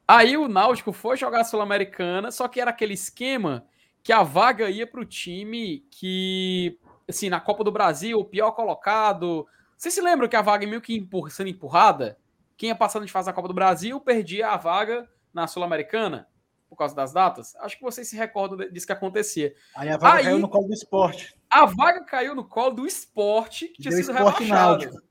Aí 0.07 0.35
o 0.35 0.47
Náutico 0.47 0.91
foi 0.91 1.17
jogar 1.17 1.41
a 1.41 1.43
Sul-Americana, 1.43 2.31
só 2.31 2.47
que 2.47 2.59
era 2.59 2.71
aquele 2.71 2.95
esquema 2.95 3.67
que 4.09 4.13
a 4.13 4.23
vaga 4.23 4.71
ia 4.71 4.87
para 4.87 5.01
o 5.01 5.05
time 5.05 5.85
que, 5.91 6.79
assim, 7.07 7.29
na 7.29 7.39
Copa 7.39 7.63
do 7.63 7.71
Brasil, 7.71 8.19
o 8.19 8.25
pior 8.25 8.53
colocado. 8.53 9.45
Vocês 9.77 9.93
se 9.93 10.01
lembram 10.01 10.27
que 10.27 10.35
a 10.35 10.41
vaga 10.41 10.65
meio 10.65 10.81
que 10.81 10.97
empurra, 10.97 11.29
sendo 11.29 11.51
empurrada? 11.51 12.17
Quem 12.57 12.69
ia 12.69 12.75
passando 12.75 13.05
de 13.05 13.11
fase 13.11 13.27
da 13.27 13.33
Copa 13.33 13.47
do 13.47 13.53
Brasil 13.53 14.01
perdia 14.01 14.49
a 14.49 14.57
vaga 14.57 15.07
na 15.31 15.45
Sul-Americana 15.45 16.27
por 16.67 16.75
causa 16.75 16.95
das 16.95 17.13
datas. 17.13 17.55
Acho 17.57 17.77
que 17.77 17.83
vocês 17.83 18.09
se 18.09 18.15
recordam 18.15 18.67
disso 18.71 18.87
que 18.87 18.93
acontecia. 18.93 19.53
Aí 19.75 19.89
a 19.89 19.97
vaga 19.97 20.17
Aí, 20.17 20.23
caiu 20.23 20.39
no 20.39 20.49
colo 20.49 20.65
do 20.65 20.73
esporte. 20.73 21.35
A 21.47 21.65
vaga 21.67 22.03
caiu 22.03 22.33
no 22.33 22.43
colo 22.43 22.77
do 22.77 22.87
esporte, 22.87 23.67
que 23.67 23.83
tinha 23.83 23.91
Deu 23.91 24.03
sido 24.03 24.17
esporte 24.17 24.43
rebaixado. 24.43 24.85
Náutico. 24.85 25.03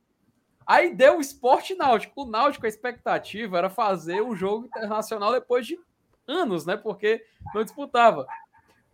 Aí 0.66 0.92
deu 0.92 1.18
o 1.18 1.20
esporte 1.20 1.76
náutico. 1.76 2.24
O 2.24 2.26
náutico, 2.26 2.66
a 2.66 2.68
expectativa 2.68 3.58
era 3.58 3.70
fazer 3.70 4.20
um 4.22 4.34
jogo 4.34 4.66
internacional 4.66 5.30
depois 5.30 5.64
de 5.64 5.78
anos, 6.26 6.66
né? 6.66 6.76
Porque 6.76 7.24
não 7.54 7.62
disputava. 7.62 8.26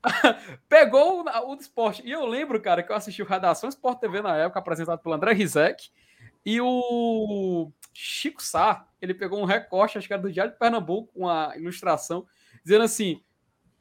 Pegou 0.69 1.25
o, 1.25 1.51
o 1.51 1.55
esporte. 1.55 2.03
E 2.05 2.13
eu 2.13 2.27
lembro, 2.27 2.61
cara, 2.61 2.83
que 2.83 2.93
eu 2.93 2.97
assisti 2.97 3.23
o 3.23 3.27
Redação 3.27 3.69
Sport 3.69 3.99
TV 3.99 4.23
na 4.23 4.37
época, 4.37 4.59
apresentado 4.59 5.01
pelo 5.01 5.15
André 5.15 5.33
Rizek. 5.33 5.91
E 6.45 6.61
o 6.61 7.71
Chico 7.93 8.43
Sá, 8.43 8.87
ele 9.01 9.15
pegou 9.15 9.41
um 9.41 9.47
recorte, 9.47 9.97
acho 9.97 10.07
que 10.07 10.13
era 10.13 10.23
do 10.23 10.31
Diário 10.31 10.53
de 10.53 10.59
Pernambuco, 10.59 11.13
com 11.15 11.29
a 11.29 11.57
ilustração, 11.57 12.27
dizendo 12.63 12.85
assim: 12.85 13.23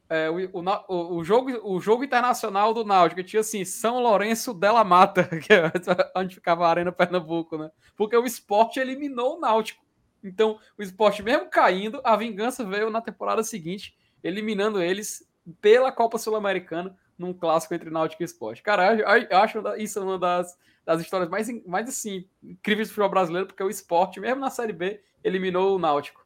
é, 0.09 0.29
o, 0.29 0.35
o, 0.59 1.17
o, 1.17 1.23
jogo, 1.23 1.49
o 1.63 1.81
jogo 1.81 2.03
internacional 2.03 2.73
do 2.73 2.85
Náutico 2.85 3.23
tinha 3.23 3.41
assim, 3.41 3.65
São 3.65 3.99
Lourenço 3.99 4.53
della 4.53 4.83
Mata, 4.83 5.23
que 5.41 5.51
é 5.51 5.71
onde 6.15 6.35
ficava 6.35 6.65
a 6.65 6.69
Arena 6.69 6.91
Pernambuco, 6.91 7.57
né? 7.57 7.71
Porque 7.97 8.15
o 8.15 8.25
esporte 8.25 8.79
eliminou 8.79 9.37
o 9.37 9.39
Náutico. 9.39 9.83
Então, 10.23 10.57
o 10.77 10.83
esporte, 10.83 11.21
mesmo 11.21 11.49
caindo, 11.49 11.99
a 12.03 12.15
vingança 12.15 12.63
veio 12.63 12.89
na 12.89 13.01
temporada 13.01 13.43
seguinte, 13.43 13.93
eliminando 14.23 14.81
eles 14.81 15.27
pela 15.61 15.91
Copa 15.91 16.17
Sul-Americana, 16.17 16.97
num 17.17 17.33
clássico 17.33 17.73
entre 17.73 17.89
Náutico 17.89 18.23
e 18.23 18.25
Esporte. 18.25 18.61
Cara, 18.61 18.95
eu 18.95 19.37
acho 19.37 19.59
isso 19.77 20.01
uma 20.01 20.17
das, 20.17 20.57
das 20.85 21.01
histórias 21.01 21.29
mais, 21.29 21.47
mais 21.65 21.87
assim, 21.87 22.27
incríveis 22.41 22.87
do 22.87 22.91
futebol 22.91 23.09
brasileiro, 23.09 23.47
porque 23.47 23.63
o 23.63 23.69
esporte, 23.69 24.19
mesmo 24.19 24.39
na 24.39 24.49
Série 24.49 24.73
B, 24.73 25.01
eliminou 25.23 25.75
o 25.75 25.79
Náutico. 25.79 26.25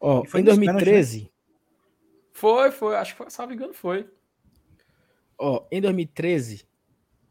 Ó, 0.00 0.22
oh, 0.22 0.38
em 0.38 0.44
2013, 0.44 1.32
foi, 2.34 2.70
foi. 2.72 2.96
Acho 2.96 3.16
que, 3.16 3.22
não 3.22 3.46
me 3.46 3.54
engano, 3.54 3.72
foi. 3.72 4.08
Ó, 5.38 5.64
em 5.70 5.80
2013, 5.80 6.66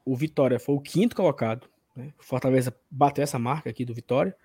o 0.06 0.16
Vitória 0.16 0.60
foi 0.60 0.76
o 0.76 0.82
quinto 0.82 1.16
colocado. 1.16 1.68
Né? 1.96 2.14
O 2.18 2.24
Fortaleza 2.24 2.76
bateu 2.90 3.24
essa 3.24 3.38
marca 3.38 3.70
aqui 3.70 3.86
do 3.86 3.94
Vitória. 3.94 4.36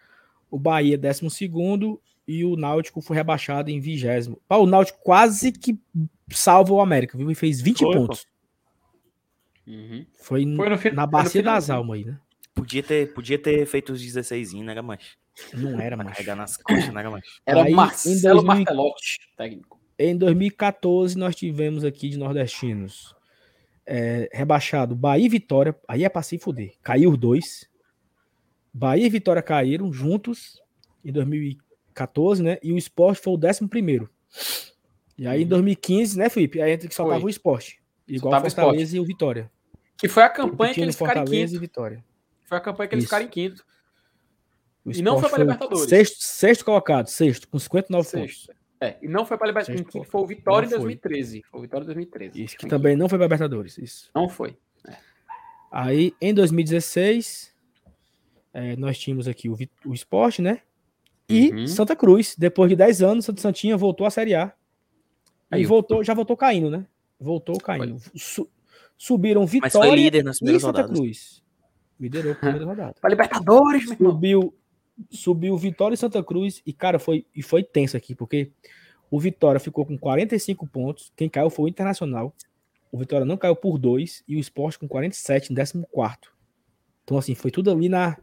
O 0.50 0.58
Bahia, 0.58 0.98
décimo 0.98 1.30
segundo. 1.30 2.02
E 2.28 2.44
o 2.44 2.56
Náutico 2.56 3.00
foi 3.00 3.16
rebaixado 3.16 3.70
em 3.70 3.80
vigésimo. 3.80 4.38
o 4.50 4.66
Náutico 4.66 4.98
quase 5.02 5.50
que 5.50 5.80
salva 6.30 6.74
o 6.74 6.80
América, 6.80 7.16
viu? 7.16 7.30
E 7.30 7.34
fez 7.34 7.58
20 7.62 7.78
foi, 7.78 7.96
pontos. 7.96 8.26
Uhum. 9.66 10.06
Foi, 10.14 10.44
foi 10.78 10.90
na 10.92 11.06
bacia 11.06 11.42
das 11.42 11.70
almas 11.70 11.98
aí, 11.98 12.04
né? 12.04 12.20
Podia 12.54 12.82
ter, 12.82 13.14
podia 13.14 13.38
ter 13.38 13.64
feito 13.64 13.94
os 13.94 14.02
16, 14.02 14.52
né, 14.54 14.80
mas 14.82 15.16
Não 15.54 15.80
era, 15.80 15.96
mas. 15.96 16.08
Carregar 16.08 16.36
nas 16.36 16.56
costas, 16.58 16.92
né, 16.92 17.08
mas. 17.08 17.24
Era 17.46 17.62
aí, 17.62 17.72
Marcelo 17.72 18.42
2000... 18.42 18.44
Martelotti, 18.44 19.18
técnico. 19.34 19.80
Em 19.98 20.16
2014, 20.16 21.16
nós 21.16 21.34
tivemos 21.34 21.82
aqui 21.82 22.10
de 22.10 22.18
nordestinos 22.18 23.16
é, 23.86 24.28
rebaixado 24.32 24.94
Bahia 24.94 25.24
e 25.24 25.28
Vitória. 25.30 25.74
Aí 25.88 26.04
é 26.04 26.08
pra 26.10 26.22
se 26.22 26.38
fuder. 26.38 26.74
Caiu 26.82 27.10
os 27.10 27.18
dois. 27.18 27.68
Bahia 28.72 29.06
e 29.06 29.10
Vitória 29.10 29.42
caíram 29.42 29.90
juntos 29.90 30.60
em 31.02 31.10
2014, 32.06 32.42
né? 32.42 32.58
E 32.62 32.72
o 32.72 32.78
esporte 32.78 33.20
foi 33.20 33.34
o 33.34 33.36
décimo 33.36 33.68
primeiro. 33.68 34.08
E 35.16 35.26
aí 35.26 35.42
em 35.42 35.46
2015, 35.46 36.12
uhum. 36.12 36.22
né, 36.22 36.28
Felipe? 36.28 36.62
Aí 36.62 36.72
entre 36.72 36.88
que 36.88 36.94
só 36.94 37.04
foi. 37.04 37.14
tava 37.14 37.26
o 37.26 37.28
esporte. 37.28 37.80
Igual 38.06 38.32
o 38.32 38.40
Fortaleza 38.40 38.82
esporte. 38.82 38.96
e 38.96 39.00
o 39.00 39.04
Vitória. 39.04 39.50
Que 39.98 40.08
foi 40.08 40.22
a 40.22 40.28
campanha 40.28 40.72
que 40.72 40.80
eles 40.80 40.96
ficaram 40.96 41.22
em 41.22 41.24
quinto. 41.24 41.54
E 41.54 41.58
Vitória. 41.58 42.04
Foi 42.44 42.56
a 42.56 42.60
campanha 42.60 42.88
que 42.88 42.94
eles 42.94 43.04
Isso. 43.04 43.08
ficaram 43.08 43.26
em 43.26 43.28
quinto. 43.28 43.66
e 44.86 45.02
não 45.02 45.20
foi 45.20 45.28
para 45.28 45.38
Libertadores. 45.40 45.88
Sexto, 45.88 46.22
sexto 46.22 46.64
colocado, 46.64 47.08
sexto, 47.08 47.48
com 47.48 47.58
59 47.58 48.08
sexto. 48.08 48.46
pontos. 48.46 48.58
É, 48.80 48.96
e 49.02 49.08
não 49.08 49.26
foi 49.26 49.36
para 49.36 49.48
Libertadores. 49.48 49.86
Que 49.88 50.04
foi 50.04 50.20
o 50.20 50.26
Vitória 50.26 50.66
em 50.66 50.70
2013. 50.70 51.42
Foi 51.50 51.58
o 51.58 51.62
Vitória 51.62 51.82
em 51.82 51.86
2013. 51.86 52.44
Isso, 52.44 52.56
que 52.56 52.66
também 52.66 52.96
não 52.96 53.08
foi 53.08 53.18
para 53.18 53.26
Libertadores. 53.26 53.76
Isso. 53.76 54.08
Não 54.14 54.28
foi. 54.28 54.56
É. 54.88 54.96
Aí, 55.70 56.14
em 56.20 56.32
2016, 56.32 57.52
é, 58.54 58.76
nós 58.76 58.96
tínhamos 58.98 59.26
aqui 59.26 59.48
o, 59.48 59.58
o 59.84 59.92
esporte, 59.92 60.40
né? 60.40 60.62
E 61.28 61.50
uhum. 61.50 61.66
Santa 61.66 61.94
Cruz. 61.94 62.34
Depois 62.36 62.70
de 62.70 62.76
10 62.76 63.02
anos, 63.02 63.24
Santa 63.24 63.40
Santinha 63.40 63.76
voltou 63.76 64.06
à 64.06 64.10
Série 64.10 64.34
A. 64.34 64.52
Aí, 65.50 65.62
e 65.62 65.66
voltou, 65.66 66.02
já 66.02 66.14
voltou 66.14 66.36
caindo, 66.36 66.70
né? 66.70 66.86
Voltou 67.18 67.58
caindo. 67.58 68.00
Su, 68.14 68.48
subiram 68.96 69.46
Vitória 69.46 69.94
líder 69.94 70.24
nas 70.24 70.40
e 70.40 70.46
Santa 70.60 70.66
rodadas. 70.66 70.98
Cruz. 70.98 71.42
Liderou 71.98 72.32
a 72.32 72.34
primeira 72.34 72.64
rodada. 72.66 72.94
Para 73.00 73.10
Libertadores, 73.10 73.98
meu 73.98 74.12
Subiu 74.12 74.54
subiu 75.10 75.56
Vitória 75.56 75.94
e 75.94 75.98
Santa 75.98 76.22
Cruz 76.22 76.60
e, 76.66 76.72
cara, 76.72 76.98
foi, 76.98 77.24
e 77.34 77.42
foi 77.42 77.62
tenso 77.62 77.96
aqui, 77.96 78.14
porque 78.14 78.50
o 79.10 79.18
Vitória 79.20 79.60
ficou 79.60 79.86
com 79.86 79.96
45 79.96 80.66
pontos, 80.66 81.12
quem 81.16 81.28
caiu 81.28 81.50
foi 81.50 81.66
o 81.66 81.68
Internacional. 81.68 82.34
O 82.90 82.98
Vitória 82.98 83.24
não 83.24 83.36
caiu 83.36 83.54
por 83.54 83.78
dois 83.78 84.24
e 84.26 84.36
o 84.36 84.40
Esporte 84.40 84.78
com 84.78 84.88
47 84.88 85.52
em 85.52 85.56
14. 85.56 85.78
Então, 87.04 87.16
assim, 87.16 87.34
foi 87.34 87.50
tudo 87.50 87.70
ali 87.70 87.88
na, 87.88 88.16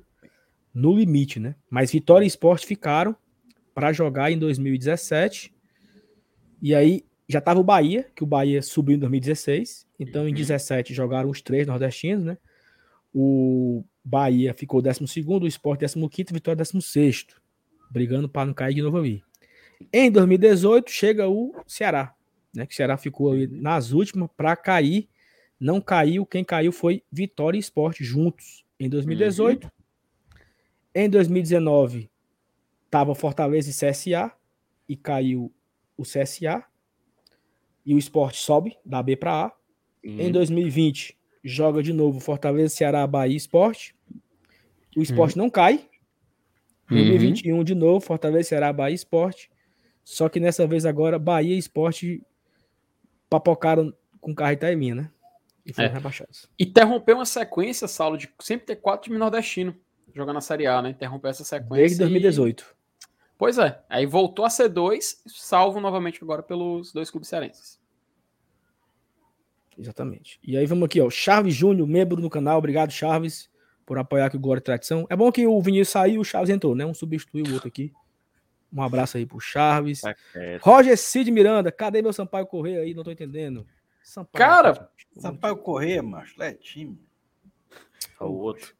no 0.75 0.93
limite, 0.93 1.39
né? 1.39 1.55
Mas 1.69 1.93
Vitória 1.93 2.25
e 2.25 2.27
Esporte 2.27 2.67
ficaram 2.67 3.15
para 3.73 3.93
jogar 3.93 4.29
em 4.29 4.37
2017. 4.37 5.55
E 6.61 6.75
aí 6.75 7.05
já 7.27 7.39
tava 7.39 7.61
o 7.61 7.63
Bahia, 7.63 8.05
que 8.13 8.23
o 8.23 8.27
Bahia 8.27 8.61
subiu 8.61 8.97
em 8.97 8.99
2016. 8.99 9.87
Então, 9.97 10.27
em 10.27 10.33
17 10.33 10.91
uhum. 10.91 10.95
jogaram 10.95 11.29
os 11.29 11.41
três 11.41 11.65
nordestinos, 11.65 12.25
né? 12.25 12.37
O 13.13 13.85
Bahia 14.03 14.53
ficou 14.53 14.81
12, 14.81 14.99
o 15.25 15.47
Sport 15.47 15.79
15, 15.79 16.33
Vitória 16.33 16.57
16, 16.57 17.27
brigando 17.89 18.27
para 18.27 18.45
não 18.45 18.53
cair 18.53 18.75
de 18.75 18.81
novo 18.81 18.97
ali. 18.97 19.23
Em 19.93 20.11
2018 20.11 20.91
chega 20.91 21.27
o 21.29 21.55
Ceará, 21.65 22.13
né? 22.53 22.65
Que 22.65 22.73
o 22.73 22.75
Ceará 22.75 22.97
ficou 22.97 23.33
nas 23.49 23.93
últimas 23.93 24.29
para 24.35 24.55
cair. 24.57 25.07
Não 25.57 25.79
caiu, 25.79 26.25
quem 26.25 26.43
caiu 26.43 26.73
foi 26.73 27.01
Vitória 27.09 27.57
e 27.57 27.61
Sport 27.61 28.01
juntos 28.01 28.65
em 28.77 28.89
2018. 28.89 29.63
Uhum. 29.63 29.74
Em 30.97 31.09
2019 31.09 32.09
tava 32.89 33.13
Fortaleza 33.13 33.69
e 33.69 33.73
CSA 33.73 34.31
e 34.87 34.95
caiu 34.95 35.53
o 35.97 36.03
CSA. 36.03 36.63
E 37.85 37.93
o 37.93 37.97
Sport 37.97 38.35
sobe 38.35 38.77
da 38.85 39.03
B 39.03 39.17
para 39.17 39.47
A. 39.47 39.51
Uhum. 40.05 40.19
Em 40.21 40.31
2020 40.31 41.17
joga 41.43 41.83
de 41.83 41.91
novo 41.91 42.21
Fortaleza, 42.21 42.73
Ceará, 42.73 43.05
Bahia 43.05 43.35
Esporte. 43.35 43.93
O 44.95 45.01
esporte 45.01 45.37
uhum. 45.37 45.43
não 45.43 45.49
cai. 45.49 45.85
2021 46.89 47.57
uhum. 47.57 47.63
de 47.63 47.75
novo, 47.75 47.99
Fortaleza, 47.99 48.49
Ceará, 48.49 48.71
Bahia 48.71 48.95
Esporte. 48.95 49.51
Só 50.01 50.29
que 50.29 50.39
nessa 50.39 50.65
vez 50.65 50.85
agora, 50.85 51.19
Bahia 51.19 51.55
e 51.55 51.57
Esporte 51.57 52.23
papocaram 53.29 53.93
com 54.21 54.33
carro 54.33 54.53
Itaiminha, 54.53 54.95
né? 54.95 55.11
E 55.65 55.73
foram 55.73 55.89
é. 55.89 55.91
rebaixados. 55.91 56.47
Interrompeu 56.57 57.17
uma 57.17 57.25
sequência, 57.25 57.87
Saulo, 57.87 58.17
de 58.17 58.29
sempre 58.39 58.67
ter 58.67 58.75
quatro 58.77 59.05
times 59.05 59.19
nordestinos 59.19 59.75
jogando 60.15 60.35
na 60.35 60.41
Série 60.41 60.65
A, 60.65 60.81
né? 60.81 60.89
Interrompeu 60.89 61.29
essa 61.29 61.43
sequência. 61.43 61.75
Desde 61.75 61.99
2018. 61.99 62.63
E... 62.63 62.75
Pois 63.37 63.57
é. 63.57 63.83
Aí 63.89 64.05
voltou 64.05 64.45
a 64.45 64.49
ser 64.49 64.69
dois, 64.69 65.21
salvo 65.27 65.81
novamente 65.81 66.23
agora 66.23 66.41
pelos 66.41 66.93
dois 66.93 67.11
clubes 67.11 67.27
cearenses. 67.27 67.79
Exatamente. 69.77 70.39
E 70.41 70.57
aí 70.57 70.65
vamos 70.65 70.85
aqui, 70.85 71.01
ó. 71.01 71.09
Chaves 71.09 71.53
Júnior, 71.53 71.85
membro 71.85 72.21
do 72.21 72.29
canal. 72.29 72.57
Obrigado, 72.57 72.91
Chaves 72.91 73.49
por 73.85 73.97
apoiar 73.99 74.27
aqui 74.27 74.37
o 74.37 74.39
Glória 74.39 74.59
e 74.59 74.63
Tradição. 74.63 75.05
É 75.09 75.15
bom 75.15 75.31
que 75.31 75.45
o 75.45 75.61
Vinícius 75.61 75.89
saiu 75.89 76.15
e 76.15 76.19
o 76.19 76.23
Chaves 76.23 76.49
entrou, 76.49 76.73
né? 76.73 76.85
Um 76.85 76.93
substituiu 76.93 77.45
o 77.45 77.53
outro 77.53 77.67
aqui. 77.67 77.93
Um 78.73 78.81
abraço 78.81 79.17
aí 79.17 79.25
pro 79.25 79.39
Chaves. 79.39 80.01
Tá 80.01 80.15
Roger 80.61 80.97
Cid 80.97 81.29
Miranda, 81.29 81.71
cadê 81.71 82.01
meu 82.01 82.11
Sampaio 82.11 82.47
Correia 82.47 82.81
aí? 82.81 82.93
Não 82.93 83.03
tô 83.03 83.11
entendendo. 83.11 83.65
Sampaio, 84.01 84.45
Cara, 84.45 84.89
Sampaio 85.17 85.57
Correia, 85.57 86.01
macho, 86.01 86.41
é 86.41 86.53
time. 86.53 86.99
O 88.19 88.25
outro. 88.25 88.75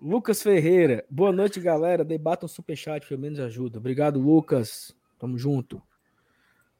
Lucas 0.00 0.40
Ferreira, 0.42 1.04
boa 1.10 1.32
noite, 1.32 1.58
galera. 1.58 2.04
Debatam 2.04 2.46
um 2.46 2.48
superchat, 2.48 3.06
pelo 3.06 3.20
menos 3.20 3.40
ajuda. 3.40 3.78
Obrigado, 3.78 4.20
Lucas. 4.20 4.94
Tamo 5.18 5.36
junto. 5.36 5.82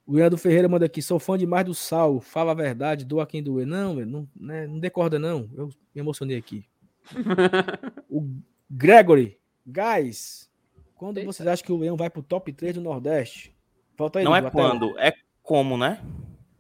O 0.06 0.14
Leandro 0.14 0.38
Ferreira 0.38 0.68
manda 0.68 0.86
aqui, 0.86 1.02
sou 1.02 1.18
fã 1.18 1.36
demais 1.36 1.66
do 1.66 1.74
Sal, 1.74 2.20
fala 2.20 2.52
a 2.52 2.55
verdade, 2.55 3.05
doa 3.05 3.26
quem 3.26 3.42
doer. 3.42 3.66
Não, 3.66 3.94
não, 3.94 4.28
né, 4.34 4.66
não 4.66 4.78
decorda 4.78 5.18
não, 5.18 5.50
eu 5.55 5.66
me 5.94 6.00
emocionei 6.00 6.36
aqui. 6.38 6.64
o 8.08 8.26
Gregory, 8.70 9.38
guys, 9.66 10.50
Quando 10.94 11.18
Eita. 11.18 11.30
vocês 11.30 11.47
acham 11.47 11.66
que 11.66 11.72
o 11.72 11.76
Leão 11.76 11.97
vai 11.97 12.08
pro 12.08 12.22
top 12.22 12.52
3 12.52 12.76
do 12.76 12.80
Nordeste? 12.80 13.55
Volta 13.98 14.20
aí, 14.20 14.24
Não 14.24 14.34
é 14.34 14.50
quando, 14.50 14.98
é 14.98 15.12
como, 15.42 15.76
né? 15.76 16.00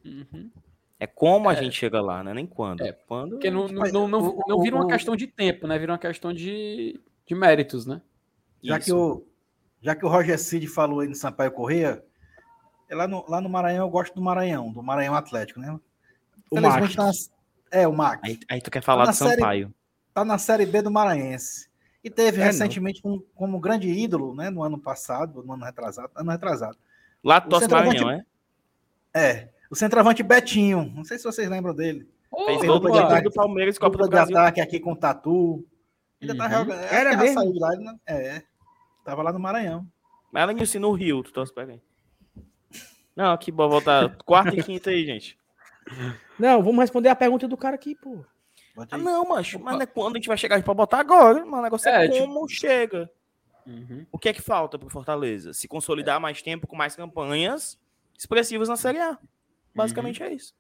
Uhum. 0.04 0.50
É 1.00 1.06
como 1.06 1.50
é. 1.50 1.54
a 1.54 1.62
gente 1.62 1.76
chega 1.76 2.00
lá, 2.00 2.24
né? 2.24 2.34
Nem 2.34 2.46
quando. 2.46 2.82
É, 2.82 2.92
quando 2.92 3.30
porque 3.32 3.50
não, 3.50 3.68
não, 3.68 3.82
não, 3.92 4.08
não, 4.08 4.38
não 4.46 4.60
vira 4.62 4.74
uma 4.74 4.88
questão 4.88 5.14
de 5.14 5.26
tempo, 5.26 5.66
né? 5.66 5.78
Vira 5.78 5.92
uma 5.92 5.98
questão 5.98 6.32
de, 6.32 7.00
de 7.24 7.34
méritos, 7.34 7.86
né? 7.86 8.02
Já 8.62 8.80
que, 8.80 8.92
o, 8.92 9.24
já 9.80 9.94
que 9.94 10.04
o 10.04 10.08
Roger 10.08 10.38
Cid 10.38 10.66
falou 10.66 11.00
aí 11.00 11.08
no 11.08 11.14
Sampaio 11.14 11.52
Correia, 11.52 12.04
é 12.88 12.94
lá, 12.94 13.06
no, 13.06 13.24
lá 13.28 13.40
no 13.40 13.48
Maranhão 13.48 13.86
eu 13.86 13.90
gosto 13.90 14.14
do 14.14 14.20
Maranhão, 14.20 14.72
do 14.72 14.82
Maranhão 14.82 15.14
Atlético, 15.14 15.60
né? 15.60 15.78
O 16.50 16.60
Max. 16.60 16.94
Tá 16.94 17.10
é, 17.70 17.86
o 17.86 17.92
Max. 17.92 18.20
Aí, 18.24 18.40
aí, 18.48 18.60
tu 18.60 18.70
quer 18.70 18.82
falar 18.82 19.04
tá 19.04 19.10
do 19.12 19.16
Sampaio. 19.16 19.66
Série, 19.66 19.74
tá 20.12 20.24
na 20.24 20.38
Série 20.38 20.66
B 20.66 20.82
do 20.82 20.90
Maranhense. 20.90 21.68
E 22.02 22.10
teve 22.10 22.40
é, 22.40 22.44
recentemente 22.44 23.02
um, 23.04 23.22
como 23.34 23.60
grande 23.60 23.88
ídolo, 23.88 24.34
né? 24.34 24.50
No 24.50 24.62
ano 24.62 24.78
passado, 24.78 25.44
no 25.44 25.52
ano 25.52 25.64
retrasado. 25.64 26.10
Ano 26.16 26.30
retrasado. 26.30 26.78
Lá 27.22 27.38
do 27.38 27.68
Maranhão, 27.68 28.10
é? 28.10 28.24
É. 29.14 29.48
O 29.70 29.76
centroavante 29.76 30.22
Betinho. 30.22 30.92
Não 30.94 31.04
sei 31.04 31.18
se 31.18 31.24
vocês 31.24 31.48
lembram 31.48 31.74
dele. 31.74 32.08
Oh, 32.30 32.46
Fez 32.46 32.62
dupla 32.62 32.90
de 32.90 32.98
ataque 32.98 33.24
do 33.24 33.32
Palmeiras 33.32 33.78
Copa 33.78 33.98
do 33.98 34.08
Brasil. 34.08 34.34
de 34.34 34.38
ataque 34.38 34.60
aqui 34.60 34.80
com 34.80 34.92
o 34.92 34.96
Tatu. 34.96 35.64
Ainda 36.20 36.36
tá 36.36 36.44
uhum. 36.44 36.50
tá 36.50 36.58
jogando. 36.58 36.84
Era 36.92 37.16
mesmo? 37.16 37.40
Saiu 37.40 37.54
lá, 37.58 37.94
é. 38.06 38.42
Tava 39.04 39.22
lá 39.22 39.32
no 39.32 39.38
Maranhão. 39.38 39.86
Mas 40.32 40.42
ela 40.42 40.54
disse 40.54 40.78
no 40.78 40.92
Rio, 40.92 41.22
tu 41.22 41.32
torce 41.32 41.52
pra 41.52 41.66
quem? 41.66 41.80
Não, 43.16 43.36
que 43.36 43.50
bom 43.50 43.68
voltar 43.68 44.16
quarta 44.24 44.54
e 44.54 44.62
quinta 44.62 44.90
aí, 44.90 45.04
gente. 45.04 45.38
Não, 46.38 46.62
vamos 46.62 46.80
responder 46.80 47.08
a 47.08 47.16
pergunta 47.16 47.48
do 47.48 47.56
cara 47.56 47.74
aqui, 47.74 47.94
pô. 47.94 48.24
Ah, 48.90 48.98
não, 48.98 49.24
macho, 49.24 49.58
mas 49.58 49.80
é 49.80 49.86
quando 49.86 50.14
a 50.14 50.18
gente 50.18 50.28
vai 50.28 50.36
chegar 50.36 50.62
pra 50.62 50.74
botar 50.74 51.00
agora, 51.00 51.44
mas 51.44 51.58
o 51.58 51.62
negócio 51.62 51.88
é, 51.88 52.04
é 52.04 52.08
como 52.08 52.46
tipo... 52.46 52.60
chega. 52.60 53.10
Uhum. 53.66 54.06
O 54.12 54.18
que 54.18 54.28
é 54.28 54.32
que 54.32 54.40
falta 54.40 54.78
pro 54.78 54.88
Fortaleza? 54.88 55.52
Se 55.52 55.66
consolidar 55.66 56.16
é. 56.16 56.18
mais 56.20 56.40
tempo 56.42 56.66
com 56.66 56.76
mais 56.76 56.94
campanhas 56.94 57.76
expressivas 58.16 58.68
na 58.68 58.76
Série 58.76 59.00
A. 59.00 59.18
Basicamente 59.74 60.22
uhum. 60.22 60.28
é 60.28 60.32
isso. 60.32 60.54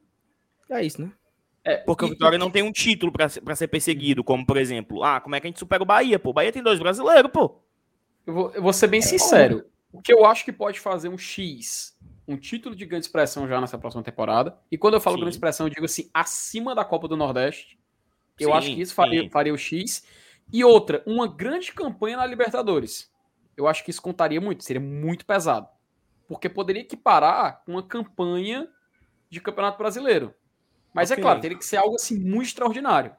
É 0.70 0.84
isso, 0.84 1.02
né? 1.02 1.12
É, 1.64 1.76
Porque 1.78 2.04
o 2.04 2.08
Vitória 2.08 2.38
não 2.38 2.50
tem 2.50 2.62
um 2.62 2.72
título 2.72 3.12
para 3.12 3.28
ser 3.28 3.68
perseguido, 3.68 4.24
como 4.24 4.46
por 4.46 4.56
exemplo, 4.56 5.02
ah, 5.02 5.20
como 5.20 5.34
é 5.34 5.40
que 5.40 5.46
a 5.46 5.50
gente 5.50 5.58
supera 5.58 5.82
o 5.82 5.86
Bahia, 5.86 6.18
pô? 6.18 6.30
O 6.30 6.32
Bahia 6.32 6.52
tem 6.52 6.62
dois 6.62 6.78
brasileiros, 6.78 7.30
pô. 7.30 7.60
Eu 8.26 8.34
vou, 8.34 8.50
eu 8.52 8.62
vou 8.62 8.72
ser 8.72 8.86
bem 8.86 9.00
é, 9.00 9.02
sincero. 9.02 9.64
O 9.92 10.00
que 10.00 10.12
eu 10.12 10.24
acho 10.24 10.44
que 10.44 10.52
pode 10.52 10.80
fazer 10.80 11.08
um 11.08 11.18
X, 11.18 11.96
um 12.26 12.36
título 12.36 12.76
de 12.76 12.84
grande 12.86 13.06
expressão 13.06 13.48
já 13.48 13.60
nessa 13.60 13.78
próxima 13.78 14.02
temporada. 14.02 14.56
E 14.70 14.78
quando 14.78 14.94
eu 14.94 15.00
falo 15.00 15.16
sim. 15.16 15.20
grande 15.20 15.36
expressão, 15.36 15.66
eu 15.66 15.70
digo 15.70 15.84
assim, 15.84 16.10
acima 16.12 16.74
da 16.74 16.84
Copa 16.84 17.08
do 17.08 17.16
Nordeste. 17.16 17.78
Eu 18.38 18.50
sim, 18.50 18.56
acho 18.56 18.74
que 18.74 18.80
isso 18.80 18.94
faria, 18.94 19.28
faria 19.30 19.52
o 19.52 19.58
X. 19.58 20.04
E 20.52 20.64
outra, 20.64 21.02
uma 21.06 21.26
grande 21.26 21.72
campanha 21.72 22.18
na 22.18 22.26
Libertadores. 22.26 23.10
Eu 23.56 23.66
acho 23.66 23.84
que 23.84 23.90
isso 23.90 24.00
contaria 24.00 24.40
muito, 24.40 24.62
seria 24.62 24.80
muito 24.80 25.26
pesado. 25.26 25.68
Porque 26.28 26.48
poderia 26.48 26.82
equiparar 26.82 27.62
com 27.64 27.72
uma 27.72 27.82
campanha 27.82 28.68
de 29.30 29.40
Campeonato 29.40 29.78
Brasileiro. 29.78 30.34
Mas 30.92 31.10
é 31.10 31.14
okay. 31.14 31.22
é 31.22 31.24
claro, 31.24 31.40
teria 31.40 31.58
que 31.58 31.64
ser 31.64 31.76
algo 31.76 31.94
assim 31.94 32.18
muito 32.18 32.46
extraordinário. 32.46 33.14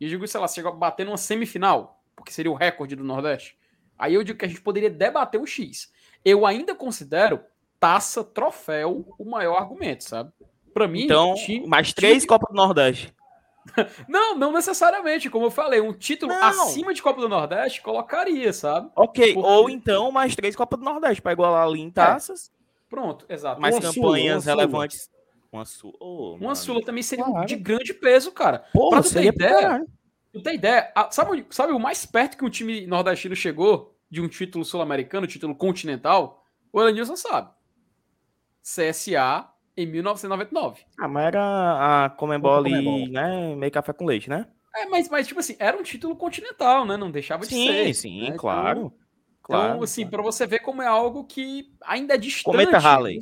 E 0.00 0.04
eu 0.04 0.10
digo, 0.10 0.26
sei 0.26 0.40
lá, 0.40 0.48
chega 0.48 0.68
a 0.68 0.72
bater 0.72 1.06
numa 1.06 1.16
semifinal, 1.16 2.02
porque 2.14 2.32
seria 2.32 2.50
o 2.50 2.54
recorde 2.54 2.96
do 2.96 3.04
Nordeste. 3.04 3.56
Aí 3.98 4.14
eu 4.14 4.24
digo 4.24 4.38
que 4.38 4.44
a 4.44 4.48
gente 4.48 4.60
poderia 4.60 4.90
debater 4.90 5.40
o 5.40 5.46
X. 5.46 5.92
Eu 6.24 6.46
ainda 6.46 6.74
considero 6.74 7.40
taça, 7.78 8.24
troféu, 8.24 9.04
o 9.18 9.24
maior 9.24 9.56
argumento, 9.56 10.04
sabe? 10.04 10.32
Para 10.72 10.88
mim. 10.88 11.04
Então, 11.04 11.34
time, 11.34 11.66
mais 11.66 11.92
três 11.92 12.18
time... 12.18 12.26
Copa 12.26 12.46
do 12.50 12.56
Nordeste. 12.56 13.14
não, 14.08 14.36
não 14.36 14.52
necessariamente. 14.52 15.30
Como 15.30 15.46
eu 15.46 15.50
falei, 15.50 15.80
um 15.80 15.92
título 15.92 16.32
não. 16.32 16.42
acima 16.42 16.92
de 16.92 17.02
Copa 17.02 17.20
do 17.20 17.28
Nordeste 17.28 17.80
colocaria, 17.82 18.52
sabe? 18.52 18.90
Ok, 18.96 19.34
Porque... 19.34 19.48
ou 19.48 19.70
então 19.70 20.10
mais 20.10 20.34
três 20.34 20.56
Copa 20.56 20.76
do 20.76 20.84
Nordeste 20.84 21.22
para 21.22 21.32
igualar 21.32 21.66
ali 21.66 21.80
em 21.80 21.88
é. 21.88 21.92
taças. 21.92 22.50
É. 22.50 22.64
Pronto, 22.88 23.26
exato. 23.28 23.60
Mais 23.60 23.78
campanhas 23.78 24.44
relevantes. 24.44 25.10
Uma 25.54 25.64
Sula. 25.64 25.94
Oh, 26.00 26.34
uma 26.34 26.56
Sula 26.56 26.84
também 26.84 27.00
seria 27.00 27.24
claro. 27.24 27.46
de 27.46 27.54
grande 27.54 27.94
peso, 27.94 28.32
cara. 28.32 28.64
Porra, 28.72 29.00
pra 29.00 29.02
tu 29.08 29.14
ter 29.14 29.26
ideia. 29.26 29.86
Tu 30.32 30.42
tem 30.42 30.56
ideia? 30.56 30.92
Sabe, 31.12 31.46
sabe 31.50 31.72
o 31.72 31.78
mais 31.78 32.04
perto 32.04 32.36
que 32.36 32.44
um 32.44 32.50
time 32.50 32.84
nordestino 32.88 33.36
chegou 33.36 33.96
de 34.10 34.20
um 34.20 34.26
título 34.26 34.64
sul-americano, 34.64 35.28
título 35.28 35.54
continental? 35.54 36.44
O 36.72 36.82
Elenilson 36.82 37.14
sabe. 37.14 37.50
CSA 38.60 39.48
em 39.76 39.86
1999. 39.86 40.82
Ah, 40.98 41.06
mas 41.06 41.26
era 41.26 42.04
a 42.04 42.10
Comembol 42.10 42.56
ali, 42.56 43.08
né? 43.08 43.54
Meio 43.54 43.70
café 43.70 43.92
com 43.92 44.06
leite, 44.06 44.28
né? 44.28 44.48
É, 44.74 44.86
mas, 44.86 45.08
mas 45.08 45.28
tipo 45.28 45.38
assim, 45.38 45.54
era 45.60 45.78
um 45.78 45.84
título 45.84 46.16
continental, 46.16 46.84
né? 46.84 46.96
Não 46.96 47.12
deixava 47.12 47.42
de 47.42 47.54
sim, 47.54 47.68
ser. 47.68 47.86
Sim, 47.86 47.92
sim, 47.94 48.30
né? 48.30 48.36
claro. 48.36 48.80
Então, 48.80 48.92
claro. 49.40 49.68
Então, 49.74 49.82
assim, 49.84 50.02
claro. 50.02 50.10
para 50.16 50.22
você 50.24 50.48
ver 50.48 50.58
como 50.58 50.82
é 50.82 50.88
algo 50.88 51.22
que 51.22 51.72
ainda 51.84 52.14
é 52.14 52.18
distante 52.18 52.56
Cometa 52.56 52.78
Halley. 52.78 53.20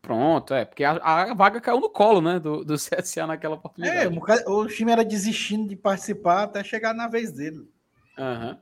Pronto, 0.00 0.54
é, 0.54 0.64
porque 0.64 0.84
a, 0.84 0.92
a, 0.92 1.34
vaga 1.34 1.60
caiu 1.60 1.80
no 1.80 1.90
colo, 1.90 2.20
né, 2.20 2.38
do, 2.38 2.64
do 2.64 2.74
CSA 2.78 3.26
naquela 3.26 3.56
oportunidade. 3.56 4.00
É, 4.00 4.48
o, 4.48 4.52
o 4.52 4.66
time 4.66 4.92
era 4.92 5.04
desistindo 5.04 5.68
de 5.68 5.76
participar 5.76 6.44
até 6.44 6.62
chegar 6.62 6.94
na 6.94 7.08
vez 7.08 7.32
dele. 7.32 7.68
Aham. 8.16 8.50
Uhum. 8.50 8.58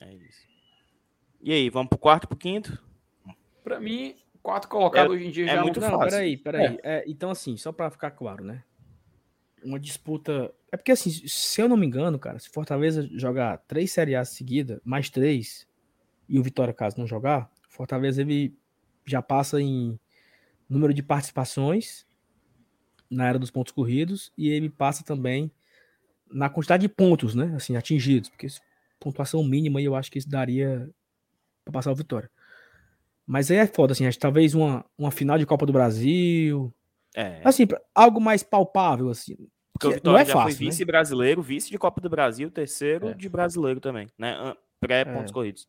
É 0.00 0.14
isso. 0.14 0.46
E 1.40 1.52
aí, 1.52 1.70
vamos 1.70 1.88
pro 1.88 1.98
quarto, 1.98 2.28
pro 2.28 2.36
quinto? 2.36 2.82
Para 3.62 3.80
mim, 3.80 4.16
quarto 4.42 4.68
colocado 4.68 5.06
é, 5.06 5.16
hoje 5.16 5.26
em 5.26 5.30
dia 5.30 5.44
é 5.44 5.54
já 5.54 5.62
muito 5.62 5.80
não, 5.80 5.90
fácil. 5.90 6.10
Peraí, 6.10 6.36
peraí. 6.36 6.78
É. 6.82 6.98
É, 6.98 7.04
então, 7.06 7.30
assim, 7.30 7.56
só 7.56 7.72
para 7.72 7.90
ficar 7.90 8.10
claro, 8.10 8.44
né? 8.44 8.62
Uma 9.64 9.78
disputa. 9.78 10.52
É 10.70 10.76
porque, 10.76 10.92
assim, 10.92 11.10
se 11.10 11.60
eu 11.60 11.68
não 11.68 11.76
me 11.76 11.86
engano, 11.86 12.18
cara, 12.18 12.38
se 12.38 12.48
Fortaleza 12.50 13.08
jogar 13.12 13.58
três 13.66 13.90
Série 13.90 14.14
A 14.14 14.24
seguida, 14.24 14.80
mais 14.84 15.08
três, 15.08 15.66
e 16.28 16.38
o 16.38 16.42
Vitória, 16.42 16.74
caso 16.74 16.98
não 16.98 17.06
jogar, 17.06 17.50
Fortaleza 17.68 18.22
ele 18.22 18.56
já 19.04 19.22
passa 19.22 19.60
em 19.60 19.98
número 20.68 20.92
de 20.92 21.02
participações 21.02 22.06
na 23.10 23.28
era 23.28 23.38
dos 23.38 23.50
pontos 23.50 23.72
corridos 23.72 24.32
e 24.36 24.48
ele 24.48 24.68
passa 24.68 25.04
também 25.04 25.50
na 26.30 26.48
quantidade 26.48 26.82
de 26.82 26.88
pontos, 26.88 27.34
né? 27.34 27.52
Assim, 27.56 27.76
atingidos, 27.76 28.28
porque 28.28 28.48
pontuação 28.98 29.44
mínima 29.44 29.80
eu 29.80 29.94
acho 29.94 30.10
que 30.10 30.18
isso 30.18 30.28
daria 30.28 30.90
para 31.64 31.72
passar 31.72 31.92
o 31.92 31.94
Vitória. 31.94 32.30
Mas 33.26 33.50
aí 33.50 33.58
é 33.58 33.66
foda, 33.66 33.92
assim, 33.92 34.06
acho, 34.06 34.18
talvez 34.18 34.54
uma, 34.54 34.84
uma 34.96 35.10
final 35.10 35.36
de 35.36 35.46
Copa 35.46 35.66
do 35.66 35.72
Brasil. 35.72 36.72
É. 37.14 37.40
Assim, 37.44 37.66
algo 37.94 38.20
mais 38.20 38.42
palpável, 38.42 39.08
assim. 39.10 39.36
Porque 39.72 39.88
o 39.88 39.92
Vitória 39.92 40.12
não 40.12 40.18
é 40.18 40.24
já 40.24 40.32
fácil, 40.32 40.56
foi 40.56 40.64
né? 40.64 40.70
vice 40.70 40.84
brasileiro, 40.84 41.42
vice 41.42 41.70
de 41.70 41.78
Copa 41.78 42.00
do 42.00 42.08
Brasil, 42.08 42.50
terceiro 42.50 43.08
é. 43.08 43.14
de 43.14 43.28
brasileiro 43.28 43.80
também, 43.80 44.08
né? 44.18 44.54
Pré-pontos 44.80 45.30
é. 45.30 45.34
corridos. 45.34 45.68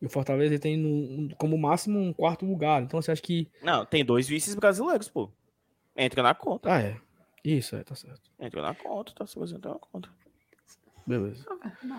E 0.00 0.06
o 0.06 0.10
Fortaleza 0.10 0.58
tem 0.58 0.76
no, 0.76 1.34
como 1.36 1.58
máximo 1.58 1.98
um 1.98 2.12
quarto 2.12 2.46
lugar. 2.46 2.82
Então 2.82 3.00
você 3.00 3.10
acha 3.10 3.22
que. 3.22 3.50
Não, 3.62 3.84
tem 3.84 4.04
dois 4.04 4.28
vices 4.28 4.54
brasileiros, 4.54 5.08
pô. 5.08 5.30
Entra 5.96 6.22
na 6.22 6.34
conta. 6.34 6.72
Ah, 6.72 6.80
é. 6.80 6.96
Isso, 7.44 7.74
é, 7.74 7.82
tá 7.82 7.94
certo. 7.94 8.30
Entra 8.38 8.62
na 8.62 8.74
conta, 8.74 9.12
tá 9.12 9.26
se 9.26 9.38
entra 9.38 9.72
na 9.72 9.78
conta. 9.78 10.08
Beleza. 11.06 11.44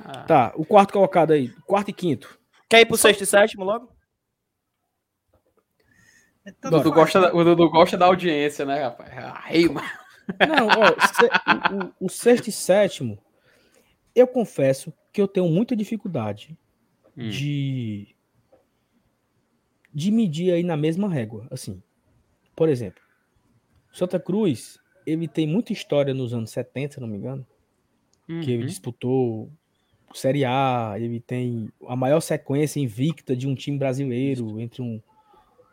Ah. 0.06 0.24
Tá, 0.24 0.53
o 0.56 0.66
quarto 0.66 0.94
colocado 0.94 1.32
aí. 1.32 1.50
Quarto 1.66 1.90
e 1.90 1.94
quinto. 1.94 2.40
Quer 2.69 2.82
ir 2.82 2.86
pro 2.86 2.95
sexto 2.95 3.22
e 3.22 3.26
sétimo 3.26 3.64
logo? 3.64 3.92
Então, 6.45 6.72
Dudu 6.72 6.92
gosta, 6.92 7.36
o 7.36 7.44
Dudu 7.44 7.69
gosta 7.69 7.98
da 7.98 8.06
audiência, 8.06 8.66
né, 8.66 8.84
rapaz? 8.84 9.11
Ai, 9.16 9.68
mano. 9.68 9.88
Não, 10.48 10.68
ó, 10.68 11.08
se, 11.08 11.95
o, 12.02 12.06
o, 12.06 12.10
sexto 12.10 12.48
e 12.48 12.52
sétimo, 12.52 13.18
eu 14.14 14.28
confesso 14.28 14.94
que 15.11 15.19
eu 15.19 15.28
tenho 15.28 15.48
muita 15.48 15.76
dificuldade 15.76 16.58
hum. 17.19 17.30
de 17.30 18.15
de 19.93 20.11
medir 20.11 20.53
aí 20.53 20.64
na 20.64 20.77
mesma 20.77 21.09
régua, 21.09 21.48
assim. 21.49 21.81
Por 22.56 22.69
exemplo, 22.69 23.01
Santa 23.91 24.19
Cruz, 24.19 24.80
ele 25.06 25.27
tem 25.27 25.48
muita 25.48 25.73
história 25.73 26.14
nos 26.14 26.33
anos 26.33 26.51
70, 26.51 26.95
se 26.95 27.01
não 27.01 27.07
me 27.07 27.17
engano, 27.17 27.45
uhum. 28.27 28.39
que 28.41 28.51
ele 28.51 28.61
uhum. 28.61 28.67
disputou 28.67 29.51
Série 30.14 30.45
A, 30.45 30.95
ele 30.98 31.19
tem 31.19 31.69
a 31.88 31.95
maior 31.95 32.19
sequência 32.19 32.80
invicta 32.80 33.35
de 33.35 33.48
um 33.48 33.56
time 33.56 33.77
brasileiro 33.77 34.59
entre 34.59 34.81
um, 34.81 35.01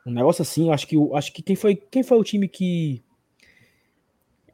um 0.06 0.10
negócio 0.10 0.42
assim. 0.42 0.70
Acho 0.70 0.86
que 0.86 0.96
acho 1.14 1.32
que 1.32 1.42
quem 1.42 1.56
foi 1.56 1.74
quem 1.74 2.02
foi 2.02 2.18
o 2.18 2.24
time 2.24 2.48
que 2.48 3.02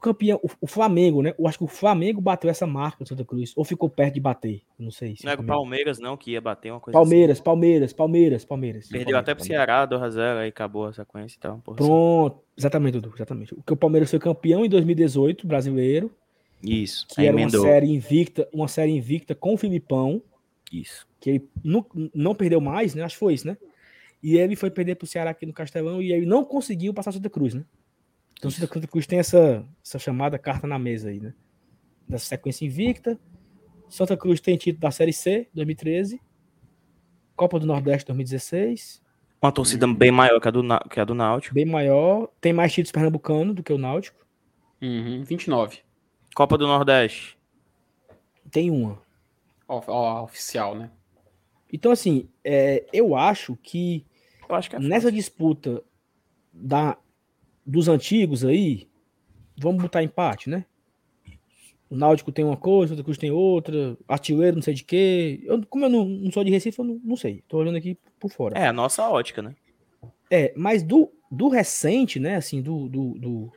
campeão, 0.03 0.41
o, 0.43 0.51
o, 0.61 0.67
Flamengo, 0.67 1.23
né? 1.23 1.33
Eu 1.39 1.47
acho 1.47 1.57
que 1.57 1.65
o 1.65 1.69
Flamengo 1.69 2.21
bateu 2.21 2.51
essa 2.51 2.67
marca 2.67 3.05
do 3.05 3.09
Santa 3.09 3.25
Cruz, 3.25 3.53
ou 3.57 3.65
ficou 3.65 3.89
perto 3.89 4.15
de 4.15 4.21
bater, 4.21 4.63
não 4.79 4.91
sei. 4.91 5.17
Se 5.17 5.25
não 5.25 5.33
é 5.33 5.37
o 5.37 5.45
Palmeiras, 5.45 5.99
não, 6.01 6.17
que 6.17 6.33
ia 6.33 6.41
bater 6.41 6.73
uma 6.73 6.81
coisa 6.81 6.99
Palmeiras, 6.99 7.37
assim. 7.37 7.45
Palmeiras, 7.45 7.93
Palmeiras, 7.93 8.45
Palmeiras. 8.45 8.89
Perdeu 8.89 9.17
até 9.17 9.35
pro 9.35 9.45
Ceará, 9.45 9.87
2x0, 9.87 10.39
aí 10.39 10.49
acabou 10.49 10.87
a 10.87 10.93
sequência 10.93 11.37
e 11.37 11.41
tal. 11.41 11.59
Pronto, 11.59 12.35
assim. 12.35 12.45
exatamente, 12.59 12.95
Dudu, 12.95 13.13
exatamente. 13.15 13.55
O 13.55 13.63
que 13.63 13.73
o 13.73 13.77
Palmeiras 13.77 14.11
foi 14.11 14.19
campeão 14.19 14.65
em 14.65 14.69
2018, 14.69 15.47
brasileiro. 15.47 16.11
Isso. 16.63 17.07
Que 17.09 17.23
era 17.23 17.35
emendou. 17.35 17.61
uma 17.61 17.69
série 17.69 17.87
invicta, 17.89 18.49
uma 18.53 18.69
série 18.69 18.93
invicta 18.93 19.35
com 19.35 19.55
o 19.55 19.57
Filipão. 19.57 20.21
Isso. 20.73 21.07
Que 21.21 21.31
ele 21.31 21.49
não, 21.63 21.87
não 22.15 22.35
perdeu 22.35 22.61
mais, 22.61 22.95
né? 22.95 23.03
Acho 23.03 23.15
que 23.15 23.21
foi 23.21 23.35
isso, 23.35 23.47
né? 23.47 23.57
E 24.23 24.37
ele 24.37 24.55
foi 24.57 24.71
perder 24.71 24.97
pro 24.97 25.07
Ceará 25.07 25.31
aqui 25.31 25.47
no 25.47 25.53
Castelão 25.53 26.01
e 26.01 26.13
ele 26.13 26.27
não 26.27 26.45
conseguiu 26.45 26.93
passar 26.93 27.13
Santa 27.13 27.31
Cruz, 27.31 27.55
né? 27.55 27.65
Então 28.43 28.49
o 28.49 28.53
Santa 28.53 28.89
Cruz 28.89 29.07
tem 29.07 29.21
essa, 29.21 29.65
essa 29.85 30.01
chamada 30.01 30.37
carta 30.37 30.67
na 30.67 30.77
mesa 30.77 31.11
aí, 31.11 31.21
né? 31.21 31.33
Dessa 32.09 32.25
sequência 32.25 32.65
invicta. 32.67 33.17
Santa 33.89 34.17
Cruz 34.17 34.41
tem 34.41 34.57
título 34.57 34.81
da 34.81 34.91
Série 34.91 35.13
C, 35.13 35.49
2013. 35.55 36.21
Copa 37.37 37.61
do 37.61 37.67
Nordeste 37.67 38.05
2016. 38.09 39.01
Uma 39.41 39.53
torcida 39.53 39.87
bem 39.87 40.11
maior 40.11 40.41
que 40.41 40.49
a 40.49 40.51
do, 40.51 40.61
que 40.91 40.99
a 40.99 41.05
do 41.05 41.15
Náutico. 41.15 41.55
Bem 41.55 41.65
maior. 41.65 42.29
Tem 42.41 42.53
mais 42.53 42.73
títulos 42.73 42.91
pernambucano 42.91 43.55
do 43.55 43.63
que 43.63 43.73
o 43.73 43.79
Náutico. 43.79 44.27
Uhum, 44.83 45.23
29. 45.23 45.79
Copa 46.35 46.59
do 46.59 46.67
Nordeste. 46.67 47.39
Tem 48.51 48.73
uma. 48.73 49.01
Ó, 49.69 50.25
oficial, 50.25 50.75
né? 50.75 50.91
Então, 51.73 51.93
assim, 51.93 52.29
é, 52.43 52.85
eu 52.93 53.15
acho 53.15 53.57
que, 53.63 54.05
eu 54.49 54.57
acho 54.57 54.69
que 54.69 54.75
é 54.75 54.81
nessa 54.81 55.13
disputa 55.13 55.81
da, 56.53 56.99
dos 57.65 57.89
antigos 57.89 58.45
aí, 58.45 58.89
vamos 59.57 59.83
botar 59.83 60.03
empate, 60.03 60.51
né? 60.51 60.65
O 61.89 61.97
Náutico 61.97 62.33
tem 62.33 62.45
uma 62.45 62.57
coisa, 62.57 62.95
o 62.95 62.97
Santa 62.97 63.05
Cruz 63.05 63.19
tem 63.19 63.31
outra, 63.31 63.97
artilheiro 64.09 64.57
não 64.57 64.63
sei 64.63 64.73
de 64.73 64.83
quê. 64.83 65.43
Eu, 65.45 65.65
como 65.67 65.85
eu 65.85 65.91
não, 65.91 66.07
não 66.07 66.33
sou 66.33 66.43
de 66.43 66.51
Recife, 66.51 66.79
eu 66.79 66.85
não, 66.87 67.01
não, 67.05 67.17
sei. 67.17 67.45
Tô 67.47 67.59
olhando 67.59 67.77
aqui 67.77 67.99
por 68.19 68.31
fora. 68.31 68.59
É, 68.59 68.67
a 68.67 68.73
nossa 68.73 69.07
ótica, 69.11 69.43
né? 69.43 69.55
É, 70.31 70.55
mas 70.57 70.83
do, 70.83 71.13
do 71.31 71.49
recente, 71.49 72.19
né, 72.19 72.37
assim, 72.37 72.63
do, 72.63 72.89
do, 72.89 73.19
do 73.19 73.53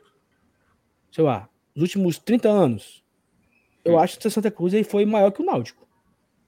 sei 1.10 1.24
lá, 1.24 1.48
os 1.74 1.80
últimos 1.80 2.18
30 2.18 2.46
anos, 2.46 3.02
eu 3.82 3.94
hum. 3.94 3.98
acho 3.98 4.18
que 4.18 4.26
o 4.26 4.30
Santa 4.30 4.50
Cruz 4.50 4.74
aí 4.74 4.84
foi 4.84 5.06
maior 5.06 5.30
que 5.30 5.40
o 5.40 5.44
Náutico. 5.44 5.88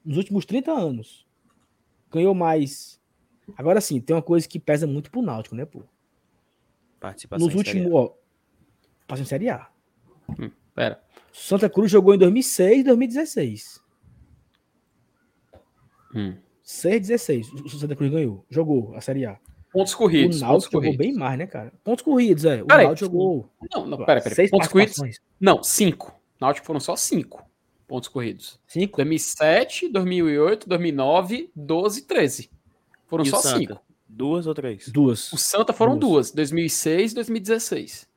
Nos 0.05 0.17
últimos 0.17 0.45
30 0.45 0.71
anos. 0.71 1.27
Ganhou 2.11 2.35
mais. 2.35 3.01
Agora 3.57 3.81
sim, 3.81 3.99
tem 3.99 4.15
uma 4.15 4.21
coisa 4.21 4.47
que 4.47 4.59
pesa 4.59 4.85
muito 4.85 5.09
pro 5.09 5.23
Náutico, 5.23 5.55
né, 5.55 5.65
pô? 5.65 5.83
Participação 6.99 7.47
Nos 7.47 7.55
últimos, 7.55 7.91
ó, 7.93 8.15
passou 9.07 9.23
em 9.23 9.27
Série 9.27 9.49
A. 9.49 9.67
Hum, 10.29 10.51
pera. 10.75 11.01
Santa 11.31 11.69
Cruz 11.69 11.91
jogou 11.91 12.13
em 12.13 12.17
2006 12.17 12.79
e 12.79 12.83
2016. 12.83 13.83
Hum. 16.15 16.35
6 16.63 17.07
16. 17.07 17.53
O 17.53 17.69
Santa 17.69 17.95
Cruz 17.95 18.11
ganhou. 18.11 18.45
Jogou 18.49 18.95
a 18.95 19.01
Série 19.01 19.25
A. 19.25 19.39
Pontos 19.71 19.93
corridos. 19.93 20.41
O 20.41 20.45
Náutico 20.45 20.71
jogou 20.73 20.87
corridos. 20.91 21.05
bem 21.05 21.15
mais, 21.15 21.37
né, 21.37 21.47
cara? 21.47 21.71
Pontos 21.83 22.03
corridos, 22.03 22.45
é. 22.45 22.61
O 22.61 22.65
pera 22.65 22.83
Náutico 22.83 23.05
jogou. 23.05 23.49
Não, 23.73 23.85
não, 23.85 23.97
pera, 23.97 24.21
pera. 24.21 24.35
Seis 24.35 24.49
pontos 24.49 24.67
corridos. 24.67 24.97
Não, 25.39 25.63
cinco. 25.63 26.19
Náutico 26.39 26.65
foram 26.65 26.79
só 26.79 26.95
cinco 26.95 27.47
pontos 27.89 28.07
corridos. 28.07 28.59
Cinco? 28.67 28.97
2007, 28.97 29.89
2008, 29.89 30.69
2009, 30.69 31.51
12 31.55 32.03
13. 32.03 32.51
Foram 33.07 33.23
e 33.23 33.29
só 33.29 33.37
cinco. 33.41 33.81
Duas 34.09 34.47
ou 34.47 34.55
três? 34.55 34.89
Duas. 34.89 35.31
O 35.31 35.37
Santa 35.37 35.71
foram 35.71 35.97
duas. 35.97 36.31
duas 36.31 36.33
2006 36.35 37.11
e 37.11 37.15
2016. 37.15 38.09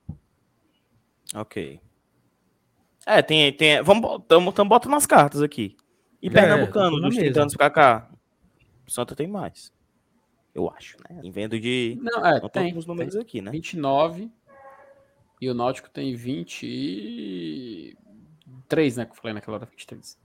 Ok. 1.34 1.78
É, 3.06 3.20
tem. 3.20 3.52
tem 3.52 3.82
vamos 3.82 4.22
estamos 4.22 4.68
botando 4.68 4.92
nas 4.92 5.04
cartas 5.04 5.42
aqui. 5.42 5.76
E 6.22 6.28
é, 6.28 6.30
Pernambucano, 6.30 6.98
dos 7.00 7.14
30 7.14 7.42
anos 7.42 7.54
pra 7.54 7.68
cá. 7.68 8.10
O 8.86 8.90
Santa 8.90 9.14
tem 9.14 9.26
mais. 9.26 9.70
Eu 10.54 10.70
acho, 10.70 10.96
né? 11.08 11.20
Em 11.22 11.30
vendo 11.30 11.60
de. 11.60 11.98
Não, 12.00 12.26
é, 12.26 12.40
não 12.40 12.48
tem. 12.48 12.74
os 12.76 12.86
números 12.86 13.12
tem. 13.14 13.22
aqui, 13.22 13.42
né? 13.42 13.50
29. 13.50 14.30
E 15.40 15.50
o 15.50 15.54
Náutico 15.54 15.90
tem 15.90 16.14
23, 16.14 18.96
né? 18.96 19.04
Que 19.04 19.10
eu 19.10 19.16
falei 19.16 19.34
naquela 19.34 19.56
hora, 19.56 19.66
23. 19.66 20.16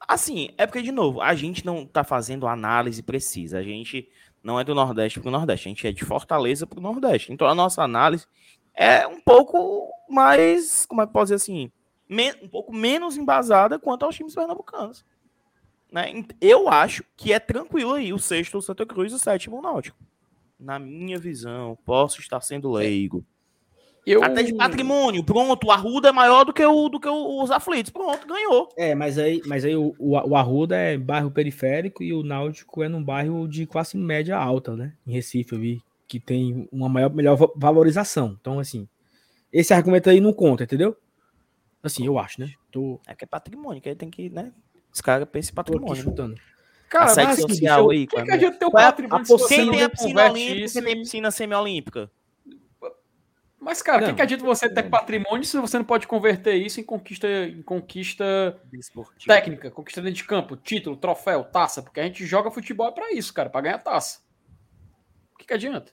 Assim, 0.00 0.48
é 0.58 0.66
porque, 0.66 0.82
de 0.82 0.92
novo, 0.92 1.20
a 1.20 1.34
gente 1.34 1.64
não 1.64 1.86
tá 1.86 2.02
fazendo 2.02 2.48
análise 2.48 3.02
precisa. 3.02 3.58
A 3.58 3.62
gente 3.62 4.08
não 4.46 4.60
é 4.60 4.62
do 4.62 4.76
Nordeste 4.76 5.18
pro 5.18 5.28
Nordeste, 5.28 5.66
a 5.66 5.70
gente 5.70 5.86
é 5.88 5.90
de 5.90 6.04
Fortaleza 6.04 6.68
pro 6.68 6.80
Nordeste. 6.80 7.32
Então 7.32 7.48
a 7.48 7.54
nossa 7.54 7.82
análise 7.82 8.26
é 8.72 9.04
um 9.04 9.20
pouco 9.20 9.90
mais, 10.08 10.86
como 10.86 11.02
é 11.02 11.06
que 11.06 11.12
pode 11.12 11.24
dizer 11.24 11.34
assim, 11.34 11.72
um 12.40 12.48
pouco 12.48 12.72
menos 12.72 13.16
embasada 13.16 13.76
quanto 13.76 14.04
aos 14.04 14.14
times 14.14 14.36
pernambucanos. 14.36 15.04
Né? 15.90 16.24
Eu 16.40 16.68
acho 16.68 17.04
que 17.16 17.32
é 17.32 17.40
tranquilo 17.40 17.94
aí 17.94 18.12
o 18.12 18.20
sexto 18.20 18.58
o 18.58 18.62
Santa 18.62 18.86
Cruz 18.86 19.10
e 19.10 19.16
o 19.16 19.18
sétimo 19.18 19.58
o 19.58 19.62
Náutico. 19.62 19.98
Na 20.60 20.78
minha 20.78 21.18
visão, 21.18 21.76
posso 21.84 22.20
estar 22.20 22.40
sendo 22.40 22.70
leigo. 22.70 23.26
Eu... 24.06 24.22
Até 24.22 24.44
de 24.44 24.54
patrimônio, 24.54 25.24
pronto, 25.24 25.66
o 25.66 25.72
Arruda 25.72 26.10
é 26.10 26.12
maior 26.12 26.44
do 26.44 26.52
que, 26.52 26.64
o, 26.64 26.88
do 26.88 27.00
que 27.00 27.08
os 27.08 27.50
aflitos, 27.50 27.90
pronto, 27.90 28.24
ganhou. 28.24 28.68
É, 28.76 28.94
mas 28.94 29.18
aí, 29.18 29.42
mas 29.44 29.64
aí 29.64 29.74
o, 29.74 29.92
o, 29.98 30.36
Arruda 30.36 30.76
é 30.76 30.96
bairro 30.96 31.28
periférico 31.28 32.04
e 32.04 32.14
o 32.14 32.22
Náutico 32.22 32.84
é 32.84 32.88
num 32.88 33.02
bairro 33.02 33.48
de 33.48 33.66
classe 33.66 33.96
média 33.96 34.36
alta, 34.36 34.76
né? 34.76 34.92
Em 35.04 35.12
Recife, 35.12 35.54
eu 35.54 35.58
vi 35.58 35.82
que 36.06 36.20
tem 36.20 36.68
uma 36.70 36.88
maior, 36.88 37.12
melhor 37.12 37.36
valorização. 37.56 38.36
Então, 38.40 38.60
assim, 38.60 38.88
esse 39.52 39.74
argumento 39.74 40.08
aí 40.08 40.20
não 40.20 40.32
conta, 40.32 40.62
entendeu? 40.62 40.96
Assim, 41.82 42.06
eu 42.06 42.16
acho, 42.16 42.40
né? 42.40 42.52
Tô... 42.70 43.00
É 43.08 43.14
que 43.14 43.24
é 43.24 43.26
patrimônio, 43.26 43.82
que 43.82 43.88
aí 43.88 43.96
tem 43.96 44.08
que, 44.08 44.30
né? 44.30 44.52
Os 44.92 45.00
caras 45.00 45.28
pensam 45.28 45.50
em 45.50 45.54
patrimônio. 45.56 45.96
chutando. 45.96 46.36
Cara, 46.88 47.06
a 47.06 47.08
sede 47.08 47.32
assim, 47.32 47.48
social 47.48 47.90
aí, 47.90 48.06
que, 48.06 48.22
que 48.22 48.30
é 48.30 48.50
teu 48.52 48.70
patrimônio 48.70 49.26
a, 49.28 49.34
a, 49.34 49.48
Quem 49.48 49.70
tem 49.70 49.82
a 49.82 49.88
piscina 49.88 50.30
olímpica, 50.30 50.72
quem 50.72 50.82
tem 50.82 50.96
piscina 51.00 51.30
semiolímpica? 51.32 52.10
Mas, 53.58 53.82
cara, 53.82 54.04
o 54.04 54.08
que, 54.08 54.14
que 54.14 54.22
adianta 54.22 54.44
você 54.44 54.68
ter 54.68 54.84
patrimônio 54.84 55.44
se 55.44 55.58
você 55.58 55.78
não 55.78 55.84
pode 55.84 56.06
converter 56.06 56.54
isso 56.54 56.78
em 56.78 56.84
conquista, 56.84 57.26
em 57.26 57.62
conquista 57.62 58.60
técnica, 59.26 59.70
conquista 59.70 60.02
dentro 60.02 60.18
de 60.18 60.24
campo, 60.24 60.56
título, 60.56 60.96
troféu, 60.96 61.42
taça? 61.42 61.82
Porque 61.82 61.98
a 61.98 62.04
gente 62.04 62.26
joga 62.26 62.50
futebol 62.50 62.92
para 62.92 63.12
isso, 63.12 63.32
cara, 63.32 63.48
para 63.48 63.62
ganhar 63.62 63.78
taça. 63.78 64.20
O 65.34 65.38
que, 65.38 65.46
que 65.46 65.54
adianta? 65.54 65.92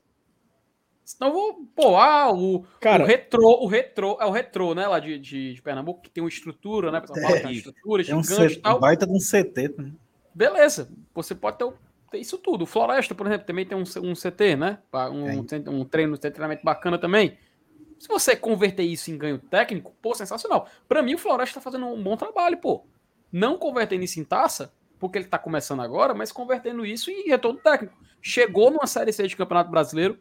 Senão 1.05 1.29
eu 1.29 1.33
vou. 1.33 1.67
Pô, 1.75 1.97
ah, 1.97 2.31
o, 2.31 2.63
cara, 2.79 3.03
o 3.03 3.07
retrô, 3.07 3.59
o 3.61 3.67
retrô, 3.67 4.17
é 4.21 4.25
o 4.25 4.31
retrô, 4.31 4.73
né? 4.73 4.87
Lá 4.87 4.99
de, 4.99 5.19
de, 5.19 5.53
de 5.53 5.61
Pernambuco, 5.61 6.01
que 6.01 6.09
tem 6.09 6.23
uma 6.23 6.29
estrutura, 6.29 6.91
né? 6.91 7.01
Pessoal 7.01 7.21
fala, 7.21 7.37
é, 7.37 7.39
tem 7.41 7.51
estrutura, 7.51 8.03
tem 8.03 8.15
um, 8.15 8.21
tal. 8.61 8.79
baita 8.79 9.05
de 9.05 9.13
um 9.13 9.19
CT 9.19 9.75
né? 9.77 9.91
Beleza, 10.33 10.89
você 11.13 11.35
pode 11.35 11.57
ter, 11.57 11.71
ter, 12.09 12.19
isso 12.19 12.37
tudo. 12.37 12.63
O 12.63 12.65
Floresta, 12.65 13.13
por 13.13 13.27
exemplo, 13.27 13.45
também 13.45 13.65
tem 13.65 13.77
um, 13.77 13.81
um 13.81 14.13
CT, 14.13 14.55
né? 14.55 14.79
Um, 14.93 15.25
um, 15.25 15.79
um 15.81 15.85
treino, 15.85 16.13
um 16.13 16.17
treinamento 16.17 16.63
bacana 16.63 16.97
também. 16.97 17.37
Se 17.99 18.07
você 18.07 18.35
converter 18.35 18.83
isso 18.83 19.11
em 19.11 19.17
ganho 19.17 19.39
técnico, 19.39 19.95
pô, 20.01 20.13
sensacional. 20.13 20.67
Para 20.87 21.01
mim, 21.01 21.15
o 21.15 21.17
Floresta 21.17 21.55
tá 21.55 21.61
fazendo 21.61 21.87
um 21.87 22.01
bom 22.01 22.17
trabalho, 22.17 22.57
pô. 22.57 22.85
Não 23.31 23.57
convertendo 23.57 24.03
isso 24.03 24.19
em 24.19 24.23
taça, 24.23 24.73
porque 24.99 25.17
ele 25.17 25.25
tá 25.25 25.39
começando 25.39 25.81
agora, 25.81 26.13
mas 26.13 26.31
convertendo 26.31 26.85
isso 26.85 27.09
em 27.09 27.27
retorno 27.27 27.59
técnico. 27.59 27.97
Chegou 28.21 28.71
numa 28.71 28.87
Série 28.87 29.11
C 29.11 29.27
de 29.27 29.35
Campeonato 29.35 29.71
Brasileiro, 29.71 30.19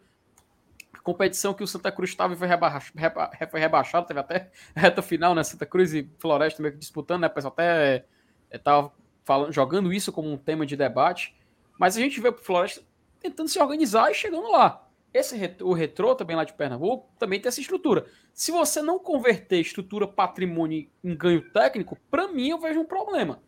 competição 1.02 1.52
que 1.52 1.62
o 1.62 1.66
Santa 1.66 1.90
Cruz 1.90 2.10
estava 2.10 2.32
e 2.32 2.36
foi, 2.36 2.46
reba 2.46 2.68
reba 2.94 3.30
foi 3.50 3.60
rebaixado, 3.60 4.06
teve 4.06 4.20
até 4.20 4.50
reta 4.74 5.02
final, 5.02 5.34
né? 5.34 5.42
Santa 5.42 5.66
Cruz 5.66 5.92
e 5.92 6.08
Floresta 6.18 6.62
meio 6.62 6.72
que 6.72 6.80
disputando, 6.80 7.22
né? 7.22 7.26
O 7.26 7.30
pessoal 7.30 7.52
até 7.52 8.04
estava 8.50 8.86
é, 8.86 8.90
falando, 9.24 9.52
jogando 9.52 9.92
isso 9.92 10.12
como 10.12 10.30
um 10.30 10.36
tema 10.36 10.64
de 10.64 10.76
debate. 10.76 11.36
Mas 11.78 11.96
a 11.96 12.00
gente 12.00 12.20
vê 12.20 12.28
o 12.28 12.38
Floresta 12.38 12.82
tentando 13.18 13.48
se 13.48 13.58
organizar 13.58 14.10
e 14.10 14.14
chegando 14.14 14.50
lá. 14.50 14.88
Esse 15.12 15.56
o 15.60 15.72
retrô 15.72 16.14
também 16.14 16.34
lá 16.34 16.44
de 16.44 16.54
Pernambuco 16.54 17.10
também 17.18 17.38
tem 17.38 17.48
essa 17.48 17.60
estrutura. 17.60 18.06
Se 18.32 18.50
você 18.50 18.80
não 18.80 18.98
converter 18.98 19.60
estrutura 19.60 20.08
patrimônio 20.08 20.88
em 21.04 21.14
ganho 21.14 21.50
técnico, 21.52 21.98
para 22.10 22.28
mim 22.28 22.48
eu 22.48 22.58
vejo 22.58 22.80
um 22.80 22.86
problema. 22.86 23.42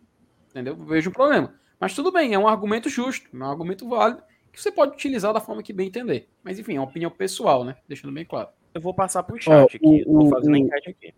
Entendeu? 0.50 0.76
Eu 0.78 0.84
vejo 0.84 1.08
um 1.10 1.12
problema. 1.12 1.54
Mas 1.80 1.94
tudo 1.94 2.12
bem, 2.12 2.34
é 2.34 2.38
um 2.38 2.46
argumento 2.46 2.88
justo, 2.88 3.28
é 3.32 3.36
um 3.36 3.50
argumento 3.50 3.88
válido 3.88 4.22
que 4.52 4.60
você 4.60 4.70
pode 4.70 4.92
utilizar 4.92 5.32
da 5.32 5.40
forma 5.40 5.62
que 5.62 5.72
bem 5.72 5.88
entender. 5.88 6.28
Mas 6.42 6.58
enfim, 6.58 6.76
é 6.76 6.80
uma 6.80 6.88
opinião 6.88 7.10
pessoal, 7.10 7.64
né? 7.64 7.76
Deixando 7.88 8.12
bem 8.12 8.24
claro. 8.24 8.48
Eu 8.72 8.80
vou 8.80 8.94
passar 8.94 9.22
pro 9.22 9.40
chat 9.40 9.62
oh, 9.62 9.76
aqui, 9.76 10.04
o, 10.06 10.20
vou 10.20 10.30
fazer 10.30 10.50
o, 10.50 10.56
enquete 10.56 10.90
aqui. 10.90 11.14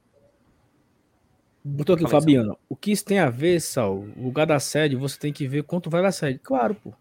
Botou 1.63 1.97
aqui 1.97 2.09
Fabiano. 2.09 2.57
O 2.69 2.77
que 2.77 2.93
isso 2.93 3.05
tem 3.05 3.19
a 3.19 3.29
ver, 3.29 3.61
Sal? 3.61 4.05
O 4.17 4.23
lugar 4.23 4.47
da 4.47 4.61
sede, 4.61 4.95
você 4.95 5.19
tem 5.19 5.33
que 5.33 5.47
ver 5.49 5.65
quanto 5.65 5.91
vale 5.91 6.07
a 6.07 6.13
sede. 6.13 6.39
Claro, 6.39 6.77
pô. 6.77 6.95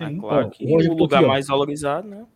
Ah, 0.00 0.10
claro 0.18 0.50
que 0.50 0.64
o 0.64 0.94
lugar 0.94 1.18
aqui, 1.18 1.28
mais 1.28 1.46
valorizado, 1.46 2.08
né? 2.08 2.26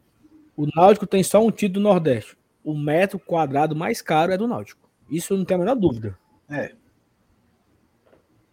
O 0.57 0.67
Náutico 0.75 1.07
tem 1.07 1.23
só 1.23 1.45
um 1.45 1.51
título 1.51 1.83
do 1.85 1.89
Nordeste. 1.89 2.37
O 2.63 2.77
metro 2.77 3.19
quadrado 3.19 3.75
mais 3.75 4.01
caro 4.01 4.33
é 4.33 4.39
do 4.39 4.47
Náutico. 4.47 4.89
Isso 5.11 5.37
não 5.37 5.45
tem 5.45 5.55
a 5.57 5.59
menor 5.59 5.75
dúvida. 5.75 6.19
É. 6.49 6.73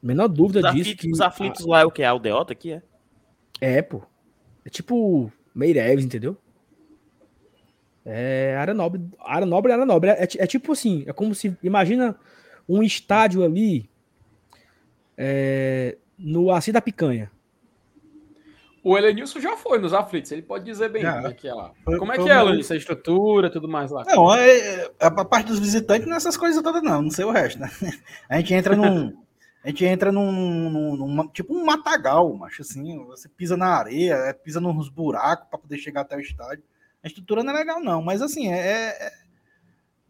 Menor 0.02 0.28
dúvida 0.28 0.60
os 0.60 0.74
disso. 0.74 0.90
Aflitos, 0.90 1.06
que... 1.06 1.12
Os 1.12 1.22
aflitos 1.22 1.66
lá 1.66 1.82
é 1.82 1.86
o 1.86 1.92
que? 1.92 2.02
É 2.02 2.06
aldeota 2.06 2.54
aqui, 2.54 2.74
é? 2.74 2.82
É, 3.60 3.82
pô. 3.82 4.02
É 4.66 4.70
tipo 4.70 5.32
Meireves, 5.54 6.06
entendeu? 6.06 6.38
É 8.06 8.56
área 8.58 8.74
nobre. 8.74 9.02
Área 9.20 9.46
nobre, 9.46 9.72
área 9.72 9.86
nobre. 9.86 10.10
É, 10.10 10.24
é, 10.24 10.48
tipo 10.48 10.72
assim, 10.72 11.04
é 11.06 11.14
como 11.14 11.36
se. 11.36 11.56
Imagina 11.62 12.16
um 12.68 12.82
estádio 12.82 13.44
ali 13.44 13.90
é, 15.18 15.98
no 16.18 16.52
Assi 16.52 16.72
da 16.72 16.82
Picanha. 16.82 17.30
O 18.84 18.98
Elenilson 18.98 19.40
já 19.40 19.58
foi 19.58 19.80
nos 19.80 19.94
aflitos, 19.94 20.32
ele 20.32 20.42
pode 20.42 20.66
dizer 20.66 20.90
bem 20.90 21.04
como 21.04 21.28
é 21.28 21.34
que 21.34 21.48
é 21.48 21.54
lá. 21.54 21.72
Como 21.84 22.14
é 22.14 22.18
que 22.18 22.30
é, 22.30 22.40
Elenilson? 22.40 22.74
A 22.74 22.78
estrutura 22.78 23.50
tudo 23.50 23.68
mais 23.68 23.92
lá? 23.92 24.04
Não, 24.06 24.34
é, 24.34 24.58
é, 24.58 24.92
a 25.00 25.26
parte 25.26 25.48
dos 25.48 25.60
visitantes 25.60 26.08
não 26.08 26.14
é 26.14 26.18
essas 26.18 26.38
coisas 26.38 26.62
todas, 26.62 26.82
não. 26.82 27.02
Não 27.02 27.12
sei 27.12 27.26
o 27.26 27.32
resto, 27.32 27.60
né? 27.60 27.70
A 28.30 28.38
gente 28.38 28.54
entra 28.54 28.76
num. 28.76 29.14
a 29.64 29.68
gente 29.70 29.86
entra 29.86 30.12
num, 30.12 30.32
num, 30.32 30.96
num, 30.96 31.28
tipo 31.28 31.54
um 31.54 31.66
matagal, 31.66 32.34
macho, 32.34 32.62
assim, 32.62 33.04
você 33.06 33.28
pisa 33.28 33.58
na 33.58 33.68
areia, 33.68 34.14
é, 34.14 34.34
pisa 34.34 34.62
nos 34.62 34.90
buracos 34.90 35.48
para 35.50 35.60
poder 35.60 35.78
chegar 35.78 36.02
até 36.02 36.16
o 36.16 36.22
estádio. 36.22 36.64
A 37.04 37.08
estrutura 37.08 37.44
não 37.44 37.54
é 37.54 37.58
legal, 37.58 37.82
não, 37.82 38.02
mas 38.02 38.22
assim, 38.22 38.52
é, 38.52 38.58
é, 38.58 39.08
é 39.08 39.12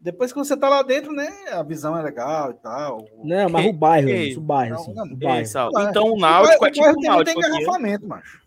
depois 0.00 0.32
que 0.32 0.38
você 0.38 0.56
tá 0.56 0.68
lá 0.68 0.82
dentro, 0.82 1.12
né, 1.12 1.28
a 1.52 1.62
visão 1.62 1.96
é 1.96 2.02
legal 2.02 2.52
e 2.52 2.54
tal. 2.54 3.06
Não, 3.22 3.50
mas 3.50 3.66
o 3.66 3.72
bairro, 3.72 4.08
isso, 4.08 4.40
o 4.40 4.42
bairro, 4.42 4.76
assim, 4.76 4.94
não, 4.94 5.04
o 5.04 5.16
bairro. 5.16 5.46
Então 5.90 6.04
o 6.12 6.18
Náutico 6.18 6.66
é 6.66 6.70
tipo 6.70 6.88
o 6.88 7.02
Náutico. 7.02 7.40
Tem 7.40 7.50
engarrafamento, 7.50 8.08
macho. 8.08 8.40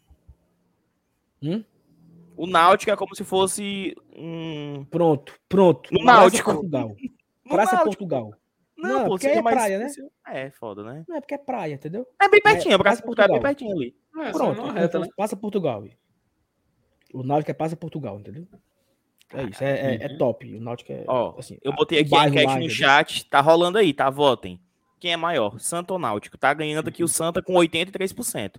Hum? 1.43 1.63
O 2.35 2.47
Náutico 2.47 2.91
é 2.91 2.95
como 2.95 3.15
se 3.15 3.23
fosse 3.23 3.93
um. 4.15 4.85
Pronto, 4.89 5.33
pronto. 5.47 5.93
No 5.93 6.03
Náutico. 6.03 6.53
Portugal. 6.53 6.95
Praça 7.47 7.75
Náutico. 7.75 7.97
Portugal. 7.97 8.33
Não, 8.75 8.89
não 8.89 9.03
pô, 9.03 9.09
porque 9.11 9.27
é 9.27 9.41
mais 9.41 9.55
praia, 9.55 9.79
né? 9.79 9.87
É, 10.27 10.49
foda, 10.51 10.83
né? 10.83 11.05
Não, 11.07 11.15
é 11.15 11.21
porque 11.21 11.35
é 11.35 11.37
praia, 11.37 11.73
entendeu? 11.75 12.07
É 12.21 12.27
bem 12.27 12.41
pertinho, 12.41 12.73
é, 12.73 12.77
Praça 12.77 13.01
Portugal, 13.01 13.27
Portugal 13.29 13.51
é 13.51 13.55
bem 13.55 13.55
pertinho 13.55 13.75
ali. 13.75 13.95
É, 14.27 14.31
Pronto, 14.31 14.61
então 14.61 14.73
reta, 14.73 14.99
né? 14.99 15.07
passa 15.15 15.35
Portugal. 15.35 15.85
O 17.13 17.23
Náutico 17.23 17.51
é 17.51 17.53
passa 17.53 17.75
Portugal, 17.75 18.19
entendeu? 18.19 18.47
É 19.33 19.43
isso, 19.43 19.63
é, 19.63 19.95
é, 19.95 20.05
é, 20.05 20.17
top. 20.17 20.53
O 20.53 20.59
Náutico 20.59 20.91
é. 20.91 21.03
Ó, 21.07 21.35
assim, 21.37 21.57
eu 21.63 21.73
botei 21.73 21.99
aqui 21.99 22.15
a 22.15 22.27
enquete 22.27 22.59
no 22.59 22.69
chat, 22.69 23.25
tá 23.29 23.41
rolando 23.41 23.77
aí, 23.77 23.93
tá? 23.93 24.09
Votem. 24.09 24.59
Quem 24.99 25.13
é 25.13 25.17
maior, 25.17 25.59
Santa 25.59 25.93
ou 25.93 25.99
Náutico? 25.99 26.37
Tá 26.37 26.53
ganhando 26.53 26.87
aqui 26.87 27.03
o 27.03 27.07
Santa 27.07 27.41
com 27.41 27.53
83%. 27.53 28.55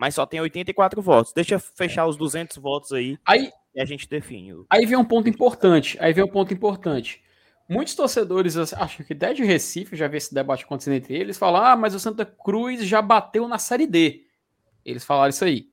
Mas 0.00 0.14
só 0.14 0.24
tem 0.24 0.40
84 0.40 1.02
votos. 1.02 1.34
Deixa 1.34 1.56
eu 1.56 1.60
fechar 1.60 2.06
os 2.06 2.16
200 2.16 2.56
votos 2.56 2.90
aí. 2.90 3.18
Aí 3.22 3.52
e 3.74 3.80
a 3.82 3.84
gente 3.84 4.08
define. 4.08 4.64
Aí 4.70 4.86
vem 4.86 4.96
um 4.96 5.04
ponto 5.04 5.28
importante. 5.28 5.98
Aí 6.00 6.10
vem 6.14 6.24
um 6.24 6.28
ponto 6.28 6.54
importante. 6.54 7.22
Muitos 7.68 7.94
torcedores, 7.94 8.56
acho 8.56 9.04
que 9.04 9.12
até 9.12 9.34
de 9.34 9.44
Recife, 9.44 9.94
já 9.94 10.08
vi 10.08 10.16
esse 10.16 10.34
debate 10.34 10.64
acontecendo 10.64 10.94
entre 10.94 11.14
eles, 11.14 11.36
falam: 11.36 11.62
ah, 11.62 11.76
mas 11.76 11.94
o 11.94 12.00
Santa 12.00 12.24
Cruz 12.24 12.82
já 12.86 13.02
bateu 13.02 13.46
na 13.46 13.58
Série 13.58 13.86
D. 13.86 14.24
Eles 14.86 15.04
falaram 15.04 15.28
isso 15.28 15.44
aí. 15.44 15.68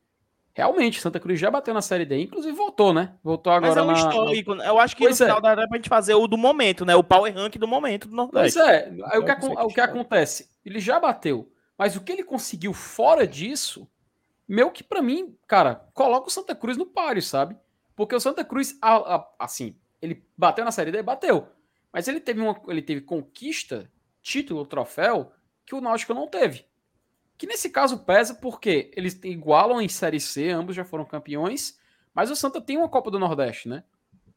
Realmente, 0.53 0.99
Santa 0.99 1.21
Cruz 1.21 1.39
já 1.39 1.49
bateu 1.49 1.73
na 1.73 1.81
Série 1.81 2.03
D, 2.03 2.21
inclusive 2.21 2.53
voltou, 2.53 2.93
né? 2.93 3.13
Voltou 3.23 3.53
agora 3.53 3.85
Mas 3.85 4.01
é 4.01 4.03
um 4.03 4.09
histórico. 4.09 4.55
Né? 4.55 4.67
Eu 4.67 4.77
acho 4.77 4.93
que 4.93 5.03
pois 5.03 5.17
no 5.17 5.25
é. 5.25 5.27
final 5.29 5.41
dá 5.41 5.55
pra 5.55 5.77
gente 5.77 5.87
fazer 5.87 6.15
o 6.15 6.27
do 6.27 6.37
momento, 6.37 6.83
né? 6.83 6.97
O 6.97 7.03
power 7.03 7.33
rank 7.33 7.55
do 7.55 7.67
momento 7.67 8.09
do 8.09 8.15
Nordeste. 8.15 8.59
Pois 8.59 8.69
é. 8.69 8.91
Aí 9.05 9.19
o 9.19 9.23
que, 9.23 9.31
o 9.31 9.67
que 9.69 9.79
acontece? 9.79 10.49
Ele 10.65 10.81
já 10.81 10.99
bateu, 10.99 11.49
mas 11.77 11.95
o 11.95 12.01
que 12.01 12.11
ele 12.11 12.23
conseguiu 12.23 12.73
fora 12.73 13.25
disso, 13.25 13.87
meu 14.47 14.71
que 14.71 14.83
para 14.83 15.01
mim, 15.01 15.37
cara, 15.47 15.75
coloca 15.93 16.27
o 16.27 16.31
Santa 16.31 16.55
Cruz 16.55 16.77
no 16.77 16.85
páreo, 16.85 17.21
sabe? 17.21 17.55
Porque 17.95 18.15
o 18.15 18.19
Santa 18.19 18.45
Cruz, 18.45 18.77
assim, 19.39 19.75
ele 20.01 20.23
bateu 20.37 20.63
na 20.63 20.71
Série 20.71 20.91
D, 20.91 21.01
bateu. 21.01 21.47
Mas 21.91 22.07
ele 22.07 22.19
teve, 22.19 22.39
uma, 22.39 22.59
ele 22.67 22.81
teve 22.81 23.01
conquista, 23.01 23.91
título, 24.21 24.65
troféu, 24.65 25.31
que 25.65 25.75
o 25.75 25.81
Náutico 25.81 26.13
não 26.13 26.27
teve. 26.27 26.65
Que 27.37 27.47
nesse 27.47 27.69
caso 27.69 27.99
pesa 27.99 28.35
porque 28.35 28.91
eles 28.95 29.19
igualam 29.23 29.81
em 29.81 29.89
Série 29.89 30.19
C, 30.19 30.49
ambos 30.49 30.75
já 30.75 30.85
foram 30.85 31.05
campeões, 31.05 31.79
mas 32.13 32.31
o 32.31 32.35
Santa 32.35 32.61
tem 32.61 32.77
uma 32.77 32.89
Copa 32.89 33.11
do 33.11 33.19
Nordeste, 33.19 33.67
né? 33.67 33.83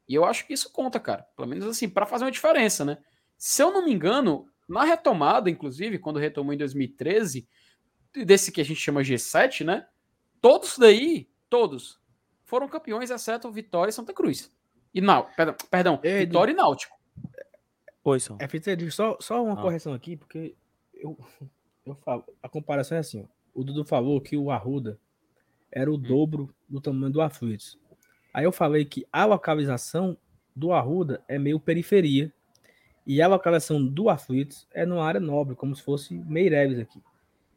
E 0.09 0.15
eu 0.15 0.25
acho 0.25 0.47
que 0.47 0.53
isso 0.53 0.73
conta, 0.73 0.99
cara. 0.99 1.23
Pelo 1.37 1.49
menos 1.49 1.65
assim, 1.67 1.89
para 1.89 2.05
fazer 2.05 2.25
uma 2.25 2.31
diferença, 2.31 2.85
né? 2.85 2.99
Se 3.39 3.63
eu 3.63 3.73
não 3.73 3.85
me 3.85 3.93
engano, 3.93 4.47
na 4.69 4.85
retomada, 4.85 5.49
inclusive, 5.49 5.99
quando 5.99 6.19
retomou 6.19 6.53
em 6.53 6.59
2013, 6.59 7.49
desse 8.25 8.53
que 8.53 8.61
a 8.61 8.65
gente 8.65 8.81
chama 8.81 9.03
G7, 9.03 9.65
né? 9.65 9.87
Todos 10.41 10.79
daí, 10.79 11.29
todos, 11.49 12.01
foram 12.45 12.69
campeões, 12.69 13.11
exceto 13.11 13.51
Vitória 13.51 13.91
e 13.91 13.93
Santa 13.93 14.13
Cruz. 14.13 14.51
E 14.93 15.01
não, 15.01 15.27
perdão, 15.37 15.55
perdão 15.71 16.01
Ei, 16.03 16.27
Vitória 16.27 16.53
e 16.53 16.55
Náutico. 16.55 16.99
Oi, 18.03 18.19
só. 18.19 18.37
É, 18.41 18.91
só, 18.91 19.17
só 19.21 19.45
uma 19.45 19.55
ah. 19.55 19.63
correção 19.63 19.93
aqui, 19.93 20.17
porque 20.17 20.55
eu, 20.95 21.19
eu 21.85 21.95
falo, 21.97 22.25
a 22.43 22.49
comparação 22.49 22.97
é 22.97 23.01
assim, 23.01 23.23
ó. 23.23 23.41
O 23.53 23.65
Dudu 23.65 23.85
falou 23.85 24.21
que 24.21 24.37
o 24.37 24.51
Arruda 24.51 24.99
era 25.71 25.91
o 25.91 25.97
hum. 25.97 26.01
dobro 26.01 26.55
do 26.69 26.81
tamanho 26.81 27.13
do 27.13 27.21
Aflitos. 27.21 27.79
Aí 28.33 28.45
eu 28.45 28.53
falei 28.53 28.85
que 28.85 29.07
a 29.13 29.25
localização 29.25 30.17
do 30.55 30.73
Arruda 30.73 31.23
é 31.29 31.39
meio 31.39 31.59
periferia 31.59 32.33
e 33.07 33.21
a 33.21 33.27
localização 33.27 33.85
do 33.85 34.09
Aflitos 34.09 34.69
é 34.73 34.87
numa 34.87 35.05
área 35.05 35.21
nobre, 35.21 35.57
como 35.57 35.75
se 35.75 35.83
fosse 35.83 36.15
Meireles 36.15 36.79
aqui. 36.79 37.03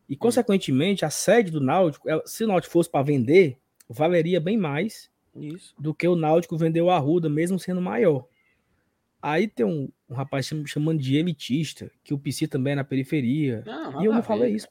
E, 0.07 0.13
hum. 0.13 0.17
consequentemente, 0.17 1.05
a 1.05 1.09
sede 1.09 1.51
do 1.51 1.59
Náutico, 1.61 2.07
se 2.25 2.43
o 2.43 2.47
Náutico 2.47 2.73
fosse 2.73 2.89
para 2.89 3.03
vender, 3.03 3.57
valeria 3.89 4.39
bem 4.39 4.57
mais 4.57 5.09
Isso. 5.35 5.73
do 5.77 5.93
que 5.93 6.07
o 6.07 6.15
Náutico 6.15 6.57
vendeu 6.57 6.85
o 6.85 6.89
Arruda, 6.89 7.29
mesmo 7.29 7.59
sendo 7.59 7.81
maior. 7.81 8.25
Aí 9.21 9.47
tem 9.47 9.65
um, 9.65 9.89
um 10.09 10.13
rapaz 10.13 10.49
chamando 10.65 10.99
de 10.99 11.15
elitista, 11.15 11.89
que 12.03 12.13
o 12.13 12.19
PC 12.19 12.47
também 12.47 12.73
é 12.73 12.75
na 12.75 12.83
periferia. 12.83 13.63
Não, 13.65 14.01
e 14.01 14.05
eu 14.05 14.13
não 14.13 14.21
falei 14.21 14.53
isso. 14.53 14.67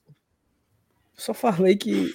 Só 1.14 1.32
falei 1.32 1.76
que 1.76 2.14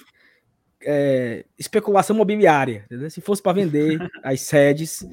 é, 0.82 1.44
especulação 1.58 2.14
imobiliária. 2.14 2.84
Entendeu? 2.86 3.10
Se 3.10 3.20
fosse 3.20 3.42
para 3.42 3.52
vender 3.52 3.98
as 4.22 4.40
sedes, 4.40 5.06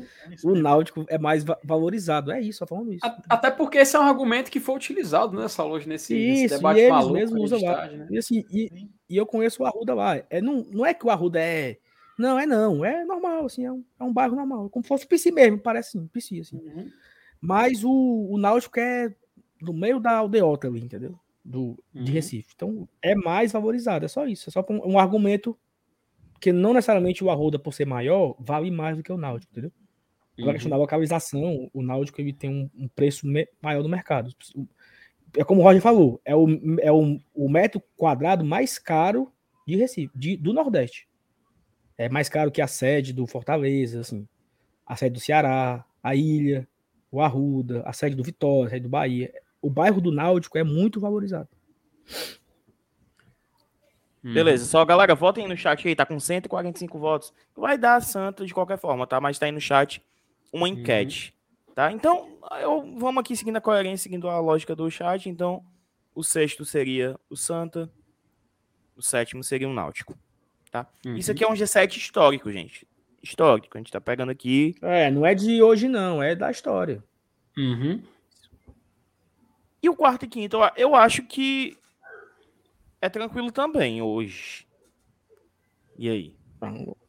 o 0.43 0.55
Náutico 0.55 1.05
é 1.07 1.17
mais 1.17 1.43
valorizado. 1.63 2.31
É 2.31 2.39
isso, 2.39 2.59
só 2.59 2.67
falando 2.67 2.93
isso. 2.93 3.05
Até 3.29 3.51
porque 3.51 3.79
esse 3.79 3.95
é 3.95 3.99
um 3.99 4.03
argumento 4.03 4.51
que 4.51 4.59
foi 4.59 4.75
utilizado 4.75 5.39
nessa 5.39 5.63
loja, 5.63 5.87
nesse, 5.87 6.15
isso, 6.15 6.41
nesse 6.43 6.55
debate 6.55 6.77
e 6.77 6.81
eles 6.81 6.91
maluco. 6.91 7.13
Mesmo 7.13 7.43
usam 7.43 7.61
lá. 7.61 7.87
Né? 7.87 8.07
E, 8.11 8.17
assim, 8.17 8.45
e, 8.51 8.89
e, 9.09 9.17
eu 9.17 9.25
conheço 9.25 9.63
o 9.63 9.65
Arruda 9.65 9.93
lá. 9.93 10.17
É, 10.29 10.41
não, 10.41 10.65
não 10.71 10.85
é 10.85 10.93
que 10.93 11.05
o 11.05 11.09
Arruda 11.09 11.39
é 11.39 11.77
não, 12.17 12.39
é 12.39 12.45
não. 12.45 12.83
É 12.83 13.03
normal, 13.03 13.45
assim, 13.45 13.65
é 13.65 13.71
um, 13.71 13.83
é 13.99 14.03
um 14.03 14.13
bairro 14.13 14.35
normal. 14.35 14.69
Como 14.69 14.83
se 14.83 14.87
fosse 14.87 15.05
o 15.05 15.07
PC 15.07 15.31
mesmo, 15.31 15.59
parece 15.59 15.97
assim, 15.97 16.07
PC, 16.07 16.39
assim. 16.39 16.57
Uhum. 16.57 16.89
Mas 17.41 17.83
o, 17.83 18.27
o 18.31 18.37
Náutico 18.37 18.79
é 18.79 19.13
no 19.61 19.73
meio 19.73 19.99
da 19.99 20.17
aldeota 20.17 20.67
ali, 20.67 20.81
entendeu? 20.81 21.19
Do, 21.47 21.77
uhum. 21.93 22.03
De 22.03 22.11
Recife. 22.11 22.53
Então, 22.55 22.89
é 23.01 23.13
mais 23.13 23.51
valorizado, 23.51 24.03
é 24.03 24.07
só 24.07 24.25
isso. 24.25 24.49
É 24.49 24.51
só 24.51 24.65
um, 24.67 24.93
um 24.93 24.99
argumento 24.99 25.55
que 26.41 26.51
não 26.51 26.73
necessariamente 26.73 27.23
o 27.23 27.29
Arruda, 27.29 27.59
por 27.59 27.73
ser 27.73 27.85
maior, 27.85 28.35
vale 28.39 28.71
mais 28.71 28.97
do 28.97 29.03
que 29.03 29.11
o 29.11 29.17
Náutico, 29.17 29.51
entendeu? 29.53 29.71
Agora, 30.33 30.45
uhum. 30.45 30.49
a 30.49 30.53
questão 30.53 30.69
da 30.71 30.77
localização, 30.77 31.69
o 31.71 31.83
Náutico 31.83 32.19
ele 32.19 32.33
tem 32.33 32.49
um, 32.49 32.69
um 32.75 32.87
preço 32.87 33.27
maior 33.61 33.83
no 33.83 33.89
mercado. 33.89 34.31
É 35.37 35.43
como 35.43 35.61
o 35.61 35.63
Roger 35.63 35.81
falou, 35.81 36.19
é 36.25 36.35
o, 36.35 36.47
é 36.79 36.91
o, 36.91 37.19
o 37.33 37.49
metro 37.49 37.81
quadrado 37.95 38.43
mais 38.43 38.79
caro 38.79 39.31
de 39.67 39.75
Recife, 39.75 40.11
de, 40.15 40.35
do 40.35 40.51
Nordeste 40.51 41.07
é 41.97 42.09
mais 42.09 42.29
caro 42.29 42.51
que 42.51 42.61
a 42.61 42.67
sede 42.67 43.13
do 43.13 43.25
Fortaleza, 43.25 44.01
assim, 44.01 44.27
a 44.85 44.95
sede 44.95 45.13
do 45.13 45.19
Ceará, 45.19 45.85
a 46.03 46.15
Ilha, 46.15 46.67
o 47.11 47.21
Arruda, 47.21 47.81
a 47.85 47.93
sede 47.93 48.15
do 48.15 48.23
Vitória, 48.23 48.67
a 48.67 48.69
sede 48.69 48.83
do 48.83 48.89
Bahia. 48.89 49.33
O 49.65 49.69
bairro 49.69 50.01
do 50.01 50.11
Náutico 50.11 50.57
é 50.57 50.63
muito 50.63 50.99
valorizado. 50.99 51.49
Hum. 54.23 54.33
Beleza, 54.33 54.65
só 54.65 54.83
galera, 54.85 55.15
votem 55.15 55.47
no 55.47 55.57
chat 55.57 55.87
aí, 55.87 55.95
tá 55.95 56.05
com 56.05 56.19
145 56.19 56.99
votos. 56.99 57.33
Vai 57.55 57.77
dar 57.77 58.01
santo 58.01 58.45
de 58.45 58.53
qualquer 58.53 58.77
forma, 58.77 59.05
tá? 59.05 59.19
Mas 59.19 59.39
tá 59.39 59.45
aí 59.45 59.51
no 59.51 59.61
chat 59.61 60.03
uma 60.51 60.69
enquete, 60.69 61.33
uhum. 61.67 61.73
tá? 61.73 61.91
Então, 61.91 62.37
eu, 62.61 62.81
vamos 62.97 63.21
aqui 63.21 63.35
seguindo 63.35 63.57
a 63.57 63.61
coerência, 63.61 64.03
seguindo 64.03 64.29
a 64.29 64.39
lógica 64.39 64.75
do 64.75 64.89
chat. 64.89 65.27
Então, 65.29 65.63
o 66.13 66.23
sexto 66.23 66.63
seria 66.63 67.19
o 67.29 67.35
Santa, 67.35 67.91
o 68.95 69.01
sétimo 69.01 69.43
seria 69.43 69.67
o 69.67 69.73
Náutico 69.73 70.17
tá? 70.75 70.87
Uhum. 71.05 71.15
Isso 71.15 71.31
aqui 71.31 71.43
é 71.43 71.47
um 71.47 71.53
G7 71.53 71.95
histórico, 71.95 72.51
gente. 72.51 72.85
Histórico, 73.23 73.77
a 73.77 73.79
gente 73.79 73.91
tá 73.91 74.01
pegando 74.01 74.31
aqui. 74.31 74.75
É, 74.81 75.09
não 75.09 75.25
é 75.25 75.33
de 75.33 75.61
hoje, 75.61 75.87
não, 75.87 76.21
é 76.21 76.35
da 76.35 76.51
história. 76.51 77.01
Uhum. 77.57 78.01
E 79.85 79.89
o 79.89 79.95
quarto 79.95 80.25
e 80.25 80.27
quinto, 80.27 80.57
eu 80.75 80.95
acho 80.95 81.21
que 81.21 81.77
é 82.99 83.07
tranquilo 83.07 83.51
também 83.51 84.01
hoje. 84.01 84.67
E 85.95 86.09
aí? 86.09 86.35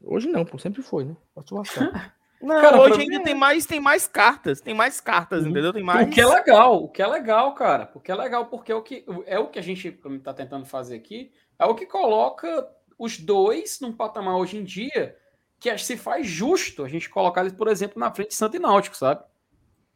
Hoje 0.02 0.28
não, 0.28 0.44
pô, 0.44 0.58
sempre 0.58 0.82
foi, 0.82 1.06
né? 1.06 1.16
Não, 2.38 2.60
cara, 2.60 2.78
hoje 2.78 3.00
ainda 3.00 3.22
tem 3.22 3.34
mais, 3.34 3.64
tem 3.64 3.80
mais 3.80 4.06
cartas, 4.06 4.60
tem 4.60 4.74
mais 4.74 5.00
cartas, 5.00 5.42
uhum. 5.42 5.48
entendeu? 5.48 5.72
Tem 5.72 5.82
mais. 5.82 6.06
O 6.06 6.10
que 6.10 6.20
é 6.20 6.26
legal, 6.26 6.84
o 6.84 6.88
que 6.90 7.00
é 7.00 7.06
legal, 7.06 7.55
cara. 7.55 7.90
O 7.94 7.98
que 7.98 8.12
é 8.12 8.14
legal, 8.14 8.44
porque 8.44 8.70
é 8.70 8.74
o 8.74 8.82
que, 8.82 9.06
é 9.24 9.38
o 9.38 9.48
que 9.48 9.58
a 9.58 9.62
gente 9.62 9.90
tá 10.22 10.34
tentando 10.34 10.66
fazer 10.66 10.96
aqui, 10.96 11.32
é 11.58 11.64
o 11.64 11.74
que 11.74 11.86
coloca 11.86 12.68
os 12.98 13.18
dois 13.18 13.80
num 13.80 13.90
patamar 13.90 14.36
hoje 14.36 14.58
em 14.58 14.64
dia 14.64 15.16
que 15.58 15.78
se 15.78 15.96
faz 15.96 16.26
justo 16.26 16.84
a 16.84 16.88
gente 16.90 17.08
colocar 17.08 17.40
eles, 17.40 17.55
por 17.55 17.68
exemplo, 17.68 17.98
na 17.98 18.12
frente 18.12 18.28
de 18.28 18.34
Santa 18.34 18.58
e 18.58 18.60
Náutico, 18.60 18.94
sabe? 18.94 19.24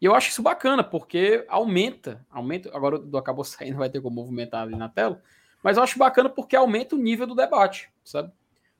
E 0.01 0.05
eu 0.07 0.15
acho 0.15 0.31
isso 0.31 0.43
bacana, 0.43 0.83
porque 0.83 1.45
aumenta, 1.49 2.25
aumenta, 2.31 2.75
agora 2.75 2.99
do 2.99 3.19
acabou 3.19 3.45
saindo, 3.45 3.77
vai 3.79 3.91
ter 3.91 4.01
como 4.01 4.17
movimentar 4.17 4.63
ali 4.63 4.77
na 4.77 4.89
tela, 4.89 5.23
mas 5.63 5.77
eu 5.77 5.83
acho 5.83 5.99
bacana 5.99 6.29
porque 6.29 6.57
aumenta 6.57 6.95
o 6.95 6.99
nível 6.99 7.27
do 7.27 7.35
debate, 7.35 7.91
sabe? 8.03 8.33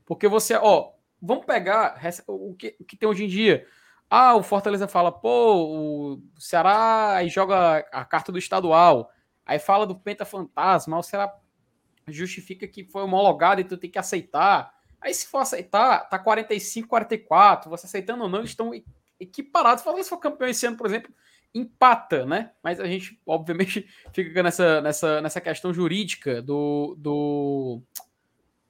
Porque 0.07 0.27
você, 0.27 0.55
ó, 0.55 0.93
vamos 1.21 1.45
pegar 1.45 2.01
o 2.27 2.55
que, 2.55 2.77
o 2.81 2.85
que 2.85 2.97
tem 2.97 3.09
hoje 3.09 3.25
em 3.25 3.29
dia. 3.29 3.67
Ah, 4.09 4.35
o 4.35 4.43
Fortaleza 4.43 4.89
fala, 4.89 5.13
pô, 5.13 6.17
o 6.17 6.23
Ceará 6.39 7.17
aí 7.17 7.29
joga 7.29 7.79
a 7.93 8.05
carta 8.05 8.33
do 8.33 8.39
estadual, 8.39 9.11
aí 9.45 9.59
fala 9.59 9.87
do 9.87 9.95
Penta 9.95 10.25
Fantasma, 10.25 10.99
o 10.99 11.03
Ceará 11.03 11.33
justifica 12.09 12.67
que 12.67 12.85
foi 12.85 13.03
homologado 13.03 13.61
e 13.61 13.65
tu 13.65 13.77
tem 13.77 13.91
que 13.91 13.99
aceitar. 13.99 14.75
Aí, 15.01 15.15
se 15.15 15.27
for 15.27 15.39
aceitar, 15.39 16.09
tá 16.09 16.19
45, 16.19 16.89
44. 16.89 17.71
Você 17.71 17.87
aceitando 17.87 18.25
ou 18.25 18.29
não, 18.29 18.43
estão 18.43 18.73
equiparados. 19.21 19.85
Falando 19.85 20.03
se 20.03 20.09
for 20.09 20.19
campeão 20.19 20.49
esse 20.49 20.67
ano, 20.67 20.77
por 20.77 20.87
exemplo, 20.87 21.13
empata, 21.55 22.25
né? 22.25 22.53
Mas 22.63 22.81
a 22.81 22.87
gente, 22.87 23.21
obviamente, 23.27 23.87
fica 24.13 24.43
nessa, 24.43 24.81
nessa, 24.81 25.21
nessa 25.21 25.41
questão 25.41 25.73
jurídica 25.73 26.41
do, 26.41 26.97
do, 26.99 27.83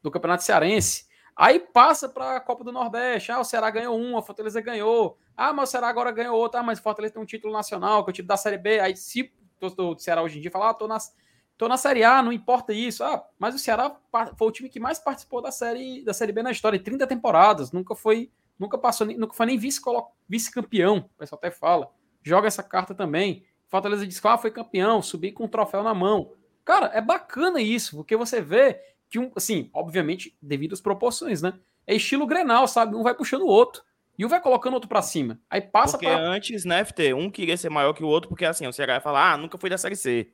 do 0.03 0.11
Campeonato 0.11 0.43
Cearense. 0.43 1.09
Aí 1.37 1.59
passa 1.61 2.09
para 2.09 2.37
a 2.37 2.41
Copa 2.41 2.65
do 2.65 2.73
Nordeste. 2.73 3.33
Ah, 3.33 3.41
o 3.41 3.45
Ceará 3.45 3.71
ganhou 3.71 3.99
um, 3.99 4.19
a 4.19 4.23
Fortaleza 4.23 4.61
ganhou. 4.61 5.17
Ah, 5.37 5.53
mas 5.53 5.69
o 5.69 5.73
Ceará 5.73 5.89
agora 5.89 6.11
ganhou 6.11 6.37
outro. 6.37 6.61
Ah, 6.61 6.63
mas 6.63 6.79
o 6.79 6.83
Fortaleza 6.83 7.15
tem 7.15 7.23
um 7.23 7.27
título 7.27 7.53
nacional, 7.53 8.05
que 8.05 8.11
é 8.11 8.13
o 8.13 8.15
título 8.15 8.29
da 8.29 8.37
Série 8.37 8.59
B. 8.59 8.81
Aí, 8.81 8.97
se 8.97 9.33
o 9.63 9.99
Ceará 9.99 10.23
hoje 10.23 10.39
em 10.39 10.43
dia 10.43 10.51
falar, 10.51 10.71
ah, 10.71 10.75
tô 10.75 10.87
nas 10.87 11.15
tô 11.61 11.69
na 11.69 11.77
Série 11.77 12.03
A, 12.03 12.23
não 12.23 12.33
importa 12.33 12.73
isso. 12.73 13.05
Ah, 13.05 13.23
mas 13.39 13.55
o 13.55 13.59
Ceará 13.59 13.95
foi 14.37 14.49
o 14.49 14.51
time 14.51 14.71
que 14.71 14.81
mais 14.81 14.99
participou 14.99 15.43
da 15.43 15.53
série 15.53 16.03
da 16.03 16.15
Série 16.15 16.33
B 16.33 16.43
na 16.43 16.51
história, 16.51 16.83
30 16.83 17.07
temporadas, 17.07 17.71
nunca 17.71 17.95
foi, 17.95 18.31
nunca 18.61 18.79
passou, 18.79 19.07
nunca 19.07 19.35
foi 19.35 19.47
nem 19.47 19.59
vice-campeão, 19.59 20.15
vice 20.29 20.51
o 20.57 21.19
pessoal 21.19 21.39
até 21.39 21.51
fala. 21.51 21.91
Joga 22.23 22.47
essa 22.47 22.63
carta 22.63 22.95
também. 22.95 23.45
Fortaleza 23.67 24.07
diz 24.07 24.21
que 24.21 24.29
ah, 24.29 24.37
foi 24.37 24.51
campeão, 24.51 25.01
subir 25.01 25.33
com 25.33 25.45
um 25.45 25.49
troféu 25.49 25.83
na 25.83 25.95
mão. 25.95 26.33
Cara, 26.65 26.91
é 26.93 27.01
bacana 27.01 27.61
isso, 27.61 27.97
porque 27.97 28.17
você 28.17 28.41
vê 28.41 28.81
que 29.09 29.19
um, 29.19 29.33
assim, 29.35 29.71
obviamente, 29.73 30.37
devido 30.41 30.75
às 30.75 30.81
proporções, 30.81 31.41
né? 31.41 31.55
É 31.87 31.95
estilo 31.95 32.27
Grenal, 32.27 32.69
sabe? 32.69 32.95
Um 32.95 33.03
vai 33.03 33.15
puxando 33.15 33.43
o 33.43 33.49
outro. 33.49 33.83
E 34.19 34.25
um 34.25 34.29
vai 34.29 34.41
colocando 34.41 34.73
o 34.73 34.77
outro 34.77 34.89
para 34.89 35.01
cima. 35.01 35.41
Aí 35.49 35.63
passa 35.63 35.97
Porque 35.97 36.07
pra... 36.07 36.19
antes, 36.19 36.65
né, 36.65 36.85
FT, 36.85 37.15
um 37.15 37.31
queria 37.31 37.57
ser 37.57 37.71
maior 37.71 37.95
que 37.95 38.05
o 38.05 38.07
outro, 38.07 38.29
porque 38.29 38.45
assim, 38.45 38.67
o 38.67 38.73
Ceará 38.73 38.95
ia 38.95 39.01
falar, 39.01 39.33
ah, 39.33 39.37
nunca 39.39 39.57
fui 39.57 39.71
da 39.71 39.79
Série 39.79 39.97
C. 39.97 40.31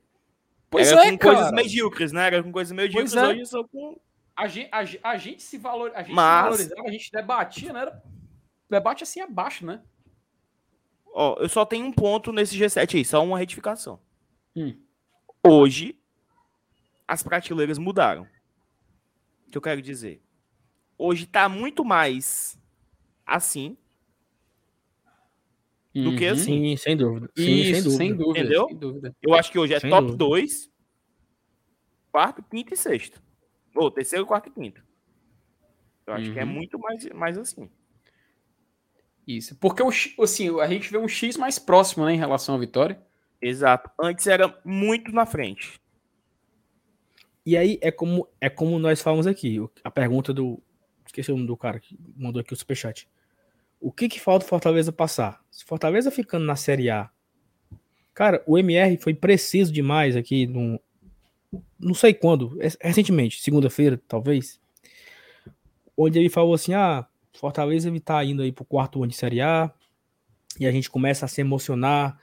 Pois 0.69 0.91
Era 0.91 1.07
é, 1.07 1.11
com 1.13 1.19
cara. 1.19 1.35
coisas 1.37 1.53
medíocres, 1.53 2.13
né? 2.13 2.27
Era 2.27 2.43
com 2.43 2.51
coisas 2.51 2.77
medíocres, 2.77 3.15
é. 3.15 3.27
hoje 3.29 3.47
são 3.47 3.63
com... 3.69 3.97
A 4.35 4.49
gente, 4.49 4.69
a, 4.73 5.11
a 5.11 5.17
gente 5.17 5.43
se 5.43 5.57
valor, 5.57 5.93
a 5.95 6.03
gente 6.03 6.15
Mas... 6.15 6.45
valorizava, 6.45 6.89
a 6.89 6.91
gente 6.91 7.13
debatia, 7.13 7.73
né? 7.73 7.81
Era... 7.83 8.03
Debate 8.69 9.03
assim 9.03 9.21
abaixo, 9.21 9.65
né? 9.65 9.83
Ó, 11.07 11.37
eu 11.41 11.49
só 11.49 11.65
tenho 11.65 11.87
um 11.87 11.93
ponto 11.93 12.33
nesse 12.33 12.59
G7 12.59 12.97
aí, 12.97 13.05
só 13.05 13.25
uma 13.25 13.39
retificação. 13.39 14.01
Hum. 14.55 14.79
Hoje, 15.47 15.99
as 17.07 17.23
prateleiras 17.23 17.79
mudaram. 17.79 18.27
O 19.47 19.51
que 19.51 19.57
eu 19.57 19.63
quero 19.63 19.81
dizer? 19.81 20.21
Hoje 20.99 21.27
tá 21.27 21.49
muito 21.49 21.85
mais 21.85 22.59
assim 23.25 23.77
do 25.95 26.15
que 26.17 26.27
uhum. 26.27 26.33
assim. 26.33 26.45
Sim, 26.45 26.77
sem 26.77 26.97
dúvida. 26.97 27.31
Sim, 27.37 27.43
Isso, 27.43 27.73
sem 27.73 27.83
dúvida. 27.83 27.97
Sem 27.97 28.17
dúvida 28.17 28.41
Entendeu? 28.41 28.67
Sem 28.67 28.77
dúvida. 28.77 29.17
Eu 29.23 29.35
acho 29.35 29.51
que 29.51 29.59
hoje 29.59 29.75
é 29.75 29.81
sem 29.81 29.89
top 29.89 30.15
2, 30.15 30.71
quarto, 32.13 32.43
quinto 32.43 32.75
e 32.75 32.77
sexto. 32.77 33.23
Ou 33.75 33.91
terceiro, 33.91 34.27
quarto 34.27 34.49
e 34.49 34.53
quinto. 34.53 34.85
Eu 36.07 36.15
acho 36.15 36.27
uhum. 36.27 36.33
que 36.35 36.41
é 36.41 36.45
uhum. 36.45 36.51
muito 36.51 36.79
mais, 36.79 37.09
mais 37.11 37.39
assim. 37.39 37.71
Isso. 39.27 39.57
Porque 39.57 39.83
o, 39.83 39.91
assim, 40.23 40.61
a 40.61 40.67
gente 40.69 40.91
vê 40.91 40.99
um 40.99 41.09
X 41.09 41.37
mais 41.37 41.59
próximo 41.59 42.05
né, 42.05 42.15
em 42.15 42.19
relação 42.19 42.55
à 42.55 42.59
vitória. 42.59 43.01
Exato. 43.43 43.91
Antes 44.01 44.27
era 44.27 44.57
muito 44.65 45.11
na 45.13 45.27
frente. 45.27 45.81
E 47.45 47.57
aí 47.57 47.79
é 47.81 47.91
como 47.91 48.29
é 48.41 48.49
como 48.49 48.79
nós 48.79 49.03
falamos 49.03 49.27
aqui. 49.27 49.59
A 49.83 49.91
pergunta 49.91 50.33
do. 50.33 50.61
Esqueci 51.05 51.31
o 51.31 51.37
nome 51.37 51.47
do 51.47 51.57
cara 51.57 51.79
que 51.79 51.97
mandou 52.17 52.41
aqui 52.41 52.53
o 52.53 52.57
superchat. 52.57 53.09
O 53.81 53.93
que, 53.93 54.09
que 54.09 54.21
falta 54.21 54.47
Fortaleza 54.47 54.93
passar? 54.93 55.41
Se 55.51 55.65
Fortaleza 55.65 56.11
ficando 56.11 56.45
na 56.45 56.57
Série 56.57 56.91
A. 56.91 57.11
Cara, 58.13 58.43
o 58.47 58.59
MR 58.59 58.97
foi 58.97 59.15
preciso 59.15 59.73
demais 59.73 60.17
aqui. 60.17 60.47
No, 60.47 60.81
não 61.79 61.95
sei 61.95 62.15
quando. 62.15 62.59
Recentemente, 62.81 63.41
segunda-feira, 63.41 64.01
talvez. 64.09 64.61
Onde 65.97 66.19
ele 66.19 66.29
falou 66.29 66.55
assim: 66.55 66.75
ah, 66.75 67.07
Fortaleza 67.39 67.89
ele 67.89 68.01
tá 68.01 68.25
indo 68.25 68.43
aí 68.43 68.53
pro 68.53 68.65
quarto 68.65 69.03
ano 69.03 69.11
de 69.11 69.17
Série 69.17 69.41
A. 69.41 69.73
E 70.59 70.67
a 70.67 70.73
gente 70.73 70.91
começa 70.91 71.27
a 71.27 71.29
se 71.29 71.41
emocionar 71.41 72.19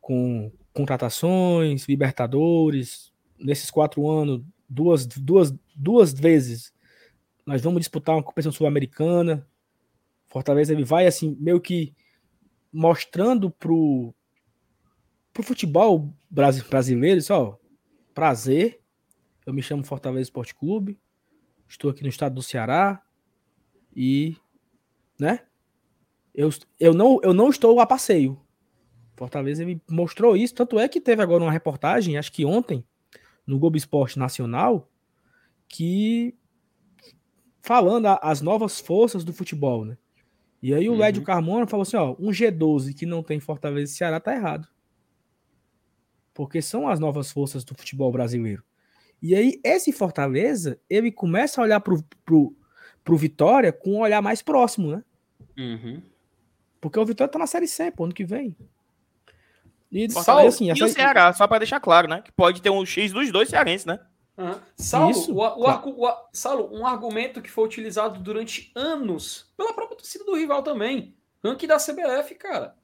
com 0.00 0.52
contratações, 0.72 1.88
Libertadores. 1.88 3.12
Nesses 3.38 3.70
quatro 3.70 4.08
anos, 4.08 4.42
duas, 4.68 5.06
duas, 5.06 5.54
duas 5.74 6.12
vezes 6.12 6.72
nós 7.50 7.62
vamos 7.62 7.80
disputar 7.80 8.14
uma 8.14 8.22
competição 8.22 8.52
sul-americana. 8.52 9.44
Fortaleza 10.28 10.72
ele 10.72 10.84
vai 10.84 11.06
assim 11.06 11.36
meio 11.40 11.60
que 11.60 11.94
mostrando 12.72 13.50
pro 13.50 14.14
pro 15.32 15.42
futebol 15.42 16.14
brasileiro, 16.30 17.20
só 17.20 17.58
prazer. 18.14 18.80
Eu 19.44 19.52
me 19.52 19.62
chamo 19.62 19.84
Fortaleza 19.84 20.22
Esporte 20.22 20.54
Clube. 20.54 20.96
Estou 21.68 21.90
aqui 21.90 22.02
no 22.02 22.08
estado 22.08 22.34
do 22.34 22.42
Ceará 22.42 23.02
e 23.94 24.36
né? 25.20 25.40
Eu, 26.34 26.50
eu, 26.78 26.94
não, 26.94 27.20
eu 27.22 27.34
não 27.34 27.50
estou 27.50 27.80
a 27.80 27.86
passeio. 27.86 28.40
Fortaleza 29.16 29.64
me 29.64 29.80
mostrou 29.88 30.36
isso, 30.36 30.54
tanto 30.54 30.78
é 30.78 30.88
que 30.88 31.00
teve 31.00 31.22
agora 31.22 31.42
uma 31.44 31.52
reportagem, 31.52 32.16
acho 32.16 32.32
que 32.32 32.44
ontem, 32.44 32.82
no 33.46 33.58
Globo 33.58 33.76
Esporte 33.76 34.18
Nacional, 34.18 34.90
que 35.68 36.34
falando 37.60 38.06
a, 38.06 38.14
as 38.22 38.40
novas 38.40 38.80
forças 38.80 39.22
do 39.22 39.32
futebol, 39.32 39.84
né? 39.84 39.98
E 40.62 40.74
aí 40.74 40.88
o 40.88 40.92
uhum. 40.92 40.98
Lédio 40.98 41.22
Carmona 41.22 41.66
falou 41.66 41.82
assim, 41.82 41.96
ó, 41.96 42.14
um 42.18 42.30
G12 42.30 42.94
que 42.94 43.06
não 43.06 43.22
tem 43.22 43.40
Fortaleza 43.40 43.92
e 43.92 43.96
Ceará 43.96 44.20
tá 44.20 44.34
errado. 44.34 44.68
Porque 46.34 46.60
são 46.60 46.88
as 46.88 47.00
novas 47.00 47.30
forças 47.30 47.64
do 47.64 47.74
futebol 47.74 48.10
brasileiro. 48.12 48.62
E 49.22 49.34
aí 49.34 49.60
esse 49.64 49.92
Fortaleza, 49.92 50.80
ele 50.88 51.10
começa 51.10 51.60
a 51.60 51.64
olhar 51.64 51.80
pro, 51.80 52.02
pro, 52.24 52.56
pro 53.02 53.16
Vitória 53.16 53.72
com 53.72 53.94
um 53.94 54.00
olhar 54.00 54.22
mais 54.22 54.42
próximo, 54.42 54.90
né? 54.92 55.04
Uhum. 55.58 56.02
Porque 56.80 56.98
o 56.98 57.04
Vitória 57.04 57.30
tá 57.30 57.38
na 57.38 57.46
Série 57.46 57.68
C, 57.68 57.90
pô, 57.90 58.04
ano 58.04 58.14
que 58.14 58.24
vem. 58.24 58.56
E, 59.92 60.08
Só, 60.10 60.46
assim, 60.46 60.70
e 60.70 60.82
o 60.82 60.88
Ceará, 60.88 61.32
só 61.32 61.46
para 61.48 61.58
deixar 61.58 61.80
claro, 61.80 62.08
né? 62.08 62.22
Que 62.22 62.30
pode 62.30 62.62
ter 62.62 62.70
um 62.70 62.86
X 62.86 63.12
dos 63.12 63.30
dois 63.32 63.48
cearenses, 63.48 63.84
né? 63.84 63.98
Uhum. 64.38 64.54
Saulo, 64.76 65.10
Isso, 65.10 65.34
o, 65.34 65.38
o, 65.38 65.64
claro. 65.64 65.94
o, 65.98 66.28
Saulo, 66.32 66.70
um 66.72 66.86
argumento 66.86 67.42
que 67.42 67.50
foi 67.50 67.64
utilizado 67.64 68.20
durante 68.20 68.72
anos 68.74 69.52
pela 69.56 69.74
própria 69.74 69.98
torcida 69.98 70.24
do 70.24 70.36
rival 70.36 70.62
também. 70.62 71.14
Ranking 71.44 71.66
da 71.66 71.76
CBF, 71.76 72.34
cara. 72.36 72.74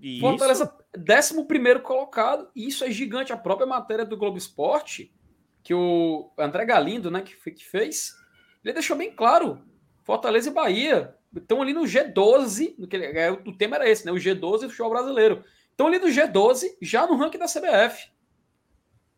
Isso. 0.00 0.20
Fortaleza, 0.20 0.74
11 0.96 1.82
colocado. 1.82 2.48
E 2.54 2.66
isso 2.66 2.84
é 2.84 2.90
gigante. 2.90 3.32
A 3.32 3.36
própria 3.36 3.66
matéria 3.66 4.04
do 4.04 4.16
Globo 4.16 4.38
Esporte, 4.38 5.14
que 5.62 5.74
o 5.74 6.32
André 6.38 6.64
Galindo, 6.64 7.10
né, 7.10 7.20
que, 7.20 7.50
que 7.50 7.64
fez, 7.64 8.16
ele 8.64 8.72
deixou 8.72 8.96
bem 8.96 9.12
claro. 9.12 9.62
Fortaleza 10.02 10.48
e 10.48 10.52
Bahia 10.52 11.14
estão 11.36 11.62
ali 11.62 11.72
no 11.72 11.82
G12. 11.82 12.74
No 12.78 12.86
que, 12.86 12.96
é, 12.96 13.30
o 13.30 13.52
tema 13.56 13.76
era 13.76 13.88
esse, 13.88 14.04
né? 14.04 14.12
O 14.12 14.16
G12 14.16 14.60
do 14.60 14.70
futebol 14.70 14.90
brasileiro. 14.90 15.44
Estão 15.70 15.86
ali 15.86 15.98
no 15.98 16.06
G12, 16.06 16.76
já 16.80 17.06
no 17.06 17.16
ranking 17.16 17.38
da 17.38 17.46
CBF. 17.46 18.10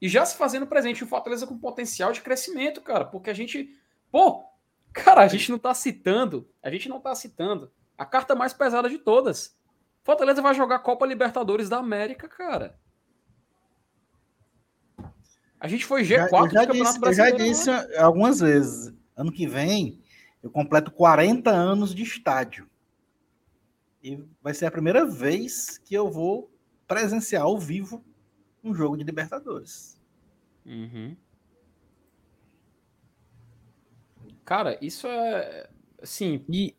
E 0.00 0.08
já 0.08 0.24
se 0.24 0.36
fazendo 0.36 0.66
presente 0.66 1.04
o 1.04 1.06
Fortaleza 1.06 1.46
com 1.46 1.58
potencial 1.58 2.12
de 2.12 2.20
crescimento, 2.20 2.80
cara. 2.80 3.04
Porque 3.04 3.30
a 3.30 3.34
gente. 3.34 3.74
Pô, 4.10 4.44
cara, 4.92 5.22
a 5.22 5.28
gente 5.28 5.50
não 5.50 5.58
tá 5.58 5.74
citando. 5.74 6.48
A 6.62 6.70
gente 6.70 6.88
não 6.88 7.00
tá 7.00 7.14
citando 7.14 7.70
a 7.96 8.06
carta 8.06 8.34
mais 8.34 8.54
pesada 8.54 8.88
de 8.88 8.96
todas. 8.96 9.54
Fortaleza 10.02 10.40
vai 10.40 10.54
jogar 10.54 10.78
Copa 10.78 11.04
Libertadores 11.04 11.68
da 11.68 11.76
América, 11.76 12.26
cara. 12.26 12.78
A 15.60 15.68
gente 15.68 15.84
foi 15.84 16.02
G4 16.02 16.06
já, 16.06 16.24
eu 16.24 16.30
já 16.30 16.46
do 16.46 16.66
Campeonato 16.66 16.72
disse, 16.72 16.98
Brasileiro. 16.98 17.36
Eu 17.36 17.38
já 17.38 17.44
disse 17.44 17.70
né? 17.70 17.98
algumas 17.98 18.40
vezes. 18.40 18.94
Ano 19.14 19.30
que 19.30 19.46
vem, 19.46 20.02
eu 20.42 20.50
completo 20.50 20.90
40 20.90 21.50
anos 21.50 21.94
de 21.94 22.02
estádio. 22.02 22.68
E 24.02 24.24
vai 24.42 24.54
ser 24.54 24.66
a 24.66 24.70
primeira 24.70 25.04
vez 25.04 25.78
que 25.78 25.94
eu 25.94 26.10
vou 26.10 26.50
presenciar 26.86 27.42
ao 27.42 27.58
vivo 27.58 28.04
um 28.64 28.74
jogo 28.74 28.96
de 28.96 29.04
Libertadores. 29.04 30.00
Uhum. 30.64 31.16
Cara, 34.44 34.78
isso 34.80 35.06
é 35.06 35.68
assim. 36.02 36.44
E, 36.48 36.74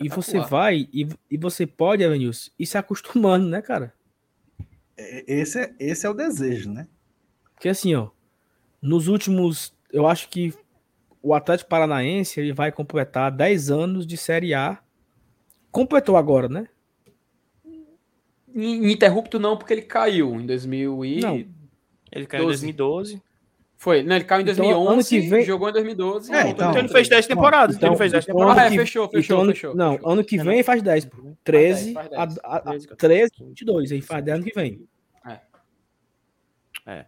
e 0.00 0.08
você 0.08 0.40
vai 0.40 0.88
e, 0.92 1.08
e 1.30 1.36
você 1.36 1.66
pode, 1.66 2.02
Evanilson, 2.02 2.50
ir 2.58 2.66
se 2.66 2.78
acostumando, 2.78 3.48
né, 3.48 3.60
cara? 3.60 3.92
É, 4.96 5.24
esse 5.26 5.60
é, 5.60 5.74
esse 5.78 6.06
é 6.06 6.10
o 6.10 6.14
desejo, 6.14 6.70
né? 6.72 6.88
Porque 7.52 7.68
assim, 7.68 7.94
ó, 7.94 8.10
nos 8.80 9.08
últimos, 9.08 9.74
eu 9.92 10.06
acho 10.06 10.28
que 10.28 10.54
o 11.26 11.34
Atlético 11.34 11.68
Paranaense 11.68 12.38
ele 12.38 12.52
vai 12.52 12.70
completar 12.70 13.32
10 13.32 13.70
anos 13.72 14.06
de 14.06 14.16
Série 14.16 14.54
A. 14.54 14.78
Completou 15.72 16.16
agora, 16.16 16.48
né? 16.48 16.68
Ininterrupto 18.54 19.36
não, 19.36 19.56
porque 19.56 19.72
ele 19.72 19.82
caiu 19.82 20.36
em 20.36 20.46
2000 20.46 21.04
e... 21.04 21.20
Não. 21.20 21.44
Ele 22.12 22.26
caiu 22.26 22.44
12. 22.44 22.68
em 22.68 22.72
2012. 22.72 23.22
Foi, 23.76 24.04
né? 24.04 24.16
Ele 24.16 24.24
caiu 24.24 24.42
em 24.42 24.44
2011, 24.44 25.16
então, 25.16 25.30
vem... 25.30 25.44
jogou 25.44 25.68
em 25.68 25.72
2012. 25.72 26.32
É, 26.32 26.48
então, 26.48 26.70
então 26.70 26.78
ele 26.78 26.88
fez 26.88 27.08
10 27.08 27.26
temporadas. 27.26 27.76
Então, 27.76 27.88
ele 27.88 27.98
fez 27.98 28.12
10 28.12 28.24
então, 28.24 28.36
temporadas. 28.36 28.62
Ah, 28.62 28.66
é, 28.66 28.78
fechou, 28.78 29.08
fechou, 29.08 29.42
então, 29.42 29.52
fechou. 29.52 29.74
Não, 29.74 29.92
fechou. 29.94 30.10
ano 30.12 30.24
que 30.24 30.38
vem 30.38 30.62
faz 30.62 30.80
10. 30.80 31.08
13, 31.42 31.92
faz 31.92 32.08
10, 32.08 32.18
faz 32.18 32.34
10. 32.34 32.38
A, 32.44 32.48
a, 32.48 32.56
a, 32.92 32.96
13, 32.96 33.32
22. 33.40 33.92
Aí 33.92 34.00
faz 34.00 34.24
10 34.24 34.36
ano 34.36 34.46
que 34.46 34.54
vem. 34.54 34.88
É. 35.26 35.40
É. 36.86 37.06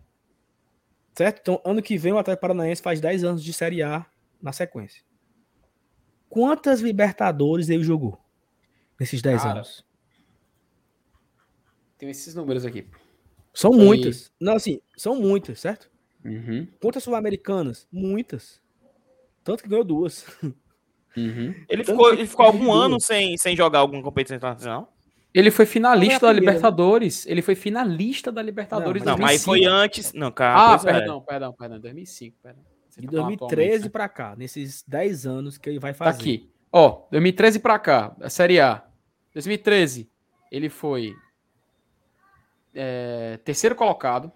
Certo? 1.18 1.40
Então, 1.40 1.60
ano 1.64 1.82
que 1.82 1.98
vem 1.98 2.12
o 2.12 2.18
Atlético 2.18 2.42
Paranaense 2.42 2.80
faz 2.80 3.00
10 3.00 3.24
anos 3.24 3.42
de 3.42 3.52
Série 3.52 3.82
A 3.82 4.06
na 4.40 4.52
sequência. 4.52 5.02
Quantas 6.28 6.78
Libertadores 6.78 7.68
ele 7.68 7.82
jogou 7.82 8.16
nesses 9.00 9.20
10 9.20 9.42
Cara, 9.42 9.54
anos? 9.56 9.84
Tem 11.98 12.08
esses 12.08 12.36
números 12.36 12.64
aqui. 12.64 12.86
São 13.52 13.72
Foi... 13.72 13.84
muitas. 13.84 14.30
Não, 14.40 14.54
assim, 14.54 14.80
são 14.96 15.16
muitas, 15.16 15.58
certo? 15.58 15.90
Uhum. 16.24 16.68
Quantas 16.80 17.02
sul-americanas? 17.02 17.88
Muitas. 17.90 18.62
Tanto 19.42 19.64
que 19.64 19.68
ganhou 19.68 19.84
duas. 19.84 20.24
Uhum. 21.16 21.52
Ele, 21.68 21.82
ficou, 21.82 22.12
ele 22.12 22.26
ficou 22.28 22.46
algum 22.46 22.70
ano 22.72 23.00
sem, 23.00 23.36
sem 23.36 23.56
jogar 23.56 23.80
alguma 23.80 24.04
competição 24.04 24.36
internacional? 24.36 24.96
Ele 25.38 25.52
foi 25.52 25.66
finalista 25.66 26.26
da 26.26 26.32
Libertadores. 26.32 27.24
Ele 27.24 27.42
foi 27.42 27.54
finalista 27.54 28.32
da 28.32 28.42
Libertadores. 28.42 29.04
Não, 29.04 29.16
mas 29.16 29.44
foi 29.44 29.64
antes. 29.64 30.12
Não, 30.12 30.32
cara. 30.32 30.74
Ah, 30.74 30.78
perdão, 30.78 31.18
é. 31.18 31.30
perdão, 31.30 31.52
perdão. 31.52 31.78
2005, 31.78 32.36
perdão. 32.42 32.64
de 32.98 33.06
2013 33.06 33.84
tá 33.84 33.90
para 33.90 34.08
cá, 34.08 34.34
nesses 34.36 34.82
10 34.82 35.26
anos 35.26 35.56
que 35.56 35.70
ele 35.70 35.78
vai 35.78 35.92
tá 35.92 35.98
fazer. 35.98 36.18
Tá 36.18 36.22
aqui. 36.22 36.50
Ó, 36.72 37.06
2013 37.12 37.60
para 37.60 37.78
cá, 37.78 38.16
a 38.20 38.28
Série 38.28 38.58
A. 38.58 38.82
2013, 39.32 40.10
ele 40.50 40.68
foi 40.68 41.14
é, 42.74 43.38
terceiro 43.44 43.76
colocado. 43.76 44.32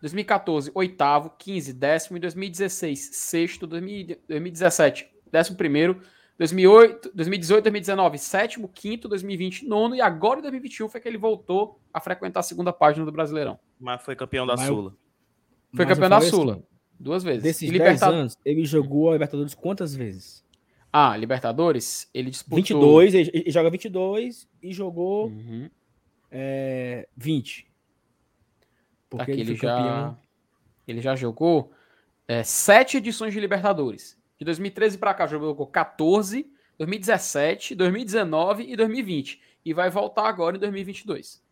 2014, 0.00 0.70
oitavo. 0.72 1.32
15, 1.36 1.72
décimo. 1.72 2.16
Em 2.16 2.20
2016, 2.20 3.10
sexto. 3.12 3.66
2017, 3.66 5.10
décimo 5.32 5.56
primeiro. 5.56 6.00
2008, 6.38 7.10
2018, 7.14 7.64
2019, 7.64 8.18
sétimo, 8.18 8.68
quinto, 8.68 9.08
2020, 9.08 9.66
nono, 9.66 9.96
e 9.96 10.00
agora 10.00 10.38
em 10.38 10.42
2021 10.42 10.88
foi 10.88 11.00
que 11.00 11.08
ele 11.08 11.18
voltou 11.18 11.80
a 11.92 12.00
frequentar 12.00 12.40
a 12.40 12.42
segunda 12.44 12.72
página 12.72 13.04
do 13.04 13.10
Brasileirão. 13.10 13.58
Mas 13.78 14.02
foi 14.02 14.14
campeão 14.14 14.46
da 14.46 14.54
Mas 14.56 14.66
Sula. 14.66 14.94
Foi 15.74 15.84
campeão 15.84 16.08
da 16.08 16.20
Sula, 16.20 16.52
assim, 16.54 16.64
duas 16.98 17.24
vezes. 17.24 17.42
Desses 17.42 17.70
10 17.70 18.02
anos, 18.02 18.36
ele 18.44 18.64
jogou 18.64 19.10
a 19.10 19.14
Libertadores 19.14 19.52
quantas 19.52 19.96
vezes? 19.96 20.44
Ah, 20.92 21.16
Libertadores, 21.16 22.08
ele 22.14 22.30
disputou... 22.30 22.56
22, 22.56 23.14
ele, 23.14 23.30
ele 23.34 23.50
joga 23.50 23.68
22 23.68 24.48
e 24.62 24.72
jogou 24.72 25.26
uhum. 25.26 25.68
é, 26.30 27.08
20. 27.16 27.66
Porque 29.10 29.22
Aqui 29.22 29.32
ele, 29.32 29.50
ele 29.50 29.54
já, 29.56 30.16
ele 30.86 31.00
já 31.00 31.16
jogou 31.16 31.72
é, 32.28 32.42
sete 32.44 32.96
edições 32.96 33.32
de 33.32 33.40
Libertadores. 33.40 34.17
De 34.38 34.44
2013 34.44 34.98
para 34.98 35.14
cá 35.14 35.26
jogou 35.26 35.66
14, 35.66 36.50
2017, 36.78 37.74
2019 37.74 38.72
e 38.72 38.76
2020. 38.76 39.40
E 39.64 39.74
vai 39.74 39.90
voltar 39.90 40.28
agora 40.28 40.56
em 40.56 40.60
2022. 40.60 41.42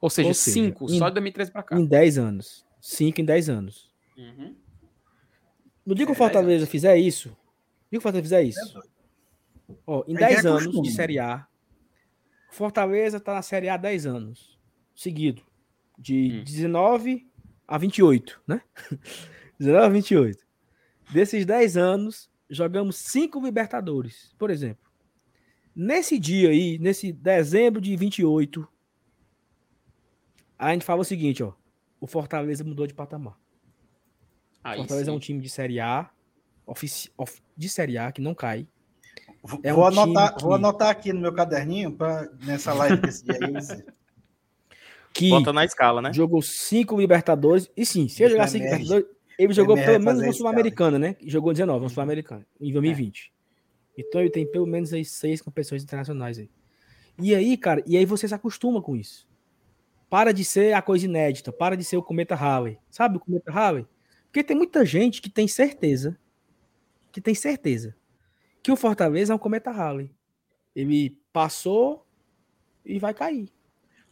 Ou 0.00 0.08
seja, 0.08 0.32
5 0.32 0.88
só 0.88 1.08
de 1.08 1.14
2013 1.14 1.50
para 1.50 1.62
cá. 1.62 1.78
Em 1.78 1.84
10 1.84 2.18
anos. 2.18 2.64
5 2.80 3.20
em 3.20 3.24
10 3.24 3.50
anos. 3.50 3.90
Uhum. 4.16 4.54
No 5.84 5.94
dia 5.94 6.06
que 6.06 6.12
o 6.12 6.14
é, 6.14 6.16
Fortaleza 6.16 6.66
fizer 6.66 6.96
isso, 6.96 7.28
no 7.28 7.34
dia 7.34 7.38
que 7.90 7.98
o 7.98 8.00
Fortaleza 8.00 8.24
fizer 8.24 8.42
isso, 8.42 8.82
ó, 9.86 10.04
em 10.06 10.14
10 10.14 10.46
anos 10.46 10.82
de 10.82 10.90
Série 10.92 11.18
A, 11.18 11.46
Fortaleza 12.50 13.16
está 13.16 13.34
na 13.34 13.42
Série 13.42 13.68
A 13.68 13.74
há 13.74 13.76
10 13.76 14.06
anos 14.06 14.60
seguido. 14.94 15.42
De 15.98 16.40
hum. 16.40 16.44
19 16.44 17.30
a 17.66 17.78
28, 17.78 18.42
né? 18.46 18.62
19 19.58 19.86
a 19.86 19.88
28. 19.88 20.49
Desses 21.12 21.44
10 21.44 21.76
anos, 21.76 22.30
jogamos 22.48 22.96
cinco 22.96 23.40
Libertadores, 23.40 24.34
por 24.38 24.50
exemplo. 24.50 24.90
Nesse 25.74 26.18
dia 26.18 26.50
aí, 26.50 26.78
nesse 26.78 27.12
dezembro 27.12 27.80
de 27.80 27.96
28, 27.96 28.66
a 30.58 30.72
gente 30.72 30.84
fala 30.84 31.00
o 31.00 31.04
seguinte, 31.04 31.42
ó. 31.42 31.52
O 32.00 32.06
Fortaleza 32.06 32.64
mudou 32.64 32.86
de 32.86 32.94
patamar. 32.94 33.38
Aí 34.64 34.78
Fortaleza 34.78 35.06
sim. 35.06 35.10
é 35.10 35.14
um 35.14 35.18
time 35.18 35.40
de 35.40 35.48
Série 35.48 35.80
A, 35.80 36.10
ofici, 36.66 37.10
of, 37.16 37.40
de 37.56 37.68
Série 37.68 37.98
A, 37.98 38.10
que 38.12 38.20
não 38.20 38.34
cai. 38.34 38.66
É 39.62 39.72
vou, 39.72 39.84
um 39.84 39.86
anotar, 39.86 40.36
que... 40.36 40.42
vou 40.42 40.54
anotar 40.54 40.88
aqui 40.88 41.12
no 41.12 41.20
meu 41.20 41.32
caderninho 41.32 41.92
para 41.92 42.30
nessa 42.44 42.72
live 42.74 42.98
desse 42.98 43.24
dia 43.24 43.38
aí. 43.40 43.52
que 45.12 45.30
Bota 45.30 45.52
na 45.52 45.64
escala, 45.64 46.02
né? 46.02 46.12
Jogou 46.12 46.42
cinco 46.42 46.98
Libertadores. 46.98 47.70
E 47.76 47.86
sim, 47.86 48.08
se 48.08 48.22
eu 48.22 48.30
jogar 48.30 48.48
cinco 48.48 48.64
Libertadores, 48.64 49.06
ele 49.44 49.52
jogou 49.52 49.74
pelo 49.76 50.04
menos 50.04 50.22
uma 50.22 50.32
Sul-Americana, 50.32 50.98
né? 50.98 51.16
Jogou 51.24 51.52
19, 51.52 51.84
uma 51.84 51.88
Sul-Americana, 51.88 52.46
em 52.60 52.72
2020. 52.72 53.32
É. 53.96 54.02
Então 54.02 54.20
ele 54.20 54.30
tem 54.30 54.46
pelo 54.46 54.66
menos 54.66 54.92
aí 54.92 55.04
seis 55.04 55.40
competições 55.40 55.82
internacionais 55.82 56.38
aí. 56.38 56.50
E 57.18 57.34
aí, 57.34 57.56
cara, 57.56 57.82
e 57.86 57.96
aí 57.96 58.04
você 58.04 58.28
se 58.28 58.34
acostuma 58.34 58.82
com 58.82 58.96
isso. 58.96 59.28
Para 60.08 60.32
de 60.32 60.44
ser 60.44 60.74
a 60.74 60.82
coisa 60.82 61.04
inédita, 61.04 61.52
para 61.52 61.76
de 61.76 61.84
ser 61.84 61.96
o 61.96 62.02
Cometa 62.02 62.34
Halley. 62.34 62.78
Sabe 62.90 63.16
o 63.16 63.20
Cometa 63.20 63.50
Halley? 63.50 63.86
Porque 64.26 64.44
tem 64.44 64.56
muita 64.56 64.84
gente 64.84 65.22
que 65.22 65.30
tem 65.30 65.48
certeza, 65.48 66.18
que 67.10 67.20
tem 67.20 67.34
certeza, 67.34 67.94
que 68.62 68.70
o 68.70 68.76
Fortaleza 68.76 69.32
é 69.32 69.36
um 69.36 69.38
Cometa 69.38 69.70
Halley. 69.70 70.10
Ele 70.74 71.18
passou 71.32 72.06
e 72.84 72.98
vai 72.98 73.14
cair. 73.14 73.48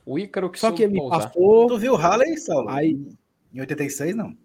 O 0.07 0.19
Ícaro 0.19 0.51
que 0.51 0.59
Só 0.59 0.73
que 0.73 0.83
ele 0.85 0.99
passou. 1.09 1.67
Tu 1.69 1.79
viu 1.79 1.93
o 1.93 1.97
Halley, 1.97 2.37
Saulo? 2.39 2.69
Aí... 2.71 2.99
Em 3.53 3.61
86, 3.61 4.15
não. 4.15 4.37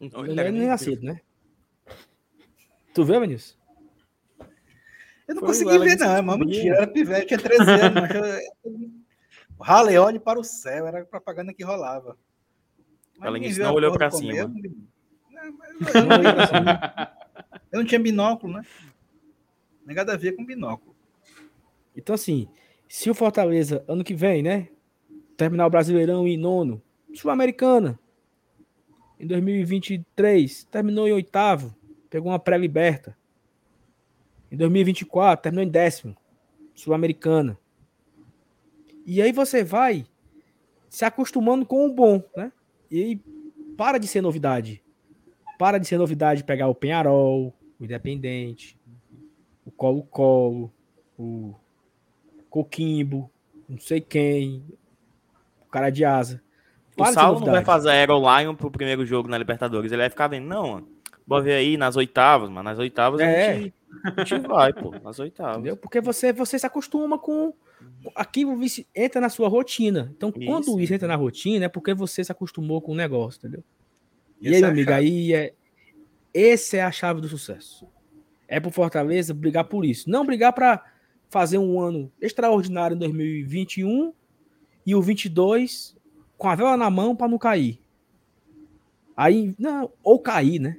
Não, 0.00 0.26
ele 0.26 0.50
nem 0.50 0.66
nascido, 0.66 1.02
né? 1.02 1.20
Tu 2.92 3.04
viu, 3.04 3.20
Vinícius? 3.20 3.58
Eu 5.26 5.34
não 5.34 5.40
Foi 5.40 5.48
consegui 5.48 5.78
ver, 5.78 5.96
não. 5.96 6.16
É 6.16 6.20
uma 6.20 6.38
mentira. 6.38 6.76
Era 6.76 6.86
pivete, 6.86 7.28
tinha 7.28 7.40
13 7.40 7.62
anos. 7.70 8.10
o 9.58 9.62
Halley 9.62 9.98
olhe 9.98 10.20
para 10.20 10.38
o 10.38 10.44
céu, 10.44 10.86
era 10.86 11.00
a 11.02 11.04
propaganda 11.04 11.52
que 11.52 11.64
rolava. 11.64 12.16
Ela 13.20 13.38
não 13.58 13.74
olhou 13.74 13.92
para 13.92 14.10
cima. 14.10 14.32
eu, 14.32 14.50
eu 17.72 17.78
não 17.78 17.84
tinha 17.84 18.00
binóculo, 18.00 18.52
né? 18.54 18.62
Nem 19.86 19.96
nada 19.96 20.14
a 20.14 20.16
ver 20.16 20.32
com 20.32 20.44
binóculo. 20.44 20.94
Então, 21.96 22.14
assim, 22.14 22.48
se 22.88 23.10
o 23.10 23.14
Fortaleza, 23.14 23.84
ano 23.88 24.04
que 24.04 24.14
vem, 24.14 24.42
né? 24.42 24.68
Terminar 25.36 25.66
o 25.66 25.70
Brasileirão 25.70 26.26
em 26.26 26.36
nono, 26.36 26.82
Sul-Americana, 27.12 27.98
em 29.24 29.26
2023, 29.26 30.64
terminou 30.64 31.08
em 31.08 31.12
oitavo, 31.12 31.74
pegou 32.10 32.30
uma 32.30 32.38
pré-liberta. 32.38 33.16
Em 34.52 34.56
2024, 34.56 35.42
terminou 35.42 35.64
em 35.64 35.70
décimo, 35.70 36.14
Sul-Americana. 36.74 37.58
E 39.06 39.22
aí 39.22 39.32
você 39.32 39.64
vai 39.64 40.06
se 40.90 41.04
acostumando 41.04 41.64
com 41.64 41.86
o 41.86 41.92
bom, 41.92 42.22
né? 42.36 42.52
E 42.90 43.02
aí 43.02 43.20
para 43.76 43.98
de 43.98 44.06
ser 44.06 44.20
novidade. 44.20 44.82
Para 45.58 45.78
de 45.78 45.86
ser 45.86 45.96
novidade 45.96 46.44
pegar 46.44 46.68
o 46.68 46.74
Penharol, 46.74 47.54
o 47.80 47.84
Independente, 47.84 48.78
o 49.64 49.70
Colo-Colo, 49.70 50.70
o 51.18 51.54
Coquimbo, 52.50 53.30
não 53.68 53.78
sei 53.78 54.00
quem, 54.00 54.64
o 55.62 55.66
cara 55.70 55.88
de 55.88 56.04
asa. 56.04 56.42
O 56.96 57.04
Saulo 57.06 57.40
não 57.40 57.52
vai 57.52 57.64
fazer 57.64 57.90
Aero 57.90 58.18
Lion 58.18 58.54
pro 58.54 58.70
primeiro 58.70 59.04
jogo 59.04 59.28
na 59.28 59.36
Libertadores. 59.36 59.90
Ele 59.90 60.02
vai 60.02 60.10
ficar 60.10 60.28
vendo, 60.28 60.46
não, 60.46 60.84
Bora 61.26 61.42
ver 61.42 61.54
aí 61.54 61.76
nas 61.76 61.96
oitavas, 61.96 62.50
mas 62.50 62.64
nas 62.64 62.78
oitavas 62.78 63.20
é. 63.20 63.24
a, 63.24 63.54
gente, 63.54 63.74
a 64.04 64.24
gente 64.24 64.46
vai, 64.46 64.72
pô. 64.72 64.90
Nas 65.02 65.18
oitavas. 65.18 65.56
Entendeu? 65.56 65.76
Porque 65.76 66.00
você, 66.00 66.32
você 66.32 66.58
se 66.58 66.66
acostuma 66.66 67.18
com. 67.18 67.54
Aquilo 68.14 68.58
entra 68.94 69.20
na 69.20 69.30
sua 69.30 69.48
rotina. 69.48 70.12
Então, 70.16 70.30
isso. 70.30 70.46
quando 70.46 70.80
isso 70.80 70.92
entra 70.92 71.08
na 71.08 71.16
rotina, 71.16 71.64
é 71.64 71.68
porque 71.68 71.94
você 71.94 72.22
se 72.22 72.30
acostumou 72.30 72.80
com 72.82 72.92
o 72.92 72.94
negócio, 72.94 73.38
entendeu? 73.38 73.64
E 74.40 74.48
aí, 74.48 74.54
é 74.54 74.60
meu 74.60 74.68
amigo, 74.70 74.92
aí 74.92 75.32
é. 75.32 75.54
Essa 76.34 76.78
é 76.78 76.82
a 76.82 76.90
chave 76.90 77.20
do 77.20 77.28
sucesso. 77.28 77.86
É 78.46 78.60
pro 78.60 78.70
Fortaleza 78.70 79.32
brigar 79.32 79.64
por 79.64 79.84
isso. 79.84 80.10
Não 80.10 80.26
brigar 80.26 80.52
para 80.52 80.84
fazer 81.30 81.58
um 81.58 81.80
ano 81.80 82.12
extraordinário 82.20 82.96
em 82.96 82.98
2021 82.98 84.12
e 84.84 84.94
o 84.94 85.00
22 85.00 85.96
com 86.36 86.48
a 86.48 86.54
vela 86.54 86.76
na 86.76 86.90
mão 86.90 87.14
para 87.14 87.28
não 87.28 87.38
cair. 87.38 87.80
Aí, 89.16 89.54
não, 89.58 89.92
ou 90.02 90.18
cair, 90.18 90.58
né? 90.58 90.78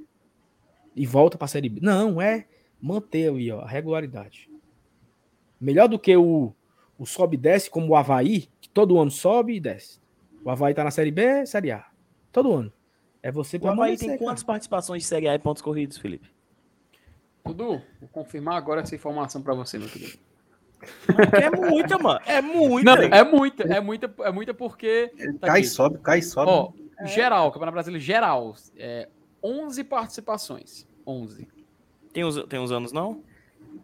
E 0.96 1.06
volta 1.06 1.38
para 1.38 1.46
a 1.46 1.50
Série 1.50 1.70
B. 1.70 1.80
Não, 1.82 2.22
é 2.22 2.46
manter 2.82 3.30
ali, 3.30 3.52
ó, 3.52 3.62
a 3.62 3.68
regularidade. 3.68 4.50
Melhor 5.60 5.88
do 5.88 5.98
que 5.98 6.16
o, 6.16 6.54
o 6.98 7.06
sobe 7.06 7.36
e 7.36 7.40
desce, 7.40 7.70
como 7.70 7.88
o 7.88 7.96
Havaí, 7.96 8.50
que 8.60 8.70
todo 8.70 9.00
ano 9.00 9.12
sobe 9.12 9.56
e 9.56 9.60
desce. 9.60 10.00
O 10.44 10.50
Havaí 10.50 10.74
tá 10.74 10.84
na 10.84 10.92
Série 10.92 11.12
B, 11.12 11.46
Série 11.46 11.72
A. 11.72 11.86
Todo 12.32 12.54
ano. 12.54 12.72
É 13.24 13.32
você 13.32 13.58
O 13.58 13.68
Havaí 13.68 13.98
tem 13.98 14.18
quantas 14.18 14.44
participações 14.44 15.04
de 15.04 15.08
Série 15.08 15.28
A 15.28 15.34
e 15.34 15.40
pontos 15.40 15.62
corridos, 15.62 15.98
Felipe? 15.98 16.30
Dudu, 17.44 17.82
vou 18.00 18.10
confirmar 18.12 18.58
agora 18.58 18.82
essa 18.82 18.96
informação 18.96 19.42
para 19.42 19.54
você, 19.54 19.78
meu 19.78 19.88
querido. 19.88 20.20
É 21.42 21.50
muita, 21.50 21.98
mano. 21.98 22.20
É 22.26 22.42
muita. 22.42 22.96
Não, 22.96 23.04
é 23.04 23.24
muita, 23.24 23.64
é 23.64 23.80
muita, 23.80 24.14
é 24.20 24.32
muita 24.32 24.54
porque. 24.54 25.12
Tá 25.40 25.48
cai, 25.48 25.60
aqui. 25.60 25.68
sobe, 25.68 25.98
cai, 26.00 26.22
sobe. 26.22 26.52
Ó, 26.52 26.72
é. 27.00 27.08
geral, 27.08 27.52
Campeonato 27.52 27.74
Brasileiro 27.74 28.04
geral. 28.04 28.56
É, 28.78 29.08
11 29.44 29.84
participações. 29.84 30.88
11. 31.06 31.48
Tem 32.14 32.24
uns, 32.24 32.44
tem 32.46 32.60
uns 32.60 32.72
anos, 32.72 32.92
não? 32.92 33.22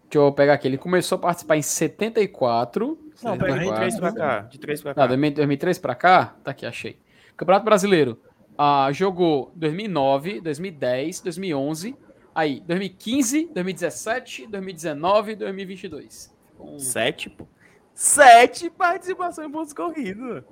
Deixa 0.10 0.26
eu 0.26 0.32
pegar 0.32 0.54
aqui. 0.54 0.68
Ele 0.68 0.78
começou 0.78 1.18
a 1.18 1.20
participar 1.20 1.58
em 1.58 1.62
74. 1.62 2.98
Não, 3.24 3.38
pega 3.38 3.60
de 3.60 3.74
3 3.74 4.00
pra 4.00 4.12
cá. 4.12 4.40
De 4.42 4.60
3 4.60 4.82
pra 4.82 4.94
cá. 4.94 5.02
Não, 5.02 5.08
2003 5.08 5.80
pra 5.80 5.96
cá? 5.96 6.36
Tá 6.44 6.52
aqui, 6.52 6.66
achei. 6.66 6.98
Campeonato 7.36 7.66
Brasileiro. 7.66 8.20
Ah, 8.58 8.90
jogou 8.92 9.52
2009, 9.56 10.42
2010, 10.42 11.22
2011. 11.22 11.96
Aí, 12.34 12.62
2015, 12.62 13.50
2017, 13.54 14.48
2019 14.48 15.32
e 15.32 15.36
2022. 15.36 16.34
Um... 16.64 16.80
Sete, 16.80 17.30
pô. 17.30 17.48
Sete 17.94 18.70
participações 18.70 19.48
em 19.48 19.52
pontos 19.52 19.74
corridos. 19.74 20.44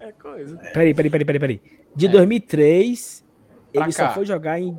É 0.00 0.12
coisa. 0.12 0.56
Peraí, 0.56 0.94
peraí, 0.94 1.10
peraí, 1.10 1.24
peraí, 1.24 1.40
peraí. 1.40 1.62
De 1.94 2.06
é. 2.06 2.08
2003, 2.08 3.24
pra 3.72 3.84
ele 3.84 3.92
cá. 3.92 4.08
só 4.08 4.14
foi 4.14 4.24
jogar 4.24 4.58
em, 4.58 4.78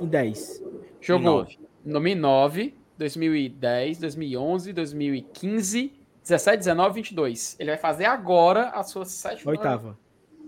em 0.00 0.06
10. 0.06 0.62
Jogou 1.00 1.46
em 1.84 1.90
2009, 1.90 2.74
2010, 2.96 3.98
2011, 3.98 4.72
2015, 4.72 5.92
17, 6.22 6.58
19, 6.58 6.94
22. 6.94 7.56
Ele 7.58 7.70
vai 7.70 7.78
fazer 7.78 8.06
agora 8.06 8.70
a 8.70 8.82
sua 8.82 9.04
sétima. 9.04 9.50
Oitava. 9.50 9.98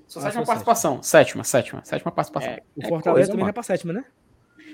Sua 0.07 0.23
sétima 0.23 0.45
participação. 0.45 1.03
Sétima, 1.03 1.45
sétima. 1.45 1.85
Sétima 1.85 2.11
participação. 2.11 2.51
É, 2.51 2.63
o 2.75 2.89
Fortaleza 2.89 3.29
é 3.29 3.31
também 3.31 3.45
vai 3.45 3.53
pra 3.53 3.63
sétima, 3.63 3.93
né? 3.93 4.05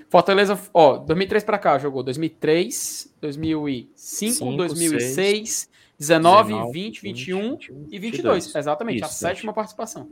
Fortaleza, 0.08 0.58
ó, 0.72 0.98
2003 0.98 1.44
pra 1.44 1.58
cá, 1.58 1.78
jogou 1.78 2.02
2003, 2.02 3.14
2005, 3.20 3.92
Cinco, 3.96 4.56
2006, 4.56 5.14
seis, 5.14 5.70
19, 5.98 6.52
19 6.52 6.72
20, 6.72 7.02
21 7.02 7.50
20, 7.50 7.68
e 7.68 7.98
22. 7.98 8.44
22. 8.44 8.54
Exatamente, 8.54 8.96
Isso, 8.96 9.04
a 9.04 9.08
sétima 9.08 9.52
participação. 9.52 10.08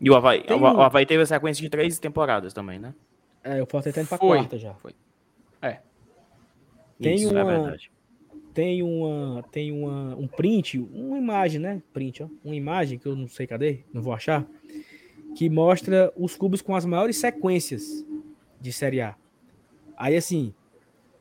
E 0.00 0.08
o 0.08 0.14
Havaí, 0.14 0.44
o, 0.48 0.54
o 0.56 0.80
Havaí 0.80 1.04
teve 1.04 1.22
a 1.22 1.26
sequência 1.26 1.60
de 1.60 1.68
três 1.68 1.98
temporadas 1.98 2.54
também, 2.54 2.78
né? 2.78 2.94
É, 3.42 3.62
o 3.62 3.66
Fortaleza 3.66 3.94
tá 3.94 4.00
indo 4.00 4.08
pra 4.08 4.18
Foi. 4.18 4.38
quarta 4.38 4.58
já. 4.58 4.74
Foi. 4.74 4.92
É. 5.60 5.80
Tem 7.00 7.14
Isso, 7.16 7.30
uma, 7.30 7.40
é 7.40 7.44
verdade. 7.44 7.90
Tem 8.54 8.82
uma, 8.82 9.42
tem 9.52 9.72
uma, 9.72 10.16
um 10.16 10.26
print, 10.26 10.78
uma 10.78 11.18
imagem, 11.18 11.60
né? 11.60 11.82
Print, 11.92 12.22
ó. 12.22 12.28
Uma 12.44 12.56
imagem 12.56 12.98
que 12.98 13.06
eu 13.06 13.14
não 13.14 13.28
sei 13.28 13.46
cadê, 13.46 13.80
não 13.92 14.02
vou 14.02 14.12
achar, 14.12 14.46
que 15.38 15.48
mostra 15.48 16.12
os 16.16 16.34
clubes 16.34 16.60
com 16.60 16.74
as 16.74 16.84
maiores 16.84 17.16
sequências 17.16 18.04
de 18.60 18.72
Série 18.72 19.00
A. 19.00 19.14
Aí, 19.96 20.16
assim, 20.16 20.52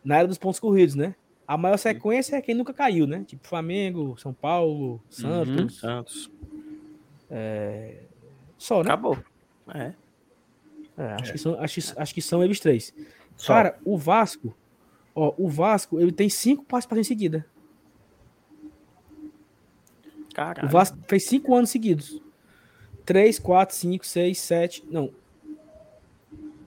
na 0.03 0.17
era 0.17 0.27
dos 0.27 0.39
pontos 0.39 0.59
corridos, 0.59 0.95
né? 0.95 1.13
A 1.47 1.55
maior 1.55 1.77
sequência 1.77 2.35
é 2.35 2.41
quem 2.41 2.55
nunca 2.55 2.73
caiu, 2.73 3.05
né? 3.05 3.23
Tipo 3.27 3.47
Flamengo, 3.47 4.17
São 4.17 4.33
Paulo, 4.33 4.99
Santos. 5.07 5.55
Uhum, 5.55 5.69
Santos. 5.69 6.31
É... 7.29 8.05
Só, 8.57 8.81
né? 8.81 8.89
Acabou. 8.89 9.19
É. 9.75 9.93
é 10.97 11.03
acho, 11.21 11.33
Que 11.33 11.37
são, 11.37 11.59
acho, 11.59 11.79
acho 11.95 12.13
que 12.15 12.21
são 12.23 12.43
eles 12.43 12.59
três. 12.59 12.95
Só. 13.35 13.53
Cara, 13.53 13.77
o 13.85 13.99
Vasco, 13.99 14.57
ó, 15.13 15.31
o 15.37 15.47
Vasco, 15.47 15.99
ele 15.99 16.11
tem 16.11 16.27
cinco 16.27 16.65
participações 16.65 17.05
em 17.05 17.07
seguida. 17.07 17.45
Caralho. 20.33 20.67
O 20.67 20.71
Vasco 20.71 20.97
fez 21.07 21.23
cinco 21.25 21.53
anos 21.53 21.69
seguidos. 21.69 22.19
Três, 23.07 23.39
quatro, 23.39 23.73
cinco, 23.73 24.05
seis, 24.05 24.37
sete. 24.37 24.83
Não. 24.91 25.11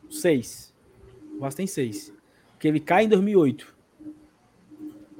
Seis. 0.08 0.72
O 1.36 1.40
Vasco 1.40 1.58
tem 1.58 1.66
seis. 1.66 2.14
Porque 2.52 2.66
ele 2.66 2.80
cai 2.80 3.04
em 3.04 3.08
2008. 3.10 3.74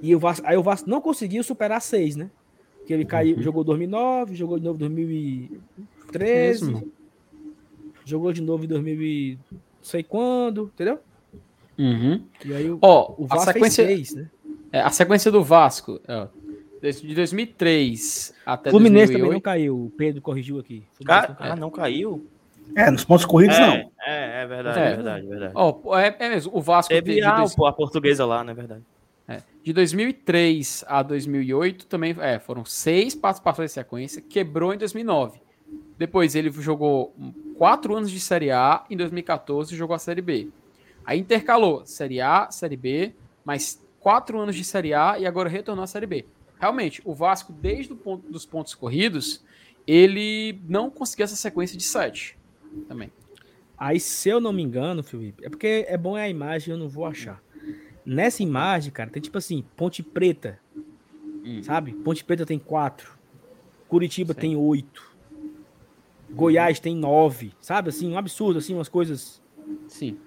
E 0.01 0.17
o 0.17 0.19
Vasco, 0.19 0.47
aí 0.47 0.57
o 0.57 0.63
Vasco 0.63 0.89
não 0.89 0.99
conseguiu 0.99 1.45
superar 1.45 1.83
seis, 1.83 2.17
né? 2.17 2.31
Porque 2.79 2.95
ele 2.95 3.05
caiu, 3.05 3.37
uhum. 3.37 3.43
jogou 3.43 3.63
2009, 3.63 4.35
jogou 4.35 4.59
de 4.59 4.65
novo 4.65 4.79
2013. 4.79 6.65
Mesmo? 6.65 6.91
Jogou 8.03 8.33
de 8.33 8.41
novo 8.41 8.65
em 8.65 8.69
2000 8.69 9.39
não 9.53 9.61
sei 9.83 10.03
quando, 10.03 10.71
entendeu? 10.73 11.01
Uhum. 11.79 12.25
E 12.47 12.55
aí 12.55 12.71
o, 12.71 12.79
oh, 12.81 13.15
o 13.19 13.27
Vasco 13.27 13.51
a 13.51 13.53
sequência, 13.53 13.87
fez 13.87 14.15
né? 14.15 14.31
É, 14.73 14.81
a 14.81 14.91
sequência 14.91 15.31
do 15.31 15.45
Vasco, 15.45 16.01
ó, 16.09 16.29
de 16.81 17.15
2003 17.15 18.35
até 18.45 18.71
Fluminense 18.71 19.13
2008. 19.13 19.23
também 19.23 19.33
não 19.35 19.41
caiu, 19.41 19.85
o 19.85 19.91
Pedro 19.91 20.23
corrigiu 20.23 20.59
aqui. 20.59 20.85
Ah, 21.07 21.37
ah, 21.39 21.57
não 21.57 21.71
caiu? 21.71 22.27
É, 22.75 22.91
nos 22.91 23.05
pontos 23.05 23.25
corridos 23.25 23.57
é, 23.57 23.67
não. 23.67 23.75
É, 24.07 24.43
é 24.43 24.47
verdade, 24.47 24.79
é, 24.79 24.83
é 24.83 24.95
verdade, 24.95 25.27
é 25.27 25.29
verdade. 25.29 25.53
Oh, 25.57 25.97
é, 25.97 26.17
é 26.19 26.29
mesmo, 26.29 26.53
o 26.55 26.61
Vasco 26.61 26.89
teve, 26.89 27.15
teve 27.15 27.27
a, 27.27 27.37
dois... 27.37 27.53
a 27.59 27.73
portuguesa 27.73 28.25
lá, 28.25 28.43
não 28.45 28.53
é 28.53 28.55
verdade? 28.55 28.83
É. 29.29 29.43
De 29.63 29.73
2003 29.73 30.85
a 30.87 31.03
2008 31.03 31.87
também 31.87 32.17
é, 32.19 32.39
foram 32.39 32.65
seis 32.65 33.15
participações 33.15 33.71
de 33.71 33.75
sequência, 33.75 34.23
quebrou 34.23 34.73
em 34.73 34.79
2009. 34.79 35.41
Depois 35.99 36.35
ele 36.35 36.51
jogou 36.51 37.15
quatro 37.57 37.95
anos 37.95 38.11
de 38.11 38.19
Série 38.19 38.51
A, 38.51 38.85
em 38.89 38.97
2014 38.97 39.77
jogou 39.77 39.95
a 39.95 39.99
Série 39.99 40.23
B. 40.23 40.49
Aí 41.05 41.21
intercalou 41.21 41.85
Série 41.85 42.21
A, 42.21 42.51
Série 42.51 42.77
B, 42.77 43.13
mais 43.45 43.81
quatro 44.01 44.39
anos 44.39 44.57
de 44.57 44.65
Série 44.65 44.95
A 44.95 45.19
e 45.19 45.27
agora 45.27 45.49
retornou 45.49 45.85
à 45.85 45.87
Série 45.87 46.07
B. 46.07 46.25
Realmente, 46.61 47.01
o 47.05 47.15
Vasco, 47.15 47.53
desde 47.53 47.93
o 47.93 47.97
ponto 47.97 48.31
dos 48.31 48.45
pontos 48.45 48.75
corridos, 48.75 49.43
ele 49.87 50.61
não 50.69 50.91
conseguiu 50.91 51.25
essa 51.25 51.37
sequência 51.37 51.77
de 51.77 51.83
sete 51.83 52.39
também. 52.87 53.11
Aí, 53.79 53.99
se 53.99 54.29
eu 54.29 54.41
não 54.41 54.53
me 54.53 54.63
engano, 54.63 55.03
Felipe, 55.03 55.45
é 55.45 55.49
porque 55.49 55.87
é 55.89 55.97
bom 55.97 56.19
é 56.19 56.25
a 56.25 56.29
imagem, 56.29 56.73
eu 56.73 56.79
não 56.79 56.89
vou 56.89 57.07
achar. 57.07 57.43
Nessa 58.05 58.43
imagem, 58.43 58.93
cara, 58.93 59.09
tem 59.09 59.23
tipo 59.23 59.39
assim, 59.39 59.65
Ponte 59.75 60.03
Preta, 60.03 60.61
hum. 61.43 61.63
sabe? 61.63 61.93
Ponte 61.93 62.23
Preta 62.23 62.45
tem 62.45 62.59
quatro, 62.59 63.19
Curitiba 63.89 64.35
Sim. 64.35 64.41
tem 64.41 64.57
oito, 64.57 65.11
Goiás 66.29 66.79
tem 66.79 66.95
nove, 66.95 67.53
sabe? 67.61 67.89
Assim, 67.89 68.13
um 68.13 68.19
absurdo, 68.19 68.59
assim, 68.59 68.75
umas 68.75 68.89
coisas. 68.89 69.43
Sim. 69.89 70.19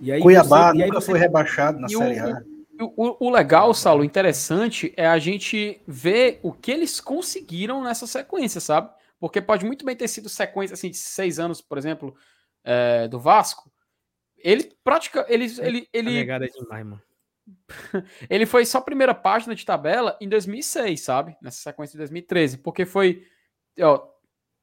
E 0.00 0.10
aí 0.12 0.22
Cuiabá 0.22 0.72
você, 0.72 0.78
nunca 0.78 1.00
você... 1.00 1.10
foi 1.10 1.18
rebaixado 1.18 1.80
na 1.80 1.88
e 1.88 1.90
Série 1.90 2.18
A. 2.20 2.42
O, 2.80 3.26
o, 3.26 3.30
legal, 3.30 3.74
Saulo, 3.74 4.02
interessante 4.02 4.92
é 4.96 5.06
a 5.06 5.18
gente 5.18 5.82
ver 5.86 6.40
o 6.42 6.52
que 6.52 6.70
eles 6.70 7.00
conseguiram 7.00 7.82
nessa 7.82 8.06
sequência, 8.06 8.60
sabe? 8.60 8.90
Porque 9.18 9.40
pode 9.40 9.66
muito 9.66 9.84
bem 9.84 9.94
ter 9.94 10.08
sido 10.08 10.28
sequência 10.28 10.74
assim, 10.74 10.90
de 10.90 10.96
seis 10.96 11.38
anos, 11.38 11.60
por 11.60 11.76
exemplo, 11.76 12.16
é, 12.64 13.06
do 13.06 13.20
Vasco. 13.20 13.70
Ele 14.38 14.72
pratica. 14.82 15.26
Ele, 15.28 15.44
é, 15.44 15.66
ele, 15.66 15.88
ele, 15.92 16.18
é 16.18 16.38
demais, 16.38 16.86
mano. 16.86 17.02
ele 18.30 18.46
foi 18.46 18.64
só 18.64 18.80
primeira 18.80 19.14
página 19.14 19.54
de 19.54 19.66
tabela 19.66 20.16
em 20.20 20.28
2006, 20.28 21.00
sabe? 21.00 21.36
Nessa 21.42 21.58
sequência 21.58 21.92
de 21.92 21.98
2013. 21.98 22.58
Porque 22.58 22.86
foi. 22.86 23.26
Ó, 23.78 24.08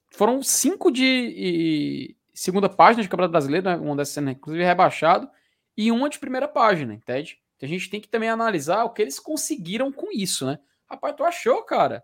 foram 0.10 0.42
cinco 0.42 0.92
de 0.92 2.16
segunda 2.34 2.70
página 2.70 3.04
de 3.04 3.10
Campeonato 3.10 3.32
Brasileiro, 3.32 3.66
né? 3.66 3.76
uma 3.76 3.96
dessas 3.96 4.14
sendo 4.14 4.30
inclusive 4.30 4.64
rebaixado, 4.64 5.30
e 5.76 5.92
uma 5.92 6.10
de 6.10 6.20
primeira 6.20 6.48
página, 6.48 6.94
entende? 6.94 7.40
Então 7.58 7.68
a 7.68 7.70
gente 7.70 7.90
tem 7.90 8.00
que 8.00 8.08
também 8.08 8.30
analisar 8.30 8.84
o 8.84 8.92
que 8.92 9.02
eles 9.02 9.20
conseguiram 9.20 9.92
com 9.92 10.12
isso, 10.12 10.46
né? 10.46 10.60
Rapaz, 10.90 11.16
tu 11.16 11.24
achou, 11.24 11.64
cara? 11.64 12.04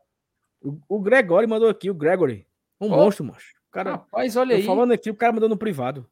O, 0.62 0.80
o 0.90 1.00
Gregory 1.00 1.48
mandou 1.48 1.70
aqui, 1.70 1.90
o 1.90 1.94
Gregory. 1.94 2.48
Um 2.82 2.88
oh. 2.88 2.98
monstro, 2.98 3.24
macho. 3.24 3.54
Cara, 3.72 3.92
Rapaz, 3.92 4.36
olha 4.36 4.56
aí. 4.56 4.64
falando 4.64 4.92
aqui, 4.92 5.10
o 5.10 5.16
cara 5.16 5.32
mandou 5.32 5.50
no 5.50 5.58
privado. 5.58 6.10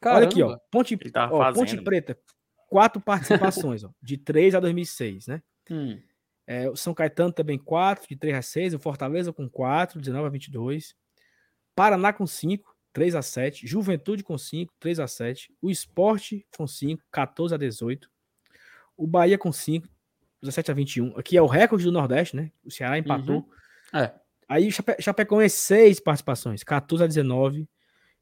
Caramba. 0.00 0.20
Olha 0.20 0.28
aqui, 0.28 0.42
ó. 0.42 0.58
Ponte, 0.70 0.98
ó, 1.14 1.52
Ponte 1.52 1.80
Preta, 1.82 2.18
quatro 2.68 3.00
participações, 3.00 3.82
ó, 3.84 3.90
de 4.00 4.16
3 4.16 4.54
a 4.54 4.60
2006, 4.60 5.26
né? 5.26 5.42
Hum. 5.70 6.00
É, 6.46 6.68
o 6.68 6.74
São 6.74 6.92
Caetano 6.92 7.32
também 7.32 7.58
4, 7.58 8.08
de 8.08 8.16
3 8.16 8.36
a 8.36 8.42
6. 8.42 8.74
O 8.74 8.78
Fortaleza 8.78 9.32
com 9.32 9.48
4, 9.48 10.00
19 10.00 10.26
a 10.26 10.30
22. 10.30 10.96
Paraná 11.76 12.12
com 12.12 12.26
5, 12.26 12.74
3 12.92 13.14
a 13.14 13.22
7. 13.22 13.66
Juventude 13.66 14.24
com 14.24 14.36
5, 14.36 14.74
3 14.80 14.98
a 14.98 15.06
7. 15.06 15.54
O 15.62 15.70
Esporte 15.70 16.44
com 16.56 16.66
5, 16.66 17.04
14 17.12 17.54
a 17.54 17.58
18. 17.58 18.10
O 19.00 19.06
Bahia 19.06 19.38
com 19.38 19.50
5, 19.50 19.88
17 20.42 20.70
a 20.70 20.74
21. 20.74 21.18
Aqui 21.18 21.34
é 21.34 21.40
o 21.40 21.46
recorde 21.46 21.84
do 21.86 21.90
Nordeste, 21.90 22.36
né? 22.36 22.52
O 22.62 22.70
Ceará 22.70 22.98
empatou. 22.98 23.36
Uhum. 23.94 23.98
É. 23.98 24.12
Aí 24.46 24.68
o 24.68 24.70
Chape 24.72 24.96
Chapecoense 25.00 25.56
6 25.56 26.00
participações, 26.00 26.62
14 26.62 27.04
a 27.04 27.06
19. 27.06 27.66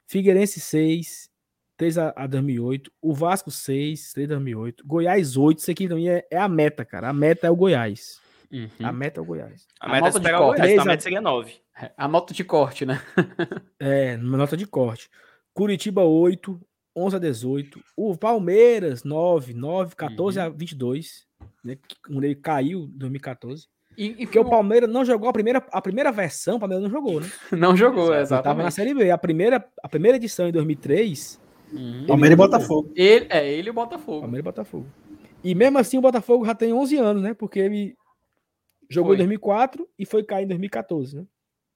Figueirense 0.07 0.61
6, 0.61 1.29
3 1.77 1.99
a, 1.99 2.13
a 2.15 2.27
2008. 2.29 2.93
O 3.03 3.13
Vasco 3.13 3.51
6, 3.51 4.13
3 4.13 4.31
a 4.31 4.35
2008. 4.35 4.87
Goiás 4.87 5.37
8. 5.37 5.59
Isso 5.59 5.71
aqui 5.73 5.89
também 5.89 6.11
é, 6.11 6.25
é 6.31 6.39
a 6.39 6.49
meta, 6.49 6.85
cara. 6.85 7.09
A 7.09 7.13
meta 7.13 7.49
é 7.49 7.51
o 7.51 7.57
Goiás. 7.57 8.21
Uhum. 8.53 8.69
A 8.81 8.93
meta 8.93 9.19
é 9.19 9.23
o 9.23 9.25
Goiás. 9.25 9.67
A, 9.81 9.87
a 9.87 9.93
meta 9.93 10.07
é 10.07 10.11
esperar 10.11 10.41
o 10.41 10.47
Goiás, 10.47 10.79
a 10.79 10.85
meta 10.85 11.03
seria 11.03 11.21
9. 11.21 11.57
A 11.97 12.07
nota 12.07 12.33
de 12.33 12.45
corte, 12.45 12.87
né? 12.87 13.03
é, 13.81 14.17
nota 14.17 14.57
de 14.57 14.67
corte. 14.67 15.11
Curitiba 15.53 16.03
8, 16.03 16.61
11 16.97 17.17
a 17.17 17.19
18. 17.19 17.81
O 17.97 18.17
Palmeiras, 18.17 19.05
9, 19.05 19.55
9, 19.55 19.95
14 19.97 20.39
uhum. 20.39 20.45
a 20.45 20.49
22. 20.49 21.27
Né, 21.65 21.79
quando 22.07 22.25
ele 22.25 22.35
caiu 22.35 22.85
em 22.85 22.99
2014. 22.99 23.67
E, 23.97 24.07
e 24.07 24.27
Porque 24.27 24.39
o 24.39 24.49
Palmeiras 24.49 24.89
não 24.89 25.05
jogou 25.05 25.29
a 25.29 25.33
primeira, 25.33 25.59
a 25.73 25.83
primeira 25.83 26.13
versão, 26.13 26.57
o 26.57 26.61
Palmeiras 26.61 26.85
não 26.85 26.91
jogou, 26.91 27.21
né? 27.21 27.27
Não 27.59 27.77
jogou, 27.77 28.15
exatamente. 28.15 28.39
Estava 28.39 28.63
na 28.63 28.71
Série 28.71 28.95
B. 28.95 29.11
A 29.11 29.19
primeira, 29.19 29.69
a 29.83 29.89
primeira 29.89 30.17
edição 30.17 30.49
em 30.49 30.53
2003. 30.53 31.41
Uhum. 31.73 32.07
Palmeiras 32.07 32.35
e 32.35 32.37
Botafogo. 32.37 32.93
Ele, 32.95 33.27
é, 33.29 33.53
ele 33.53 33.69
e 33.69 33.71
o 33.71 33.75
Botafogo. 33.75 34.21
Palmeiras 34.21 34.45
e 34.45 34.45
Botafogo. 34.45 34.87
E 35.43 35.55
mesmo 35.55 35.79
assim 35.79 35.99
o 35.99 36.01
Botafogo 36.01 36.47
já 36.47 36.55
tem 36.55 36.73
11 36.73 36.97
anos, 36.97 37.23
né? 37.23 37.35
Porque 37.35 37.59
ele 37.59 37.97
jogou 38.89 39.11
foi. 39.11 39.17
em 39.17 39.19
2004 39.19 39.89
e 39.99 40.07
foi 40.07 40.23
cair 40.23 40.45
em 40.45 40.49
2014, 40.49 41.17
né? 41.17 41.27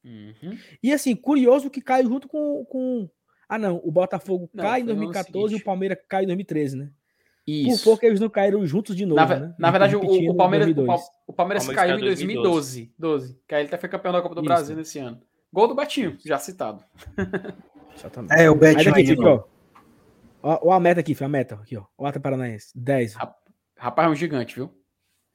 Uhum. 0.05 0.59
E 0.83 0.93
assim, 0.93 1.15
curioso 1.15 1.71
que 1.71 1.81
caiu 1.81 2.09
junto 2.09 2.29
com, 2.29 2.65
com 2.65 3.09
ah, 3.55 3.59
não. 3.59 3.81
O 3.85 3.91
Botafogo 3.91 4.49
não, 4.55 4.65
cai 4.65 4.81
em 4.81 4.85
2014 4.87 5.55
e 5.55 5.59
o 5.59 5.63
Palmeiras 5.63 5.99
cai 6.09 6.23
em 6.23 6.27
2013, 6.27 6.77
né? 6.77 6.91
Isso. 7.47 7.79
Por 7.79 7.85
pouco 7.85 8.07
eles 8.07 8.21
não 8.21 8.31
caíram 8.31 8.65
juntos 8.65 8.97
de 8.97 9.05
novo, 9.05 9.21
na, 9.21 9.39
né? 9.39 9.55
Na 9.59 9.71
verdade, 9.71 9.95
o, 9.95 9.99
o, 9.99 10.35
Palmeiras, 10.35 10.69
o, 10.69 10.75
Palmeiras, 10.75 11.11
o 11.27 11.33
Palmeiras 11.33 11.69
caiu 11.69 11.99
em 11.99 12.01
2012. 12.01 12.95
12, 12.99 13.41
que 13.47 13.55
aí 13.55 13.63
ele 13.63 13.69
até 13.69 13.77
foi 13.77 13.89
campeão 13.89 14.13
da 14.13 14.23
Copa 14.23 14.35
do 14.35 14.41
Isso. 14.41 14.49
Brasil 14.49 14.77
nesse 14.77 14.99
ano. 15.01 15.21
Gol 15.53 15.69
do 15.69 15.75
Betinho, 15.75 16.17
já 16.25 16.39
citado. 16.39 16.83
Exatamente. 17.95 18.41
É, 18.41 18.49
o 18.49 18.55
Betinho 18.55 18.95
aí, 18.95 19.11
aqui, 19.11 19.21
ó. 19.21 19.45
Ó, 20.43 20.73
a 20.73 20.81
meta 20.81 21.01
aqui, 21.01 21.15
foi 21.15 21.27
a 21.27 21.29
meta 21.29 21.57
aqui, 21.57 21.77
ó. 21.77 21.85
O 21.99 22.07
Ata 22.07 22.19
Paranaense, 22.19 22.73
10. 22.75 23.17
Rapaz, 23.77 24.09
é 24.09 24.11
um 24.11 24.15
gigante, 24.15 24.55
viu? 24.55 24.73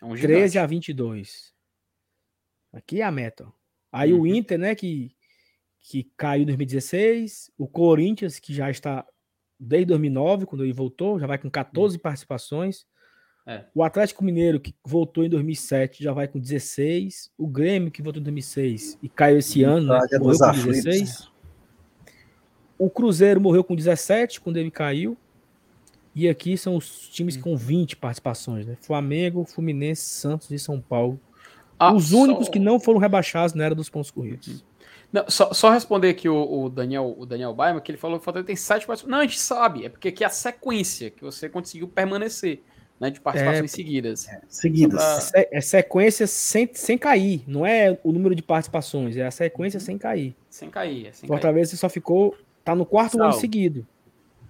É 0.02 0.06
um 0.06 0.16
gigante. 0.16 0.40
13 0.40 0.60
a 0.60 0.66
22. 0.66 1.54
Aqui 2.74 3.02
é 3.02 3.04
a 3.04 3.12
meta, 3.12 3.46
ó. 3.48 3.52
Aí 3.92 4.12
uhum. 4.12 4.22
o 4.22 4.28
Inter, 4.28 4.58
né, 4.58 4.74
que 4.74 5.12
que 5.90 6.12
caiu 6.18 6.44
em 6.44 6.46
2016, 6.46 7.50
o 7.58 7.66
Corinthians, 7.66 8.40
que 8.40 8.54
já 8.54 8.70
está 8.70 9.06
desde 9.58 9.86
2009, 9.86 10.46
quando 10.46 10.66
ele 10.66 10.74
voltou, 10.74 11.18
já 11.18 11.26
vai 11.26 11.38
com 11.38 11.50
14 11.50 11.96
uhum. 11.96 12.02
participações, 12.02 12.86
É. 13.50 13.64
O 13.74 13.82
Atlético 13.82 14.26
Mineiro, 14.26 14.60
que 14.60 14.76
voltou 14.86 15.24
em 15.24 15.30
2007, 15.30 16.04
já 16.04 16.12
vai 16.12 16.28
com 16.28 16.38
16. 16.38 17.32
O 17.38 17.48
Grêmio, 17.48 17.90
que 17.90 18.02
voltou 18.02 18.20
em 18.20 18.24
2006 18.26 19.00
e 19.02 19.08
caiu 19.08 19.38
esse 19.38 19.64
ano, 19.64 19.88
né? 19.88 20.00
morreu 20.20 20.38
com 20.38 20.54
16. 20.54 21.32
O 22.78 22.90
Cruzeiro 22.90 23.40
morreu 23.40 23.64
com 23.64 23.74
17, 23.74 24.42
quando 24.42 24.58
ele 24.58 24.70
caiu. 24.70 25.18
E 26.14 26.28
aqui 26.28 26.58
são 26.58 26.76
os 26.76 27.08
times 27.08 27.38
com 27.38 27.56
20 27.56 27.96
participações, 27.96 28.66
né? 28.66 28.76
Flamengo, 28.82 29.46
Fluminense, 29.46 30.02
Santos 30.02 30.52
e 30.52 30.60
São 30.60 30.82
Paulo. 30.82 31.18
Ah, 31.80 31.94
os 31.94 32.12
únicos 32.12 32.48
só... 32.48 32.52
que 32.52 32.60
não 32.60 32.82
foram 32.82 33.00
rebaixados 33.00 33.54
na 33.54 33.64
era 33.64 33.74
dos 33.74 33.90
pontos 33.90 34.12
corridos. 34.12 34.66
Não, 35.12 35.30
só, 35.30 35.54
só, 35.54 35.70
responder 35.70 36.10
aqui 36.10 36.28
o, 36.28 36.64
o, 36.64 36.70
Daniel 36.70 37.16
o 37.18 37.26
Daniel 37.26 37.54
Baima, 37.54 37.80
que 37.80 37.92
ele 37.92 37.98
falou 37.98 38.18
que 38.18 38.24
o 38.24 38.26
Fortaleza 38.26 38.48
tem 38.48 38.56
sete 38.56 38.86
participações. 38.86 39.12
Não, 39.12 39.20
a 39.20 39.24
gente 39.24 39.40
sabe, 39.40 39.86
é 39.86 39.90
porque 39.90 40.10
aqui 40.10 40.24
é 40.24 40.28
a 40.28 40.30
sequência 40.30 41.10
que 41.10 41.24
você 41.24 41.48
conseguiu 41.48 41.88
permanecer 41.88 42.62
né, 43.00 43.10
de 43.10 43.22
participações 43.22 43.72
é, 43.72 43.76
seguidas. 43.76 44.28
É, 44.28 44.42
seguidas. 44.50 45.32
Pra... 45.32 45.48
É, 45.52 45.62
sequência 45.62 46.28
sem, 46.28 46.70
sem 46.74 46.98
cair, 46.98 47.44
não 47.48 47.66
é 47.66 47.98
o 48.04 48.12
número 48.12 48.36
de 48.36 48.42
participações, 48.42 49.16
é 49.16 49.26
a 49.26 49.32
sequência 49.32 49.80
sem 49.80 49.98
cair. 49.98 50.36
Sem 50.50 50.70
cair, 50.70 51.08
é 51.08 51.12
sem 51.12 51.28
Fortaleza 51.28 51.72
cair. 51.72 51.78
só 51.78 51.90
ficou, 51.90 52.36
tá 52.64 52.76
no 52.76 52.86
quarto 52.86 53.18
Sal. 53.18 53.28
ano 53.28 53.34
seguido. 53.34 53.88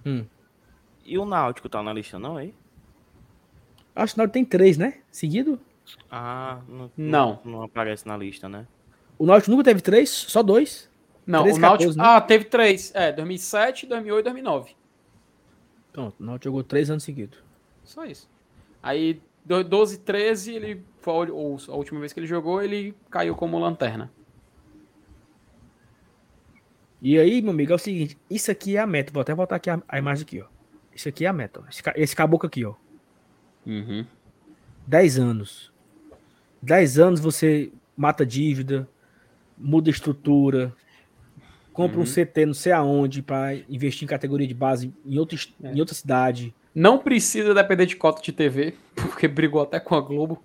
Hum. 0.04 0.24
E 1.04 1.18
o 1.18 1.24
Náutico 1.24 1.68
tá 1.68 1.82
na 1.82 1.92
lista 1.92 2.18
não 2.18 2.36
aí? 2.36 2.52
Acho 3.94 4.14
que 4.14 4.18
o 4.18 4.20
Náutico 4.20 4.34
tem 4.34 4.44
três, 4.44 4.76
né? 4.76 4.98
Seguido? 5.10 5.60
Ah, 6.10 6.60
não, 6.68 6.90
não. 6.96 7.40
não 7.44 7.62
aparece 7.62 8.06
na 8.06 8.16
lista, 8.16 8.48
né? 8.48 8.66
O 9.18 9.26
Náutico 9.26 9.50
nunca 9.50 9.64
teve 9.64 9.80
três? 9.80 10.08
Só 10.08 10.42
dois? 10.42 10.88
Não, 11.26 11.42
3, 11.42 11.56
o 11.56 11.60
Náutico... 11.60 11.94
14, 11.94 11.98
né? 11.98 12.04
Ah, 12.06 12.20
teve 12.20 12.44
três. 12.44 12.92
É, 12.94 13.12
2007, 13.12 13.86
2008 13.86 14.24
2009. 14.24 14.76
Pronto, 15.92 16.14
o 16.18 16.24
Náutico 16.24 16.44
jogou 16.44 16.62
três 16.62 16.88
anos 16.88 17.02
seguidos. 17.02 17.38
Só 17.84 18.04
isso. 18.04 18.30
Aí, 18.82 19.20
12, 19.44 19.98
13, 19.98 20.54
ele 20.54 20.84
foi 21.00 21.28
a 21.28 21.32
última 21.74 22.00
vez 22.00 22.12
que 22.12 22.20
ele 22.20 22.26
jogou, 22.26 22.62
ele 22.62 22.94
caiu 23.10 23.34
como 23.34 23.58
lanterna. 23.58 24.10
E 27.00 27.18
aí, 27.18 27.40
meu 27.40 27.52
amigo, 27.52 27.72
é 27.72 27.74
o 27.74 27.78
seguinte, 27.78 28.18
isso 28.28 28.50
aqui 28.50 28.76
é 28.76 28.80
a 28.80 28.86
meta. 28.86 29.12
Vou 29.12 29.20
até 29.20 29.34
voltar 29.34 29.56
aqui 29.56 29.70
a, 29.70 29.80
a 29.88 29.98
imagem 29.98 30.24
aqui, 30.24 30.40
ó. 30.40 30.46
Isso 30.94 31.08
aqui 31.08 31.24
é 31.24 31.28
a 31.28 31.32
meta. 31.32 31.62
Esse, 31.68 31.82
esse 31.94 32.16
caboclo 32.16 32.46
aqui, 32.46 32.64
ó. 32.64 32.74
Uhum. 33.66 34.04
10 34.86 35.18
anos. 35.18 35.72
10 36.60 36.98
anos 36.98 37.20
você 37.20 37.72
mata 37.96 38.26
dívida, 38.26 38.88
muda 39.58 39.90
estrutura, 39.90 40.74
compra 41.78 41.98
uhum. 41.98 42.02
um 42.02 42.06
CT 42.06 42.46
não 42.46 42.54
sei 42.54 42.72
aonde 42.72 43.22
para 43.22 43.54
investir 43.68 44.04
em 44.04 44.08
categoria 44.08 44.48
de 44.48 44.54
base 44.54 44.92
em 45.06 45.16
outra, 45.16 45.38
é. 45.62 45.72
em 45.72 45.78
outra 45.78 45.94
cidade. 45.94 46.52
Não 46.74 46.98
precisa 46.98 47.54
depender 47.54 47.86
de 47.86 47.94
cota 47.94 48.20
de 48.20 48.32
TV, 48.32 48.74
porque 48.94 49.28
brigou 49.28 49.62
até 49.62 49.78
com 49.78 49.94
a 49.94 50.00
Globo. 50.00 50.42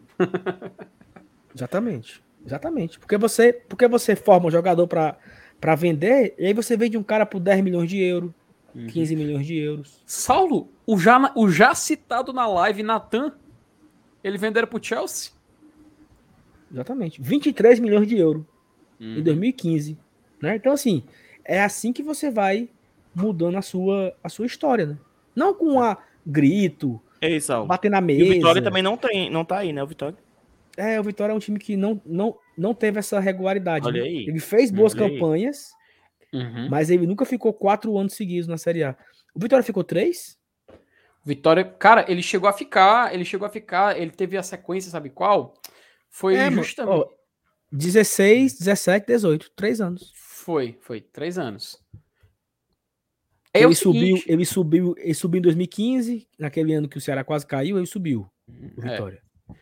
Exatamente. 1.55 2.21
Exatamente. 2.45 2.99
Porque 2.99 3.17
você, 3.17 3.53
porque 3.53 3.87
você 3.87 4.15
forma 4.15 4.47
um 4.47 4.51
jogador 4.51 4.87
para 4.87 5.75
vender, 5.75 6.35
e 6.37 6.45
aí 6.45 6.53
você 6.53 6.77
vende 6.77 6.97
um 6.97 7.03
cara 7.03 7.25
por 7.25 7.39
10 7.39 7.63
milhões 7.63 7.89
de 7.89 7.99
euros, 7.99 8.31
uhum. 8.75 8.85
15 8.85 9.15
milhões 9.15 9.47
de 9.47 9.57
euros. 9.57 10.03
Saulo, 10.05 10.69
o 10.85 10.99
já, 10.99 11.31
o 11.35 11.49
já 11.49 11.73
citado 11.73 12.31
na 12.31 12.45
live, 12.45 12.83
Natan, 12.83 13.33
ele 14.23 14.37
venderam 14.37 14.67
pro 14.67 14.83
Chelsea? 14.83 15.31
Exatamente. 16.71 17.19
23 17.21 17.79
milhões 17.79 18.07
de 18.07 18.17
euros 18.17 18.45
hum. 19.03 19.17
em 19.17 19.21
2015. 19.21 19.97
Né? 20.41 20.55
Então, 20.55 20.71
assim, 20.71 21.03
é 21.43 21.61
assim 21.61 21.91
que 21.91 22.01
você 22.01 22.31
vai 22.31 22.69
mudando 23.13 23.57
a 23.57 23.61
sua, 23.61 24.15
a 24.23 24.29
sua 24.29 24.45
história, 24.45 24.85
né? 24.85 24.97
Não 25.35 25.53
com 25.53 25.81
a 25.81 25.97
grito, 26.25 27.01
é 27.21 27.37
isso, 27.37 27.65
bater 27.65 27.89
na 27.89 28.01
mesa. 28.01 28.23
E 28.23 28.29
o 28.29 28.33
Vitória 28.33 28.61
também 28.61 28.83
não, 28.83 28.97
tem, 28.97 29.29
não 29.29 29.45
tá 29.45 29.59
aí, 29.59 29.71
né, 29.71 29.81
o 29.81 29.87
Vitória? 29.87 30.17
É, 30.75 30.99
o 30.99 31.03
Vitória 31.03 31.31
é 31.31 31.35
um 31.35 31.39
time 31.39 31.59
que 31.59 31.77
não, 31.77 32.01
não, 32.05 32.35
não 32.57 32.73
teve 32.73 32.99
essa 32.99 33.19
regularidade. 33.19 33.87
Olha 33.87 34.01
né? 34.01 34.07
aí. 34.07 34.25
Ele 34.27 34.39
fez 34.39 34.71
boas 34.71 34.93
Olha 34.93 35.09
campanhas, 35.09 35.71
uhum. 36.33 36.67
mas 36.69 36.89
ele 36.89 37.05
nunca 37.07 37.25
ficou 37.25 37.53
quatro 37.53 37.97
anos 37.97 38.13
seguidos 38.13 38.47
na 38.47 38.57
Série 38.57 38.83
A. 38.83 38.95
O 39.33 39.39
Vitória 39.39 39.63
ficou 39.63 39.83
três? 39.83 40.37
Vitória, 41.25 41.63
cara, 41.63 42.05
ele 42.09 42.21
chegou 42.21 42.49
a 42.49 42.53
ficar, 42.53 43.13
ele 43.13 43.23
chegou 43.23 43.45
a 43.45 43.49
ficar, 43.49 43.97
ele 43.97 44.11
teve 44.11 44.35
a 44.35 44.43
sequência, 44.43 44.91
sabe 44.91 45.09
qual? 45.09 45.53
Foi 46.09 46.35
é, 46.35 46.51
justamente. 46.51 46.99
Ó, 46.99 47.07
16, 47.73 48.59
17, 48.59 49.07
18. 49.07 49.51
Três 49.55 49.81
anos. 49.81 50.13
Foi, 50.15 50.77
foi. 50.81 51.01
Três 51.01 51.39
anos. 51.39 51.81
É 53.51 53.63
ele, 53.63 53.75
subiu, 53.75 54.21
ele 54.25 54.45
subiu, 54.45 54.95
ele 54.97 55.13
subiu 55.13 55.39
em 55.39 55.41
2015, 55.41 56.27
naquele 56.39 56.73
ano 56.73 56.87
que 56.87 56.97
o 56.97 57.01
Ceará 57.01 57.23
quase 57.23 57.45
caiu, 57.45 57.77
ele 57.77 57.85
subiu. 57.85 58.27
O 58.47 58.85
é. 58.85 58.91
Vitória. 58.91 59.23
É. 59.49 59.53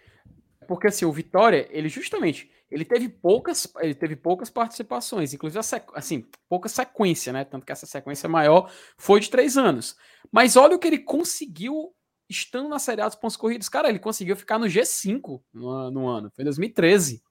Porque 0.65 0.87
assim, 0.87 1.03
o 1.03 1.11
Vitória, 1.11 1.67
ele 1.69 1.89
justamente, 1.89 2.49
ele 2.69 2.85
teve 2.85 3.09
poucas, 3.09 3.71
ele 3.79 3.93
teve 3.93 4.15
poucas 4.15 4.49
participações, 4.49 5.33
inclusive 5.33 5.59
assim, 5.93 6.25
pouca 6.47 6.69
sequência, 6.69 7.33
né? 7.33 7.43
Tanto 7.43 7.65
que 7.65 7.71
essa 7.71 7.85
sequência 7.85 8.29
maior 8.29 8.71
foi 8.97 9.19
de 9.19 9.29
três 9.29 9.57
anos. 9.57 9.97
Mas 10.31 10.55
olha 10.55 10.75
o 10.75 10.79
que 10.79 10.87
ele 10.87 10.99
conseguiu 10.99 11.93
estando 12.29 12.69
na 12.69 12.79
Série 12.79 13.01
A 13.01 13.07
dos 13.07 13.17
pontos 13.17 13.35
corridos, 13.35 13.67
cara, 13.67 13.89
ele 13.89 13.99
conseguiu 13.99 14.37
ficar 14.37 14.57
no 14.57 14.67
G5 14.67 15.41
no, 15.53 15.91
no 15.91 16.07
ano. 16.07 16.31
Foi 16.33 16.43
em 16.43 16.45
2013. 16.45 17.21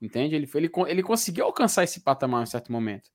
Entende? 0.00 0.34
Ele, 0.34 0.48
ele, 0.54 0.70
ele 0.88 1.02
conseguiu 1.02 1.44
alcançar 1.44 1.84
esse 1.84 2.00
patamar 2.00 2.42
em 2.42 2.46
certo 2.46 2.72
momento. 2.72 3.10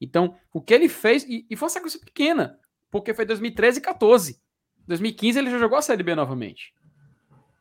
Então, 0.00 0.36
o 0.52 0.60
que 0.60 0.74
ele 0.74 0.88
fez, 0.88 1.24
e, 1.24 1.46
e 1.48 1.56
foi 1.56 1.66
uma 1.66 1.70
sequência 1.70 2.00
pequena, 2.00 2.58
porque 2.90 3.14
foi 3.14 3.24
2013 3.24 3.78
e 3.78 3.82
14. 3.82 4.42
2015 4.86 5.38
ele 5.38 5.50
já 5.50 5.58
jogou 5.58 5.78
a 5.78 5.82
Série 5.82 6.02
B 6.02 6.14
novamente. 6.14 6.74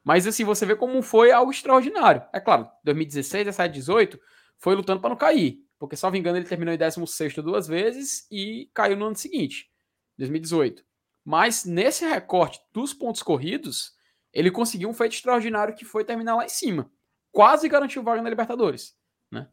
Mas 0.03 0.27
assim, 0.27 0.43
você 0.43 0.65
vê 0.65 0.75
como 0.75 1.01
foi 1.01 1.31
algo 1.31 1.51
extraordinário. 1.51 2.23
É 2.33 2.39
claro, 2.39 2.69
2016, 2.83 3.45
17, 3.45 3.73
18 3.73 4.19
foi 4.57 4.75
lutando 4.75 5.01
para 5.01 5.09
não 5.09 5.17
cair. 5.17 5.65
Porque, 5.79 5.95
me 6.11 6.19
engano, 6.19 6.37
ele 6.37 6.47
terminou 6.47 6.73
em 6.73 6.77
16 6.77 7.35
duas 7.35 7.67
vezes 7.67 8.27
e 8.31 8.69
caiu 8.73 8.95
no 8.95 9.07
ano 9.07 9.15
seguinte, 9.15 9.69
2018. 10.17 10.83
Mas 11.23 11.65
nesse 11.65 12.05
recorte 12.05 12.59
dos 12.71 12.93
pontos 12.93 13.23
corridos, 13.23 13.93
ele 14.31 14.51
conseguiu 14.51 14.89
um 14.89 14.93
feito 14.93 15.13
extraordinário 15.13 15.75
que 15.75 15.83
foi 15.83 16.05
terminar 16.05 16.35
lá 16.35 16.45
em 16.45 16.49
cima. 16.49 16.89
Quase 17.35 17.67
garantiu 17.67 18.01
vaga 18.01 18.21
na 18.21 18.29
Libertadores. 18.29 18.97
Né? 19.29 19.45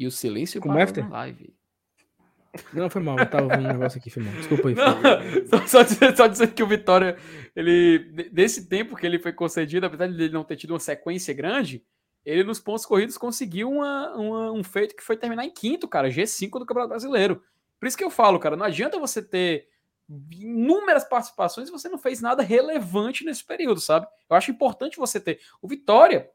E 0.00 0.04
o 0.04 0.10
silêncio 0.10 0.60
é 0.60 1.00
na 1.00 1.08
live. 1.08 1.54
Não, 2.72 2.90
foi 2.90 3.00
mal, 3.00 3.16
eu 3.16 3.30
tava 3.30 3.46
vendo 3.46 3.68
um 3.68 3.72
negócio 3.72 4.00
aqui, 4.00 4.10
foi 4.10 4.24
mal. 4.24 4.34
Desculpa 4.34 4.70
aí. 4.70 4.74
Não, 4.74 5.62
só, 5.68 5.84
dizer, 5.84 6.16
só 6.16 6.26
dizer 6.26 6.52
que 6.52 6.62
o 6.64 6.66
Vitória, 6.66 7.16
ele, 7.54 8.30
nesse 8.32 8.68
tempo 8.68 8.96
que 8.96 9.06
ele 9.06 9.20
foi 9.20 9.32
concedido, 9.32 9.86
apesar 9.86 10.08
de 10.08 10.24
ele 10.24 10.32
não 10.32 10.42
ter 10.42 10.56
tido 10.56 10.72
uma 10.72 10.80
sequência 10.80 11.32
grande, 11.32 11.84
ele 12.24 12.42
nos 12.42 12.58
pontos 12.58 12.84
corridos 12.84 13.16
conseguiu 13.16 13.70
uma, 13.70 14.12
uma, 14.16 14.50
um 14.50 14.64
feito 14.64 14.96
que 14.96 15.04
foi 15.04 15.16
terminar 15.16 15.44
em 15.44 15.54
quinto, 15.54 15.86
cara, 15.86 16.10
G5 16.10 16.50
do 16.58 16.66
Campeonato 16.66 16.88
Brasileiro. 16.88 17.44
Por 17.78 17.86
isso 17.86 17.96
que 17.96 18.02
eu 18.02 18.10
falo, 18.10 18.40
cara, 18.40 18.56
não 18.56 18.66
adianta 18.66 18.98
você 18.98 19.22
ter 19.22 19.70
inúmeras 20.30 21.04
participações 21.04 21.68
e 21.68 21.72
você 21.72 21.88
não 21.88 21.98
fez 21.98 22.20
nada 22.20 22.42
relevante 22.42 23.24
nesse 23.24 23.44
período, 23.44 23.80
sabe? 23.80 24.06
Eu 24.28 24.36
acho 24.36 24.50
importante 24.50 24.98
você 24.98 25.20
ter. 25.20 25.40
O 25.60 25.68
Vitória, 25.68 26.30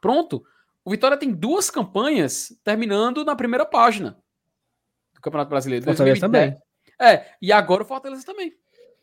pronto. 0.00 0.44
O 0.84 0.90
Vitória 0.90 1.16
tem 1.16 1.32
duas 1.32 1.70
campanhas 1.70 2.52
terminando 2.62 3.24
na 3.24 3.34
primeira 3.34 3.66
página 3.66 4.18
do 5.14 5.20
Campeonato 5.20 5.50
Brasileiro. 5.50 5.84
Fortaleza 5.84 6.20
também. 6.20 6.56
É, 7.00 7.34
e 7.40 7.52
agora 7.52 7.82
o 7.82 7.86
Fortaleza 7.86 8.24
também. 8.24 8.56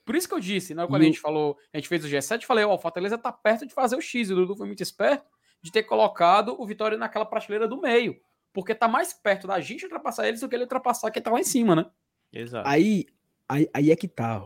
Por 0.06 0.16
isso 0.16 0.27
que 0.27 0.33
eu 0.33 0.40
disse, 0.40 0.74
né, 0.74 0.85
quando 0.85 1.03
e 1.03 1.06
a 1.06 1.08
gente 1.08 1.19
falou, 1.19 1.58
a 1.74 1.77
gente 1.77 1.88
fez 1.88 2.03
o 2.03 2.08
G7, 2.08 2.42
eu 2.42 2.48
falei, 2.48 2.66
ó, 2.66 2.72
oh, 2.72 2.75
o 2.75 2.80
Fortaleza 2.80 3.17
tá 3.17 3.32
perto 3.32 3.66
de 3.66 3.74
fazer 3.74 3.95
o 3.95 4.01
X, 4.01 4.30
e 4.30 4.33
o 4.33 4.35
Dudu 4.35 4.56
foi 4.56 4.67
muito 4.67 4.83
esperto 4.83 5.25
de 5.61 5.72
ter 5.72 5.83
colocado 5.83 6.59
o 6.59 6.66
Vitória 6.66 6.98
naquela 6.98 7.25
prateleira 7.25 7.67
do 7.67 7.80
meio. 7.80 8.19
Porque 8.51 8.75
tá 8.75 8.88
mais 8.88 9.14
perto 9.14 9.48
da 9.48 9.59
gente 9.61 9.85
ultrapassar 9.85 10.27
eles 10.27 10.42
do 10.42 10.50
que 10.50 10.56
ele 10.56 10.64
ultrapassar 10.64 11.09
quem 11.09 11.24
tá 11.24 11.32
lá 11.32 11.40
em 11.40 11.45
cima, 11.45 11.75
né? 11.75 11.85
Exato. 12.32 12.67
Aí, 12.67 13.08
aí, 13.48 13.70
aí 13.74 13.92
é 13.92 13.96
que 13.96 14.08
tá. 14.08 14.44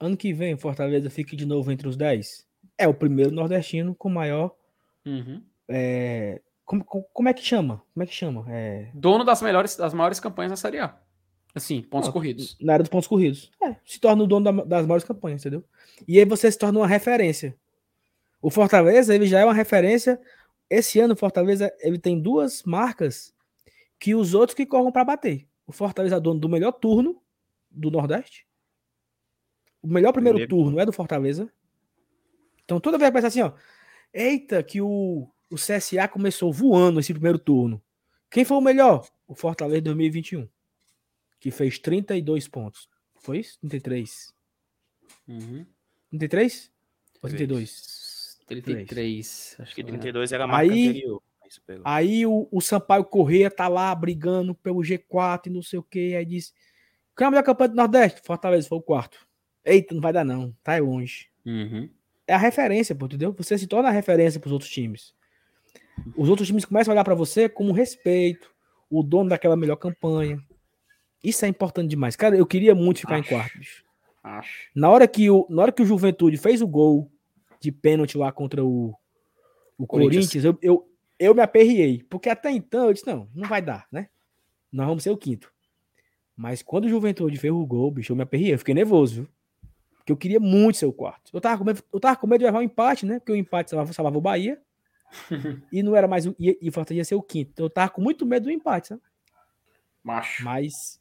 Ano 0.00 0.16
que 0.16 0.32
vem, 0.32 0.54
o 0.54 0.58
Fortaleza 0.58 1.10
fica 1.10 1.36
de 1.36 1.44
novo 1.44 1.72
entre 1.72 1.88
os 1.88 1.96
10. 1.96 2.46
É 2.76 2.86
o 2.86 2.94
primeiro 2.94 3.32
nordestino 3.32 3.94
com 3.94 4.08
maior. 4.08 4.54
Uhum. 5.04 5.42
É, 5.68 6.40
como, 6.64 6.84
como 6.84 7.28
é 7.28 7.34
que 7.34 7.44
chama? 7.44 7.82
Como 7.94 8.04
é 8.04 8.06
que 8.06 8.14
chama? 8.14 8.44
É... 8.48 8.90
Dono 8.94 9.24
das 9.24 9.42
melhores, 9.42 9.76
das 9.76 9.94
maiores 9.94 10.20
campanhas 10.20 10.52
da 10.52 10.56
Série 10.56 10.78
A. 10.78 10.96
Assim, 11.54 11.82
pontos 11.82 12.10
corridos. 12.10 12.56
Na 12.60 12.74
área 12.74 12.82
dos 12.82 12.90
pontos 12.90 13.08
corridos. 13.08 13.50
É, 13.62 13.74
se 13.84 13.98
torna 13.98 14.22
o 14.22 14.26
dono 14.26 14.44
da, 14.44 14.64
das 14.64 14.86
maiores 14.86 15.04
campanhas, 15.04 15.40
entendeu? 15.40 15.64
E 16.06 16.18
aí 16.18 16.24
você 16.24 16.50
se 16.50 16.58
torna 16.58 16.78
uma 16.78 16.86
referência. 16.86 17.56
O 18.40 18.50
Fortaleza, 18.50 19.14
ele 19.14 19.26
já 19.26 19.40
é 19.40 19.44
uma 19.44 19.54
referência. 19.54 20.20
Esse 20.70 21.00
ano, 21.00 21.14
o 21.14 21.16
Fortaleza, 21.16 21.72
ele 21.80 21.98
tem 21.98 22.20
duas 22.20 22.62
marcas 22.62 23.34
que 23.98 24.14
os 24.14 24.34
outros 24.34 24.54
que 24.54 24.66
corram 24.66 24.92
para 24.92 25.04
bater. 25.04 25.48
O 25.66 25.72
Fortaleza 25.72 26.16
é 26.16 26.20
dono 26.20 26.38
do 26.38 26.48
melhor 26.48 26.72
turno 26.72 27.20
do 27.70 27.90
Nordeste. 27.90 28.46
O 29.82 29.88
melhor 29.88 30.12
primeiro 30.12 30.46
turno 30.48 30.78
é 30.78 30.86
do 30.86 30.92
Fortaleza. 30.92 31.50
Então 32.64 32.80
toda 32.80 32.98
vez 32.98 33.10
que 33.10 33.14
pensa 33.14 33.28
assim, 33.28 33.42
ó, 33.42 33.52
eita, 34.12 34.62
que 34.62 34.80
o, 34.80 35.28
o 35.50 35.54
CSA 35.56 36.08
começou 36.08 36.52
voando 36.52 37.00
esse 37.00 37.12
primeiro 37.12 37.38
turno. 37.38 37.82
Quem 38.30 38.44
foi 38.44 38.56
o 38.56 38.60
melhor? 38.60 39.08
O 39.26 39.34
Fortaleza 39.34 39.82
2021, 39.82 40.48
que 41.40 41.50
fez 41.50 41.78
32 41.78 42.48
pontos. 42.48 42.88
Foi 43.16 43.38
isso? 43.38 43.58
33. 43.60 44.34
Uhum. 45.26 45.66
33? 46.10 46.70
Ou 47.22 47.28
32? 47.28 48.38
33. 48.46 49.56
Acho 49.58 49.74
que 49.74 49.84
32 49.84 50.32
era 50.32 50.44
a 50.44 50.46
marca 50.46 50.72
Aí- 50.72 50.88
anterior. 50.88 51.22
Pegou. 51.66 51.82
Aí 51.86 52.26
o, 52.26 52.46
o 52.52 52.60
Sampaio 52.60 53.04
Correia 53.06 53.50
tá 53.50 53.68
lá 53.68 53.94
brigando 53.94 54.54
pelo 54.54 54.80
G4 54.80 55.46
e 55.46 55.50
não 55.50 55.62
sei 55.62 55.78
o 55.78 55.82
que. 55.82 56.14
Aí 56.14 56.26
diz: 56.26 56.52
Quem 57.18 57.24
é 57.24 57.28
a 57.28 57.30
melhor 57.32 57.42
campanha 57.42 57.70
do 57.70 57.74
Nordeste? 57.74 58.20
Fortaleza 58.24 58.68
foi 58.68 58.78
o 58.78 58.80
quarto. 58.82 59.26
Eita, 59.64 59.92
não 59.92 60.00
vai 60.00 60.12
dar 60.12 60.24
não, 60.24 60.54
tá 60.62 60.78
longe. 60.78 61.28
Uhum. 61.44 61.90
É 62.24 62.32
a 62.32 62.38
referência, 62.38 62.94
pô, 62.94 63.06
entendeu? 63.06 63.34
Você 63.36 63.58
se 63.58 63.66
torna 63.66 63.88
a 63.88 63.92
referência 63.92 64.38
pros 64.38 64.52
outros 64.52 64.70
times. 64.70 65.12
Os 66.16 66.28
outros 66.28 66.46
times 66.46 66.64
começam 66.64 66.92
a 66.92 66.94
olhar 66.94 67.02
pra 67.02 67.16
você 67.16 67.48
como 67.48 67.72
respeito, 67.72 68.54
o 68.88 69.02
dono 69.02 69.30
daquela 69.30 69.56
melhor 69.56 69.74
campanha. 69.74 70.38
Isso 71.22 71.44
é 71.44 71.48
importante 71.48 71.90
demais. 71.90 72.14
Cara, 72.14 72.36
eu 72.36 72.46
queria 72.46 72.72
muito 72.72 73.00
ficar 73.00 73.16
Acho. 73.16 73.24
em 73.24 73.28
quarto, 73.28 73.58
bicho. 73.58 73.84
Acho. 74.22 74.70
Na 74.72 74.88
hora 74.88 75.08
que 75.08 75.28
o, 75.28 75.44
na 75.50 75.62
hora 75.62 75.72
que 75.72 75.82
o 75.82 75.86
Juventude 75.86 76.36
fez 76.36 76.62
o 76.62 76.68
gol 76.68 77.10
de 77.60 77.72
pênalti 77.72 78.16
lá 78.16 78.30
contra 78.30 78.64
o, 78.64 78.94
o 79.76 79.88
Corinthians. 79.88 80.26
Corinthians, 80.26 80.44
eu, 80.44 80.58
eu, 80.62 80.88
eu 81.18 81.34
me 81.34 81.42
aperriei. 81.42 82.04
Porque 82.08 82.28
até 82.28 82.52
então 82.52 82.86
eu 82.86 82.92
disse: 82.92 83.06
não, 83.08 83.28
não 83.34 83.48
vai 83.48 83.60
dar, 83.60 83.88
né? 83.90 84.08
Nós 84.70 84.86
vamos 84.86 85.02
ser 85.02 85.10
o 85.10 85.16
quinto. 85.16 85.52
Mas 86.38 86.62
quando 86.62 86.84
o 86.84 86.88
Juventude 86.88 87.36
gol, 87.66 87.90
bicho, 87.90 88.12
eu 88.12 88.16
me 88.16 88.22
aperriei. 88.22 88.54
Eu 88.54 88.58
fiquei 88.60 88.72
nervoso, 88.72 89.14
viu? 89.22 89.28
Porque 89.96 90.12
eu 90.12 90.16
queria 90.16 90.38
muito 90.38 90.78
ser 90.78 90.86
o 90.86 90.92
quarto. 90.92 91.32
Eu 91.34 91.40
tava 91.40 91.58
com 91.58 91.64
medo, 91.64 91.82
eu 91.92 91.98
tava 91.98 92.14
com 92.16 92.28
medo 92.28 92.38
de 92.38 92.44
levar 92.44 92.60
um 92.60 92.62
empate, 92.62 93.04
né? 93.04 93.18
Porque 93.18 93.32
o 93.32 93.36
empate 93.36 93.70
salvava, 93.70 93.92
salvava 93.92 94.16
o 94.16 94.20
Bahia. 94.20 94.62
e 95.72 95.82
não 95.82 95.96
era 95.96 96.06
mais. 96.06 96.26
E, 96.26 96.34
e 96.62 96.68
o 96.68 96.72
Fortaleza 96.72 97.00
ia 97.00 97.04
ser 97.04 97.16
o 97.16 97.22
quinto. 97.22 97.50
Então 97.50 97.66
eu 97.66 97.70
tava 97.70 97.90
com 97.90 98.00
muito 98.00 98.24
medo 98.24 98.44
do 98.44 98.52
empate, 98.52 98.88
sabe? 98.88 99.02
Macho. 100.04 100.44
Mas 100.44 101.00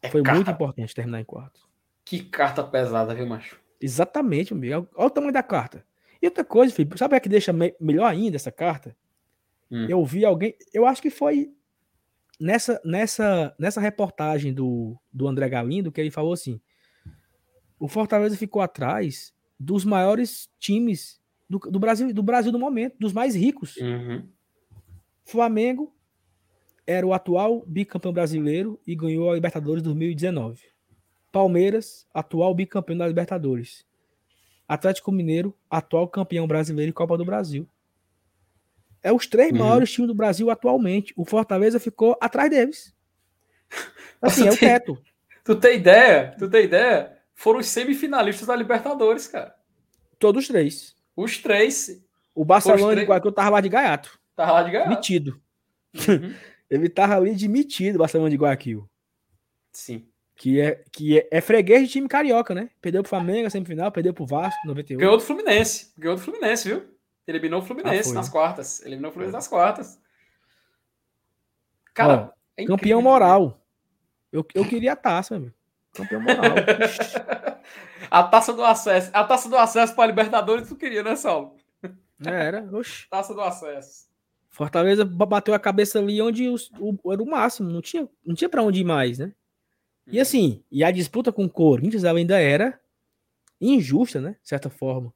É 0.00 0.08
foi 0.08 0.22
carta- 0.22 0.36
muito 0.36 0.50
importante 0.52 0.94
terminar 0.94 1.20
em 1.20 1.24
quarto. 1.24 1.60
Que 2.04 2.22
carta 2.22 2.62
pesada, 2.62 3.12
viu, 3.16 3.26
macho? 3.26 3.60
Exatamente, 3.80 4.52
amigo. 4.52 4.88
Olha 4.94 5.06
o 5.08 5.10
tamanho 5.10 5.32
da 5.32 5.42
carta. 5.42 5.84
E 6.22 6.26
outra 6.26 6.44
coisa, 6.44 6.72
Felipe, 6.72 6.96
sabe 6.96 7.16
o 7.16 7.20
que 7.20 7.28
deixa 7.28 7.52
me- 7.52 7.74
melhor 7.80 8.06
ainda 8.06 8.36
essa 8.36 8.52
carta? 8.52 8.96
Hum. 9.68 9.86
Eu 9.88 10.04
vi 10.04 10.24
alguém, 10.24 10.54
eu 10.72 10.86
acho 10.86 11.02
que 11.02 11.10
foi 11.10 11.52
nessa 12.38 12.80
nessa 12.84 13.54
nessa 13.58 13.80
reportagem 13.80 14.52
do, 14.52 14.96
do 15.12 15.26
André 15.26 15.48
Galindo 15.48 15.90
que 15.90 16.00
ele 16.00 16.10
falou 16.10 16.32
assim: 16.32 16.60
o 17.78 17.88
Fortaleza 17.88 18.36
ficou 18.36 18.62
atrás 18.62 19.34
dos 19.58 19.84
maiores 19.84 20.50
times 20.58 21.20
do, 21.48 21.58
do 21.58 21.78
Brasil 21.78 22.12
do 22.12 22.22
Brasil 22.22 22.52
do 22.52 22.58
momento, 22.58 22.96
dos 22.98 23.12
mais 23.12 23.34
ricos. 23.34 23.76
Uhum. 23.76 24.28
Flamengo 25.24 25.92
era 26.86 27.06
o 27.06 27.12
atual 27.12 27.64
bicampeão 27.66 28.12
brasileiro 28.12 28.80
e 28.86 28.94
ganhou 28.94 29.30
a 29.30 29.34
Libertadores 29.34 29.82
2019. 29.82 30.62
Palmeiras, 31.32 32.06
atual 32.14 32.54
bicampeão 32.54 32.96
da 32.96 33.08
Libertadores. 33.08 33.84
Atlético 34.68 35.10
Mineiro, 35.10 35.54
atual 35.68 36.08
campeão 36.08 36.46
brasileiro 36.46 36.90
e 36.90 36.92
Copa 36.92 37.18
do 37.18 37.24
Brasil. 37.24 37.68
É 39.06 39.12
os 39.12 39.26
três 39.26 39.52
Uhum. 39.52 39.58
maiores 39.58 39.90
times 39.92 40.08
do 40.08 40.14
Brasil 40.14 40.50
atualmente. 40.50 41.12
O 41.16 41.24
Fortaleza 41.24 41.78
ficou 41.78 42.16
atrás 42.20 42.50
deles. 42.50 42.94
Assim, 44.20 44.46
é 44.46 44.50
o 44.50 44.56
tem- 44.56 44.68
teto. 44.68 44.98
Tu 45.44 45.54
tem 45.56 45.76
ideia? 45.76 46.34
Tu 46.38 46.48
tem 46.50 46.64
ideia? 46.64 47.16
Foram 47.34 47.60
os 47.60 47.66
semifinalistas 47.66 48.46
da 48.48 48.56
Libertadores, 48.56 49.28
cara. 49.28 49.54
Todos 50.18 50.42
os 50.44 50.48
três. 50.48 50.96
Os 51.14 51.38
três. 51.38 52.02
O 52.34 52.44
Barcelona 52.44 52.88
de 52.88 52.92
três- 52.96 53.08
Guayaquil 53.08 53.32
tava 53.32 53.50
lá 53.50 53.60
de 53.60 53.68
gaiato. 53.68 54.18
Tava 54.34 54.52
lá 54.52 54.62
de 54.62 54.70
ganhar. 54.72 54.88
Metido. 54.88 55.40
Uhum. 55.94 56.34
Ele 56.68 56.88
tava 56.88 57.16
ali 57.16 57.34
de 57.34 57.46
metido, 57.46 57.94
o 57.94 57.98
Barcelona 58.00 58.28
de 58.30 58.36
Guayaquil. 58.36 58.88
Sim. 59.72 60.06
Que 60.34 60.60
é, 60.60 60.82
que 60.92 61.18
é, 61.20 61.28
é 61.30 61.40
freguês 61.40 61.82
de 61.86 61.88
time 61.92 62.08
carioca, 62.08 62.54
né? 62.54 62.68
Perdeu 62.80 63.02
pro 63.02 63.08
Flamengo 63.10 63.44
na 63.44 63.50
semifinal, 63.50 63.90
perdeu 63.92 64.12
pro 64.12 64.26
Vasco, 64.26 64.60
98. 64.66 64.98
Ganhou 65.00 65.16
do 65.16 65.22
Fluminense. 65.22 65.92
Ganhou 65.96 66.16
do 66.16 66.22
Fluminense, 66.22 66.68
viu? 66.68 66.82
Eliminou 67.26 67.60
o 67.60 67.64
Fluminense 67.64 68.10
Ah, 68.10 68.14
nas 68.14 68.28
quartas. 68.28 68.80
Eliminou 68.84 69.10
o 69.10 69.12
Fluminense 69.12 69.36
nas 69.36 69.48
quartas. 69.48 70.00
Cara, 71.94 72.32
é 72.56 72.64
Campeão 72.64 73.00
moral. 73.02 73.60
Eu, 74.32 74.44
eu 74.54 74.68
queria 74.68 74.92
a 74.92 74.96
taça, 74.96 75.38
meu. 75.38 75.52
Campeão 75.92 76.20
moral. 76.20 76.42
A 78.10 78.22
taça 78.22 78.52
do 78.52 78.62
acesso. 78.64 79.10
A 79.12 79.24
taça 79.24 79.48
do 79.48 79.56
acesso 79.56 79.94
para 79.96 80.06
Libertadores 80.06 80.68
tu 80.68 80.76
queria, 80.76 81.02
né, 81.02 81.16
Saulo? 81.16 81.56
É, 82.24 82.30
era. 82.30 82.68
Oxi. 82.72 83.08
Taça 83.10 83.34
do 83.34 83.40
acesso. 83.40 84.06
Fortaleza 84.48 85.04
ba- 85.04 85.26
bateu 85.26 85.52
a 85.54 85.58
cabeça 85.58 85.98
ali 85.98 86.22
onde 86.22 86.48
os- 86.48 86.70
o, 86.78 87.12
era 87.12 87.20
o 87.22 87.26
máximo. 87.26 87.68
Não 87.68 87.80
tinha, 87.82 88.08
não 88.24 88.34
tinha 88.34 88.48
pra 88.48 88.62
onde 88.62 88.80
ir 88.80 88.84
mais, 88.84 89.18
né? 89.18 89.32
E 90.06 90.20
assim, 90.20 90.62
e 90.70 90.84
a 90.84 90.90
disputa 90.92 91.32
com 91.32 91.44
o 91.46 91.50
Corinthians 91.50 92.04
ela 92.04 92.18
ainda 92.18 92.38
era 92.40 92.78
injusta, 93.60 94.20
né? 94.20 94.36
De 94.40 94.48
certa 94.48 94.70
forma. 94.70 95.12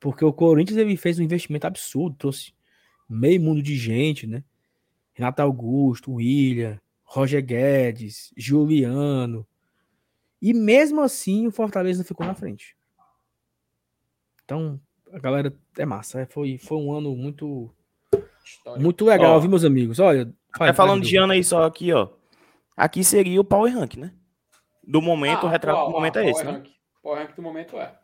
Porque 0.00 0.24
o 0.24 0.32
Corinthians 0.32 0.78
ele 0.78 0.96
fez 0.96 1.18
um 1.18 1.22
investimento 1.22 1.66
absurdo, 1.66 2.16
trouxe 2.16 2.52
meio 3.08 3.40
mundo 3.40 3.62
de 3.62 3.76
gente, 3.76 4.26
né? 4.26 4.44
Renato 5.12 5.42
Augusto, 5.42 6.12
William, 6.14 6.80
Roger 7.02 7.44
Guedes, 7.44 8.32
Juliano. 8.36 9.46
E 10.40 10.54
mesmo 10.54 11.00
assim 11.00 11.46
o 11.46 11.50
Fortaleza 11.50 11.98
não 11.98 12.06
ficou 12.06 12.24
na 12.24 12.34
frente. 12.34 12.76
Então, 14.44 14.80
a 15.12 15.18
galera 15.18 15.52
é 15.76 15.84
massa. 15.84 16.20
é, 16.20 16.26
Foi, 16.26 16.58
foi 16.58 16.78
um 16.78 16.92
ano 16.92 17.16
muito, 17.16 17.74
História. 18.44 18.82
muito 18.82 19.04
legal, 19.04 19.36
Ó, 19.36 19.40
viu, 19.40 19.50
meus 19.50 19.64
amigos? 19.64 19.98
Olha, 19.98 20.32
falando 20.74 21.02
de 21.02 21.16
ano 21.16 21.32
aí 21.32 21.42
só 21.42 21.64
aqui, 21.64 21.92
ó. 21.92 22.08
Aqui 22.76 23.02
seria 23.02 23.40
o 23.40 23.44
Power 23.44 23.74
Rank, 23.74 23.96
né? 23.96 24.12
Do 24.86 25.02
momento, 25.02 25.44
o 25.44 25.48
retrato 25.48 25.86
do 25.86 25.90
momento 25.90 26.18
ah, 26.18 26.24
é 26.24 26.30
esse, 26.30 26.44
né? 26.44 26.52
Rank. 26.52 26.68
Power 27.02 27.18
Rank 27.18 27.34
do 27.34 27.42
momento 27.42 27.76
é. 27.76 27.98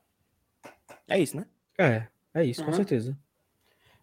É 1.07 1.19
isso, 1.19 1.37
né? 1.37 1.47
É, 1.79 2.07
é 2.35 2.45
isso, 2.45 2.63
com 2.65 2.71
Uhum. 2.71 2.77
certeza. 2.77 3.17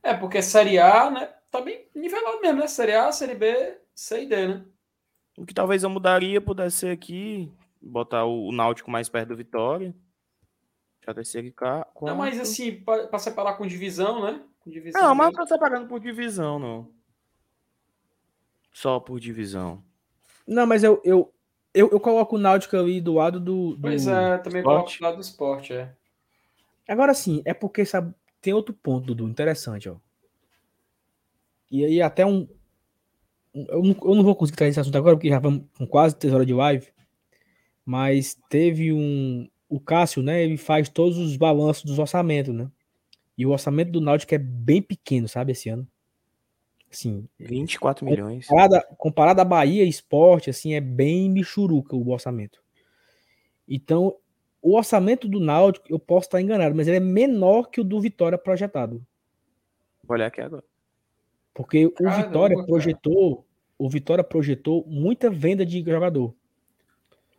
É, 0.03 0.13
porque 0.13 0.41
Série 0.41 0.79
A, 0.79 1.09
né? 1.11 1.27
Tá 1.49 1.61
bem 1.61 1.87
nivelado 1.93 2.41
mesmo, 2.41 2.59
né? 2.59 2.67
Série 2.67 2.93
A, 2.93 3.11
Série 3.11 3.35
B, 3.35 3.77
C 3.93 4.23
e 4.23 4.25
D, 4.25 4.47
né? 4.47 4.65
O 5.37 5.45
que 5.45 5.53
talvez 5.53 5.83
eu 5.83 5.89
mudaria 5.89 6.41
pudesse 6.41 6.77
ser 6.77 6.91
aqui, 6.91 7.51
botar 7.81 8.25
o, 8.25 8.47
o 8.49 8.51
Náutico 8.51 8.89
mais 8.91 9.07
perto 9.09 9.29
do 9.29 9.35
Vitória. 9.37 9.93
Já 11.05 11.13
terceiro 11.13 11.51
cá. 11.53 11.87
Não, 12.01 12.15
mas 12.15 12.39
assim, 12.39 12.75
pra, 12.81 13.07
pra 13.07 13.17
separar 13.19 13.53
com 13.55 13.65
divisão, 13.65 14.23
né? 14.23 14.41
Com 14.59 14.69
divisão 14.69 15.01
Não, 15.01 15.15
mas 15.15 15.27
mesmo. 15.29 15.39
não 15.39 15.45
tá 15.47 15.53
separando 15.53 15.87
por 15.87 15.99
divisão, 15.99 16.59
não. 16.59 16.91
Só 18.71 18.99
por 18.99 19.19
divisão. 19.19 19.83
Não, 20.47 20.65
mas 20.65 20.83
eu, 20.83 21.01
eu, 21.03 21.33
eu, 21.73 21.89
eu 21.89 21.99
coloco 21.99 22.35
o 22.35 22.39
Náutico 22.39 22.75
ali 22.77 23.01
do 23.01 23.13
lado 23.13 23.39
do. 23.39 23.71
do- 23.75 23.81
Pois 23.81 24.07
é, 24.07 24.37
também 24.37 24.61
esporte. 24.61 24.63
coloco 24.63 24.97
do 24.97 25.03
lado 25.03 25.15
do 25.15 25.21
esporte, 25.21 25.73
é. 25.73 25.93
Agora 26.91 27.13
sim, 27.13 27.41
é 27.45 27.53
porque 27.53 27.85
sabe, 27.85 28.13
tem 28.41 28.53
outro 28.53 28.73
ponto, 28.73 29.05
Dudu, 29.07 29.27
interessante, 29.29 29.87
ó. 29.89 29.95
E 31.69 31.85
aí 31.85 32.01
até 32.01 32.25
um. 32.25 32.47
um- 33.53 33.65
Eu 33.69 33.81
não, 33.83 33.95
eu 34.03 34.15
não 34.15 34.23
vou 34.23 34.35
conseguir 34.35 34.57
trazer 34.57 34.71
esse 34.71 34.79
assunto 34.79 34.97
agora, 34.97 35.15
porque 35.15 35.29
já 35.29 35.39
vamos 35.39 35.63
com 35.77 35.87
quase 35.87 36.15
três 36.17 36.33
horas 36.33 36.47
de 36.47 36.53
live. 36.53 36.87
Mas 37.85 38.37
teve 38.49 38.91
um. 38.93 39.47
O 39.69 39.79
Cássio, 39.79 40.21
né? 40.21 40.43
Ele 40.43 40.57
faz 40.57 40.89
todos 40.89 41.17
os 41.17 41.37
balanços 41.37 41.85
dos 41.85 41.97
orçamentos, 41.97 42.53
né? 42.53 42.69
E 43.37 43.45
o 43.45 43.51
orçamento 43.51 43.89
do 43.91 44.01
Náutico 44.01 44.35
é 44.35 44.37
bem 44.37 44.81
pequeno, 44.81 45.27
sabe, 45.29 45.53
esse 45.53 45.69
ano. 45.69 45.87
Assim, 46.91 47.25
24 47.39 48.05
milhões. 48.05 48.45
comparado, 48.47 48.75
a- 48.75 48.81
comparado 48.97 49.39
à 49.41 49.45
Bahia 49.45 49.85
Esporte, 49.85 50.49
assim, 50.49 50.73
é 50.73 50.81
bem 50.81 51.29
michuruca 51.29 51.95
o 51.95 52.09
orçamento. 52.09 52.61
Então, 53.65 54.17
o 54.61 54.75
orçamento 54.75 55.27
do 55.27 55.39
Náutico, 55.39 55.85
eu 55.89 55.97
posso 55.99 56.27
estar 56.27 56.41
enganado, 56.41 56.75
mas 56.75 56.87
ele 56.87 56.97
é 56.97 56.99
menor 56.99 57.69
que 57.69 57.81
o 57.81 57.83
do 57.83 57.99
Vitória 57.99 58.37
projetado. 58.37 59.05
Vou 60.03 60.15
olhar 60.15 60.27
aqui 60.27 60.41
agora. 60.41 60.63
Porque 61.53 61.85
o 61.85 61.91
Caramba, 61.91 62.23
Vitória 62.27 62.55
cara. 62.55 62.67
projetou, 62.67 63.45
o 63.77 63.89
Vitória 63.89 64.23
projetou 64.23 64.85
muita 64.87 65.29
venda 65.29 65.65
de 65.65 65.83
jogador. 65.83 66.33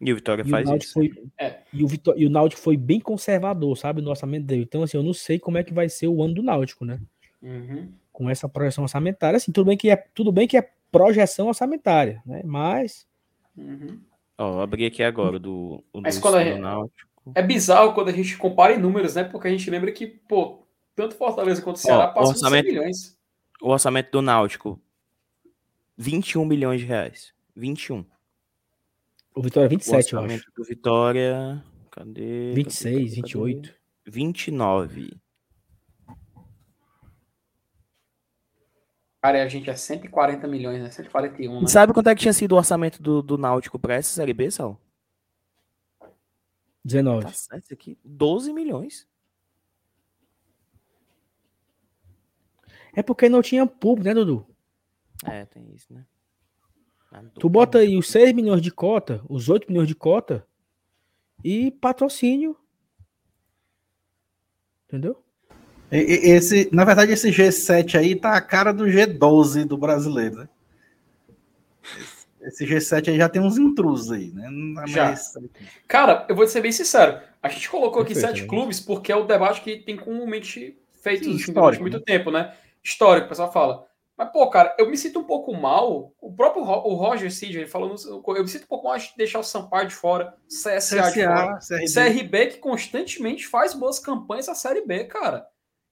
E 0.01 0.13
o 0.13 0.17
Vitória 0.17 0.43
E 0.43 0.47
o, 0.47 0.51
faz 0.51 0.69
Náutico 0.69 0.85
isso. 1.05 1.15
foi, 1.15 1.29
É. 1.39 1.61
e, 1.73 1.85
o 1.85 1.87
Vitó- 1.87 2.15
e 2.17 2.27
o 2.27 2.31
Náutico 2.31 2.61
foi 2.61 2.77
bem 2.77 2.99
conservador, 3.01 3.77
sabe, 3.79 4.03
no 4.03 4.11
orçamento 4.11 4.45
dele. 4.45 4.63
Então, 4.63 4.83
assim, 4.83 4.97
eu 4.97 5.03
não 5.03 5.13
sei 5.15 5.39
como 5.39 5.59
é 5.59 5.63
que 5.65 5.73
vai 5.73 5.89
ser 5.89 6.09
o 6.09 6.23
ano 6.23 6.35
do 6.35 6.43
Náutico, 6.43 6.85
né? 6.85 7.01
Uhum. 7.41 7.89
Com 8.13 8.29
essa 8.29 8.49
projeção 8.49 8.83
orçamentária. 8.83 9.37
Assim, 9.37 9.53
tudo 9.53 9.67
bem 9.67 9.77
que 9.77 9.89
é, 9.91 9.97
tudo 9.97 10.33
bem 10.33 10.49
que 10.49 10.57
é 10.57 10.69
projeção 10.91 11.47
orçamentária, 11.49 12.21
né? 12.27 12.43
Mas 12.45 13.07
Uhum. 13.57 14.01
Ó, 14.39 14.55
eu 14.57 14.61
abri 14.63 14.87
aqui 14.87 15.03
agora 15.03 15.39
do, 15.39 15.85
o 15.93 16.01
Mas 16.01 16.19
do, 16.19 16.31
do 16.31 16.39
gente- 16.41 16.59
Náutico. 16.59 17.12
É 17.35 17.43
bizarro 17.43 17.93
quando 17.95 18.09
a 18.09 18.13
gente 18.13 18.37
compara 18.37 18.73
em 18.75 18.79
números, 18.79 19.15
né? 19.15 19.23
Porque 19.25 19.47
a 19.49 19.51
gente 19.51 19.69
lembra 19.71 19.93
que, 19.93 20.07
pô, 20.07 20.63
tanto 20.95 21.15
Fortaleza 21.15 21.63
quanto 21.63 21.77
o 21.77 21.79
Ceará 21.79 22.11
o 22.11 22.15
passam 22.15 22.33
de 22.33 22.39
100 22.41 22.47
orçamento- 22.49 22.67
milhões. 22.69 23.17
O 23.61 23.69
orçamento 23.71 24.11
do 24.11 24.21
Náutico, 24.23 24.81
21 25.97 26.45
milhões 26.45 26.81
de 26.81 26.87
reais. 26.87 27.33
21. 27.55 28.05
o 29.35 29.41
Vitória 29.43 29.67
é 29.67 29.69
O 29.69 29.71
27, 29.71 29.93
eu 29.93 29.99
acho. 29.99 30.17
orçamento 30.17 30.53
do 30.57 30.65
Vitória. 30.65 31.65
Cadê? 31.91 32.53
26, 32.55 32.95
Cadê, 32.95 33.05
cadê, 33.05 33.15
28. 33.15 33.69
cadê? 33.69 33.79
29. 34.11 35.17
Cara, 39.23 39.39
e 39.39 39.41
a 39.43 39.49
gente 39.49 39.71
é 39.71 39.75
140 39.77 40.49
milhões, 40.49 40.83
né? 40.83 40.91
141, 40.91 41.61
né? 41.61 41.65
E 41.65 41.71
sabe 41.71 41.93
quanto 41.93 42.09
é 42.09 42.15
que 42.15 42.23
tinha 42.23 42.33
sido 42.33 42.53
o 42.53 42.57
orçamento 42.57 43.01
do, 43.01 43.23
do 43.23 43.39
Náutico 43.39 43.79
para 43.79 43.95
essa 43.95 44.13
Série 44.13 44.33
B, 44.35 44.51
Sal? 44.51 44.81
19. 46.85 47.25
Tá 47.25 47.33
certo 47.33 47.73
aqui? 47.73 47.99
12 48.05 48.53
milhões. 48.53 49.07
É 52.95 53.03
porque 53.03 53.29
não 53.29 53.41
tinha 53.41 53.67
público, 53.67 54.09
né, 54.09 54.15
Dudu? 54.15 54.47
É, 55.25 55.47
tem 55.47 55.73
isso, 55.75 55.93
né? 55.93 56.05
Ah, 57.11 57.23
Tu 57.39 57.49
bota 57.49 57.79
aí 57.79 57.97
os 57.97 58.09
6 58.09 58.33
milhões 58.33 58.61
de 58.61 58.71
cota, 58.71 59.23
os 59.29 59.49
8 59.49 59.69
milhões 59.69 59.89
de 59.89 59.95
cota 59.95 60.47
e 61.45 61.71
patrocínio. 61.71 62.57
Entendeu? 64.87 65.23
Esse, 65.91 66.71
na 66.73 66.85
verdade, 66.85 67.13
esse 67.13 67.31
G7 67.31 67.99
aí 67.99 68.17
tá 68.17 68.35
a 68.35 68.41
cara 68.41 68.73
do 68.73 68.85
G12 68.85 69.67
do 69.67 69.77
brasileiro, 69.77 70.37
né? 70.37 70.49
Esse 72.43 72.67
G7 72.67 73.09
aí 73.11 73.17
já 73.17 73.29
tem 73.29 73.41
uns 73.41 73.57
intrusos 73.59 74.11
aí, 74.11 74.31
né? 74.33 74.49
Não 74.51 74.83
é 74.83 74.87
Já. 74.87 75.05
mais- 75.07 75.33
Cara, 75.87 76.27
eu 76.29 76.35
vou 76.35 76.47
ser 76.47 76.61
bem 76.61 76.73
sincero. 76.73 77.21
A 77.43 77.49
gente 77.49 77.69
colocou 77.71 78.03
aqui 78.03 78.15
Perfeito, 78.15 78.29
sete 78.37 78.43
né? 78.43 78.49
clubes 78.49 78.81
porque 78.81 79.13
é 79.13 79.17
o 79.17 79.25
debate 79.25 79.61
que 79.61 79.77
tem 79.79 79.97
comumente 79.97 80.79
feito 81.03 81.25
Sim, 81.25 81.31
assim, 81.37 81.39
histórico, 81.51 81.83
muito 81.83 81.99
né? 81.99 82.03
tempo, 82.05 82.31
né? 82.31 82.55
Histórico, 82.83 83.27
o 83.27 83.29
pessoal 83.29 83.53
fala. 83.53 83.87
Mas, 84.17 84.31
pô, 84.31 84.49
cara, 84.51 84.75
eu 84.79 84.89
me 84.91 84.97
sinto 84.97 85.19
um 85.21 85.25
pouco 85.25 85.53
mal. 85.55 86.13
O 86.21 86.33
próprio 86.35 86.63
Ro- 86.63 86.83
o 86.87 86.95
Roger 86.95 87.33
Cid, 87.33 87.57
ele 87.59 87.67
falou, 87.67 87.95
eu 88.37 88.43
me 88.43 88.49
sinto 88.49 88.65
um 88.65 88.69
pouco 88.69 88.87
mal 88.89 88.99
de 88.99 89.11
deixar 89.17 89.39
o 89.39 89.43
Sampaio 89.43 89.89
de 89.89 89.95
fora, 89.95 90.35
CSA, 90.49 91.11
de 91.11 91.25
fora. 91.25 91.59
CSA, 91.59 91.79
CRB. 91.79 91.93
CRB 91.95 92.47
que 92.49 92.59
constantemente 92.59 93.47
faz 93.47 93.73
boas 93.75 93.99
campanhas 93.99 94.49
a 94.49 94.55
Série 94.55 94.85
B, 94.87 95.05
cara. 95.05 95.47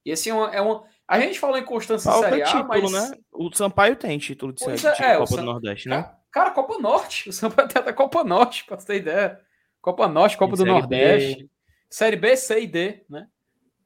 E 0.05 0.11
esse 0.11 0.29
é 0.31 0.35
uma. 0.35 0.51
É 0.55 0.61
uma 0.61 0.85
a 1.09 1.19
gente 1.19 1.41
falou 1.41 1.59
em 1.59 1.65
constância 1.65 2.09
em 2.09 2.13
Falta 2.13 2.29
Série 2.29 2.43
A, 2.43 2.47
título, 2.47 2.69
mas. 2.69 2.93
né? 2.93 3.17
O 3.33 3.51
Sampaio 3.53 3.97
tem 3.97 4.17
título 4.19 4.53
de, 4.53 4.61
série, 4.61 4.87
é, 4.87 4.93
de 4.95 5.03
é, 5.03 5.17
o 5.17 5.21
Copa 5.21 5.31
Sam- 5.33 5.37
do 5.39 5.43
Nordeste, 5.47 5.89
né? 5.89 6.09
Cara, 6.31 6.51
Copa 6.51 6.79
Norte. 6.79 7.29
O 7.31 7.33
Sampaio 7.33 7.69
tem 7.69 7.81
até 7.83 7.93
Copa 7.93 8.23
Norte, 8.25 8.65
pra 8.65 8.79
você 8.79 8.87
ter 8.87 8.97
ideia. 8.97 9.41
Copa 9.81 10.07
Norte, 10.09 10.37
Copa 10.37 10.55
E 10.55 10.57
do 10.57 10.63
Série 10.65 10.71
Nordeste. 10.71 11.51
Série 11.89 12.17
B, 12.17 12.37
C 12.37 12.61
e 12.61 12.67
D, 12.67 13.03
né? 13.09 13.27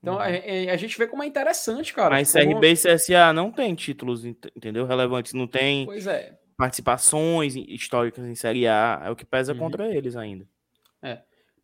Então 0.02 0.18
a, 0.18 0.24
a- 0.24 0.72
a 0.72 0.76
gente 0.76 0.98
vê 0.98 1.06
como 1.06 1.22
é 1.22 1.26
interessante, 1.26 1.94
cara. 1.94 2.10
Mas 2.16 2.30
Como- 2.32 2.44
CRB 2.60 2.72
e 2.72 2.76
CSA 2.76 3.32
não 3.32 3.50
tem 3.50 3.74
títulos, 3.74 4.24
ent- 4.24 4.50
entendeu? 4.54 4.84
Relevantes. 4.84 5.32
Não 5.32 5.46
tem 5.46 5.86
Pois 5.86 6.06
é. 6.06 6.36
participações 6.58 7.54
históricas 7.56 8.24
em 8.26 8.34
Série 8.34 8.66
A. 8.68 9.00
É 9.06 9.10
o 9.10 9.16
que 9.16 9.24
pesa 9.24 9.52
Uhum. 9.52 9.58
contra 9.60 9.88
eles 9.94 10.14
ainda. 10.16 10.46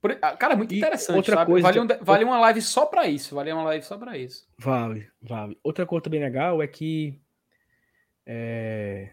Por- 0.01 0.17
ah, 0.23 0.35
Cara, 0.35 0.55
é 0.55 0.57
muito 0.57 0.73
E 0.73 0.79
interessante, 0.79 1.17
outra 1.19 1.35
sabe? 1.37 1.51
coisa 1.51 1.63
vale, 1.71 1.81
um 1.81 1.87
vale 2.05 2.25
uma 2.25 2.41
live 2.41 2.63
só 2.63 2.87
pra 2.87 3.07
isso. 3.07 3.35
Vale 3.35 3.53
uma 3.53 3.65
live 3.65 3.85
só 3.85 3.99
pra 3.99 4.17
isso. 4.17 4.49
Vale, 4.59 5.07
vale. 5.21 5.59
Outra 5.63 5.85
coisa 5.85 6.05
também 6.05 6.21
legal 6.21 6.63
é 6.63 6.67
que. 6.67 7.21
É... 8.25 9.11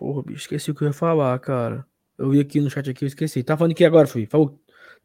Porra, 0.00 0.22
bicho, 0.22 0.40
esqueci 0.40 0.70
o 0.70 0.74
que 0.74 0.82
eu 0.82 0.86
ia 0.88 0.94
falar, 0.94 1.38
cara. 1.40 1.86
Eu 2.16 2.30
vi 2.30 2.40
aqui 2.40 2.58
no 2.58 2.70
chat 2.70 2.88
aqui, 2.88 3.04
eu 3.04 3.06
esqueci. 3.06 3.42
Tá 3.42 3.54
falando 3.54 3.72
aqui 3.72 3.84
agora, 3.84 4.06
Fui. 4.06 4.24
Falou. 4.24 4.58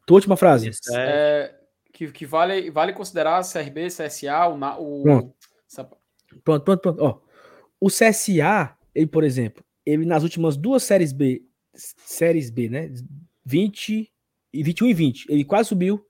Tua 0.06 0.14
última 0.14 0.38
frase. 0.38 0.70
É, 0.94 1.54
que, 1.92 2.10
que 2.10 2.24
vale, 2.24 2.70
vale 2.70 2.94
considerar 2.94 3.42
CRB, 3.44 3.88
CSA, 3.88 4.46
o, 4.46 4.56
Na- 4.56 4.78
o 4.78 5.02
Pronto. 5.02 5.34
Pronto, 6.42 6.64
pronto, 6.64 6.80
pronto. 6.80 7.02
Ó, 7.04 7.20
o 7.78 7.88
CSA, 7.88 8.74
ele, 8.94 9.06
por 9.06 9.22
exemplo, 9.22 9.62
ele 9.84 10.06
nas 10.06 10.22
últimas 10.22 10.56
duas 10.56 10.82
séries 10.82 11.12
B, 11.12 11.44
séries 11.74 12.48
B, 12.48 12.70
né? 12.70 12.90
20 13.44 14.10
e 14.50 14.62
21 14.62 14.86
e 14.88 14.94
20, 14.94 15.26
ele 15.28 15.44
quase 15.44 15.68
subiu. 15.68 16.02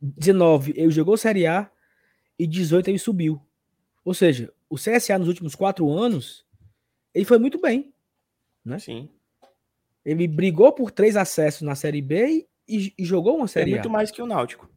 19, 0.00 0.74
ele 0.76 0.92
jogou 0.92 1.16
Série 1.16 1.44
A 1.48 1.68
e 2.38 2.46
18 2.46 2.86
ele 2.88 2.98
subiu. 3.00 3.42
Ou 4.04 4.14
seja, 4.14 4.52
o 4.70 4.76
CSA 4.76 5.18
nos 5.18 5.26
últimos 5.26 5.56
quatro 5.56 5.90
anos, 5.90 6.44
ele 7.14 7.24
foi 7.24 7.38
muito 7.38 7.60
bem. 7.60 7.92
né? 8.64 8.78
sim. 8.78 9.08
Ele 10.04 10.28
brigou 10.28 10.70
por 10.72 10.90
três 10.90 11.16
acessos 11.16 11.62
na 11.62 11.74
Série 11.74 12.02
B 12.02 12.46
e, 12.68 12.92
e 12.98 13.04
jogou 13.06 13.36
uma 13.36 13.46
É 13.46 13.48
Série 13.48 13.70
muito 13.70 13.88
A. 13.88 13.90
mais 13.92 14.10
que 14.10 14.20
o 14.20 14.26
Náutico. 14.26 14.68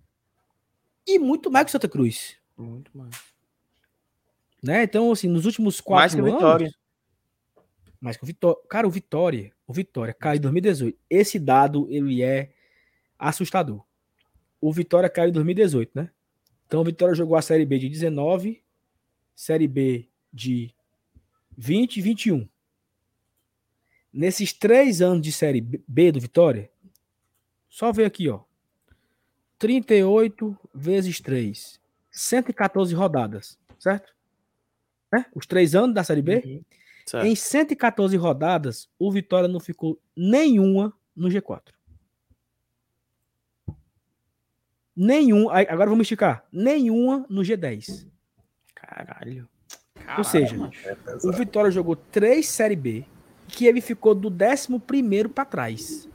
E 1.05 1.19
muito 1.19 1.51
mais 1.51 1.65
que 1.65 1.69
o 1.69 1.71
Santa 1.73 1.89
Cruz. 1.89 2.37
Muito 2.55 2.97
mais. 2.97 3.13
Né? 4.63 4.83
Então, 4.83 5.11
assim, 5.11 5.27
nos 5.27 5.45
últimos 5.45 5.81
Mais 5.85 6.13
quatro 6.13 6.15
que 6.15 6.21
o 6.21 6.25
anos... 6.25 6.35
Vitória. 6.39 6.71
Mas 7.99 8.15
que 8.15 8.23
o 8.23 8.25
Vitória. 8.25 8.61
Cara, 8.69 8.87
o 8.87 8.91
Vitória. 8.91 9.53
O 9.65 9.73
Vitória 9.73 10.13
caiu 10.13 10.37
em 10.37 10.41
2018. 10.41 10.97
Esse 11.09 11.39
dado, 11.39 11.87
ele 11.89 12.23
é 12.23 12.53
assustador. 13.19 13.83
O 14.61 14.71
Vitória 14.71 15.09
caiu 15.09 15.29
em 15.29 15.33
2018, 15.33 15.91
né? 15.93 16.09
Então 16.65 16.81
o 16.81 16.85
Vitória 16.85 17.15
jogou 17.15 17.35
a 17.35 17.41
Série 17.41 17.65
B 17.65 17.79
de 17.79 17.89
19, 17.89 18.63
Série 19.35 19.67
B 19.67 20.09
de 20.31 20.73
20 21.57 21.97
e 21.97 22.01
21. 22.01 22.47
Nesses 24.13 24.53
três 24.53 25.01
anos 25.01 25.21
de 25.21 25.31
Série 25.31 25.61
B 25.61 26.11
do 26.11 26.19
Vitória, 26.19 26.69
só 27.67 27.91
ver 27.91 28.05
aqui, 28.05 28.29
ó. 28.29 28.41
38 29.59 30.57
vezes 30.73 31.19
3. 31.19 31.79
114 32.11 32.93
rodadas, 32.95 33.59
certo? 33.79 34.13
Né? 35.11 35.25
Os 35.33 35.45
três 35.45 35.75
anos 35.75 35.95
da 35.95 36.03
Série 36.03 36.21
B. 36.21 36.41
Uhum. 36.45 36.63
Certo. 37.05 37.25
Em 37.25 37.35
114 37.35 38.17
rodadas, 38.17 38.89
o 38.99 39.11
Vitória 39.11 39.47
não 39.47 39.59
ficou 39.59 39.99
nenhuma 40.15 40.93
no 41.15 41.29
G4. 41.29 41.73
Nenhum, 44.95 45.49
agora 45.49 45.89
vamos 45.89 46.05
esticar. 46.05 46.45
Nenhuma 46.51 47.25
no 47.29 47.41
G10. 47.41 48.07
Caralho. 48.73 49.47
Ou 50.17 50.23
seja, 50.23 50.55
mano. 50.55 50.71
É 50.85 50.95
o. 51.23 51.31
Vitória 51.31 51.71
jogou 51.71 51.95
três 51.95 52.47
Série 52.47 52.75
B, 52.75 53.03
que 53.47 53.65
ele 53.65 53.81
ficou 53.81 54.13
do 54.15 54.27
11 54.29 54.79
primeiro 54.79 55.29
para 55.29 55.45
trás. 55.45 56.07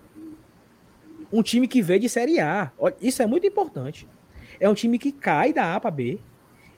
Um 1.33 1.43
time 1.43 1.67
que 1.67 1.81
veio 1.83 2.01
de 2.01 2.09
Série 2.09 2.39
A. 2.41 2.71
Isso 3.01 3.23
é 3.23 3.27
muito 3.27 3.47
importante. 3.47 4.07
É 4.61 4.69
um 4.69 4.75
time 4.75 4.99
que 4.99 5.11
cai 5.13 5.53
da 5.53 5.75
A 5.75 5.81
para 5.81 5.91
B, 5.91 6.19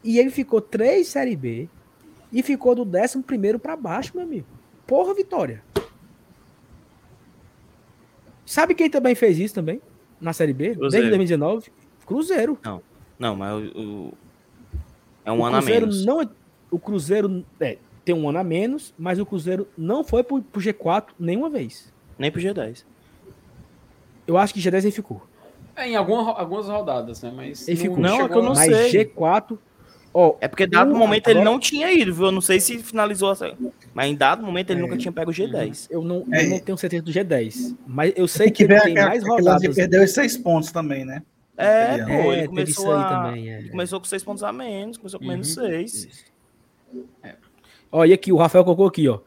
e 0.02 0.18
ele 0.18 0.30
ficou 0.30 0.60
três 0.60 1.08
Série 1.08 1.36
B, 1.36 1.68
e 2.32 2.42
ficou 2.42 2.74
do 2.74 2.82
11 2.98 3.22
primeiro 3.22 3.58
para 3.58 3.76
baixo, 3.76 4.12
meu 4.14 4.24
amigo. 4.24 4.46
Porra, 4.86 5.14
Vitória. 5.14 5.62
Sabe 8.46 8.74
quem 8.74 8.90
também 8.90 9.14
fez 9.14 9.38
isso 9.38 9.54
também? 9.54 9.80
Na 10.20 10.32
Série 10.32 10.52
B? 10.52 10.74
Cruzeiro. 10.74 10.90
Desde 10.90 11.08
2019? 11.10 11.72
Cruzeiro. 12.06 12.58
Não, 13.18 13.34
mas 13.36 13.54
o, 13.54 13.80
o- 13.80 14.12
é 15.24 15.32
um 15.32 15.40
o 15.40 15.44
ano 15.44 15.56
a 15.56 15.58
Cruzeiro 15.60 15.86
menos. 15.86 16.04
não 16.04 16.20
é- 16.20 16.28
o 16.74 16.78
Cruzeiro 16.78 17.44
é, 17.60 17.78
tem 18.04 18.14
um 18.14 18.28
ano 18.28 18.38
a 18.38 18.44
menos, 18.44 18.92
mas 18.98 19.18
o 19.18 19.26
Cruzeiro 19.26 19.66
não 19.78 20.02
foi 20.04 20.22
pro, 20.22 20.42
pro 20.42 20.60
G4 20.60 21.06
nenhuma 21.18 21.48
vez. 21.48 21.92
Nem 22.18 22.30
pro 22.30 22.40
G10. 22.40 22.84
Eu 24.26 24.36
acho 24.38 24.54
que 24.54 24.60
G10 24.60 24.82
ele 24.84 24.90
ficou. 24.90 25.22
É, 25.76 25.88
em 25.88 25.96
alguma, 25.96 26.32
algumas 26.38 26.68
rodadas, 26.68 27.22
né? 27.22 27.32
Mas 27.34 27.66
Ele 27.66 27.76
ficou. 27.76 27.98
Não, 27.98 28.22
é 28.22 28.28
que 28.28 28.34
eu 28.34 28.42
não 28.42 28.54
mas 28.54 28.64
sei. 28.90 29.04
G4, 29.06 29.58
ó, 30.12 30.36
É 30.40 30.46
porque 30.46 30.66
dado 30.66 30.92
o- 30.92 30.96
momento 30.96 31.26
ele 31.28 31.40
agora- 31.40 31.50
não 31.52 31.58
tinha 31.58 31.92
ido, 31.92 32.14
viu? 32.14 32.26
Eu 32.26 32.32
não 32.32 32.40
sei 32.40 32.60
se 32.60 32.78
finalizou 32.78 33.32
essa. 33.32 33.56
Mas 33.92 34.06
em 34.10 34.14
dado 34.14 34.44
momento 34.44 34.70
ele 34.70 34.78
É. 34.80 34.82
nunca 34.82 34.96
tinha 34.96 35.10
pego 35.12 35.30
o 35.30 35.34
G10. 35.34 35.88
eu 35.90 36.02
não, 36.02 36.24
É. 36.32 36.44
eu 36.46 36.50
não 36.50 36.58
tenho 36.60 36.78
certeza 36.78 37.02
do 37.02 37.10
G10, 37.12 37.76
mas 37.86 38.12
eu 38.16 38.28
sei 38.28 38.46
Tem 38.46 38.52
que 38.52 38.66
que 38.66 38.72
ele 38.72 38.80
tem 38.80 38.92
aquela- 38.92 39.08
mais 39.08 39.26
rodadas. 39.26 39.74
perdeu 39.74 40.04
os 40.04 40.10
seis 40.12 40.36
pontos 40.38 40.70
também, 40.70 41.04
né? 41.04 41.22
É, 41.56 41.94
É, 41.96 41.98
pô, 42.04 42.10
É, 42.32 42.38
ele 42.38 42.48
começou 42.48 42.84
isso 42.84 42.92
aí 42.92 43.02
a... 43.02 43.08
também. 43.08 43.50
é. 43.52 43.58
ele 43.58 43.68
começou 43.70 44.00
com 44.00 44.06
seis 44.06 44.22
pontos 44.24 44.42
a 44.44 44.52
menos, 44.52 44.96
começou 44.96 45.18
com 45.20 45.26
menos 45.26 45.56
Uhum. 45.56 45.64
Seis. 47.22 47.34
Ó, 47.90 48.04
e 48.04 48.12
aqui, 48.12 48.32
o 48.32 48.36
Rafael 48.36 48.64
colocou 48.64 48.86
aqui, 48.86 49.08
ó. 49.08 49.20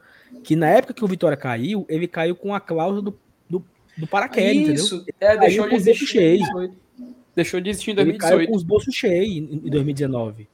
Que 0.43 0.55
na 0.55 0.67
época 0.69 0.93
que 0.93 1.03
o 1.03 1.07
Vitória 1.07 1.37
caiu, 1.37 1.85
ele 1.87 2.07
caiu 2.07 2.35
com 2.35 2.53
a 2.53 2.59
cláusula 2.59 3.01
do, 3.01 3.19
do, 3.49 3.65
do 3.97 4.07
paraquedas, 4.07 4.55
entendeu? 4.55 4.75
Isso, 4.75 5.05
é, 5.19 5.37
deixou 5.37 5.67
de 5.69 5.75
existir 5.75 6.03
em 6.03 6.07
cheio. 6.07 6.39
2018. 6.39 6.87
Deixou 7.35 7.61
de 7.61 7.69
existir 7.69 7.97
em 7.97 8.01
Ele 8.01 8.17
caiu 8.17 8.37
2018. 8.37 8.49
com 8.49 8.57
os 8.57 8.63
bolsos 8.63 8.93
cheios 8.93 9.27
em, 9.29 9.67
em 9.67 9.69
2019. 9.69 10.49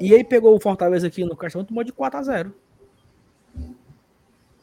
E 0.00 0.14
aí 0.14 0.22
pegou 0.22 0.54
o 0.54 0.60
Fortaleza 0.60 1.06
aqui 1.08 1.24
no 1.24 1.36
Castelo 1.36 1.64
e 1.64 1.66
tomou 1.66 1.82
de 1.82 1.92
4x0. 1.92 2.52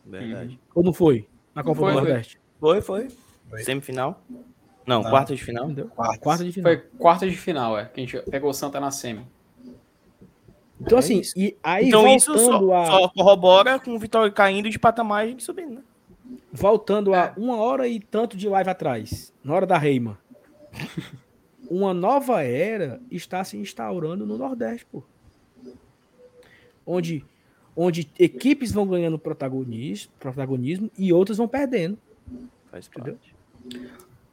Verdade. 0.05 0.59
Ou 0.73 0.83
não 0.83 0.93
foi? 0.93 1.27
Na 1.53 1.63
Copa 1.63 1.81
Foi, 1.81 1.93
do. 1.93 1.99
Nordeste. 2.01 2.39
Foi, 2.59 2.81
foi. 2.81 3.07
Foi. 3.49 3.63
Semifinal? 3.63 4.21
Não, 4.85 5.01
Não. 5.01 5.09
quarta 5.09 5.35
de 5.35 5.43
final. 5.43 5.65
Entendeu? 5.65 5.87
Quarta 6.19 6.43
de 6.43 6.51
final. 6.51 6.71
Foi 6.71 6.83
quarta 6.97 7.29
de 7.29 7.35
final, 7.35 7.77
é. 7.77 7.85
Que 7.85 8.01
a 8.01 8.05
gente 8.05 8.17
pegou 8.29 8.49
o 8.49 8.53
Santa 8.53 8.79
na 8.79 8.91
semi. 8.91 9.25
Então, 10.79 10.97
É 10.97 10.99
assim, 10.99 11.19
isso. 11.19 11.33
e 11.37 11.55
aí 11.63 11.87
então 11.87 12.07
isso 12.15 12.33
voltando, 12.33 12.67
só, 12.67 12.73
a, 12.73 12.85
só 12.85 13.09
corrobora 13.09 13.79
com 13.79 13.95
o 13.95 13.99
Vitória 13.99 14.31
caindo 14.31 14.69
de 14.69 14.77
patamar 14.77 15.27
e 15.27 15.39
subindo, 15.39 15.75
né? 15.75 15.81
voltando 16.51 17.13
a 17.13 17.25
É. 17.27 17.33
uma 17.37 17.57
hora 17.57 17.87
e 17.87 17.99
tanto 17.99 18.35
de 18.35 18.47
live 18.49 18.69
atrás, 18.69 19.33
na 19.43 19.53
hora 19.53 19.65
da 19.65 19.77
Reima, 19.77 20.17
uma 21.69 21.93
nova 21.93 22.41
era 22.43 22.99
está 23.09 23.43
se 23.43 23.57
instaurando 23.57 24.25
no 24.25 24.37
Nordeste, 24.37 24.85
pô. 24.91 25.01
Onde, 26.85 27.25
onde 27.75 28.09
equipes 28.19 28.71
vão 28.71 28.85
ganhando 28.85 29.17
protagonismo, 29.17 30.11
protagonismo 30.19 30.91
e 30.97 31.11
outras 31.13 31.37
vão 31.37 31.47
perdendo. 31.47 31.97
Faz 32.69 32.87
Entendeu? 32.87 33.17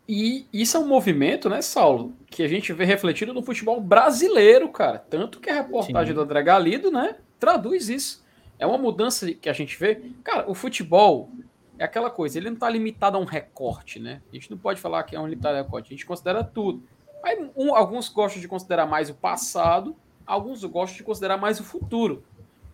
E 0.09 0.47
isso 0.53 0.77
é 0.77 0.81
um 0.81 0.87
movimento, 0.87 1.49
né, 1.49 1.63
Saulo, 1.63 2.13
que 2.27 2.43
a 2.43 2.49
gente 2.49 2.73
vê 2.73 2.85
refletido 2.85 3.33
no 3.33 3.43
futebol 3.43 3.81
brasileiro, 3.81 4.69
cara. 4.69 4.99
Tanto 4.99 5.41
que 5.41 5.49
a 5.49 5.55
reportagem 5.55 6.09
Sim. 6.09 6.15
do 6.15 6.21
André 6.21 6.43
Galido, 6.43 6.91
né, 6.91 7.17
traduz 7.39 7.89
isso. 7.89 8.25
É 8.59 8.67
uma 8.67 8.79
mudança 8.79 9.33
que 9.33 9.49
a 9.49 9.53
gente 9.53 9.79
vê. 9.79 10.03
Cara, 10.23 10.51
o 10.51 10.55
futebol, 10.55 11.31
é 11.79 11.85
aquela 11.85 12.11
coisa, 12.11 12.39
ele 12.39 12.47
não 12.47 12.55
está 12.55 12.69
limitado 12.69 13.17
a 13.17 13.21
um 13.21 13.25
recorte, 13.25 13.99
né? 13.99 14.23
A 14.31 14.35
gente 14.35 14.51
não 14.51 14.59
pode 14.59 14.81
falar 14.81 15.03
que 15.05 15.17
é 15.17 15.21
um 15.21 15.27
limitado 15.27 15.57
recorte, 15.57 15.87
a 15.87 15.91
gente 15.91 16.07
considera 16.07 16.45
tudo. 16.45 16.83
Aí, 17.25 17.51
um, 17.57 17.75
alguns 17.75 18.09
gostam 18.09 18.41
de 18.41 18.49
considerar 18.49 18.87
mais 18.87 19.09
o 19.09 19.15
passado, 19.15 19.97
alguns 20.27 20.63
gostam 20.65 20.97
de 20.97 21.03
considerar 21.03 21.37
mais 21.37 21.61
o 21.61 21.65
futuro. 21.65 22.25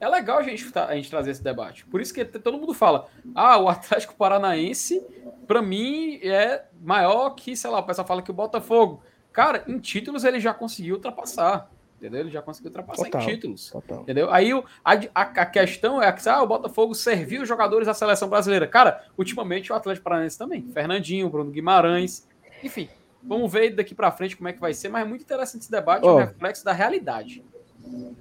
É 0.00 0.08
legal 0.08 0.38
a 0.38 0.42
gente, 0.42 0.66
a 0.78 0.94
gente 0.94 1.10
trazer 1.10 1.32
esse 1.32 1.42
debate. 1.42 1.84
Por 1.86 2.00
isso 2.00 2.14
que 2.14 2.24
todo 2.24 2.58
mundo 2.58 2.72
fala: 2.72 3.06
ah, 3.34 3.58
o 3.58 3.68
Atlético 3.68 4.14
Paranaense, 4.14 5.04
para 5.46 5.60
mim, 5.60 6.20
é 6.22 6.64
maior 6.80 7.30
que, 7.30 7.56
sei 7.56 7.70
lá, 7.70 7.80
o 7.80 7.82
pessoal 7.82 8.06
fala 8.06 8.22
que 8.22 8.30
o 8.30 8.34
Botafogo. 8.34 9.02
Cara, 9.32 9.64
em 9.68 9.78
títulos 9.78 10.24
ele 10.24 10.40
já 10.40 10.54
conseguiu 10.54 10.96
ultrapassar. 10.96 11.70
Entendeu? 11.98 12.20
Ele 12.20 12.30
já 12.30 12.40
conseguiu 12.40 12.68
ultrapassar 12.68 13.04
total, 13.04 13.22
em 13.22 13.26
títulos. 13.26 13.70
Total. 13.70 14.02
Entendeu? 14.02 14.30
Aí 14.30 14.52
a, 14.84 14.92
a, 15.14 15.22
a, 15.22 15.46
questão 15.46 16.00
é 16.00 16.10
que 16.12 16.28
ah, 16.28 16.40
o 16.42 16.46
Botafogo 16.46 16.94
serviu 16.94 17.42
os 17.42 17.48
jogadores 17.48 17.86
da 17.86 17.94
seleção 17.94 18.28
brasileira. 18.28 18.68
Cara, 18.68 19.04
ultimamente 19.18 19.72
o 19.72 19.74
Atlético 19.74 20.04
Paranaense 20.04 20.38
também. 20.38 20.62
Fernandinho, 20.68 21.28
Bruno 21.28 21.50
Guimarães. 21.50 22.26
Enfim, 22.62 22.88
vamos 23.20 23.52
ver 23.52 23.70
daqui 23.70 23.96
para 23.96 24.12
frente 24.12 24.36
como 24.36 24.48
é 24.48 24.52
que 24.52 24.60
vai 24.60 24.72
ser. 24.72 24.88
Mas 24.88 25.02
é 25.02 25.08
muito 25.08 25.22
interessante 25.22 25.62
esse 25.62 25.70
debate, 25.70 26.04
oh. 26.04 26.10
é 26.10 26.12
um 26.12 26.18
reflexo 26.18 26.64
da 26.64 26.72
realidade. 26.72 27.44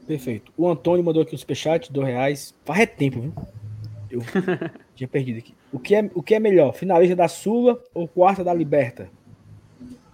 Perfeito. 0.06 0.52
O 0.58 0.70
Antônio 0.70 1.04
mandou 1.04 1.22
aqui 1.22 1.36
um 1.36 1.38
superchat, 1.38 1.92
dois 1.92 2.08
reais. 2.08 2.56
Faz 2.64 2.80
é 2.80 2.86
tempo, 2.86 3.22
viu? 3.22 3.34
Eu 4.10 4.22
tinha 4.96 5.08
perdido 5.08 5.40
aqui. 5.40 5.54
O 5.72 5.80
que, 5.80 5.96
é, 5.96 6.10
o 6.14 6.24
que 6.24 6.34
é 6.34 6.40
melhor, 6.40 6.74
finalista 6.74 7.16
da 7.16 7.28
Sula 7.28 7.82
ou 7.94 8.08
quarta 8.08 8.44
da 8.44 8.54
Liberta? 8.54 9.10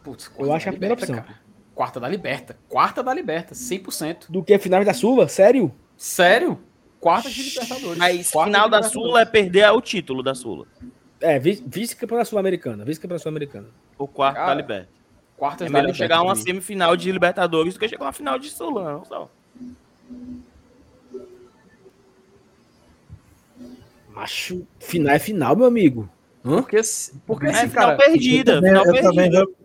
Putz, 0.03 0.31
eu 0.37 0.51
acho 0.51 0.67
a 0.67 0.71
primeira 0.71 0.95
opção. 0.95 1.15
Cara. 1.15 1.43
Quarta 1.73 1.99
da 1.99 2.07
Liberta. 2.07 2.57
Quarta 2.67 3.03
da 3.03 3.13
Liberta, 3.13 3.55
100%. 3.55 4.25
Do 4.29 4.43
que 4.43 4.57
final 4.57 4.83
da 4.83 4.93
Sula? 4.93 5.27
Sério? 5.27 5.73
Sério? 5.95 6.59
Quarta 6.99 7.29
de 7.29 7.43
Libertadores. 7.43 7.97
Mas 7.97 8.31
Quarta 8.31 8.51
final 8.51 8.69
da 8.69 8.83
Sula 8.83 9.21
é 9.21 9.25
perder 9.25 9.69
o 9.71 9.81
título 9.81 10.21
da 10.21 10.35
Sula. 10.35 10.67
É, 11.19 11.39
vice-campeão 11.39 12.17
da 12.17 12.25
Sul-Americana. 12.25 12.83
Vice-campeão 12.83 13.17
da 13.17 13.21
Sul-Americana. 13.21 13.67
O 13.97 14.07
quarto 14.07 14.35
Cara, 14.35 14.47
da 14.47 14.55
Liberta. 14.55 14.89
Quarta 15.37 15.65
é 15.65 15.69
melhor 15.69 15.81
Liberta, 15.81 15.97
chegar 15.97 16.17
a 16.17 16.21
uma 16.21 16.35
semifinal 16.35 16.95
de 16.95 17.11
Libertadores 17.11 17.73
do 17.73 17.79
que 17.79 17.87
chegar 17.87 18.03
a 18.03 18.07
uma 18.07 18.13
final 18.13 18.37
de 18.37 18.49
Sula, 18.49 18.93
não 18.93 19.05
só. 19.05 19.29
Macho, 24.09 24.67
final 24.79 25.15
é 25.15 25.19
final, 25.19 25.55
meu 25.55 25.65
amigo. 25.65 26.09
Hã? 26.45 26.57
Porque, 26.57 26.81
porque 27.25 27.47
é 27.47 27.67
final 27.67 27.71
cara, 27.71 27.97
perdida. 27.97 28.61
Final 28.61 28.85
eu 28.85 28.91
perdida. 28.91 29.09
Também, 29.09 29.55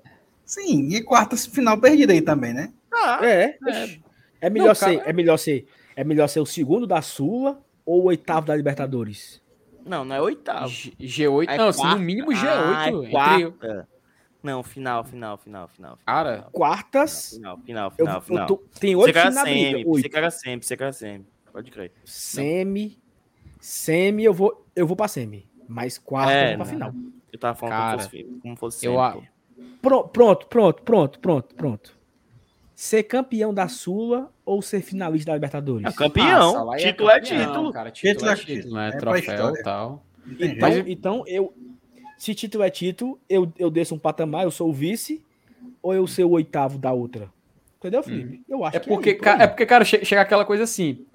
Sim, 0.45 0.89
e 0.95 1.03
quarta 1.03 1.37
final 1.37 1.79
perdida 1.79 2.13
aí 2.13 2.23
também, 2.23 2.55
né? 2.55 2.73
Ah, 2.91 3.21
é. 3.23 3.59
É, 3.69 3.99
é 4.41 4.51
melhor, 4.51 4.69
não, 4.69 4.75
ser, 4.75 5.03
é, 5.05 5.13
melhor 5.13 5.37
ser, 5.37 5.67
é 5.95 6.03
melhor 6.03 6.27
ser 6.29 6.41
o 6.41 6.47
segundo 6.47 6.87
da 6.87 7.03
Sula 7.03 7.61
ou 7.85 8.03
o 8.03 8.05
oitavo 8.07 8.47
da 8.47 8.57
Libertadores? 8.57 9.43
Não, 9.85 10.05
não 10.05 10.17
é 10.17 10.21
oitavo. 10.21 10.69
G, 10.99 11.29
8 11.29 11.51
é 11.51 11.59
não, 11.59 11.73
quarta. 11.73 11.97
no 11.97 12.03
mínimo 12.03 12.29
G8. 12.29 12.47
Ah, 12.47 12.89
é 12.89 13.11
quarta. 13.11 13.89
Não, 14.49 14.63
final, 14.63 15.05
final, 15.05 15.37
final, 15.37 15.69
final. 15.69 15.99
Cara, 16.07 16.49
quartas. 16.53 17.35
Final, 17.35 17.59
final, 17.59 17.91
final, 17.91 18.15
eu, 18.15 18.21
final. 18.23 18.43
Eu 18.45 18.47
tô, 18.47 18.57
tem 18.81 18.97
oito 18.97 19.13
finais 19.13 19.35
na 19.35 19.43
briga. 19.43 19.85
Você 19.85 20.09
quer 20.09 20.33
sempre, 20.33 20.67
você 20.67 20.77
quer 20.77 20.95
sempre. 20.95 21.29
Pode 21.53 21.71
crer. 21.71 21.93
Semi. 22.03 22.99
Semi, 23.61 24.25
eu 24.25 24.33
vou, 24.33 24.67
eu 24.75 24.87
vou 24.87 24.97
pra 24.97 25.07
semi. 25.07 25.47
Mas 25.69 25.99
quarta 25.99 26.33
é, 26.33 26.55
eu 26.55 26.57
vou 26.57 26.65
pra 26.65 26.73
final. 26.73 26.95
Eu 27.31 27.39
tava 27.39 27.55
falando 27.59 27.77
Cara, 27.77 27.91
como 27.91 28.03
fosse, 28.03 28.25
como 28.41 28.57
fosse 28.57 28.87
eu, 28.87 28.99
sempre. 28.99 29.31
Pronto, 29.83 30.09
pronto, 30.09 30.47
pronto, 30.47 30.83
pronto, 30.83 31.21
pronto, 31.21 31.55
pronto. 31.55 31.99
Ser 32.75 33.03
campeão 33.03 33.53
da 33.53 33.69
Sula 33.69 34.33
ou 34.47 34.63
ser 34.63 34.81
finalista 34.81 35.31
da 35.31 35.35
Libertadores? 35.35 35.87
É 35.87 35.93
campeão. 35.93 36.73
Ah, 36.73 36.77
título 36.79 37.11
é, 37.11 37.21
campeão, 37.21 37.41
é 37.41 37.45
título. 37.45 37.73
Cara, 37.73 37.91
título, 37.91 38.15
título 38.15 38.31
é 38.31 38.37
título, 38.37 38.75
né? 38.77 38.89
É 38.89 38.93
Troféu 38.93 39.55
e 39.55 39.63
tal. 39.63 40.05
Então, 40.39 40.71
então, 40.87 41.25
eu. 41.27 41.55
Se 42.19 42.35
título 42.35 42.65
é 42.65 42.71
título, 42.71 43.19
eu, 43.29 43.51
eu 43.57 43.71
desço 43.71 43.95
um 43.95 43.99
patamar, 43.99 44.43
eu 44.43 44.51
sou 44.51 44.69
o 44.69 44.73
vice, 44.73 45.25
ou 45.81 45.95
eu 45.95 46.07
ser 46.07 46.25
o 46.25 46.31
oitavo 46.31 46.77
da 46.77 46.93
outra? 46.93 47.33
Entendeu, 47.79 48.03
Felipe? 48.03 48.39
Hum. 48.39 48.45
Eu 48.49 48.65
acho 48.65 48.77
é 48.77 48.81
porque, 48.81 49.15
que 49.15 49.29
é, 49.29 49.43
é 49.43 49.47
porque, 49.47 49.65
cara, 49.65 49.85
chega 49.85 50.21
aquela 50.21 50.45
coisa 50.45 50.65
assim. 50.65 51.07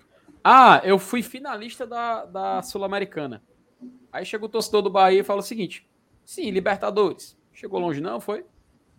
Ah, 0.41 0.81
eu 0.83 0.97
fui 0.97 1.21
finalista 1.21 1.85
da, 1.85 2.25
da 2.25 2.61
Sul-Americana. 2.61 3.43
Aí 4.11 4.25
chega 4.25 4.45
o 4.45 4.49
torcedor 4.49 4.81
do 4.81 4.89
Bahia 4.89 5.19
e 5.19 5.23
fala 5.23 5.41
o 5.41 5.43
seguinte: 5.43 5.85
sim, 6.23 6.49
Libertadores. 6.51 7.37
Chegou 7.51 7.79
longe, 7.79 7.99
não? 7.99 8.19
Foi? 8.19 8.45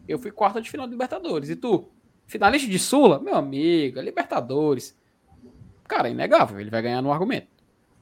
Eu 0.06 0.18
fui 0.18 0.30
quarta 0.30 0.60
de 0.60 0.70
final 0.70 0.86
de 0.86 0.92
Libertadores. 0.92 1.48
E 1.48 1.56
tu? 1.56 1.88
Finalista 2.26 2.68
de 2.68 2.78
Sula? 2.78 3.18
Meu 3.18 3.34
amigo, 3.34 3.98
é 3.98 4.02
Libertadores. 4.02 4.96
Cara, 5.88 6.08
é 6.08 6.12
inegável. 6.12 6.60
Ele 6.60 6.70
vai 6.70 6.82
ganhar 6.82 7.02
no 7.02 7.12
argumento. 7.12 7.48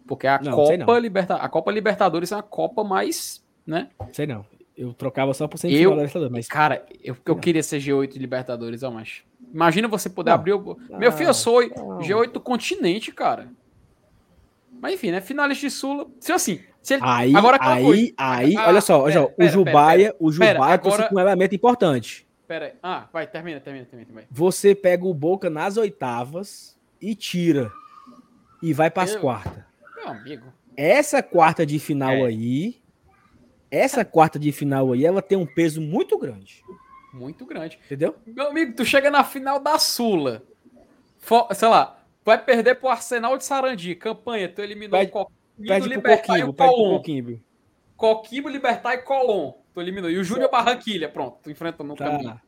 Porque 0.07 0.27
a, 0.27 0.41
não, 0.41 0.53
Copa, 0.53 0.99
Liberta... 0.99 1.37
a 1.37 1.49
Copa 1.49 1.71
Libertadores 1.71 2.33
é 2.33 2.37
a 2.37 2.43
Copa 2.43 2.83
mais. 2.83 3.42
Né? 3.67 3.89
Sei 4.13 4.27
não. 4.27 4.45
Eu 4.77 4.93
trocava 4.93 5.35
só 5.35 5.47
por 5.47 5.59
ser 5.59 5.71
eu, 5.71 5.91
Libertadores. 5.91 6.33
Mas... 6.33 6.49
Cara, 6.49 6.85
eu, 7.05 7.17
eu 7.25 7.37
queria 7.37 7.63
ser 7.63 7.79
G8 7.79 8.13
de 8.13 8.19
Libertadores, 8.19 8.83
ó, 8.83 8.91
mas. 8.91 9.23
Imagina 9.53 9.87
você 9.87 10.09
poder 10.09 10.31
não. 10.31 10.37
abrir 10.37 10.55
o. 10.55 10.77
Meu 10.91 11.13
filho, 11.13 11.29
eu 11.29 11.35
sou 11.35 11.61
não. 11.69 11.99
G8 11.99 12.33
do 12.33 12.41
continente, 12.41 13.13
cara. 13.13 13.49
Mas 14.81 14.95
enfim, 14.95 15.11
né? 15.13 15.21
Finalista 15.21 15.67
de 15.67 15.71
Sula. 15.71 16.07
Se 16.19 16.33
assim, 16.33 16.61
se 16.83 16.95
ele... 16.95 17.03
Aí, 17.05 17.37
agora 17.37 17.57
aí, 17.61 17.85
coisa. 17.85 18.13
aí, 18.19 18.57
ah, 18.57 18.69
olha 18.69 18.81
só, 18.81 19.03
olha 19.03 19.13
só, 19.13 19.31
o 19.39 19.47
Jubaia, 19.47 20.07
pera, 20.07 20.17
o 20.19 20.33
Jubaia 20.33 20.55
pera, 20.55 20.75
agora... 20.75 21.09
com 21.09 21.15
um 21.15 21.21
elemento 21.21 21.55
importante. 21.55 22.27
Pera 22.49 22.67
aí. 22.67 22.73
Ah, 22.83 23.09
vai, 23.13 23.27
termina, 23.27 23.61
termina, 23.61 23.85
termina, 23.85 24.07
termina. 24.07 24.29
Você 24.29 24.75
pega 24.75 25.07
o 25.07 25.15
Boca 25.15 25.49
nas 25.49 25.77
oitavas 25.77 26.77
e 27.01 27.15
tira. 27.15 27.71
E 28.61 28.73
vai 28.73 28.91
para 28.91 29.05
as 29.05 29.15
quartas. 29.15 29.63
Meu 29.97 30.09
amigo. 30.09 30.47
Essa 30.77 31.23
quarta 31.23 31.65
de 31.65 31.79
final 31.79 32.11
é. 32.11 32.25
aí, 32.25 32.82
essa 33.73 34.05
quarta 34.05 34.39
de 34.39 34.53
final 34.53 34.93
aí, 34.93 35.05
ela 35.05 35.23
tem 35.23 35.37
um 35.37 35.47
peso 35.47 35.81
muito 35.81 36.19
grande. 36.19 36.63
Muito 37.13 37.45
grande. 37.47 37.79
Entendeu? 37.87 38.15
Meu 38.27 38.49
amigo, 38.49 38.75
tu 38.75 38.85
chega 38.85 39.11
na 39.11 39.25
final 39.25 39.59
da 39.59 39.79
Sula. 39.79 40.43
sei 41.55 41.69
lá, 41.69 41.99
vai 42.25 42.43
perder 42.43 42.77
pro 42.77 42.89
Arsenal 42.89 43.37
de 43.37 43.45
Sarandi. 43.45 43.95
Campanha, 43.95 44.49
tu 44.49 44.61
eliminou 44.61 44.99
vai, 44.99 45.07
qualquer 45.07 45.33
Pede 45.67 45.89
pro 46.01 46.03
Coquimbo, 46.03 46.53
pede 46.53 46.71
pro 46.71 46.91
Coquimbo. 46.91 47.41
Coquimbo, 47.97 48.49
Libertar 48.49 48.95
e 48.95 48.99
Colom. 48.99 49.55
Tu 49.73 49.81
eliminou. 49.81 50.11
E 50.11 50.19
o 50.19 50.25
Júnior 50.25 50.51
Barranquilha, 50.51 51.09
pronto. 51.09 51.39
Tu 51.43 51.51
enfrenta 51.51 51.85
no 51.85 51.95
tá. 51.95 52.11
caminho. 52.11 52.41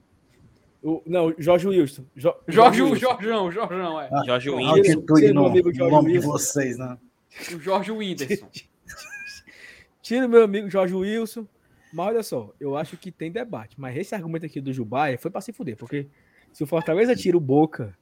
O, 0.82 1.02
não, 1.06 1.34
Jorge 1.38 1.66
Wilson. 1.66 2.04
Jo, 2.14 2.34
Jorge, 2.46 2.78
Jorge 2.78 3.00
Jorgeão, 3.00 3.50
Jorgeão, 3.50 4.00
é. 4.00 4.08
Ah, 4.12 4.22
Jorge 4.26 4.50
Wilson. 4.50 4.70
Altitude 4.70 5.32
no, 5.32 5.42
Jorge 5.42 5.78
nome 5.78 6.12
Wilson. 6.12 6.20
de 6.20 6.26
vocês, 6.26 6.78
né? 6.78 6.98
O 7.54 7.58
Jorge 7.58 7.90
Whindersson. 7.90 8.48
Tira 10.04 10.26
o 10.26 10.28
meu 10.28 10.44
amigo 10.44 10.68
Jorge 10.68 10.94
Wilson. 10.94 11.48
Mas 11.90 12.06
olha 12.08 12.22
só, 12.22 12.52
eu 12.60 12.76
acho 12.76 12.94
que 12.98 13.10
tem 13.10 13.32
debate. 13.32 13.80
Mas 13.80 13.96
esse 13.96 14.14
argumento 14.14 14.44
aqui 14.44 14.60
do 14.60 14.70
Jubaia 14.70 15.16
foi 15.16 15.30
pra 15.30 15.40
se 15.40 15.50
fuder, 15.50 15.78
porque 15.78 16.08
se 16.52 16.62
o 16.62 16.66
Fortaleza 16.66 17.16
tira 17.16 17.38
o 17.38 17.40
Boca 17.40 17.96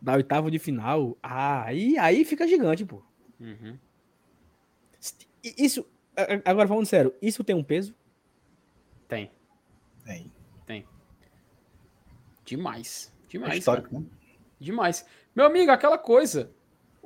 da 0.00 0.14
oitava 0.14 0.48
de 0.52 0.58
final, 0.60 1.18
aí, 1.20 1.98
aí 1.98 2.24
fica 2.24 2.46
gigante, 2.46 2.84
pô. 2.84 3.02
Uhum. 3.40 3.76
Isso, 5.42 5.84
agora 6.44 6.68
falando 6.68 6.86
sério, 6.86 7.12
isso 7.20 7.42
tem 7.42 7.56
um 7.56 7.64
peso? 7.64 7.92
Tem. 9.08 9.28
Tem. 10.04 10.32
Tem. 10.64 10.86
Demais. 12.44 13.12
Demais. 13.26 13.54
É 13.54 13.58
histórico, 13.58 13.98
né? 13.98 14.06
Demais. 14.60 15.04
Meu 15.34 15.46
amigo, 15.46 15.72
aquela 15.72 15.98
coisa. 15.98 16.52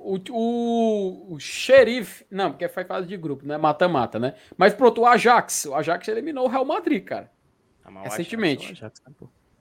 O, 0.03 0.19
o, 0.31 1.35
o 1.35 1.39
xerife. 1.39 2.25
Não, 2.31 2.51
porque 2.51 2.69
foi 2.69 2.85
fase 2.85 3.07
de 3.07 3.17
grupo, 3.17 3.47
né? 3.47 3.59
Mata-mata, 3.59 4.19
né? 4.19 4.35
Mas 4.57 4.73
pronto, 4.73 5.03
o 5.03 5.07
Ajax. 5.07 5.67
O 5.67 5.75
Ajax 5.75 6.09
eliminou 6.09 6.47
o 6.47 6.49
Real 6.49 6.65
Madrid, 6.65 7.05
cara. 7.05 7.31
Ah, 7.85 8.03
recentemente. 8.03 8.69
O 8.69 8.73
Ajax, 8.73 9.01
tá, 9.01 9.11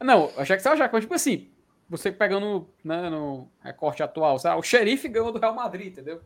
não, 0.01 0.27
o 0.27 0.39
Ajax 0.39 0.65
é 0.65 0.69
o 0.69 0.73
Ajax, 0.73 0.93
mas 0.93 1.03
tipo 1.03 1.13
assim, 1.13 1.51
você 1.89 2.11
pegando 2.11 2.69
né, 2.83 3.09
no 3.09 3.49
recorte 3.61 4.01
atual, 4.01 4.39
sabe? 4.39 4.59
o 4.59 4.63
xerife 4.63 5.09
ganhou 5.09 5.31
do 5.31 5.39
Real 5.39 5.53
Madrid, 5.53 5.87
entendeu? 5.87 6.21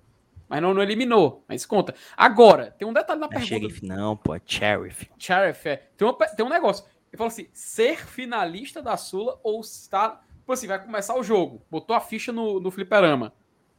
Mas 0.48 0.62
não, 0.62 0.74
não 0.74 0.84
eliminou. 0.84 1.44
Mas 1.48 1.66
conta. 1.66 1.96
Agora, 2.16 2.76
tem 2.78 2.88
um 2.88 2.94
detalhe 2.94 3.20
na 3.20 3.26
é 3.26 3.30
pergunta. 3.30 3.48
Sheriff, 3.48 3.86
não, 3.86 4.16
pô, 4.16 4.36
é 4.36 4.42
Sheriff. 4.46 5.10
Sheriff, 5.18 5.68
é. 5.68 5.78
Tem, 5.98 6.08
uma, 6.08 6.14
tem 6.14 6.46
um 6.46 6.50
negócio. 6.50 6.86
Ele 7.12 7.18
falou 7.18 7.30
assim: 7.30 7.48
ser 7.54 8.06
finalista 8.06 8.82
da 8.82 8.96
Sula 8.98 9.40
ou 9.42 9.62
estar. 9.62 10.24
Tipo 10.40 10.52
assim, 10.52 10.68
vai 10.68 10.84
começar 10.84 11.16
o 11.16 11.24
jogo. 11.24 11.66
Botou 11.72 11.96
a 11.96 12.00
ficha 12.00 12.32
no, 12.32 12.60
no 12.60 12.70
fliperama. 12.70 13.34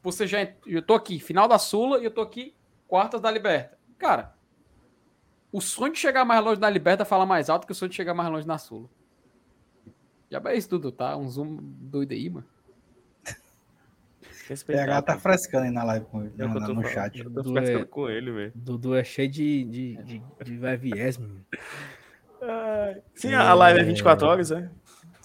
Você 0.05 0.26
já. 0.26 0.47
Eu 0.66 0.83
tô 0.83 0.92
aqui, 0.92 1.18
final 1.18 1.49
da 1.49 1.58
Sula, 1.58 1.99
e 1.99 2.05
eu 2.05 2.10
tô 2.10 2.20
aqui, 2.20 2.55
quartas 2.86 3.23
da 3.23 3.31
Liberta. 3.31 3.78
Cara, 3.99 4.34
o 5.50 5.62
sonho 5.62 5.94
de 5.94 5.99
chegar 5.99 6.26
mais 6.26 6.44
longe 6.44 6.60
na 6.60 6.68
Liberta 6.68 7.07
fala 7.07 7.24
mais 7.24 7.49
alto 7.49 7.66
que 7.66 7.73
o 7.73 7.74
sonho 7.74 7.89
de 7.89 7.97
chegar 7.97 8.12
mais 8.12 8.31
longe 8.31 8.47
na 8.47 8.58
Sula. 8.58 8.86
Já 10.31 10.42
é 10.44 10.57
isso 10.57 10.68
tudo, 10.68 10.92
tá? 10.92 11.16
Um 11.16 11.28
zoom 11.28 11.58
doido 11.60 12.12
aí, 12.12 12.28
mano. 12.28 12.47
PH 14.66 15.02
tá 15.02 15.18
frescando 15.18 15.65
aí 15.65 15.70
na 15.70 15.84
live 15.84 16.05
com 16.05 16.23
ele, 16.23 16.34
é 16.39 16.47
no, 16.47 16.60
no 16.74 16.84
chat. 16.84 17.18
Eu 17.18 17.24
tô 17.24 17.42
Dudu 17.42 17.52
frescando 17.55 17.83
é, 17.84 17.86
com 17.86 18.10
ele, 18.10 18.31
velho. 18.31 18.52
Dudu 18.55 18.94
é 18.94 19.02
cheio 19.02 19.31
de, 19.31 19.65
de, 19.65 19.97
de, 20.02 20.23
de 20.44 20.58
VVS, 20.58 21.16
mano. 21.16 21.47
Sim, 23.15 23.33
é... 23.33 23.36
a 23.36 23.55
live 23.55 23.81
é 23.81 23.84
24 23.84 24.26
horas, 24.26 24.50
é? 24.50 24.68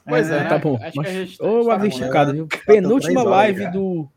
Pois 0.07 0.31
é, 0.31 0.37
é 0.37 0.43
tá 0.45 0.57
bom. 0.57 0.77
Acho 0.81 0.95
mas... 0.95 1.07
que 1.07 1.17
a 1.17 1.25
gente 1.25 1.43
Ô, 1.43 1.65
tá 1.65 1.85
esticado, 1.85 2.33
viu? 2.33 2.47
Penúltima 2.65 3.23
live 3.23 3.69
do. 3.71 4.09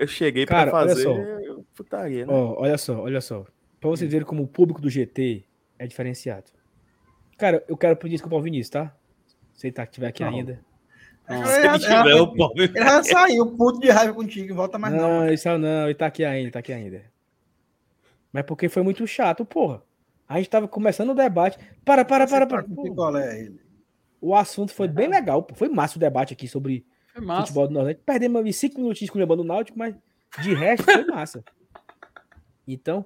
Eu 0.00 0.06
cheguei 0.06 0.46
Cara, 0.46 0.70
pra 0.70 0.80
fazer. 0.80 1.06
Olha 1.06 1.54
só. 1.54 1.62
Putaria, 1.74 2.24
né? 2.24 2.32
Ó, 2.32 2.62
olha 2.62 2.78
só, 2.78 2.98
olha 3.02 3.20
só. 3.20 3.44
Pra 3.78 3.90
vocês 3.90 4.10
verem 4.10 4.26
como 4.26 4.42
o 4.42 4.46
público 4.46 4.80
do 4.80 4.88
GT 4.88 5.44
é 5.78 5.86
diferenciado. 5.86 6.46
Cara, 7.36 7.62
eu 7.68 7.76
quero 7.76 7.94
pedir 7.96 8.12
desculpa 8.12 8.34
ao 8.34 8.42
Vinícius, 8.42 8.70
tá? 8.70 8.96
Se 9.52 9.66
ele 9.66 9.74
tá, 9.74 9.84
estiver 9.84 10.08
aqui 10.08 10.24
não. 10.24 10.30
ainda. 10.30 10.64
Não, 11.28 11.44
se 11.44 11.66
ele 11.66 11.78
tiver, 11.78 12.14
o 12.14 12.34
pobre. 12.34 12.64
Ele 12.64 12.78
já 12.78 13.02
saiu, 13.02 13.46
puto 13.54 13.78
de 13.78 13.90
raiva 13.90 14.14
contigo, 14.14 14.54
volta 14.54 14.78
mais 14.78 14.94
não. 14.94 15.20
Não, 15.20 15.32
isso 15.32 15.58
não, 15.58 15.84
ele 15.84 15.94
tá 15.94 16.06
aqui 16.06 16.24
ainda, 16.24 16.40
ele 16.40 16.50
tá 16.50 16.60
aqui 16.60 16.72
ainda. 16.72 17.04
Mas 18.32 18.44
porque 18.44 18.70
foi 18.70 18.82
muito 18.82 19.06
chato, 19.06 19.44
porra. 19.44 19.82
A 20.26 20.38
gente 20.38 20.48
tava 20.48 20.66
começando 20.66 21.10
o 21.10 21.14
debate. 21.14 21.58
Para, 21.84 22.06
para, 22.06 22.26
para, 22.26 22.46
para. 22.46 22.64
Qual 22.64 23.16
é 23.18 23.38
ele? 23.38 23.60
O 24.18 24.34
assunto 24.34 24.72
foi 24.72 24.88
bem 24.88 25.08
legal. 25.08 25.46
Foi 25.54 25.68
massa 25.68 25.98
o 25.98 26.00
debate 26.00 26.32
aqui 26.32 26.48
sobre 26.48 26.86
futebol 27.14 27.68
do 27.68 27.74
Nordeste. 27.74 28.02
Perdemos 28.04 28.56
cinco 28.56 28.80
minutinhos 28.80 29.10
com 29.10 29.18
o 29.18 29.44
Náutico, 29.44 29.78
mas 29.78 29.94
de 30.42 30.54
resto 30.54 30.84
foi 30.84 31.04
massa. 31.06 31.44
Então, 32.72 33.04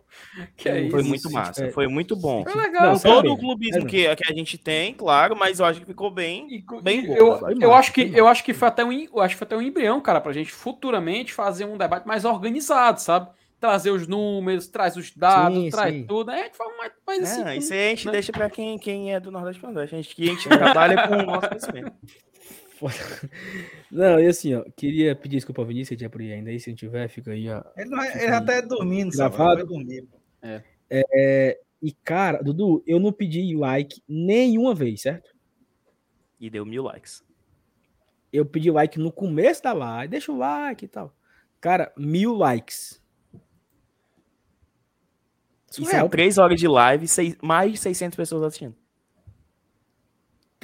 é 0.64 0.90
foi 0.90 1.02
muito 1.02 1.30
massa, 1.30 1.66
é, 1.66 1.70
foi 1.70 1.86
muito 1.86 2.14
bom. 2.14 2.44
Foi 2.44 2.60
legal. 2.60 2.92
Não, 2.92 2.98
todo 2.98 3.32
o 3.32 3.38
clubismo 3.38 3.84
é 3.84 3.86
que, 3.86 4.16
que 4.16 4.32
a 4.32 4.34
gente 4.34 4.58
tem, 4.58 4.92
claro, 4.92 5.34
mas 5.34 5.58
eu 5.58 5.64
acho 5.64 5.80
que 5.80 5.86
ficou 5.86 6.10
bem, 6.10 6.64
bem 6.82 7.06
bom. 7.06 7.14
Eu, 7.14 7.60
eu, 7.60 7.74
acho 7.74 7.92
que, 7.92 8.10
eu 8.14 8.26
acho 8.28 8.44
que 8.44 8.52
foi 8.52 8.68
até 8.68 8.84
um, 8.84 8.92
eu 8.92 9.20
acho 9.20 9.34
que 9.34 9.38
foi 9.38 9.46
até 9.46 9.56
um 9.56 9.62
embrião, 9.62 10.00
cara, 10.00 10.20
pra 10.20 10.32
gente 10.32 10.52
futuramente 10.52 11.32
fazer 11.32 11.64
um 11.64 11.78
debate 11.78 12.06
mais 12.06 12.24
organizado, 12.24 13.00
sabe? 13.00 13.30
Trazer 13.58 13.90
os 13.90 14.06
números, 14.06 14.66
traz 14.66 14.96
os 14.96 15.10
dados, 15.16 15.56
sim, 15.56 15.70
traz 15.70 15.94
sim. 15.94 16.04
tudo. 16.06 16.30
Aí 16.30 16.40
a 16.40 16.44
gente 16.44 16.56
fala 16.56 16.76
mais, 16.76 16.92
mais 17.06 17.22
assim. 17.22 17.44
É, 17.44 17.56
isso 17.56 17.72
aí 17.72 17.86
a 17.86 17.90
gente 17.90 18.06
né? 18.06 18.12
deixa 18.12 18.32
pra 18.32 18.50
quem, 18.50 18.78
quem 18.78 19.14
é 19.14 19.20
do 19.20 19.30
Nordeste 19.30 19.60
para 19.60 19.70
Nordeste. 19.70 19.94
A 19.94 20.02
gente, 20.02 20.22
a 20.22 20.26
gente 20.26 20.48
trabalha 20.50 21.08
com 21.08 21.14
o 21.14 21.22
nosso 21.22 21.48
conhecimento. 21.48 21.92
Não, 23.90 24.20
e 24.20 24.26
assim, 24.26 24.54
ó, 24.54 24.64
queria 24.76 25.14
pedir 25.14 25.36
desculpa 25.36 25.62
ao 25.62 25.66
Vinícius, 25.66 25.98
se 25.98 26.08
por 26.08 26.20
aí 26.20 26.32
ainda 26.32 26.50
aí, 26.50 26.58
se 26.58 26.70
não 26.70 26.76
tiver, 26.76 27.08
fica 27.08 27.30
aí, 27.30 27.48
ó. 27.48 27.62
Ele, 27.76 27.90
não, 27.90 28.02
é, 28.02 28.12
ele 28.16 28.28
já 28.28 28.40
tá 28.40 28.60
dormindo, 28.60 29.12
gravado. 29.12 29.66
Dormir, 29.66 30.06
é. 30.42 30.62
É, 30.90 31.60
e, 31.82 31.92
cara, 31.92 32.42
Dudu, 32.42 32.82
eu 32.86 32.98
não 32.98 33.12
pedi 33.12 33.54
like 33.54 34.02
nenhuma 34.08 34.74
vez, 34.74 35.02
certo? 35.02 35.34
E 36.40 36.50
deu 36.50 36.64
mil 36.64 36.82
likes. 36.82 37.22
Eu 38.32 38.44
pedi 38.44 38.70
like 38.70 38.98
no 38.98 39.12
começo 39.12 39.62
da 39.62 39.72
live, 39.72 40.10
deixa 40.10 40.32
o 40.32 40.36
like 40.36 40.84
e 40.84 40.88
tal. 40.88 41.14
Cara, 41.60 41.92
mil 41.96 42.34
likes. 42.34 43.02
Isso 45.70 45.94
é 45.94 46.08
três 46.08 46.38
horas 46.38 46.58
de 46.58 46.68
live, 46.68 47.08
seis, 47.08 47.36
mais 47.42 47.72
de 47.72 47.78
600 47.78 48.16
pessoas 48.16 48.42
assistindo. 48.42 48.76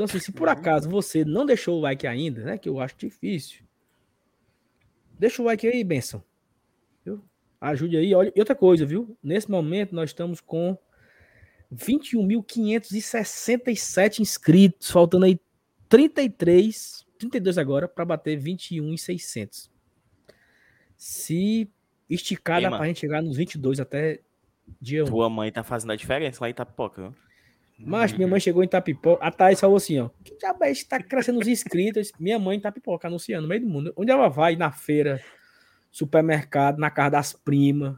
Então, 0.00 0.06
assim, 0.06 0.18
se 0.18 0.32
por 0.32 0.48
uhum. 0.48 0.54
acaso 0.54 0.88
você 0.88 1.26
não 1.26 1.44
deixou 1.44 1.76
o 1.76 1.80
like 1.82 2.06
ainda, 2.06 2.42
né? 2.42 2.56
Que 2.56 2.70
eu 2.70 2.80
acho 2.80 2.96
difícil. 2.96 3.62
Deixa 5.18 5.42
o 5.42 5.44
like 5.44 5.66
aí, 5.66 5.84
benção. 5.84 6.24
Viu? 7.04 7.22
Ajude 7.60 7.98
aí. 7.98 8.14
Olha, 8.14 8.32
e 8.34 8.40
outra 8.40 8.54
coisa, 8.54 8.86
viu? 8.86 9.14
Nesse 9.22 9.50
momento 9.50 9.94
nós 9.94 10.08
estamos 10.08 10.40
com 10.40 10.74
21.567 11.70 14.20
inscritos, 14.20 14.90
faltando 14.90 15.26
aí 15.26 15.38
33, 15.86 17.06
32 17.18 17.58
agora 17.58 17.86
para 17.86 18.06
bater 18.06 18.40
21.600. 18.40 19.68
Se 20.96 21.70
esticar, 22.08 22.62
dá 22.62 22.70
pra 22.70 22.86
gente 22.86 23.00
chegar 23.00 23.20
nos 23.20 23.36
22 23.36 23.80
até 23.80 24.22
dia 24.80 25.04
1. 25.04 25.08
Tua 25.08 25.28
mãe 25.28 25.52
tá 25.52 25.62
fazendo 25.62 25.92
a 25.92 25.96
diferença 25.96 26.38
lá 26.40 26.48
em 26.48 26.52
Itapipoca, 26.52 27.02
viu? 27.02 27.14
Mas 27.82 28.12
minha 28.12 28.28
mãe 28.28 28.38
chegou 28.38 28.62
em 28.62 28.68
Tapipoca. 28.68 29.24
A 29.24 29.30
Thaís 29.30 29.58
falou 29.58 29.76
assim: 29.76 29.98
ó, 30.00 30.10
que 30.22 30.36
diabo 30.36 30.64
é 30.64 30.72
Tá 30.88 31.02
crescendo 31.02 31.40
os 31.40 31.48
inscritos. 31.48 32.12
Minha 32.18 32.38
mãe 32.38 32.58
em 32.58 32.60
Tapipoca, 32.60 33.08
anunciando 33.08 33.42
no 33.42 33.48
meio 33.48 33.62
do 33.62 33.68
mundo. 33.68 33.92
Onde 33.96 34.10
ela 34.10 34.28
vai? 34.28 34.54
Na 34.54 34.70
feira, 34.70 35.20
supermercado, 35.90 36.78
na 36.78 36.90
casa 36.90 37.10
das 37.10 37.32
primas. 37.32 37.96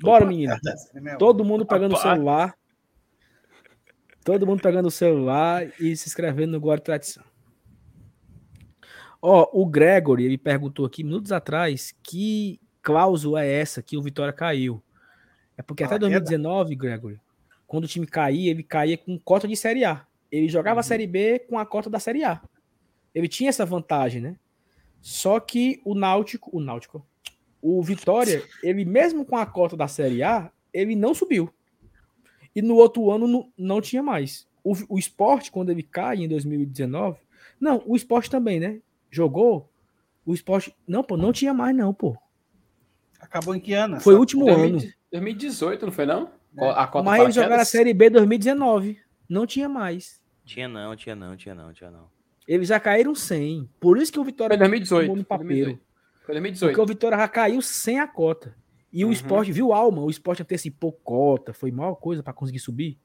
Bora, 0.00 0.24
menina. 0.24 0.58
Todo 1.18 1.44
mundo 1.44 1.66
pegando 1.66 1.94
o 1.94 1.98
celular. 1.98 2.54
Todo 4.24 4.46
mundo 4.46 4.62
pegando 4.62 4.86
o 4.86 4.90
celular 4.90 5.66
e 5.80 5.96
se 5.96 6.08
inscrevendo 6.08 6.52
no 6.52 6.60
Glória 6.60 6.82
Tradição. 6.82 7.24
Ó, 9.20 9.48
o 9.52 9.66
Gregory, 9.66 10.24
ele 10.24 10.38
perguntou 10.38 10.86
aqui 10.86 11.02
minutos 11.02 11.32
atrás 11.32 11.94
que 12.02 12.60
cláusula 12.82 13.44
é 13.44 13.52
essa 13.52 13.82
que 13.82 13.96
o 13.96 14.02
Vitória 14.02 14.32
caiu. 14.32 14.82
É 15.56 15.62
porque 15.62 15.84
até 15.84 15.98
2019, 15.98 16.74
Gregory, 16.74 17.20
quando 17.70 17.84
o 17.84 17.86
time 17.86 18.04
caía, 18.04 18.50
ele 18.50 18.64
caía 18.64 18.98
com 18.98 19.16
cota 19.16 19.46
de 19.46 19.54
Série 19.54 19.84
A. 19.84 20.04
Ele 20.28 20.48
jogava 20.48 20.78
uhum. 20.78 20.80
a 20.80 20.82
Série 20.82 21.06
B 21.06 21.38
com 21.38 21.56
a 21.56 21.64
cota 21.64 21.88
da 21.88 22.00
Série 22.00 22.24
A. 22.24 22.42
Ele 23.14 23.28
tinha 23.28 23.48
essa 23.48 23.64
vantagem, 23.64 24.20
né? 24.20 24.34
Só 25.00 25.38
que 25.38 25.80
o 25.84 25.94
Náutico, 25.94 26.50
o 26.52 26.58
Náutico, 26.58 27.06
o 27.62 27.80
Vitória, 27.80 28.42
ele 28.60 28.84
mesmo 28.84 29.24
com 29.24 29.36
a 29.36 29.46
cota 29.46 29.76
da 29.76 29.86
Série 29.86 30.20
A, 30.20 30.50
ele 30.74 30.96
não 30.96 31.14
subiu. 31.14 31.48
E 32.56 32.60
no 32.60 32.74
outro 32.74 33.08
ano 33.08 33.28
não, 33.28 33.52
não 33.56 33.80
tinha 33.80 34.02
mais. 34.02 34.48
O, 34.64 34.74
o 34.88 34.98
esporte, 34.98 35.52
quando 35.52 35.70
ele 35.70 35.84
cai 35.84 36.16
em 36.16 36.28
2019, 36.28 37.20
não, 37.60 37.80
o 37.86 37.94
esporte 37.94 38.28
também, 38.28 38.58
né? 38.58 38.80
Jogou, 39.12 39.70
o 40.26 40.34
esporte, 40.34 40.74
não, 40.88 41.04
pô, 41.04 41.16
não 41.16 41.32
tinha 41.32 41.54
mais 41.54 41.76
não, 41.76 41.94
pô. 41.94 42.16
Acabou 43.20 43.54
em 43.54 43.60
que 43.60 43.74
ano? 43.74 44.00
Foi 44.00 44.16
o 44.16 44.18
último 44.18 44.46
2000, 44.46 44.64
ano. 44.66 44.92
2018, 45.12 45.86
não 45.86 45.92
foi 45.92 46.04
não? 46.04 46.39
A 46.58 46.86
Copa 46.86 47.04
Mas 47.04 47.22
eles 47.22 47.34
jogaram 47.34 47.62
a 47.62 47.64
Série 47.64 47.94
B 47.94 48.10
2019. 48.10 48.98
Não 49.28 49.46
tinha 49.46 49.68
mais. 49.68 50.20
Tinha 50.44 50.66
não, 50.66 50.96
tinha 50.96 51.14
não, 51.14 51.36
tinha 51.36 51.54
não, 51.54 51.72
tinha 51.72 51.90
não. 51.90 52.08
Eles 52.46 52.68
já 52.68 52.80
caíram 52.80 53.14
sem. 53.14 53.70
Por 53.78 53.96
isso 53.98 54.12
que 54.12 54.18
o 54.18 54.24
Vitória 54.24 54.58
foi 54.58 54.68
2018, 54.68 55.16
no 55.16 55.24
papel. 55.24 55.78
Foi 56.24 56.34
2018. 56.34 56.70
Porque 56.70 56.80
o 56.80 56.86
Vitória 56.86 57.16
já 57.16 57.28
caiu 57.28 57.62
sem 57.62 58.00
a 58.00 58.08
cota. 58.08 58.56
E 58.92 59.04
uhum. 59.04 59.10
o 59.10 59.12
esporte 59.12 59.52
viu 59.52 59.72
alma. 59.72 60.02
O 60.02 60.10
esporte 60.10 60.42
antecipou 60.42 60.92
cota. 60.92 61.52
Foi 61.52 61.70
maior 61.70 61.94
coisa 61.94 62.22
para 62.22 62.32
conseguir 62.32 62.58
subir. 62.58 62.98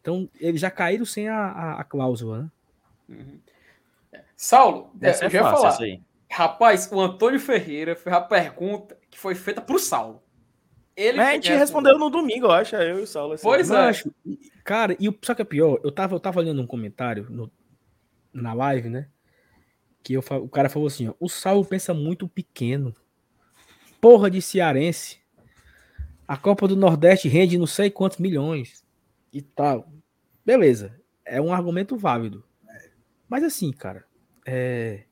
Então, 0.00 0.28
eles 0.40 0.60
já 0.60 0.70
caíram 0.70 1.04
sem 1.04 1.28
a, 1.28 1.36
a, 1.36 1.80
a 1.80 1.84
cláusula, 1.84 2.42
né? 2.42 2.50
Uhum. 3.10 3.38
Saulo, 4.34 4.90
é, 5.00 5.10
eu 5.10 5.30
já 5.30 5.30
ia 5.30 5.42
falar. 5.42 5.78
Rapaz, 6.30 6.90
o 6.90 6.98
Antônio 6.98 7.38
Ferreira 7.38 7.94
fez 7.94 8.16
a 8.16 8.20
pergunta 8.20 8.98
que 9.10 9.18
foi 9.18 9.34
feita 9.34 9.60
pro 9.60 9.78
Saulo. 9.78 10.21
Ele 10.96 11.16
Mas 11.16 11.28
a 11.28 11.32
gente 11.32 11.52
respondeu 11.52 11.98
no 11.98 12.10
domingo, 12.10 12.46
eu 12.46 12.50
acho, 12.50 12.76
eu 12.76 13.00
e 13.00 13.02
o 13.02 13.06
Saulo. 13.06 13.34
Assim. 13.34 13.42
Pois 13.42 13.70
é. 13.70 13.76
Acho, 13.76 14.14
cara, 14.62 14.96
e 15.00 15.08
o, 15.08 15.18
só 15.22 15.34
que 15.34 15.42
é 15.42 15.44
pior, 15.44 15.80
eu 15.82 15.90
tava, 15.90 16.14
eu 16.14 16.20
tava 16.20 16.40
olhando 16.40 16.60
um 16.60 16.66
comentário 16.66 17.26
no, 17.30 17.50
na 18.32 18.52
live, 18.52 18.88
né? 18.88 19.08
Que 20.02 20.14
eu, 20.14 20.20
o 20.42 20.48
cara 20.48 20.68
falou 20.68 20.88
assim: 20.88 21.08
ó, 21.08 21.14
o 21.18 21.28
Saulo 21.28 21.64
pensa 21.64 21.94
muito 21.94 22.28
pequeno. 22.28 22.94
Porra 24.00 24.30
de 24.30 24.42
cearense. 24.42 25.20
A 26.26 26.36
Copa 26.36 26.66
do 26.66 26.76
Nordeste 26.76 27.28
rende 27.28 27.58
não 27.58 27.66
sei 27.66 27.90
quantos 27.90 28.18
milhões 28.18 28.84
e 29.32 29.40
tal. 29.40 29.88
Beleza, 30.44 31.00
é 31.24 31.40
um 31.40 31.52
argumento 31.52 31.96
válido. 31.96 32.44
Mas 33.28 33.44
assim, 33.44 33.72
cara, 33.72 34.04
é, 34.46 35.04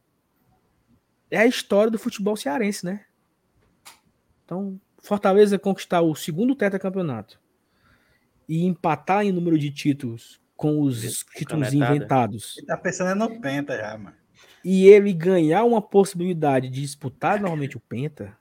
é 1.31 1.39
a 1.39 1.47
história 1.47 1.91
do 1.91 1.99
futebol 1.99 2.36
cearense, 2.36 2.84
né? 2.84 3.07
Então, 4.44 4.81
Fortaleza 5.02 5.58
conquistar 5.58 6.00
o 6.02 6.14
segundo 6.14 6.54
tetracampeonato 6.54 7.40
e 8.48 8.64
empatar 8.64 9.24
em 9.24 9.32
número 9.32 9.58
de 9.58 9.70
títulos 9.70 10.40
com 10.56 10.80
os 10.80 11.24
títulos 11.36 11.72
inventados. 11.72 12.58
Ele 12.58 12.66
tá 12.66 12.76
pensando 12.76 13.18
no 13.18 13.40
Penta 13.40 13.76
já, 13.76 13.96
mano. 13.96 14.16
E 14.64 14.86
ele 14.86 15.12
ganhar 15.12 15.64
uma 15.64 15.80
possibilidade 15.80 16.68
de 16.68 16.82
disputar 16.82 17.40
novamente 17.40 17.76
o 17.76 17.80
Penta. 17.80 18.36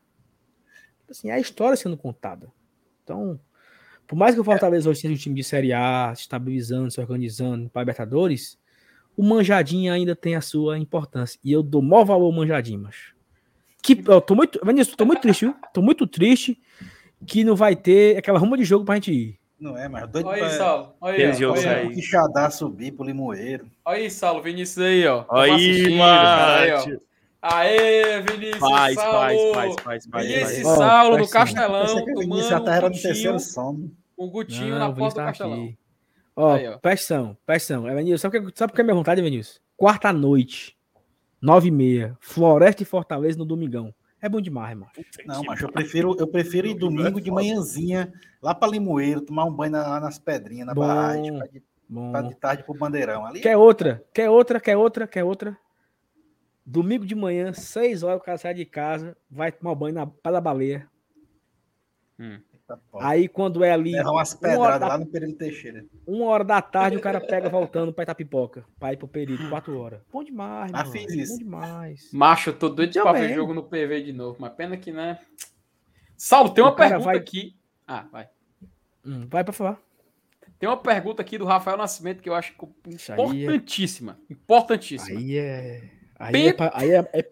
Assim, 1.09 1.29
é 1.29 1.33
a 1.33 1.39
história 1.39 1.77
sendo 1.77 1.95
contada. 1.95 2.51
Então, 3.03 3.39
por 4.05 4.15
mais 4.15 4.35
que 4.35 4.41
o 4.41 4.43
Fortaleza 4.43 4.89
hoje 4.89 5.01
seja 5.01 5.13
um 5.13 5.17
time 5.17 5.35
de 5.35 5.43
Série 5.43 5.71
A, 5.71 6.11
se 6.15 6.23
estabilizando, 6.23 6.91
se 6.91 6.99
organizando 6.99 7.69
para 7.69 7.83
Libertadores, 7.83 8.59
o 9.15 9.23
Manjadinho 9.23 9.93
ainda 9.93 10.15
tem 10.15 10.35
a 10.35 10.41
sua 10.41 10.77
importância. 10.77 11.39
E 11.43 11.51
eu 11.51 11.63
dou 11.63 11.81
maior 11.81 12.03
valor 12.03 12.25
ao 12.25 12.31
Manjadinho, 12.31 12.81
mas 12.81 13.13
que, 13.81 14.03
eu 14.07 14.21
tô 14.21 14.35
muito, 14.35 14.59
Vinícius, 14.63 14.95
tô 14.95 15.05
muito 15.05 15.21
triste, 15.21 15.45
viu? 15.45 15.55
Tô 15.73 15.81
muito 15.81 16.05
triste 16.05 16.59
que 17.25 17.43
não 17.43 17.55
vai 17.55 17.75
ter 17.75 18.17
aquela 18.17 18.39
ruma 18.39 18.57
de 18.57 18.63
jogo 18.63 18.85
pra 18.85 18.95
gente 18.95 19.11
ir. 19.11 19.39
Não 19.59 19.77
é, 19.77 19.89
mas 19.89 20.09
doido 20.09 20.27
olha 20.27 20.45
aí, 20.45 20.51
Saulo. 20.51 20.95
Olha 21.01 21.33
aí, 21.33 21.45
olha 21.45 21.71
aí. 21.71 21.93
Que 21.93 22.01
Xadá 22.01 22.49
subir 22.49 22.93
pro 22.93 23.05
Limoeiro. 23.05 23.69
Olha 23.83 23.97
aí, 23.97 24.09
Saulo, 24.09 24.41
Vinícius 24.41 24.85
aí, 24.85 25.05
ó. 25.05 25.25
Olha 25.27 25.53
aí, 25.53 25.97
mano. 25.97 27.01
Aê, 27.41 28.21
Vinícius 28.21 28.59
faz, 28.59 28.95
Saulo. 28.95 29.13
Faz, 29.13 29.53
faz, 29.53 29.75
faz, 29.83 30.05
faz, 30.05 30.27
Vinícius 30.27 30.61
faz. 30.61 30.77
Saulo 30.77 31.17
no 31.17 31.29
Castelão. 31.29 32.05
Vinícius 32.05 32.49
já 32.49 32.59
tá 32.61 32.75
era 32.75 32.89
no 32.89 33.01
terceiro 33.01 33.39
sono. 33.39 33.91
Um 34.17 34.29
gutinho 34.29 34.71
não, 34.71 34.79
na 34.79 34.93
porta 34.93 35.21
do 35.21 35.25
Castelão. 35.25 35.63
Aqui. 35.63 35.77
Ó, 36.35 36.57
ó. 36.57 36.77
pressão, 36.77 37.37
pressão. 37.45 37.87
É, 37.87 37.95
Vinícius, 37.95 38.21
sabe, 38.21 38.39
por 38.41 38.73
que 38.73 38.81
é 38.81 38.83
minha 38.83 38.95
vontade, 38.95 39.21
Vinícius? 39.21 39.59
Quarta 39.75 40.13
noite, 40.13 40.77
nove 41.41 41.67
e 41.69 41.71
meia, 41.71 42.17
Floresta 42.19 42.83
e 42.83 42.85
Fortaleza 42.85 43.37
no 43.37 43.45
Domingão. 43.45 43.93
É 44.21 44.27
bom 44.27 44.41
demais, 44.41 44.77
mano. 44.77 44.91
Não, 45.25 45.43
mas 45.43 45.61
eu 45.61 45.71
prefiro, 45.71 46.15
eu 46.19 46.27
prefiro 46.27 46.67
ir 46.67 46.73
domingo 46.73 47.21
de 47.21 47.31
manhãzinha 47.31 48.11
lá 48.41 48.53
para 48.53 48.71
Limoeiro, 48.71 49.21
tomar 49.21 49.45
um 49.45 49.53
banho 49.53 49.71
lá 49.71 49.99
nas 49.99 50.19
pedrinhas, 50.19 50.67
na 50.67 50.73
bom, 50.73 50.81
barragem, 50.81 51.37
pra 51.37 51.47
de, 51.47 51.63
pra 52.11 52.21
de 52.23 52.35
tarde 52.35 52.63
pro 52.63 52.73
Bandeirão. 52.73 53.25
Ali. 53.25 53.39
Quer 53.39 53.55
outra? 53.55 54.03
Quer 54.13 54.29
outra? 54.29 54.59
Quer 54.59 54.75
outra? 54.75 55.07
Quer 55.07 55.23
outra? 55.23 55.57
Domingo 56.65 57.05
de 57.05 57.15
manhã, 57.15 57.53
seis 57.53 58.03
horas, 58.03 58.19
o 58.19 58.23
cara 58.23 58.37
sai 58.37 58.53
de 58.53 58.65
casa, 58.65 59.15
vai 59.31 59.51
tomar 59.51 59.73
banho 59.73 59.95
na 59.95 60.05
Praia 60.05 60.33
da 60.33 60.41
Baleia. 60.41 60.87
Hum. 62.19 62.39
Aí 62.99 63.27
quando 63.27 63.63
é 63.63 63.71
ali. 63.71 63.99
Umas 64.01 64.33
pedradas 64.33 64.87
lá 64.87 64.97
no 64.97 65.05
período 65.05 65.35
Teixeira. 65.35 65.85
Uma 66.05 66.25
hora 66.25 66.43
da 66.43 66.61
tarde 66.61 66.97
o 66.97 67.01
cara 67.01 67.19
pega 67.21 67.49
voltando 67.49 67.93
pra 67.93 68.03
Itapipoca. 68.03 68.65
Pra 68.79 68.93
ir 68.93 68.97
pro 68.97 69.07
período, 69.07 69.49
quatro 69.49 69.77
horas. 69.79 70.01
Bom 70.11 70.23
demais, 70.23 70.71
mano. 70.71 70.91
fiz 70.91 71.11
isso. 71.13 71.33
Bom 71.33 71.39
demais. 71.39 72.09
Macho, 72.11 72.49
eu 72.49 72.57
tô 72.57 72.69
doido 72.69 72.93
pra 72.93 73.13
ver 73.13 73.33
jogo 73.33 73.53
no 73.53 73.63
PV 73.63 74.03
de 74.03 74.13
novo, 74.13 74.37
mas 74.39 74.53
pena 74.53 74.77
que, 74.77 74.91
né? 74.91 75.19
Saulo, 76.17 76.49
tem 76.49 76.63
uma 76.63 76.75
pergunta 76.75 77.05
vai... 77.05 77.17
aqui. 77.17 77.55
Ah, 77.87 78.05
vai. 78.11 78.27
Hum, 79.05 79.25
vai 79.29 79.43
pra 79.43 79.53
falar. 79.53 79.79
Tem 80.59 80.67
uma 80.67 80.77
pergunta 80.77 81.21
aqui 81.21 81.37
do 81.37 81.45
Rafael 81.45 81.77
Nascimento 81.77 82.21
que 82.21 82.27
eu 82.27 82.35
acho 82.35 82.53
importantíssima. 82.85 84.19
É... 84.29 84.33
Importantíssima. 84.33 85.17
Aí 85.17 85.37
é. 85.37 85.89
Aí, 86.19 86.47
é, 86.47 86.53
pra... 86.53 86.71
aí, 86.73 86.91
é, 86.91 87.09
é... 87.13 87.31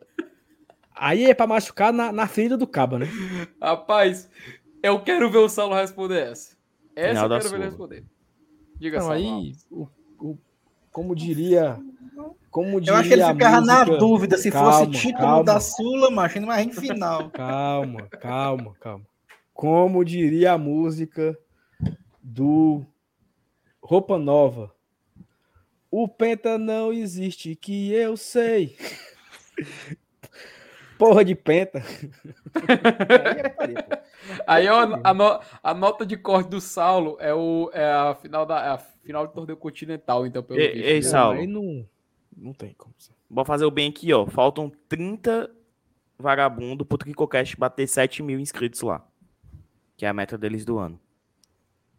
aí 0.95 1.25
é 1.25 1.33
pra 1.33 1.45
machucar 1.45 1.91
na, 1.91 2.13
na 2.13 2.25
ferida 2.25 2.55
do 2.55 2.65
cabo, 2.65 2.97
né? 2.97 3.07
Rapaz, 3.61 4.29
eu 4.81 4.99
quero 4.99 5.29
ver 5.29 5.39
o 5.39 5.49
Saulo 5.49 5.75
responder 5.75 6.31
essa. 6.31 6.55
Essa 6.95 7.09
Final 7.09 7.23
eu 7.23 7.37
quero 7.37 7.49
ver 7.49 7.55
ele 7.55 7.65
responder. 7.65 8.05
Diga, 8.79 8.99
Não, 8.99 9.11
aí, 9.11 9.53
o, 9.71 9.87
o, 10.19 10.37
como 10.91 11.15
diria. 11.15 11.79
Como 12.49 12.81
diria 12.81 12.93
eu 12.93 12.95
acho 12.97 13.07
que 13.07 13.13
ele 13.13 13.25
ficava 13.25 13.61
música... 13.61 13.85
na 13.85 13.97
dúvida 13.97 14.37
se 14.37 14.51
calma, 14.51 14.71
fosse 14.71 14.91
título 14.91 15.27
calma. 15.27 15.43
da 15.43 15.59
Sula, 15.59 16.09
mas 16.09 16.35
não 16.35 16.51
é 16.51 16.63
em 16.63 16.71
final. 16.71 17.29
Calma, 17.31 18.07
calma, 18.07 18.75
calma. 18.79 19.05
Como 19.53 20.03
diria 20.03 20.53
a 20.53 20.57
música 20.57 21.37
do 22.21 22.83
Roupa 23.81 24.17
Nova. 24.17 24.73
O 25.89 26.07
Penta 26.07 26.57
não 26.57 26.91
existe, 26.91 27.55
que 27.55 27.91
eu 27.91 28.17
sei. 28.17 28.75
Porra 30.97 31.23
de 31.23 31.35
Penta. 31.35 31.83
Aí 34.45 34.67
a, 34.67 35.13
no, 35.13 35.39
a, 35.63 35.73
nota 35.73 36.05
de 36.05 36.17
corte 36.17 36.49
do 36.49 36.59
Saulo 36.59 37.17
é, 37.19 37.33
o, 37.33 37.69
é 37.73 37.91
a 37.91 38.15
final 38.15 38.45
da 38.45 38.65
é 38.65 38.69
a 38.69 38.77
final 38.77 39.27
do 39.27 39.33
torneio 39.33 39.57
continental, 39.57 40.25
então 40.25 40.43
pelo 40.43 40.59
Ei, 40.59 40.81
ei 40.81 41.03
Saulo. 41.03 41.39
Aí 41.39 41.47
não, 41.47 41.87
não 42.35 42.53
tem 42.53 42.73
como. 42.73 42.93
Vou 43.29 43.45
fazer 43.45 43.65
o 43.65 43.71
bem 43.71 43.89
aqui, 43.89 44.11
ó. 44.13 44.25
Faltam 44.25 44.71
30 44.89 45.49
vagabundo 46.17 46.85
pro 46.85 46.97
Tricocast 46.97 47.55
bater 47.57 47.87
7 47.87 48.23
mil 48.23 48.39
inscritos 48.39 48.81
lá. 48.81 49.05
Que 49.95 50.05
é 50.05 50.09
a 50.09 50.13
meta 50.13 50.37
deles 50.37 50.65
do 50.65 50.77
ano. 50.77 50.99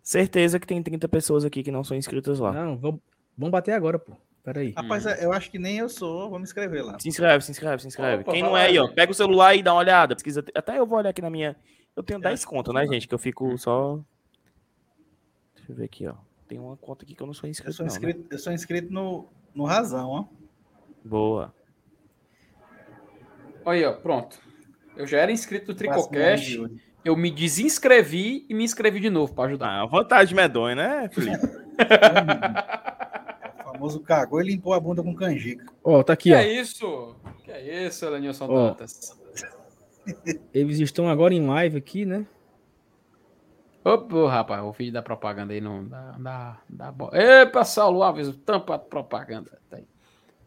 Certeza 0.02 0.58
que 0.58 0.66
tem 0.66 0.82
30 0.82 1.08
pessoas 1.08 1.44
aqui 1.44 1.62
que 1.62 1.70
não 1.70 1.84
são 1.84 1.96
inscritas 1.96 2.38
lá. 2.38 2.52
Não, 2.52 2.78
vamos, 2.78 3.00
vamos 3.36 3.52
bater 3.52 3.72
agora, 3.72 3.98
pô. 3.98 4.16
Peraí. 4.48 4.72
Rapaz, 4.74 5.04
hum. 5.04 5.10
eu 5.10 5.30
acho 5.30 5.50
que 5.50 5.58
nem 5.58 5.76
eu 5.76 5.90
sou. 5.90 6.30
Vamos 6.30 6.48
inscrever 6.48 6.82
lá. 6.82 6.98
Se 6.98 7.06
inscreve, 7.06 7.44
se 7.44 7.50
inscreve, 7.50 7.82
se 7.82 7.88
inscreve. 7.88 8.22
Opa, 8.22 8.32
Quem 8.32 8.42
não 8.42 8.56
é 8.56 8.64
aí, 8.64 8.78
ó, 8.78 8.88
pega 8.88 9.12
o 9.12 9.14
celular 9.14 9.54
e 9.54 9.62
dá 9.62 9.74
uma 9.74 9.80
olhada. 9.80 10.14
Pesquisa. 10.14 10.42
Até 10.54 10.78
eu 10.78 10.86
vou 10.86 10.98
olhar 10.98 11.10
aqui 11.10 11.20
na 11.20 11.28
minha. 11.28 11.54
Eu 11.94 12.02
tenho 12.02 12.18
10 12.18 12.46
contas, 12.46 12.74
né, 12.74 12.86
gente? 12.86 13.06
Que 13.06 13.14
eu 13.14 13.18
fico 13.18 13.58
só. 13.58 14.00
Deixa 15.54 15.70
eu 15.70 15.76
ver 15.76 15.84
aqui, 15.84 16.06
ó. 16.06 16.14
Tem 16.48 16.58
uma 16.58 16.78
conta 16.78 17.04
aqui 17.04 17.14
que 17.14 17.22
eu 17.22 17.26
não 17.26 17.34
sou 17.34 17.46
inscrito. 17.46 17.68
Eu 17.68 17.74
sou 17.74 17.84
inscrito, 17.84 18.20
não, 18.20 18.24
né? 18.24 18.28
eu 18.30 18.38
sou 18.38 18.52
inscrito 18.54 18.90
no, 18.90 19.28
no 19.54 19.64
Razão, 19.66 20.08
ó. 20.08 20.24
Boa. 21.04 21.54
Olha, 23.66 23.90
ó, 23.90 23.92
pronto. 23.92 24.40
Eu 24.96 25.06
já 25.06 25.18
era 25.18 25.30
inscrito 25.30 25.72
no 25.72 25.74
Tricocast. 25.74 26.58
Eu 27.04 27.14
me 27.14 27.30
desinscrevi 27.30 28.46
e 28.48 28.54
me 28.54 28.64
inscrevi 28.64 28.98
de 28.98 29.10
novo 29.10 29.34
para 29.34 29.50
ajudar. 29.50 29.82
Ah, 29.82 29.84
vontade 29.84 30.34
medonha, 30.34 30.74
né, 30.74 31.10
Felipe? 31.12 31.36
famoso 33.78 34.00
cagou 34.00 34.42
e 34.42 34.44
limpou 34.44 34.74
a 34.74 34.80
bunda 34.80 35.02
com 35.02 35.14
canjica. 35.14 35.64
Ó, 35.84 36.00
oh, 36.00 36.04
tá 36.04 36.12
aqui, 36.12 36.30
que 36.30 36.34
ó. 36.34 36.38
Que 36.38 36.44
é 36.44 36.60
isso? 36.60 37.16
Que 37.44 37.52
é 37.52 37.86
isso, 37.86 38.04
Elenilson 38.04 38.46
oh. 38.50 38.68
Dantas? 38.68 39.16
Eles 40.52 40.80
estão 40.80 41.08
agora 41.08 41.32
em 41.32 41.46
live 41.46 41.78
aqui, 41.78 42.04
né? 42.04 42.26
Opa, 43.84 44.28
rapaz, 44.28 44.62
o 44.62 44.72
vídeo 44.72 44.92
da 44.92 45.02
propaganda 45.02 45.52
aí 45.52 45.60
não 45.60 45.84
dá. 45.84 46.16
dá, 46.18 46.60
dá 46.68 46.92
bo... 46.92 47.14
Epa, 47.14 47.64
Saulo 47.64 48.02
Alves, 48.02 48.34
tampa 48.44 48.74
a 48.74 48.78
propaganda. 48.78 49.58
Tá 49.70 49.76
aí. 49.76 49.86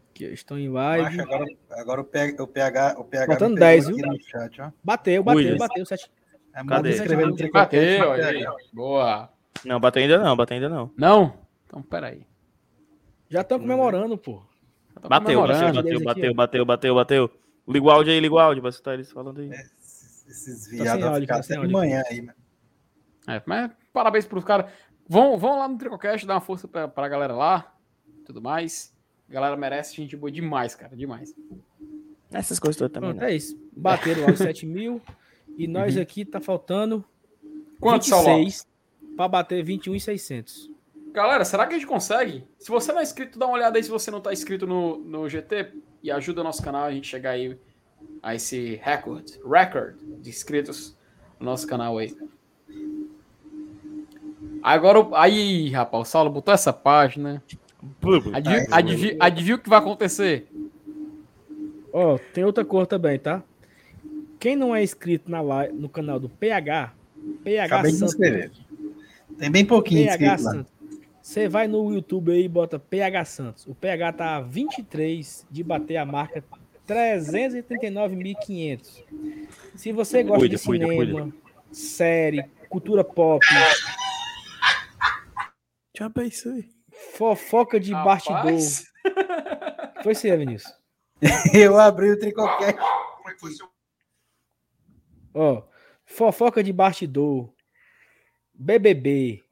Aqui, 0.10 0.26
estão 0.26 0.60
em 0.60 0.70
live. 0.70 1.22
agora, 1.22 1.46
agora 1.72 2.02
o, 2.02 2.04
PH, 2.04 2.44
o 2.44 2.48
PH, 2.48 2.96
o 3.00 3.04
PH 3.06 3.26
Faltando 3.28 3.56
10, 3.56 3.88
viu? 3.88 3.98
Chat, 4.20 4.62
bateu, 4.84 5.24
bateu, 5.24 5.52
Ui, 5.52 5.58
bateu. 5.58 5.86
Sete... 5.86 6.12
É, 6.54 6.66
Cadê? 6.66 7.50
Bateu, 7.50 8.12
aí. 8.12 8.46
Boa. 8.74 9.30
Não, 9.64 9.80
bateu 9.80 10.02
ainda 10.02 10.18
não, 10.18 10.36
bateu 10.36 10.56
ainda 10.56 10.68
não. 10.68 10.92
Não? 10.98 11.34
Então, 11.66 11.82
peraí. 11.82 12.26
Já 13.32 13.42
estão 13.42 13.58
comemorando, 13.58 14.18
pô. 14.18 14.44
Bateu, 15.08 15.40
comemorando. 15.40 15.82
bateu, 15.82 16.04
bateu, 16.04 16.36
bateu, 16.36 16.66
bateu, 16.66 16.96
bateu. 16.96 17.32
Liga 17.66 17.86
o 17.86 17.90
áudio 17.90 18.12
aí, 18.12 18.20
liga 18.20 18.36
o 18.36 18.40
áudio, 18.40 18.62
vai 18.62 18.70
escutar 18.70 18.94
eles 18.94 19.10
falando 19.10 19.40
aí. 19.40 19.50
É, 19.54 19.66
esses 20.28 20.66
tá 20.66 20.84
viados 20.84 21.06
vão 21.06 21.16
ficar 21.16 21.38
até 21.38 21.56
amanhã 21.56 22.04
aí, 22.10 22.22
mano. 22.22 22.38
É, 23.26 23.42
mas 23.46 23.72
parabéns 23.94 24.26
pros 24.26 24.44
caras. 24.44 24.70
Vão, 25.08 25.38
vão 25.38 25.60
lá 25.60 25.68
no 25.70 25.78
Tricocast, 25.78 26.28
dar 26.28 26.34
uma 26.34 26.42
força 26.42 26.68
pra, 26.68 26.90
pra 26.90 27.08
galera 27.08 27.34
lá, 27.34 27.74
tudo 28.26 28.42
mais. 28.42 28.94
A 29.30 29.34
galera 29.34 29.56
merece 29.56 29.96
gente 29.96 30.18
boa 30.18 30.30
demais, 30.30 30.76
cara, 30.76 30.94
demais. 30.94 31.34
Essas 32.34 32.60
coisas 32.60 32.76
todas 32.76 32.92
também. 32.92 33.12
Pronto, 33.12 33.24
é 33.24 33.34
isso. 33.34 33.58
Bateram 33.72 34.24
lá 34.24 34.32
os 34.32 34.40
7 34.40 34.66
mil. 34.66 35.02
E 35.58 35.68
nós 35.70 35.96
uhum. 35.96 36.02
aqui 36.02 36.26
tá 36.26 36.42
faltando 36.42 37.06
Quantos 37.80 38.10
26 38.10 38.68
para 39.16 39.28
bater 39.28 39.64
21,600. 39.64 40.71
Galera, 41.12 41.44
será 41.44 41.68
que 41.68 41.76
a 41.76 41.78
gente 41.78 41.88
consegue? 41.88 42.44
Se 42.58 42.70
você 42.70 42.92
não 42.92 43.00
é 43.00 43.04
inscrito, 43.04 43.38
dá 43.38 43.46
uma 43.46 43.56
olhada 43.56 43.78
aí 43.78 43.84
se 43.84 43.90
você 43.90 44.10
não 44.10 44.20
está 44.20 44.32
inscrito 44.32 44.66
no, 44.66 44.98
no 45.00 45.28
GT 45.28 45.74
e 46.02 46.10
ajuda 46.10 46.42
o 46.42 46.44
nosso 46.44 46.64
canal 46.64 46.86
a 46.86 46.92
gente 46.92 47.08
chegar 47.08 47.32
aí 47.32 47.58
a 48.24 48.34
esse 48.34 48.80
recorde, 48.82 49.40
record 49.46 49.96
de 50.22 50.30
inscritos 50.30 50.96
no 51.40 51.46
nosso 51.46 51.68
canal 51.68 51.98
aí. 51.98 52.16
Agora, 54.64 55.08
aí, 55.14 55.70
rapaz, 55.70 56.08
o 56.08 56.12
Saulo 56.12 56.30
botou 56.30 56.54
essa 56.54 56.72
página. 56.72 57.44
Adivinha, 59.20 59.56
o 59.56 59.60
que 59.60 59.70
vai 59.70 59.80
acontecer? 59.80 60.48
Ó, 61.92 62.16
oh, 62.16 62.20
tem 62.34 62.46
outra 62.46 62.64
cor 62.64 62.88
também, 62.88 63.20
tá? 63.20 63.44
Quem 64.40 64.56
não 64.56 64.74
é 64.74 64.82
inscrito 64.82 65.30
na 65.30 65.42
live, 65.42 65.74
no 65.74 65.90
canal 65.90 66.20
do 66.20 66.30
PH, 66.30 66.94
PH 67.44 67.66
Acabei 67.66 67.92
Santos. 67.92 68.16
Tem 69.38 69.52
bem 69.52 69.66
pouquinho 69.66 70.06
PH 70.06 70.38
Santos. 70.38 70.71
Você 71.32 71.48
vai 71.48 71.66
no 71.66 71.94
YouTube 71.94 72.34
aí 72.34 72.44
e 72.44 72.50
bota 72.50 72.78
PH 72.78 73.24
Santos. 73.24 73.66
O 73.66 73.74
PH 73.74 74.12
tá 74.12 74.36
a 74.36 74.42
23 74.42 75.48
de 75.50 75.64
bater 75.64 75.96
a 75.96 76.06
marca 76.06 76.44
339.500. 76.86 79.06
Se 79.74 79.94
você 79.94 80.24
gosta 80.24 80.42
cuida, 80.42 80.58
de 80.58 80.62
cinema, 80.62 80.94
cuida. 80.94 81.34
série, 81.72 82.44
cultura 82.68 83.06
pop, 83.06 83.46
já 85.98 86.10
pensei. 86.10 86.70
Fofoca 87.14 87.80
de 87.80 87.94
Rapaz. 87.94 88.28
bastidor. 88.28 88.60
Foi 90.04 90.14
você, 90.14 90.36
Vinícius. 90.36 90.74
Eu 91.56 91.80
abri 91.80 92.12
o 92.12 92.20
tricocast. 92.20 92.78
Ó, 95.34 95.64
fofoca 96.04 96.62
de 96.62 96.74
bastidor, 96.74 97.54
BBB, 98.54 99.46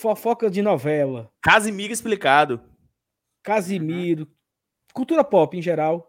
fofoca 0.00 0.50
de 0.50 0.62
novela. 0.62 1.30
Casimiro 1.42 1.92
explicado. 1.92 2.60
Casimiro, 3.42 4.28
cultura 4.92 5.24
pop 5.24 5.56
em 5.56 5.62
geral. 5.62 6.06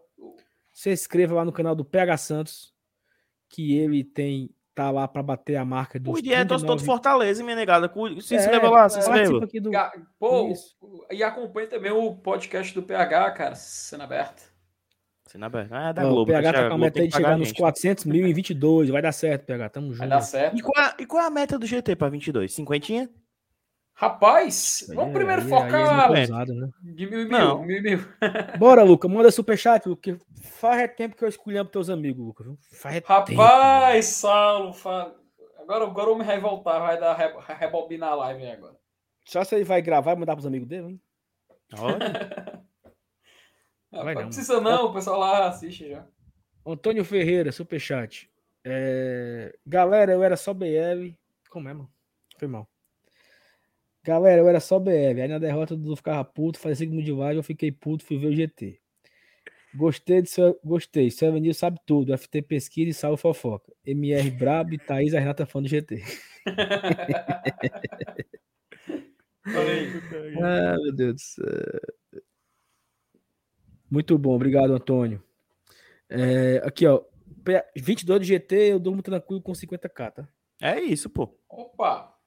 Se 0.72 0.90
inscreva 0.92 1.34
lá 1.34 1.44
no 1.44 1.52
canal 1.52 1.74
do 1.74 1.84
PH 1.84 2.16
Santos, 2.16 2.74
que 3.48 3.76
ele 3.76 4.04
tem 4.04 4.50
tá 4.74 4.90
lá 4.90 5.06
para 5.06 5.22
bater 5.22 5.56
a 5.56 5.64
marca 5.64 5.98
dos. 5.98 6.18
O 6.18 6.22
dia 6.22 6.38
é 6.38 6.44
todo 6.44 6.78
Fortaleza, 6.78 7.42
minha 7.42 7.56
negada. 7.56 7.92
Se 8.20 8.36
inscreva 8.36 8.66
é, 8.66 8.70
lá, 8.70 8.88
se 8.88 8.98
inscreva. 9.00 9.40
Do... 9.40 9.70
Pô, 10.18 10.52
e 11.10 11.22
acompanhe 11.22 11.66
também 11.66 11.90
o 11.90 12.14
podcast 12.14 12.74
do 12.74 12.82
PH, 12.82 13.30
cara, 13.32 13.54
sendo 13.54 14.04
aberto. 14.04 14.50
Cena 15.26 15.46
aberta. 15.46 15.76
Ah, 15.76 15.90
é 15.90 15.92
da 15.92 16.02
Globo. 16.02 16.22
O 16.22 16.26
PH 16.26 16.52
tá 16.52 16.68
com 16.68 16.74
a 16.74 16.78
meta 16.78 17.06
de 17.06 17.14
chegar 17.14 17.38
nos 17.38 17.52
400 17.52 18.04
mil 18.04 18.26
em 18.26 18.34
22. 18.34 18.88
Vai 18.88 19.00
dar 19.00 19.12
certo, 19.12 19.44
PH. 19.44 19.68
Tamo 19.68 19.88
junto. 19.88 19.98
Vai 19.98 20.08
dar 20.08 20.22
certo. 20.22 20.58
E 20.58 20.60
qual, 20.60 20.92
e 20.98 21.06
qual 21.06 21.22
é 21.22 21.26
a 21.26 21.30
meta 21.30 21.56
do 21.56 21.66
GT 21.66 21.94
para 21.94 22.08
22? 22.08 22.52
Cinquentinha? 22.52 23.08
Rapaz, 24.00 24.86
vamos 24.96 25.12
primeiro 25.12 25.42
aí, 25.42 25.48
focar. 25.50 26.10
Aí 26.10 26.20
é 26.20 26.24
usado, 26.24 26.54
né? 26.54 26.70
De 26.82 27.06
mil 27.06 27.20
e 27.20 27.24
mil, 27.26 27.38
Não. 27.38 27.62
mil, 27.62 27.82
mil. 27.82 27.98
Bora, 28.58 28.82
Luca. 28.82 29.06
Manda 29.06 29.30
superchat, 29.30 29.84
porque 29.84 30.16
faz 30.40 30.90
tempo 30.96 31.14
que 31.14 31.22
eu 31.22 31.28
escolhi 31.28 31.56
para 31.56 31.66
teus 31.66 31.90
amigos, 31.90 32.24
Luca. 32.24 32.44
Faz 32.72 33.02
Rapaz, 33.04 33.26
tempo, 33.26 34.02
Saulo. 34.02 34.72
Fa... 34.72 35.14
Agora, 35.58 35.84
agora 35.84 36.08
eu 36.08 36.16
vou 36.16 36.18
me 36.18 36.24
revoltar. 36.24 36.80
Vai 36.80 36.98
dar 36.98 37.14
re... 37.14 37.30
rebobinar 37.58 38.12
a 38.12 38.14
live 38.14 38.46
agora. 38.46 38.74
Só 39.26 39.44
se 39.44 39.54
ele 39.54 39.64
vai 39.64 39.82
gravar 39.82 40.12
e 40.12 40.16
mandar 40.16 40.34
pros 40.34 40.46
amigos 40.46 40.66
dele, 40.66 40.92
hein? 40.92 41.00
Olha. 41.78 42.64
Não, 43.92 44.04
não 44.04 44.26
precisa 44.26 44.60
não, 44.60 44.86
o 44.86 44.92
pessoal 44.92 45.18
lá 45.18 45.48
assiste 45.48 45.90
já. 45.90 46.06
Antônio 46.64 47.04
Ferreira, 47.04 47.50
superchat. 47.50 48.30
É... 48.64 49.52
Galera, 49.66 50.12
eu 50.12 50.22
era 50.22 50.36
só 50.36 50.54
BL. 50.54 51.10
Como 51.48 51.68
é, 51.68 51.74
mano? 51.74 51.90
Foi 52.38 52.46
mal. 52.46 52.69
Galera, 54.02 54.40
eu 54.40 54.48
era 54.48 54.60
só 54.60 54.78
BL. 54.78 55.20
Aí 55.20 55.28
na 55.28 55.38
derrota 55.38 55.76
do 55.76 55.94
ficava 55.94 56.24
puto, 56.24 56.58
fazia 56.58 56.76
segundo 56.86 57.02
de 57.02 57.12
vaga, 57.12 57.38
eu 57.38 57.42
fiquei 57.42 57.70
puto, 57.70 58.04
fui 58.04 58.18
ver 58.18 58.28
o 58.28 58.34
GT. 58.34 58.80
Gostei 59.74 60.22
do 60.22 60.28
seu. 60.28 60.58
Gostei. 60.64 61.10
Seu 61.10 61.28
Avenil 61.28 61.54
sabe 61.54 61.78
tudo. 61.86 62.16
FT 62.16 62.42
pesquisa 62.42 62.90
e 62.90 62.94
salve 62.94 63.20
fofoca. 63.20 63.72
MR 63.86 64.30
Brabo 64.30 64.74
e 64.74 64.78
Thaís, 64.78 65.14
a 65.14 65.20
Renata 65.20 65.46
fã 65.46 65.62
do 65.62 65.68
GT. 65.68 66.02
ah, 70.42 70.76
meu 70.82 70.92
Deus 70.92 71.14
do 71.14 71.20
céu. 71.20 71.44
Muito 73.90 74.16
bom, 74.16 74.34
obrigado, 74.34 74.72
Antônio. 74.72 75.22
É, 76.08 76.62
aqui, 76.64 76.86
ó. 76.86 77.02
22 77.76 78.20
de 78.20 78.26
GT, 78.26 78.54
eu 78.72 78.78
durmo 78.78 79.02
tranquilo 79.02 79.42
com 79.42 79.52
50k, 79.52 80.12
tá? 80.12 80.28
É 80.60 80.80
isso, 80.80 81.08
pô. 81.08 81.36
Opa! 81.48 82.19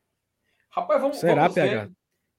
Rapaz, 0.75 1.01
vamos, 1.01 1.17
Será, 1.17 1.43
vamos 1.43 1.53
PH? 1.53 1.85
Ver. 1.85 1.91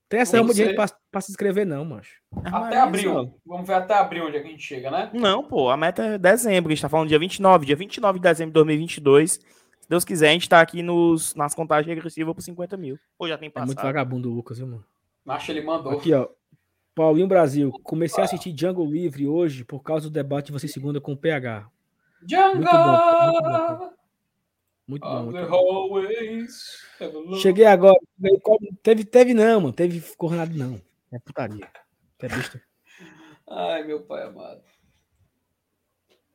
Tem 0.09 0.21
essa 0.21 0.37
rama 0.37 0.53
de 0.53 0.65
gente 0.65 0.75
pra, 0.75 0.87
pra, 1.11 1.21
se 1.21 1.31
inscrever, 1.31 1.65
não, 1.65 1.85
macho. 1.85 2.21
Até 2.45 2.79
abril. 2.79 3.35
Vamos 3.47 3.67
ver 3.67 3.75
até 3.75 3.95
abril 3.95 4.27
onde 4.27 4.37
é 4.37 4.41
que 4.41 4.49
a 4.49 4.51
gente 4.51 4.63
chega, 4.63 4.91
né? 4.91 5.11
Não, 5.13 5.43
pô, 5.43 5.71
a 5.71 5.77
meta 5.77 6.05
é 6.05 6.19
dezembro. 6.19 6.71
A 6.71 6.75
gente 6.75 6.83
tá 6.83 6.89
falando 6.89 7.09
dia 7.09 7.19
29. 7.19 7.67
Dia 7.67 7.77
29 7.77 8.19
de 8.19 8.23
dezembro 8.23 8.51
de 8.51 8.55
2022. 8.55 9.33
Se 9.33 9.89
Deus 9.89 10.05
quiser, 10.05 10.31
a 10.31 10.33
gente 10.33 10.49
tá 10.49 10.61
aqui 10.61 10.83
nos, 10.83 11.35
nas 11.35 11.55
contagens 11.55 11.87
regressivas 11.87 12.35
por 12.35 12.43
50 12.43 12.77
mil. 12.77 12.99
Ou 13.19 13.29
já 13.29 13.39
tem 13.39 13.51
passado. 13.51 13.71
É 13.71 13.75
muito 13.75 13.83
vagabundo 13.83 14.31
o 14.31 14.35
Lucas, 14.35 14.59
viu, 14.59 14.67
mano? 14.67 14.85
Macho, 15.25 15.53
ele 15.53 15.63
mandou. 15.63 15.93
Aqui, 15.93 16.13
ó. 16.13 16.29
Paulinho 16.95 17.27
Brasil. 17.27 17.73
Comecei 17.83 18.23
a 18.23 18.25
assistir 18.25 18.53
Django 18.53 18.85
Livre 18.85 19.27
hoje 19.27 19.65
por 19.65 19.83
causa 19.83 20.09
do 20.09 20.13
debate 20.13 20.47
de 20.47 20.53
você 20.53 20.69
segunda 20.69 21.01
com 21.01 21.13
o 21.13 21.17
PH. 21.17 21.67
Django! 22.23 22.57
Muito 22.57 22.71
bom. 22.71 23.33
Muito 23.33 23.79
bom. 23.79 24.04
Muito 24.87 25.03
bom. 25.03 25.23
Muito 25.25 25.49
bom. 27.29 27.37
Cheguei 27.37 27.67
agora. 27.67 27.99
Teve, 28.83 29.05
teve 29.05 29.35
não, 29.35 29.61
mano. 29.61 29.73
Teve 29.73 30.01
cornado 30.17 30.55
não. 30.57 30.81
É 31.13 31.19
putaria. 31.19 31.69
É 32.21 32.29
besta. 32.29 32.61
Ai, 33.49 33.85
meu 33.85 34.01
pai 34.01 34.25
amado. 34.25 34.63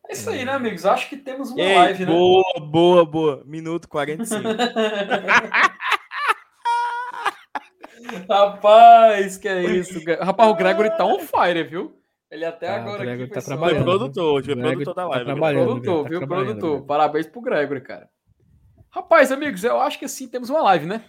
É 0.07 0.13
isso 0.13 0.29
aí, 0.29 0.43
né, 0.43 0.53
amigos? 0.53 0.85
Acho 0.85 1.09
que 1.09 1.17
temos 1.17 1.51
uma 1.51 1.61
Ei, 1.61 1.75
live, 1.75 2.05
boa, 2.05 2.43
né? 2.55 2.59
Boa, 2.59 2.67
boa, 2.67 3.05
boa. 3.05 3.43
Minuto 3.45 3.87
45. 3.87 4.41
Rapaz, 8.27 9.37
que 9.37 9.47
é 9.47 9.63
isso? 9.65 9.99
Rapaz, 10.19 10.49
o 10.49 10.55
Gregory 10.55 10.89
tá 10.97 11.05
on 11.05 11.19
fire, 11.19 11.63
viu? 11.63 11.95
Ele 12.31 12.45
até 12.45 12.67
ah, 12.69 12.75
agora 12.75 13.13
aqui 13.13 13.27
tá 13.27 13.41
trabalhando. 13.41 13.75
Foi 13.75 13.83
produtor, 13.83 14.43
foi 14.43 14.55
produtor 14.55 14.93
da 14.95 15.07
live. 15.07 15.25
Tá 15.25 15.31
trabalhando, 15.31 15.65
produtor, 15.65 16.03
tá 16.03 16.09
viu? 16.09 16.27
Produtor. 16.27 16.85
Parabéns 16.85 17.27
pro 17.27 17.41
Gregory, 17.41 17.81
cara. 17.81 18.09
Rapaz, 18.92 19.32
amigos, 19.32 19.64
eu 19.64 19.80
acho 19.80 20.00
que 20.00 20.06
assim 20.06 20.27
temos 20.27 20.50
uma 20.50 20.61
live, 20.64 20.85
né? 20.85 21.03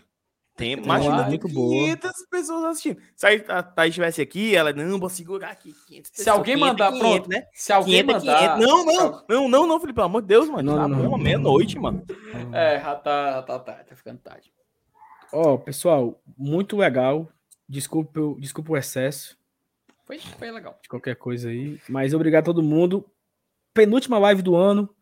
Tem, 0.57 0.73
imagina, 0.73 1.23
muito 1.23 1.49
500 1.49 1.55
boa. 1.55 2.13
pessoas 2.31 2.65
assistindo. 2.65 3.01
Se 3.17 3.27
a 3.49 3.63
Thaís 3.63 3.93
estivesse 3.93 4.21
aqui, 4.21 4.55
ela, 4.55 4.73
não, 4.75 4.99
vou 4.99 5.09
segurar 5.09 5.51
aqui. 5.51 5.75
se 6.13 6.29
alguém 6.29 6.57
500, 6.57 6.69
mandar, 6.69 6.89
500, 6.89 7.01
pronto, 7.01 7.29
né? 7.31 7.47
Se 7.55 7.73
alguém 7.73 8.05
500, 8.05 8.25
mandar... 8.25 8.59
500. 8.59 8.67
Não, 8.67 8.85
não, 8.85 9.25
não, 9.27 9.49
não, 9.49 9.67
não, 9.67 9.81
Felipe, 9.81 9.95
pelo 9.95 10.07
amor 10.07 10.21
de 10.21 10.29
Deus, 10.29 10.51
mano. 10.51 10.77
Não, 10.77 10.77
tá 10.77 10.89
não, 10.89 11.17
meia-noite, 11.17 11.79
mano. 11.79 12.05
É, 12.53 12.79
já 12.79 12.95
tá, 12.95 13.33
já 13.33 13.43
tá, 13.43 13.59
tá, 13.59 13.73
tá 13.73 13.97
ficando 13.97 14.19
tarde. 14.19 14.53
Ó, 15.33 15.55
oh, 15.55 15.59
pessoal, 15.59 16.21
muito 16.37 16.77
legal. 16.77 17.27
Desculpa, 17.67 18.21
desculpa 18.39 18.73
o 18.73 18.77
excesso. 18.77 19.39
Foi, 20.05 20.19
foi 20.19 20.51
legal. 20.51 20.79
De 20.83 20.89
qualquer 20.91 21.17
coisa 21.17 21.49
aí. 21.49 21.81
Mas 21.89 22.13
obrigado 22.13 22.43
a 22.43 22.47
todo 22.47 22.63
mundo. 22.63 23.07
Penúltima 23.73 24.19
live 24.19 24.43
do 24.43 24.57
ano. 24.57 24.95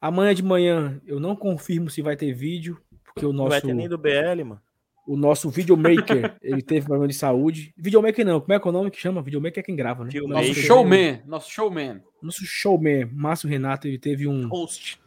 Amanhã 0.00 0.34
de 0.34 0.42
manhã 0.42 1.00
eu 1.06 1.20
não 1.20 1.36
confirmo 1.36 1.90
se 1.90 2.00
vai 2.00 2.16
ter 2.16 2.32
vídeo, 2.32 2.80
porque 3.04 3.26
o 3.26 3.32
nosso. 3.32 3.42
Não 3.42 3.48
vai 3.48 3.60
ter 3.60 3.74
nem 3.74 3.88
do 3.88 3.98
BL, 3.98 4.44
mano. 4.44 4.60
O 5.06 5.16
nosso 5.16 5.50
videomaker, 5.50 6.36
ele 6.42 6.62
teve 6.62 6.86
problema 6.86 7.08
de 7.08 7.14
saúde. 7.14 7.74
Videomaker 7.76 8.24
não, 8.24 8.40
como 8.40 8.52
é 8.52 8.60
que 8.60 8.66
é 8.66 8.70
o 8.70 8.72
nome 8.72 8.90
que 8.90 9.00
chama? 9.00 9.22
Videomaker 9.22 9.60
é 9.60 9.62
quem 9.62 9.74
grava, 9.74 10.04
né? 10.04 10.10
Nosso 10.26 10.54
showman, 10.54 11.22
nosso 11.26 11.50
showman. 11.50 12.00
Nosso 12.22 12.44
showman, 12.44 13.06
Márcio 13.12 13.48
Renato, 13.48 13.88
ele 13.88 13.98
teve 13.98 14.26
um. 14.26 14.48
Host. 14.48 15.00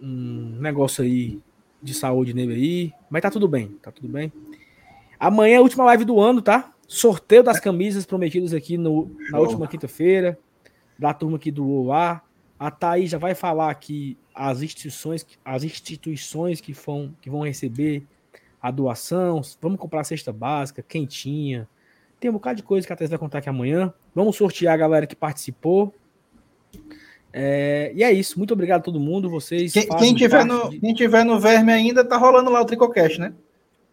Um 0.00 0.56
negócio 0.60 1.04
aí 1.04 1.40
de 1.80 1.94
saúde 1.94 2.34
nele 2.34 2.54
aí. 2.54 2.92
Mas 3.10 3.22
tá 3.22 3.30
tudo 3.30 3.46
bem, 3.46 3.68
tá 3.82 3.92
tudo 3.92 4.08
bem. 4.08 4.32
Amanhã 5.18 5.54
é 5.54 5.58
a 5.58 5.62
última 5.62 5.84
live 5.84 6.04
do 6.04 6.18
ano, 6.18 6.42
tá? 6.42 6.72
Sorteio 6.88 7.42
das 7.42 7.60
camisas 7.60 8.04
prometidas 8.04 8.52
aqui 8.52 8.76
no, 8.76 9.14
na 9.30 9.38
última 9.38 9.68
quinta-feira, 9.68 10.38
da 10.98 11.14
turma 11.14 11.36
aqui 11.36 11.50
do 11.50 11.68
OA. 11.68 12.20
A 12.62 12.70
Thaís 12.70 13.10
já 13.10 13.18
vai 13.18 13.34
falar 13.34 13.72
aqui 13.72 14.16
as 14.32 14.62
instituições, 14.62 15.26
as 15.44 15.64
instituições 15.64 16.60
que 16.60 16.72
vão, 16.72 17.12
que 17.20 17.28
vão 17.28 17.40
receber 17.40 18.04
a 18.62 18.70
doação. 18.70 19.40
Vamos 19.60 19.80
comprar 19.80 20.02
a 20.02 20.04
cesta 20.04 20.32
básica, 20.32 20.80
quentinha. 20.80 21.68
Tem 22.20 22.30
um 22.30 22.34
bocado 22.34 22.58
de 22.58 22.62
coisa 22.62 22.86
que 22.86 22.92
a 22.92 22.94
Thaís 22.94 23.10
vai 23.10 23.18
contar 23.18 23.38
aqui 23.38 23.48
amanhã. 23.48 23.92
Vamos 24.14 24.36
sortear 24.36 24.74
a 24.74 24.76
galera 24.76 25.08
que 25.08 25.16
participou. 25.16 25.92
É, 27.32 27.90
e 27.96 28.04
é 28.04 28.12
isso. 28.12 28.38
Muito 28.38 28.54
obrigado 28.54 28.78
a 28.78 28.84
todo 28.84 29.00
mundo. 29.00 29.28
Vocês. 29.28 29.72
Quem, 29.72 29.88
quem 29.88 30.14
tiver, 30.14 30.44
no, 30.44 30.70
de... 30.70 30.78
quem 30.78 30.94
tiver 30.94 31.24
no 31.24 31.40
Verme 31.40 31.72
ainda, 31.72 32.04
tá 32.04 32.16
rolando 32.16 32.48
lá 32.48 32.60
o 32.60 32.64
Tricocast, 32.64 33.18
né? 33.18 33.34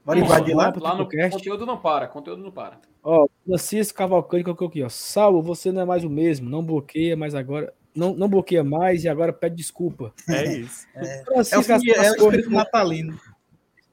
Bora 0.06 0.20
invadir 0.20 0.56
lá. 0.56 0.72
Lá 0.80 0.94
no 0.94 1.10
conteúdo 1.32 1.66
não 1.66 1.78
para. 1.80 2.08
Conteúdo 2.08 2.44
não 2.44 2.52
para. 2.52 2.80
Ó, 3.04 3.28
Francisco 3.48 3.98
Cavalcante 3.98 4.44
colocou 4.44 4.68
aqui, 4.68 4.84
ó. 4.84 4.90
Salvo, 4.90 5.42
você 5.42 5.72
não 5.72 5.82
é 5.82 5.86
mais 5.86 6.04
o 6.04 6.10
mesmo. 6.10 6.48
Não 6.48 6.64
bloqueia, 6.64 7.18
mas 7.18 7.34
agora 7.34 7.74
não, 8.00 8.16
não 8.16 8.30
bloqueia 8.30 8.64
mais 8.64 9.04
e 9.04 9.10
agora 9.10 9.34
pede 9.34 9.56
desculpa. 9.56 10.14
É 10.28 10.58
isso. 10.58 10.88
É, 10.96 11.24
Francisco, 11.24 11.72
é, 11.72 11.78
o, 11.78 12.04
é 12.04 12.12
o 12.12 12.16
espírito 12.16 12.50
natalino. 12.50 13.20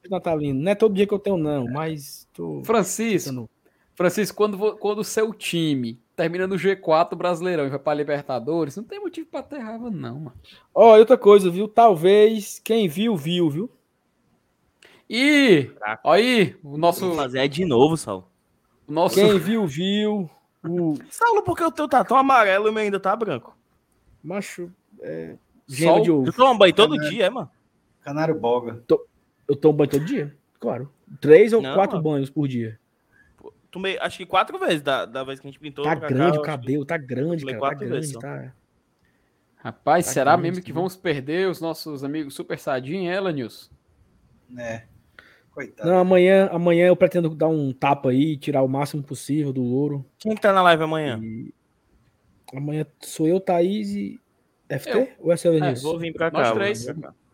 Natalino. 0.09 0.61
Não 0.61 0.71
é 0.71 0.75
todo 0.75 0.95
dia 0.95 1.05
que 1.05 1.13
eu 1.13 1.19
tenho, 1.19 1.37
não, 1.37 1.65
mas. 1.65 2.27
Tô... 2.33 2.63
Francisco, 2.63 3.49
Francisco, 3.93 4.37
quando, 4.37 4.77
quando 4.77 4.99
o 4.99 5.03
seu 5.03 5.33
time 5.33 5.99
termina 6.15 6.47
no 6.47 6.55
G4 6.55 7.15
Brasileirão 7.15 7.65
e 7.65 7.69
vai 7.69 7.79
para 7.79 7.93
Libertadores, 7.93 8.75
não 8.77 8.83
tem 8.83 8.99
motivo 8.99 9.27
para 9.27 9.43
ter 9.43 9.59
raiva, 9.59 9.89
não, 9.89 10.19
mano. 10.19 10.33
Ó, 10.73 10.93
oh, 10.93 10.99
outra 10.99 11.17
coisa, 11.17 11.49
viu? 11.49 11.67
Talvez 11.67 12.59
quem 12.59 12.87
viu, 12.87 13.17
viu, 13.17 13.49
viu? 13.49 13.71
E 15.09 15.69
aí, 16.03 16.55
o 16.63 16.77
nosso. 16.77 17.13
Fazer 17.13 17.47
de 17.47 17.65
novo, 17.65 17.97
Saulo. 17.97 18.29
O 18.87 18.91
nosso... 18.91 19.15
Quem 19.15 19.37
viu, 19.39 19.65
viu. 19.65 20.29
O... 20.63 20.95
Saulo, 21.09 21.41
porque 21.43 21.63
o 21.63 21.71
teu 21.71 21.87
tá 21.87 22.03
tão 22.03 22.17
amarelo 22.17 22.67
e 22.67 22.69
o 22.69 22.73
meu 22.73 22.83
ainda 22.83 22.99
tá 22.99 23.15
branco. 23.15 23.56
Macho, 24.27 24.69
é. 25.01 25.37
Gema 25.65 26.01
de 26.01 26.11
ovo. 26.11 26.25
Tu 26.25 26.33
toma 26.33 26.59
banho 26.59 26.73
todo 26.73 26.95
Canário. 26.95 27.09
dia, 27.09 27.25
é, 27.25 27.29
mano? 27.29 27.49
Canário 28.01 28.35
boga. 28.35 28.83
Eu 29.47 29.55
tomo 29.55 29.77
banho 29.77 29.89
todo 29.89 30.03
dia, 30.03 30.35
claro. 30.59 30.91
Três 31.21 31.53
ou 31.53 31.61
Não, 31.61 31.73
quatro 31.73 31.95
mano. 31.95 32.09
banhos 32.09 32.29
por 32.29 32.45
dia. 32.45 32.77
Tomei, 33.71 33.97
acho 33.99 34.17
que 34.17 34.25
quatro 34.25 34.59
vezes 34.59 34.81
da, 34.81 35.05
da 35.05 35.23
vez 35.23 35.39
que 35.39 35.47
a 35.47 35.49
gente 35.49 35.59
pintou. 35.59 35.85
Tá 35.85 35.95
grande 35.95 36.37
cá, 36.37 36.39
o 36.39 36.43
cabelo, 36.43 36.85
tá 36.85 36.97
grande, 36.97 37.45
cara. 37.45 37.59
Tá 37.59 37.73
grande, 37.73 38.19
tá... 38.19 38.53
Rapaz, 39.55 40.05
tá 40.05 40.11
será 40.11 40.31
grande, 40.31 40.49
mesmo 40.49 40.63
que 40.65 40.73
vamos 40.73 40.97
perder 40.97 41.49
os 41.49 41.61
nossos 41.61 42.03
amigos 42.03 42.33
Super 42.33 42.59
Sadinho, 42.59 43.09
ela, 43.09 43.31
Nilson? 43.31 43.71
É. 44.57 44.83
Coitado. 45.51 45.89
Não, 45.89 45.99
amanhã, 45.99 46.49
amanhã 46.51 46.87
eu 46.87 46.95
pretendo 46.97 47.29
dar 47.29 47.47
um 47.47 47.71
tapa 47.71 48.09
aí, 48.09 48.35
tirar 48.35 48.61
o 48.61 48.67
máximo 48.67 49.01
possível 49.01 49.53
do 49.53 49.63
ouro. 49.63 50.05
Quem 50.19 50.35
que 50.35 50.41
tá 50.41 50.51
na 50.51 50.61
live 50.63 50.83
amanhã? 50.83 51.17
E... 51.23 51.53
Amanhã 52.55 52.85
sou 52.99 53.27
eu, 53.27 53.39
Thaís 53.39 53.89
e 53.89 54.19
FT? 54.69 54.89
Eu. 54.89 55.09
Ou 55.19 55.31
é 55.31 55.37
seu 55.37 55.53
Vinícius? 55.53 55.79
É, 55.79 55.83
vou 55.83 55.99
vir 55.99 56.13
pra 56.13 56.31
cá. 56.31 56.39
Nós 56.39 56.51
três. 56.53 56.87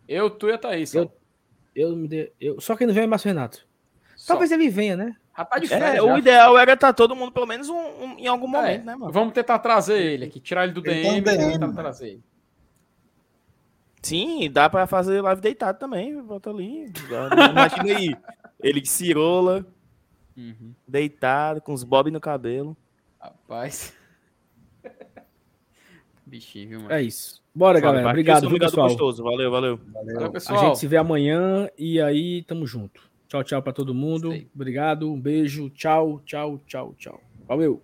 Eu, 0.08 0.30
tu 0.30 0.48
e 0.48 0.52
a 0.52 0.58
Thaís. 0.58 0.94
Eu, 0.94 1.10
eu, 1.74 2.06
de... 2.06 2.32
eu, 2.40 2.60
só 2.60 2.76
quem 2.76 2.86
não 2.86 2.94
vem 2.94 3.04
é 3.04 3.06
Márcio 3.06 3.28
Renato. 3.28 3.66
Só. 4.16 4.34
Talvez 4.34 4.50
ele 4.52 4.68
venha, 4.68 4.96
né? 4.96 5.16
Rapaz 5.32 5.60
de 5.60 5.68
férias, 5.68 5.96
é, 5.96 6.02
o 6.02 6.16
ideal 6.16 6.56
era 6.56 6.74
estar 6.74 6.88
tá 6.88 6.92
todo 6.92 7.16
mundo, 7.16 7.32
pelo 7.32 7.46
menos 7.46 7.68
um, 7.68 7.74
um, 7.74 8.18
em 8.18 8.28
algum 8.28 8.46
é, 8.46 8.50
momento, 8.50 8.82
é, 8.82 8.84
né, 8.84 8.94
mano? 8.94 9.12
Vamos 9.12 9.34
tentar 9.34 9.58
trazer 9.58 10.00
ele 10.00 10.26
aqui, 10.26 10.38
tirar 10.38 10.62
ele 10.62 10.72
do 10.72 10.80
DM, 10.80 11.22
tá 11.22 11.32
DM 11.32 11.48
e 11.48 11.52
tentar 11.58 11.72
trazer 11.72 12.08
ele. 12.10 12.24
Sim, 14.00 14.50
dá 14.50 14.70
pra 14.70 14.86
fazer 14.86 15.20
live 15.22 15.40
deitado 15.40 15.78
também. 15.78 16.22
Bota 16.22 16.50
ali. 16.50 16.92
Imagina 17.50 17.98
aí. 17.98 18.14
Ele 18.62 18.84
cirola, 18.86 19.66
uhum. 20.34 20.72
deitado, 20.88 21.60
com 21.60 21.72
os 21.72 21.84
bob 21.84 22.10
no 22.10 22.20
cabelo. 22.20 22.74
Rapaz. 23.20 23.94
Bichinho, 26.34 26.68
viu, 26.68 26.80
mano? 26.80 26.92
É 26.92 27.00
isso. 27.00 27.40
Bora, 27.54 27.78
Fala, 27.78 27.92
galera. 27.92 28.10
Obrigado, 28.10 28.48
viu, 28.48 28.58
pessoal. 28.58 28.88
Gostoso. 28.88 29.22
Valeu, 29.22 29.52
valeu. 29.52 29.78
Valeu, 29.92 30.30
pessoal. 30.32 30.58
A 30.58 30.64
gente 30.66 30.78
se 30.80 30.88
vê 30.88 30.96
amanhã 30.96 31.70
e 31.78 32.00
aí 32.00 32.42
tamo 32.42 32.66
junto. 32.66 33.00
Tchau, 33.28 33.44
tchau 33.44 33.62
pra 33.62 33.72
todo 33.72 33.94
mundo. 33.94 34.34
Obrigado, 34.52 35.08
um 35.08 35.20
beijo. 35.20 35.70
Tchau, 35.70 36.20
tchau, 36.26 36.60
tchau, 36.66 36.92
tchau. 36.98 37.20
Valeu. 37.46 37.80